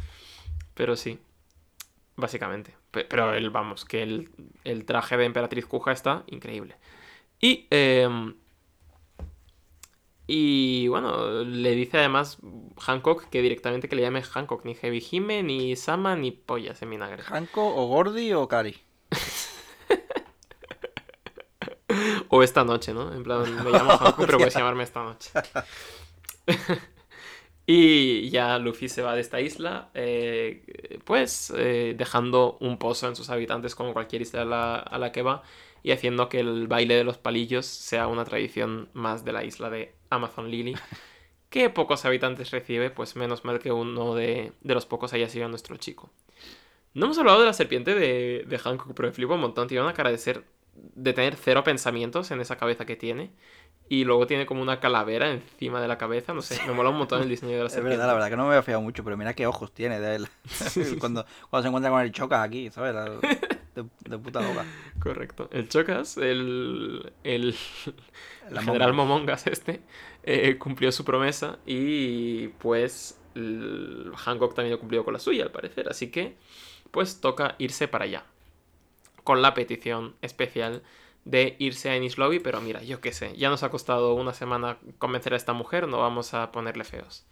Pero 0.75 0.97
sí, 0.97 1.19
básicamente. 2.17 2.75
Pe- 2.91 3.05
Pero 3.05 3.35
el, 3.35 3.51
vamos, 3.51 3.85
que 3.85 4.03
el, 4.03 4.31
el 4.65 4.85
traje 4.85 5.17
de 5.17 5.25
Emperatriz 5.25 5.67
Kuja 5.67 5.93
está 5.93 6.25
increíble. 6.27 6.77
Y, 7.41 7.67
em, 7.71 8.35
y 10.27 10.87
bueno, 10.89 11.43
le 11.43 11.73
dice 11.73 11.99
además 11.99 12.39
Hancock 12.79 13.29
que 13.31 13.43
directamente 13.43 13.89
que 13.89 13.97
le 13.97 14.03
llame 14.03 14.23
Hancock, 14.23 14.65
ni 14.65 14.75
Heavy 14.75 15.05
Hime, 15.11 15.43
ni 15.43 15.75
Sama, 15.77 16.15
ni 16.17 16.31
pollas 16.31 16.83
en 16.83 16.91
vinagre. 16.91 17.23
¿Hanco 17.29 17.75
o 17.75 17.87
Gordy 17.89 18.33
o 18.35 18.47
Cari? 18.49 18.77
O 22.29 22.43
esta 22.43 22.65
noche, 22.65 22.95
¿no? 22.95 23.13
En 23.13 23.23
plan, 23.25 23.43
me 23.65 23.71
llamo 23.73 23.91
Hancock, 23.91 24.25
pero 24.27 24.39
puedes 24.39 24.55
llamarme 24.59 24.85
esta 24.85 25.03
noche. 25.03 25.31
y 27.73 28.31
ya 28.31 28.59
Luffy 28.59 28.89
se 28.89 29.03
va 29.03 29.15
de 29.15 29.21
esta 29.21 29.41
isla, 29.41 29.91
eh, 29.95 31.01
pues 31.05 31.53
eh, 31.57 31.95
dejando 31.97 32.57
un 32.61 32.79
pozo 32.79 33.09
en 33.09 33.17
sus 33.17 33.31
habitantes 33.31 33.75
como 33.75 33.93
cualquier 33.93 34.23
isla 34.23 34.43
a 34.43 34.45
la, 34.45 34.77
a 34.77 34.99
la 34.99 35.13
que 35.13 35.23
va 35.23 35.43
y 35.83 35.93
haciendo 35.93 36.29
que 36.29 36.41
el 36.41 36.67
baile 36.69 36.95
de 36.97 37.05
los 37.05 37.19
palillos 37.19 37.67
sea 37.67 38.07
una 38.09 38.25
tradición 38.25 38.89
más 38.93 39.25
de 39.25 39.33
la 39.33 39.45
isla 39.45 39.71
de 39.71 39.95
Amazon 40.11 40.51
Lily. 40.51 40.75
Que 41.51 41.69
pocos 41.69 42.05
habitantes 42.05 42.53
recibe, 42.53 42.91
pues 42.91 43.17
menos 43.17 43.45
mal 43.45 43.59
que 43.59 43.73
uno 43.73 44.15
de, 44.15 44.53
de 44.61 44.75
los 44.75 44.87
pocos 44.87 45.13
haya 45.15 45.29
sido 45.29 45.49
nuestro 45.49 45.77
chico. 45.79 46.09
No 46.95 47.07
hemos 47.07 47.19
hablado 47.19 47.41
de 47.41 47.47
la 47.47 47.53
serpiente 47.53 47.95
de, 47.95 48.45
de 48.47 48.59
Hancock, 48.59 48.93
pero 48.95 49.09
me 49.09 49.13
flipo 49.15 49.35
un 49.35 49.41
montón. 49.41 49.69
Tiene 49.69 49.83
una 49.83 49.93
cara 49.95 50.11
de 50.11 50.19
ser. 50.19 50.45
de 50.75 51.13
tener 51.13 51.37
cero 51.37 51.65
pensamientos 51.65 52.31
en 52.31 52.41
esa 52.41 52.57
cabeza 52.57 52.85
que 52.87 52.97
tiene. 52.97 53.31
Y 53.93 54.05
luego 54.05 54.25
tiene 54.29 54.47
como 54.47 54.63
una 54.63 54.79
calavera 54.79 55.33
encima 55.33 55.83
de 55.83 55.89
la 55.89 55.99
cabeza. 55.99 56.33
No 56.33 56.43
sé, 56.43 56.61
me 56.65 56.73
mola 56.73 56.91
un 56.91 56.97
montón 56.97 57.23
el 57.23 57.29
diseño 57.29 57.57
de 57.57 57.59
la 57.59 57.67
Es 57.67 57.73
serpiente. 57.73 57.97
verdad, 57.97 58.07
la 58.07 58.15
verdad 58.15 58.31
que 58.31 58.37
no 58.37 58.45
me 58.45 58.51
había 58.51 58.63
fijado 58.63 58.81
mucho, 58.83 59.03
pero 59.03 59.17
mira 59.17 59.35
qué 59.35 59.49
ojos 59.49 59.73
tiene 59.73 59.99
de 59.99 60.15
él. 60.15 60.29
cuando, 61.01 61.27
cuando 61.51 61.63
se 61.63 61.69
encuentra 61.69 61.91
con 61.91 62.01
el 62.01 62.13
choca 62.13 62.41
aquí, 62.45 62.71
¿sabes? 62.71 62.95
De, 62.95 63.85
de 64.09 64.19
puta 64.19 64.41
loca. 64.43 64.65
Correcto. 65.03 65.49
El 65.53 65.69
Chocas, 65.69 66.19
el, 66.19 67.13
el, 67.25 67.57
el 68.49 68.61
general. 68.61 68.93
Momongas 68.93 69.49
este, 69.49 69.81
eh, 70.23 70.57
cumplió 70.57 70.93
su 70.93 71.05
promesa 71.05 71.59
y 71.67 72.49
pues 72.59 73.19
el 73.35 74.13
Hancock 74.15 74.55
también 74.55 74.73
lo 74.73 74.79
cumplió 74.79 75.05
con 75.05 75.15
la 75.15 75.19
suya 75.21 75.43
al 75.43 75.51
parecer. 75.51 75.89
Así 75.89 76.13
que 76.13 76.37
pues 76.93 77.21
toca 77.21 77.57
irse 77.59 77.89
para 77.89 78.05
allá. 78.05 78.25
Con 79.25 79.43
la 79.43 79.53
petición 79.53 80.15
especial 80.23 80.83
de 81.31 81.57
irse 81.59 81.91
a 81.91 81.97
Enish 81.97 82.17
Lobby, 82.17 82.41
pero 82.41 82.61
mira, 82.61 82.83
yo 82.83 83.01
qué 83.01 83.13
sé, 83.13 83.37
ya 83.37 83.49
nos 83.51 83.63
ha 83.63 83.71
costado 83.71 84.15
una 84.15 84.33
semana 84.33 84.79
convencer 84.99 85.33
a 85.35 85.37
esta 85.37 85.53
mujer, 85.53 85.87
no 85.89 85.99
vamos 85.99 86.35
a 86.35 86.51
ponerle 86.53 86.85
feos. 86.85 87.25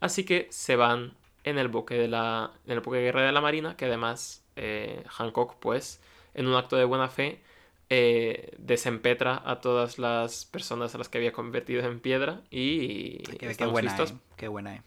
Así 0.00 0.24
que 0.24 0.46
se 0.50 0.76
van 0.76 1.14
en 1.44 1.58
el 1.58 1.68
buque 1.68 1.94
de 1.94 2.08
la 2.08 2.52
en 2.66 2.72
el 2.72 2.80
buque 2.80 2.98
de 2.98 3.04
guerra 3.04 3.22
de 3.22 3.32
la 3.32 3.40
marina 3.40 3.76
que 3.76 3.86
además 3.86 4.44
eh, 4.56 5.02
Hancock 5.08 5.56
pues 5.58 6.02
en 6.34 6.46
un 6.46 6.54
acto 6.54 6.76
de 6.76 6.84
buena 6.84 7.08
fe 7.08 7.40
eh, 7.88 8.54
desempetra 8.58 9.42
a 9.44 9.60
todas 9.60 9.98
las 9.98 10.44
personas 10.44 10.94
a 10.94 10.98
las 10.98 11.08
que 11.08 11.16
había 11.16 11.32
convertido 11.32 11.82
en 11.82 11.98
piedra 12.00 12.42
y 12.50 13.18
Qué, 13.22 13.38
qué 13.38 13.50
estamos 13.50 13.72
buena, 13.72 13.88
listos 13.88 14.12
eh, 14.12 14.20
qué 14.36 14.48
buena, 14.48 14.76
eh. 14.76 14.82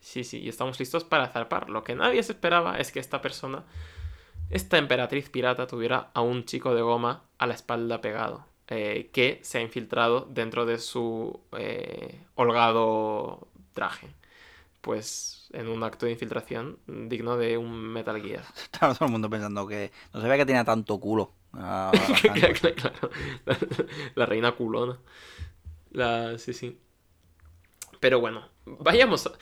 Sí, 0.00 0.24
sí, 0.24 0.40
y 0.40 0.48
estamos 0.48 0.78
listos 0.80 1.04
para 1.04 1.28
zarpar. 1.28 1.70
Lo 1.70 1.84
que 1.84 1.94
nadie 1.94 2.22
se 2.22 2.32
esperaba 2.32 2.78
es 2.78 2.90
que 2.90 3.00
esta 3.00 3.20
persona, 3.20 3.64
esta 4.50 4.78
emperatriz 4.78 5.30
pirata, 5.30 5.66
tuviera 5.66 6.10
a 6.12 6.20
un 6.20 6.44
chico 6.44 6.74
de 6.74 6.82
goma 6.82 7.22
a 7.38 7.46
la 7.46 7.54
espalda 7.54 8.00
pegado, 8.00 8.44
eh, 8.68 9.10
que 9.12 9.40
se 9.42 9.58
ha 9.58 9.62
infiltrado 9.62 10.26
dentro 10.30 10.66
de 10.66 10.78
su 10.78 11.40
eh, 11.56 12.20
holgado 12.34 13.48
traje. 13.72 14.08
Pues 14.80 15.48
en 15.52 15.68
un 15.68 15.82
acto 15.82 16.06
de 16.06 16.12
infiltración 16.12 16.78
digno 16.86 17.36
de 17.36 17.58
un 17.58 17.70
Metal 17.72 18.20
Gear. 18.20 18.44
Estaba 18.56 18.94
todo 18.94 19.06
el 19.06 19.12
mundo 19.12 19.28
pensando 19.30 19.66
que 19.66 19.92
no 20.12 20.20
sabía 20.20 20.38
que 20.38 20.46
tenía 20.46 20.64
tanto 20.64 20.98
culo. 20.98 21.32
Ah, 21.52 21.92
claro, 22.34 22.54
claro. 22.74 23.10
La, 23.44 23.58
la 24.14 24.26
reina 24.26 24.52
culona. 24.52 24.98
La, 25.90 26.38
sí, 26.38 26.52
sí. 26.52 26.78
Pero 28.00 28.20
bueno, 28.20 28.48
vayamos 28.64 29.26
a... 29.26 29.32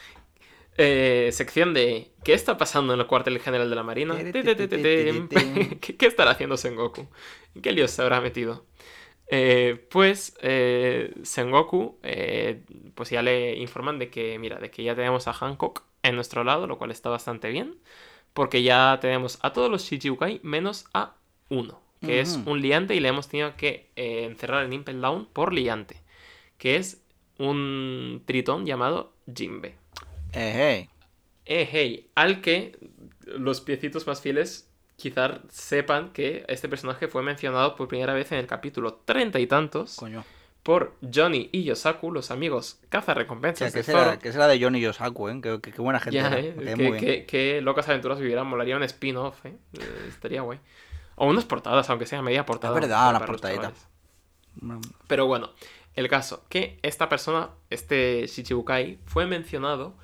Eh, 0.81 1.31
sección 1.33 1.75
de 1.75 2.13
¿Qué 2.23 2.35
está 2.35 2.57
pasando 2.57 2.95
en 2.95 3.01
el 3.01 3.07
cuartel 3.07 3.39
general 3.41 3.69
de 3.69 3.77
la 3.77 3.83
Marina? 3.83 4.15
¿Qué, 4.17 5.97
qué 5.97 6.07
estará 6.07 6.31
haciendo 6.31 6.57
Sengoku? 6.57 7.09
¿En 7.55 7.63
qué 7.63 7.73
lío 7.73 7.89
se 7.89 8.01
habrá 8.01 8.21
metido? 8.21 8.65
Eh, 9.31 9.87
pues 9.91 10.37
eh, 10.41 11.15
Sengoku, 11.23 11.99
eh, 12.03 12.63
pues 12.95 13.11
ya 13.11 13.23
le 13.23 13.57
informan 13.59 13.99
de 13.99 14.11
que, 14.11 14.39
mira, 14.39 14.59
de 14.59 14.71
que 14.71 14.83
ya 14.83 14.95
tenemos 14.95 15.29
a 15.29 15.35
Hancock 15.35 15.83
en 16.03 16.15
nuestro 16.15 16.45
lado, 16.45 16.67
lo 16.67 16.79
cual 16.79 16.91
está 16.91 17.11
bastante 17.11 17.51
bien, 17.51 17.77
porque 18.33 18.63
ya 18.63 18.99
tenemos 19.01 19.39
a 19.43 19.53
todos 19.53 19.71
los 19.71 19.83
Shichibukai 19.85 20.41
menos 20.43 20.87
a 20.95 21.17
uno, 21.51 21.81
que 22.01 22.21
es 22.21 22.39
un 22.47 22.63
liante 22.63 22.95
y 22.95 23.01
le 23.01 23.09
hemos 23.09 23.29
tenido 23.29 23.57
que 23.57 23.91
encerrar 23.97 24.65
en 24.65 24.73
Impel 24.73 25.01
Down 25.01 25.27
por 25.27 25.53
liante, 25.53 26.03
que 26.57 26.77
es 26.77 27.03
un 27.39 28.23
tritón 28.25 28.65
llamado 28.65 29.13
Jinbe. 29.35 29.77
Eh, 30.33 30.89
Eh, 31.47 31.69
hey, 31.71 32.11
al 32.15 32.41
que 32.41 32.79
los 33.27 33.61
piecitos 33.61 34.07
más 34.07 34.21
fieles 34.21 34.69
quizás 34.97 35.39
sepan 35.49 36.11
que 36.13 36.45
este 36.49 36.69
personaje 36.69 37.09
fue 37.09 37.23
mencionado 37.23 37.77
por 37.77 37.89
primera 37.89 38.13
vez 38.15 38.33
en 38.33 38.39
el 38.39 38.47
capítulo 38.47 38.95
treinta 39.05 39.39
y 39.39 39.47
tantos 39.47 39.97
coño. 39.97 40.25
por 40.63 40.95
Johnny 41.15 41.49
y 41.53 41.63
Yosaku, 41.65 42.11
los 42.13 42.31
amigos 42.31 42.75
O 42.75 42.81
sea, 42.81 42.89
cazarrecompensas 42.91 43.73
que 43.73 43.83
será, 43.83 44.19
que 44.19 44.33
será 44.33 44.47
de 44.49 44.61
Johnny 44.63 44.81
Yosaku, 44.81 45.29
¿eh? 45.29 45.41
Que 45.41 45.71
buena 45.81 46.01
gente. 46.01 46.17
Ya, 46.19 46.39
eh, 46.39 46.55
que, 46.55 46.77
muy 46.77 46.85
bien. 46.93 46.99
que- 46.99 47.27
que 47.27 47.61
locas 47.63 47.89
aventuras 47.89 48.19
vivieran, 48.21 48.47
molaría 48.47 48.77
un 48.77 48.83
spin-off, 48.83 49.47
eh. 49.47 49.57
Eh, 49.79 50.05
Estaría 50.09 50.43
guay. 50.43 50.59
O 51.15 51.27
unas 51.27 51.45
portadas, 51.45 51.89
aunque 51.91 52.07
sea 52.07 52.21
media 52.23 52.45
portada. 52.45 52.75
Es 52.75 52.81
verdad, 52.81 53.13
los 53.13 53.23
portaditas. 53.23 53.73
chavales. 54.61 54.89
Pero 55.07 55.27
bueno, 55.27 55.51
el 55.95 56.09
caso, 56.09 56.45
que 56.49 56.79
esta 56.83 57.09
persona, 57.09 57.51
este 57.71 58.27
Shichibukai, 58.27 58.99
fue 59.07 59.27
mencionado 59.27 59.97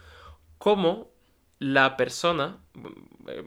como 0.65 1.11
la 1.59 1.99
persona 1.99 2.57
eh, 3.29 3.45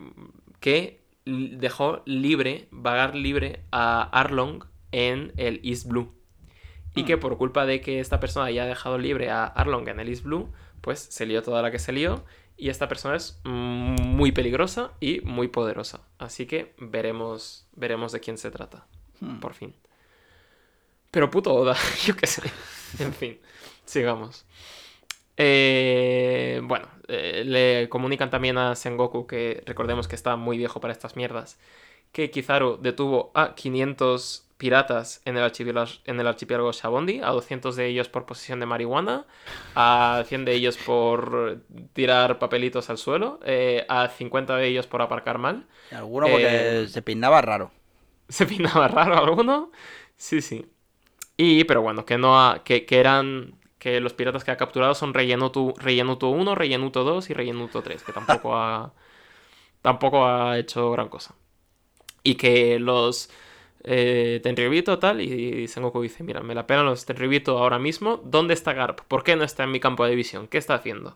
que 0.59 1.01
dejó 1.25 2.03
libre, 2.05 2.67
vagar 2.69 3.15
libre 3.15 3.63
a 3.71 4.03
Arlong 4.03 4.65
en 4.91 5.33
el 5.35 5.59
East 5.63 5.87
Blue. 5.87 6.13
Y 6.93 7.05
que 7.05 7.17
por 7.17 7.39
culpa 7.39 7.65
de 7.65 7.81
que 7.81 7.99
esta 7.99 8.19
persona 8.19 8.45
haya 8.45 8.67
dejado 8.67 8.99
libre 8.99 9.31
a 9.31 9.45
Arlong 9.45 9.87
en 9.87 9.99
el 9.99 10.09
East 10.09 10.25
Blue, 10.25 10.53
pues 10.81 10.99
se 10.99 11.25
lió 11.25 11.41
toda 11.41 11.63
la 11.63 11.71
que 11.71 11.79
se 11.79 11.91
lió. 11.91 12.23
Y 12.55 12.69
esta 12.69 12.87
persona 12.87 13.15
es 13.15 13.41
mm, 13.45 13.99
muy 14.03 14.31
peligrosa 14.31 14.91
y 14.99 15.21
muy 15.21 15.47
poderosa. 15.47 16.01
Así 16.19 16.45
que 16.45 16.75
veremos, 16.77 17.65
veremos 17.75 18.11
de 18.11 18.19
quién 18.19 18.37
se 18.37 18.51
trata. 18.51 18.85
Hmm. 19.21 19.39
Por 19.39 19.55
fin. 19.55 19.73
Pero 21.09 21.31
puto 21.31 21.51
Oda, 21.51 21.75
yo 22.05 22.15
qué 22.15 22.27
sé. 22.27 22.43
En 22.99 23.11
fin, 23.11 23.39
sigamos. 23.85 24.45
Eh, 25.37 26.61
bueno, 26.63 26.87
eh, 27.07 27.43
le 27.45 27.89
comunican 27.89 28.29
también 28.29 28.57
a 28.57 28.75
Sengoku 28.75 29.27
que 29.27 29.63
recordemos 29.65 30.07
que 30.07 30.15
está 30.15 30.35
muy 30.35 30.57
viejo 30.57 30.79
para 30.81 30.93
estas 30.93 31.15
mierdas. 31.15 31.59
Que 32.11 32.31
Kizaru 32.31 32.79
detuvo 32.81 33.31
a 33.35 33.53
500 33.55 34.45
piratas 34.57 35.21
en 35.25 35.37
el 35.37 35.43
archipiélago, 35.43 35.91
en 36.05 36.19
el 36.19 36.25
archipiélago 36.27 36.71
Shabondi, 36.71 37.21
a 37.21 37.27
200 37.29 37.75
de 37.75 37.85
ellos 37.87 38.09
por 38.09 38.25
posesión 38.25 38.59
de 38.59 38.65
marihuana, 38.65 39.27
a 39.75 40.23
100 40.27 40.45
de 40.45 40.53
ellos 40.53 40.77
por 40.77 41.61
tirar 41.93 42.39
papelitos 42.39 42.89
al 42.89 42.97
suelo, 42.97 43.39
eh, 43.45 43.85
a 43.89 44.07
50 44.09 44.55
de 44.55 44.67
ellos 44.67 44.87
por 44.87 45.01
aparcar 45.03 45.37
mal. 45.37 45.67
Alguno 45.91 46.27
porque 46.29 46.83
Eh, 46.83 46.87
se 46.87 47.01
peinaba 47.03 47.41
raro. 47.41 47.71
¿Se 48.29 48.45
peinaba 48.47 48.87
raro 48.87 49.15
alguno? 49.17 49.71
Sí, 50.15 50.41
sí. 50.41 50.65
Y, 51.37 51.65
pero 51.65 51.81
bueno, 51.83 52.05
que 52.05 52.17
no 52.17 52.39
ha, 52.41 52.63
que, 52.63 52.85
que 52.85 52.99
eran. 52.99 53.56
Que 53.79 53.99
los 53.99 54.13
piratas 54.13 54.43
que 54.43 54.51
ha 54.51 54.57
capturado 54.57 54.95
son 54.95 55.13
Rellenuto, 55.13 55.73
Rellenuto 55.77 56.29
1, 56.29 56.55
Rellenuto 56.55 57.03
2 57.03 57.29
y 57.29 57.33
Rellenuto 57.33 57.81
3, 57.83 58.03
que 58.03 58.11
tampoco 58.13 58.55
ha. 58.55 58.93
tampoco 59.81 60.25
ha 60.25 60.57
hecho 60.57 60.91
gran 60.91 61.09
cosa. 61.09 61.35
Y 62.23 62.35
que 62.35 62.79
los. 62.79 63.29
Eh, 63.83 64.41
tal, 64.99 65.21
y 65.21 65.67
Sengoku 65.67 66.01
dice: 66.01 66.23
Mira, 66.23 66.41
me 66.41 66.55
la 66.55 66.65
pelan 66.67 66.85
los 66.85 67.05
Tenryubito 67.05 67.57
ahora 67.59 67.79
mismo. 67.79 68.19
¿Dónde 68.25 68.53
está 68.53 68.73
Garp? 68.73 69.01
¿Por 69.01 69.23
qué 69.23 69.35
no 69.35 69.43
está 69.43 69.63
en 69.63 69.71
mi 69.71 69.79
campo 69.79 70.05
de 70.05 70.15
visión? 70.15 70.47
¿Qué 70.47 70.57
está 70.57 70.73
haciendo? 70.73 71.15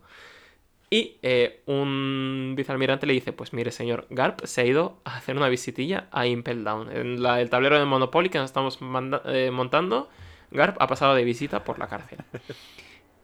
Y 0.89 1.17
eh, 1.21 1.61
un 1.67 2.53
vicealmirante 2.55 3.07
le 3.07 3.13
dice, 3.13 3.31
pues 3.33 3.53
mire 3.53 3.71
señor, 3.71 4.07
Garp 4.09 4.41
se 4.45 4.61
ha 4.61 4.65
ido 4.65 4.97
a 5.05 5.15
hacer 5.17 5.37
una 5.37 5.47
visitilla 5.47 6.07
a 6.11 6.27
Impel 6.27 6.63
Down. 6.65 6.91
En 6.91 7.23
la- 7.23 7.39
el 7.41 7.49
tablero 7.49 7.79
de 7.79 7.85
Monopoly 7.85 8.29
que 8.29 8.39
nos 8.39 8.49
estamos 8.49 8.81
manda- 8.81 9.21
eh, 9.25 9.51
montando, 9.51 10.09
Garp 10.51 10.81
ha 10.81 10.87
pasado 10.87 11.15
de 11.15 11.23
visita 11.23 11.63
por 11.63 11.79
la 11.79 11.87
cárcel. 11.87 12.19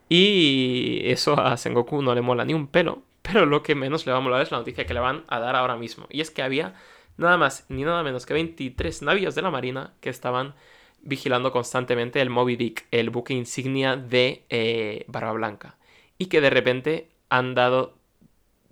Y 0.10 1.02
eso 1.06 1.40
a 1.40 1.58
Sengoku 1.58 2.02
no 2.02 2.16
le 2.16 2.22
mola 2.22 2.46
ni 2.46 2.54
un 2.54 2.68
pelo, 2.68 3.04
pero 3.22 3.46
lo 3.46 3.64
que 3.64 3.76
menos 3.76 4.06
le 4.06 4.14
va 4.14 4.20
a 4.20 4.22
molar 4.22 4.42
es 4.42 4.52
la 4.52 4.58
noticia 4.58 4.86
que 4.86 4.94
le 4.94 5.00
van 5.00 5.24
a 5.28 5.40
dar 5.40 5.56
ahora 5.56 5.76
mismo. 5.76 6.08
Y 6.10 6.22
es 6.22 6.32
que 6.32 6.42
había 6.42 6.76
nada 7.18 7.38
más 7.38 7.66
ni 7.70 7.84
nada 7.84 8.04
menos 8.04 8.26
que 8.26 8.34
23 8.34 9.02
navíos 9.02 9.36
de 9.36 9.42
la 9.42 9.52
Marina 9.52 9.94
que 10.00 10.10
estaban 10.10 10.56
vigilando 11.02 11.52
constantemente 11.52 12.22
el 12.22 12.30
Moby 12.30 12.56
Dick, 12.56 12.86
el 12.92 13.10
buque 13.10 13.34
insignia 13.34 13.96
de 13.96 14.46
eh, 14.50 15.06
Barba 15.08 15.34
Blanca. 15.34 15.78
Y 16.18 16.28
que 16.28 16.42
de 16.42 16.50
repente 16.50 17.10
han 17.30 17.54
dado. 17.54 17.98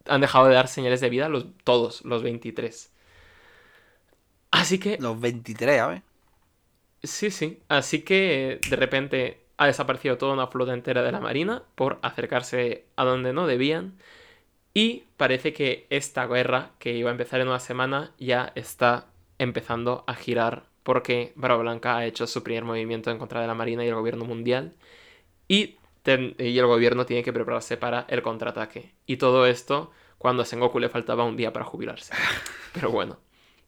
han 0.07 0.21
dejado 0.21 0.47
de 0.47 0.55
dar 0.55 0.67
señales 0.67 1.01
de 1.01 1.09
vida 1.09 1.29
los, 1.29 1.45
todos, 1.63 2.03
los 2.05 2.23
23. 2.23 2.91
Así 4.51 4.79
que. 4.79 4.97
Los 4.99 5.19
23, 5.19 5.77
¿sabes? 5.77 6.01
Sí, 7.05 7.29
sí. 7.31 7.61
Así 7.67 8.01
que 8.03 8.59
de 8.69 8.75
repente 8.75 9.41
ha 9.57 9.67
desaparecido 9.67 10.17
toda 10.17 10.33
una 10.33 10.47
flota 10.47 10.73
entera 10.73 11.03
de 11.03 11.11
la 11.11 11.21
Marina 11.21 11.63
por 11.75 11.99
acercarse 12.01 12.85
a 12.95 13.05
donde 13.05 13.33
no 13.33 13.47
debían. 13.47 13.97
Y 14.73 15.05
parece 15.17 15.53
que 15.53 15.87
esta 15.91 16.27
guerra, 16.27 16.71
que 16.79 16.93
iba 16.93 17.09
a 17.09 17.13
empezar 17.13 17.41
en 17.41 17.49
una 17.49 17.59
semana, 17.61 18.13
ya 18.19 18.53
está 18.55 19.07
empezando 19.39 20.05
a 20.07 20.15
girar 20.15 20.65
porque 20.83 21.33
Barba 21.35 21.57
Blanca 21.57 21.97
ha 21.97 22.05
hecho 22.07 22.27
su 22.27 22.43
primer 22.43 22.65
movimiento 22.65 23.11
en 23.11 23.19
contra 23.19 23.41
de 23.41 23.47
la 23.47 23.55
Marina 23.55 23.85
y 23.85 23.89
el 23.89 23.95
gobierno 23.95 24.25
mundial. 24.25 24.75
Y, 25.47 25.77
ten- 26.03 26.35
y 26.39 26.57
el 26.59 26.67
gobierno 26.67 27.05
tiene 27.05 27.23
que 27.23 27.33
prepararse 27.33 27.77
para 27.77 28.05
el 28.09 28.21
contraataque. 28.23 28.93
Y 29.07 29.17
todo 29.17 29.45
esto 29.47 29.91
cuando 30.19 30.43
a 30.43 30.45
Sengoku 30.45 30.79
le 30.79 30.89
faltaba 30.89 31.25
un 31.25 31.37
día 31.37 31.53
para 31.53 31.65
jubilarse. 31.65 32.13
Pero 32.73 32.91
bueno. 32.91 33.19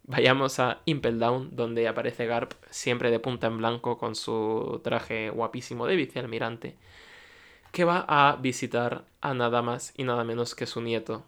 Vayamos 0.07 0.59
a 0.59 0.81
Impel 0.85 1.19
Down, 1.19 1.49
donde 1.53 1.85
aparece 1.87 2.25
Garp 2.25 2.53
siempre 2.69 3.11
de 3.11 3.19
punta 3.19 3.47
en 3.47 3.57
blanco 3.57 3.97
con 3.97 4.15
su 4.15 4.79
traje 4.81 5.29
guapísimo 5.29 5.85
de 5.85 5.97
vicealmirante, 5.97 6.77
que 7.73 7.83
va 7.83 8.05
a 8.07 8.37
visitar 8.37 9.03
a 9.19 9.33
nada 9.33 9.61
más 9.61 9.93
y 9.97 10.05
nada 10.05 10.23
menos 10.23 10.55
que 10.55 10.65
su 10.65 10.81
nieto, 10.81 11.25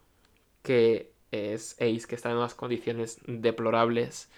que 0.63 1.11
es 1.31 1.73
Ace, 1.73 2.07
que 2.07 2.15
está 2.15 2.31
en 2.31 2.37
unas 2.37 2.55
condiciones 2.55 3.19
deplorables, 3.27 4.29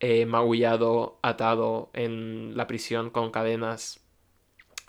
eh, 0.00 0.24
magullado, 0.24 1.18
atado 1.20 1.90
en 1.92 2.56
la 2.56 2.66
prisión 2.66 3.10
con 3.10 3.30
cadenas 3.30 4.00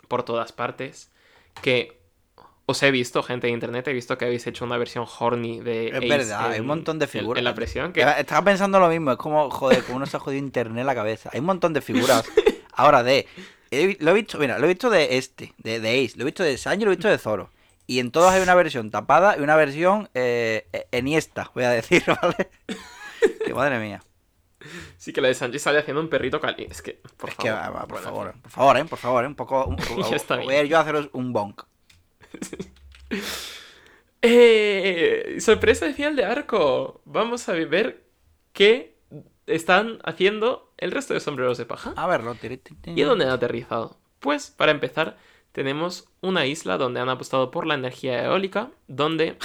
por 0.08 0.22
todas 0.22 0.52
partes, 0.52 1.12
que 1.60 2.01
os 2.66 2.82
he 2.82 2.90
visto, 2.90 3.22
gente 3.22 3.46
de 3.48 3.52
internet, 3.52 3.86
he 3.88 3.92
visto 3.92 4.16
que 4.16 4.24
habéis 4.24 4.46
hecho 4.46 4.64
una 4.64 4.76
versión 4.78 5.04
horny 5.18 5.60
de 5.60 5.88
Es 5.88 5.94
Ace 5.96 6.08
verdad, 6.08 6.50
hay 6.50 6.56
en- 6.56 6.60
un 6.62 6.66
montón 6.68 6.98
de 6.98 7.04
en- 7.06 7.10
figuras. 7.10 7.38
En, 7.38 7.44
la 7.44 7.54
prisión, 7.54 7.92
que 7.92 8.02
Estaba 8.02 8.44
pensando 8.44 8.78
lo 8.80 8.88
mismo, 8.88 9.10
es 9.12 9.16
como, 9.18 9.50
joder, 9.50 9.82
como 9.84 9.96
uno 9.96 10.06
se 10.06 10.16
ha 10.16 10.20
jodido 10.20 10.38
internet 10.44 10.84
la 10.86 10.94
cabeza. 10.94 11.30
Hay 11.32 11.40
un 11.40 11.46
montón 11.46 11.72
de 11.72 11.80
figuras. 11.80 12.24
Ahora 12.74 13.02
de. 13.02 13.26
he 13.70 13.96
lo 14.00 14.12
he 14.12 14.14
visto, 14.14 14.38
mira, 14.38 14.58
lo 14.58 14.64
he 14.66 14.68
visto 14.68 14.88
de 14.90 15.18
este, 15.18 15.52
de, 15.58 15.80
de 15.80 16.04
Ace, 16.04 16.16
lo 16.16 16.22
he 16.22 16.26
visto 16.26 16.42
de 16.42 16.56
Sanji, 16.56 16.84
lo 16.84 16.92
he 16.92 16.96
visto 16.96 17.08
de 17.08 17.18
Zoro. 17.18 17.50
Y 17.86 17.98
en 17.98 18.10
todas 18.12 18.32
hay 18.34 18.40
una 18.42 18.54
versión 18.54 18.90
tapada 18.90 19.36
y 19.36 19.40
una 19.42 19.56
versión 19.56 20.08
eh, 20.14 20.66
eh, 20.72 20.86
eniesta, 20.92 21.50
voy 21.54 21.64
a 21.64 21.70
decir, 21.70 22.02
¿vale? 22.22 22.48
que 23.44 23.52
madre 23.54 23.78
mía. 23.78 24.02
Sí, 24.96 25.12
que 25.12 25.20
la 25.20 25.26
de 25.28 25.34
Sanji 25.34 25.58
sale 25.58 25.78
haciendo 25.80 26.00
un 26.00 26.08
perrito 26.08 26.40
cali. 26.40 26.68
Es 26.70 26.80
que, 26.80 27.00
por 27.16 27.30
es 27.30 27.36
que, 27.36 27.48
favor. 27.48 27.62
va, 27.64 27.70
va, 27.70 27.86
por 27.86 28.00
Bueno, 28.00 28.04
favor, 28.04 28.28
en 28.28 28.40
por 28.40 28.50
favor, 28.50 28.76
eh, 28.76 28.84
por 28.84 28.98
favor, 28.98 29.24
eh, 29.24 29.26
un 29.26 29.34
poco. 29.34 29.64
Un, 29.66 29.76
está 30.14 30.36
voy 30.36 30.54
a 30.54 30.62
ir 30.62 30.68
yo 30.68 30.78
a 30.78 30.80
haceros 30.82 31.10
un 31.12 31.32
bonk. 31.32 31.64
¡Eh! 34.22 35.36
Sorpresa 35.40 35.86
de 35.86 35.94
final 35.94 36.16
de 36.16 36.24
arco. 36.24 37.02
Vamos 37.04 37.48
a 37.48 37.52
ver 37.52 38.04
qué 38.52 38.96
están 39.46 39.98
haciendo 40.04 40.72
el 40.78 40.92
resto 40.92 41.14
de 41.14 41.20
sombreros 41.20 41.58
de 41.58 41.66
paja. 41.66 41.92
A 41.96 42.06
verlo. 42.06 42.36
¿Y 42.84 43.02
dónde 43.02 43.24
han 43.24 43.30
aterrizado? 43.30 43.98
Pues, 44.20 44.50
para 44.50 44.72
empezar, 44.72 45.16
tenemos 45.52 46.08
una 46.20 46.46
isla 46.46 46.78
donde 46.78 47.00
han 47.00 47.08
apostado 47.08 47.50
por 47.50 47.66
la 47.66 47.74
energía 47.74 48.24
eólica, 48.24 48.70
donde 48.86 49.36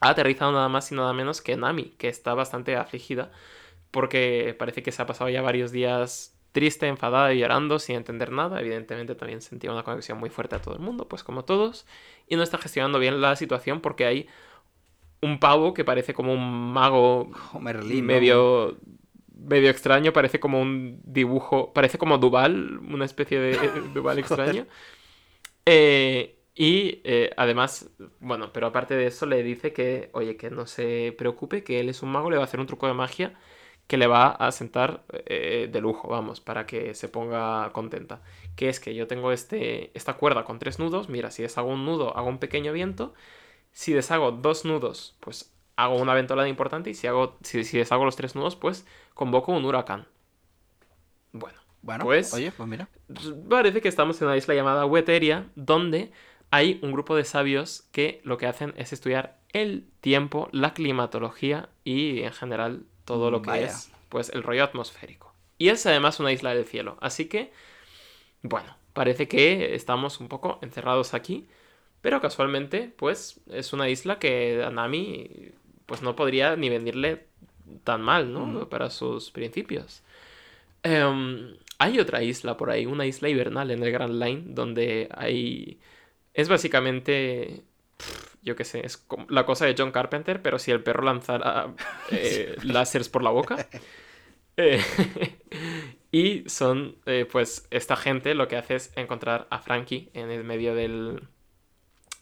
ha 0.00 0.10
aterrizado 0.10 0.52
nada 0.52 0.68
más 0.68 0.90
y 0.90 0.94
nada 0.94 1.12
menos 1.12 1.42
que 1.42 1.56
Nami, 1.56 1.90
que 1.98 2.08
está 2.08 2.34
bastante 2.34 2.76
afligida 2.76 3.30
porque 3.90 4.54
parece 4.58 4.82
que 4.82 4.92
se 4.92 5.02
ha 5.02 5.06
pasado 5.06 5.30
ya 5.30 5.42
varios 5.42 5.72
días 5.72 6.37
triste, 6.52 6.86
enfadada 6.86 7.32
y 7.32 7.38
llorando 7.40 7.78
sin 7.78 7.96
entender 7.96 8.32
nada. 8.32 8.60
Evidentemente 8.60 9.14
también 9.14 9.40
sentía 9.40 9.72
una 9.72 9.82
conexión 9.82 10.18
muy 10.18 10.30
fuerte 10.30 10.56
a 10.56 10.62
todo 10.62 10.74
el 10.74 10.80
mundo, 10.80 11.08
pues 11.08 11.22
como 11.22 11.44
todos. 11.44 11.86
Y 12.26 12.36
no 12.36 12.42
está 12.42 12.58
gestionando 12.58 12.98
bien 12.98 13.20
la 13.20 13.36
situación 13.36 13.80
porque 13.80 14.06
hay 14.06 14.28
un 15.20 15.40
pavo 15.40 15.74
que 15.74 15.84
parece 15.84 16.14
como 16.14 16.32
un 16.32 16.72
mago 16.72 17.30
Merlín, 17.60 18.06
¿no? 18.06 18.12
medio 18.12 18.76
medio 19.34 19.70
extraño, 19.70 20.12
parece 20.12 20.40
como 20.40 20.60
un 20.60 21.00
dibujo, 21.04 21.72
parece 21.72 21.96
como 21.96 22.18
Duval, 22.18 22.78
una 22.78 23.04
especie 23.04 23.38
de 23.38 23.56
Duval 23.94 24.18
extraño. 24.18 24.66
Eh, 25.64 26.38
y 26.54 27.00
eh, 27.04 27.30
además, 27.36 27.88
bueno, 28.18 28.52
pero 28.52 28.66
aparte 28.66 28.94
de 28.94 29.06
eso 29.06 29.26
le 29.26 29.44
dice 29.44 29.72
que, 29.72 30.10
oye, 30.12 30.36
que 30.36 30.50
no 30.50 30.66
se 30.66 31.14
preocupe, 31.16 31.62
que 31.62 31.78
él 31.78 31.88
es 31.88 32.02
un 32.02 32.10
mago, 32.10 32.30
le 32.30 32.36
va 32.36 32.42
a 32.42 32.46
hacer 32.46 32.58
un 32.58 32.66
truco 32.66 32.88
de 32.88 32.94
magia 32.94 33.38
que 33.88 33.96
le 33.96 34.06
va 34.06 34.28
a 34.28 34.52
sentar 34.52 35.02
eh, 35.26 35.68
de 35.72 35.80
lujo, 35.80 36.06
vamos, 36.08 36.40
para 36.40 36.66
que 36.66 36.94
se 36.94 37.08
ponga 37.08 37.70
contenta. 37.72 38.20
Que 38.54 38.68
es 38.68 38.78
que 38.78 38.94
yo 38.94 39.06
tengo 39.08 39.32
este, 39.32 39.90
esta 39.94 40.14
cuerda 40.14 40.44
con 40.44 40.58
tres 40.60 40.78
nudos, 40.78 41.08
mira, 41.08 41.30
si 41.32 41.42
deshago 41.42 41.70
un 41.70 41.84
nudo, 41.84 42.16
hago 42.16 42.28
un 42.28 42.38
pequeño 42.38 42.72
viento, 42.72 43.14
si 43.72 43.92
deshago 43.92 44.30
dos 44.30 44.64
nudos, 44.64 45.16
pues 45.20 45.52
hago 45.76 45.96
una 45.96 46.14
ventolada 46.14 46.48
importante, 46.48 46.90
y 46.90 46.94
si, 46.94 47.06
hago, 47.06 47.36
si, 47.42 47.64
si 47.64 47.78
deshago 47.78 48.04
los 48.04 48.16
tres 48.16 48.34
nudos, 48.36 48.56
pues 48.56 48.86
convoco 49.14 49.52
un 49.52 49.64
huracán. 49.64 50.06
Bueno, 51.32 51.58
Bueno, 51.80 52.04
Pues- 52.04 52.34
oye, 52.34 52.50
pues 52.52 52.68
mira. 52.68 52.88
parece 53.48 53.80
que 53.80 53.88
estamos 53.88 54.20
en 54.20 54.26
una 54.28 54.36
isla 54.36 54.54
llamada 54.54 54.84
Weteria, 54.84 55.46
donde 55.54 56.10
hay 56.50 56.78
un 56.82 56.92
grupo 56.92 57.14
de 57.14 57.24
sabios 57.24 57.88
que 57.92 58.20
lo 58.24 58.36
que 58.36 58.46
hacen 58.46 58.74
es 58.76 58.92
estudiar 58.92 59.38
el 59.52 59.86
tiempo, 60.00 60.48
la 60.52 60.74
climatología 60.74 61.68
y 61.84 62.22
en 62.22 62.32
general 62.32 62.84
todo 63.08 63.30
lo 63.30 63.42
que 63.42 63.50
Vaya. 63.50 63.66
es 63.66 63.90
pues 64.10 64.28
el 64.28 64.42
rollo 64.42 64.62
atmosférico. 64.62 65.32
Y 65.56 65.70
es 65.70 65.84
además 65.86 66.20
una 66.20 66.30
isla 66.30 66.54
del 66.54 66.66
cielo, 66.66 66.98
así 67.00 67.24
que 67.24 67.50
bueno, 68.42 68.76
parece 68.92 69.26
que 69.26 69.74
estamos 69.74 70.20
un 70.20 70.28
poco 70.28 70.58
encerrados 70.62 71.14
aquí, 71.14 71.48
pero 72.00 72.20
casualmente 72.20 72.92
pues 72.96 73.40
es 73.50 73.72
una 73.72 73.88
isla 73.88 74.18
que 74.18 74.62
a 74.62 74.70
Nami 74.70 75.52
pues 75.86 76.02
no 76.02 76.14
podría 76.14 76.54
ni 76.56 76.68
venirle 76.68 77.26
tan 77.84 78.02
mal, 78.02 78.32
¿no? 78.32 78.44
Ujú. 78.44 78.68
Para 78.68 78.90
sus 78.90 79.30
principios. 79.30 80.02
Em, 80.82 81.56
hay 81.78 81.98
otra 81.98 82.22
isla 82.22 82.56
por 82.56 82.70
ahí, 82.70 82.86
una 82.86 83.06
isla 83.06 83.28
hibernal 83.28 83.70
en 83.70 83.82
el 83.82 83.92
Grand 83.92 84.22
Line, 84.22 84.42
donde 84.48 85.08
hay... 85.14 85.80
Es 86.34 86.48
básicamente... 86.48 87.62
Yo 88.48 88.56
qué 88.56 88.64
sé, 88.64 88.84
es 88.86 88.96
como 88.96 89.26
la 89.30 89.46
cosa 89.46 89.66
de 89.66 89.74
John 89.76 89.92
Carpenter, 89.92 90.42
pero 90.42 90.58
si 90.58 90.70
el 90.72 90.82
perro 90.82 91.02
lanzara 91.04 91.74
eh, 92.12 92.56
láseres 92.64 93.08
por 93.08 93.22
la 93.22 93.30
boca. 93.30 93.66
Eh, 94.56 94.80
y 96.12 96.48
son, 96.48 96.96
eh, 97.06 97.26
pues, 97.30 97.66
esta 97.70 97.96
gente 97.96 98.34
lo 98.34 98.48
que 98.48 98.56
hace 98.56 98.76
es 98.76 98.92
encontrar 98.96 99.46
a 99.50 99.60
Frankie 99.60 100.10
en 100.14 100.30
el 100.30 100.44
medio 100.44 100.74
del, 100.74 101.28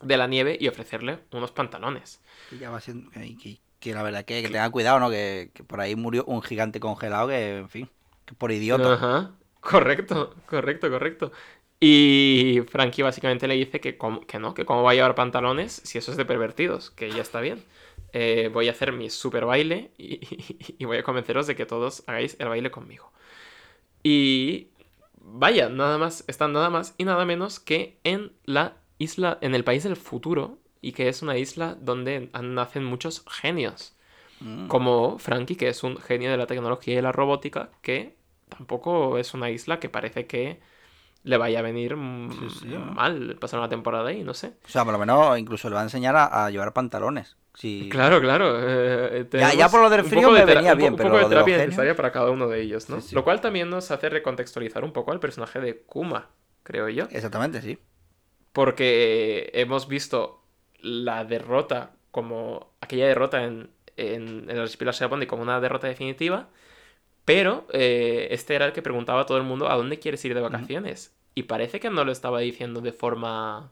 de 0.02 0.16
la 0.16 0.26
nieve 0.26 0.56
y 0.60 0.68
ofrecerle 0.68 1.20
unos 1.32 1.52
pantalones. 1.52 2.20
Que 2.48 2.58
ya 2.58 2.70
va 2.70 2.80
siendo. 2.80 3.10
Que, 3.10 3.36
que- 3.36 3.60
que 3.78 3.92
la 3.94 4.02
verdad 4.02 4.24
que, 4.24 4.42
que 4.42 4.48
tenga 4.48 4.70
cuidado, 4.70 4.98
¿no? 5.00 5.10
Que, 5.10 5.50
que 5.54 5.62
por 5.62 5.80
ahí 5.80 5.94
murió 5.96 6.24
un 6.24 6.42
gigante 6.42 6.80
congelado 6.80 7.28
que, 7.28 7.58
en 7.58 7.68
fin, 7.68 7.90
que 8.24 8.34
por 8.34 8.50
idiota. 8.50 8.88
Ajá, 8.94 9.36
correcto, 9.60 10.34
correcto, 10.46 10.90
correcto. 10.90 11.32
Y 11.80 12.62
Frankie 12.68 13.02
básicamente 13.02 13.46
le 13.48 13.54
dice 13.54 13.80
que, 13.80 13.98
que 14.26 14.38
no, 14.38 14.54
que 14.54 14.64
cómo 14.64 14.82
va 14.82 14.92
a 14.92 14.94
llevar 14.94 15.14
pantalones 15.14 15.72
si 15.84 15.98
eso 15.98 16.10
es 16.10 16.16
de 16.16 16.24
pervertidos, 16.24 16.90
que 16.90 17.12
ya 17.12 17.22
está 17.22 17.40
bien. 17.40 17.64
Eh, 18.12 18.50
voy 18.52 18.68
a 18.68 18.70
hacer 18.72 18.92
mi 18.92 19.10
super 19.10 19.44
baile 19.44 19.90
y, 19.98 20.20
y 20.78 20.84
voy 20.86 20.98
a 20.98 21.02
convenceros 21.02 21.46
de 21.46 21.56
que 21.56 21.66
todos 21.66 22.02
hagáis 22.06 22.36
el 22.40 22.48
baile 22.48 22.70
conmigo. 22.70 23.12
Y 24.02 24.68
vaya, 25.20 25.68
nada 25.68 25.98
más, 25.98 26.24
están 26.28 26.52
nada 26.52 26.70
más 26.70 26.94
y 26.98 27.04
nada 27.04 27.24
menos 27.24 27.60
que 27.60 27.98
en 28.04 28.32
la 28.44 28.76
isla, 28.98 29.38
en 29.40 29.54
el 29.54 29.64
país 29.64 29.84
del 29.84 29.96
futuro, 29.96 30.58
y 30.80 30.92
que 30.92 31.08
es 31.08 31.22
una 31.22 31.36
isla 31.38 31.76
donde 31.80 32.30
nacen 32.42 32.84
muchos 32.84 33.24
genios 33.30 33.94
Mm. 34.42 34.68
como 34.68 35.18
Frankie, 35.18 35.56
que 35.56 35.68
es 35.68 35.82
un 35.84 35.98
genio 35.98 36.30
de 36.30 36.36
la 36.36 36.46
tecnología 36.46 36.98
y 36.98 37.02
la 37.02 37.12
robótica, 37.12 37.70
que 37.82 38.16
tampoco 38.48 39.18
es 39.18 39.34
una 39.34 39.50
isla 39.50 39.80
que 39.80 39.88
parece 39.88 40.26
que 40.26 40.60
le 41.26 41.36
vaya 41.36 41.58
a 41.58 41.62
venir 41.62 41.96
Sí, 42.38 42.50
sí, 42.60 42.66
¿no? 42.68 42.78
mal 42.86 43.36
pasar 43.40 43.58
una 43.60 43.68
temporada 43.68 44.08
ahí, 44.08 44.22
no 44.24 44.32
sé. 44.32 44.54
O 44.64 44.68
sea, 44.68 44.84
por 44.84 44.92
lo 44.92 44.98
menos 44.98 45.38
incluso 45.38 45.68
le 45.68 45.74
va 45.74 45.80
a 45.80 45.84
enseñar 45.84 46.14
a, 46.16 46.46
a 46.46 46.50
llevar 46.50 46.72
pantalones. 46.72 47.36
Sí. 47.54 47.88
Claro, 47.92 48.20
claro. 48.20 48.58
eh, 48.62 49.22
Ya- 49.24 49.28
tenemos 49.30 49.56
ya 49.56 49.68
por 49.68 49.80
lo 49.82 49.90
del 49.90 50.00
un 50.02 50.06
frío 50.06 50.28
de 50.32 50.40
me 50.40 50.46
tera- 50.46 50.60
venía 50.60 50.72
un 50.72 50.78
bien, 50.78 50.92
un 50.92 50.96
pero 50.96 51.08
poco 51.10 51.16
de 51.16 51.22
lo 51.22 51.28
de 51.28 51.34
terapia 51.34 51.56
necesaria 51.58 51.94
para 51.96 52.12
cada 52.12 52.30
uno 52.30 52.48
de 52.48 52.60
ellos, 52.62 52.88
¿no? 52.88 53.00
Sí. 53.00 53.14
Lo 53.14 53.24
cual 53.24 53.40
también 53.40 53.68
nos 53.70 53.90
hace 53.90 54.08
recontextualizar 54.08 54.84
un 54.84 54.92
poco 54.92 55.12
al 55.12 55.20
personaje 55.20 55.58
de 55.60 55.78
Kuma, 55.82 56.28
creo 56.62 56.88
yo. 56.88 57.04
Exactamente, 57.10 57.60
sí. 57.62 57.78
Porque 58.52 59.50
hemos 59.54 59.88
visto 59.88 60.42
la 60.80 61.24
derrota 61.24 61.90
como 62.10 62.72
aquella 62.80 63.06
derrota 63.06 63.42
en, 63.44 63.70
en, 63.96 64.48
en 64.48 64.50
el 64.50 64.60
archipiélago 64.60 64.96
Seabondi 64.96 65.26
como 65.26 65.42
una 65.42 65.60
derrota 65.60 65.88
definitiva, 65.88 66.48
pero 67.26 67.66
eh, 67.72 68.28
este 68.30 68.54
era 68.54 68.64
el 68.64 68.72
que 68.72 68.80
preguntaba 68.80 69.20
a 69.22 69.26
todo 69.26 69.36
el 69.36 69.44
mundo 69.44 69.68
a 69.70 69.74
dónde 69.76 69.98
quieres 69.98 70.24
ir 70.24 70.34
de 70.34 70.40
vacaciones. 70.40 71.12
Y 71.34 71.42
parece 71.42 71.78
que 71.80 71.90
no 71.90 72.02
lo 72.04 72.12
estaba 72.12 72.40
diciendo 72.40 72.80
de 72.80 72.92
forma, 72.92 73.70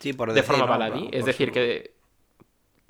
Sí, 0.00 0.12
por 0.12 0.30
de 0.30 0.34
decir, 0.34 0.48
forma 0.56 0.64
¿no? 0.64 0.70
baladí. 0.72 1.08
Es 1.12 1.24
decir, 1.24 1.52
que, 1.52 1.94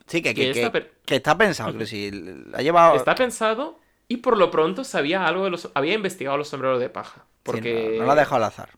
Sí, 0.07 0.23
que, 0.23 0.33
que 0.35 0.53
que, 0.53 0.62
está 0.62 0.73
que- 1.05 1.16
está 1.16 1.37
pensado, 1.37 1.77
que 1.77 1.85
si 1.85 2.11
ha 2.55 2.62
llevado... 2.62 2.97
está 2.97 3.15
pensado 3.15 3.79
y 4.09 4.19
por 4.19 4.39
lo 4.39 4.51
pronto 4.51 4.83
sabía 4.85 5.27
algo 5.27 5.45
de 5.45 5.51
los... 5.51 5.70
Había 5.75 5.93
investigado 5.93 6.39
los 6.39 6.49
sombreros 6.49 6.81
de 6.81 6.89
paja. 6.89 7.27
sí, 7.27 7.31
Porque... 7.43 7.89
no, 7.93 7.99
no 8.01 8.05
lo 8.07 8.12
ha 8.12 8.15
dejado 8.15 8.37
al 8.37 8.45
azar. 8.45 8.70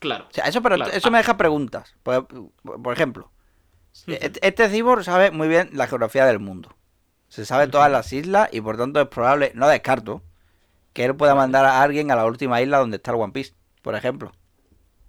Claro. 0.00 0.24
O 0.28 0.32
sea, 0.34 0.46
eso, 0.46 0.60
pero 0.62 0.74
Claro. 0.74 0.90
eso 0.92 1.10
me 1.12 1.18
deja 1.18 1.36
preguntas. 1.36 1.94
Por, 2.02 2.26
por 2.26 2.92
ejemplo, 2.92 3.30
este 4.08 4.46
este 4.46 4.68
cyborg 4.68 5.04
sabe 5.04 5.30
muy 5.30 5.46
bien 5.48 5.70
la 5.72 5.86
geografía 5.86 6.26
del 6.26 6.38
mundo. 6.40 6.74
Se 7.28 7.44
sabe 7.46 7.68
todas 7.68 7.90
las 7.90 8.12
islas 8.12 8.48
y 8.52 8.60
por 8.60 8.76
tanto 8.76 9.00
es 9.00 9.08
probable, 9.08 9.52
no 9.54 9.68
descarto, 9.68 10.22
que 10.96 11.04
él 11.04 11.14
pueda 11.14 11.34
mandar 11.34 11.66
a 11.66 11.82
alguien 11.82 12.10
a 12.10 12.16
la 12.16 12.24
última 12.24 12.62
isla 12.62 12.78
donde 12.78 12.96
está 12.96 13.10
el 13.10 13.18
One 13.18 13.30
Piece, 13.30 13.52
por 13.82 13.94
ejemplo. 13.94 14.32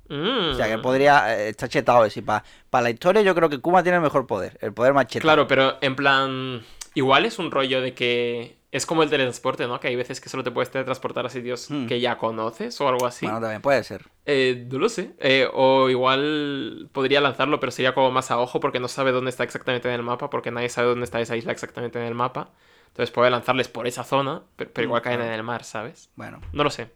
Mm. 0.09 0.49
O 0.51 0.53
sea, 0.53 0.67
que 0.67 0.73
él 0.73 0.81
podría 0.81 1.33
eh, 1.33 1.47
estar 1.47 1.69
chetado 1.69 2.03
ese. 2.03 2.21
Para 2.21 2.43
la 2.83 2.89
historia 2.89 3.21
yo 3.21 3.33
creo 3.33 3.47
que 3.47 3.59
Kuma 3.59 3.83
tiene 3.83 3.95
el 3.95 4.03
mejor 4.03 4.27
poder, 4.27 4.57
el 4.61 4.73
poder 4.73 4.93
más 4.93 5.07
chetado. 5.07 5.23
Claro, 5.23 5.47
pero 5.47 5.77
en 5.79 5.95
plan. 5.95 6.61
Igual 6.93 7.23
es 7.23 7.39
un 7.39 7.51
rollo 7.51 7.79
de 7.79 7.93
que. 7.93 8.57
Es 8.69 8.85
como 8.85 9.01
el 9.01 9.09
teletransporte, 9.09 9.65
¿no? 9.65 9.79
Que 9.79 9.87
hay 9.87 9.95
veces 9.95 10.19
que 10.19 10.27
solo 10.27 10.43
te 10.43 10.51
puedes 10.51 10.69
teletransportar 10.69 11.25
a 11.25 11.29
sitios 11.29 11.71
Hmm. 11.71 11.87
que 11.87 12.01
ya 12.01 12.17
conoces 12.17 12.81
o 12.81 12.89
algo 12.89 13.05
así. 13.05 13.25
Bueno, 13.25 13.39
también 13.39 13.61
puede 13.61 13.81
ser. 13.85 14.07
Eh, 14.25 14.67
no 14.69 14.77
lo 14.79 14.89
sé. 14.89 15.13
Eh, 15.19 15.47
o 15.53 15.89
igual 15.89 16.89
podría 16.91 17.21
lanzarlo, 17.21 17.61
pero 17.61 17.71
sería 17.71 17.93
como 17.93 18.11
más 18.11 18.29
a 18.29 18.39
ojo 18.39 18.59
porque 18.59 18.81
no 18.81 18.89
sabe 18.89 19.13
dónde 19.13 19.29
está 19.29 19.45
exactamente 19.45 19.87
en 19.87 19.93
el 19.93 20.03
mapa, 20.03 20.29
porque 20.29 20.51
nadie 20.51 20.67
sabe 20.67 20.89
dónde 20.89 21.05
está 21.05 21.21
esa 21.21 21.37
isla 21.37 21.53
exactamente 21.53 21.97
en 21.97 22.05
el 22.05 22.13
mapa. 22.13 22.49
Entonces 22.87 23.11
puede 23.11 23.29
lanzarles 23.29 23.67
por 23.67 23.87
esa 23.87 24.03
zona, 24.03 24.41
pero, 24.55 24.71
pero 24.73 24.85
igual 24.85 25.01
caen 25.01 25.21
en 25.21 25.31
el 25.31 25.43
mar, 25.43 25.63
¿sabes? 25.63 26.09
Bueno, 26.15 26.41
No 26.51 26.63
lo 26.63 26.69
sé. 26.69 26.89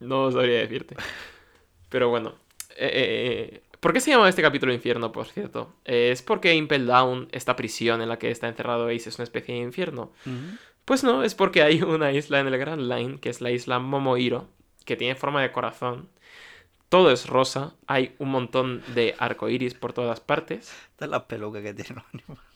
No 0.00 0.30
sabría 0.30 0.58
decirte. 0.58 0.96
Pero 1.88 2.08
bueno. 2.08 2.34
Eh, 2.76 3.60
eh, 3.60 3.62
¿Por 3.80 3.92
qué 3.92 4.00
se 4.00 4.10
llama 4.10 4.28
este 4.28 4.42
capítulo 4.42 4.72
infierno, 4.72 5.12
por 5.12 5.26
cierto? 5.26 5.74
Eh, 5.84 6.10
¿Es 6.10 6.22
porque 6.22 6.54
Impel 6.54 6.86
Down, 6.86 7.28
esta 7.32 7.54
prisión 7.54 8.00
en 8.00 8.08
la 8.08 8.18
que 8.18 8.30
está 8.30 8.48
encerrado 8.48 8.88
Ace, 8.88 9.10
es 9.10 9.16
una 9.16 9.24
especie 9.24 9.54
de 9.54 9.60
infierno? 9.60 10.10
Pues 10.84 11.04
no, 11.04 11.22
es 11.22 11.34
porque 11.34 11.62
hay 11.62 11.82
una 11.82 12.10
isla 12.12 12.40
en 12.40 12.46
el 12.46 12.58
Grand 12.58 12.90
Line, 12.90 13.18
que 13.20 13.28
es 13.28 13.40
la 13.40 13.50
isla 13.50 13.78
Momohiro, 13.78 14.48
que 14.84 14.96
tiene 14.96 15.14
forma 15.14 15.42
de 15.42 15.52
corazón. 15.52 16.08
Todo 16.88 17.10
es 17.10 17.26
rosa, 17.26 17.74
hay 17.86 18.14
un 18.18 18.30
montón 18.30 18.82
de 18.94 19.14
arcoiris 19.18 19.74
por 19.74 19.92
todas 19.92 20.20
partes. 20.20 20.72
estas 20.90 21.06
son 21.06 21.10
las 21.10 21.22
pelucas 21.24 21.62
que 21.62 21.74
tiene 21.74 21.96
los 21.96 22.04
animales. 22.12 22.53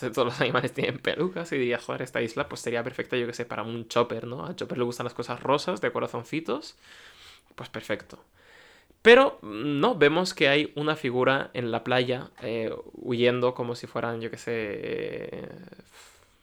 Todos 0.14 0.26
los 0.26 0.40
animales 0.40 0.72
tienen 0.72 0.98
pelucas 0.98 1.52
y 1.52 1.58
diría, 1.58 1.78
joder, 1.78 2.02
esta 2.02 2.20
isla 2.22 2.48
pues 2.48 2.60
sería 2.60 2.82
perfecta, 2.84 3.16
yo 3.16 3.26
que 3.26 3.32
sé, 3.34 3.44
para 3.44 3.62
un 3.62 3.88
chopper, 3.88 4.26
¿no? 4.26 4.46
A 4.46 4.56
chopper 4.56 4.78
le 4.78 4.84
gustan 4.84 5.04
las 5.04 5.14
cosas 5.14 5.42
rosas, 5.42 5.80
de 5.80 5.92
corazoncitos. 5.92 6.76
Pues 7.54 7.68
perfecto. 7.68 8.18
Pero 9.02 9.38
mm, 9.42 9.80
no, 9.80 9.94
vemos 9.96 10.34
que 10.34 10.48
hay 10.48 10.72
una 10.76 10.96
figura 10.96 11.50
en 11.54 11.70
la 11.72 11.84
playa 11.84 12.30
eh, 12.42 12.74
huyendo 12.94 13.54
como 13.54 13.74
si 13.76 13.86
fueran, 13.86 14.20
yo 14.20 14.30
que 14.30 14.38
sé, 14.38 14.52
eh, 14.54 15.48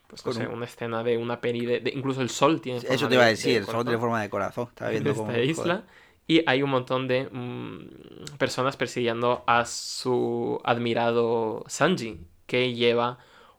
pues 0.07 0.25
no 0.25 0.31
sé, 0.31 0.47
un- 0.47 0.55
una 0.55 0.65
escena 0.65 1.03
de 1.03 1.17
una 1.17 1.41
peri 1.41 1.65
de, 1.65 1.79
de- 1.79 1.91
incluso 1.91 2.21
el 2.21 2.29
sol 2.29 2.61
tiene 2.61 2.79
forma 2.81 2.95
Eso 2.95 3.07
te 3.07 3.13
iba 3.15 3.23
a 3.23 3.25
de- 3.25 3.31
decir, 3.31 3.51
de 3.53 3.57
el 3.59 3.65
sol 3.65 3.83
tiene 3.83 3.99
forma 3.99 4.21
de 4.21 4.29
corazón. 4.29 4.67
Estaba 4.69 4.91
viendo 4.91 5.09
en 5.09 5.15
esta 5.15 5.39
isla. 5.39 5.63
joder. 5.75 5.83
Y 6.29 6.43
hay 6.45 6.61
un 6.61 6.69
montón 6.69 7.07
de 7.07 7.29
mm, 7.31 8.37
personas 8.37 8.75
persiguiendo 8.77 9.43
a 9.47 9.65
su 9.65 10.59
admirado 10.63 11.63
Sanji. 11.67 12.19
que 12.45 12.73
lleva 12.73 13.17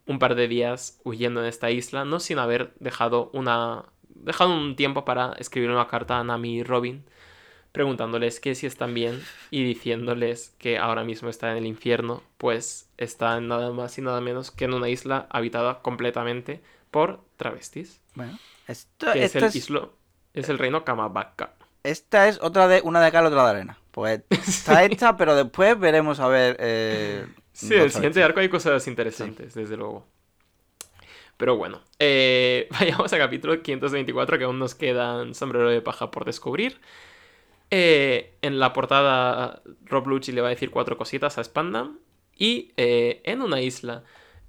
un 0.09 0.18
par 0.18 0.35
de 0.35 0.48
días 0.48 0.98
huyendo 1.05 1.40
en 1.40 1.47
esta 1.47 1.70
isla, 1.70 2.05
no 2.05 2.18
sin 2.18 2.39
haber 2.40 2.74
dejado 2.80 3.30
una 3.32 3.85
dejado 4.09 4.52
un 4.52 4.74
tiempo 4.74 5.05
para 5.05 5.35
escribir 5.39 5.70
una 5.70 5.86
carta 5.86 6.18
a 6.18 6.24
Nami 6.24 6.56
y 6.59 6.62
Robin 6.64 7.05
preguntándoles 7.72 8.40
que 8.40 8.55
si 8.55 8.66
están 8.66 8.94
bien 8.94 9.22
y 9.51 9.62
diciéndoles 9.62 10.55
que 10.59 10.78
ahora 10.78 11.05
mismo 11.05 11.28
está 11.28 11.51
en 11.52 11.59
el 11.59 11.66
infierno, 11.66 12.22
pues 12.39 12.89
está 12.97 13.40
nada 13.40 13.70
más 13.72 13.97
y 13.98 14.02
nada 14.02 14.20
menos 14.20 14.51
que 14.51 14.64
en 14.64 14.74
una 14.74 14.89
isla 14.89 15.26
habitada 15.30 15.80
completamente 15.82 16.62
por 16.90 17.20
travestis. 17.36 18.01
Bueno, 18.14 18.39
esto, 18.66 19.12
que 19.12 19.24
es 19.24 19.36
el, 19.36 19.44
es, 19.44 19.70
islo- 19.70 19.90
es 20.35 20.48
el 20.48 20.59
reino 20.59 20.85
Kamabaka. 20.85 21.52
esta 21.85 22.26
es 22.28 22.40
otra 22.43 22.66
de 22.68 22.80
una 22.82 23.01
de 23.01 23.12
cal, 23.12 23.26
otra 23.26 23.44
de 23.44 23.51
arena. 23.51 23.78
Pues 23.93 24.22
está 24.30 24.82
esta, 24.85 25.16
pero 25.16 25.36
después 25.36 25.78
veremos 25.78 26.20
a 26.20 26.28
ver. 26.28 26.56
Eh, 26.59 27.26
Sí, 27.59 27.74
los 27.74 27.86
el 27.86 27.90
siguiente 27.90 28.22
arco 28.22 28.39
hay 28.39 28.48
cosas 28.48 28.86
interesantes, 28.86 29.52
desde 29.52 29.76
luego. 29.76 30.06
Pero 31.36 31.56
bueno, 31.56 31.80
eh, 31.98 32.68
vayamos 32.80 33.12
al 33.12 33.18
capítulo 33.18 33.60
524 33.60 34.39
que 34.39 34.44
aún 34.44 34.60
nos 34.60 34.76
quedan 34.76 35.35
sombrero 35.35 35.68
de 35.68 35.80
paja 35.82 36.12
por 36.12 36.24
descubrir. 36.24 36.80
Eh, 37.70 38.36
en 38.43 38.60
la 38.60 38.72
portada 38.72 39.60
Rob 39.85 40.06
Lucci 40.06 40.30
le 40.32 40.40
va 40.40 40.47
a 40.48 40.51
decir 40.51 40.70
cuatro 40.70 40.97
cositas 40.97 41.36
a 41.39 41.44
Spandam. 41.44 41.98
Y 42.36 42.72
eh, 42.76 43.22
en 43.24 43.43
una 43.43 43.60
isla 43.60 44.05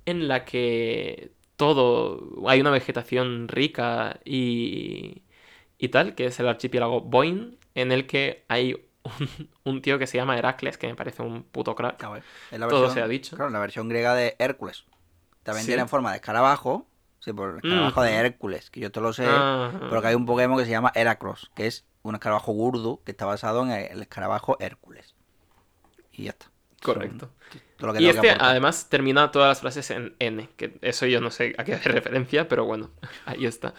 en 0.05 0.27
la 0.27 0.45
que 0.45 1.31
todo... 1.55 2.47
hay 2.47 2.61
una 2.61 2.69
vegetación 2.69 3.47
rica 3.47 4.19
y, 4.23 5.23
y 5.79 5.89
tal, 5.89 6.13
que 6.13 6.25
es 6.27 6.39
el 6.39 6.47
archipiélago 6.47 7.01
Boyne, 7.01 7.57
en 7.73 7.91
el 7.91 8.05
que 8.05 8.45
hay 8.49 8.75
un, 9.03 9.49
un 9.63 9.81
tío 9.81 9.97
que 9.99 10.07
se 10.07 10.17
llama 10.17 10.37
Heracles, 10.37 10.77
que 10.77 10.87
me 10.87 10.95
parece 10.95 11.21
un 11.21 11.43
puto 11.43 11.75
crack. 11.75 12.03
Ah, 12.03 12.09
bueno, 12.09 12.23
es 12.51 12.59
la 12.59 12.67
Todo 12.67 12.81
versión- 12.81 12.93
se 12.93 13.01
ha 13.01 13.07
dicho. 13.07 13.35
Claro, 13.35 13.51
la 13.51 13.59
versión 13.59 13.89
griega 13.89 14.13
de 14.15 14.35
Hércules. 14.39 14.85
También 15.43 15.65
Sí. 15.65 15.71
tiene 15.71 15.87
forma 15.87 16.11
de 16.11 16.17
escarabajo. 16.17 16.85
Sí, 17.19 17.33
por 17.33 17.49
el 17.51 17.55
escarabajo 17.57 18.01
de. 18.01 18.13
Hércules, 18.15 18.69
que 18.69 18.79
yo 18.79 18.91
te 18.91 19.01
lo 19.01 19.11
sé. 19.13 19.25
Ah. 19.27 19.71
Porque 19.89 20.07
hay 20.07 20.15
un 20.15 20.25
Pokémon 20.25 20.57
que 20.57 20.65
se 20.65 20.71
llama 20.71 20.91
Heracross, 20.95 21.51
que 21.55 21.67
es 21.67 21.85
un 22.01 22.15
escarabajo 22.15 22.51
gurdo 22.53 23.01
que 23.03 23.11
está 23.11 23.25
basado 23.25 23.63
en 23.63 23.71
el 23.71 24.01
escarabajo 24.01 24.55
Hércules. 24.59 25.15
Y 26.13 26.23
ya 26.25 26.29
está. 26.31 26.47
Correcto. 26.81 27.29
Todo 27.77 27.87
lo 27.87 27.93
que 27.93 27.99
Y 28.01 28.05
que 28.05 28.09
este 28.11 28.31
además 28.31 28.87
termina 28.89 29.31
todas 29.31 29.49
las 29.49 29.59
frases 29.61 29.91
en 29.91 30.15
N, 30.19 30.47
que 30.55 30.77
eso 30.81 31.05
yo 31.07 31.19
no 31.19 31.29
sé 31.29 31.55
a 31.57 31.63
qué 31.65 31.73
hace 31.73 31.89
referencia, 31.89 32.47
pero 32.47 32.63
bueno, 32.65 32.89
ahí 33.25 33.45
está. 33.45 33.73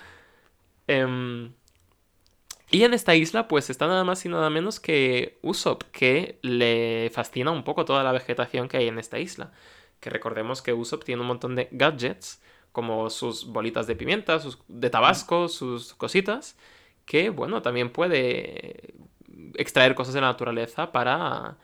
Em, 0.86 1.52
y 2.70 2.84
en 2.84 2.94
esta 2.94 3.14
isla 3.14 3.48
pues 3.48 3.70
está 3.70 3.86
nada 3.86 4.04
más 4.04 4.24
y 4.24 4.28
nada 4.28 4.50
menos 4.50 4.80
que 4.80 5.38
Usopp, 5.42 5.82
que 5.92 6.38
le 6.42 7.10
fascina 7.12 7.50
un 7.50 7.64
poco 7.64 7.84
toda 7.84 8.04
la 8.04 8.12
vegetación 8.12 8.68
que 8.68 8.76
hay 8.78 8.88
en 8.88 8.98
esta 8.98 9.18
isla. 9.18 9.52
Que 10.00 10.10
recordemos 10.10 10.62
que 10.62 10.72
Usopp 10.72 11.04
tiene 11.04 11.22
un 11.22 11.28
montón 11.28 11.56
de 11.56 11.68
gadgets, 11.72 12.42
como 12.72 13.10
sus 13.10 13.46
bolitas 13.46 13.86
de 13.86 13.96
pimienta, 13.96 14.38
sus 14.40 14.58
de 14.68 14.90
tabasco, 14.90 15.48
sus 15.48 15.94
cositas, 15.94 16.56
que 17.06 17.30
bueno, 17.30 17.62
también 17.62 17.90
puede 17.92 18.94
extraer 19.56 19.94
cosas 19.94 20.14
de 20.14 20.20
la 20.20 20.28
naturaleza 20.28 20.92
para 20.92 21.58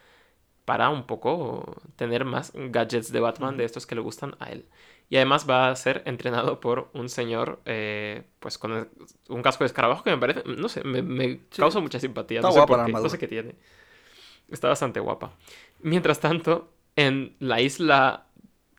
para 0.66 0.90
un 0.90 1.06
poco 1.06 1.76
tener 1.96 2.24
más 2.24 2.52
gadgets 2.54 3.12
de 3.12 3.20
Batman 3.20 3.56
de 3.56 3.64
estos 3.64 3.86
que 3.86 3.94
le 3.94 4.00
gustan 4.02 4.36
a 4.40 4.50
él. 4.50 4.66
Y 5.08 5.16
además 5.16 5.46
va 5.48 5.68
a 5.70 5.76
ser 5.76 6.02
entrenado 6.06 6.60
por 6.60 6.90
un 6.92 7.08
señor, 7.08 7.60
eh, 7.64 8.24
pues 8.40 8.58
con 8.58 8.88
un 9.28 9.42
casco 9.42 9.64
de 9.64 9.66
escarabajo 9.66 10.02
que 10.02 10.10
me 10.10 10.18
parece, 10.18 10.42
no 10.46 10.68
sé, 10.68 10.82
me, 10.84 11.02
me 11.02 11.40
Sí. 11.50 11.60
causa 11.60 11.78
mucha 11.80 12.00
simpatía. 12.00 12.40
Está 12.40 12.48
no 12.48 12.52
sé 12.52 12.58
guapa 12.58 12.66
por 12.66 12.78
la 12.78 12.84
qué, 12.86 12.92
no 12.92 12.98
armadura. 12.98 13.10
sé 13.10 13.18
qué 13.18 13.28
tiene. 13.28 13.54
Está 14.50 14.68
bastante 14.68 15.00
guapa. 15.00 15.32
Mientras 15.80 16.20
tanto, 16.20 16.72
en 16.96 17.36
la 17.40 17.60
isla 17.60 18.26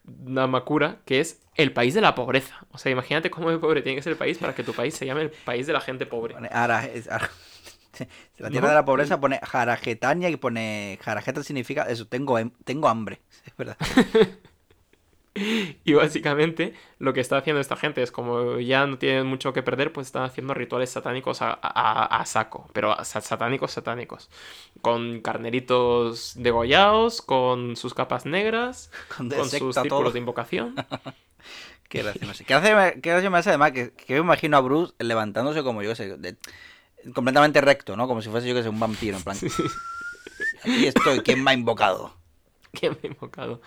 Namakura, 0.06 1.00
que 1.06 1.20
es 1.20 1.42
el 1.56 1.74
país 1.74 1.94
de 1.94 2.02
la 2.02 2.16
pobreza. 2.16 2.66
O 2.72 2.78
sea, 2.78 2.92
imagínate 2.92 3.30
cómo 3.30 3.50
de 3.52 3.58
pobre 3.60 3.82
tiene 3.82 3.98
que 3.98 4.02
ser 4.04 4.14
el 4.14 4.18
país 4.18 4.38
para 4.38 4.56
que 4.56 4.64
tu 4.64 4.74
país 4.74 4.94
se 4.96 5.06
llame 5.06 5.24
el 5.24 5.32
país 5.32 5.68
de 5.68 5.74
la 5.74 5.82
gente 5.82 6.06
pobre. 6.06 6.36
Ara- 6.52 6.86
es- 6.86 7.10
Ara- 7.10 7.30
La 8.38 8.50
tierra 8.52 8.68
No, 8.68 8.70
de 8.70 8.76
la 8.76 8.86
pobreza 8.86 9.20
pone 9.20 9.40
Jarajetania 9.44 10.30
y 10.30 10.38
pone 10.38 11.00
Jarajeta 11.02 11.44
significa 11.44 11.84
eso, 11.84 12.08
tengo, 12.08 12.38
tengo 12.64 12.88
hambre. 12.88 13.22
Es 13.46 13.56
verdad. 13.58 13.78
Y 15.86 15.94
básicamente 15.94 16.74
lo 17.00 17.14
que 17.14 17.22
está 17.22 17.38
haciendo 17.38 17.60
esta 17.62 17.76
gente 17.76 18.02
es 18.02 18.12
como 18.12 18.60
ya 18.60 18.86
no 18.88 18.98
tienen 18.98 19.26
mucho 19.28 19.54
que 19.54 19.64
perder, 19.64 19.94
pues 19.94 20.08
están 20.08 20.24
haciendo 20.24 20.54
rituales 20.54 20.90
satánicos 20.90 21.42
a, 21.42 21.58
a- 21.62 22.06
a 22.22 22.26
saco, 22.26 22.70
pero 22.74 22.92
a- 22.92 23.06
satánicos, 23.06 23.72
satánicos. 23.72 24.30
Con 24.82 25.22
carneritos 25.22 26.34
degollados, 26.36 27.22
con 27.22 27.76
sus 27.76 27.94
capas 27.94 28.26
negras, 28.26 28.92
Con, 29.18 29.30
con 29.30 29.50
sus 29.50 29.52
círculos 29.52 29.90
todo. 29.90 30.12
de 30.12 30.20
invocación. 30.20 30.76
Qué 31.90 32.04
gracia 32.04 32.26
me 32.26 32.32
hace. 32.32 32.44
Qué 32.44 32.54
gracia, 32.54 32.94
qué 33.02 33.10
gracia 33.12 33.30
me 33.30 33.38
hace 33.38 33.50
además 33.50 33.72
que, 33.72 33.92
que 33.94 34.14
me 34.16 34.20
imagino 34.20 34.58
a 34.58 34.62
Bruce 34.62 34.94
levantándose 35.00 35.64
como 35.64 35.82
yo 35.84 35.96
sé, 35.96 36.18
de- 36.18 36.36
completamente 37.14 37.62
recto, 37.62 37.96
¿no? 37.96 38.08
Como 38.08 38.22
si 38.22 38.30
fuese 38.30 38.48
yo 38.50 38.54
que 38.56 38.64
sé, 38.64 38.70
un 38.70 38.80
vampiro, 38.80 39.16
en 39.16 39.24
plan. 39.24 39.38
Aquí 40.64 40.86
estoy, 40.88 41.20
¿quién 41.22 41.44
me 41.44 41.52
ha 41.52 41.54
invocado? 41.54 42.14
que 42.74 42.90
me 42.90 42.98
he 43.04 43.08
invocado. 43.08 43.62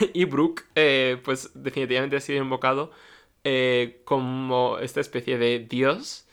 y 0.12 0.24
Brooke, 0.24 0.64
eh, 0.74 1.20
pues 1.24 1.50
definitivamente 1.54 2.16
ha 2.16 2.20
sido 2.20 2.42
invocado 2.42 2.90
eh, 3.44 4.02
como 4.04 4.78
esta 4.78 5.00
especie 5.00 5.38
de 5.38 5.60
dios 5.60 6.26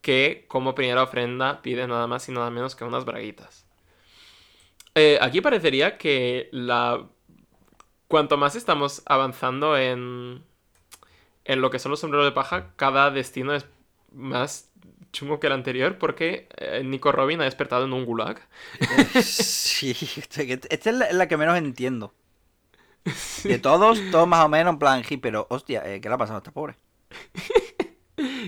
que 0.00 0.44
como 0.48 0.74
primera 0.74 1.02
ofrenda 1.02 1.62
pide 1.62 1.86
nada 1.86 2.06
más 2.06 2.28
y 2.28 2.32
nada 2.32 2.50
menos 2.50 2.74
que 2.74 2.84
unas 2.84 3.04
braguitas. 3.04 3.66
Eh, 4.94 5.18
aquí 5.20 5.40
parecería 5.40 5.98
que 5.98 6.48
la... 6.52 7.08
Cuanto 8.08 8.36
más 8.36 8.56
estamos 8.56 9.02
avanzando 9.06 9.78
en, 9.78 10.42
en 11.44 11.60
lo 11.60 11.70
que 11.70 11.78
son 11.78 11.90
los 11.90 12.00
sombreros 12.00 12.26
de 12.26 12.32
paja, 12.32 12.72
cada 12.74 13.10
destino 13.10 13.54
es 13.54 13.66
más 14.12 14.72
chungo 15.12 15.38
que 15.38 15.46
el 15.46 15.52
anterior 15.52 15.98
porque 15.98 16.48
Nico 16.84 17.12
Robin 17.12 17.40
ha 17.40 17.44
despertado 17.44 17.84
en 17.84 17.92
un 17.92 18.04
gulag. 18.04 18.40
Sí, 19.22 19.90
esta 20.70 20.90
es 20.90 21.14
la 21.14 21.28
que 21.28 21.36
menos 21.36 21.56
entiendo. 21.56 22.12
De 23.44 23.58
todos, 23.58 23.98
todos 24.10 24.28
más 24.28 24.44
o 24.44 24.48
menos 24.48 24.74
en 24.74 24.78
plan 24.78 25.02
hip, 25.08 25.20
pero 25.22 25.46
hostia, 25.50 25.82
eh, 25.86 26.00
¿qué 26.00 26.08
le 26.08 26.14
ha 26.14 26.18
pasado 26.18 26.36
a 26.36 26.40
esta 26.40 26.52
pobre? 26.52 26.76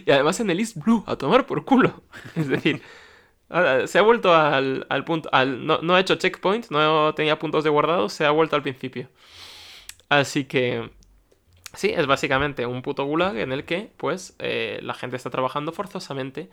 Y 0.04 0.10
además 0.10 0.38
en 0.40 0.50
el 0.50 0.60
East 0.60 0.76
Blue, 0.76 1.02
a 1.06 1.16
tomar 1.16 1.46
por 1.46 1.64
culo. 1.64 2.02
Es 2.36 2.48
decir, 2.48 2.82
se 3.86 3.98
ha 3.98 4.02
vuelto 4.02 4.34
al, 4.34 4.86
al 4.88 5.04
punto. 5.04 5.28
Al, 5.32 5.66
no, 5.66 5.78
no 5.82 5.94
ha 5.94 6.00
hecho 6.00 6.16
checkpoint, 6.16 6.70
no 6.70 7.14
tenía 7.14 7.38
puntos 7.38 7.64
de 7.64 7.70
guardado, 7.70 8.08
se 8.08 8.24
ha 8.24 8.30
vuelto 8.30 8.56
al 8.56 8.62
principio. 8.62 9.08
Así 10.08 10.44
que. 10.44 10.90
Sí, 11.74 11.90
es 11.90 12.06
básicamente 12.06 12.66
un 12.66 12.82
puto 12.82 13.04
gulag 13.04 13.38
en 13.38 13.52
el 13.52 13.64
que, 13.64 13.92
pues, 13.96 14.36
eh, 14.40 14.80
la 14.82 14.94
gente 14.94 15.16
está 15.16 15.30
trabajando 15.30 15.72
forzosamente 15.72 16.50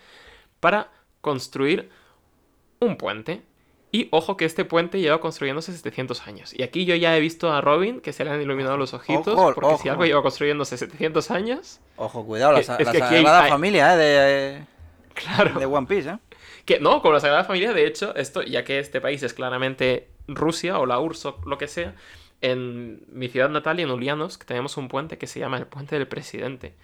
para 0.61 0.91
construir 1.21 1.89
un 2.80 2.97
puente. 2.97 3.43
Y 3.91 4.07
ojo 4.11 4.38
que 4.38 4.45
este 4.45 4.66
puente 4.66 4.99
lleva 4.99 5.20
construyéndose 5.20 5.72
700 5.74 6.28
años. 6.28 6.53
Y 6.53 6.61
aquí 6.61 6.86
yo 6.86 6.94
ya 6.95 7.18
he 7.18 7.20
visto 7.20 7.52
a 7.52 7.60
Robin 7.61 8.02
que 8.02 8.14
se 8.14 8.24
le 8.24 8.30
han 8.30 8.40
iluminado 8.41 8.78
los 8.78 8.94
ojitos. 8.94 9.34
Ojo, 9.36 9.53
porque 9.56 9.78
si 9.82 9.90
algo 9.90 10.06
lleva 10.06 10.22
construyéndose 10.22 10.78
700 10.78 11.32
años. 11.32 11.80
Ojo, 11.95 12.24
cuidado, 12.26 12.52
la, 12.53 12.60
Es- 12.60 12.68
sa- 12.68 12.76
es 12.78 12.86
la 12.86 12.91
que 12.91 13.02
aquí 13.03 13.16
hay- 13.16 13.24
Sagrada 13.24 13.48
Familia, 13.49 13.95
eh, 13.99 14.64
Claro. 15.16 15.53
de, 15.56 15.60
de 15.61 15.66
One 15.66 15.88
Piece, 15.88 16.10
¿eh? 16.10 16.18
Que 16.66 16.80
no, 16.80 17.02
con 17.02 17.14
la 17.14 17.20
Sagrada 17.20 17.44
Familia, 17.45 17.74
de 17.74 17.88
hecho, 17.88 18.14
esto, 18.16 18.44
ya 18.44 18.64
que 18.64 18.78
este 18.78 19.02
país 19.02 19.24
es 19.24 19.34
claramente 19.34 20.10
Rusia 20.28 20.78
o 20.78 20.86
la 20.86 20.99
URSS 20.99 21.26
o 21.26 21.41
lo 21.48 21.57
que 21.57 21.68
sea, 21.68 21.95
en 22.41 23.02
mi 23.11 23.28
ciudad 23.28 23.49
natal 23.49 23.80
y 23.80 23.84
en 23.84 23.90
Ulianovsk 23.91 24.45
tenemos 24.45 24.78
un 24.78 24.88
puente 24.88 25.18
que 25.18 25.26
se 25.28 25.40
llama 25.40 25.57
el 25.57 25.66
Puente 25.66 25.95
del 25.98 26.07
Presidente, 26.07 26.76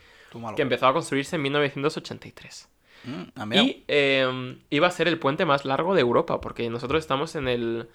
que 0.56 0.62
empezó 0.64 0.88
a 0.88 0.94
construirse 0.94 1.36
en 1.36 1.44
1983. 1.44 2.68
Mm, 3.06 3.24
ah. 3.36 3.56
Y 3.56 3.84
eh, 3.88 4.58
iba 4.70 4.88
a 4.88 4.92
ser 4.92 5.08
el 5.08 5.20
puente 5.20 5.46
más 5.46 5.66
largo 5.66 5.96
de 5.96 6.02
Europa, 6.02 6.42
porque 6.42 6.70
nosotros 6.70 7.00
estamos 7.00 7.36
en 7.36 7.48
el, 7.48 7.88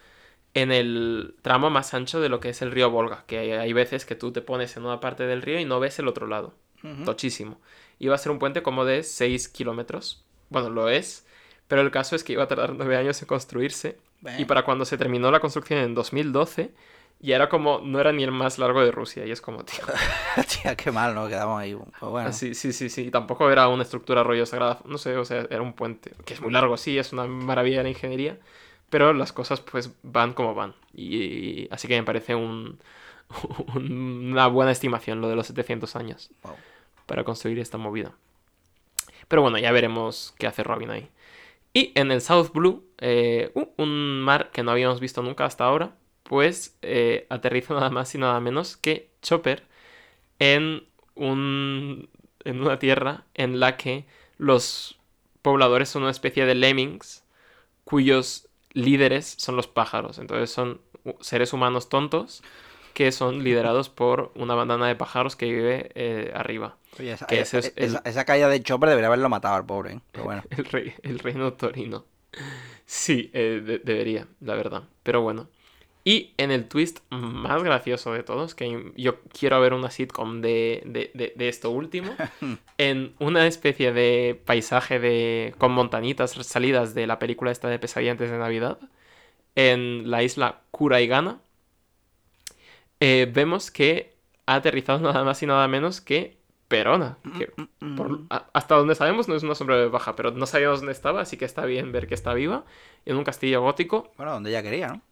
en 0.55 0.73
el 0.73 1.35
tramo 1.43 1.71
más 1.71 1.95
ancho 1.95 2.21
de 2.21 2.29
lo 2.29 2.41
que 2.41 2.51
es 2.51 2.63
el 2.63 2.71
río 2.71 2.91
Volga, 2.91 3.25
que 3.27 3.39
hay, 3.39 3.51
hay 3.53 3.73
veces 3.73 4.05
que 4.05 4.15
tú 4.15 4.33
te 4.33 4.43
pones 4.43 4.77
en 4.77 4.85
una 4.85 5.01
parte 5.01 5.25
del 5.25 5.43
río 5.43 5.59
y 5.59 5.65
no 5.65 5.81
ves 5.81 5.99
el 5.99 6.09
otro 6.09 6.27
lado. 6.27 6.55
Tochísimo. 7.05 7.61
Iba 7.99 8.15
a 8.15 8.19
ser 8.19 8.33
un 8.33 8.39
puente 8.39 8.63
como 8.63 8.85
de 8.85 9.03
6 9.03 9.49
kilómetros. 9.49 10.25
Bueno, 10.49 10.71
lo 10.71 10.89
es. 10.89 11.27
Pero 11.69 11.83
el 11.83 11.91
caso 11.91 12.17
es 12.17 12.25
que 12.25 12.33
iba 12.33 12.45
a 12.45 12.49
tardar 12.49 12.75
9 12.75 12.97
años 12.97 13.21
en 13.21 13.29
construirse. 13.29 13.99
Y 14.39 14.45
para 14.45 14.65
cuando 14.65 14.85
se 14.85 14.99
terminó 14.99 15.31
la 15.31 15.41
construcción 15.41 15.81
en 15.81 15.95
2012, 15.95 16.73
ya 17.21 17.37
era 17.37 17.49
como, 17.49 17.81
no 17.81 18.01
era 18.01 18.13
ni 18.13 18.23
el 18.23 18.33
más 18.33 18.59
largo 18.59 18.83
de 18.83 18.91
Rusia. 18.91 19.27
Y 19.27 19.31
es 19.31 19.41
como, 19.41 19.65
tío. 19.65 19.85
Tía, 20.63 20.75
qué 20.77 20.91
mal, 20.91 21.15
¿no? 21.15 21.29
Quedamos 21.29 21.61
ahí. 21.61 21.75
Pues 21.75 22.11
bueno. 22.11 22.33
Sí, 22.33 22.55
sí, 22.55 22.73
sí, 22.73 22.89
sí. 22.89 23.11
Tampoco 23.11 23.51
era 23.51 23.69
una 23.69 23.83
estructura 23.83 24.23
rollo 24.23 24.47
sagrada. 24.47 24.81
No 24.87 24.97
sé, 24.99 25.17
o 25.17 25.25
sea, 25.25 25.47
era 25.51 25.61
un 25.61 25.75
puente. 25.75 26.13
Que 26.25 26.35
es 26.35 26.41
muy 26.41 26.51
largo, 26.51 26.77
sí, 26.77 26.99
es 26.99 27.13
una 27.13 27.27
maravilla 27.27 27.79
de 27.79 27.83
la 27.85 27.89
ingeniería. 27.91 28.39
Pero 28.89 29.13
las 29.13 29.33
cosas, 29.33 29.61
pues, 29.61 29.93
van 30.03 30.33
como 30.33 30.55
van. 30.55 30.75
Y, 30.95 31.69
así 31.71 31.89
que 31.89 31.97
me 31.97 32.05
parece 32.05 32.35
un, 32.35 32.79
una 33.75 34.47
buena 34.47 34.73
estimación 34.73 35.21
lo 35.21 35.29
de 35.29 35.37
los 35.37 35.47
700 35.47 35.95
años 35.97 36.31
Wow. 36.43 36.57
para 37.07 37.23
construir 37.25 37.59
esta 37.59 37.79
movida. 37.79 38.13
Pero 39.29 39.43
bueno, 39.43 39.59
ya 39.59 39.71
veremos 39.73 40.35
qué 40.39 40.47
hace 40.47 40.63
Robin 40.65 40.91
ahí. 40.91 41.09
Y 41.73 41.93
en 41.95 42.11
el 42.11 42.21
South 42.21 42.51
Blue, 42.53 42.85
eh, 42.99 43.53
uh, 43.55 43.67
un 43.77 44.23
mar 44.23 44.51
que 44.53 44.63
no 44.65 44.73
habíamos 44.73 44.99
visto 44.99 45.23
nunca 45.23 45.45
hasta 45.45 45.65
ahora, 45.65 45.95
pues 46.31 46.79
eh, 46.83 47.27
aterriza 47.31 47.75
nada 47.77 47.91
más 47.91 48.15
y 48.15 48.19
nada 48.19 48.41
menos 48.41 48.79
que 48.79 49.11
Chopper 49.23 49.65
en, 50.39 50.85
un, 51.15 52.09
en 52.45 52.61
una 52.63 52.79
tierra 52.79 53.25
en 53.35 53.61
la 53.61 53.77
que 53.77 54.07
los 54.39 54.99
pobladores 55.43 55.89
son 55.91 56.03
una 56.03 56.13
especie 56.13 56.47
de 56.47 56.55
lemmings 56.55 57.25
cuyos 57.85 58.49
líderes 58.73 59.37
son 59.39 59.57
los 59.57 59.69
pájaros. 59.69 60.19
Entonces 60.19 60.51
son 60.51 60.81
seres 61.21 61.53
humanos 61.53 61.89
tontos 61.89 62.43
que 62.95 63.13
son 63.13 63.45
liderados 63.45 63.89
por 63.91 64.33
una 64.37 64.55
bandana 64.55 64.89
de 64.89 64.97
pájaros 64.97 65.37
que 65.37 65.47
vive 65.47 65.91
eh, 65.95 66.33
arriba. 66.35 66.77
Oye, 66.99 67.13
esa, 67.13 67.27
Que 67.27 67.37
eh, 67.37 67.43
es 67.43 67.55
el- 67.55 67.73
esa- 67.77 68.03
esa 68.05 68.25
caída 68.25 68.49
de 68.49 68.63
Chopper 68.63 68.89
debería 68.89 69.09
haberlo 69.09 69.29
matado 69.29 69.55
al 69.57 69.67
pobre, 69.67 69.95
¿eh? 69.95 70.01
Pero 70.13 70.25
bueno. 70.25 70.43
El, 70.51 70.65
rey, 70.67 70.95
el 71.03 71.19
reino 71.19 71.53
torino. 71.55 72.05
Sí, 72.87 73.31
eh, 73.35 73.63
de- 73.65 73.79
debería, 73.79 74.27
la 74.41 74.55
verdad. 74.55 74.85
Pero 75.03 75.23
bueno. 75.23 75.49
Y 76.03 76.33
en 76.39 76.51
el 76.51 76.67
twist 76.67 77.01
más 77.11 77.63
gracioso 77.63 78.13
de 78.15 78.23
todos, 78.23 78.55
que 78.55 78.93
yo 78.97 79.21
quiero 79.39 79.61
ver 79.61 79.75
una 79.75 79.91
sitcom 79.91 80.41
de, 80.41 80.83
de- 80.87 81.11
de- 81.15 81.35
de 81.37 81.49
esto 81.49 81.71
último, 81.71 82.17
en 82.79 83.15
una 83.19 83.47
especie 83.47 83.93
de 83.93 84.41
paisaje 84.47 84.99
de, 84.99 85.55
con 85.59 85.73
montañitas 85.73 86.33
salidas 86.33 86.95
de 86.95 87.07
la 87.07 87.19
película 87.19 87.51
esta 87.51 87.69
de 87.69 87.79
Pesadilla 87.79 88.13
antes 88.13 88.31
de 88.31 88.39
Navidad, 88.39 88.79
en 89.57 90.11
la 90.11 90.23
isla 90.23 90.63
Kuraigana, 90.71 91.41
eh, 93.01 93.31
vemos 93.33 93.71
que 93.71 94.15
ha 94.47 94.55
aterrizado 94.57 94.99
nada 95.13 95.25
más 95.25 95.43
y 95.43 95.47
nada 95.47 95.67
menos 95.69 96.01
que 96.01 96.39
Perona, 96.69 97.19
que 97.37 97.51
por- 97.97 98.21
a- 98.31 98.47
hasta 98.53 98.77
donde 98.77 98.95
sabemos 98.95 99.29
no 99.29 99.35
es 99.35 99.43
una 99.43 99.55
sombra 99.57 99.87
baja, 99.89 100.15
pero 100.15 100.31
no 100.31 100.47
sabíamos 100.47 100.79
dónde 100.81 100.93
estaba, 100.93 101.21
así 101.21 101.37
que 101.37 101.45
está 101.45 101.65
bien 101.65 101.91
ver 101.93 102.07
que 102.07 102.15
está 102.15 102.33
viva. 102.33 102.65
En 103.05 103.17
un 103.17 103.25
castillo 103.25 103.61
gótico, 103.61 104.13
Bueno, 104.17 104.33
donde 104.33 104.51
ella 104.51 104.63
quería, 104.63 104.89
¿no? 104.89 105.03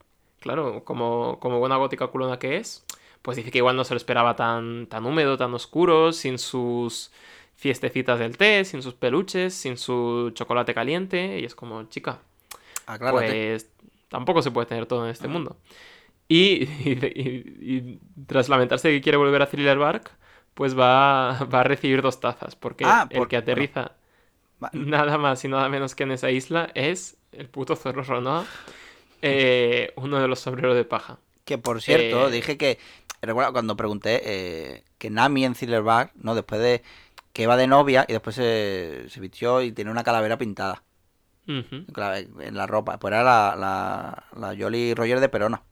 Claro, 0.40 0.84
como, 0.84 1.38
como 1.40 1.58
buena 1.58 1.76
gótica 1.76 2.08
culona 2.08 2.38
que 2.38 2.56
es, 2.56 2.84
pues 3.22 3.36
dice 3.36 3.50
que 3.50 3.58
igual 3.58 3.76
no 3.76 3.84
se 3.84 3.94
lo 3.94 3.98
esperaba 3.98 4.36
tan, 4.36 4.86
tan 4.88 5.06
húmedo, 5.06 5.36
tan 5.36 5.54
oscuro, 5.54 6.12
sin 6.12 6.38
sus 6.38 7.10
fiestecitas 7.56 8.18
del 8.18 8.36
té, 8.38 8.64
sin 8.64 8.82
sus 8.82 8.94
peluches, 8.94 9.54
sin 9.54 9.76
su 9.76 10.30
chocolate 10.34 10.74
caliente, 10.74 11.40
y 11.40 11.44
es 11.44 11.54
como, 11.54 11.84
chica, 11.84 12.20
Aclárate. 12.86 13.32
pues 13.32 13.70
tampoco 14.08 14.42
se 14.42 14.50
puede 14.50 14.66
tener 14.66 14.86
todo 14.86 15.04
en 15.04 15.10
este 15.10 15.28
mundo. 15.28 15.56
Y, 16.28 16.64
y- 16.84 16.98
y- 17.04 17.76
y 17.78 18.00
tras 18.26 18.48
lamentarse 18.48 18.90
que 18.90 19.00
quiere 19.00 19.18
volver 19.18 19.42
a 19.42 19.48
Thriller 19.48 19.78
Bark, 19.78 20.10
pues 20.54 20.78
va, 20.78 21.44
va 21.52 21.60
a 21.60 21.64
recibir 21.64 22.02
dos 22.02 22.20
tazas, 22.20 22.56
porque 22.56 22.84
Ah, 22.84 23.06
el 23.10 23.28
que 23.28 23.36
aterriza 23.36 23.92
nada 24.72 25.18
más 25.18 25.44
y 25.44 25.48
nada 25.48 25.68
menos 25.68 25.94
que 25.94 26.04
en 26.04 26.12
esa 26.12 26.30
isla 26.30 26.70
es 26.74 27.18
el 27.32 27.48
puto 27.48 27.76
Zorro 27.76 28.02
Ronoa, 28.04 28.46
eh, 29.22 29.92
uno 29.96 30.20
de 30.20 30.28
los 30.28 30.40
sombreros 30.40 30.76
de 30.76 30.84
paja. 30.84 31.18
Que 31.44 31.58
por 31.58 31.80
cierto, 31.82 32.28
Eh, 32.28 32.32
dije 32.32 32.56
que. 32.58 32.78
Recuerda 33.20 33.50
cuando 33.50 33.76
pregunté 33.76 34.20
eh, 34.24 34.84
que 34.98 35.10
Nami 35.10 35.44
en 35.44 35.54
Silverback, 35.56 36.12
¿no? 36.14 36.34
Después 36.36 36.60
de. 36.60 36.82
que 37.32 37.42
iba 37.42 37.56
de 37.56 37.66
novia 37.66 38.04
y 38.08 38.12
después 38.12 38.36
se, 38.36 39.06
se 39.08 39.20
vistió 39.20 39.60
y 39.62 39.72
tenía 39.72 39.90
una 39.92 40.04
calavera 40.04 40.38
pintada 40.38 40.82
en 41.46 42.54
la 42.56 42.66
ropa. 42.66 42.98
Pues 42.98 43.12
era 43.12 43.22
la, 43.22 43.54
la, 43.56 44.24
la 44.38 44.56
Jolly 44.56 44.94
Roger 44.94 45.20
de 45.20 45.28
Perona. 45.28 45.62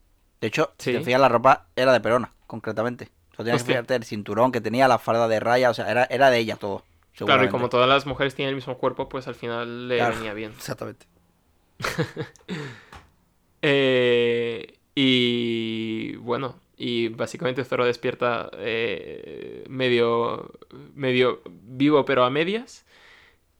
De 0.40 0.48
hecho, 0.48 0.72
si 0.78 0.92
Sí. 0.92 0.98
te 0.98 1.04
fijas, 1.04 1.20
la 1.20 1.28
ropa 1.28 1.66
era 1.76 1.92
de 1.92 2.00
Perona, 2.00 2.32
concretamente. 2.46 3.10
O 3.32 3.36
sea, 3.36 3.44
tenías 3.44 3.62
que 3.62 3.68
fijarte 3.72 3.94
el 3.94 4.04
cinturón 4.04 4.50
que 4.52 4.60
tenía, 4.60 4.88
la 4.88 4.98
falda 4.98 5.28
de 5.28 5.40
raya, 5.40 5.70
o 5.70 5.74
sea, 5.74 5.90
era, 5.90 6.04
era 6.04 6.30
de 6.30 6.38
ella 6.38 6.56
todo. 6.56 6.84
Claro, 7.16 7.44
y 7.44 7.48
como 7.48 7.68
todas 7.68 7.88
las 7.88 8.06
mujeres 8.06 8.34
tienen 8.34 8.50
el 8.50 8.56
mismo 8.56 8.76
cuerpo, 8.78 9.08
pues 9.08 9.26
al 9.28 9.34
final 9.34 9.88
le 9.88 9.96
Claro. 9.98 10.14
venía 10.16 10.34
bien. 10.34 10.52
Exactamente. 10.56 11.06
Eh, 13.68 14.78
y 14.94 16.14
bueno, 16.18 16.60
y 16.76 17.08
básicamente 17.08 17.64
Zoro 17.64 17.84
despierta 17.84 18.48
eh, 18.58 19.64
medio, 19.68 20.52
medio 20.94 21.42
vivo 21.44 22.04
pero 22.04 22.24
a 22.24 22.30
medias. 22.30 22.86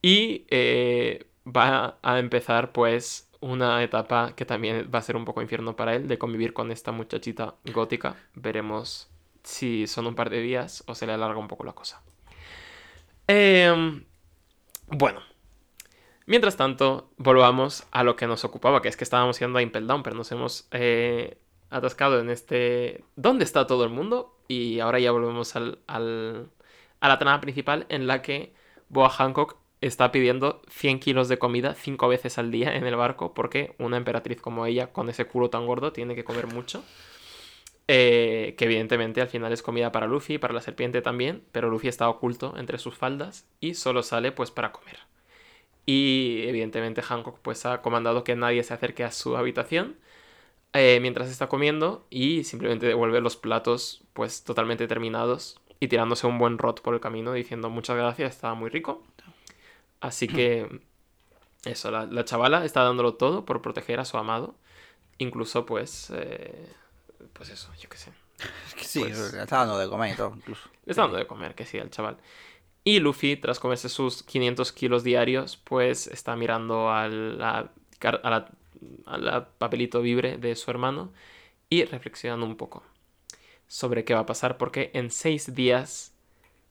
Y 0.03 0.47
eh, 0.49 1.27
va 1.45 1.99
a 2.03 2.19
empezar 2.21 2.71
pues 2.73 3.29
una 3.41 3.83
etapa 3.83 4.35
que 4.37 4.45
también 4.45 4.89
va 4.95 5.01
a 5.01 5.03
ser 5.03 5.17
un 5.17 5.25
poco 5.25 5.43
infierno 5.43 5.75
para 5.75 5.97
él, 5.97 6.07
de 6.07 6.19
convivir 6.19 6.53
con 6.53 6.71
esta 6.71 6.93
muchachita 6.93 7.57
gótica. 7.75 8.15
Veremos 8.35 9.11
si 9.43 9.89
son 9.89 10.07
un 10.07 10.15
par 10.15 10.31
de 10.31 10.41
días 10.41 10.85
o 10.87 10.95
se 10.95 11.07
le 11.07 11.15
alarga 11.15 11.39
un 11.39 11.49
poco 11.49 11.65
la 11.65 11.73
cosa. 11.73 12.01
Em, 13.27 14.05
bueno, 14.89 15.21
Mientras 16.27 16.57
tanto, 16.57 17.13
volvamos 17.17 17.87
a 17.93 18.03
lo 18.03 18.17
que 18.17 18.27
nos 18.27 18.45
ocupaba, 18.45 18.83
que 18.83 18.89
es 18.89 18.97
que 18.97 19.05
estábamos 19.05 19.39
yendo 19.39 19.59
a 19.59 19.63
Impel 19.63 19.87
Down, 19.87 20.03
pero 20.03 20.17
nos 20.17 20.33
hemos 20.33 20.69
eh, 20.73 21.39
atascado 21.71 22.19
en 22.19 22.31
este... 22.31 23.05
¿Dónde 23.15 23.45
está 23.45 23.69
todo 23.69 23.85
el 23.85 23.91
mundo? 23.91 24.37
Y 24.49 24.81
ahora 24.81 24.99
ya 24.99 25.13
volvemos 25.13 25.55
al, 25.55 25.79
a 25.87 26.01
la 27.09 27.19
trama 27.19 27.41
principal 27.41 27.87
en 27.89 28.09
la 28.09 28.23
que 28.23 28.55
Boa 28.89 29.09
Hancock 29.09 29.57
está 29.81 30.11
pidiendo 30.11 30.63
100 30.69 30.99
kilos 30.99 31.29
de 31.29 31.39
comida 31.39 31.75
cinco 31.75 32.09
veces 32.09 32.39
al 32.39 32.51
día 32.51 32.75
en 32.75 32.87
el 32.87 32.97
barco 32.97 33.35
porque 33.35 33.75
una 33.79 33.97
emperatriz 33.97 34.41
como 34.41 34.67
ella, 34.67 34.93
con 34.93 35.09
ese 35.09 35.27
culo 35.27 35.51
tan 35.51 35.67
gordo, 35.67 35.93
tiene 35.93 36.17
que 36.17 36.25
comer 36.25 36.49
mucho. 36.49 36.83
Eh, 37.89 38.57
que 38.59 38.65
evidentemente 38.65 39.21
al 39.21 39.29
final 39.29 39.53
es 39.53 39.63
comida 39.63 39.93
para 39.93 40.09
Luffy, 40.09 40.39
para 40.39 40.53
la 40.53 40.61
serpiente 40.61 41.03
también, 41.03 41.45
pero 41.53 41.71
Luffy 41.71 41.87
está 41.87 42.09
oculto 42.09 42.55
entre 42.57 42.79
sus 42.79 42.97
faldas 42.97 43.47
y 43.61 43.75
solo 43.75 44.03
sale 44.03 44.33
pues 44.33 44.51
para 44.51 44.73
comer. 44.73 44.99
Y 45.87 46.43
evidentemente 46.49 47.01
Hancock 47.03 47.39
pues 47.41 47.65
ha 47.67 47.81
comandado 47.83 48.25
que 48.25 48.35
nadie 48.37 48.63
se 48.65 48.75
acerque 48.75 49.05
a 49.05 49.13
su 49.13 49.37
habitación 49.37 49.97
eh, 50.73 50.99
mientras 51.01 51.31
está 51.31 51.49
comiendo 51.49 52.07
y 52.11 52.45
simplemente 52.45 52.87
devuelve 52.87 53.21
los 53.21 53.37
platos 53.37 54.03
pues 54.13 54.45
totalmente 54.45 54.89
terminados 54.89 55.61
y 55.81 55.89
tirándose 55.89 56.27
un 56.27 56.39
buen 56.39 56.59
rot 56.59 56.83
por 56.83 56.95
el 56.95 57.01
camino 57.01 57.33
diciendo 57.33 57.71
muchas 57.71 57.97
gracias, 57.97 58.35
estaba 58.35 58.55
muy 58.55 58.71
rico. 58.71 59.05
Así 60.01 60.29
que 60.29 60.81
eso, 61.65 61.91
la, 61.91 62.07
la 62.07 62.25
chavala 62.25 62.65
está 62.65 62.83
dándolo 62.83 63.15
todo 63.15 63.45
por 63.45 63.63
proteger 63.63 64.01
a 64.01 64.05
su 64.05 64.19
amado. 64.19 64.55
Incluso 65.19 65.67
pues... 65.67 66.11
eh, 66.15 66.67
pues 67.33 67.51
eso, 67.51 67.71
yo 67.81 67.89
qué 67.89 67.97
sé. 67.99 68.11
Es 68.67 68.75
que 68.77 68.85
sí, 68.85 69.01
Pues- 69.01 69.33
le 69.35 69.43
está 69.43 69.59
dando 69.59 69.79
de 69.79 69.89
comer 69.89 70.13
y 70.15 70.17
todo, 70.17 70.35
incluso. 70.37 70.69
Le 70.85 70.91
está 70.93 71.03
dando 71.03 71.17
de 71.19 71.27
comer, 71.27 71.55
que 71.55 71.65
sí, 71.65 71.79
al 71.79 71.91
chaval. 71.91 72.19
Y 72.87 73.01
Luffy, 73.01 73.35
tras 73.35 73.59
comerse 73.59 73.89
sus 73.89 74.23
500 74.23 74.71
kilos 74.71 75.03
diarios, 75.03 75.57
pues 75.57 76.07
está 76.07 76.37
mirando 76.37 76.89
a 76.89 77.73
papelito 79.59 80.01
vibre 80.01 80.39
de 80.39 80.55
su 80.55 80.71
hermano 80.71 81.13
y 81.69 81.83
reflexionando 81.83 82.47
un 82.47 82.57
poco 82.57 82.85
sobre 83.67 84.05
qué 84.05 84.15
va 84.15 84.21
a 84.21 84.27
pasar, 84.27 84.57
porque 84.57 84.93
en 84.95 85.11
seis 85.11 85.53
días 85.53 86.15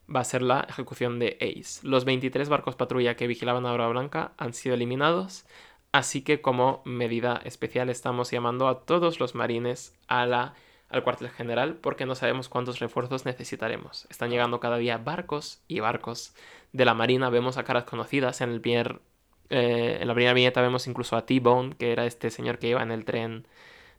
va 0.08 0.22
a 0.22 0.24
ser 0.24 0.42
la 0.42 0.66
ejecución 0.69 1.19
de 1.19 1.38
Ace. 1.42 1.85
Los 1.85 2.06
23 2.06 2.48
barcos 2.48 2.77
patrulla 2.77 3.18
que 3.18 3.27
vigilaban 3.27 3.66
a 3.66 3.74
Hora 3.74 3.90
Blanca 3.90 4.32
han 4.38 4.53
sido 4.53 4.76
eliminados, 4.76 5.45
así 5.92 6.22
que 6.22 6.40
como 6.40 6.82
medida 6.85 7.42
especial 7.44 7.90
estamos 7.90 8.32
llamando 8.32 8.69
a 8.69 8.85
todos 8.85 9.19
los 9.19 9.35
marines 9.35 9.94
a 10.08 10.26
la 10.26 10.53
al 10.90 11.04
cuartel 11.04 11.30
general 11.30 11.76
porque 11.76 12.06
no 12.06 12.16
sabemos 12.16 12.50
cuántos 12.50 12.80
refuerzos 12.80 13.26
necesitaremos. 13.26 14.08
Están 14.10 14.30
llegando 14.30 14.60
cada 14.60 14.78
día 14.78 14.98
barcos 14.98 15.62
y 15.68 15.80
barcos 15.80 16.34
de 16.74 16.86
la 16.86 16.94
marina. 16.94 17.30
Vemos 17.30 17.58
a 17.58 17.64
caras 17.64 17.86
conocidas 17.86 18.42
en 18.42 18.52
el 18.52 18.62
primer 18.62 19.00
eh, 19.50 20.00
en 20.02 20.08
la 20.08 20.14
primera 20.14 20.34
viñeta 20.34 20.62
vemos 20.62 20.88
incluso 20.88 21.16
a 21.16 21.26
T-Bone, 21.26 21.76
que 21.78 21.92
era 21.92 22.06
este 22.06 22.32
señor 22.32 22.58
que 22.58 22.70
iba 22.70 22.82
en 22.82 22.92
el 22.92 23.06
tren 23.06 23.48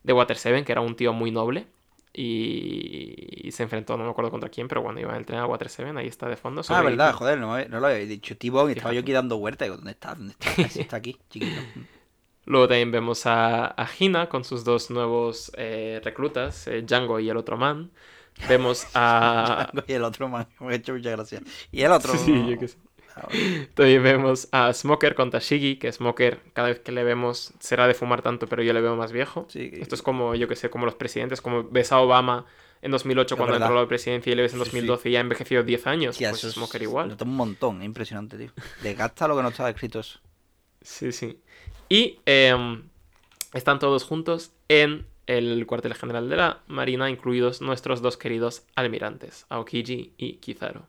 de 0.03 0.13
Water 0.13 0.37
7, 0.37 0.65
que 0.65 0.73
era 0.73 0.81
un 0.81 0.97
tío 0.97 1.13
muy 1.13 1.31
noble. 1.31 1.67
Y, 2.13 3.47
y 3.47 3.53
se 3.53 3.63
enfrentó, 3.63 3.99
no 3.99 4.05
me 4.05 4.11
acuerdo 4.11 4.31
contra 4.31 4.49
quién, 4.49 4.69
pero 4.69 4.81
bueno, 4.81 4.99
iba 4.99 5.11
en 5.11 5.19
el 5.19 5.27
tren 5.27 5.39
a 5.39 5.47
Water 5.47 5.69
7, 5.69 5.93
ahí 5.97 6.07
está 6.07 6.29
de 6.29 6.37
fondo. 6.37 6.63
Ah, 6.69 6.83
verdad, 6.83 7.13
joder, 7.13 7.39
no, 7.39 7.57
lo 7.81 7.87
había 7.87 7.99
dicho. 7.99 8.37
T-Bone, 8.37 8.73
estaba 8.73 8.95
yo 8.95 9.01
aquí 9.01 9.13
dando 9.13 9.39
vuelta. 9.39 9.65
Digo, 9.65 9.77
¿dónde 9.77 9.93
está? 9.93 10.15
¿Dónde 10.15 10.35
está? 10.39 10.63
Está 10.81 10.97
aquí, 10.97 11.19
chiquito. 11.29 11.61
Luego 12.47 12.69
también 12.69 12.91
vemos 12.93 13.27
a, 13.27 13.67
a 13.81 13.89
Hina 13.99 14.29
con 14.29 14.45
sus 14.45 14.65
dos 14.65 14.91
nuevos 14.91 15.53
eh, 15.57 16.01
reclutas, 16.03 16.67
eh, 16.69 16.83
Django 16.83 17.21
y 17.21 17.29
el 17.29 17.37
otro 17.37 17.57
man. 17.57 17.91
Vemos 18.49 18.87
a, 18.95 19.71
y 19.87 19.93
el 19.93 20.05
otro 20.05 20.29
man, 20.29 20.47
me 20.61 20.75
hecho 20.77 20.95
mucha 20.95 21.11
gracia. 21.11 21.43
Y 21.73 21.83
el 21.83 21.93
otro. 21.93 22.15
Sí, 22.17 22.47
yo 22.49 22.59
qué 22.59 22.69
sé. 22.69 22.79
Ah. 23.17 23.29
También 23.75 24.03
vemos 24.03 24.49
a 24.53 24.73
Smoker 24.73 25.15
con 25.15 25.31
Tashigi, 25.31 25.77
que 25.79 25.91
Smoker 25.91 26.41
cada 26.53 26.69
vez 26.69 26.81
que 26.81 26.93
le 26.93 27.03
vemos 27.03 27.55
será 27.61 27.87
de 27.89 27.95
fumar 27.95 28.21
tanto, 28.23 28.47
pero 28.47 28.63
yo 28.63 28.73
le 28.75 28.81
veo 28.83 28.95
más 28.95 29.11
viejo. 29.11 29.47
Sí, 29.49 29.71
Esto 29.75 29.95
es 29.95 30.03
como, 30.03 30.35
yo 30.35 30.49
que 30.49 30.55
sé, 30.57 30.69
como 30.71 30.85
los 30.85 30.95
presidentes, 30.95 31.41
como 31.41 31.65
ves 31.65 31.93
a 31.93 31.99
Obama 32.01 32.45
en 32.83 32.91
2008 32.91 33.35
Es 33.35 33.37
cuando 33.39 33.53
verdad. 33.55 33.69
entró 33.69 33.79
a 33.79 33.83
la 33.83 33.89
presidencia 33.89 34.31
y 34.33 34.37
le 34.37 34.43
ves 34.43 34.53
en 34.53 34.59
Sí, 34.59 34.65
sí. 34.65 34.71
2012 34.71 35.09
y 35.09 35.13
ya 35.13 35.19
ha 35.19 35.23
envejecido 35.23 35.63
10 35.63 35.87
años. 35.87 36.11
Hostia, 36.11 36.31
pues 36.31 36.43
Smoker 36.43 36.83
igual. 36.83 37.09
Nota 37.09 37.25
un 37.25 37.35
montón, 37.37 37.81
es 37.81 37.87
impresionante, 37.87 38.37
tío. 38.37 38.53
Desgasta 38.83 39.27
lo 39.29 39.37
que 39.37 39.43
no 39.43 39.49
estaba 39.49 39.71
escrito 39.71 40.01
eso. 40.01 40.21
Sí, 40.83 41.11
sí. 41.13 41.41
Y 41.89 42.19
em, 42.27 42.83
están 43.55 43.79
todos 43.79 44.05
juntos 44.05 44.53
en 44.69 45.07
el 45.27 45.67
cuartel 45.67 45.95
general 45.95 46.29
de 46.29 46.37
la 46.37 46.61
Marina, 46.67 47.11
incluidos 47.11 47.61
nuestros 47.61 48.03
dos 48.03 48.17
queridos 48.17 48.65
almirantes, 48.75 49.47
Aokiji 49.49 50.13
y 50.17 50.35
Kizaru. 50.35 50.83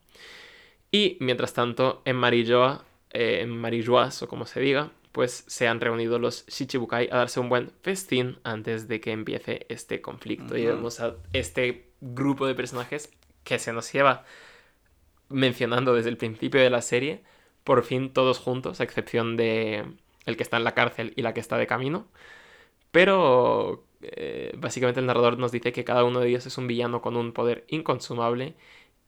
Y 0.91 1.17
mientras 1.19 1.53
tanto, 1.53 2.01
en 2.05 2.15
Marilloa, 2.15 2.85
eh, 3.11 3.39
en 3.41 3.49
Marilloas, 3.49 4.21
o 4.21 4.27
como 4.27 4.45
se 4.45 4.59
diga, 4.59 4.91
pues 5.11 5.43
se 5.47 5.67
han 5.67 5.81
reunido 5.81 6.19
los 6.19 6.45
Shichibukai 6.47 7.09
a 7.11 7.17
darse 7.17 7.39
un 7.39 7.49
buen 7.49 7.71
festín 7.81 8.37
antes 8.43 8.87
de 8.87 9.01
que 9.01 9.11
empiece 9.11 9.65
este 9.69 10.01
conflicto. 10.01 10.55
Y 10.55 10.65
Ujú. 10.67 10.75
vemos 10.75 10.99
a 10.99 11.15
este 11.33 11.89
grupo 12.01 12.45
de 12.45 12.53
personajes 12.53 13.11
que 13.43 13.59
se 13.59 13.73
nos 13.73 13.91
lleva 13.91 14.23
mencionando 15.29 15.93
desde 15.93 16.09
el 16.09 16.17
principio 16.17 16.61
de 16.61 16.69
la 16.69 16.81
serie, 16.81 17.23
por 17.63 17.83
fin 17.83 18.13
todos 18.13 18.37
juntos, 18.37 18.79
a 18.79 18.83
excepción 18.83 19.35
de 19.35 19.85
el 20.27 20.37
que 20.37 20.43
está 20.43 20.57
en 20.57 20.63
la 20.65 20.75
cárcel 20.75 21.13
y 21.15 21.23
la 21.23 21.33
que 21.33 21.39
está 21.39 21.57
de 21.57 21.67
camino. 21.67 22.07
Pero 22.91 23.83
eh, 24.01 24.53
básicamente 24.57 24.99
el 24.99 25.05
narrador 25.07 25.37
nos 25.39 25.51
dice 25.51 25.71
que 25.73 25.83
cada 25.83 26.03
uno 26.03 26.19
de 26.19 26.29
ellos 26.29 26.45
es 26.45 26.57
un 26.57 26.67
villano 26.67 27.01
con 27.01 27.17
un 27.17 27.33
poder 27.33 27.65
inconsumable 27.69 28.55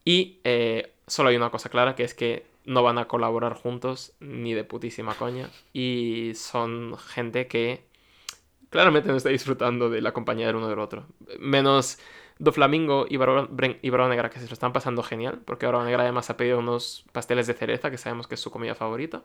y 0.06 0.40
eh, 0.44 0.94
solo 1.08 1.30
hay 1.30 1.38
una 1.38 1.52
cosa 1.52 1.70
clara, 1.70 1.96
que 1.96 2.04
es 2.04 2.14
que 2.14 2.46
no 2.66 2.84
van 2.84 2.98
a 3.00 3.08
colaborar 3.08 3.54
juntos 3.54 4.14
ni 4.20 4.54
de 4.54 4.64
putísima 4.64 5.16
coña 5.16 5.50
y 5.74 6.34
son 6.36 6.98
gente 6.98 7.48
que 7.48 7.84
claramente 8.70 9.10
no 9.10 9.18
está 9.18 9.30
disfrutando 9.30 9.90
de 9.90 10.02
la 10.02 10.14
compañía 10.14 10.48
del 10.48 10.58
uno 10.58 10.70
del 10.70 10.80
otro. 10.80 11.06
Menos 11.40 12.00
Doflamingo 12.40 13.06
y 13.10 13.18
Barba, 13.18 13.48
Bren- 13.50 13.80
y 13.82 13.90
Barba 13.90 14.10
Negra 14.10 14.30
que 14.30 14.40
se 14.40 14.48
lo 14.48 14.54
están 14.54 14.74
pasando 14.74 15.04
genial, 15.04 15.42
porque 15.46 15.66
Barba 15.66 15.86
Negra 15.86 16.04
además 16.04 16.30
ha 16.30 16.38
pedido 16.38 16.60
unos 16.60 17.06
pasteles 17.12 17.48
de 17.48 17.54
cereza, 17.54 17.92
que 17.92 17.98
sabemos 17.98 18.28
que 18.28 18.36
es 18.36 18.42
su 18.42 18.52
comida 18.52 18.76
favorita. 18.76 19.24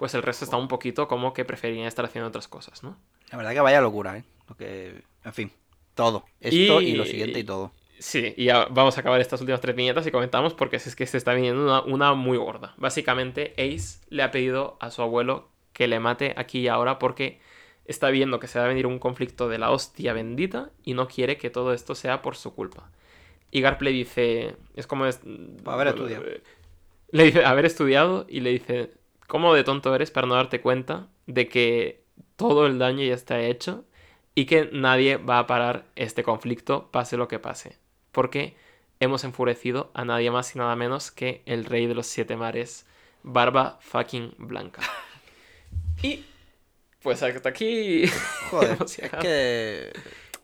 Pues 0.00 0.14
el 0.14 0.22
resto 0.22 0.46
está 0.46 0.56
un 0.56 0.66
poquito 0.66 1.06
como 1.08 1.34
que 1.34 1.44
preferirían 1.44 1.86
estar 1.86 2.06
haciendo 2.06 2.26
otras 2.26 2.48
cosas, 2.48 2.82
¿no? 2.82 2.96
La 3.30 3.36
verdad 3.36 3.52
que 3.52 3.60
vaya 3.60 3.82
locura, 3.82 4.16
¿eh? 4.16 4.24
Lo 4.48 4.56
que... 4.56 5.02
En 5.26 5.34
fin, 5.34 5.52
todo. 5.94 6.24
Esto 6.40 6.80
y, 6.80 6.94
lo 6.94 7.04
siguiente 7.04 7.38
y 7.38 7.44
todo. 7.44 7.70
Sí, 7.98 8.32
y 8.34 8.46
ya 8.46 8.64
vamos 8.70 8.96
a 8.96 9.02
acabar 9.02 9.20
estas 9.20 9.42
últimas 9.42 9.60
tres 9.60 9.76
viñetas 9.76 10.06
y 10.06 10.10
comentamos 10.10 10.54
porque 10.54 10.76
es 10.76 10.96
que 10.96 11.06
se 11.06 11.18
está 11.18 11.34
viniendo 11.34 11.62
una, 11.62 11.82
una 11.82 12.14
muy 12.14 12.38
gorda. 12.38 12.72
Básicamente, 12.78 13.52
Ace 13.58 13.98
le 14.08 14.22
ha 14.22 14.30
pedido 14.30 14.78
a 14.80 14.90
su 14.90 15.02
abuelo 15.02 15.50
que 15.74 15.86
le 15.86 16.00
mate 16.00 16.32
aquí 16.38 16.60
y 16.60 16.68
ahora 16.68 16.98
porque 16.98 17.38
está 17.84 18.08
viendo 18.08 18.40
que 18.40 18.46
se 18.46 18.58
va 18.58 18.64
a 18.64 18.68
venir 18.68 18.86
un 18.86 18.98
conflicto 18.98 19.50
de 19.50 19.58
la 19.58 19.70
hostia 19.70 20.14
bendita 20.14 20.70
y 20.82 20.94
no 20.94 21.08
quiere 21.08 21.36
que 21.36 21.50
todo 21.50 21.74
esto 21.74 21.94
sea 21.94 22.22
por 22.22 22.36
su 22.36 22.54
culpa. 22.54 22.90
Y 23.50 23.60
Garp 23.60 23.82
le 23.82 23.90
dice, 23.90 24.56
es 24.76 24.86
como... 24.86 25.04
Es, 25.04 25.20
haber 25.66 25.88
estudiado. 25.88 26.24
Le 27.10 27.24
dice, 27.24 27.44
haber 27.44 27.66
estudiado 27.66 28.24
y 28.30 28.40
le 28.40 28.50
dice, 28.50 28.94
¿cómo 29.30 29.54
de 29.54 29.62
tonto 29.62 29.94
eres 29.94 30.10
para 30.10 30.26
no 30.26 30.34
darte 30.34 30.60
cuenta 30.60 31.06
de 31.28 31.48
que 31.48 32.02
todo 32.34 32.66
el 32.66 32.80
daño 32.80 33.04
ya 33.04 33.14
está 33.14 33.40
hecho 33.40 33.84
y 34.34 34.46
que 34.46 34.68
nadie 34.72 35.18
va 35.18 35.38
a 35.38 35.46
parar 35.46 35.86
este 35.94 36.24
conflicto, 36.24 36.90
pase 36.90 37.16
lo 37.16 37.28
que 37.28 37.38
pase? 37.38 37.78
Porque 38.10 38.56
hemos 38.98 39.22
enfurecido 39.22 39.92
a 39.94 40.04
nadie 40.04 40.32
más 40.32 40.56
y 40.56 40.58
nada 40.58 40.74
menos 40.74 41.12
que 41.12 41.42
el 41.46 41.64
rey 41.64 41.86
de 41.86 41.94
los 41.94 42.08
siete 42.08 42.36
mares, 42.36 42.86
Barba 43.22 43.78
fucking 43.80 44.34
Blanca. 44.36 44.82
Y 46.02 46.24
pues 47.02 47.22
hasta 47.22 47.50
aquí... 47.50 48.06
Joder, 48.50 48.78
es 48.84 49.10
que... 49.20 49.92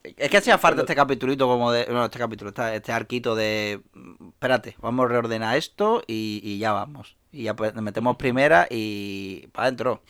Es 0.05 0.31
que 0.31 0.37
hacía 0.37 0.59
falta 0.59 0.83
este 0.83 0.95
capitulito 0.95 1.49
como 1.49 1.73
de... 1.73 1.87
No, 1.87 2.05
este 2.05 2.19
capítulo, 2.19 2.51
este, 2.51 2.77
este 2.77 2.93
arquito 2.93 3.35
de... 3.35 3.81
Espérate, 4.29 4.77
vamos 4.79 5.07
a 5.07 5.09
reordenar 5.09 5.57
esto 5.57 6.03
y, 6.07 6.41
y 6.45 6.59
ya 6.59 6.73
vamos. 6.73 7.17
Y 7.37 7.45
ya 7.45 7.55
pues, 7.55 7.75
metemos 7.75 8.17
primera 8.17 8.67
y... 8.71 9.49
para 9.53 9.69
adentro. 9.69 10.03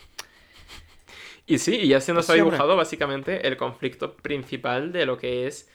Y 1.47 1.59
sí, 1.59 1.77
y 1.77 1.89
ya 1.89 2.01
se 2.01 2.13
nos 2.13 2.27
Pues 2.27 2.39
ha 2.39 2.43
dibujado 2.43 2.77
básicamente 2.77 3.47
el 3.47 3.57
conflicto 3.57 4.15
principal 4.15 4.93
de 4.93 5.07
lo 5.07 5.17
que 5.17 5.47
es 5.47 5.69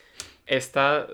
esta, 0.46 1.06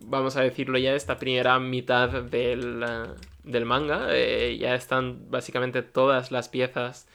vamos 0.00 0.36
a 0.36 0.42
decirlo 0.42 0.78
ya, 0.78 0.94
esta 0.94 1.16
primera 1.16 1.58
mitad 1.58 2.08
del, 2.08 2.82
eh, 2.82 3.14
del 3.44 3.64
manga. 3.64 4.06
Eh, 4.10 4.56
ya 4.58 4.74
están 4.74 5.30
básicamente 5.30 5.82
todas 5.82 6.30
las 6.30 6.48
piezas 6.48 7.08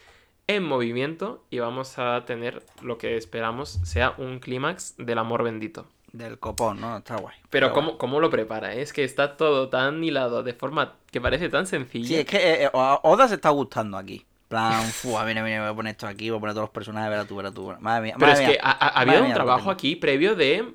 en 0.46 0.64
movimiento 0.64 1.44
y 1.50 1.58
vamos 1.58 1.98
a 1.98 2.24
tener 2.24 2.62
lo 2.82 2.98
que 2.98 3.16
esperamos 3.16 3.80
sea 3.84 4.14
un 4.16 4.38
clímax 4.38 4.96
del 4.96 5.18
amor 5.18 5.42
bendito. 5.44 5.86
Del 6.12 6.38
copón, 6.38 6.80
¿no? 6.80 6.96
Está 6.98 7.16
guay. 7.16 7.36
Pero 7.50 7.66
Está 7.66 7.74
¿cómo, 7.74 7.98
cómo 7.98 8.18
lo 8.20 8.30
prepara? 8.30 8.72
Es 8.74 8.92
que 8.92 9.04
está 9.04 9.36
todo 9.36 9.68
tan 9.68 10.02
hilado 10.02 10.42
de 10.42 10.54
forma 10.54 10.94
que 11.10 11.20
parece 11.20 11.48
tan 11.50 11.66
sencilla. 11.66 12.08
Sí, 12.08 12.14
es 12.16 12.24
que 12.24 12.36
eh, 12.38 12.64
eh, 12.64 12.70
Oda 12.72 13.28
se 13.28 13.34
está 13.34 13.50
gustando 13.50 13.96
aquí. 13.98 14.24
Plan, 14.48 14.82
fu, 14.84 15.08
mira, 15.26 15.42
mira, 15.42 15.60
voy 15.60 15.70
a 15.70 15.74
poner 15.74 15.90
esto 15.92 16.06
aquí, 16.06 16.30
voy 16.30 16.38
a 16.38 16.40
poner 16.40 16.54
todos 16.54 16.64
los 16.68 16.70
personajes, 16.72 17.10
verá 17.10 17.24
tú, 17.26 17.36
verá 17.36 17.50
tú. 17.52 17.74
Madre 17.80 18.02
mía, 18.02 18.14
Pero 18.18 18.30
madre 18.32 18.42
es 18.44 18.48
mía. 18.48 18.56
que 18.58 18.60
ha, 18.64 18.70
habido 19.00 19.22
un 19.24 19.34
trabajo 19.34 19.70
aquí 19.70 19.94
previo 19.96 20.34
de. 20.34 20.72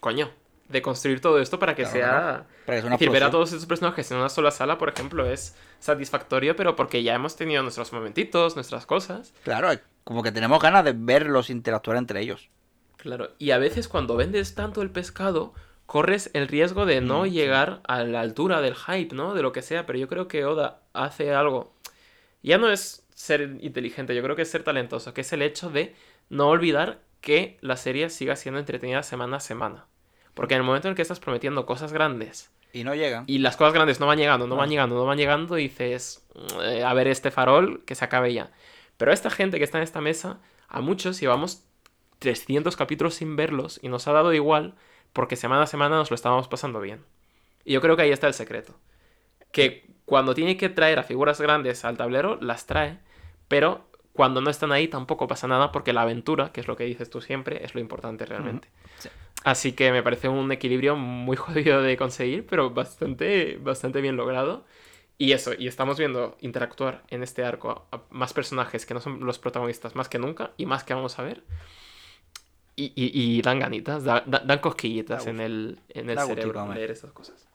Coño. 0.00 0.30
De 0.68 0.82
construir 0.82 1.20
todo 1.20 1.40
esto 1.40 1.58
para 1.58 1.74
que 1.74 1.82
Claro, 1.82 1.98
sea. 1.98 2.10
claro. 2.10 2.44
Para 2.66 2.76
que 2.76 2.80
sea 2.82 2.86
una 2.86 2.94
es 2.96 3.00
decir, 3.00 3.10
ver 3.12 3.24
a 3.24 3.30
todos 3.30 3.52
estos 3.52 3.66
personajes 3.66 4.10
en 4.10 4.16
una 4.18 4.28
sola 4.28 4.50
sala, 4.50 4.76
por 4.78 4.88
ejemplo, 4.90 5.26
es 5.30 5.56
satisfactorio, 5.78 6.56
pero 6.56 6.74
porque 6.76 7.02
ya 7.02 7.14
hemos 7.14 7.36
tenido 7.36 7.62
nuestros 7.62 7.92
momentitos, 7.92 8.54
nuestras 8.56 8.84
cosas. 8.86 9.32
Claro, 9.44 9.70
como 10.04 10.22
que 10.22 10.32
tenemos 10.32 10.60
ganas 10.60 10.84
de 10.84 10.92
verlos 10.94 11.48
interactuar 11.50 11.96
entre 11.96 12.20
ellos. 12.20 12.48
Claro. 13.04 13.30
Y 13.38 13.50
a 13.50 13.58
veces 13.58 13.86
cuando 13.86 14.16
vendes 14.16 14.54
tanto 14.54 14.80
el 14.80 14.88
pescado, 14.90 15.52
corres 15.84 16.30
el 16.32 16.48
riesgo 16.48 16.86
de 16.86 17.02
no 17.02 17.24
Mm, 17.24 17.28
llegar 17.28 17.80
a 17.86 18.02
la 18.02 18.20
altura 18.22 18.62
del 18.62 18.74
hype, 18.74 19.14
¿no? 19.14 19.34
De 19.34 19.42
lo 19.42 19.52
que 19.52 19.60
sea. 19.60 19.84
Pero 19.84 19.98
yo 19.98 20.08
creo 20.08 20.26
que 20.26 20.46
Oda 20.46 20.80
hace 20.94 21.34
algo. 21.34 21.74
Ya 22.42 22.56
no 22.56 22.70
es 22.70 23.06
ser 23.14 23.58
inteligente, 23.60 24.14
yo 24.14 24.22
creo 24.22 24.36
que 24.36 24.42
es 24.42 24.50
ser 24.50 24.62
talentoso, 24.64 25.12
que 25.12 25.20
es 25.20 25.32
el 25.34 25.42
hecho 25.42 25.68
de 25.68 25.94
no 26.30 26.48
olvidar 26.48 27.00
que 27.20 27.58
la 27.60 27.76
serie 27.76 28.08
siga 28.08 28.36
siendo 28.36 28.58
entretenida 28.58 29.02
semana 29.02 29.36
a 29.36 29.40
semana. 29.40 29.84
Porque 30.32 30.54
en 30.54 30.60
el 30.62 30.66
momento 30.66 30.88
en 30.88 30.92
el 30.92 30.96
que 30.96 31.02
estás 31.02 31.20
prometiendo 31.20 31.66
cosas 31.66 31.92
grandes 31.92 32.50
Y 32.72 32.84
no 32.84 32.94
llegan. 32.94 33.24
y 33.26 33.38
las 33.38 33.56
cosas 33.58 33.74
grandes 33.74 34.00
no 34.00 34.06
van 34.06 34.16
llegando, 34.18 34.46
no 34.46 34.56
van 34.56 34.66
No. 34.68 34.70
llegando, 34.72 34.94
no 34.96 35.04
van 35.04 35.18
llegando, 35.18 35.54
dices, 35.56 36.26
"Eh, 36.62 36.82
a 36.82 36.94
ver 36.94 37.06
este 37.08 37.30
farol, 37.30 37.84
que 37.84 37.94
se 37.94 38.04
acabe 38.06 38.32
ya. 38.32 38.50
Pero 38.96 39.10
a 39.10 39.14
esta 39.14 39.28
gente 39.28 39.58
que 39.58 39.64
está 39.64 39.76
en 39.78 39.84
esta 39.84 40.00
mesa, 40.00 40.38
a 40.68 40.80
muchos 40.80 41.20
llevamos 41.20 41.62
300 42.18 42.76
capítulos 42.76 43.14
sin 43.14 43.36
verlos 43.36 43.78
y 43.82 43.88
nos 43.88 44.08
ha 44.08 44.12
dado 44.12 44.32
igual 44.32 44.74
porque 45.12 45.36
semana 45.36 45.62
a 45.62 45.66
semana 45.66 45.96
nos 45.96 46.10
lo 46.10 46.14
estábamos 46.14 46.48
pasando 46.48 46.80
bien. 46.80 47.04
Y 47.64 47.72
yo 47.72 47.80
creo 47.80 47.96
que 47.96 48.02
ahí 48.02 48.10
está 48.10 48.26
el 48.26 48.34
secreto. 48.34 48.74
Que 49.52 49.90
cuando 50.04 50.34
tiene 50.34 50.56
que 50.56 50.68
traer 50.68 50.98
a 50.98 51.04
figuras 51.04 51.40
grandes 51.40 51.84
al 51.84 51.96
tablero, 51.96 52.38
las 52.40 52.66
trae, 52.66 52.98
pero 53.48 53.88
cuando 54.12 54.40
no 54.40 54.50
están 54.50 54.72
ahí 54.72 54.88
tampoco 54.88 55.26
pasa 55.26 55.48
nada 55.48 55.72
porque 55.72 55.92
la 55.92 56.02
aventura, 56.02 56.52
que 56.52 56.60
es 56.60 56.68
lo 56.68 56.76
que 56.76 56.84
dices 56.84 57.10
tú 57.10 57.20
siempre, 57.20 57.64
es 57.64 57.74
lo 57.74 57.80
importante 57.80 58.26
realmente. 58.26 58.68
Sí. 58.98 59.08
Así 59.44 59.72
que 59.72 59.92
me 59.92 60.02
parece 60.02 60.28
un 60.28 60.50
equilibrio 60.52 60.96
muy 60.96 61.36
jodido 61.36 61.82
de 61.82 61.96
conseguir, 61.96 62.46
pero 62.46 62.70
bastante, 62.70 63.58
bastante 63.60 64.00
bien 64.00 64.16
logrado. 64.16 64.64
Y 65.16 65.32
eso, 65.32 65.52
y 65.56 65.68
estamos 65.68 65.98
viendo 65.98 66.36
interactuar 66.40 67.04
en 67.08 67.22
este 67.22 67.44
arco 67.44 67.86
a 67.92 68.02
más 68.10 68.32
personajes 68.32 68.84
que 68.84 68.94
no 68.94 69.00
son 69.00 69.24
los 69.24 69.38
protagonistas 69.38 69.94
más 69.94 70.08
que 70.08 70.18
nunca 70.18 70.50
y 70.56 70.66
más 70.66 70.82
que 70.82 70.94
vamos 70.94 71.18
a 71.18 71.22
ver. 71.22 71.44
Y, 72.76 72.86
y- 72.96 73.36
y 73.38 73.42
dan 73.42 73.60
ganitas, 73.60 74.02
da- 74.04 74.24
da- 74.26 74.42
dan 74.44 74.58
cosquillitas 74.58 75.24
Da 75.24 75.30
en 75.30 75.40
el, 75.40 75.78
en 75.90 76.10
el 76.10 76.18
cerebro 76.18 76.72
leer 76.74 76.90
esas 76.90 77.12
cosas. 77.12 77.46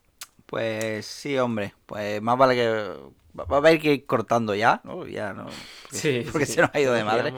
Pues 0.45 1.05
sí, 1.05 1.37
hombre. 1.37 1.73
Pues 1.85 2.21
más 2.21 2.37
vale 2.37 2.55
que. 2.55 2.93
Va 3.39 3.45
a 3.55 3.57
haber 3.57 3.79
que 3.79 3.93
ir 3.93 4.05
cortando 4.05 4.55
ya, 4.55 4.81
¿no? 4.83 5.05
Ya, 5.05 5.33
¿no? 5.33 5.45
Porque, 5.83 5.97
Sí, 5.97 6.23
porque 6.31 6.45
sí, 6.45 6.53
se 6.53 6.61
nos 6.61 6.71
ha 6.73 6.79
ido 6.79 6.93
de 6.93 7.03
madre. 7.03 7.33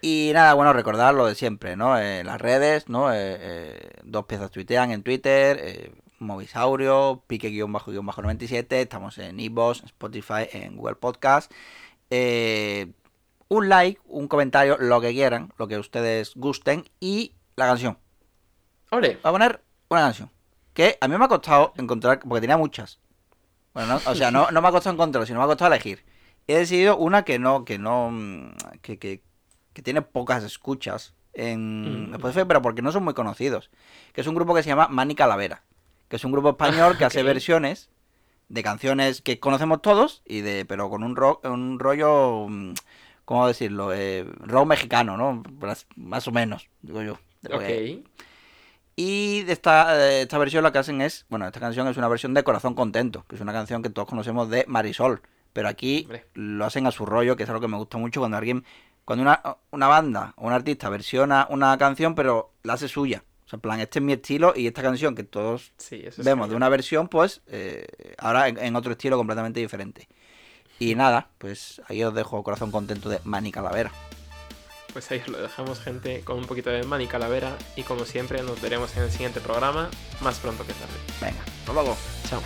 Y 0.00 0.30
nada, 0.32 0.54
bueno, 0.54 0.72
recordar 0.72 1.14
lo 1.14 1.26
de 1.26 1.34
siempre, 1.34 1.76
¿no? 1.76 1.98
En 1.98 2.26
las 2.26 2.40
redes, 2.40 2.88
¿no? 2.88 3.12
Eh, 3.12 3.36
eh, 3.38 3.90
dos 4.04 4.24
piezas 4.26 4.50
tuitean 4.50 4.90
en 4.90 5.02
Twitter, 5.02 5.58
eh, 5.62 5.92
Movisaurio, 6.18 7.22
pique-97, 7.28 8.66
estamos 8.80 9.18
en 9.18 9.38
Evox, 9.38 9.82
Spotify, 9.84 10.48
en 10.52 10.76
Google 10.76 10.96
Podcast. 10.96 11.52
Un 13.52 13.68
like, 13.68 14.00
un 14.06 14.28
comentario, 14.28 14.78
lo 14.78 15.00
que 15.00 15.12
quieran, 15.12 15.52
lo 15.58 15.68
que 15.68 15.78
ustedes 15.78 16.32
gusten 16.36 16.88
y 17.00 17.34
la 17.56 17.66
canción. 17.66 17.98
Ole, 18.90 19.18
Voy 19.22 19.28
a 19.28 19.32
poner 19.32 19.60
una 19.88 20.00
canción 20.00 20.30
que 20.72 20.96
a 21.00 21.08
mí 21.08 21.18
me 21.18 21.24
ha 21.24 21.28
costado 21.28 21.74
encontrar, 21.76 22.20
porque 22.20 22.40
tenía 22.40 22.56
muchas. 22.56 22.98
Bueno, 23.74 23.94
no, 23.94 24.10
o 24.10 24.14
sea, 24.14 24.30
no, 24.30 24.50
no 24.50 24.62
me 24.62 24.68
ha 24.68 24.70
costado 24.70 24.94
encontrar, 24.94 25.26
sino 25.26 25.38
me 25.38 25.44
ha 25.44 25.48
costado 25.48 25.70
elegir. 25.72 26.02
He 26.46 26.56
decidido 26.56 26.96
una 26.96 27.24
que 27.24 27.38
no, 27.38 27.64
que 27.64 27.78
no, 27.78 28.10
mm, 28.10 28.52
que, 28.80 28.98
que, 28.98 29.22
que 29.74 29.82
tiene 29.82 30.00
pocas 30.02 30.44
escuchas 30.44 31.14
en 31.34 32.10
Mm. 32.10 32.14
Spotify, 32.14 32.44
pero 32.46 32.62
porque 32.62 32.82
no 32.82 32.90
son 32.92 33.04
muy 33.04 33.14
conocidos. 33.14 33.70
Que 34.12 34.22
es 34.22 34.26
un 34.26 34.34
grupo 34.34 34.54
que 34.54 34.62
se 34.62 34.68
llama 34.70 34.88
Mani 34.88 35.14
Calavera, 35.14 35.62
que 36.08 36.16
es 36.16 36.24
un 36.24 36.32
grupo 36.32 36.50
español 36.50 36.96
que 36.96 37.04
hace 37.04 37.22
versiones 37.22 37.90
de 38.48 38.62
canciones 38.62 39.22
que 39.22 39.40
conocemos 39.40 39.80
todos 39.82 40.22
y 40.26 40.40
de, 40.40 40.64
pero 40.64 40.90
con 40.90 41.02
un 41.02 41.16
rock, 41.16 41.44
un 41.44 41.78
rollo, 41.78 42.46
mm, 42.48 42.74
¿cómo 43.32 43.46
decirlo? 43.48 43.94
Eh, 43.94 44.26
rock 44.40 44.66
mexicano, 44.66 45.16
¿no? 45.16 45.42
Más- 45.96 46.28
o 46.28 46.32
menos, 46.32 46.68
digo 46.82 47.00
yo. 47.02 47.18
ok. 47.50 48.04
y 48.94 49.40
de 49.44 49.52
esta, 49.54 50.20
esta 50.20 50.36
versión 50.36 50.62
lo 50.62 50.70
que 50.70 50.78
hacen 50.78 51.00
es, 51.00 51.24
bueno, 51.30 51.46
esta 51.46 51.58
canción 51.60 51.88
es 51.88 51.96
una 51.96 52.08
versión 52.08 52.34
de 52.34 52.44
Corazón 52.44 52.74
Contento, 52.74 53.24
que 53.26 53.36
es 53.36 53.40
una 53.40 53.54
canción 53.54 53.82
que 53.82 53.88
todos 53.88 54.06
conocemos 54.06 54.50
de 54.50 54.66
Marisol, 54.68 55.22
pero 55.54 55.68
aquí 55.68 56.02
Hombre. 56.02 56.26
lo 56.34 56.66
hacen 56.66 56.86
a 56.86 56.90
su 56.90 57.06
rollo, 57.06 57.34
que 57.34 57.44
es 57.44 57.48
algo 57.48 57.62
que 57.62 57.68
me 57.68 57.78
gusta 57.78 57.96
mucho 57.96 58.20
cuando 58.20 58.36
alguien, 58.36 58.64
cuando 59.06 59.22
una, 59.22 59.40
una 59.70 59.86
banda 59.88 60.34
o 60.36 60.46
un 60.46 60.52
artista 60.52 60.90
versiona 60.90 61.46
una 61.48 61.76
canción, 61.78 62.14
pero 62.14 62.52
la 62.64 62.74
hace 62.74 62.86
suya. 62.86 63.24
O 63.46 63.48
sea, 63.48 63.56
en 63.56 63.60
plan, 63.62 63.80
este 63.80 63.98
es 63.98 64.04
mi 64.04 64.12
estilo 64.12 64.52
y 64.54 64.66
esta 64.66 64.82
canción 64.82 65.14
que 65.14 65.24
todos 65.24 65.72
Sí, 65.78 66.04
vemos 66.18 66.50
de 66.50 66.56
una 66.56 66.68
versión, 66.68 67.08
pues 67.08 67.40
eh, 67.46 67.86
ahora 68.18 68.48
en, 68.48 68.58
en 68.58 68.76
otro 68.76 68.92
estilo 68.92 69.16
completamente 69.16 69.58
diferente. 69.60 70.06
Y 70.82 70.96
nada, 70.96 71.28
pues 71.38 71.80
ahí 71.86 72.02
os 72.02 72.12
dejo 72.12 72.42
corazón 72.42 72.72
contento 72.72 73.08
de 73.08 73.20
Mani 73.22 73.52
Calavera. 73.52 73.92
Pues 74.92 75.08
ahí 75.12 75.20
os 75.20 75.28
lo 75.28 75.40
dejamos, 75.40 75.78
gente, 75.78 76.22
con 76.22 76.38
un 76.38 76.46
poquito 76.46 76.70
de 76.70 76.82
Mani 76.82 77.06
Calavera. 77.06 77.56
Y 77.76 77.84
como 77.84 78.04
siempre, 78.04 78.42
nos 78.42 78.60
veremos 78.60 78.96
en 78.96 79.04
el 79.04 79.12
siguiente 79.12 79.40
programa, 79.40 79.88
más 80.22 80.40
pronto 80.40 80.66
que 80.66 80.72
tarde. 80.72 80.94
Venga, 81.20 81.40
hasta 81.60 81.72
luego. 81.72 81.96
Chao. 82.28 82.42